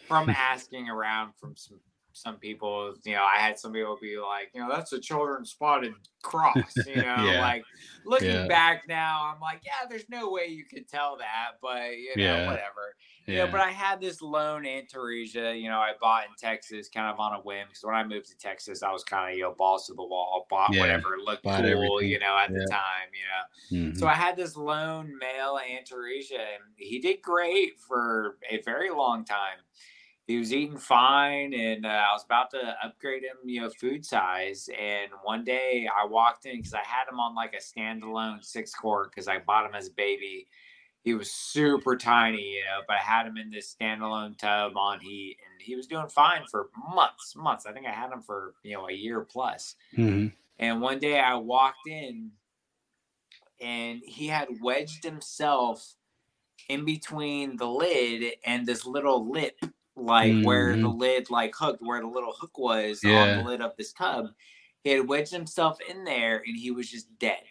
from 0.06 0.28
asking 0.30 0.88
around 0.88 1.34
from 1.34 1.56
some 1.56 1.80
some 2.12 2.38
people. 2.38 2.94
You 3.04 3.14
know, 3.14 3.24
I 3.24 3.38
had 3.38 3.58
some 3.58 3.72
people 3.72 3.98
be 4.00 4.18
like, 4.18 4.50
you 4.54 4.60
know, 4.60 4.68
that's 4.68 4.92
a 4.92 5.00
children's 5.00 5.50
spotted 5.52 5.96
cross. 6.22 6.84
You 6.86 7.02
know, 7.02 7.34
Yeah. 7.34 7.38
like 7.38 7.66
looking 8.04 8.44
Yeah. 8.44 8.46
back 8.46 8.84
now, 8.88 9.32
I'm 9.32 9.40
like, 9.40 9.62
yeah, 9.64 9.86
there's 9.88 10.08
no 10.08 10.30
way 10.30 10.46
you 10.46 10.64
could 10.66 10.88
tell 10.88 11.18
that, 11.18 11.52
but 11.62 11.96
you 11.98 12.18
know, 12.18 12.42
Yeah. 12.44 12.44
whatever. 12.44 12.96
Yeah, 13.34 13.44
Yeah, 13.44 13.46
but 13.46 13.60
I 13.60 13.70
had 13.70 14.00
this 14.00 14.22
lone 14.22 14.64
Antaresia, 14.64 15.60
you 15.60 15.68
know, 15.68 15.78
I 15.78 15.92
bought 16.00 16.24
in 16.26 16.34
Texas 16.34 16.88
kind 16.88 17.06
of 17.12 17.20
on 17.20 17.34
a 17.34 17.40
whim 17.40 17.68
because 17.68 17.84
when 17.84 17.94
I 17.94 18.02
moved 18.04 18.26
to 18.28 18.36
Texas, 18.38 18.82
I 18.82 18.90
was 18.90 19.04
kind 19.04 19.30
of, 19.32 19.36
you 19.36 19.42
know, 19.44 19.54
balls 19.54 19.86
to 19.88 19.94
the 19.94 20.02
wall, 20.04 20.46
bought 20.48 20.76
Yeah, 20.76 20.78
whatever 20.78 21.18
looked 21.18 21.44
bought 21.44 21.54
cool, 21.54 22.00
everything. 22.00 22.00
you 22.02 22.18
know, 22.18 22.38
at 22.38 22.54
the 22.54 22.62
time, 22.62 23.08
you 23.12 23.24
know. 23.26 23.44
Mhm. 23.70 23.92
So 23.92 24.06
I 24.06 24.14
had 24.14 24.36
this 24.36 24.56
lone 24.56 25.18
male 25.18 25.58
Antaresia, 25.58 26.38
and 26.40 26.64
he 26.76 27.00
did 27.00 27.20
great 27.20 27.78
for 27.80 28.38
a 28.48 28.62
very 28.62 28.90
long 28.90 29.24
time. 29.24 29.58
He 30.26 30.36
was 30.38 30.52
eating 30.52 30.76
fine, 30.76 31.54
and 31.54 31.86
uh, 31.86 31.88
I 31.88 32.12
was 32.12 32.22
about 32.24 32.50
to 32.50 32.76
upgrade 32.84 33.24
him, 33.24 33.38
you 33.44 33.62
know, 33.62 33.70
food 33.70 34.04
size. 34.04 34.68
And 34.78 35.10
one 35.22 35.42
day 35.42 35.88
I 35.88 36.04
walked 36.04 36.44
in 36.44 36.56
because 36.56 36.74
I 36.74 36.84
had 36.84 37.08
him 37.08 37.18
on 37.18 37.34
like 37.34 37.54
a 37.54 37.58
standalone 37.58 38.44
six 38.44 38.74
quart 38.74 39.10
because 39.10 39.26
I 39.26 39.38
bought 39.38 39.64
him 39.66 39.74
as 39.74 39.88
a 39.88 39.92
baby. 39.92 40.48
He 41.04 41.14
was 41.14 41.30
super 41.32 41.96
tiny, 41.96 42.42
you 42.56 42.64
know, 42.64 42.80
but 42.86 42.96
I 42.96 43.00
had 43.00 43.26
him 43.26 43.36
in 43.36 43.50
this 43.50 43.74
standalone 43.74 44.36
tub 44.36 44.76
on 44.76 45.00
heat, 45.00 45.38
and 45.40 45.62
he 45.62 45.74
was 45.76 45.86
doing 45.86 46.08
fine 46.08 46.42
for 46.50 46.70
months, 46.94 47.34
months. 47.36 47.66
I 47.66 47.72
think 47.72 47.86
I 47.86 47.92
had 47.92 48.12
him 48.12 48.20
for 48.22 48.54
you 48.62 48.74
know 48.74 48.88
a 48.88 48.92
year 48.92 49.20
plus. 49.22 49.76
Mhm. 49.96 50.32
And 50.58 50.80
one 50.80 50.98
day 50.98 51.20
I 51.20 51.34
walked 51.36 51.86
in 51.86 52.32
and 53.60 54.02
he 54.04 54.26
had 54.26 54.48
wedged 54.60 55.04
himself 55.04 55.94
in 56.68 56.84
between 56.84 57.56
the 57.56 57.66
lid 57.68 58.34
and 58.44 58.66
this 58.66 58.84
little 58.84 59.30
lip, 59.30 59.58
like 59.96 60.32
where 60.44 60.76
the 60.82 60.88
lid 60.88 61.30
like 61.30 61.54
hooked, 61.56 61.80
where 61.82 62.00
the 62.00 62.06
little 62.06 62.32
hook 62.32 62.58
was 62.58 63.00
on 63.04 63.10
the 63.38 63.44
lid 63.44 63.60
of 63.60 63.76
this 63.76 63.92
tub. 63.92 64.26
He 64.84 64.90
had 64.90 65.08
wedged 65.08 65.32
himself 65.32 65.78
in 65.88 66.04
there 66.04 66.42
and 66.46 66.56
he 66.56 66.70
was 66.70 66.90
just 66.90 67.16
dead. 67.18 67.42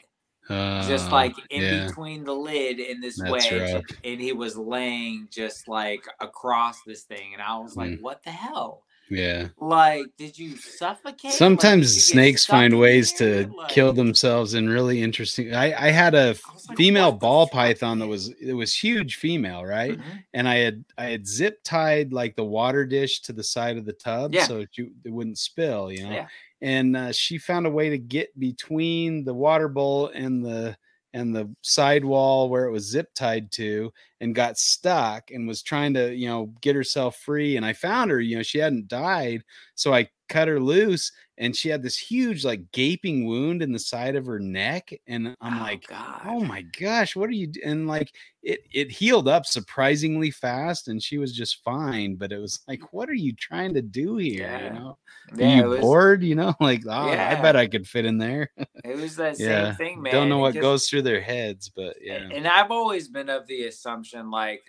Just 0.49 1.07
Uh, 1.09 1.11
like 1.11 1.33
in 1.49 1.61
yeah. 1.61 1.87
between 1.87 2.23
the 2.23 2.33
lid 2.33 2.79
in 2.79 3.01
this 3.01 3.17
That's 3.17 3.31
wedge, 3.31 3.73
rough. 3.73 3.83
and 4.03 4.19
he 4.21 4.31
was 4.33 4.57
laying 4.57 5.27
just 5.31 5.67
like 5.67 6.05
across 6.19 6.81
this 6.83 7.03
thing, 7.03 7.33
and 7.33 7.41
I 7.41 7.57
was 7.59 7.75
like, 7.75 7.91
Mm. 7.91 8.01
"What 8.01 8.23
the 8.23 8.31
hell? 8.31 8.83
Yeah. 9.09 9.47
Like, 9.57 10.05
did 10.17 10.37
you 10.37 10.57
suffocate?" 10.57 11.31
Sometimes 11.31 11.87
did 11.91 11.95
you 11.95 12.01
snakes 12.01 12.45
find 12.45 12.77
ways 12.77 13.13
there? 13.13 13.45
to 13.45 13.53
Like, 13.55 13.69
kill 13.69 13.93
themselves 13.93 14.53
in 14.53 14.67
really 14.69 15.01
interesting. 15.01 15.53
I, 15.55 15.87
I 15.87 15.91
had 15.91 16.13
a 16.13 16.35
I 16.45 16.51
like, 16.67 16.77
female 16.77 17.13
ball 17.13 17.47
python 17.47 17.99
that 17.99 18.07
was 18.07 18.29
it 18.41 18.51
was 18.53 18.75
huge 18.75 19.15
female, 19.15 19.63
right? 19.63 19.97
Mhm. 19.97 20.23
And 20.33 20.47
I 20.49 20.55
had 20.55 20.83
I 20.97 21.05
had 21.05 21.25
zip 21.25 21.63
tied 21.63 22.11
like 22.11 22.35
the 22.35 22.43
water 22.43 22.85
dish 22.85 23.21
to 23.21 23.31
the 23.33 23.43
side 23.43 23.77
of 23.77 23.85
the 23.85 23.93
tub 23.93 24.33
Yeah. 24.33 24.43
so 24.45 24.59
it, 24.59 24.69
you, 24.73 24.91
it 25.05 25.09
wouldn't 25.11 25.37
spill, 25.37 25.89
you 25.89 26.03
know. 26.03 26.11
Yeah. 26.11 26.27
And 26.61 26.97
uh, 26.97 27.11
she 27.11 27.37
found 27.37 27.67
a 27.67 27.71
way 27.71 27.89
to 27.89 27.97
get 27.97 28.37
between 28.39 29.23
the 29.23 29.33
water 29.33 29.67
bowl 29.67 30.07
and 30.07 30.43
the 30.43 30.77
and 31.13 31.35
the 31.35 31.53
sidewall 31.61 32.49
where 32.49 32.65
it 32.65 32.71
was 32.71 32.89
zip 32.89 33.09
tied 33.15 33.51
to 33.51 33.91
and 34.21 34.33
got 34.35 34.57
stuck 34.57 35.31
and 35.31 35.47
was 35.47 35.61
trying 35.61 35.93
to 35.93 36.13
you 36.15 36.27
know 36.27 36.47
get 36.61 36.75
herself 36.75 37.17
free 37.17 37.55
and 37.57 37.65
i 37.65 37.73
found 37.73 38.09
her 38.11 38.19
you 38.19 38.35
know 38.35 38.43
she 38.43 38.57
hadn't 38.57 38.87
died 38.87 39.43
so 39.75 39.93
i 39.93 40.07
cut 40.29 40.47
her 40.49 40.59
loose 40.59 41.11
and 41.37 41.55
she 41.55 41.69
had 41.69 41.81
this 41.83 41.97
huge 41.97 42.43
like 42.43 42.69
gaping 42.73 43.25
wound 43.25 43.61
in 43.61 43.71
the 43.71 43.79
side 43.79 44.15
of 44.17 44.25
her 44.25 44.39
neck 44.39 44.89
and 45.07 45.33
i'm 45.39 45.59
Oh, 45.59 45.63
like 45.63 45.85
oh 45.89 45.93
God. 45.93 46.21
oh 46.25 46.39
my 46.41 46.63
gosh 46.79 47.15
what 47.15 47.29
are 47.29 47.33
you 47.33 47.47
d-" 47.47 47.61
and 47.63 47.87
like 47.87 48.11
it 48.43 48.59
it 48.73 48.91
healed 48.91 49.27
up 49.29 49.45
surprisingly 49.45 50.31
fast 50.31 50.89
and 50.89 51.01
she 51.01 51.17
was 51.17 51.31
just 51.31 51.63
fine 51.63 52.15
but 52.15 52.33
it 52.33 52.39
was 52.39 52.59
like 52.67 52.91
what 52.91 53.09
are 53.09 53.13
you 53.13 53.31
trying 53.33 53.73
to 53.75 53.81
do 53.81 54.17
here 54.17 54.41
Yeah. 54.49 54.63
you 54.73 54.79
know 54.79 54.97
Yeah, 55.37 55.47
are 55.53 55.55
you 55.63 55.67
was, 55.69 55.79
bored 55.79 56.23
you 56.23 56.35
know 56.35 56.53
like 56.59 56.81
oh 56.87 57.09
i 57.09 57.35
bet 57.35 57.55
i 57.55 57.67
could 57.67 57.87
fit 57.87 58.03
in 58.05 58.17
there 58.17 58.49
it 58.83 58.97
was 58.97 59.15
that 59.15 59.39
yeah 59.39 59.67
same 59.67 59.75
thing, 59.75 60.01
man. 60.01 60.11
don't 60.13 60.27
know 60.29 60.39
what 60.39 60.53
because- 60.55 60.63
goes 60.81 60.89
through 60.89 61.03
their 61.03 61.21
heads 61.21 61.69
but 61.73 61.95
yeah 62.01 62.27
And 62.33 62.45
I've 62.47 62.71
always 62.71 63.07
been 63.07 63.29
of 63.29 63.47
the 63.47 63.63
assumption, 63.67 64.06
like, 64.13 64.63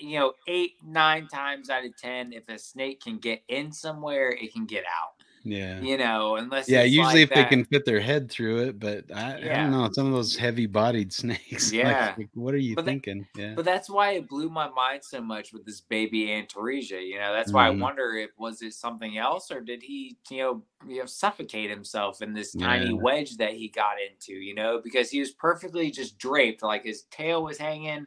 you 0.00 0.18
know, 0.18 0.34
eight, 0.48 0.72
nine 0.82 1.28
times 1.28 1.70
out 1.70 1.84
of 1.84 1.96
10, 1.96 2.32
if 2.32 2.48
a 2.48 2.58
snake 2.58 3.00
can 3.02 3.18
get 3.18 3.42
in 3.48 3.72
somewhere, 3.72 4.30
it 4.30 4.52
can 4.52 4.66
get 4.66 4.84
out, 4.84 5.22
yeah 5.44 5.86
you 5.86 5.98
know, 5.98 6.36
unless 6.36 6.68
yeah 6.68 6.82
usually 6.82 7.22
like 7.22 7.22
if 7.22 7.32
they 7.34 7.44
can 7.44 7.64
fit 7.66 7.84
their 7.86 8.00
head 8.00 8.30
through 8.30 8.58
it 8.68 8.78
but 8.78 9.04
i, 9.14 9.36
I 9.36 9.56
don't 9.56 9.70
know 9.70 9.88
some 9.92 10.06
of 10.06 10.12
those 10.12 10.36
heavy 10.36 10.66
bodied 10.66 11.12
snakes 11.14 11.72
Yeah. 11.72 12.16
like, 12.18 12.28
what 12.34 12.54
are 12.54 12.58
you 12.58 12.76
But 12.76 12.86
thinking 12.86 13.26
yeah 13.34 13.56
But 13.56 13.64
that's 13.66 13.90
why 13.90 14.12
it 14.12 14.28
blew 14.28 14.50
my 14.50 14.68
mind 14.70 15.04
so 15.04 15.20
much 15.20 15.52
with 15.52 15.66
this 15.66 15.80
baby 15.82 16.28
Antaresia. 16.28 17.06
You 17.06 17.18
know, 17.18 17.32
that's 17.34 17.52
why 17.54 17.66
Mhm. 17.66 17.68
I 17.68 17.70
wonder 17.70 18.14
if 18.14 18.30
was 18.38 18.62
it 18.62 18.74
something 18.74 19.18
else 19.18 19.50
or 19.50 19.60
did 19.62 19.82
he, 19.82 20.18
you 20.30 20.38
know, 20.38 20.64
you 20.88 21.00
know, 21.00 21.06
suffocate 21.06 21.70
himself 21.70 22.22
in 22.22 22.34
this 22.34 22.56
tiny 22.56 22.92
Yeah. 22.92 23.00
wedge 23.00 23.36
that 23.38 23.54
he 23.54 23.68
got 23.68 23.96
into, 24.00 24.34
you 24.34 24.54
know, 24.54 24.80
because 24.82 25.10
he 25.10 25.20
was 25.20 25.32
perfectly 25.32 25.90
just 25.90 26.18
draped, 26.18 26.62
like 26.62 26.84
his 26.84 27.04
tail 27.10 27.44
was 27.44 27.58
hanging, 27.58 28.06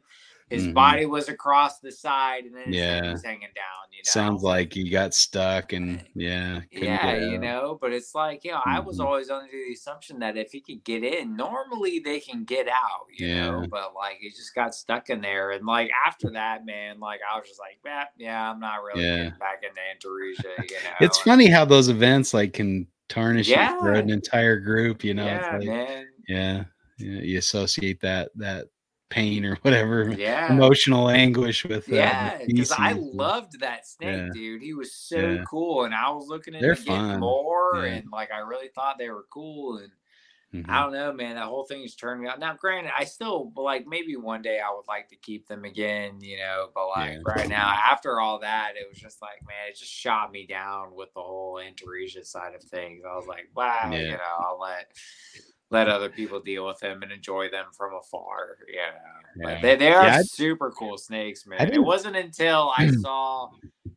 his 0.49 0.67
Mhm. 0.67 0.73
body 0.75 1.05
was 1.07 1.27
across 1.27 1.79
the 1.79 1.91
side, 1.91 2.45
and 2.45 2.55
then 2.55 2.67
his 2.67 2.75
head 2.81 3.03
Yeah. 3.05 3.11
was 3.13 3.23
hanging 3.23 3.49
down, 3.55 3.91
you 3.91 3.97
know. 4.05 4.09
sounds 4.11 4.43
like 4.43 4.73
he 4.73 4.89
got 4.89 5.13
stuck 5.15 5.73
and 5.73 6.05
yeah 6.13 6.61
yeah, 6.71 7.15
you 7.15 7.39
know, 7.39 7.77
but 7.81 7.91
it's 7.91 8.13
like, 8.13 8.43
you 8.43 8.51
know, 8.51 8.61
I 8.63 8.79
was 8.79 8.99
Mhm. 8.99 9.05
always 9.05 9.29
under 9.31 9.51
the 9.51 9.73
assumption 9.73 10.19
that 10.19 10.37
if 10.37 10.51
he 10.51 10.61
could 10.61 10.83
get 10.83 11.03
in, 11.03 11.35
normally 11.35 11.99
they 11.99 12.19
can 12.19 12.43
get 12.43 12.67
out, 12.67 13.07
you 13.17 13.27
know, 13.35 13.61
Yeah. 13.61 13.67
but 13.71 13.95
like 13.95 14.17
he 14.17 14.29
just 14.29 14.53
got 14.53 14.75
stuck 14.75 15.09
in 15.09 15.21
there. 15.21 15.51
And 15.51 15.65
like 15.65 15.89
after 16.05 16.29
that, 16.31 16.65
man, 16.65 16.99
like 16.99 17.21
I 17.27 17.39
was 17.39 17.47
just 17.47 17.59
like, 17.59 17.79
yeah, 17.83 18.05
yeah, 18.17 18.51
I'm 18.51 18.59
not 18.59 18.83
really 18.83 19.03
Yeah. 19.03 19.17
getting 19.17 19.39
back 19.39 19.63
into 19.63 19.81
Antaresia, 19.81 20.69
you 20.69 20.75
know. 20.83 20.95
it's 21.01 21.19
funny 21.21 21.47
how 21.49 21.65
those 21.65 21.89
events 21.89 22.33
like 22.33 22.53
can 22.53 22.87
tarnish 23.07 23.49
it 23.49 23.69
for 23.79 23.93
an 23.93 24.09
entire 24.09 24.59
group 24.59 25.03
you 25.03 25.13
know 25.13 25.27
yeah, 25.27 25.49
like, 25.57 25.67
man. 25.67 26.07
yeah, 26.27 26.63
yeah 26.97 27.19
you 27.21 27.37
associate 27.37 27.99
that 28.01 28.31
that 28.35 28.65
pain 29.09 29.45
or 29.45 29.55
whatever 29.57 30.17
Yeah. 30.17 30.49
emotional 30.49 31.09
anguish 31.09 31.63
with 31.65 31.91
uh, 31.93 32.31
Yeah, 32.31 32.39
because 32.47 32.71
I 32.71 32.93
loved 32.93 33.59
that 33.59 33.85
snake, 33.85 34.25
Yeah. 34.27 34.31
dude. 34.31 34.61
He 34.63 34.73
was 34.73 34.95
so 34.95 35.37
Yeah. 35.37 35.43
cool, 35.45 35.85
and 35.85 35.93
I 35.93 36.09
was 36.09 36.27
looking 36.27 36.55
They're 36.59 36.71
into 36.71 37.03
more, 37.19 37.85
and 37.85 38.09
like 38.11 38.31
I 38.31 38.39
really 38.39 38.69
thought 38.69 38.97
they 38.97 39.09
were 39.11 39.27
cool, 39.31 39.77
and 39.77 39.91
Mhm. 40.53 40.65
I 40.69 40.81
don't 40.83 40.93
know, 40.93 41.13
man. 41.13 41.35
That 41.35 41.45
whole 41.45 41.65
thing 41.65 41.83
is 41.83 41.95
turning 41.95 42.27
out. 42.27 42.39
Now, 42.39 42.55
granted, 42.55 42.93
I 42.97 43.05
still 43.05 43.51
like 43.55 43.87
maybe 43.87 44.15
one 44.17 44.41
day 44.41 44.59
I 44.59 44.71
would 44.73 44.87
like 44.87 45.09
to 45.09 45.15
keep 45.17 45.47
them 45.47 45.65
again, 45.65 46.21
you 46.21 46.37
know. 46.37 46.71
But 46.73 46.89
like 46.89 47.19
right 47.25 47.49
now, 47.49 47.69
after 47.69 48.19
all 48.19 48.39
that, 48.39 48.75
it 48.77 48.87
was 48.89 48.99
just 48.99 49.21
like, 49.21 49.43
man, 49.47 49.69
it 49.69 49.77
just 49.77 49.91
shot 49.91 50.31
me 50.31 50.47
down 50.47 50.95
with 50.95 51.13
the 51.13 51.21
whole 51.21 51.55
Antaresia 51.55 52.25
side 52.25 52.55
of 52.55 52.63
things. 52.63 53.03
I 53.05 53.15
was 53.15 53.27
like, 53.27 53.49
wow, 53.55 53.99
you 54.03 54.17
know, 54.17 54.23
I'll 54.23 54.59
let 54.59 54.91
let 55.75 55.87
other 55.89 56.09
people 56.09 56.39
deal 56.39 56.65
with 56.65 56.79
them 56.79 57.03
and 57.03 57.11
enjoy 57.11 57.49
them 57.49 57.65
from 57.77 57.93
afar. 57.93 58.57
Yeah. 58.67 58.91
but 59.37 59.61
they 59.61 59.75
they 59.75 59.93
are 59.93 60.05
Yeah, 60.07 60.21
super 60.23 60.71
cool 60.71 60.97
snakes, 60.97 61.45
man. 61.45 61.71
It 61.73 61.83
wasn't 61.83 62.15
until 62.15 62.71
I 62.77 62.87
saw. 63.03 63.49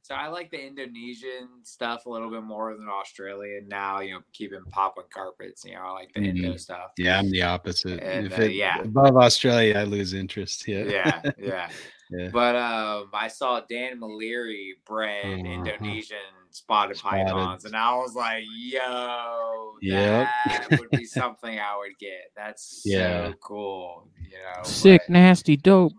So 0.02 0.14
I 0.14 0.28
like 0.28 0.50
the 0.50 0.60
Indonesian 0.66 1.48
stuff 1.64 2.06
a 2.06 2.10
little 2.10 2.30
bit 2.30 2.42
more 2.42 2.74
than 2.74 2.88
Australian 2.88 3.68
now. 3.68 4.00
You 4.00 4.14
know, 4.14 4.20
keeping 4.32 4.62
popping 4.70 5.04
carpets. 5.12 5.64
You 5.64 5.74
know, 5.74 5.82
I 5.82 5.92
like 5.92 6.12
the 6.14 6.20
Indo 6.20 6.52
Mhm. 6.54 6.60
stuff. 6.60 6.92
yeah 6.98 7.18
i'm 7.18 7.30
the 7.30 7.42
opposite 7.42 8.00
And, 8.02 8.26
if 8.26 8.38
uh, 8.38 8.42
it 8.42 8.52
yeah. 8.52 8.80
above 8.82 9.16
australia 9.16 9.78
i 9.78 9.84
lose 9.84 10.14
interest 10.14 10.66
yeah 10.66 10.84
Yeah, 10.84 11.22
yeah. 11.38 11.68
Yeah. 12.10 12.28
But 12.32 12.56
um, 12.56 13.10
I 13.12 13.28
saw 13.28 13.60
Dan 13.68 14.00
Maleri 14.00 14.72
bred 14.86 15.24
Uh-huh. 15.26 15.46
Indonesian 15.46 16.16
spotted, 16.50 16.96
Spotted. 16.96 17.26
pythons, 17.26 17.64
and 17.66 17.76
I 17.76 17.94
was 17.96 18.14
like, 18.14 18.44
"Yo, 18.56 19.72
Yep. 19.82 20.26
that 20.46 20.66
would 20.78 20.90
be 20.90 21.04
something 21.04 21.58
I 21.58 21.76
would 21.76 21.98
get. 21.98 22.32
That's 22.34 22.82
Yeah. 22.86 23.28
so 23.28 23.34
cool." 23.42 24.08
You 24.22 24.38
know, 24.38 24.62
Sick, 24.62 25.02
nasty, 25.08 25.56
dope. 25.58 25.92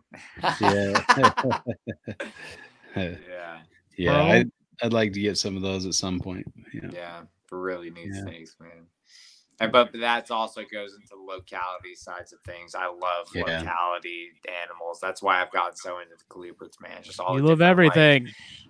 yeah 0.59 1.03
yeah, 2.95 3.59
yeah 3.97 4.11
Bro. 4.11 4.15
I'd, 4.27 4.51
I'd 4.81 4.93
like 4.93 5.13
to 5.13 5.19
get 5.21 5.37
some 5.37 5.55
of 5.55 5.61
those 5.61 5.85
at 5.85 5.93
some 5.93 6.19
point 6.19 6.45
yeah 6.73 6.89
yeah, 6.91 7.21
for 7.45 7.59
really 7.61 7.89
neat 7.91 8.09
Yeah. 8.13 8.21
snakes, 8.21 8.55
man. 8.59 8.87
And, 9.61 9.71
but 9.71 9.91
that 9.93 10.31
also 10.31 10.61
goes 10.71 10.93
into 10.95 11.21
locality 11.21 11.95
sides 11.95 12.31
of 12.33 12.39
things. 12.41 12.75
I 12.75 12.87
love 12.87 13.27
Yeah. 13.35 13.59
locality 13.59 14.29
animals. 14.63 14.99
That's 15.01 15.21
why 15.21 15.41
I've 15.41 15.51
gotten 15.51 15.75
so 15.75 15.99
into 15.99 16.15
the 16.17 16.23
colubrids, 16.33 16.79
man. 16.81 17.03
Just 17.03 17.19
all 17.19 17.35
You 17.35 17.43
love 17.43 17.59
different, 17.59 17.83
like, 17.83 17.95
everything. 17.95 18.27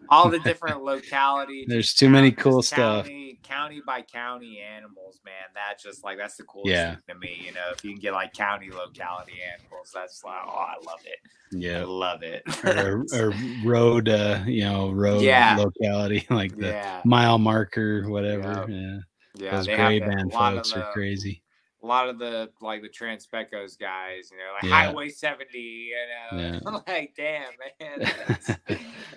all 0.09 0.29
the 0.29 0.39
different 0.43 0.83
locality. 0.83 1.65
There's 1.67 1.93
too 1.93 2.09
many 2.09 2.31
cool 2.31 2.61
just 2.61 2.73
stuff. 2.73 3.05
County, 3.05 3.39
county 3.43 3.81
by 3.85 4.01
county 4.01 4.59
animals, 4.59 5.19
man. 5.23 5.33
That's 5.53 5.83
just 5.83 6.03
like 6.03 6.17
that's 6.17 6.35
the 6.37 6.43
coolest 6.43 6.71
Yeah. 6.73 6.95
thing 6.95 7.01
to 7.09 7.15
me. 7.15 7.41
You 7.45 7.53
know, 7.53 7.71
if 7.75 7.83
you 7.83 7.91
can 7.91 7.99
get 7.99 8.13
like 8.13 8.33
county 8.33 8.71
locality 8.71 9.33
animals, 9.55 9.91
that's 9.93 10.23
like 10.23 10.41
oh, 10.45 10.49
I 10.49 10.75
love 10.83 10.99
it. 11.05 11.19
I 11.53 11.57
yeah 11.57 11.83
love 11.85 12.23
it. 12.23 12.43
or, 12.63 13.05
or 13.13 13.31
road 13.63 14.07
uh 14.09 14.39
you 14.45 14.63
know 14.63 14.91
road 14.91 15.21
Yeah. 15.23 15.55
locality 15.57 16.25
like 16.29 16.55
the 16.57 16.67
yeah, 16.67 17.01
mile 17.05 17.37
marker 17.39 18.07
whatever 18.09 18.65
Yep. 18.67 18.69
yeah 18.69 18.97
yeah. 19.35 19.51
those 19.55 19.67
gray 19.67 19.99
the- 19.99 20.05
band 20.05 20.31
a 20.31 20.35
lot 20.35 20.53
of 20.53 20.59
folks 20.59 20.73
are 20.73 20.91
crazy 20.91 21.41
A 21.81 21.87
lot 21.87 22.09
of 22.09 22.19
the 22.19 22.49
like 22.61 22.81
the 22.81 22.89
Transpecos 22.89 23.79
guys, 23.79 24.31
you 24.31 24.37
know, 24.37 24.51
like 24.53 24.63
Yeah. 24.63 24.69
Highway 24.87 25.09
70, 25.09 25.57
you 25.57 25.95
know, 26.31 26.37
Yeah. 26.39 26.59
Like, 26.87 27.13
damn, 27.15 27.49
man, 27.79 28.11
that's, 28.27 28.47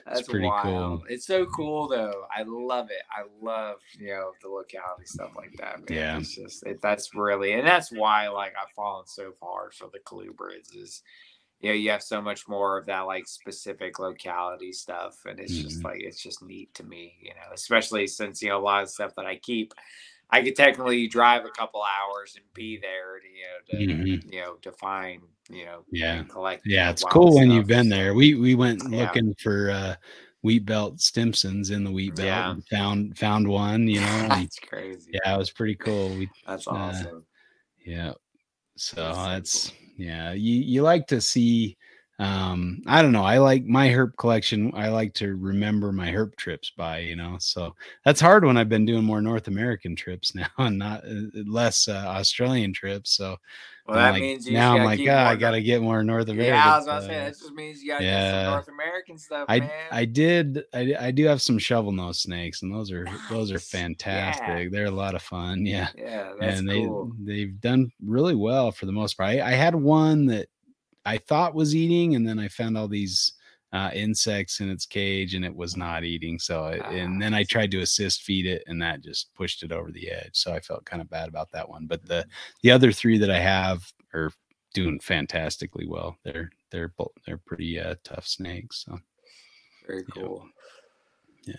that's 0.07 0.29
pretty 0.29 0.47
wild. 0.47 0.63
cool. 1.01 1.03
It's 1.09 1.27
so 1.27 1.45
cool 1.47 1.89
though. 1.89 2.25
I 2.37 2.43
love 2.45 2.91
it. 2.91 3.03
I 3.11 3.25
love 3.45 3.79
you 3.99 4.09
know 4.09 4.31
the 4.43 4.49
locality 4.49 5.07
stuff 5.07 5.33
like 5.37 5.55
that. 5.59 5.89
Man. 5.91 5.99
Yeah. 5.99 6.19
it's 6.19 6.35
just 6.37 6.65
it, 6.65 6.81
that's 6.81 7.15
really, 7.15 7.53
and 7.55 7.67
that's 7.67 7.91
why 7.91 8.29
like 8.29 8.53
I've 8.61 8.71
fallen 8.77 9.07
so 9.07 9.33
hard 9.43 9.75
for 9.75 9.89
the 9.93 9.99
colubrids 10.01 10.77
is. 10.77 11.03
You 11.63 11.71
know, 11.71 11.75
you 11.77 11.91
have 11.91 12.03
so 12.03 12.21
much 12.21 12.49
more 12.49 12.77
of 12.79 12.87
that 12.87 13.03
like 13.03 13.27
specific 13.29 13.99
locality 14.01 14.73
stuff, 14.73 15.25
and 15.27 15.39
it's 15.41 15.61
just 15.61 15.79
Mhm. 15.81 15.85
like 15.85 16.01
it's 16.03 16.21
just 16.23 16.43
neat 16.43 16.75
to 16.75 16.85
me, 16.85 17.17
you 17.23 17.31
know. 17.31 17.53
Especially 17.55 18.07
since 18.09 18.43
you 18.43 18.49
know 18.51 18.59
a 18.59 18.61
lot 18.61 18.83
of 18.83 18.91
stuff 18.91 19.15
that 19.17 19.27
I 19.27 19.37
keep, 19.37 19.73
I 20.31 20.43
could 20.43 20.57
technically 20.57 21.07
drive 21.09 21.45
a 21.47 21.51
couple 21.51 21.83
hours 21.83 22.35
and 22.37 22.45
be 22.55 22.79
there, 22.79 23.21
to, 23.21 23.29
you 23.29 23.45
know, 23.45 23.59
to 23.67 23.87
Mhm. 23.95 24.33
you 24.33 24.41
know 24.41 24.55
to 24.63 24.73
find, 24.73 25.23
you 25.51 25.67
know, 25.67 25.85
Yeah. 25.91 26.25
collect. 26.29 26.65
yeah 26.65 26.91
it's 26.91 27.05
cool 27.05 27.35
when 27.37 27.51
stuff, 27.51 27.57
you've 27.57 27.67
been 27.67 27.89
there 27.89 28.15
we 28.15 28.35
we 28.35 28.55
went 28.55 28.89
Yeah. 28.91 29.15
looking 29.15 29.35
for 29.43 29.71
uh 29.71 29.97
wheat 30.43 30.65
belt 30.65 31.01
stimsons 31.01 31.71
in 31.71 31.85
the 31.85 31.91
wheat 31.91 32.15
belt 32.17 32.47
Yeah. 32.47 32.51
and 32.55 32.65
found 32.69 33.19
found 33.19 33.47
one 33.49 33.89
you 33.89 34.01
know 34.01 34.29
That's 34.29 34.59
crazy. 34.59 35.13
yeah 35.13 35.35
it 35.35 35.39
was 35.39 35.51
pretty 35.51 35.75
cool 35.77 36.17
we 36.17 36.31
That's 36.47 36.67
uh, 36.71 36.71
awesome. 36.71 37.27
yeah 37.85 38.13
so 38.77 39.13
That's 39.13 39.19
so 39.19 39.71
cool. 39.71 39.82
Yeah 39.97 40.33
you 40.33 40.55
you 40.55 40.83
like 40.83 41.07
to 41.07 41.21
see 41.21 41.77
um 42.19 42.83
i 42.87 43.01
don't 43.01 43.13
know 43.13 43.25
i 43.25 43.39
like 43.39 43.65
my 43.65 43.89
herp 43.89 44.15
collection 44.19 44.71
i 44.75 44.89
like 44.89 45.15
to 45.15 45.35
remember 45.37 45.91
my 45.93 46.09
herp 46.11 46.37
trips 46.37 46.71
by 46.77 46.99
you 46.99 47.17
know 47.17 47.37
so 47.41 47.75
that's 48.05 48.21
hard 48.21 48.45
when 48.45 48.57
i've 48.59 48.69
been 48.69 48.85
doing 48.85 49.03
more 49.03 49.23
north 49.23 49.49
american 49.49 49.97
trips 49.97 50.35
now 50.35 50.47
and 50.59 50.79
not 50.79 51.03
uh, 51.05 51.13
less 51.47 51.89
uh, 51.89 52.05
australian 52.09 52.71
trips 52.73 53.13
so 53.17 53.37
Well, 53.89 53.97
I'm 53.99 54.03
that 54.05 54.11
like- 54.13 54.23
means 54.23 54.47
you 54.47 54.53
now 54.53 54.77
i'm 54.77 54.85
like 54.85 55.03
god 55.03 55.27
i 55.27 55.37
gotta 55.37 55.63
get 55.63 55.81
more 55.81 56.05
north 56.05 56.29
american 56.29 56.55
Yeah, 56.55 56.75
I 56.75 56.77
was 56.77 56.87
about 56.87 57.01
to 57.01 57.07
say 57.07 57.15
that 57.15 57.29
just 57.39 57.53
means 57.55 57.83
you 57.83 57.89
gotta 57.89 58.05
get 58.05 58.11
Yeah. 58.11 58.43
some 58.45 58.53
North 58.53 58.69
American 58.69 59.19
stuff, 59.19 59.47
I 59.49 59.61
man. 59.61 59.71
I 59.91 60.05
did 60.05 60.65
I, 60.75 60.95
I 61.01 61.11
do 61.13 61.25
have 61.27 61.41
some 61.41 61.59
shovel 61.59 61.93
nose 61.93 62.21
snakes 62.21 62.61
and 62.63 62.73
those 62.73 62.93
are 62.93 63.07
those 63.31 63.51
are 63.51 63.55
Nice. 63.55 63.73
Yeah. 63.75 63.81
fantastic. 63.81 64.71
They're 64.71 64.85
a 64.85 64.91
lot 64.91 65.15
of 65.15 65.23
fun. 65.23 65.65
Yeah. 65.67 65.89
yeah, 65.97 66.33
that's 66.39 66.59
and 66.61 66.69
they 66.69 66.83
cool. 66.83 67.13
they've 67.19 67.59
done 67.61 67.91
really 68.05 68.35
well 68.37 68.71
for 68.71 68.85
the 68.87 68.93
most 68.93 69.15
part. 69.17 69.31
I, 69.31 69.41
I 69.41 69.51
had 69.53 69.75
one 69.75 70.27
that 70.27 70.47
I 71.05 71.19
thought 71.19 71.55
was 71.55 71.75
eating, 71.75 72.15
and 72.15 72.27
then 72.27 72.39
I 72.39 72.49
found 72.49 72.77
all 72.79 72.89
these 72.89 73.33
uh, 73.73 73.91
insects 73.95 74.61
in 74.61 74.69
its 74.71 74.85
cage, 74.87 75.35
and 75.35 75.45
it 75.45 75.55
was 75.55 75.77
not 75.77 76.05
eating. 76.05 76.39
So, 76.39 76.67
it, 76.67 76.83
and 76.87 77.21
then 77.21 77.33
I 77.35 77.41
Ah. 77.43 77.47
tried 77.49 77.71
to 77.73 77.81
assist 77.81 78.23
feed 78.23 78.47
it, 78.47 78.63
and 78.67 78.81
that 78.83 79.03
just 79.03 79.35
pushed 79.35 79.63
it 79.63 79.73
over 79.73 79.91
the 79.91 80.11
edge. 80.11 80.33
So 80.35 80.53
I 80.53 80.61
felt 80.61 80.85
kind 80.85 81.01
of 81.01 81.09
bad 81.09 81.29
about 81.29 81.51
that 81.53 81.69
one. 81.69 81.87
But 81.87 82.05
the 82.07 82.27
the 82.63 82.71
other 82.71 82.93
three 82.93 83.17
that 83.19 83.31
I 83.31 83.39
have 83.41 83.91
are 84.15 84.31
doing 84.75 85.01
fantastically 85.01 85.87
well. 85.87 86.17
They're 86.23 86.51
they're 86.71 86.93
they're 87.27 87.39
pretty 87.39 87.81
uh, 87.81 87.95
tough 88.05 88.27
snakes. 88.27 88.85
So 88.87 89.01
Very 89.87 90.05
Yeah. 90.15 90.23
cool. 90.23 90.49
Yeah. 91.45 91.55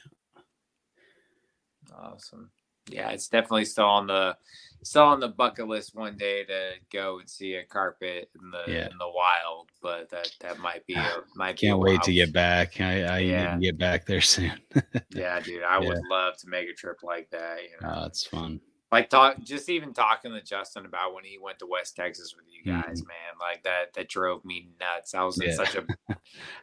Awesome. 1.96 2.52
Yeah, 2.90 3.10
it's 3.10 3.28
definitely 3.28 3.66
still 3.66 3.86
on 3.86 4.08
the 4.08 4.38
still 4.84 5.04
on 5.04 5.20
the 5.20 5.28
bucket 5.30 5.68
list 5.68 5.96
one 5.96 6.18
day 6.18 6.44
to 6.46 6.72
go 6.92 7.20
and 7.20 7.30
see 7.30 7.56
a 7.56 7.66
carpet 7.66 8.30
in 8.42 8.52
the 8.52 8.64
Yeah. 8.72 8.90
in 8.90 8.98
the 8.98 9.10
wild, 9.10 9.70
but 9.82 10.10
that 10.12 10.32
that 10.42 10.60
might 10.60 10.86
be 10.86 10.96
a 10.96 11.22
might 11.36 11.60
be 11.60 11.68
can't 11.68 11.80
wait 11.80 12.02
to 12.04 12.14
get 12.14 12.34
back. 12.34 12.80
I, 12.82 13.04
I 13.06 13.20
need 13.20 13.30
Yeah. 13.30 13.56
to 13.56 13.62
get 13.62 13.78
back 13.78 14.06
there 14.06 14.22
soon. 14.22 14.54
Yeah, 15.16 15.40
dude, 15.40 15.64
I 15.64 15.80
Yeah. 15.80 15.88
would 15.88 16.04
love 16.10 16.38
to 16.38 16.48
make 16.50 16.68
a 16.70 16.74
trip 16.74 17.04
like 17.04 17.30
that. 17.32 17.64
You 17.64 17.70
know, 17.82 17.88
ah, 17.90 18.02
Oh, 18.04 18.06
it's 18.08 18.26
fun. 18.26 18.60
Like 18.94 19.10
talk 19.10 19.40
just 19.42 19.70
even 19.70 19.92
talking 19.94 20.32
to 20.32 20.42
Justin 20.42 20.86
about 20.86 21.14
when 21.16 21.24
he 21.24 21.40
went 21.42 21.58
to 21.60 21.66
West 21.66 21.96
Texas 21.96 22.36
with 22.36 22.46
you 22.48 22.64
guys, 22.72 23.02
Mhm. 23.02 23.08
man, 23.08 23.34
like 23.40 23.64
that 23.64 23.92
that 23.94 24.08
drove 24.08 24.46
me 24.46 24.70
nuts. 24.80 25.16
I 25.16 25.24
was 25.24 25.40
in 25.40 25.50
Yeah. 25.50 25.56
such 25.56 25.76
a 25.76 25.86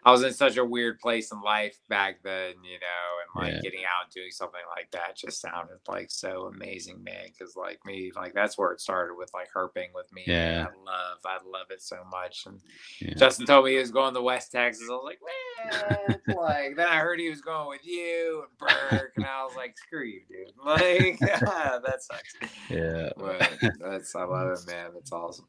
I 0.04 0.10
was 0.12 0.22
in 0.22 0.32
such 0.32 0.56
a 0.56 0.64
weird 0.64 1.00
place 1.00 1.32
in 1.32 1.40
life 1.42 1.76
back 1.88 2.22
then, 2.22 2.54
you 2.62 2.78
know, 2.78 3.10
and 3.34 3.44
like 3.44 3.54
Yeah. 3.54 3.60
getting 3.62 3.84
out 3.84 4.04
and 4.04 4.12
doing 4.12 4.30
something 4.30 4.60
like 4.76 4.90
that 4.92 5.16
just 5.16 5.40
sounded 5.40 5.78
like 5.88 6.10
so 6.10 6.46
amazing, 6.46 7.02
man. 7.02 7.26
Cause 7.38 7.56
like 7.56 7.84
me, 7.84 8.12
like 8.14 8.32
that's 8.32 8.56
where 8.56 8.70
it 8.72 8.80
started 8.80 9.14
with 9.16 9.30
like 9.34 9.48
herping 9.54 9.92
with 9.92 10.10
me. 10.12 10.22
Yeah. 10.26 10.68
I 10.70 10.76
love, 10.84 11.18
I 11.26 11.38
love 11.44 11.70
it 11.70 11.82
so 11.82 12.04
much. 12.10 12.46
And 12.46 12.60
Yeah. 13.00 13.14
Justin 13.14 13.46
told 13.46 13.64
me 13.64 13.72
he 13.72 13.78
was 13.78 13.90
going 13.90 14.14
to 14.14 14.22
West 14.22 14.52
Texas. 14.52 14.86
I 14.88 14.92
was 14.92 15.02
like, 15.04 15.18
man, 15.20 16.20
like 16.36 16.76
then 16.76 16.86
I 16.86 16.98
heard 17.00 17.18
he 17.18 17.28
was 17.28 17.40
going 17.40 17.68
with 17.68 17.84
you 17.84 18.44
and 18.48 18.58
Burke, 18.58 19.12
and 19.16 19.26
I 19.26 19.44
was 19.44 19.56
like, 19.56 19.76
screw 19.76 20.04
you, 20.04 20.22
dude. 20.28 20.52
Like 20.64 21.18
that 21.20 22.02
sucks. 22.02 22.19
Yeah. 22.68 23.10
But 23.16 23.50
that's 23.78 24.14
I 24.14 24.24
love 24.24 24.58
it, 24.58 24.66
man. 24.70 24.90
That's 24.94 25.12
awesome. 25.12 25.46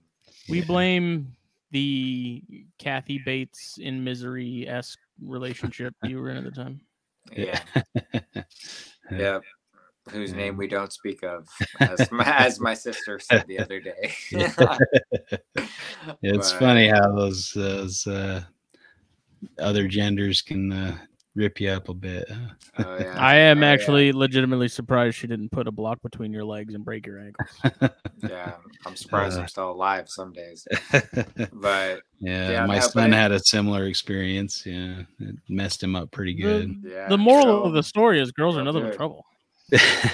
We 0.49 0.61
blame 0.61 1.33
the 1.71 2.43
Kathy 2.79 3.19
Bates 3.25 3.77
in 3.81 4.03
misery 4.03 4.67
esque 4.67 4.99
relationship 5.23 5.93
you 6.03 6.19
were 6.19 6.29
in 6.29 6.37
at 6.37 6.43
the 6.43 6.51
time. 6.51 6.81
Yeah. 7.35 7.61
Yeah. 8.13 8.43
Yep. 9.11 9.43
Whose 10.11 10.33
name 10.33 10.55
we 10.55 10.67
don't 10.67 10.93
speak 10.93 11.21
of, 11.21 11.49
as 11.81 12.09
my, 12.11 12.23
as 12.23 12.59
my 12.61 12.73
sister 12.73 13.19
said 13.19 13.45
the 13.47 13.59
other 13.59 13.81
day. 13.81 14.13
it's 14.31 14.55
But, 16.51 16.59
funny 16.59 16.87
how 16.87 17.13
those 17.13 17.51
those 17.53 18.07
uh, 18.07 18.43
other 19.59 19.87
genders 19.87 20.41
can 20.41 20.71
uh, 20.71 20.97
rip 21.35 21.61
you 21.61 21.69
up 21.69 21.87
a 21.89 21.93
bit. 21.93 22.29
oh, 22.79 22.97
yeah. 22.99 23.15
I 23.17 23.35
am 23.35 23.59
Oh, 23.59 23.61
yeah. 23.61 23.67
actually 23.67 24.11
legitimately 24.11 24.67
surprised 24.67 25.15
she 25.17 25.27
didn't 25.27 25.49
put 25.49 25.67
a 25.67 25.71
block 25.71 26.01
between 26.01 26.33
your 26.33 26.43
legs 26.43 26.73
and 26.73 26.83
break 26.83 27.05
your 27.05 27.19
ankles. 27.19 27.49
Yeah, 28.23 28.53
I'm 28.85 28.95
surprised 28.95 29.35
Uh, 29.39 29.41
I'm 29.41 29.47
still 29.47 29.71
alive 29.71 30.07
some 30.07 30.31
days. 30.31 30.67
But 31.53 32.01
yeah, 32.19 32.51
Yeah, 32.51 32.65
my 32.67 32.75
no, 32.75 32.81
son 32.81 33.13
it- 33.13 33.15
had 33.15 33.31
a 33.31 33.39
similar 33.39 33.85
experience. 33.87 34.63
Yeah, 34.65 35.01
it 35.19 35.35
messed 35.49 35.81
him 35.81 35.95
up 35.95 36.11
pretty 36.11 36.35
good. 36.35 36.83
yeah, 36.83 37.07
the 37.09 37.17
moral 37.17 37.43
so- 37.45 37.63
of 37.63 37.73
the 37.73 37.81
story 37.81 38.19
is 38.21 38.31
girls 38.31 38.55
are 38.57 38.63
Real 38.63 38.73
nothing 38.73 38.89
but 38.89 38.95
trouble. 38.95 39.25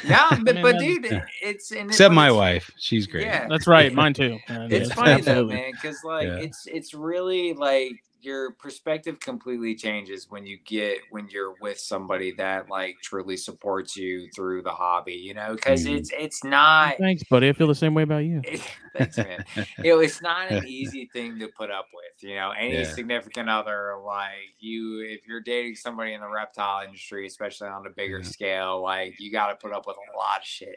yeah, 0.05 0.29
but, 0.43 0.53
mean, 0.55 0.61
but 0.63 0.77
dude, 0.79 1.03
yeah. 1.05 1.25
it's 1.41 1.71
and 1.71 1.81
it- 1.81 1.93
Except 1.93 2.11
but 2.11 2.15
my 2.15 2.27
it's- 2.27 2.37
wife, 2.37 2.71
she's 2.77 3.07
great. 3.07 3.25
Yeah, 3.25 3.47
That's 3.49 3.67
right, 3.67 3.91
mine 3.93 4.13
too. 4.13 4.37
It's 4.47 4.89
yes, 4.89 4.93
funny 4.93 5.21
though, 5.21 5.47
man, 5.47 5.71
because 5.71 5.97
like 6.05 6.27
Yeah. 6.27 6.37
it's 6.37 6.65
it's 6.67 6.93
really 6.93 7.53
like 7.53 7.91
your 8.21 8.51
perspective 8.53 9.19
completely 9.19 9.75
changes 9.75 10.27
when 10.29 10.45
you 10.45 10.57
get 10.65 10.99
when 11.11 11.27
you're 11.29 11.53
with 11.61 11.79
somebody 11.79 12.31
that 12.31 12.69
like 12.69 12.95
truly 13.03 13.37
supports 13.37 13.95
you 13.95 14.27
through 14.35 14.63
the 14.63 14.71
hobby, 14.71 15.13
you 15.13 15.33
know, 15.33 15.55
because 15.55 15.85
Mhm. 15.85 15.97
it's 15.97 16.11
it's 16.17 16.43
not. 16.43 16.97
Thanks, 16.97 17.23
buddy. 17.29 17.49
I 17.49 17.53
feel 17.53 17.67
the 17.67 17.75
same 17.75 17.93
way 17.93 18.03
about 18.03 18.25
you. 18.25 18.41
Thanks, 18.95 19.17
man. 19.17 19.43
you 19.83 19.91
know, 19.95 19.99
it's 19.99 20.21
not 20.21 20.51
an 20.51 20.63
easy 20.65 21.09
thing 21.13 21.37
to 21.39 21.47
put 21.49 21.69
up 21.69 21.87
with. 21.93 22.23
You 22.29 22.35
know, 22.35 22.51
any 22.57 22.73
Yeah. 22.81 22.91
significant 22.93 23.49
other, 23.49 23.95
like 24.03 24.33
you, 24.59 25.01
if 25.01 25.27
you're 25.27 25.41
dating 25.41 25.75
somebody 25.75 26.13
in 26.13 26.21
the 26.21 26.29
reptile 26.29 26.83
industry, 26.85 27.27
especially 27.27 27.67
on 27.67 27.85
a 27.85 27.91
bigger 27.91 28.19
Yeah. 28.19 28.29
scale, 28.29 28.81
like 28.81 29.19
you 29.19 29.31
got 29.31 29.49
to 29.49 29.55
put 29.55 29.71
up 29.75 29.85
with 29.85 29.95
a 30.13 30.17
lot 30.17 30.39
of 30.41 30.45
shit. 30.45 30.75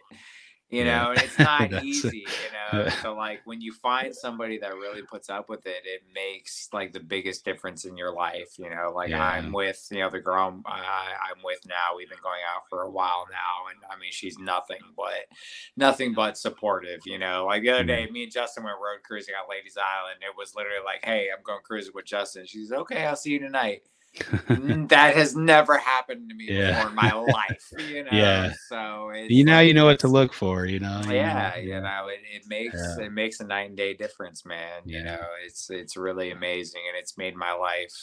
You 0.70 0.84
Yeah. 0.84 0.84
know, 0.84 1.10
it's 1.10 1.38
not 1.40 1.72
easy. 1.72 2.38
You 2.44 2.50
know, 2.52 2.86
so 2.90 3.14
like 3.14 3.42
when 3.44 3.60
you 3.60 3.72
find 3.72 4.14
somebody 4.14 4.58
that 4.58 4.76
really 4.76 5.02
puts 5.02 5.28
up 5.28 5.48
with 5.48 5.66
it, 5.66 5.82
it 5.84 6.02
makes 6.14 6.68
like 6.72 6.92
the 6.92 7.00
biggest 7.00 7.44
difference 7.44 7.84
in 7.84 7.96
your 7.96 8.12
life. 8.14 8.56
You 8.58 8.70
know, 8.70 8.92
like 8.94 9.12
Yeah. 9.12 9.18
I'm 9.18 9.52
with 9.52 9.88
you 9.90 9.98
know 9.98 10.10
the 10.10 10.20
girl 10.20 10.48
I'm, 10.48 10.62
I, 10.66 11.14
I'm 11.30 11.42
with 11.42 11.60
now. 11.66 11.96
We've 11.96 12.08
been 12.08 12.20
going 12.22 12.42
out 12.54 12.62
for 12.70 12.82
a 12.82 12.90
while 12.90 13.26
now, 13.30 13.70
and 13.70 13.82
I 13.90 13.98
mean 13.98 14.12
she's 14.12 14.38
nothing 14.38 14.92
but 14.96 15.26
nothing 15.76 16.14
but 16.14 16.38
supportive, 16.38 17.00
you 17.04 17.18
know. 17.18 17.46
Like 17.46 17.62
the 17.62 17.70
other 17.70 17.84
Mhm. 17.84 17.86
day, 17.86 18.08
me 18.10 18.24
and 18.24 18.32
Justin 18.32 18.64
went 18.64 18.76
road 18.78 19.00
cruising 19.04 19.34
on 19.34 19.48
Ladies 19.50 19.76
Island. 19.76 20.20
It 20.22 20.36
was 20.36 20.54
literally 20.54 20.84
like, 20.84 21.04
"Hey, 21.04 21.28
I'm 21.36 21.42
going 21.42 21.60
cruising 21.64 21.92
with 21.94 22.04
Justin." 22.06 22.46
She's 22.46 22.72
okay. 22.72 23.06
I'll 23.06 23.16
see 23.16 23.32
you 23.32 23.38
tonight. 23.40 23.82
That 24.88 25.14
has 25.16 25.36
never 25.36 25.78
happened 25.78 26.28
to 26.30 26.34
me 26.34 26.46
Yeah. 26.48 26.72
before 26.74 26.88
in 26.90 26.94
my 26.94 27.12
life, 27.12 27.72
you 27.78 28.04
know. 28.04 28.10
Yeah. 28.12 28.52
So 28.68 29.10
it's 29.14 29.30
you 29.30 29.44
now 29.44 29.56
like- 29.58 29.68
you 29.68 29.74
know 29.74 29.84
what 29.86 30.00
to 30.00 30.08
look 30.08 30.32
for. 30.32 30.66
You 30.66 30.80
know. 30.80 31.00
you 31.06 31.14
yeah, 31.14 31.52
know, 31.54 31.60
you 31.62 31.80
know, 31.80 32.08
it, 32.08 32.20
it 32.30 32.42
makes 32.48 32.74
Yeah. 32.76 33.06
it 33.06 33.12
makes 33.12 33.40
a 33.40 33.44
night 33.44 33.68
and 33.68 33.76
day 33.76 33.94
difference, 33.94 34.44
man. 34.44 34.82
You 34.84 35.02
know, 35.04 35.20
it's 35.44 35.70
it's 35.70 35.96
really 35.96 36.30
amazing, 36.32 36.82
and 36.88 36.98
it's 36.98 37.16
made 37.16 37.36
my 37.36 37.52
life 37.52 37.94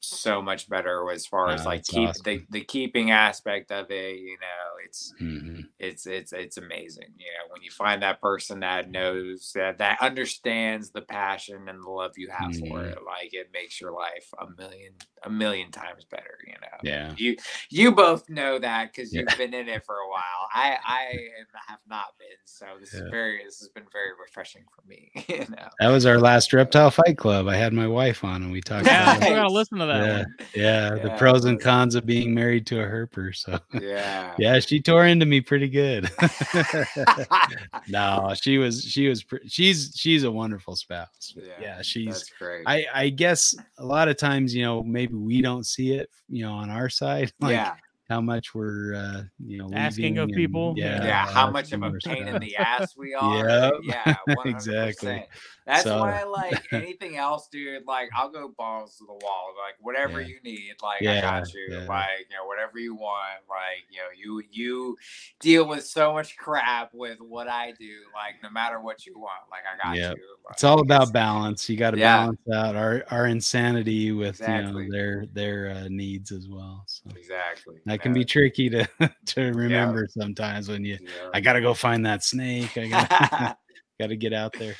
so 0.00 0.40
much 0.42 0.68
better 0.68 1.10
as 1.10 1.26
far 1.26 1.50
as 1.50 1.64
like 1.66 1.84
keep 1.84 2.08
awesome. 2.08 2.22
the, 2.24 2.44
the 2.50 2.64
keeping 2.64 3.10
aspect 3.10 3.70
of 3.70 3.90
it. 3.90 4.18
You 4.18 4.36
know, 4.40 4.84
it's 4.84 5.14
Mhm. 5.20 5.66
it's 5.78 6.06
it's 6.06 6.32
it's 6.32 6.56
amazing 6.56 7.08
you 7.16 7.26
know 7.26 7.52
when 7.52 7.62
you 7.62 7.70
find 7.70 8.02
that 8.02 8.20
person 8.20 8.60
that 8.60 8.90
knows 8.90 9.52
that 9.54 9.78
that 9.78 9.98
understands 10.00 10.90
the 10.90 11.00
passion 11.02 11.68
and 11.68 11.82
the 11.82 11.88
love 11.88 12.12
you 12.18 12.28
have 12.30 12.54
for 12.56 12.80
Mhm. 12.80 12.92
it 12.92 12.98
like 13.06 13.32
it 13.32 13.50
makes 13.52 13.80
your 13.80 13.92
life 13.92 14.28
a 14.40 14.46
million 14.60 14.92
a 15.22 15.30
million 15.30 15.70
times 15.70 16.04
better 16.04 16.38
you 16.46 16.54
know 16.54 16.78
Yeah. 16.82 17.14
you 17.16 17.36
you 17.70 17.92
both 17.92 18.28
know 18.28 18.58
that 18.58 18.92
because 18.92 19.12
you've 19.12 19.36
been 19.38 19.54
in 19.54 19.68
it 19.68 19.84
for 19.84 19.96
a 19.96 20.08
while 20.08 20.48
i 20.52 20.76
i 20.86 21.02
am- 21.38 21.46
have 21.68 21.78
not 21.88 22.18
been 22.18 22.28
so 22.46 22.66
this 22.80 22.92
is 22.94 23.02
very 23.10 23.42
this 23.44 23.60
has 23.60 23.68
been 23.68 23.86
very 23.92 24.10
refreshing 24.20 24.64
for 24.74 24.86
me 24.88 25.10
you 25.28 25.46
know 25.56 25.68
That 25.78 25.88
was 25.88 26.04
our 26.06 26.18
last 26.18 26.52
reptile 26.52 26.90
fight 26.90 27.16
club. 27.16 27.46
I 27.48 27.56
had 27.56 27.72
my 27.72 27.86
wife 27.86 28.24
on 28.24 28.42
and 28.42 28.50
we 28.52 28.60
talked 28.60 28.86
Yeah, 28.86 29.02
about 29.12 29.16
still 29.22 29.30
gotta 29.34 29.42
Nice. 29.42 29.52
listen 29.52 29.78
to 29.78 29.86
that 29.92 30.06
Yeah. 30.06 30.16
one. 30.18 30.34
yeah, 30.54 30.90
the 31.02 31.10
pros 31.18 31.44
and 31.44 31.60
cons 31.60 31.94
of 31.94 32.06
being 32.06 32.34
married 32.34 32.66
to 32.68 32.80
a 32.80 32.84
herper. 32.86 33.34
So 33.36 33.58
yeah 33.80 34.34
yeah, 34.38 34.58
she 34.60 34.80
tore 34.80 35.06
into 35.06 35.26
me 35.26 35.40
pretty 35.40 35.68
good. 35.68 36.10
no, 37.88 38.32
she 38.40 38.58
was 38.58 38.82
she 38.84 39.08
was 39.08 39.22
pre- 39.22 39.46
she's 39.48 39.92
she's 39.96 40.24
a 40.24 40.30
wonderful 40.30 40.76
spouse. 40.76 41.32
But 41.34 41.44
yeah, 41.60 41.82
she's 41.82 42.06
that's 42.06 42.30
great 42.38 42.64
I 42.66 42.86
I 42.94 43.08
guess 43.10 43.54
a 43.78 43.84
lot 43.84 44.08
of 44.08 44.16
times 44.16 44.54
you 44.54 44.62
know 44.64 44.82
maybe 44.82 45.14
we 45.14 45.42
don't 45.42 45.66
see 45.66 45.92
it 45.94 46.10
you 46.28 46.44
know 46.44 46.52
on 46.52 46.70
our 46.70 46.88
side 46.88 47.32
like 47.40 47.52
yeah 47.52 47.74
how 48.08 48.20
much 48.20 48.54
we're 48.56 48.94
uh 48.94 49.22
you 49.46 49.56
know 49.58 49.70
Asking 49.72 50.18
of 50.18 50.24
and- 50.30 50.34
people, 50.36 50.74
yeah 50.76 51.04
yeah, 51.04 51.26
how 51.26 51.48
much 51.50 51.72
of 51.72 51.82
a 51.82 51.86
our 51.86 51.98
pain 52.04 52.26
in 52.26 52.40
the 52.40 52.56
ass 52.56 52.96
we 52.96 53.14
are. 53.14 53.46
Yep, 53.46 53.72
Yeah, 53.84 54.14
100%. 54.28 54.46
exactly. 54.46 55.26
That's 55.70 55.84
So- 55.84 56.00
why, 56.00 56.22
like 56.24 56.62
anything 56.72 57.16
else, 57.16 57.48
dude. 57.48 57.86
Like 57.86 58.08
I'll 58.16 58.30
go 58.30 58.48
balls 58.56 58.96
to 58.98 59.04
the 59.04 59.12
wall. 59.12 59.54
Like 59.64 59.76
whatever 59.80 60.20
Yeah. 60.20 60.26
you 60.28 60.36
need, 60.42 60.74
like 60.82 61.02
I 61.06 61.20
got 61.20 61.52
you. 61.54 61.68
yeah. 61.70 61.86
Like 61.86 62.26
you 62.28 62.36
know, 62.36 62.46
whatever 62.46 62.78
you 62.78 62.94
want. 62.94 63.40
Like 63.48 63.84
you 63.90 63.98
know, 63.98 64.08
you 64.16 64.42
you 64.50 64.96
deal 65.40 65.66
with 65.68 65.84
so 65.86 66.12
much 66.12 66.36
crap 66.36 66.90
with 66.92 67.20
what 67.20 67.46
I 67.48 67.72
do. 67.78 67.98
Like 68.14 68.42
no 68.42 68.50
matter 68.50 68.80
what 68.80 69.06
you 69.06 69.18
want, 69.18 69.42
like 69.50 69.62
I 69.72 69.88
got 69.88 69.96
Yep. 69.96 70.16
you. 70.16 70.22
it's 70.50 70.64
all 70.64 70.76
Like, 70.76 70.84
about 70.86 71.12
balance 71.12 71.68
you 71.68 71.76
got 71.76 71.92
to 71.92 71.98
Yeah. 71.98 72.16
balance 72.18 72.40
out 72.52 72.74
our 72.76 73.04
our 73.10 73.26
insanity 73.26 74.10
with 74.12 74.40
Exactly. 74.40 74.84
you 74.84 74.88
know 74.90 74.96
their 74.96 75.26
their 75.32 75.70
uh, 75.70 75.88
needs 75.88 76.32
as 76.32 76.48
well 76.48 76.82
so 76.86 77.08
Exactly. 77.16 77.76
that 77.86 78.00
can 78.02 78.12
be 78.12 78.24
tricky 78.24 78.68
to 78.70 78.88
to 79.26 79.52
remember 79.52 80.08
sometimes 80.10 80.68
when 80.68 80.84
you 80.84 80.98
yeah. 81.00 81.08
i 81.34 81.40
gotta 81.40 81.60
go 81.60 81.72
find 81.74 82.04
that 82.06 82.24
snake 82.24 82.70
i 82.76 83.54
gotta 84.00 84.08
gotta 84.08 84.16
get 84.16 84.32
out 84.32 84.52
there 84.58 84.74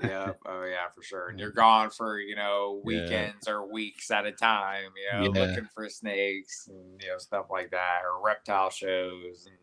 yeah. 0.00 0.32
Oh 0.46 0.64
yeah, 0.64 0.88
for 0.88 1.02
for 1.02 1.02
sure. 1.02 1.28
And 1.28 1.38
you're 1.40 1.50
gone 1.52 1.90
for 1.90 2.18
you 2.18 2.34
know 2.36 2.80
Yeah. 2.84 3.00
weekends 3.02 3.48
or 3.48 3.70
weeks 3.70 4.10
at 4.10 4.26
a 4.26 4.32
time. 4.32 4.90
You 4.96 5.12
know, 5.12 5.22
Yeah. 5.34 5.40
looking 5.40 5.68
for 5.74 5.88
snakes 5.88 6.68
and 6.68 7.00
you 7.02 7.08
know 7.08 7.18
stuff 7.18 7.46
like 7.50 7.70
that, 7.70 8.02
or 8.04 8.24
reptile 8.24 8.70
shows 8.70 9.46
and 9.46 9.58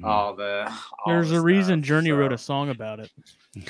Mhm. 0.00 0.04
all 0.04 0.34
the. 0.34 0.64
all 1.04 1.12
There's 1.14 1.30
the 1.30 1.36
a 1.36 1.42
reason 1.42 1.80
stuff, 1.82 1.88
Journey 1.88 2.12
wrote 2.12 2.32
a 2.32 2.38
song 2.38 2.70
about 2.70 3.00
it. 3.00 3.10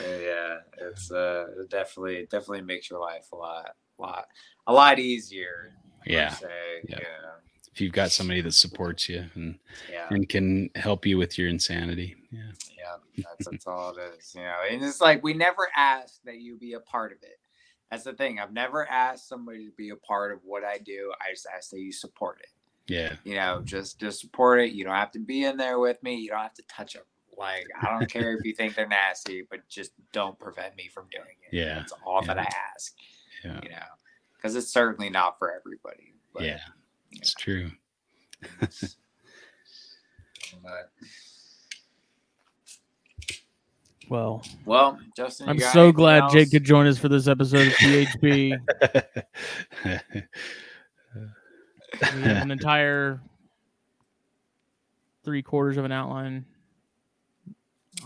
yeah, 0.00 0.58
it's 0.78 1.10
uh 1.10 1.46
it 1.60 1.70
definitely 1.70 2.16
it 2.16 2.30
definitely 2.30 2.62
makes 2.62 2.90
your 2.90 3.00
life 3.00 3.26
a 3.32 3.36
lot 3.36 3.70
lot 3.98 4.26
a 4.66 4.72
lot 4.72 4.98
easier. 4.98 5.72
per 6.04 6.10
yeah. 6.10 6.28
se, 6.28 6.48
Yeah. 6.88 6.98
yeah, 7.00 7.30
If 7.74 7.80
you've 7.80 7.92
got 7.92 8.12
somebody 8.12 8.40
that 8.40 8.52
supports 8.52 9.08
you 9.08 9.24
and 9.34 9.58
yeah. 9.90 10.06
and 10.08 10.28
can 10.28 10.70
help 10.76 11.04
you 11.04 11.18
with 11.18 11.36
your 11.36 11.48
insanity. 11.48 12.14
Yeah. 12.30 12.52
Yeah, 13.16 13.24
that's, 13.38 13.48
that's 13.48 13.66
all 13.66 13.96
it 13.96 14.14
is. 14.18 14.34
You 14.34 14.42
know, 14.42 14.56
and 14.70 14.82
it's 14.82 15.00
like 15.00 15.22
we 15.22 15.34
never 15.34 15.68
ask 15.76 16.22
that 16.24 16.38
you 16.38 16.56
be 16.56 16.74
a 16.74 16.80
part 16.80 17.12
of 17.12 17.18
it. 17.22 17.38
That's 17.90 18.04
the 18.04 18.12
thing. 18.12 18.40
I've 18.40 18.52
never 18.52 18.88
asked 18.88 19.28
somebody 19.28 19.66
to 19.66 19.72
be 19.72 19.90
a 19.90 19.96
part 19.96 20.32
of 20.32 20.40
what 20.44 20.64
I 20.64 20.78
do. 20.78 21.12
I 21.20 21.32
just 21.32 21.46
ask 21.54 21.70
that 21.70 21.80
you 21.80 21.92
support 21.92 22.40
it. 22.40 22.48
Yeah. 22.92 23.14
You 23.24 23.36
know, 23.36 23.62
just 23.64 23.98
just 23.98 24.20
support 24.20 24.60
it. 24.60 24.72
You 24.72 24.84
don't 24.84 24.94
have 24.94 25.12
to 25.12 25.18
be 25.18 25.44
in 25.44 25.56
there 25.56 25.78
with 25.78 26.02
me. 26.02 26.16
You 26.16 26.30
don't 26.30 26.40
have 26.40 26.54
to 26.54 26.64
touch 26.68 26.94
them. 26.94 27.02
Like 27.36 27.66
I 27.80 27.90
don't 27.90 28.10
care 28.10 28.36
if 28.36 28.44
you 28.44 28.54
think 28.54 28.74
they're 28.74 28.86
nasty, 28.86 29.46
but 29.48 29.68
just 29.68 29.92
don't 30.12 30.38
prevent 30.38 30.76
me 30.76 30.88
from 30.92 31.06
doing 31.10 31.36
it. 31.50 31.56
Yeah, 31.56 31.74
that's 31.76 31.92
all 32.06 32.22
that. 32.22 32.38
I 32.38 32.48
ask. 32.74 32.94
Yeah. 33.44 33.60
You 33.62 33.70
know, 33.70 33.86
because 34.36 34.56
it's 34.56 34.72
certainly 34.72 35.10
not 35.10 35.38
for 35.38 35.52
everybody. 35.52 36.14
But, 36.32 36.44
Yeah. 36.44 36.60
It's 37.16 37.34
true. 37.34 37.70
it's- 38.60 38.96
but, 40.62 40.90
Well, 44.10 44.42
well, 44.66 44.98
Justin, 45.16 45.48
I'm 45.48 45.58
so 45.58 45.84
anything 45.84 45.94
glad 45.94 46.30
Jake 46.30 46.50
could 46.50 46.64
join 46.64 46.86
us 46.86 46.98
for 46.98 47.08
this 47.08 47.26
episode 47.26 47.68
of 47.68 47.72
PHP. 47.74 48.60
we 49.84 49.90
have 52.22 52.42
an 52.42 52.50
entire 52.50 53.20
three 55.24 55.42
quarters 55.42 55.78
of 55.78 55.86
an 55.86 55.92
outline. 55.92 56.44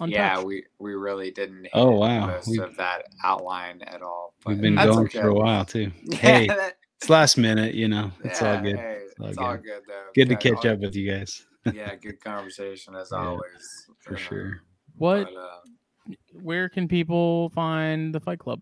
Untouched. 0.01 0.13
Yeah, 0.13 0.41
we 0.43 0.63
we 0.79 0.95
really 0.95 1.33
didn't. 1.33 1.67
Oh, 1.73 1.91
wow. 1.93 2.29
most 2.29 2.47
We've- 2.47 2.63
of 2.63 2.77
that 2.77 3.03
outline 3.25 3.83
at 3.83 4.01
all. 4.01 4.35
We've 4.47 4.61
been 4.61 4.77
going 4.77 5.07
okay. 5.07 5.21
for 5.21 5.29
a 5.29 5.35
while 5.35 5.65
too. 5.65 5.91
Yeah, 6.05 6.17
Hey, 6.17 6.47
that- 6.47 6.78
it's 7.01 7.09
last 7.09 7.37
minute, 7.39 7.75
you 7.75 7.89
know. 7.89 8.11
It's 8.25 8.43
all 8.43 8.61
good. 8.61 8.77
hey, 8.77 8.99
all 9.20 9.27
it's 9.27 9.37
good. 9.39 9.45
all 9.45 9.57
good 9.57 9.83
though. 9.87 10.05
Good 10.15 10.29
to 10.31 10.37
catch 10.37 10.65
all- 10.66 10.73
up 10.73 10.81
with 10.81 10.95
you 10.97 11.11
guys. 11.11 11.45
Yeah, 11.75 11.95
good 11.97 12.19
conversation 12.25 12.95
as 12.95 13.11
Yeah, 13.12 13.19
always. 13.19 13.87
for 14.01 14.12
you 14.12 14.16
know, 14.16 14.23
sure. 14.23 14.61
What? 14.97 15.25
but, 15.35 15.39
uh, 15.39 16.15
Where 16.33 16.69
can 16.70 16.89
people 16.89 17.51
find 17.51 18.15
the 18.15 18.20
Fight 18.20 18.39
Club? 18.39 18.61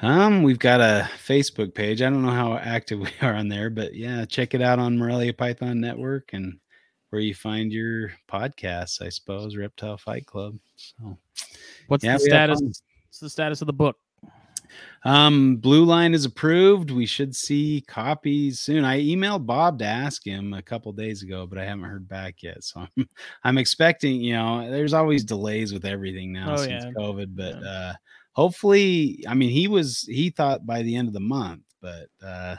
Um, 0.00 0.42
we've 0.42 0.58
got 0.60 0.80
a 0.80 1.10
Facebook 1.26 1.74
page. 1.74 2.00
I 2.00 2.08
don't 2.08 2.22
know 2.22 2.30
how 2.30 2.54
active 2.56 3.00
we 3.00 3.10
are 3.20 3.34
on 3.34 3.48
there, 3.48 3.68
but 3.68 3.94
yeah, 3.94 4.24
check 4.24 4.54
it 4.54 4.62
out 4.62 4.78
on 4.78 4.96
Morelia 4.96 5.34
Python 5.34 5.80
Network 5.80 6.30
and 6.32 6.58
where 7.10 7.20
you 7.20 7.34
find 7.34 7.72
your 7.72 8.12
podcasts, 8.30 9.02
I 9.02 9.10
suppose, 9.10 9.56
Reptile 9.56 9.98
Fight 9.98 10.24
Club. 10.24 10.56
So 10.76 11.18
What's 11.88 12.04
Yeah, 12.04 12.14
the 12.14 12.20
status? 12.20 12.60
What's 12.62 13.18
the 13.20 13.28
status 13.30 13.60
of 13.60 13.66
the 13.66 13.72
book? 13.74 13.96
Um, 15.04 15.56
Blue 15.56 15.84
Line 15.84 16.14
is 16.14 16.24
approved. 16.24 16.90
We 16.90 17.06
should 17.06 17.34
see 17.34 17.84
copies 17.86 18.60
soon. 18.60 18.84
I 18.84 19.00
emailed 19.00 19.46
Bob 19.46 19.78
to 19.80 19.84
ask 19.84 20.24
him 20.24 20.52
a 20.54 20.62
couple 20.62 20.92
days 20.92 21.22
ago, 21.22 21.46
but 21.46 21.58
I 21.58 21.64
haven't 21.64 21.84
heard 21.84 22.08
back 22.08 22.42
yet. 22.42 22.64
So 22.64 22.80
I'm, 22.96 23.08
I'm 23.44 23.58
expecting, 23.58 24.20
you 24.20 24.34
know, 24.34 24.70
there's 24.70 24.94
always 24.94 25.24
delays 25.24 25.72
with 25.72 25.84
everything 25.84 26.32
now 26.32 26.54
Oh, 26.54 26.56
since 26.56 26.84
yeah. 26.84 26.90
COVID, 26.96 27.34
but 27.36 27.54
Yeah. 27.62 27.68
uh 27.68 27.92
hopefully, 28.32 29.24
I 29.28 29.34
mean, 29.34 29.50
he 29.50 29.68
was 29.68 30.02
he 30.02 30.30
thought 30.30 30.66
by 30.66 30.82
the 30.82 30.96
end 30.96 31.08
of 31.08 31.14
the 31.14 31.20
month, 31.20 31.62
but 31.80 32.08
uh 32.22 32.56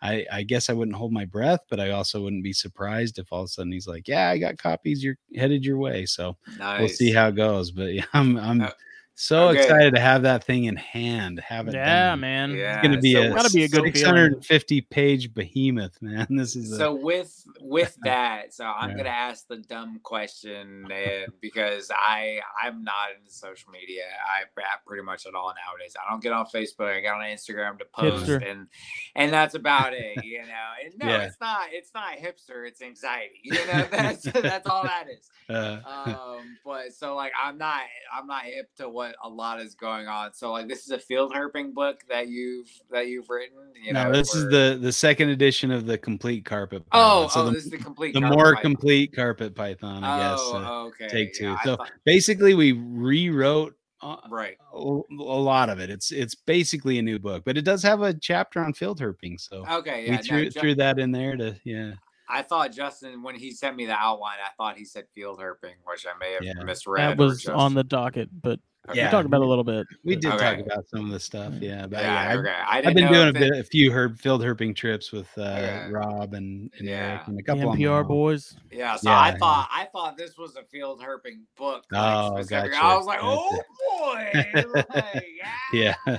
I, 0.00 0.26
I 0.32 0.42
guess 0.42 0.68
I 0.68 0.72
wouldn't 0.72 0.96
hold 0.96 1.12
my 1.12 1.24
breath, 1.24 1.60
but 1.70 1.78
I 1.78 1.90
also 1.90 2.22
wouldn't 2.22 2.42
be 2.42 2.52
surprised 2.52 3.18
if 3.18 3.32
all 3.32 3.42
of 3.42 3.44
a 3.46 3.48
sudden 3.48 3.70
he's 3.72 3.86
like, 3.86 4.08
"Yeah, 4.08 4.30
I 4.30 4.38
got 4.38 4.58
copies. 4.58 5.02
You're 5.04 5.16
headed 5.36 5.64
your 5.64 5.78
way." 5.78 6.06
So 6.06 6.36
nice. 6.46 6.80
we'll 6.80 6.88
see 6.88 7.12
how 7.12 7.28
it 7.28 7.36
goes. 7.36 7.70
But 7.70 7.92
yeah, 7.94 8.04
I'm 8.12 8.36
I'm 8.36 8.60
Uh, 8.62 8.70
so 9.14 9.48
okay. 9.50 9.62
excited 9.62 9.94
to 9.94 10.00
have 10.00 10.22
that 10.22 10.42
thing 10.44 10.64
in 10.64 10.74
hand. 10.76 11.38
Have 11.40 11.68
it 11.68 11.74
Yeah, 11.74 12.10
done. 12.10 12.20
man. 12.20 12.50
Yeah, 12.52 12.78
It's 12.78 12.82
gonna 12.82 12.98
be 13.00 13.12
so 13.14 13.22
a 13.22 13.30
Gotta 13.34 13.50
be 13.52 13.64
a 13.64 13.68
good 13.68 13.82
feeling. 13.92 13.94
650 13.94 14.80
page 14.82 15.34
behemoth, 15.34 16.00
man. 16.00 16.26
This 16.30 16.56
is 16.56 16.72
a, 16.72 16.76
So 16.76 16.94
with 16.94 17.44
with 17.60 17.96
that, 18.04 18.52
so 18.54 18.64
I'm 18.64 18.90
Yeah. 18.90 18.96
gonna 18.96 19.08
ask 19.10 19.46
the 19.46 19.58
dumb 19.58 20.00
question, 20.02 20.86
and 20.90 21.32
because 21.40 21.90
I 21.94 22.40
I'm 22.62 22.82
not 22.84 23.08
into 23.18 23.30
social 23.32 23.70
media, 23.70 24.04
I 24.26 24.42
rap 24.56 24.84
pretty 24.86 25.02
much 25.04 25.26
at 25.26 25.34
all 25.34 25.52
nowadays. 25.66 25.94
I 26.04 26.10
don't 26.10 26.22
get 26.22 26.32
on 26.32 26.46
Facebook. 26.46 26.92
I 26.96 27.00
get 27.00 27.14
on 27.14 27.20
Instagram 27.22 27.78
to 27.80 27.84
post, 27.94 28.26
Hipster. 28.26 28.50
and 28.50 28.66
and 29.14 29.32
that's 29.32 29.54
about 29.54 29.92
it. 29.94 30.24
You 30.24 30.38
know, 30.42 30.68
and 30.84 30.94
no, 30.98 31.06
Yeah. 31.08 31.22
it's 31.24 31.36
not 31.40 31.66
it's 31.70 31.90
not 31.94 32.16
hipster. 32.16 32.66
It's 32.66 32.80
anxiety. 32.80 33.40
You 33.44 33.54
know, 33.66 33.86
that's 33.90 34.22
that's 34.22 34.66
all 34.66 34.84
that 34.84 35.06
is. 35.10 35.28
uh, 35.48 35.80
Um, 35.84 36.56
but 36.64 36.92
so 36.94 37.14
like 37.14 37.32
I'm 37.42 37.58
not 37.58 37.82
I'm 38.12 38.26
not 38.26 38.44
hip 38.44 38.70
to 38.76 38.88
what 38.88 39.01
a 39.22 39.28
lot 39.28 39.60
is 39.60 39.74
going 39.74 40.06
on. 40.06 40.32
So 40.34 40.52
like 40.52 40.68
this 40.68 40.84
is 40.84 40.90
a 40.90 40.98
field 40.98 41.32
herping 41.32 41.74
book 41.74 42.00
that 42.08 42.28
you've 42.28 42.68
that 42.90 43.08
you've 43.08 43.28
written. 43.28 43.58
You 43.82 43.92
no, 43.92 44.04
know, 44.04 44.12
this 44.12 44.34
is 44.34 44.44
the 44.50 44.78
the 44.80 44.92
second 44.92 45.30
edition 45.30 45.70
of 45.70 45.86
the 45.86 45.98
complete 45.98 46.44
carpet. 46.44 46.82
oh 46.92 47.28
so 47.28 47.40
oh 47.42 47.44
the, 47.46 47.50
this 47.52 47.64
is 47.64 47.70
the 47.70 47.78
complete 47.78 48.14
the 48.14 48.20
more 48.20 48.54
python. 48.54 48.62
complete 48.62 49.14
carpet 49.14 49.54
python, 49.54 50.04
I 50.04 50.18
guess. 50.30 50.40
Oh, 50.42 50.56
uh, 50.56 50.84
okay. 50.88 51.08
take 51.08 51.34
two. 51.34 51.44
Yeah, 51.44 51.58
So 51.64 51.76
thought- 51.76 51.90
basically, 52.04 52.54
we 52.54 52.72
rewrote. 52.72 53.74
Uh, 54.04 54.16
right. 54.30 54.56
a 54.74 54.76
a 54.76 55.40
lot 55.40 55.68
of 55.68 55.78
it. 55.78 55.88
It's 55.88 56.10
it's 56.10 56.34
basically 56.34 56.98
a 56.98 57.02
new 57.02 57.20
book, 57.20 57.44
but 57.44 57.56
it 57.56 57.62
does 57.62 57.84
have 57.84 58.02
a 58.02 58.12
chapter 58.12 58.58
on 58.58 58.72
field 58.72 58.98
herping. 59.00 59.38
So 59.40 59.64
Okay. 59.70 60.06
Yeah. 60.06 60.10
we 60.10 60.16
no, 60.16 60.22
threw 60.22 60.44
Ju- 60.50 60.60
threw 60.60 60.74
that 60.74 60.98
in 60.98 61.12
there 61.12 61.36
to 61.36 61.54
yeah. 61.64 61.92
I 62.28 62.42
thought 62.42 62.72
Justin 62.72 63.22
when 63.22 63.34
he 63.36 63.52
sent 63.52 63.76
me 63.76 63.86
the 63.86 63.92
outline, 63.92 64.38
I 64.44 64.48
thought 64.56 64.76
he 64.76 64.84
said 64.86 65.04
field 65.14 65.38
herping, 65.38 65.74
which 65.84 66.04
I 66.04 66.18
may 66.18 66.32
have 66.32 66.42
Yeah. 66.42 66.54
misread. 66.64 67.10
That 67.10 67.18
was 67.22 67.42
just- 67.42 67.50
on 67.50 67.74
the 67.74 67.84
docket, 67.84 68.28
but. 68.32 68.58
Yeah. 68.94 69.06
we 69.06 69.10
talked 69.12 69.26
about 69.26 69.42
a 69.42 69.46
little 69.46 69.62
bit. 69.64 69.86
We 70.04 70.16
but- 70.16 70.22
did 70.22 70.38
talk 70.38 70.58
about 70.58 70.88
some 70.88 71.04
of 71.06 71.10
the 71.12 71.20
stuff, 71.20 71.52
yeah. 71.60 71.86
But 71.86 72.00
Yeah. 72.02 72.12
yeah, 72.12 72.30
I- 72.30 72.36
okay. 72.36 72.50
I 72.50 72.78
I've 72.88 72.94
been 72.94 73.12
doing 73.12 73.28
a 73.28 73.32
bit, 73.32 73.52
a 73.56 73.62
few 73.62 73.92
herb 73.92 74.18
field 74.18 74.42
herping 74.42 74.74
trips 74.74 75.12
with 75.12 75.28
uh, 75.38 75.42
Okay. 75.42 75.88
Rob 75.90 76.34
and, 76.34 76.70
and 76.78 76.88
Yeah. 76.88 77.10
Eric 77.12 77.28
and 77.28 77.38
a 77.38 77.42
couple 77.44 77.70
of 77.70 77.78
NPR 77.78 78.06
boys. 78.06 78.56
Yeah, 78.72 78.96
so 78.96 79.10
Yeah, 79.10 79.20
I 79.20 79.36
thought 79.38 79.68
I 79.70 79.84
thought 79.92 80.16
this 80.16 80.36
was 80.36 80.56
a 80.56 80.64
field 80.64 81.00
herping 81.00 81.42
book. 81.56 81.84
Like, 81.92 82.02
Oh, 82.02 82.42
gotcha, 82.42 82.76
I 82.76 82.96
was 82.96 83.06
like, 83.06 83.20
oh 83.22 83.60
boy, 83.88 84.30
like, 84.94 85.26
yeah. 85.72 85.94
Yeah, 86.06 86.18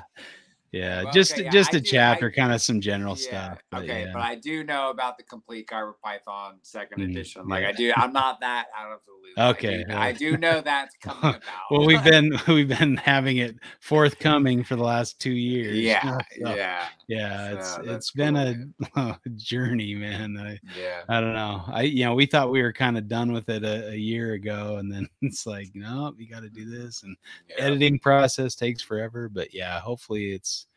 yeah, 0.74 1.04
Well, 1.04 1.14
just 1.14 1.34
okay, 1.34 1.44
yeah, 1.44 1.50
just 1.52 1.74
I 1.74 1.78
a 1.78 1.80
do- 1.80 1.90
chapter, 1.90 2.28
I- 2.28 2.38
kind 2.38 2.52
of 2.52 2.62
some 2.62 2.82
general 2.82 3.16
Yeah, 3.18 3.28
stuff. 3.28 3.60
But 3.72 3.84
okay, 3.84 4.02
yeah. 4.06 4.12
but 4.14 4.22
I 4.24 4.36
do 4.36 4.64
know 4.66 4.90
about 4.90 5.18
the 5.18 5.24
complete 5.24 5.68
Carpet 5.68 6.02
Python 6.04 6.60
2nd 6.64 6.98
Mhm, 6.98 7.12
edition. 7.12 7.48
Like 7.48 7.62
yeah. 7.62 7.70
I 7.70 7.72
do, 7.72 7.94
I'm 7.96 8.12
not 8.12 8.40
that 8.42 8.66
out 8.78 8.92
of 8.92 9.00
the 9.06 9.12
loop. 9.12 9.38
I 9.38 9.50
Okay, 9.52 9.78
do- 9.78 9.84
yeah. 9.90 10.02
I 10.02 10.12
do 10.12 10.38
know 10.38 10.60
that's 10.62 10.96
coming 11.02 11.20
about. 11.36 11.42
well, 11.72 11.86
we've 11.86 12.04
been 12.04 12.38
we've 12.50 12.68
been 12.68 12.98
having 12.98 13.38
it 13.38 13.56
forthcoming 13.80 14.64
for 14.64 14.76
the 14.76 14.84
last 14.84 15.20
two 15.22 15.32
years. 15.32 15.78
yeah, 15.78 16.18
So, 16.42 16.56
yeah, 16.56 16.86
yeah. 17.08 17.54
It's 17.54 17.78
it's 17.84 18.12
been 18.12 18.74
cool, 18.94 19.18
a, 19.26 19.30
journey, 19.36 19.96
man. 19.96 20.38
I, 20.38 20.60
yeah. 20.80 21.02
I 21.10 21.22
don't 21.22 21.34
know. 21.34 21.64
I 21.68 21.84
you 21.84 22.06
know 22.06 22.16
we 22.16 22.26
thought 22.26 22.52
we 22.52 22.62
were 22.62 22.74
kind 22.74 22.98
of 22.98 23.08
done 23.08 23.32
with 23.32 23.50
it 23.50 23.64
a, 23.64 23.90
a 23.92 23.96
year 23.96 24.34
ago, 24.34 24.78
and 24.78 24.92
then 24.92 25.08
it's 25.22 25.46
like 25.46 25.70
no, 25.74 26.14
you 26.18 26.28
got 26.28 26.42
to 26.42 26.50
do 26.50 26.70
this, 26.70 27.04
and 27.04 27.16
yeah. 27.50 27.66
editing 27.66 28.00
process 28.00 28.56
takes 28.56 28.82
forever. 28.82 29.30
But 29.30 29.54
yeah, 29.54 29.80
hopefully 29.80 30.34
it's. 30.34 30.68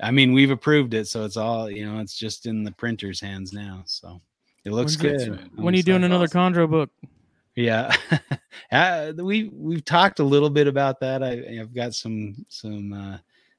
I 0.00 0.12
mean, 0.12 0.32
we've 0.32 0.52
approved 0.52 0.94
it, 0.94 1.08
so 1.08 1.24
it's 1.24 1.36
all 1.36 1.70
you 1.70 1.84
know. 1.84 2.00
It's 2.00 2.16
just 2.16 2.46
in 2.46 2.64
the 2.64 2.72
printer's 2.72 3.20
hands 3.20 3.52
now, 3.52 3.82
so 3.86 4.20
it 4.64 4.72
looks 4.72 5.00
When's 5.02 5.24
good. 5.26 5.34
it- 5.34 5.40
When 5.56 5.74
are 5.74 5.76
you 5.76 5.82
doing 5.82 6.04
another 6.04 6.24
awesome. 6.24 6.54
Chondro 6.54 6.70
book? 6.70 6.90
Yeah, 7.56 7.92
uh, 8.72 9.12
we 9.16 9.50
we've 9.52 9.84
talked 9.84 10.20
a 10.20 10.24
little 10.24 10.50
bit 10.50 10.68
about 10.68 11.00
that. 11.00 11.24
I, 11.24 11.58
I've 11.60 11.74
got 11.74 11.92
some 11.92 12.46
some 12.48 12.92
uh, 12.92 13.18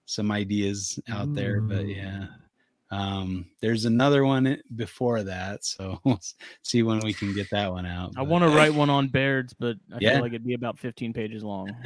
some 0.09 0.31
ideas 0.31 0.99
out 1.09 1.33
there, 1.35 1.61
but 1.61 1.87
yeah, 1.87 2.25
um, 2.89 3.45
there's 3.61 3.85
another 3.85 4.25
one 4.25 4.59
before 4.75 5.21
that, 5.21 5.63
so 5.63 5.99
we'll 6.05 6.19
see 6.63 6.81
when 6.81 6.99
we 7.01 7.13
can 7.13 7.33
get 7.35 7.47
that 7.51 7.71
one 7.71 7.85
out. 7.85 8.13
I 8.17 8.23
want 8.23 8.43
to 8.43 8.49
write 8.57 8.73
one 8.73 8.89
on 8.89 9.07
Baird's, 9.09 9.53
but 9.53 9.77
I 9.93 9.97
Yeah. 10.01 10.13
feel 10.13 10.21
like 10.21 10.31
it'd 10.33 10.47
be 10.47 10.55
about 10.55 10.79
15 10.79 11.13
pages 11.13 11.43
long. 11.43 11.69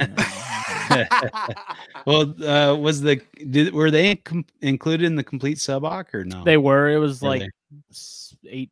well, 2.06 2.34
uh, 2.42 2.74
was 2.76 3.00
the 3.02 3.20
did 3.50 3.72
were 3.74 3.90
they 3.90 4.16
com- 4.16 4.46
included 4.62 5.04
in 5.04 5.16
the 5.16 5.24
complete 5.24 5.58
suboc 5.58 6.14
or 6.14 6.24
no? 6.24 6.42
they 6.44 6.56
were. 6.56 6.88
It 6.90 6.98
was 6.98 7.20
Were 7.20 7.28
like 7.28 7.40
they? 7.42 7.50
eight, 8.48 8.70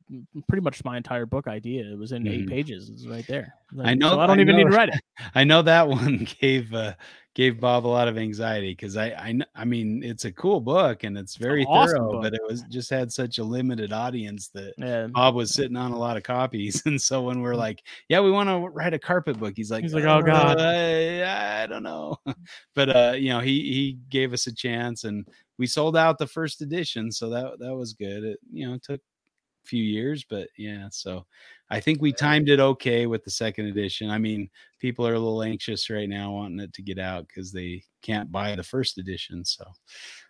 pretty 0.49 0.62
much 0.62 0.85
my 0.85 0.97
entire 0.97 1.27
book 1.27 1.47
idea. 1.49 1.85
It 1.85 1.99
was 1.99 2.12
in 2.12 2.27
eight 2.27 2.47
Mhm. 2.47 2.49
pages. 2.49 2.89
It's 2.91 3.07
right 3.07 3.27
there. 3.27 3.55
I 3.83 3.95
know- 3.95 4.11
So 4.11 4.20
I 4.20 4.27
don't 4.27 4.39
I 4.39 4.43
even 4.43 4.57
need 4.57 4.70
to 4.70 4.77
write 4.77 4.89
it. 4.91 5.01
I 5.35 5.45
know 5.45 5.62
that 5.62 5.89
one 5.89 6.27
gave 6.41 6.73
uh, 6.74 6.95
gave 7.35 7.59
Bob 7.61 7.87
a 7.87 7.89
lot 7.89 8.09
of 8.09 8.19
anxiety 8.19 8.73
because 8.73 8.97
I 8.97 9.07
I 9.07 9.39
I 9.55 9.65
mean 9.65 10.03
it's 10.03 10.27
a 10.27 10.33
cool 10.33 10.61
book 10.61 11.05
and 11.05 11.17
it's 11.17 11.37
very 11.37 11.65
awesome 11.65 11.97
thorough, 11.97 12.13
book. 12.13 12.23
but 12.25 12.35
it 12.35 12.43
was 12.47 12.63
just 12.71 12.91
had 12.91 13.11
such 13.11 13.39
a 13.39 13.45
limited 13.45 13.93
audience 13.93 14.49
that 14.49 14.75
Yeah. 14.77 15.07
Bob 15.07 15.35
was 15.35 15.55
sitting 15.55 15.77
on 15.77 15.93
a 15.93 15.99
lot 15.99 16.17
of 16.19 16.23
copies, 16.25 16.83
and 16.87 17.01
so 17.01 17.23
when 17.23 17.41
we're 17.41 17.55
like, 17.55 17.83
"Yeah, 18.09 18.21
we 18.21 18.31
want 18.31 18.49
to 18.51 18.69
write 18.69 18.93
a 18.95 18.99
carpet 18.99 19.39
book," 19.39 19.55
he's 19.57 19.71
like, 19.71 19.83
He's 19.83 19.95
like, 19.95 20.05
"Oh, 20.05 20.21
God." 20.23 20.59
"Uh, 20.61 21.25
I 21.63 21.67
don't 21.67 21.83
know, 21.83 22.19
but 22.75 22.95
uh, 22.95 23.15
you 23.17 23.31
know, 23.31 23.41
he 23.41 23.61
he 23.73 23.99
gave 24.11 24.33
us 24.33 24.47
a 24.47 24.55
chance, 24.55 25.05
and 25.05 25.27
we 25.59 25.67
sold 25.67 25.97
out 25.97 26.19
the 26.19 26.27
first 26.27 26.61
edition, 26.61 27.11
so 27.11 27.31
that 27.31 27.59
that 27.61 27.75
was 27.75 27.94
good. 27.94 28.25
It 28.25 28.41
you 28.52 28.69
know 28.69 28.78
took 28.83 29.01
a 29.01 29.67
few 29.69 29.83
years, 29.83 30.25
but 30.28 30.49
yeah, 30.59 30.89
so 30.91 31.25
I 31.73 31.81
think 31.81 32.02
we 32.02 32.12
timed 32.12 32.49
it 32.51 32.60
okay 32.60 33.07
with 33.07 33.25
the 33.25 33.31
second 33.31 33.67
edition. 33.67 34.10
I 34.10 34.18
mean, 34.18 34.49
people 34.78 35.07
are 35.07 35.15
a 35.15 35.18
little 35.18 35.42
anxious 35.42 35.89
right 35.89 36.09
now, 36.09 36.31
wanting 36.33 36.60
it 36.60 36.73
to 36.75 36.83
get 36.83 36.99
out 36.99 37.26
because 37.26 37.51
they 37.51 37.83
can't 38.02 38.31
buy 38.31 38.55
the 38.55 38.62
first 38.62 38.99
edition. 38.99 39.42
So 39.44 39.65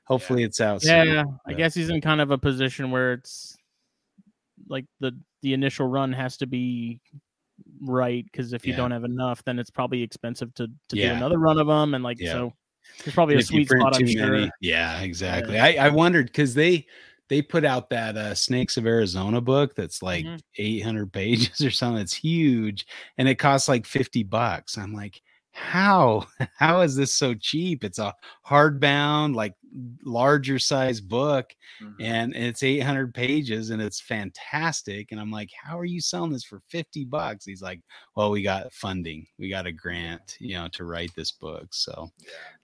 hopefully 0.04 0.44
it's 0.44 0.60
out. 0.60 0.82
soon, 0.82 1.08
Yeah, 1.08 1.24
I 1.46 1.52
guess 1.54 1.74
he's 1.74 1.88
in 1.90 2.00
kind 2.00 2.20
of 2.20 2.30
a 2.30 2.38
position 2.38 2.90
where 2.92 3.12
it's 3.14 3.56
like 4.68 4.86
the 5.00 5.18
the 5.42 5.52
initial 5.52 5.88
run 5.88 6.12
has 6.12 6.36
to 6.36 6.46
be 6.46 7.00
right 7.80 8.24
because 8.26 8.52
if 8.52 8.64
you 8.64 8.72
Yeah. 8.72 8.76
don't 8.76 8.90
have 8.92 9.04
enough, 9.04 9.42
then 9.44 9.58
it's 9.58 9.70
probably 9.70 10.00
expensive 10.02 10.54
to 10.54 10.68
to 10.90 10.96
do 10.96 11.02
another 11.10 11.38
run 11.38 11.58
of 11.58 11.66
them, 11.66 11.94
and 11.94 12.04
like 12.04 12.20
Yeah. 12.20 12.32
so. 12.32 12.52
There's 13.04 13.14
probably 13.14 13.34
And 13.36 13.42
a 13.42 13.46
sweet 13.46 13.68
spot, 13.68 13.96
I'm 13.96 14.06
sure. 14.08 14.32
many- 14.32 14.50
Yeah, 14.60 15.00
exactly. 15.02 15.58
I, 15.58 15.86
I 15.86 15.88
wondered 15.88 16.26
because 16.26 16.52
they 16.54 16.86
they 17.32 17.42
put 17.42 17.64
out 17.64 17.90
that 17.90 18.16
uh, 18.16 18.34
Snakes 18.34 18.76
of 18.76 18.86
Arizona 18.86 19.40
book 19.40 19.74
that's 19.74 20.02
like 20.02 20.26
Mhm. 20.26 20.40
800 20.58 21.12
pages 21.14 21.62
or 21.62 21.70
something. 21.70 22.02
It's 22.02 22.14
huge, 22.14 22.86
and 23.18 23.28
it 23.28 23.36
costs 23.36 23.68
like 23.68 23.86
50 23.86 24.22
bucks. 24.24 24.78
I'm 24.78 24.94
like, 24.94 25.22
how 25.52 26.26
how 26.58 26.82
is 26.82 26.96
this 26.96 27.14
so 27.14 27.34
cheap? 27.34 27.84
It's 27.84 27.98
a 27.98 28.14
hardbound, 28.46 29.34
like 29.34 29.54
larger 30.04 30.58
size 30.58 31.00
book, 31.00 31.54
Mhm. 31.80 31.94
and 32.00 32.36
it's 32.36 32.62
800 32.62 33.14
pages, 33.14 33.70
and 33.70 33.80
it's 33.80 34.00
fantastic. 34.00 35.12
And 35.12 35.20
I'm 35.20 35.30
like, 35.30 35.50
how 35.62 35.78
are 35.78 35.84
you 35.84 36.00
selling 36.00 36.32
this 36.32 36.44
for 36.44 36.60
50 36.68 37.04
bucks? 37.04 37.44
He's 37.44 37.62
like, 37.62 37.80
well, 38.14 38.30
we 38.30 38.42
got 38.42 38.72
funding, 38.72 39.26
we 39.38 39.48
got 39.48 39.66
a 39.66 39.72
grant, 39.72 40.36
you 40.40 40.54
know, 40.54 40.68
to 40.68 40.84
write 40.84 41.12
this 41.16 41.32
book. 41.32 41.68
So. 41.72 42.10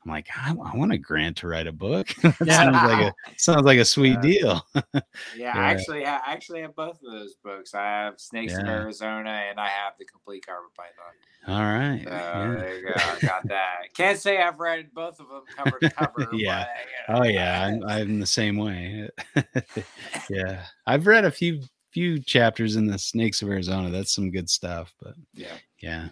I'm 0.04 0.12
like, 0.12 0.28
I, 0.34 0.50
I 0.50 0.76
want 0.76 0.92
a 0.92 0.96
grant 0.96 1.36
to 1.38 1.48
write 1.48 1.66
a 1.66 1.72
book. 1.72 2.06
that 2.22 2.36
Yeah. 2.44 2.56
sounds 2.70 2.76
like 2.92 3.00
a 3.02 3.14
sounds 3.36 3.64
like 3.64 3.78
a 3.80 3.84
sweet 3.84 4.14
Yeah. 4.14 4.20
deal. 4.20 4.66
Yeah, 4.94 5.00
Yeah. 5.36 5.52
I 5.56 5.64
actually, 5.72 6.06
I 6.06 6.20
actually 6.24 6.60
have 6.62 6.76
both 6.76 7.00
of 7.04 7.12
those 7.12 7.34
books. 7.42 7.74
I 7.74 7.82
have 7.82 8.20
Snakes 8.20 8.52
Yeah. 8.52 8.68
Arizona, 8.70 9.30
and 9.50 9.58
I 9.58 9.66
have 9.66 9.94
the 9.98 10.04
complete 10.04 10.46
Carpet 10.46 10.70
Python. 10.76 11.14
All 11.48 11.62
right. 11.62 12.04
So 12.04 12.10
yeah. 12.10 12.54
there 12.54 12.76
you 12.78 12.82
go. 12.86 12.92
I 12.96 13.18
got 13.26 13.48
that. 13.48 13.92
Can't 13.94 14.18
say 14.18 14.40
I've 14.40 14.60
read 14.60 14.94
both 14.94 15.18
of 15.18 15.28
them 15.28 15.42
cover 15.56 15.78
to 15.80 15.90
cover. 15.90 16.28
Yeah. 16.32 16.64
But, 16.64 16.68
Oh 17.09 17.25
yeah, 17.25 17.65
I'm, 17.65 17.85
I'm 17.85 18.20
the 18.20 18.27
same 18.27 18.57
way. 18.57 19.09
yeah, 20.31 20.65
I've 20.86 21.07
read 21.07 21.25
a 21.25 21.31
few 21.31 21.62
few 21.91 22.20
chapters 22.20 22.77
in 22.77 22.86
the 22.86 22.99
Snakes 22.99 23.43
of 23.43 23.49
Arizona. 23.49 23.91
That's 23.91 24.15
some 24.15 24.31
good 24.31 24.51
stuff. 24.51 24.94
But 25.01 25.15
yeah. 25.35 25.55
yeah, 25.81 26.09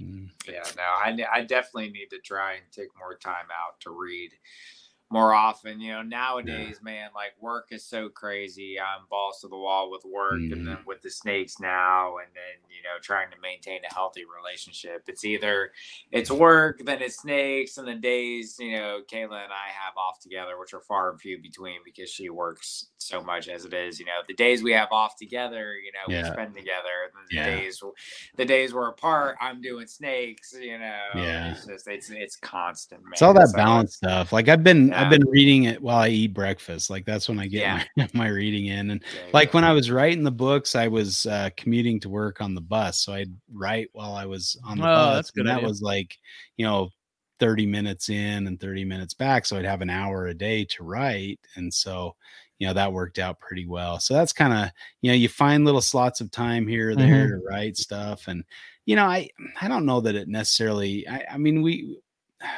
Mm. 0.00 0.30
Yeah, 0.48 0.62
no, 0.76 0.82
I, 0.82 1.16
I 1.32 1.42
definitely 1.42 1.90
need 1.90 2.08
to 2.10 2.18
try 2.20 2.54
and 2.54 2.62
take 2.72 2.88
more 2.98 3.16
time 3.16 3.46
out 3.52 3.78
to 3.80 3.90
read 3.90 4.30
more 5.10 5.34
often. 5.34 5.80
You 5.80 5.92
know, 5.92 6.02
nowadays, 6.02 6.78
man, 6.82 7.10
like 7.14 7.32
work 7.40 7.68
is 7.72 7.84
so 7.84 8.08
crazy. 8.08 8.78
I'm 8.80 9.06
balls 9.10 9.40
to 9.40 9.48
the 9.48 9.56
wall 9.56 9.90
with 9.90 10.04
work 10.04 10.38
Mhm. 10.40 10.52
and 10.52 10.66
then 10.66 10.78
with 10.86 11.02
the 11.02 11.10
snakes 11.10 11.58
now, 11.60 12.18
and 12.18 12.28
then, 12.34 12.60
you 12.70 12.82
know, 12.82 12.98
trying 13.02 13.30
to 13.32 13.36
maintain 13.40 13.80
a 13.84 13.92
healthy 13.92 14.24
relationship. 14.24 15.04
It's 15.08 15.24
either 15.24 15.72
it's 16.12 16.30
work, 16.30 16.80
then 16.84 17.02
it's 17.02 17.16
snakes, 17.20 17.76
and 17.78 17.86
the 17.88 17.94
days, 17.94 18.56
you 18.58 18.72
know, 18.76 19.02
Kayla 19.10 19.42
and 19.44 19.52
I 19.52 19.68
have 19.72 19.96
off 19.96 20.20
together, 20.20 20.58
which 20.58 20.72
are 20.74 20.80
far 20.80 21.10
and 21.10 21.20
few 21.20 21.40
between 21.42 21.80
because 21.84 22.08
she 22.10 22.30
works 22.30 22.90
so 22.98 23.22
much 23.22 23.48
as 23.48 23.64
it 23.64 23.74
is. 23.74 23.98
You 23.98 24.06
know, 24.06 24.20
the 24.28 24.34
days 24.34 24.62
we 24.62 24.72
have 24.72 24.88
off 24.92 25.16
together, 25.16 25.74
you 25.74 25.90
know, 25.92 26.06
we 26.08 26.22
spend 26.24 26.54
together. 26.54 27.10
The 27.30 27.34
Yeah. 27.36 27.44
days 27.46 27.82
the 28.36 28.44
days 28.44 28.72
we're 28.74 28.88
apart, 28.88 29.36
I'm 29.40 29.60
doing 29.60 29.86
snakes, 29.86 30.52
you 30.58 30.78
know. 30.78 31.00
Yeah. 31.16 31.50
It's 31.52 31.66
just 31.66 31.88
it's 31.88 32.10
it's 32.10 32.36
constant, 32.36 33.02
man. 33.02 33.12
it's 33.12 33.22
all 33.22 33.34
that 33.34 33.48
So 33.48 33.56
balance 33.56 33.96
stuff. 33.96 34.32
Like 34.32 34.48
I've 34.48 34.62
been 34.64 34.92
I've 35.00 35.08
been 35.08 35.24
reading 35.28 35.64
it 35.64 35.80
while 35.82 35.98
I 35.98 36.08
eat 36.08 36.34
breakfast. 36.34 36.90
Like 36.90 37.04
that's 37.06 37.28
when 37.28 37.38
I 37.38 37.46
get 37.46 37.64
Yeah. 37.64 37.68
my, 37.68 37.86
my 38.14 38.28
reading 38.28 38.66
in. 38.66 38.90
And 38.90 39.04
you 39.12 39.20
like 39.32 39.54
when 39.54 39.64
I 39.64 39.72
was 39.72 39.90
writing 39.90 40.24
the 40.24 40.30
books, 40.30 40.74
I 40.76 40.88
was 40.88 41.26
uh, 41.26 41.50
commuting 41.56 42.00
to 42.00 42.08
work 42.08 42.40
on 42.40 42.54
the 42.54 42.60
bus, 42.60 43.00
so 43.00 43.12
I'd 43.14 43.32
write 43.52 43.88
while 43.92 44.14
I 44.14 44.26
was 44.26 44.56
on 44.64 44.80
the 44.80 44.86
Oh, 44.86 44.88
bus. 44.88 45.22
that's 45.22 45.30
good 45.30 45.46
and 45.46 45.48
that 45.48 45.62
was 45.62 45.82
like, 45.82 46.16
you 46.56 46.66
know, 46.66 46.90
thirty 47.38 47.66
minutes 47.66 48.08
in 48.10 48.46
and 48.46 48.60
thirty 48.60 48.84
minutes 48.84 49.14
back, 49.14 49.46
so 49.46 49.56
I'd 49.58 49.64
have 49.64 49.82
an 49.82 49.90
hour 49.90 50.26
a 50.26 50.34
day 50.34 50.64
to 50.66 50.84
write, 50.84 51.40
and 51.56 51.72
so 51.72 52.14
you 52.58 52.66
know 52.66 52.74
that 52.74 52.92
worked 52.92 53.18
out 53.18 53.40
pretty 53.40 53.66
well. 53.66 53.98
So 54.00 54.14
that's 54.14 54.32
kind 54.32 54.52
of 54.52 54.70
you 55.02 55.10
know 55.10 55.16
you 55.16 55.28
find 55.28 55.64
little 55.64 55.80
slots 55.80 56.20
of 56.20 56.30
time 56.30 56.66
here 56.66 56.90
or 56.90 56.96
there 56.96 57.26
Mm-hmm. 57.26 57.30
to 57.30 57.38
write 57.48 57.76
stuff, 57.76 58.28
and 58.28 58.44
you 58.86 58.96
know 58.96 59.06
I 59.06 59.28
I 59.60 59.68
don't 59.68 59.86
know 59.86 60.00
that 60.02 60.14
it 60.16 60.28
necessarily. 60.28 61.06
I, 61.08 61.24
I 61.32 61.38
mean 61.38 61.62
we 61.62 61.98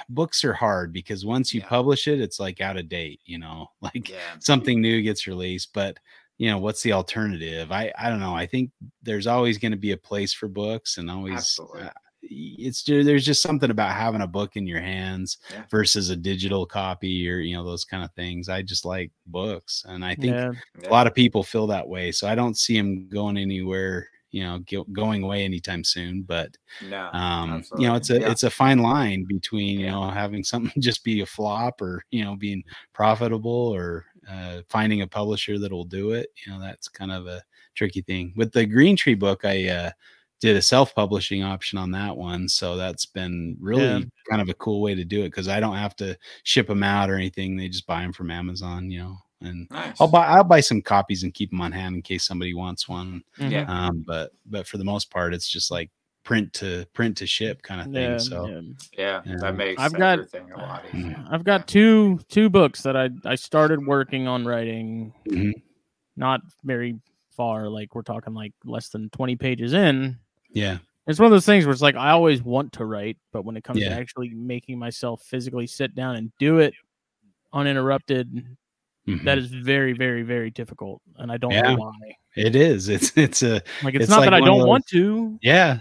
books 0.08 0.44
are 0.44 0.52
hard 0.52 0.92
because 0.92 1.24
once 1.24 1.52
you 1.52 1.60
Yeah. 1.60 1.68
publish 1.68 2.08
it, 2.08 2.20
it's 2.20 2.38
like 2.40 2.60
out 2.60 2.76
of 2.76 2.88
date. 2.88 3.20
You 3.24 3.38
know, 3.38 3.68
like 3.80 4.08
yeah. 4.08 4.36
something 4.40 4.80
new 4.80 5.02
gets 5.02 5.26
released 5.26 5.70
but 5.74 5.98
you 6.38 6.48
know 6.50 6.58
what's 6.58 6.82
the 6.82 6.92
alternative 6.92 7.70
i 7.70 7.92
i 7.98 8.08
don't 8.08 8.18
know 8.18 8.34
i 8.34 8.46
think 8.46 8.70
there's 9.02 9.26
always 9.26 9.58
going 9.58 9.70
to 9.70 9.78
be 9.78 9.92
a 9.92 9.96
place 9.96 10.32
for 10.32 10.48
books 10.48 10.96
and 10.96 11.10
always 11.10 11.60
uh, 11.78 11.88
it's 12.22 12.82
there's 12.84 13.24
just 13.24 13.42
something 13.42 13.70
about 13.70 13.92
having 13.92 14.22
a 14.22 14.26
book 14.26 14.56
in 14.56 14.66
your 14.66 14.80
hands 14.80 15.38
Yeah. 15.52 15.64
versus 15.70 16.08
a 16.08 16.16
digital 16.16 16.64
copy 16.64 17.28
or 17.28 17.36
you 17.38 17.54
know 17.54 17.64
those 17.64 17.84
kind 17.84 18.02
of 18.02 18.10
things 18.14 18.48
i 18.48 18.62
just 18.62 18.84
like 18.86 19.12
books 19.26 19.84
and 19.86 20.02
i 20.04 20.14
think 20.14 20.34
a 20.34 20.88
lot 20.88 21.06
of 21.06 21.14
people 21.14 21.42
feel 21.42 21.66
that 21.66 21.86
way 21.86 22.10
so 22.12 22.26
i 22.26 22.34
don't 22.34 22.56
see 22.56 22.76
them 22.78 23.08
going 23.08 23.36
anywhere 23.36 24.08
you 24.32 24.42
know 24.42 24.58
go, 24.70 24.84
going 24.92 25.22
away 25.22 25.44
anytime 25.44 25.84
soon 25.84 26.22
but 26.22 26.56
no, 26.80 27.10
um 27.12 27.62
you 27.78 27.86
know 27.86 27.94
it's 27.94 28.10
a. 28.10 28.20
Yeah. 28.20 28.30
it's 28.30 28.42
a 28.44 28.50
fine 28.50 28.78
line 28.78 29.24
between 29.28 29.78
you 29.80 29.86
know 29.86 30.10
having 30.10 30.42
something 30.44 30.72
just 30.82 31.04
be 31.04 31.20
a 31.20 31.26
flop 31.26 31.80
or 31.80 32.04
you 32.10 32.24
know 32.24 32.36
being 32.36 32.62
profitable 32.92 33.50
or 33.74 34.06
uh 34.28 34.62
finding 34.68 35.02
a 35.02 35.06
publisher 35.06 35.58
that'll 35.58 35.84
do 35.84 36.12
it 36.12 36.28
you 36.46 36.52
know 36.52 36.60
that's 36.60 36.88
kind 36.88 37.12
of 37.12 37.26
a 37.26 37.42
tricky 37.74 38.02
thing 38.02 38.32
with 38.36 38.52
the 38.52 38.66
green 38.66 38.96
tree 38.96 39.14
book 39.14 39.44
i 39.44 39.68
uh 39.68 39.90
did 40.40 40.56
a 40.56 40.62
self-publishing 40.62 41.42
option 41.44 41.78
on 41.78 41.90
that 41.92 42.16
one 42.16 42.48
so 42.48 42.76
that's 42.76 43.06
been 43.06 43.56
really 43.60 43.82
Yeah. 43.82 44.00
kind 44.28 44.42
of 44.42 44.48
a 44.48 44.54
cool 44.54 44.80
way 44.82 44.94
to 44.94 45.04
do 45.04 45.20
it 45.22 45.28
because 45.30 45.48
i 45.48 45.60
don't 45.60 45.76
have 45.76 45.94
to 45.96 46.16
ship 46.44 46.66
them 46.66 46.82
out 46.82 47.10
or 47.10 47.14
anything 47.16 47.56
they 47.56 47.68
just 47.68 47.86
buy 47.86 48.02
them 48.02 48.12
from 48.12 48.30
amazon 48.30 48.90
you 48.90 48.98
know 49.00 49.18
and 49.44 49.70
nice. 49.70 50.00
i'll 50.00 50.08
buy 50.08 50.26
i'll 50.26 50.44
buy 50.44 50.60
some 50.60 50.80
copies 50.82 51.22
and 51.22 51.34
keep 51.34 51.50
them 51.50 51.60
on 51.60 51.72
hand 51.72 51.94
in 51.96 52.02
case 52.02 52.24
somebody 52.24 52.54
wants 52.54 52.88
one 52.88 53.22
Mhm. 53.38 53.50
Yeah. 53.50 53.64
um 53.68 54.04
but 54.06 54.32
but 54.46 54.66
for 54.66 54.78
the 54.78 54.84
most 54.84 55.10
part 55.10 55.34
it's 55.34 55.48
just 55.48 55.70
like 55.70 55.90
print 56.24 56.52
to 56.54 56.86
print 56.92 57.16
to 57.16 57.26
ship 57.26 57.62
kind 57.62 57.80
of 57.80 57.86
thing 57.86 58.12
Yeah, 58.12 58.18
so 58.18 58.46
yeah. 58.46 58.60
yeah, 58.96 59.22
Yeah. 59.26 59.36
that 59.40 59.56
makes 59.56 59.80
I've 59.82 59.92
got- 59.92 60.18
everything 60.20 60.52
a 60.52 60.56
lot 60.58 60.84
easier. 60.94 61.24
I've 61.30 61.42
got 61.44 61.66
two 61.66 62.20
two 62.28 62.48
books 62.48 62.82
that 62.82 62.96
I 62.96 63.10
I 63.24 63.34
started 63.34 63.84
working 63.86 64.28
on 64.28 64.44
writing. 64.44 65.12
Mhm. 65.28 65.52
Not 66.16 66.42
very 66.62 67.00
far, 67.36 67.68
like 67.68 67.94
we're 67.94 68.02
talking 68.02 68.34
like 68.34 68.52
less 68.64 68.90
than 68.90 69.08
twenty 69.10 69.34
pages 69.36 69.72
in. 69.72 70.16
yeah 70.50 70.78
It's 71.08 71.18
one 71.18 71.26
of 71.26 71.32
those 71.32 71.46
things 71.46 71.64
where 71.64 71.72
it's 71.72 71.82
like 71.82 71.96
I 71.96 72.10
always 72.10 72.40
want 72.42 72.74
to 72.74 72.84
write, 72.84 73.16
but 73.32 73.44
when 73.44 73.56
it 73.56 73.64
comes 73.64 73.80
Yeah. 73.80 73.88
to 73.88 73.94
actually 73.96 74.28
making 74.28 74.78
myself 74.78 75.22
physically 75.24 75.66
sit 75.66 75.96
down 75.96 76.14
and 76.14 76.30
do 76.38 76.58
it 76.60 76.74
uninterrupted, 77.52 78.56
Mhm. 79.08 79.24
that 79.24 79.38
is 79.38 79.46
very, 79.48 79.92
very, 79.92 80.22
very 80.22 80.50
difficult. 80.50 81.02
And 81.16 81.30
I 81.32 81.36
don't 81.36 81.52
Yeah. 81.52 81.74
know 81.74 81.76
why. 81.76 81.92
it 82.34 82.56
is 82.56 82.88
it's 82.88 83.12
it's 83.16 83.42
a 83.42 83.62
Like 83.82 83.94
it's, 83.94 84.04
It's 84.04 84.08
not 84.10 84.20
like 84.20 84.30
that 84.30 84.34
I 84.34 84.40
don't 84.40 84.66
want 84.66 84.86
to. 84.86 85.38
yeah 85.42 85.80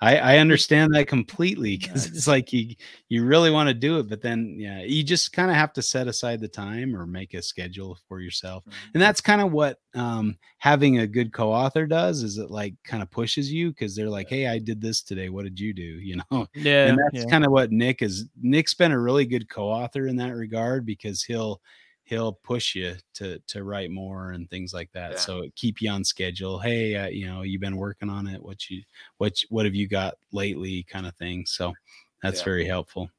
i 0.00 0.18
i 0.18 0.38
understand 0.38 0.92
that 0.92 1.06
completely 1.06 1.76
because 1.78 2.06
it's 2.06 2.26
like 2.26 2.52
you 2.52 2.74
you 3.08 3.24
really 3.24 3.50
want 3.50 3.66
to 3.68 3.72
do 3.72 3.98
it 3.98 4.08
but 4.08 4.20
then 4.20 4.54
yeah 4.58 4.80
you 4.82 5.02
just 5.02 5.32
kind 5.32 5.48
of 5.50 5.56
have 5.56 5.72
to 5.72 5.80
set 5.80 6.06
aside 6.08 6.38
the 6.40 6.48
time 6.48 6.94
or 6.94 7.06
make 7.06 7.32
a 7.34 7.40
schedule 7.40 7.96
for 8.08 8.20
yourself 8.20 8.62
Mhm. 8.66 8.72
and 8.94 9.02
that's 9.02 9.20
kind 9.22 9.40
of 9.40 9.52
what 9.52 9.78
um 9.94 10.36
having 10.58 10.98
a 10.98 11.06
good 11.06 11.32
co-author 11.32 11.86
does 11.86 12.22
is 12.22 12.36
it 12.36 12.50
like 12.50 12.74
kind 12.84 13.02
of 13.02 13.10
pushes 13.10 13.50
you 13.50 13.70
because 13.70 13.94
they're 13.96 14.10
like 14.10 14.28
hey 14.28 14.48
i 14.48 14.58
did 14.58 14.80
this 14.82 15.00
today 15.02 15.28
what 15.30 15.44
did 15.44 15.58
you 15.58 15.72
do 15.72 15.82
you 16.08 16.16
know 16.16 16.46
Yeah. 16.54 16.88
and 16.88 16.98
that's 16.98 17.24
yeah. 17.24 17.30
kind 17.30 17.44
of 17.46 17.52
what 17.52 17.70
Nick 17.70 18.02
is. 18.02 18.26
Nick's 18.42 18.74
been 18.74 18.92
a 18.92 18.98
really 19.00 19.24
good 19.24 19.48
co-author 19.48 20.08
in 20.08 20.16
that 20.16 20.34
regard 20.34 20.84
because 20.84 21.22
he'll 21.22 21.62
he'll 22.06 22.32
push 22.32 22.74
you 22.74 22.94
to 23.14 23.38
to 23.48 23.64
write 23.64 23.90
more 23.90 24.30
and 24.30 24.48
things 24.48 24.72
like 24.72 24.90
that. 24.92 25.12
Yeah. 25.12 25.16
So 25.18 25.44
keep 25.56 25.82
you 25.82 25.90
on 25.90 26.04
schedule. 26.04 26.58
Hey, 26.58 26.94
uh, 26.94 27.08
you 27.08 27.26
know, 27.26 27.42
you've 27.42 27.60
been 27.60 27.76
working 27.76 28.08
on 28.08 28.26
it. 28.28 28.42
What 28.42 28.70
you 28.70 28.82
what 29.18 29.34
what 29.50 29.66
have 29.66 29.74
you 29.74 29.88
got 29.88 30.14
lately? 30.32 30.84
Kind 30.84 31.06
of 31.06 31.14
thing. 31.16 31.44
So 31.46 31.74
that's 32.22 32.40
Yeah. 32.40 32.44
very 32.44 32.66
helpful. 32.66 33.10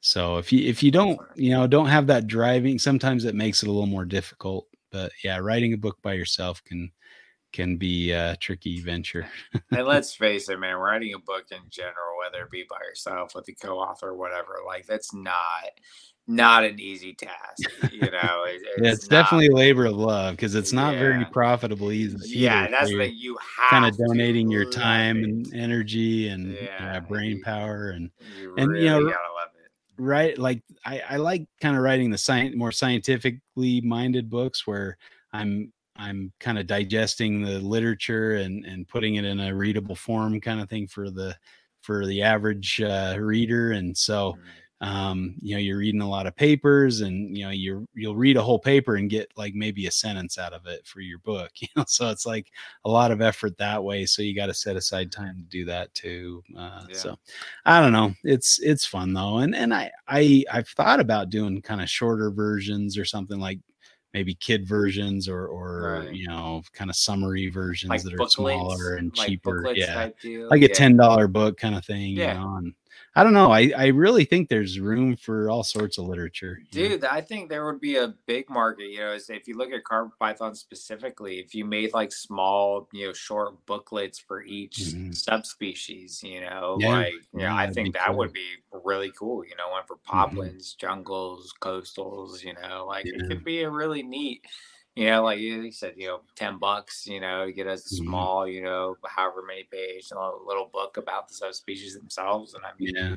So 0.00 0.38
if 0.38 0.52
you 0.52 0.66
if 0.66 0.82
you 0.82 0.90
don't 0.90 1.20
you 1.36 1.50
know 1.50 1.66
don't 1.66 1.88
have 1.88 2.06
that 2.08 2.26
driving, 2.26 2.78
sometimes 2.78 3.24
it 3.24 3.34
makes 3.34 3.62
it 3.62 3.68
a 3.68 3.72
little 3.72 3.86
more 3.86 4.06
difficult. 4.06 4.66
But 4.90 5.12
yeah, 5.22 5.36
writing 5.38 5.74
a 5.74 5.78
book 5.78 5.98
by 6.02 6.14
yourself 6.14 6.64
can 6.64 6.90
can 7.52 7.76
be 7.76 8.12
a 8.12 8.36
tricky 8.36 8.80
venture. 8.80 9.26
and 9.70 9.86
let's 9.86 10.14
face 10.14 10.48
it, 10.48 10.58
man, 10.58 10.76
writing 10.76 11.14
a 11.14 11.18
book 11.18 11.46
in 11.50 11.62
general, 11.68 12.18
whether 12.18 12.44
it 12.44 12.50
be 12.50 12.64
by 12.68 12.78
yourself 12.86 13.34
with 13.34 13.48
a 13.48 13.54
co-author 13.54 14.08
or 14.08 14.16
whatever, 14.16 14.58
like 14.66 14.86
that's 14.86 15.14
not 15.14 15.70
not 16.28 16.62
an 16.62 16.78
easy 16.78 17.14
task. 17.14 17.70
You 17.90 18.00
know, 18.02 18.44
it- 18.46 18.62
Yeah, 18.80 18.92
it's 18.92 19.10
not- 19.10 19.22
definitely 19.22 19.46
a 19.48 19.54
labor 19.54 19.86
of 19.86 19.96
love 19.96 20.36
because 20.36 20.54
it's 20.54 20.72
not 20.72 20.94
very 20.96 21.24
profitable 21.32 21.90
either. 21.90 22.18
yeah. 22.26 22.68
That's 22.68 22.90
the. 22.90 23.10
You 23.10 23.36
have 23.58 23.70
kind 23.70 23.84
of 23.86 23.96
donating 23.96 24.50
your 24.50 24.70
time 24.70 25.18
it. 25.18 25.24
and 25.24 25.54
energy 25.54 26.28
and 26.28 26.52
Yeah, 26.52 26.60
yeah, 26.78 27.00
brain 27.00 27.40
power 27.42 27.90
and 27.90 28.10
You 28.40 28.54
and, 28.56 28.76
you 28.76 28.84
know, 28.84 29.00
gotta 29.00 29.10
love 29.10 29.48
it. 29.56 29.70
write 30.02 30.38
like 30.38 30.62
I, 30.84 31.00
I 31.10 31.16
like 31.16 31.46
kind 31.60 31.76
of 31.76 31.82
writing 31.82 32.10
the 32.10 32.18
science 32.18 32.54
more 32.54 32.70
scientifically 32.72 33.80
minded 33.80 34.28
books 34.30 34.66
where 34.66 34.96
I'm 35.32 35.72
I'm 35.96 36.30
kind 36.38 36.58
of 36.58 36.66
digesting 36.68 37.42
the 37.42 37.58
literature 37.58 38.36
and 38.36 38.64
and 38.66 38.86
putting 38.86 39.16
it 39.16 39.24
in 39.24 39.40
a 39.40 39.54
readable 39.54 39.96
form 39.96 40.40
kind 40.40 40.60
of 40.60 40.68
thing 40.68 40.86
for 40.86 41.10
the 41.10 41.34
for 41.80 42.06
the 42.06 42.22
average 42.22 42.80
uh, 42.82 43.16
reader. 43.18 43.72
And 43.72 43.96
so 43.96 44.32
Mm. 44.34 44.38
Um, 44.80 45.34
you 45.40 45.54
know, 45.56 45.60
you're 45.60 45.78
reading 45.78 46.02
a 46.02 46.08
lot 46.08 46.26
of 46.28 46.36
papers 46.36 47.00
and 47.00 47.36
you 47.36 47.44
know, 47.44 47.50
you're 47.50 47.84
you'll 47.94 48.14
read 48.14 48.36
a 48.36 48.42
whole 48.42 48.60
paper 48.60 48.94
and 48.94 49.10
get 49.10 49.30
like 49.36 49.54
maybe 49.54 49.86
a 49.88 49.90
sentence 49.90 50.38
out 50.38 50.52
of 50.52 50.66
it 50.66 50.86
for 50.86 51.00
your 51.00 51.18
book. 51.18 51.50
You 51.60 51.68
know, 51.76 51.84
so 51.88 52.10
it's 52.10 52.26
like 52.26 52.52
a 52.84 52.88
lot 52.90 53.10
of 53.10 53.20
effort 53.20 53.56
that 53.58 53.82
way. 53.82 54.06
So 54.06 54.22
you 54.22 54.34
got 54.36 54.46
to 54.46 54.54
set 54.54 54.76
aside 54.76 55.10
time 55.10 55.36
to 55.36 55.42
do 55.42 55.64
that 55.64 55.92
too. 55.94 56.42
Uh, 56.56 56.84
Yeah. 56.88 56.96
So 56.96 57.16
I 57.64 57.80
don't 57.80 57.92
know. 57.92 58.14
It's 58.22 58.60
it's 58.60 58.86
fun 58.86 59.12
though, 59.14 59.38
and 59.38 59.54
and 59.54 59.74
I 59.74 59.90
I 60.06 60.44
I've 60.52 60.68
thought 60.68 61.00
about 61.00 61.30
doing 61.30 61.60
kind 61.60 61.80
of 61.82 61.90
shorter 61.90 62.30
versions 62.30 62.96
or 62.96 63.04
something 63.04 63.40
like 63.40 63.58
maybe 64.14 64.34
kid 64.34 64.66
versions 64.66 65.28
or 65.28 65.46
or 65.48 66.02
Right. 66.06 66.14
you 66.14 66.28
know 66.28 66.62
kind 66.72 66.88
of 66.90 66.96
summary 66.96 67.48
versions 67.50 67.90
like 67.90 68.02
that 68.02 68.14
are 68.14 68.16
booklets, 68.16 68.34
smaller 68.36 68.94
and 68.94 69.16
like 69.18 69.28
cheaper. 69.28 69.72
Yeah, 69.74 70.10
like 70.48 70.62
a 70.62 70.68
yeah. 70.68 70.74
ten 70.74 70.96
dollar 70.96 71.26
book 71.28 71.58
kind 71.58 71.74
of 71.74 71.84
thing. 71.84 72.12
Yeah. 72.12 72.34
You 72.34 72.40
know, 72.40 72.54
and 72.56 72.74
I 73.14 73.24
don't 73.24 73.32
know. 73.32 73.50
I 73.50 73.72
I 73.76 73.86
really 73.88 74.24
think 74.24 74.48
there's 74.48 74.78
room 74.78 75.16
for 75.16 75.50
all 75.50 75.64
sorts 75.64 75.98
of 75.98 76.04
literature. 76.06 76.60
you 76.72 76.82
know? 76.82 76.88
Dude, 76.88 77.04
I 77.04 77.20
think 77.22 77.48
there 77.48 77.64
would 77.66 77.80
be 77.80 77.96
a 77.96 78.08
big 78.26 78.50
market. 78.50 78.90
You 78.90 78.98
know, 79.00 79.12
if 79.28 79.48
you 79.48 79.56
look 79.56 79.70
at 79.72 79.84
carpet 79.84 80.18
python 80.18 80.54
specifically, 80.54 81.38
if 81.40 81.54
you 81.54 81.64
made 81.64 81.92
like 81.94 82.12
small, 82.12 82.88
you 82.92 83.06
know, 83.06 83.12
short 83.12 83.64
booklets 83.66 84.18
for 84.18 84.42
each 84.42 84.76
Mhm. 84.78 85.14
subspecies, 85.14 86.22
you 86.22 86.40
know, 86.42 86.80
Yeah, 86.80 86.88
like, 86.88 87.12
you 87.32 87.40
know, 87.40 87.44
yeah, 87.44 87.54
I 87.54 87.66
think 87.68 87.94
that 87.94 88.08
cool. 88.08 88.18
would 88.18 88.32
be 88.32 88.56
really 88.84 89.10
cool. 89.12 89.44
You 89.44 89.56
know, 89.56 89.68
one 89.70 89.84
for 89.86 89.96
poplins, 89.96 90.74
jungles, 90.74 91.54
coastals. 91.60 92.42
You 92.44 92.54
know, 92.54 92.84
like 92.86 93.06
Yeah. 93.06 93.12
it 93.14 93.24
could 93.24 93.44
be 93.44 93.62
a 93.62 93.70
really 93.70 94.02
neat. 94.02 94.44
You 94.98 95.06
know, 95.10 95.22
like 95.22 95.38
you 95.38 95.70
said, 95.70 95.94
you 95.96 96.08
know, 96.08 96.20
ten 96.34 96.58
bucks. 96.58 97.06
You 97.06 97.20
know, 97.20 97.44
you 97.44 97.52
get 97.52 97.68
a 97.68 97.74
Mhm. 97.74 97.78
small, 97.78 98.48
you 98.48 98.62
know, 98.62 98.96
however 99.06 99.42
many 99.46 99.62
page, 99.70 100.08
little, 100.10 100.42
little 100.44 100.66
book 100.72 100.96
about 100.96 101.28
the 101.28 101.34
subspecies 101.34 101.94
themselves, 101.96 102.54
and 102.54 102.64
I 102.64 102.70
mean, 102.80 102.94
Yeah. 102.96 103.16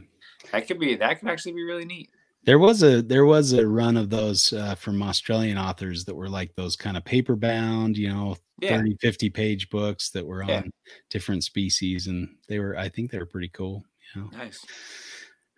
that 0.52 0.68
could 0.68 0.80
be 0.80 0.94
that 0.96 1.20
could 1.20 1.28
actually 1.30 1.54
be 1.54 1.64
really 1.64 1.86
neat. 1.86 2.12
There 2.44 2.60
was 2.60 2.84
a 2.84 3.02
there 3.02 3.26
was 3.26 3.54
a 3.54 3.68
run 3.68 3.98
of 3.98 4.12
those 4.12 4.54
uh, 4.54 4.76
from 4.76 5.02
Australian 5.02 5.58
authors 5.58 6.06
that 6.06 6.14
were 6.14 6.30
like 6.30 6.54
those 6.56 6.76
kind 6.76 6.98
of 6.98 7.04
paper 7.04 7.36
bound, 7.36 7.98
you 7.98 8.10
know, 8.10 8.38
Yeah. 8.60 8.78
30, 8.78 8.96
50 9.02 9.32
page 9.32 9.70
books 9.72 10.12
that 10.12 10.24
were 10.26 10.44
on 10.44 10.50
Yeah. 10.50 10.64
different 11.10 11.44
species. 11.44 12.06
And 12.06 12.38
they 12.48 12.60
were, 12.60 12.78
I 12.78 12.90
think 12.90 13.10
they 13.10 13.18
were 13.18 13.26
pretty 13.26 13.50
cool. 13.50 13.84
You 14.14 14.22
know, 14.22 14.30
Nice. 14.38 14.64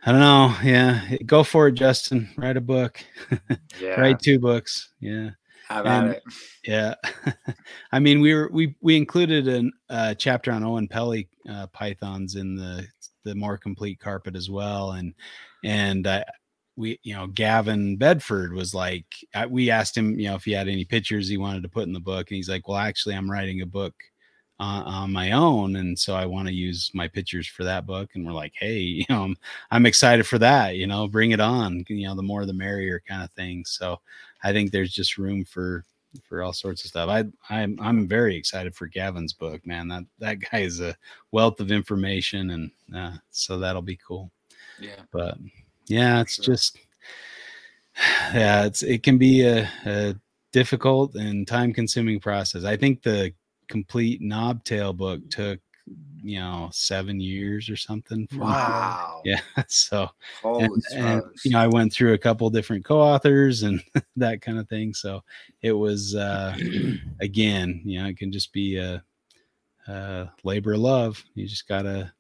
I 0.06 0.12
don't 0.14 0.22
know. 0.22 0.56
Yeah. 0.64 1.18
Go 1.26 1.44
for 1.44 1.68
it, 1.68 1.74
Justin. 1.74 2.30
Write 2.38 2.56
a 2.58 2.62
book, 2.62 3.02
Yeah. 3.82 4.00
write 4.00 4.20
two 4.20 4.40
books. 4.40 4.94
Yeah. 5.02 5.32
How 5.68 5.82
about 5.82 6.04
And- 6.06 6.14
it? 6.16 6.24
Yeah. 6.66 6.96
I 7.92 8.00
mean, 8.00 8.22
we 8.22 8.34
were, 8.34 8.50
we, 8.52 8.76
we 8.82 8.98
included 8.98 9.48
a 9.48 9.70
uh, 9.94 10.14
chapter 10.16 10.52
on 10.52 10.64
Oenpelli 10.64 11.28
uh, 11.50 11.68
pythons 11.68 12.36
in 12.36 12.56
the, 12.56 12.86
the 13.24 13.36
more 13.36 13.58
complete 13.58 14.00
carpet 14.00 14.36
as 14.36 14.50
well. 14.50 14.92
And, 14.92 15.14
and 15.64 16.06
I, 16.08 16.26
we, 16.76 17.00
you 17.04 17.14
know, 17.14 17.28
Gavin 17.28 17.98
Bedford 17.98 18.54
was 18.54 18.74
like, 18.74 19.06
I, 19.36 19.46
we 19.46 19.70
asked 19.70 19.96
him, 19.96 20.20
you 20.20 20.28
know, 20.28 20.36
if 20.36 20.44
he 20.44 20.52
had 20.52 20.68
any 20.68 20.86
pictures 20.86 21.28
he 21.28 21.38
wanted 21.38 21.64
to 21.64 21.70
put 21.70 21.88
in 21.88 21.94
the 21.94 22.00
book. 22.00 22.30
And 22.30 22.36
he's 22.36 22.50
like, 22.50 22.68
well, 22.68 22.78
actually, 22.78 23.16
I'm 23.16 23.30
writing 23.30 23.62
a 23.62 23.66
book 23.66 23.94
on, 24.60 24.84
on 24.84 25.12
my 25.12 25.32
own. 25.32 25.76
And 25.76 25.98
so 25.98 26.16
I 26.16 26.26
want 26.26 26.48
to 26.48 26.54
use 26.54 26.90
my 26.94 27.08
pictures 27.08 27.48
for 27.48 27.64
that 27.64 27.86
book. 27.86 28.10
And 28.16 28.26
we're 28.26 28.34
like, 28.34 28.54
hey, 28.60 28.78
you 28.80 29.06
know, 29.10 29.24
I'm, 29.24 29.38
I'm 29.72 29.86
excited 29.86 30.26
for 30.26 30.40
that, 30.40 30.76
you 30.76 30.88
know, 30.88 31.08
bring 31.08 31.32
it 31.32 31.40
on, 31.40 31.84
you 31.88 32.08
know, 32.08 32.16
the 32.16 32.24
more 32.24 32.46
the 32.46 32.54
merrier 32.54 33.02
kind 33.08 33.24
of 33.24 33.32
thing. 33.32 33.66
So 33.66 34.00
I 34.44 34.52
think 34.52 34.72
there's 34.72 34.92
just 34.94 35.18
room 35.18 35.46
for, 35.46 35.86
for 36.28 36.44
all 36.44 36.54
sorts 36.54 36.84
of 36.84 36.90
stuff. 36.90 37.10
I 37.10 37.24
I'm 37.50 37.78
I'm 37.82 38.08
very 38.08 38.36
excited 38.36 38.76
for 38.76 38.88
Gavin's 38.88 39.34
book, 39.34 39.66
man. 39.66 39.88
That 39.88 40.04
that 40.20 40.40
guy 40.52 40.60
is 40.60 40.80
a 40.82 40.96
wealth 41.32 41.60
of 41.60 41.72
information, 41.72 42.50
and 42.52 42.72
uh, 42.96 43.18
so 43.32 43.58
that'll 43.58 43.82
be 43.82 43.98
cool. 44.06 44.32
Yeah. 44.80 45.02
But 45.12 45.38
yeah, 45.88 46.22
it's 46.22 46.36
Sure. 46.36 46.46
just 46.46 46.80
yeah, 48.34 48.66
it's 48.66 48.84
it 48.84 49.04
can 49.04 49.18
be 49.18 49.42
a, 49.44 49.68
a 49.86 50.16
difficult 50.52 51.16
and 51.16 51.48
time 51.48 51.74
consuming 51.74 52.20
process. 52.20 52.64
I 52.64 52.78
think 52.78 53.02
the 53.02 53.34
complete 53.68 54.22
knobtail 54.22 54.96
book 54.96 55.22
took 55.30 55.60
you 56.24 56.40
know 56.40 56.70
seven 56.72 57.20
years 57.20 57.70
or 57.70 57.76
something. 57.76 58.26
from- 58.28 58.40
Wow. 58.42 59.22
Yeah, 59.26 59.42
so 59.68 60.10
and, 60.44 60.72
and, 60.96 61.22
you 61.44 61.52
know 61.52 61.60
i 61.60 61.68
went 61.68 61.92
through 61.92 62.14
a 62.14 62.18
couple 62.18 62.50
different 62.50 62.86
co-authors 62.86 63.64
and 63.64 63.84
that 64.16 64.42
kind 64.42 64.58
of 64.60 64.68
thing 64.70 64.94
so 64.94 65.22
it 65.62 65.74
was 65.74 66.16
uh 66.16 66.56
again 67.20 67.82
you 67.84 68.02
know 68.02 68.08
it 68.08 68.18
can 68.18 68.32
just 68.32 68.52
be 68.54 68.78
a, 68.78 69.04
a 69.88 70.30
labor 70.44 70.74
of 70.74 70.80
love 70.80 71.24
you 71.36 71.46
just 71.48 71.68
gotta 71.68 72.12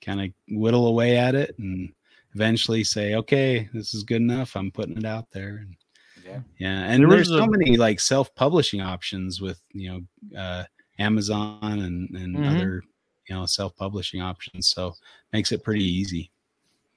kind 0.00 0.20
of 0.22 0.28
whittle 0.56 0.86
away 0.86 1.16
at 1.18 1.34
it 1.34 1.54
and 1.58 1.92
eventually 2.34 2.82
say 2.82 3.14
okay 3.14 3.68
this 3.74 3.92
is 3.94 4.02
good 4.02 4.22
enough 4.22 4.56
i'm 4.56 4.70
putting 4.70 4.96
it 4.96 5.04
out 5.04 5.30
there 5.30 5.58
and 5.58 5.76
yeah. 6.24 6.40
yeah 6.58 6.84
and 6.84 7.02
There 7.02 7.10
there's 7.10 7.28
so 7.28 7.44
a- 7.44 7.50
many 7.50 7.76
like 7.76 8.00
self-publishing 8.00 8.80
options 8.80 9.40
with 9.42 9.60
you 9.72 9.90
know 10.32 10.38
uh 10.40 10.64
amazon 10.98 11.58
and 11.62 12.08
and 12.16 12.36
Mhm. 12.36 12.50
other 12.50 12.82
you 13.28 13.34
know 13.34 13.46
self-publishing 13.46 14.20
options 14.20 14.68
so 14.68 14.94
makes 15.32 15.52
it 15.52 15.62
pretty 15.64 15.84
easy 15.84 16.30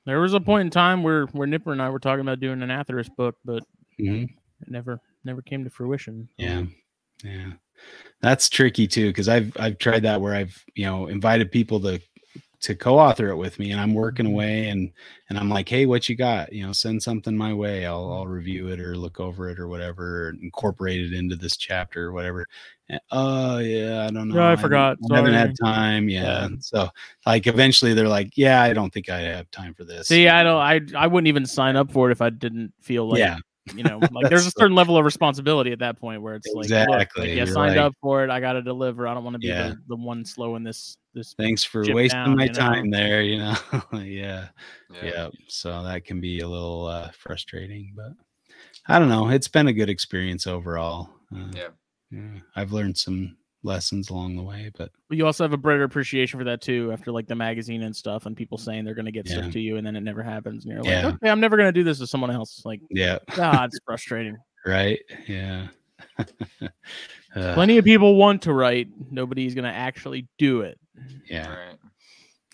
There 0.06 0.20
was 0.22 0.34
a 0.34 0.40
point 0.40 0.62
in 0.68 0.70
time 0.72 1.04
where 1.04 1.26
where 1.28 1.48
Nipper 1.48 1.72
and 1.72 1.82
I 1.82 1.90
were 1.90 2.00
talking 2.00 2.22
about 2.22 2.40
doing 2.40 2.62
an 2.62 2.70
Atheris 2.70 3.10
book, 3.16 3.36
but 3.46 3.64
Mhm. 4.00 4.24
it 4.62 4.70
never 4.70 5.00
never 5.24 5.42
came 5.42 5.64
to 5.64 5.70
fruition. 5.70 6.30
Yeah. 6.38 6.66
Yeah. 7.24 7.54
That's 8.22 8.50
tricky 8.50 8.88
too 8.88 9.12
cuz 9.14 9.28
I've 9.28 9.52
I've 9.60 9.78
tried 9.80 10.04
that 10.04 10.22
where 10.22 10.36
I've, 10.36 10.64
you 10.76 10.86
know, 10.86 11.08
invited 11.08 11.52
people 11.52 11.80
to 11.82 12.00
to 12.66 12.76
co-author 12.76 13.30
it 13.30 13.36
with 13.36 13.60
me 13.60 13.72
and 13.72 13.80
I'm 13.80 13.94
working 13.94 14.26
mm-hmm. 14.26 14.34
away 14.34 14.70
and 14.70 14.92
and 15.30 15.38
I'm 15.38 15.50
like, 15.50 15.70
"Hey, 15.70 15.86
what 15.86 16.10
you 16.10 16.16
got? 16.16 16.52
You 16.52 16.66
know, 16.66 16.72
send 16.72 17.02
something 17.02 17.36
my 17.36 17.54
way. 17.54 17.86
I'll 17.86 18.12
I'll 18.12 18.28
review 18.28 18.70
it 18.70 18.80
or 18.80 18.98
look 18.98 19.20
over 19.20 19.50
it 19.50 19.60
or 19.60 19.68
whatever, 19.68 20.28
or 20.28 20.30
incorporate 20.42 21.02
it 21.02 21.14
into 21.14 21.36
this 21.36 21.58
chapter 21.58 22.06
or 22.06 22.12
whatever." 22.12 22.46
And, 22.90 23.00
oh, 23.12 23.58
yeah, 23.60 24.06
I 24.06 24.12
don't 24.12 24.30
know. 24.30 24.36
Oh, 24.36 24.38
yeah, 24.38 24.46
I 24.46 24.50
haven't- 24.52 24.64
forgot. 24.64 24.98
I 25.12 25.16
haven't 25.16 25.34
had 25.34 25.56
time. 25.64 26.10
Yeah. 26.10 26.48
Yeah. 26.48 26.48
So, 26.60 26.90
like 27.26 27.48
eventually 27.48 27.94
they're 27.94 28.08
like, 28.08 28.36
"Yeah, 28.36 28.62
I 28.62 28.74
don't 28.74 28.92
think 28.94 29.10
I 29.10 29.22
have 29.22 29.50
time 29.52 29.74
for 29.74 29.84
this." 29.84 30.08
See, 30.08 30.28
I 30.28 30.44
don't. 30.44 30.58
I 30.60 30.82
I 30.96 31.08
wouldn't 31.08 31.28
even 31.28 31.46
sign 31.46 31.76
up 31.76 31.92
for 31.92 32.10
it 32.10 32.12
if 32.12 32.22
I 32.22 32.30
didn't 32.32 32.74
feel 32.82 33.08
like 33.08 33.20
yeah. 33.20 33.38
You 33.74 33.84
know, 33.84 33.98
like 34.12 34.30
there's 34.30 34.42
a 34.44 34.46
That's- 34.46 34.54
certain 34.58 34.76
level 34.76 34.98
of 34.98 35.06
responsibility 35.06 35.72
at 35.72 35.80
that 35.80 36.00
point 36.00 36.22
where 36.22 36.36
it's 36.36 36.48
like, 36.48 36.56
look, 36.56 36.64
Exactly, 36.66 37.28
like, 37.30 37.38
yeah, 37.38 37.46
signed 37.46 37.76
like- 37.76 37.86
up 37.86 37.94
for 38.02 38.24
it. 38.24 38.30
I 38.30 38.40
got 38.40 38.54
to 38.54 38.62
deliver. 38.62 39.08
I 39.08 39.14
don't 39.14 39.24
want 39.24 39.36
to 39.36 39.40
be 39.40 39.48
Yeah. 39.48 39.70
the, 39.70 39.78
the 39.88 39.96
one 39.96 40.24
slow 40.26 40.56
in 40.56 40.64
this 40.64 40.98
this. 41.14 41.34
Thanks 41.38 41.64
for 41.64 41.80
wasting 41.94 42.20
down, 42.26 42.36
my 42.36 42.44
you 42.44 42.50
know? 42.50 42.54
time 42.56 42.90
there, 42.90 43.22
you 43.22 43.38
know. 43.40 43.56
yeah. 43.94 44.48
Yeah. 44.94 45.04
yeah 45.04 45.30
so 45.48 45.82
that 45.84 46.06
can 46.06 46.20
be 46.22 46.42
a 46.42 46.48
little 46.48 46.86
uh, 46.86 47.10
frustrating 47.18 47.94
but 47.96 48.12
i 48.88 49.00
don't 49.00 49.10
know 49.10 49.30
it's 49.30 49.48
been 49.48 49.68
a 49.68 49.74
good 49.74 49.90
experience 49.90 50.46
overall 50.46 51.10
uh, 51.36 51.48
Yeah. 51.54 51.68
yeah, 52.12 52.40
i've 52.56 52.72
learned 52.72 52.98
some 52.98 53.36
lessons 53.66 54.10
along 54.10 54.36
the 54.38 54.44
way 54.44 54.72
but 54.78 54.92
But 55.10 55.18
you 55.18 55.26
also 55.26 55.44
have 55.44 55.54
a 55.54 55.58
greater 55.58 55.84
appreciation 55.84 56.40
for 56.40 56.44
that 56.46 56.62
too, 56.62 56.92
after 56.94 57.12
like 57.12 57.28
the 57.28 57.36
magazine 57.36 57.82
and 57.82 57.96
stuff, 57.96 58.26
and 58.26 58.38
people 58.38 58.58
saying 58.58 58.86
they're 58.86 58.94
going 58.96 59.06
to 59.06 59.12
get 59.12 59.28
Yeah. 59.28 59.40
stuff 59.42 59.52
to 59.54 59.60
you, 59.60 59.78
and 59.78 59.86
then 59.86 59.96
it 59.96 60.02
never 60.02 60.24
happens, 60.24 60.66
and 60.66 60.74
you're 60.74 60.84
Yeah. 60.86 61.06
like, 61.08 61.16
okay, 61.16 61.30
I'm 61.30 61.40
never 61.40 61.58
going 61.58 61.68
to 61.68 61.72
do 61.80 61.84
this 61.84 62.00
with 62.00 62.10
someone 62.10 62.32
else. 62.32 62.62
Like, 62.66 62.80
yeah 62.90 63.20
God, 63.36 63.66
it's 63.74 63.80
frustrating. 63.86 64.38
right 64.66 65.00
yeah 65.28 65.68
Uh, 67.36 67.54
Plenty 67.54 67.78
of 67.78 67.84
people 67.84 68.16
want 68.16 68.44
to 68.44 68.54
write. 68.54 68.88
Nobody's 69.12 69.54
going 69.56 69.66
to 69.66 69.70
actually 69.72 70.26
do 70.38 70.62
it. 70.62 70.80
yeah 71.30 71.50
Right. 71.50 71.78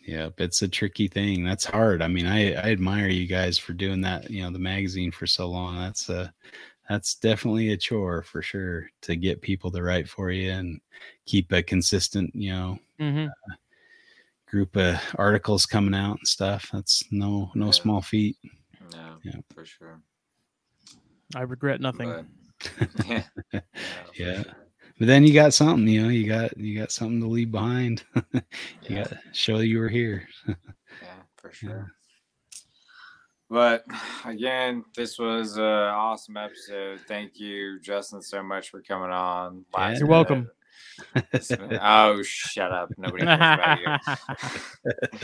Yep, 0.07 0.41
it's 0.41 0.64
a 0.64 0.67
tricky 0.67 1.07
thing. 1.07 1.43
That's 1.45 1.64
hard. 1.65 2.01
I 2.01 2.07
mean, 2.07 2.25
I 2.25 2.53
I 2.53 2.72
admire 2.72 3.07
you 3.07 3.27
guys 3.27 3.59
for 3.59 3.73
doing 3.73 4.01
that. 4.01 4.31
You 4.31 4.41
know, 4.41 4.49
the 4.51 4.57
magazine 4.57 5.11
for 5.11 5.27
so 5.27 5.48
long. 5.48 5.77
That's 5.77 6.09
a 6.09 6.33
that's 6.91 7.15
definitely 7.15 7.71
a 7.71 7.77
chore 7.77 8.23
for 8.23 8.41
sure 8.41 8.89
to 9.01 9.15
get 9.15 9.41
people 9.41 9.71
to 9.71 9.81
write 9.81 10.09
for 10.09 10.31
you 10.31 10.51
and 10.51 10.81
keep 11.25 11.51
a 11.51 11.63
consistent, 11.63 12.35
you 12.35 12.51
know, 12.51 12.79
hmm 12.99 13.27
group 14.47 14.75
of 14.75 14.97
articles 15.15 15.65
coming 15.65 15.93
out 15.95 16.17
and 16.17 16.27
stuff. 16.27 16.69
That's 16.73 17.03
no 17.11 17.51
no 17.55 17.67
Yeah. 17.67 17.71
small 17.71 18.01
feat. 18.01 18.37
No. 18.91 19.17
Yeah. 19.23 19.39
For 19.53 19.65
sure. 19.65 20.01
I 21.35 21.41
regret 21.41 21.81
nothing. 21.81 22.09
But 22.09 22.25
yeah. 23.05 23.23
Yeah. 23.53 23.61
Yeah. 24.17 24.43
sure. 24.43 24.57
But 24.99 25.07
then 25.07 25.25
you 25.25 25.33
got 25.33 25.53
something, 25.53 25.87
you 25.87 26.03
know, 26.03 26.09
you 26.09 26.27
got 26.27 26.57
you 26.57 26.77
got 26.79 26.91
something 26.91 27.21
to 27.21 27.27
leave 27.27 27.51
behind. 27.51 28.03
you 28.87 28.95
Yeah. 28.95 29.03
got 29.03 29.09
to 29.09 29.19
show 29.31 29.59
you 29.59 29.79
were 29.79 29.89
here. 29.89 30.27
Yeah, 31.01 31.23
for 31.37 31.51
sure. 31.51 31.93
But 33.51 33.83
again, 34.25 34.83
this 34.95 35.19
was 35.19 35.57
an 35.57 35.63
awesome 35.63 36.38
episode. 36.38 37.01
Thank 37.07 37.39
you, 37.39 37.80
Justin, 37.81 38.21
so 38.21 38.41
much 38.41 38.71
for 38.71 38.81
coming 38.81 39.11
on. 39.11 39.65
Yeah. 39.77 39.97
You're 39.97 40.07
welcome. 40.07 40.49
It's 41.34 41.48
been- 41.50 41.80
oh, 41.82 42.22
shut 42.24 42.72
up! 42.72 42.90
Nobody 42.98 43.26
cares 43.26 43.38
about 43.38 43.80
you. 43.80 44.92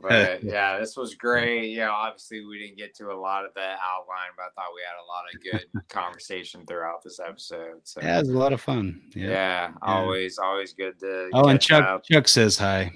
But 0.00 0.42
yeah, 0.42 0.78
this 0.78 0.96
was 0.96 1.14
great. 1.14 1.70
Yeah, 1.72 1.90
obviously 1.90 2.44
we 2.44 2.58
didn't 2.58 2.76
get 2.78 2.94
to 2.96 3.10
a 3.10 3.18
lot 3.18 3.44
of 3.44 3.52
the 3.54 3.60
outline, 3.60 4.30
but 4.36 4.44
I 4.44 4.48
thought 4.54 4.72
we 4.74 4.82
had 4.82 4.96
a 4.98 5.06
lot 5.06 5.24
of 5.32 5.42
good 5.72 5.88
conversation 5.88 6.64
throughout 6.66 7.02
this 7.02 7.20
episode. 7.20 7.80
So 7.84 8.00
Yeah, 8.02 8.18
it 8.18 8.20
was 8.20 8.28
a 8.30 8.38
lot 8.38 8.52
of 8.52 8.60
fun. 8.60 9.02
yeah, 9.14 9.28
Yeah. 9.28 9.70
always, 9.82 10.38
always 10.38 10.72
good 10.72 10.98
to. 11.00 11.30
Oh, 11.34 11.48
and 11.48 11.60
Chuck 11.60 11.84
up. 11.84 12.04
Chuck 12.04 12.28
says 12.28 12.56
hi. 12.58 12.92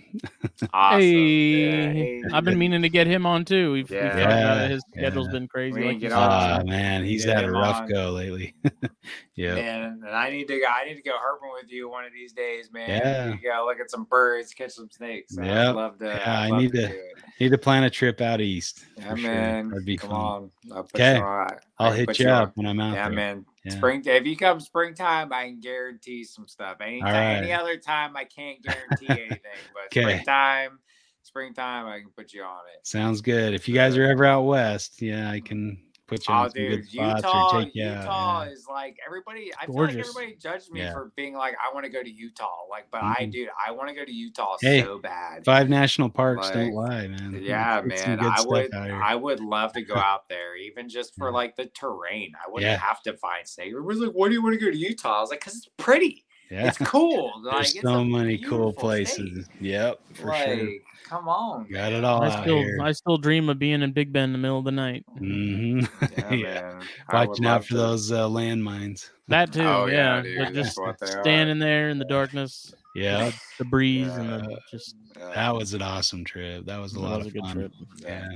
Awesome. 0.72 1.00
Hey, 1.00 1.10
Yeah, 1.10 1.92
hey. 1.92 2.22
I've 2.32 2.44
been 2.44 2.58
meaning 2.58 2.82
to 2.82 2.88
get 2.88 3.06
him 3.06 3.26
on 3.26 3.44
too. 3.44 3.72
We've, 3.72 3.90
we've 3.90 3.98
Yeah. 3.98 4.10
found 4.12 4.30
out 4.32 4.56
Yeah, 4.62 4.68
his 4.68 4.82
schedule's 4.96 5.26
yeah. 5.28 5.32
been 5.32 5.48
crazy. 5.48 5.80
We 5.80 5.86
like 5.86 5.88
didn't 5.94 6.00
get 6.02 6.10
said. 6.12 6.18
on. 6.18 6.60
Ah 6.60 6.62
man, 6.64 7.04
he's 7.04 7.24
Yeah, 7.26 7.34
had 7.36 7.44
a 7.44 7.50
rough 7.50 7.82
on. 7.82 7.88
go 7.88 8.10
lately. 8.10 8.54
yeah. 9.34 9.54
Man, 9.54 10.02
and 10.06 10.14
I 10.16 10.30
need 10.30 10.48
to 10.48 10.58
go. 10.58 10.66
I 10.66 10.84
need 10.86 10.94
to 10.96 11.02
go 11.02 11.12
herping 11.12 11.52
with 11.60 11.70
you 11.70 11.88
one 11.88 12.01
of 12.04 12.12
these 12.12 12.32
days, 12.32 12.70
man. 12.72 12.88
Yeah. 12.88 13.28
You 13.28 13.38
go 13.42 13.64
look 13.66 13.78
at 13.80 13.90
some 13.90 14.04
birds, 14.04 14.52
catch 14.54 14.72
some 14.72 14.90
snakes. 14.90 15.36
I'd 15.38 15.70
love 15.70 15.98
to. 15.98 16.06
Yeah, 16.06 16.40
I 16.40 16.58
need 16.58 16.72
to- 16.72 16.90
it. 16.90 17.00
Need 17.40 17.50
to 17.50 17.58
plan 17.58 17.82
a 17.84 17.90
trip 17.90 18.20
out 18.20 18.40
east. 18.40 18.84
Yeah, 18.96 19.08
sure. 19.08 19.16
man. 19.16 19.68
That'd 19.70 19.84
be 19.84 19.96
Come 19.96 20.10
fun. 20.10 20.20
on. 20.20 20.50
Oh, 20.70 20.74
I'll 20.74 20.78
Okay. 20.82 21.16
you. 21.16 21.22
I 21.24 21.48
I'll 21.78 21.92
hit 21.92 22.18
you 22.20 22.28
on. 22.28 22.42
up 22.42 22.56
when 22.56 22.66
I'm 22.66 22.78
out 22.78 22.94
Yeah, 22.94 23.08
there. 23.08 23.16
man. 23.16 23.46
Yeah. 23.64 23.72
Spring. 23.72 24.02
If 24.04 24.26
you 24.26 24.36
come 24.36 24.60
springtime, 24.60 25.32
I 25.32 25.46
can 25.46 25.58
guarantee 25.60 26.22
some 26.24 26.46
stuff. 26.46 26.76
Anytime, 26.80 27.42
any 27.42 27.52
other 27.52 27.76
time, 27.78 28.16
I 28.16 28.24
can't 28.24 28.62
guarantee 28.62 29.06
anything. 29.08 29.38
But 29.74 29.90
springtime, 29.90 30.78
springtime, 31.22 31.86
I 31.86 32.00
can 32.00 32.10
put 32.16 32.32
you 32.32 32.42
on 32.42 32.60
it. 32.76 32.86
Sounds 32.86 33.20
good. 33.20 33.54
If 33.54 33.68
you 33.68 33.74
guys 33.74 33.96
are 33.96 34.04
ever 34.06 34.24
out 34.24 34.42
west, 34.42 35.02
yeah, 35.02 35.30
I 35.30 35.40
can 35.40 35.82
put 36.12 36.28
you 36.28 36.34
Oh, 36.34 36.42
some 36.44 36.50
dude, 36.54 36.70
good 36.80 36.88
spots 36.90 37.22
Utah, 37.24 37.56
or 37.58 37.64
take 37.64 37.74
you 37.74 37.84
Utah 37.84 38.42
yeah. 38.44 38.50
is 38.50 38.66
like 38.70 38.96
everybody. 39.06 39.52
I 39.60 39.66
Gorgeous. 39.66 39.94
feel 39.94 40.00
like 40.04 40.08
everybody 40.10 40.36
judged 40.36 40.70
me 40.72 40.80
Yeah. 40.80 40.92
for 40.92 41.12
being 41.16 41.34
like, 41.34 41.54
I 41.60 41.72
want 41.74 41.84
to 41.86 41.90
go 41.92 42.02
to 42.02 42.10
Utah. 42.10 42.48
Like, 42.70 42.86
but 42.90 43.02
I, 43.02 43.14
Mhm. 43.22 43.32
dude, 43.32 43.48
I 43.66 43.70
want 43.72 43.88
to 43.88 43.94
go 43.94 44.04
to 44.04 44.12
Utah 44.12 44.56
Hey, 44.60 44.82
so 44.82 44.98
bad. 44.98 45.44
Five 45.44 45.68
national 45.68 46.10
parks 46.10 46.50
don't 46.50 46.72
lie, 46.72 47.08
man. 47.08 47.38
Yeah, 47.42 47.82
It's 47.84 48.06
man. 48.06 48.20
I 48.20 48.42
would. 48.44 48.72
I 48.74 49.14
would 49.14 49.40
love 49.40 49.72
to 49.74 49.82
go 49.82 49.94
out 49.96 50.28
there, 50.28 50.56
even 50.56 50.88
just 50.88 51.14
for 51.16 51.28
Yeah. 51.28 51.34
like 51.34 51.56
the 51.56 51.66
terrain. 51.66 52.32
I 52.46 52.50
wouldn't 52.50 52.78
have 52.80 53.02
to 53.02 53.16
find 53.16 53.46
snake. 53.46 53.68
Everybody's 53.70 54.00
like, 54.02 54.12
why 54.12 54.28
do 54.28 54.34
you 54.34 54.42
want 54.42 54.58
to 54.58 54.64
go 54.64 54.70
to 54.70 54.76
Utah? 54.76 55.18
I 55.18 55.20
was 55.20 55.30
like, 55.30 55.40
because 55.40 55.56
it's 55.56 55.68
pretty. 55.76 56.24
yeah. 56.50 56.68
It's 56.68 56.78
cool. 56.78 57.32
Like, 57.42 57.54
There's 57.54 57.74
it's 57.76 57.82
so 57.82 58.04
many 58.04 58.36
cool 58.38 58.72
places. 58.74 59.46
state. 59.46 59.56
Yep, 59.62 60.00
for 60.14 60.26
like, 60.28 60.44
sure. 60.58 60.68
Come 61.12 61.28
on. 61.28 61.64
Got 61.64 61.92
man. 61.92 61.92
it 61.92 62.04
all 62.04 62.22
I 62.22 62.28
out 62.30 62.42
still, 62.42 62.56
here. 62.58 62.78
I 62.82 62.92
still 62.92 63.18
dream 63.18 63.50
of 63.50 63.58
being 63.58 63.82
in 63.82 63.92
Big 63.92 64.12
Bend 64.14 64.30
in 64.30 64.32
the 64.32 64.38
middle 64.38 64.58
of 64.58 64.64
the 64.64 64.72
night. 64.72 65.04
Mm-hmm. 65.20 65.80
Yeah, 66.18 66.32
yeah. 66.32 66.60
man. 66.62 66.82
Watching 67.12 67.44
out 67.46 67.64
for 67.64 67.68
to- 67.70 67.76
those 67.76 68.10
uh, 68.10 68.26
landmines. 68.28 69.10
That 69.28 69.52
too, 69.52 69.60
Oh, 69.62 69.86
yeah, 69.86 70.22
yeah. 70.22 70.44
but 70.46 70.54
just 70.54 70.78
what 70.80 70.96
are. 71.02 71.06
standing 71.22 71.58
there 71.58 71.90
in 71.90 71.98
the 71.98 72.04
darkness, 72.06 72.72
Yeah, 72.96 73.30
the 73.58 73.64
breeze, 73.66 74.08
and 74.08 74.30
the 74.30 74.58
just 74.70 74.96
that 75.16 75.54
was 75.54 75.74
an 75.74 75.82
awesome 75.82 76.24
trip. 76.24 76.64
That 76.66 76.78
was 76.80 76.92
a 76.92 76.94
that 76.96 77.00
lot 77.02 77.18
was 77.18 77.26
of 77.26 77.32
a 77.32 77.34
good 77.34 77.42
fun. 77.44 77.56
trip. 77.56 77.72
Yeah, 78.00 78.28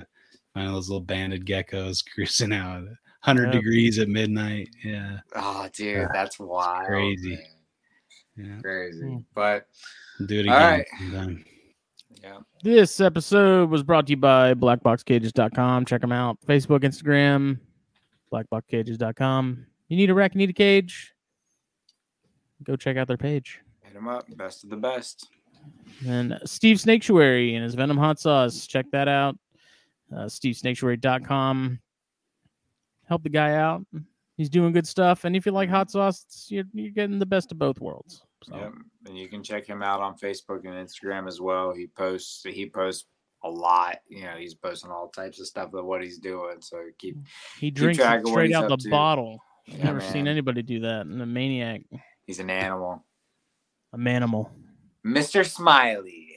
find 0.55 0.69
those 0.69 0.89
little 0.91 1.01
banded 1.01 1.45
geckos 1.47 2.05
cruising 2.15 2.53
out, 2.53 2.85
hundred 3.21 3.47
Yep. 3.47 3.53
degrees 3.55 3.99
at 3.99 4.09
midnight. 4.09 4.69
Yeah, 4.85 5.19
Oh, 5.35 5.67
dude, 5.73 6.09
that's 6.13 6.39
wild. 6.39 6.87
crazy. 6.89 7.39
man. 8.37 8.47
yeah. 8.57 8.61
Crazy. 8.63 9.01
Hmm. 9.07 9.17
But 9.35 9.67
Do 10.27 10.41
it 10.41 10.49
All 10.49 10.57
again 10.57 10.87
right. 11.11 11.47
Yeah. 12.27 12.39
This 12.63 13.01
episode 13.01 13.71
was 13.71 13.83
brought 13.83 14.07
to 14.07 14.11
you 14.11 14.17
by 14.17 14.55
blackboxcages.com. 14.55 15.85
Check 15.85 16.01
them 16.01 16.13
out. 16.13 16.39
Facebook, 16.47 16.81
Instagram, 16.81 17.59
blackboxcages.com. 18.33 19.67
You 19.89 19.97
need 19.97 20.11
a 20.11 20.15
rack, 20.15 20.35
you 20.35 20.39
need 20.39 20.51
a 20.51 20.55
cage? 20.55 21.15
Go 22.65 22.75
check 22.77 22.97
out 22.97 23.07
their 23.07 23.17
page. 23.17 23.61
Hit 23.83 23.95
them 23.95 24.09
up. 24.09 24.25
Best 24.37 24.65
of 24.65 24.71
the 24.71 24.77
best. 24.77 25.29
And 26.07 26.39
Steve 26.45 26.79
Snaketuary 26.79 27.55
and 27.55 27.63
his 27.63 27.75
Venom 27.75 27.97
Hot 27.97 28.19
Sauce. 28.19 28.67
Check 28.67 28.87
that 28.93 29.09
out. 29.09 29.37
Uh, 30.13 30.25
SteveSnaketuary.com. 30.25 31.79
Help 33.09 33.23
the 33.23 33.29
guy 33.29 33.55
out. 33.55 33.85
He's 34.37 34.51
doing 34.51 34.73
good 34.73 34.87
stuff. 34.87 35.25
And 35.25 35.37
if 35.37 35.47
you 35.47 35.53
like 35.53 35.71
hot 35.71 35.91
sauce, 35.91 36.47
you're, 36.49 36.65
you're 36.73 36.91
getting 36.91 37.19
the 37.19 37.27
best 37.27 37.53
of 37.53 37.59
both 37.59 37.81
worlds. 37.81 38.23
So, 38.43 38.57
Yep. 38.57 38.73
And 39.07 39.19
you 39.19 39.29
can 39.29 39.43
check 39.43 39.67
him 39.67 39.83
out 39.83 40.01
on 40.01 40.17
Facebook 40.17 40.65
and 40.65 40.75
Instagram 40.75 41.27
as 41.27 41.41
well. 41.41 41.73
He 41.73 41.87
posts 41.87 42.43
he 42.45 42.69
posts 42.69 43.07
a 43.43 43.51
lot. 43.51 43.99
You 44.09 44.25
know, 44.25 44.37
he's 44.37 44.55
posting 44.55 44.91
all 44.91 45.09
types 45.09 45.41
of 45.41 45.47
stuff 45.47 45.73
of 45.75 45.85
what 45.85 46.03
he's 46.03 46.19
doing. 46.19 46.61
So 46.61 46.85
keep 46.99 47.17
mm. 47.17 47.25
he 47.59 47.71
drinks 47.71 47.99
track 47.99 48.17
it 48.17 48.19
of 48.19 48.25
what 48.25 48.33
straight 48.33 48.55
out 48.55 48.69
the 48.69 48.77
to. 48.77 48.91
bottle. 48.91 49.41
Yeah, 49.67 49.85
never 49.85 50.01
seen 50.01 50.29
anybody 50.29 50.63
do 50.63 50.81
that. 50.81 51.07
And 51.07 51.21
a 51.21 51.27
maniac, 51.27 51.83
he's 52.27 52.39
an 52.39 52.51
animal. 52.51 53.05
a 53.93 53.99
manimal. 53.99 54.51
Mr. 55.05 55.49
Smiley. 55.49 56.37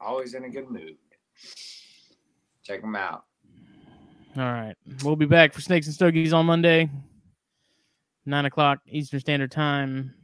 Always 0.00 0.34
in 0.34 0.44
a 0.44 0.50
good 0.50 0.70
mood. 0.70 0.96
Check 2.64 2.82
him 2.82 2.96
out. 2.96 3.24
All 4.36 4.44
right. 4.44 4.74
We'll 5.02 5.16
be 5.16 5.26
back 5.26 5.52
for 5.52 5.60
Snakes 5.60 5.86
and 5.86 5.94
Stogies 5.94 6.32
on 6.32 6.46
Monday, 6.46 6.88
9 8.26 8.44
o'clock 8.44 8.78
Eastern 8.86 9.18
Standard 9.20 9.50
Time. 9.50 10.14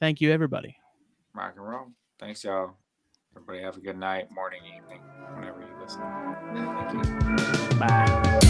Thank 0.00 0.20
you, 0.20 0.32
everybody. 0.32 0.76
Rock 1.34 1.54
and 1.56 1.68
roll. 1.68 1.86
Thanks, 2.18 2.42
y'all. 2.42 2.72
Everybody 3.36 3.62
have 3.62 3.76
a 3.76 3.80
good 3.80 3.98
night, 3.98 4.30
morning, 4.32 4.60
evening, 4.64 5.00
whenever 5.34 5.60
you 5.60 5.68
listen. 5.80 6.02
Thank 6.52 7.70
you. 7.70 7.78
Bye. 7.78 8.49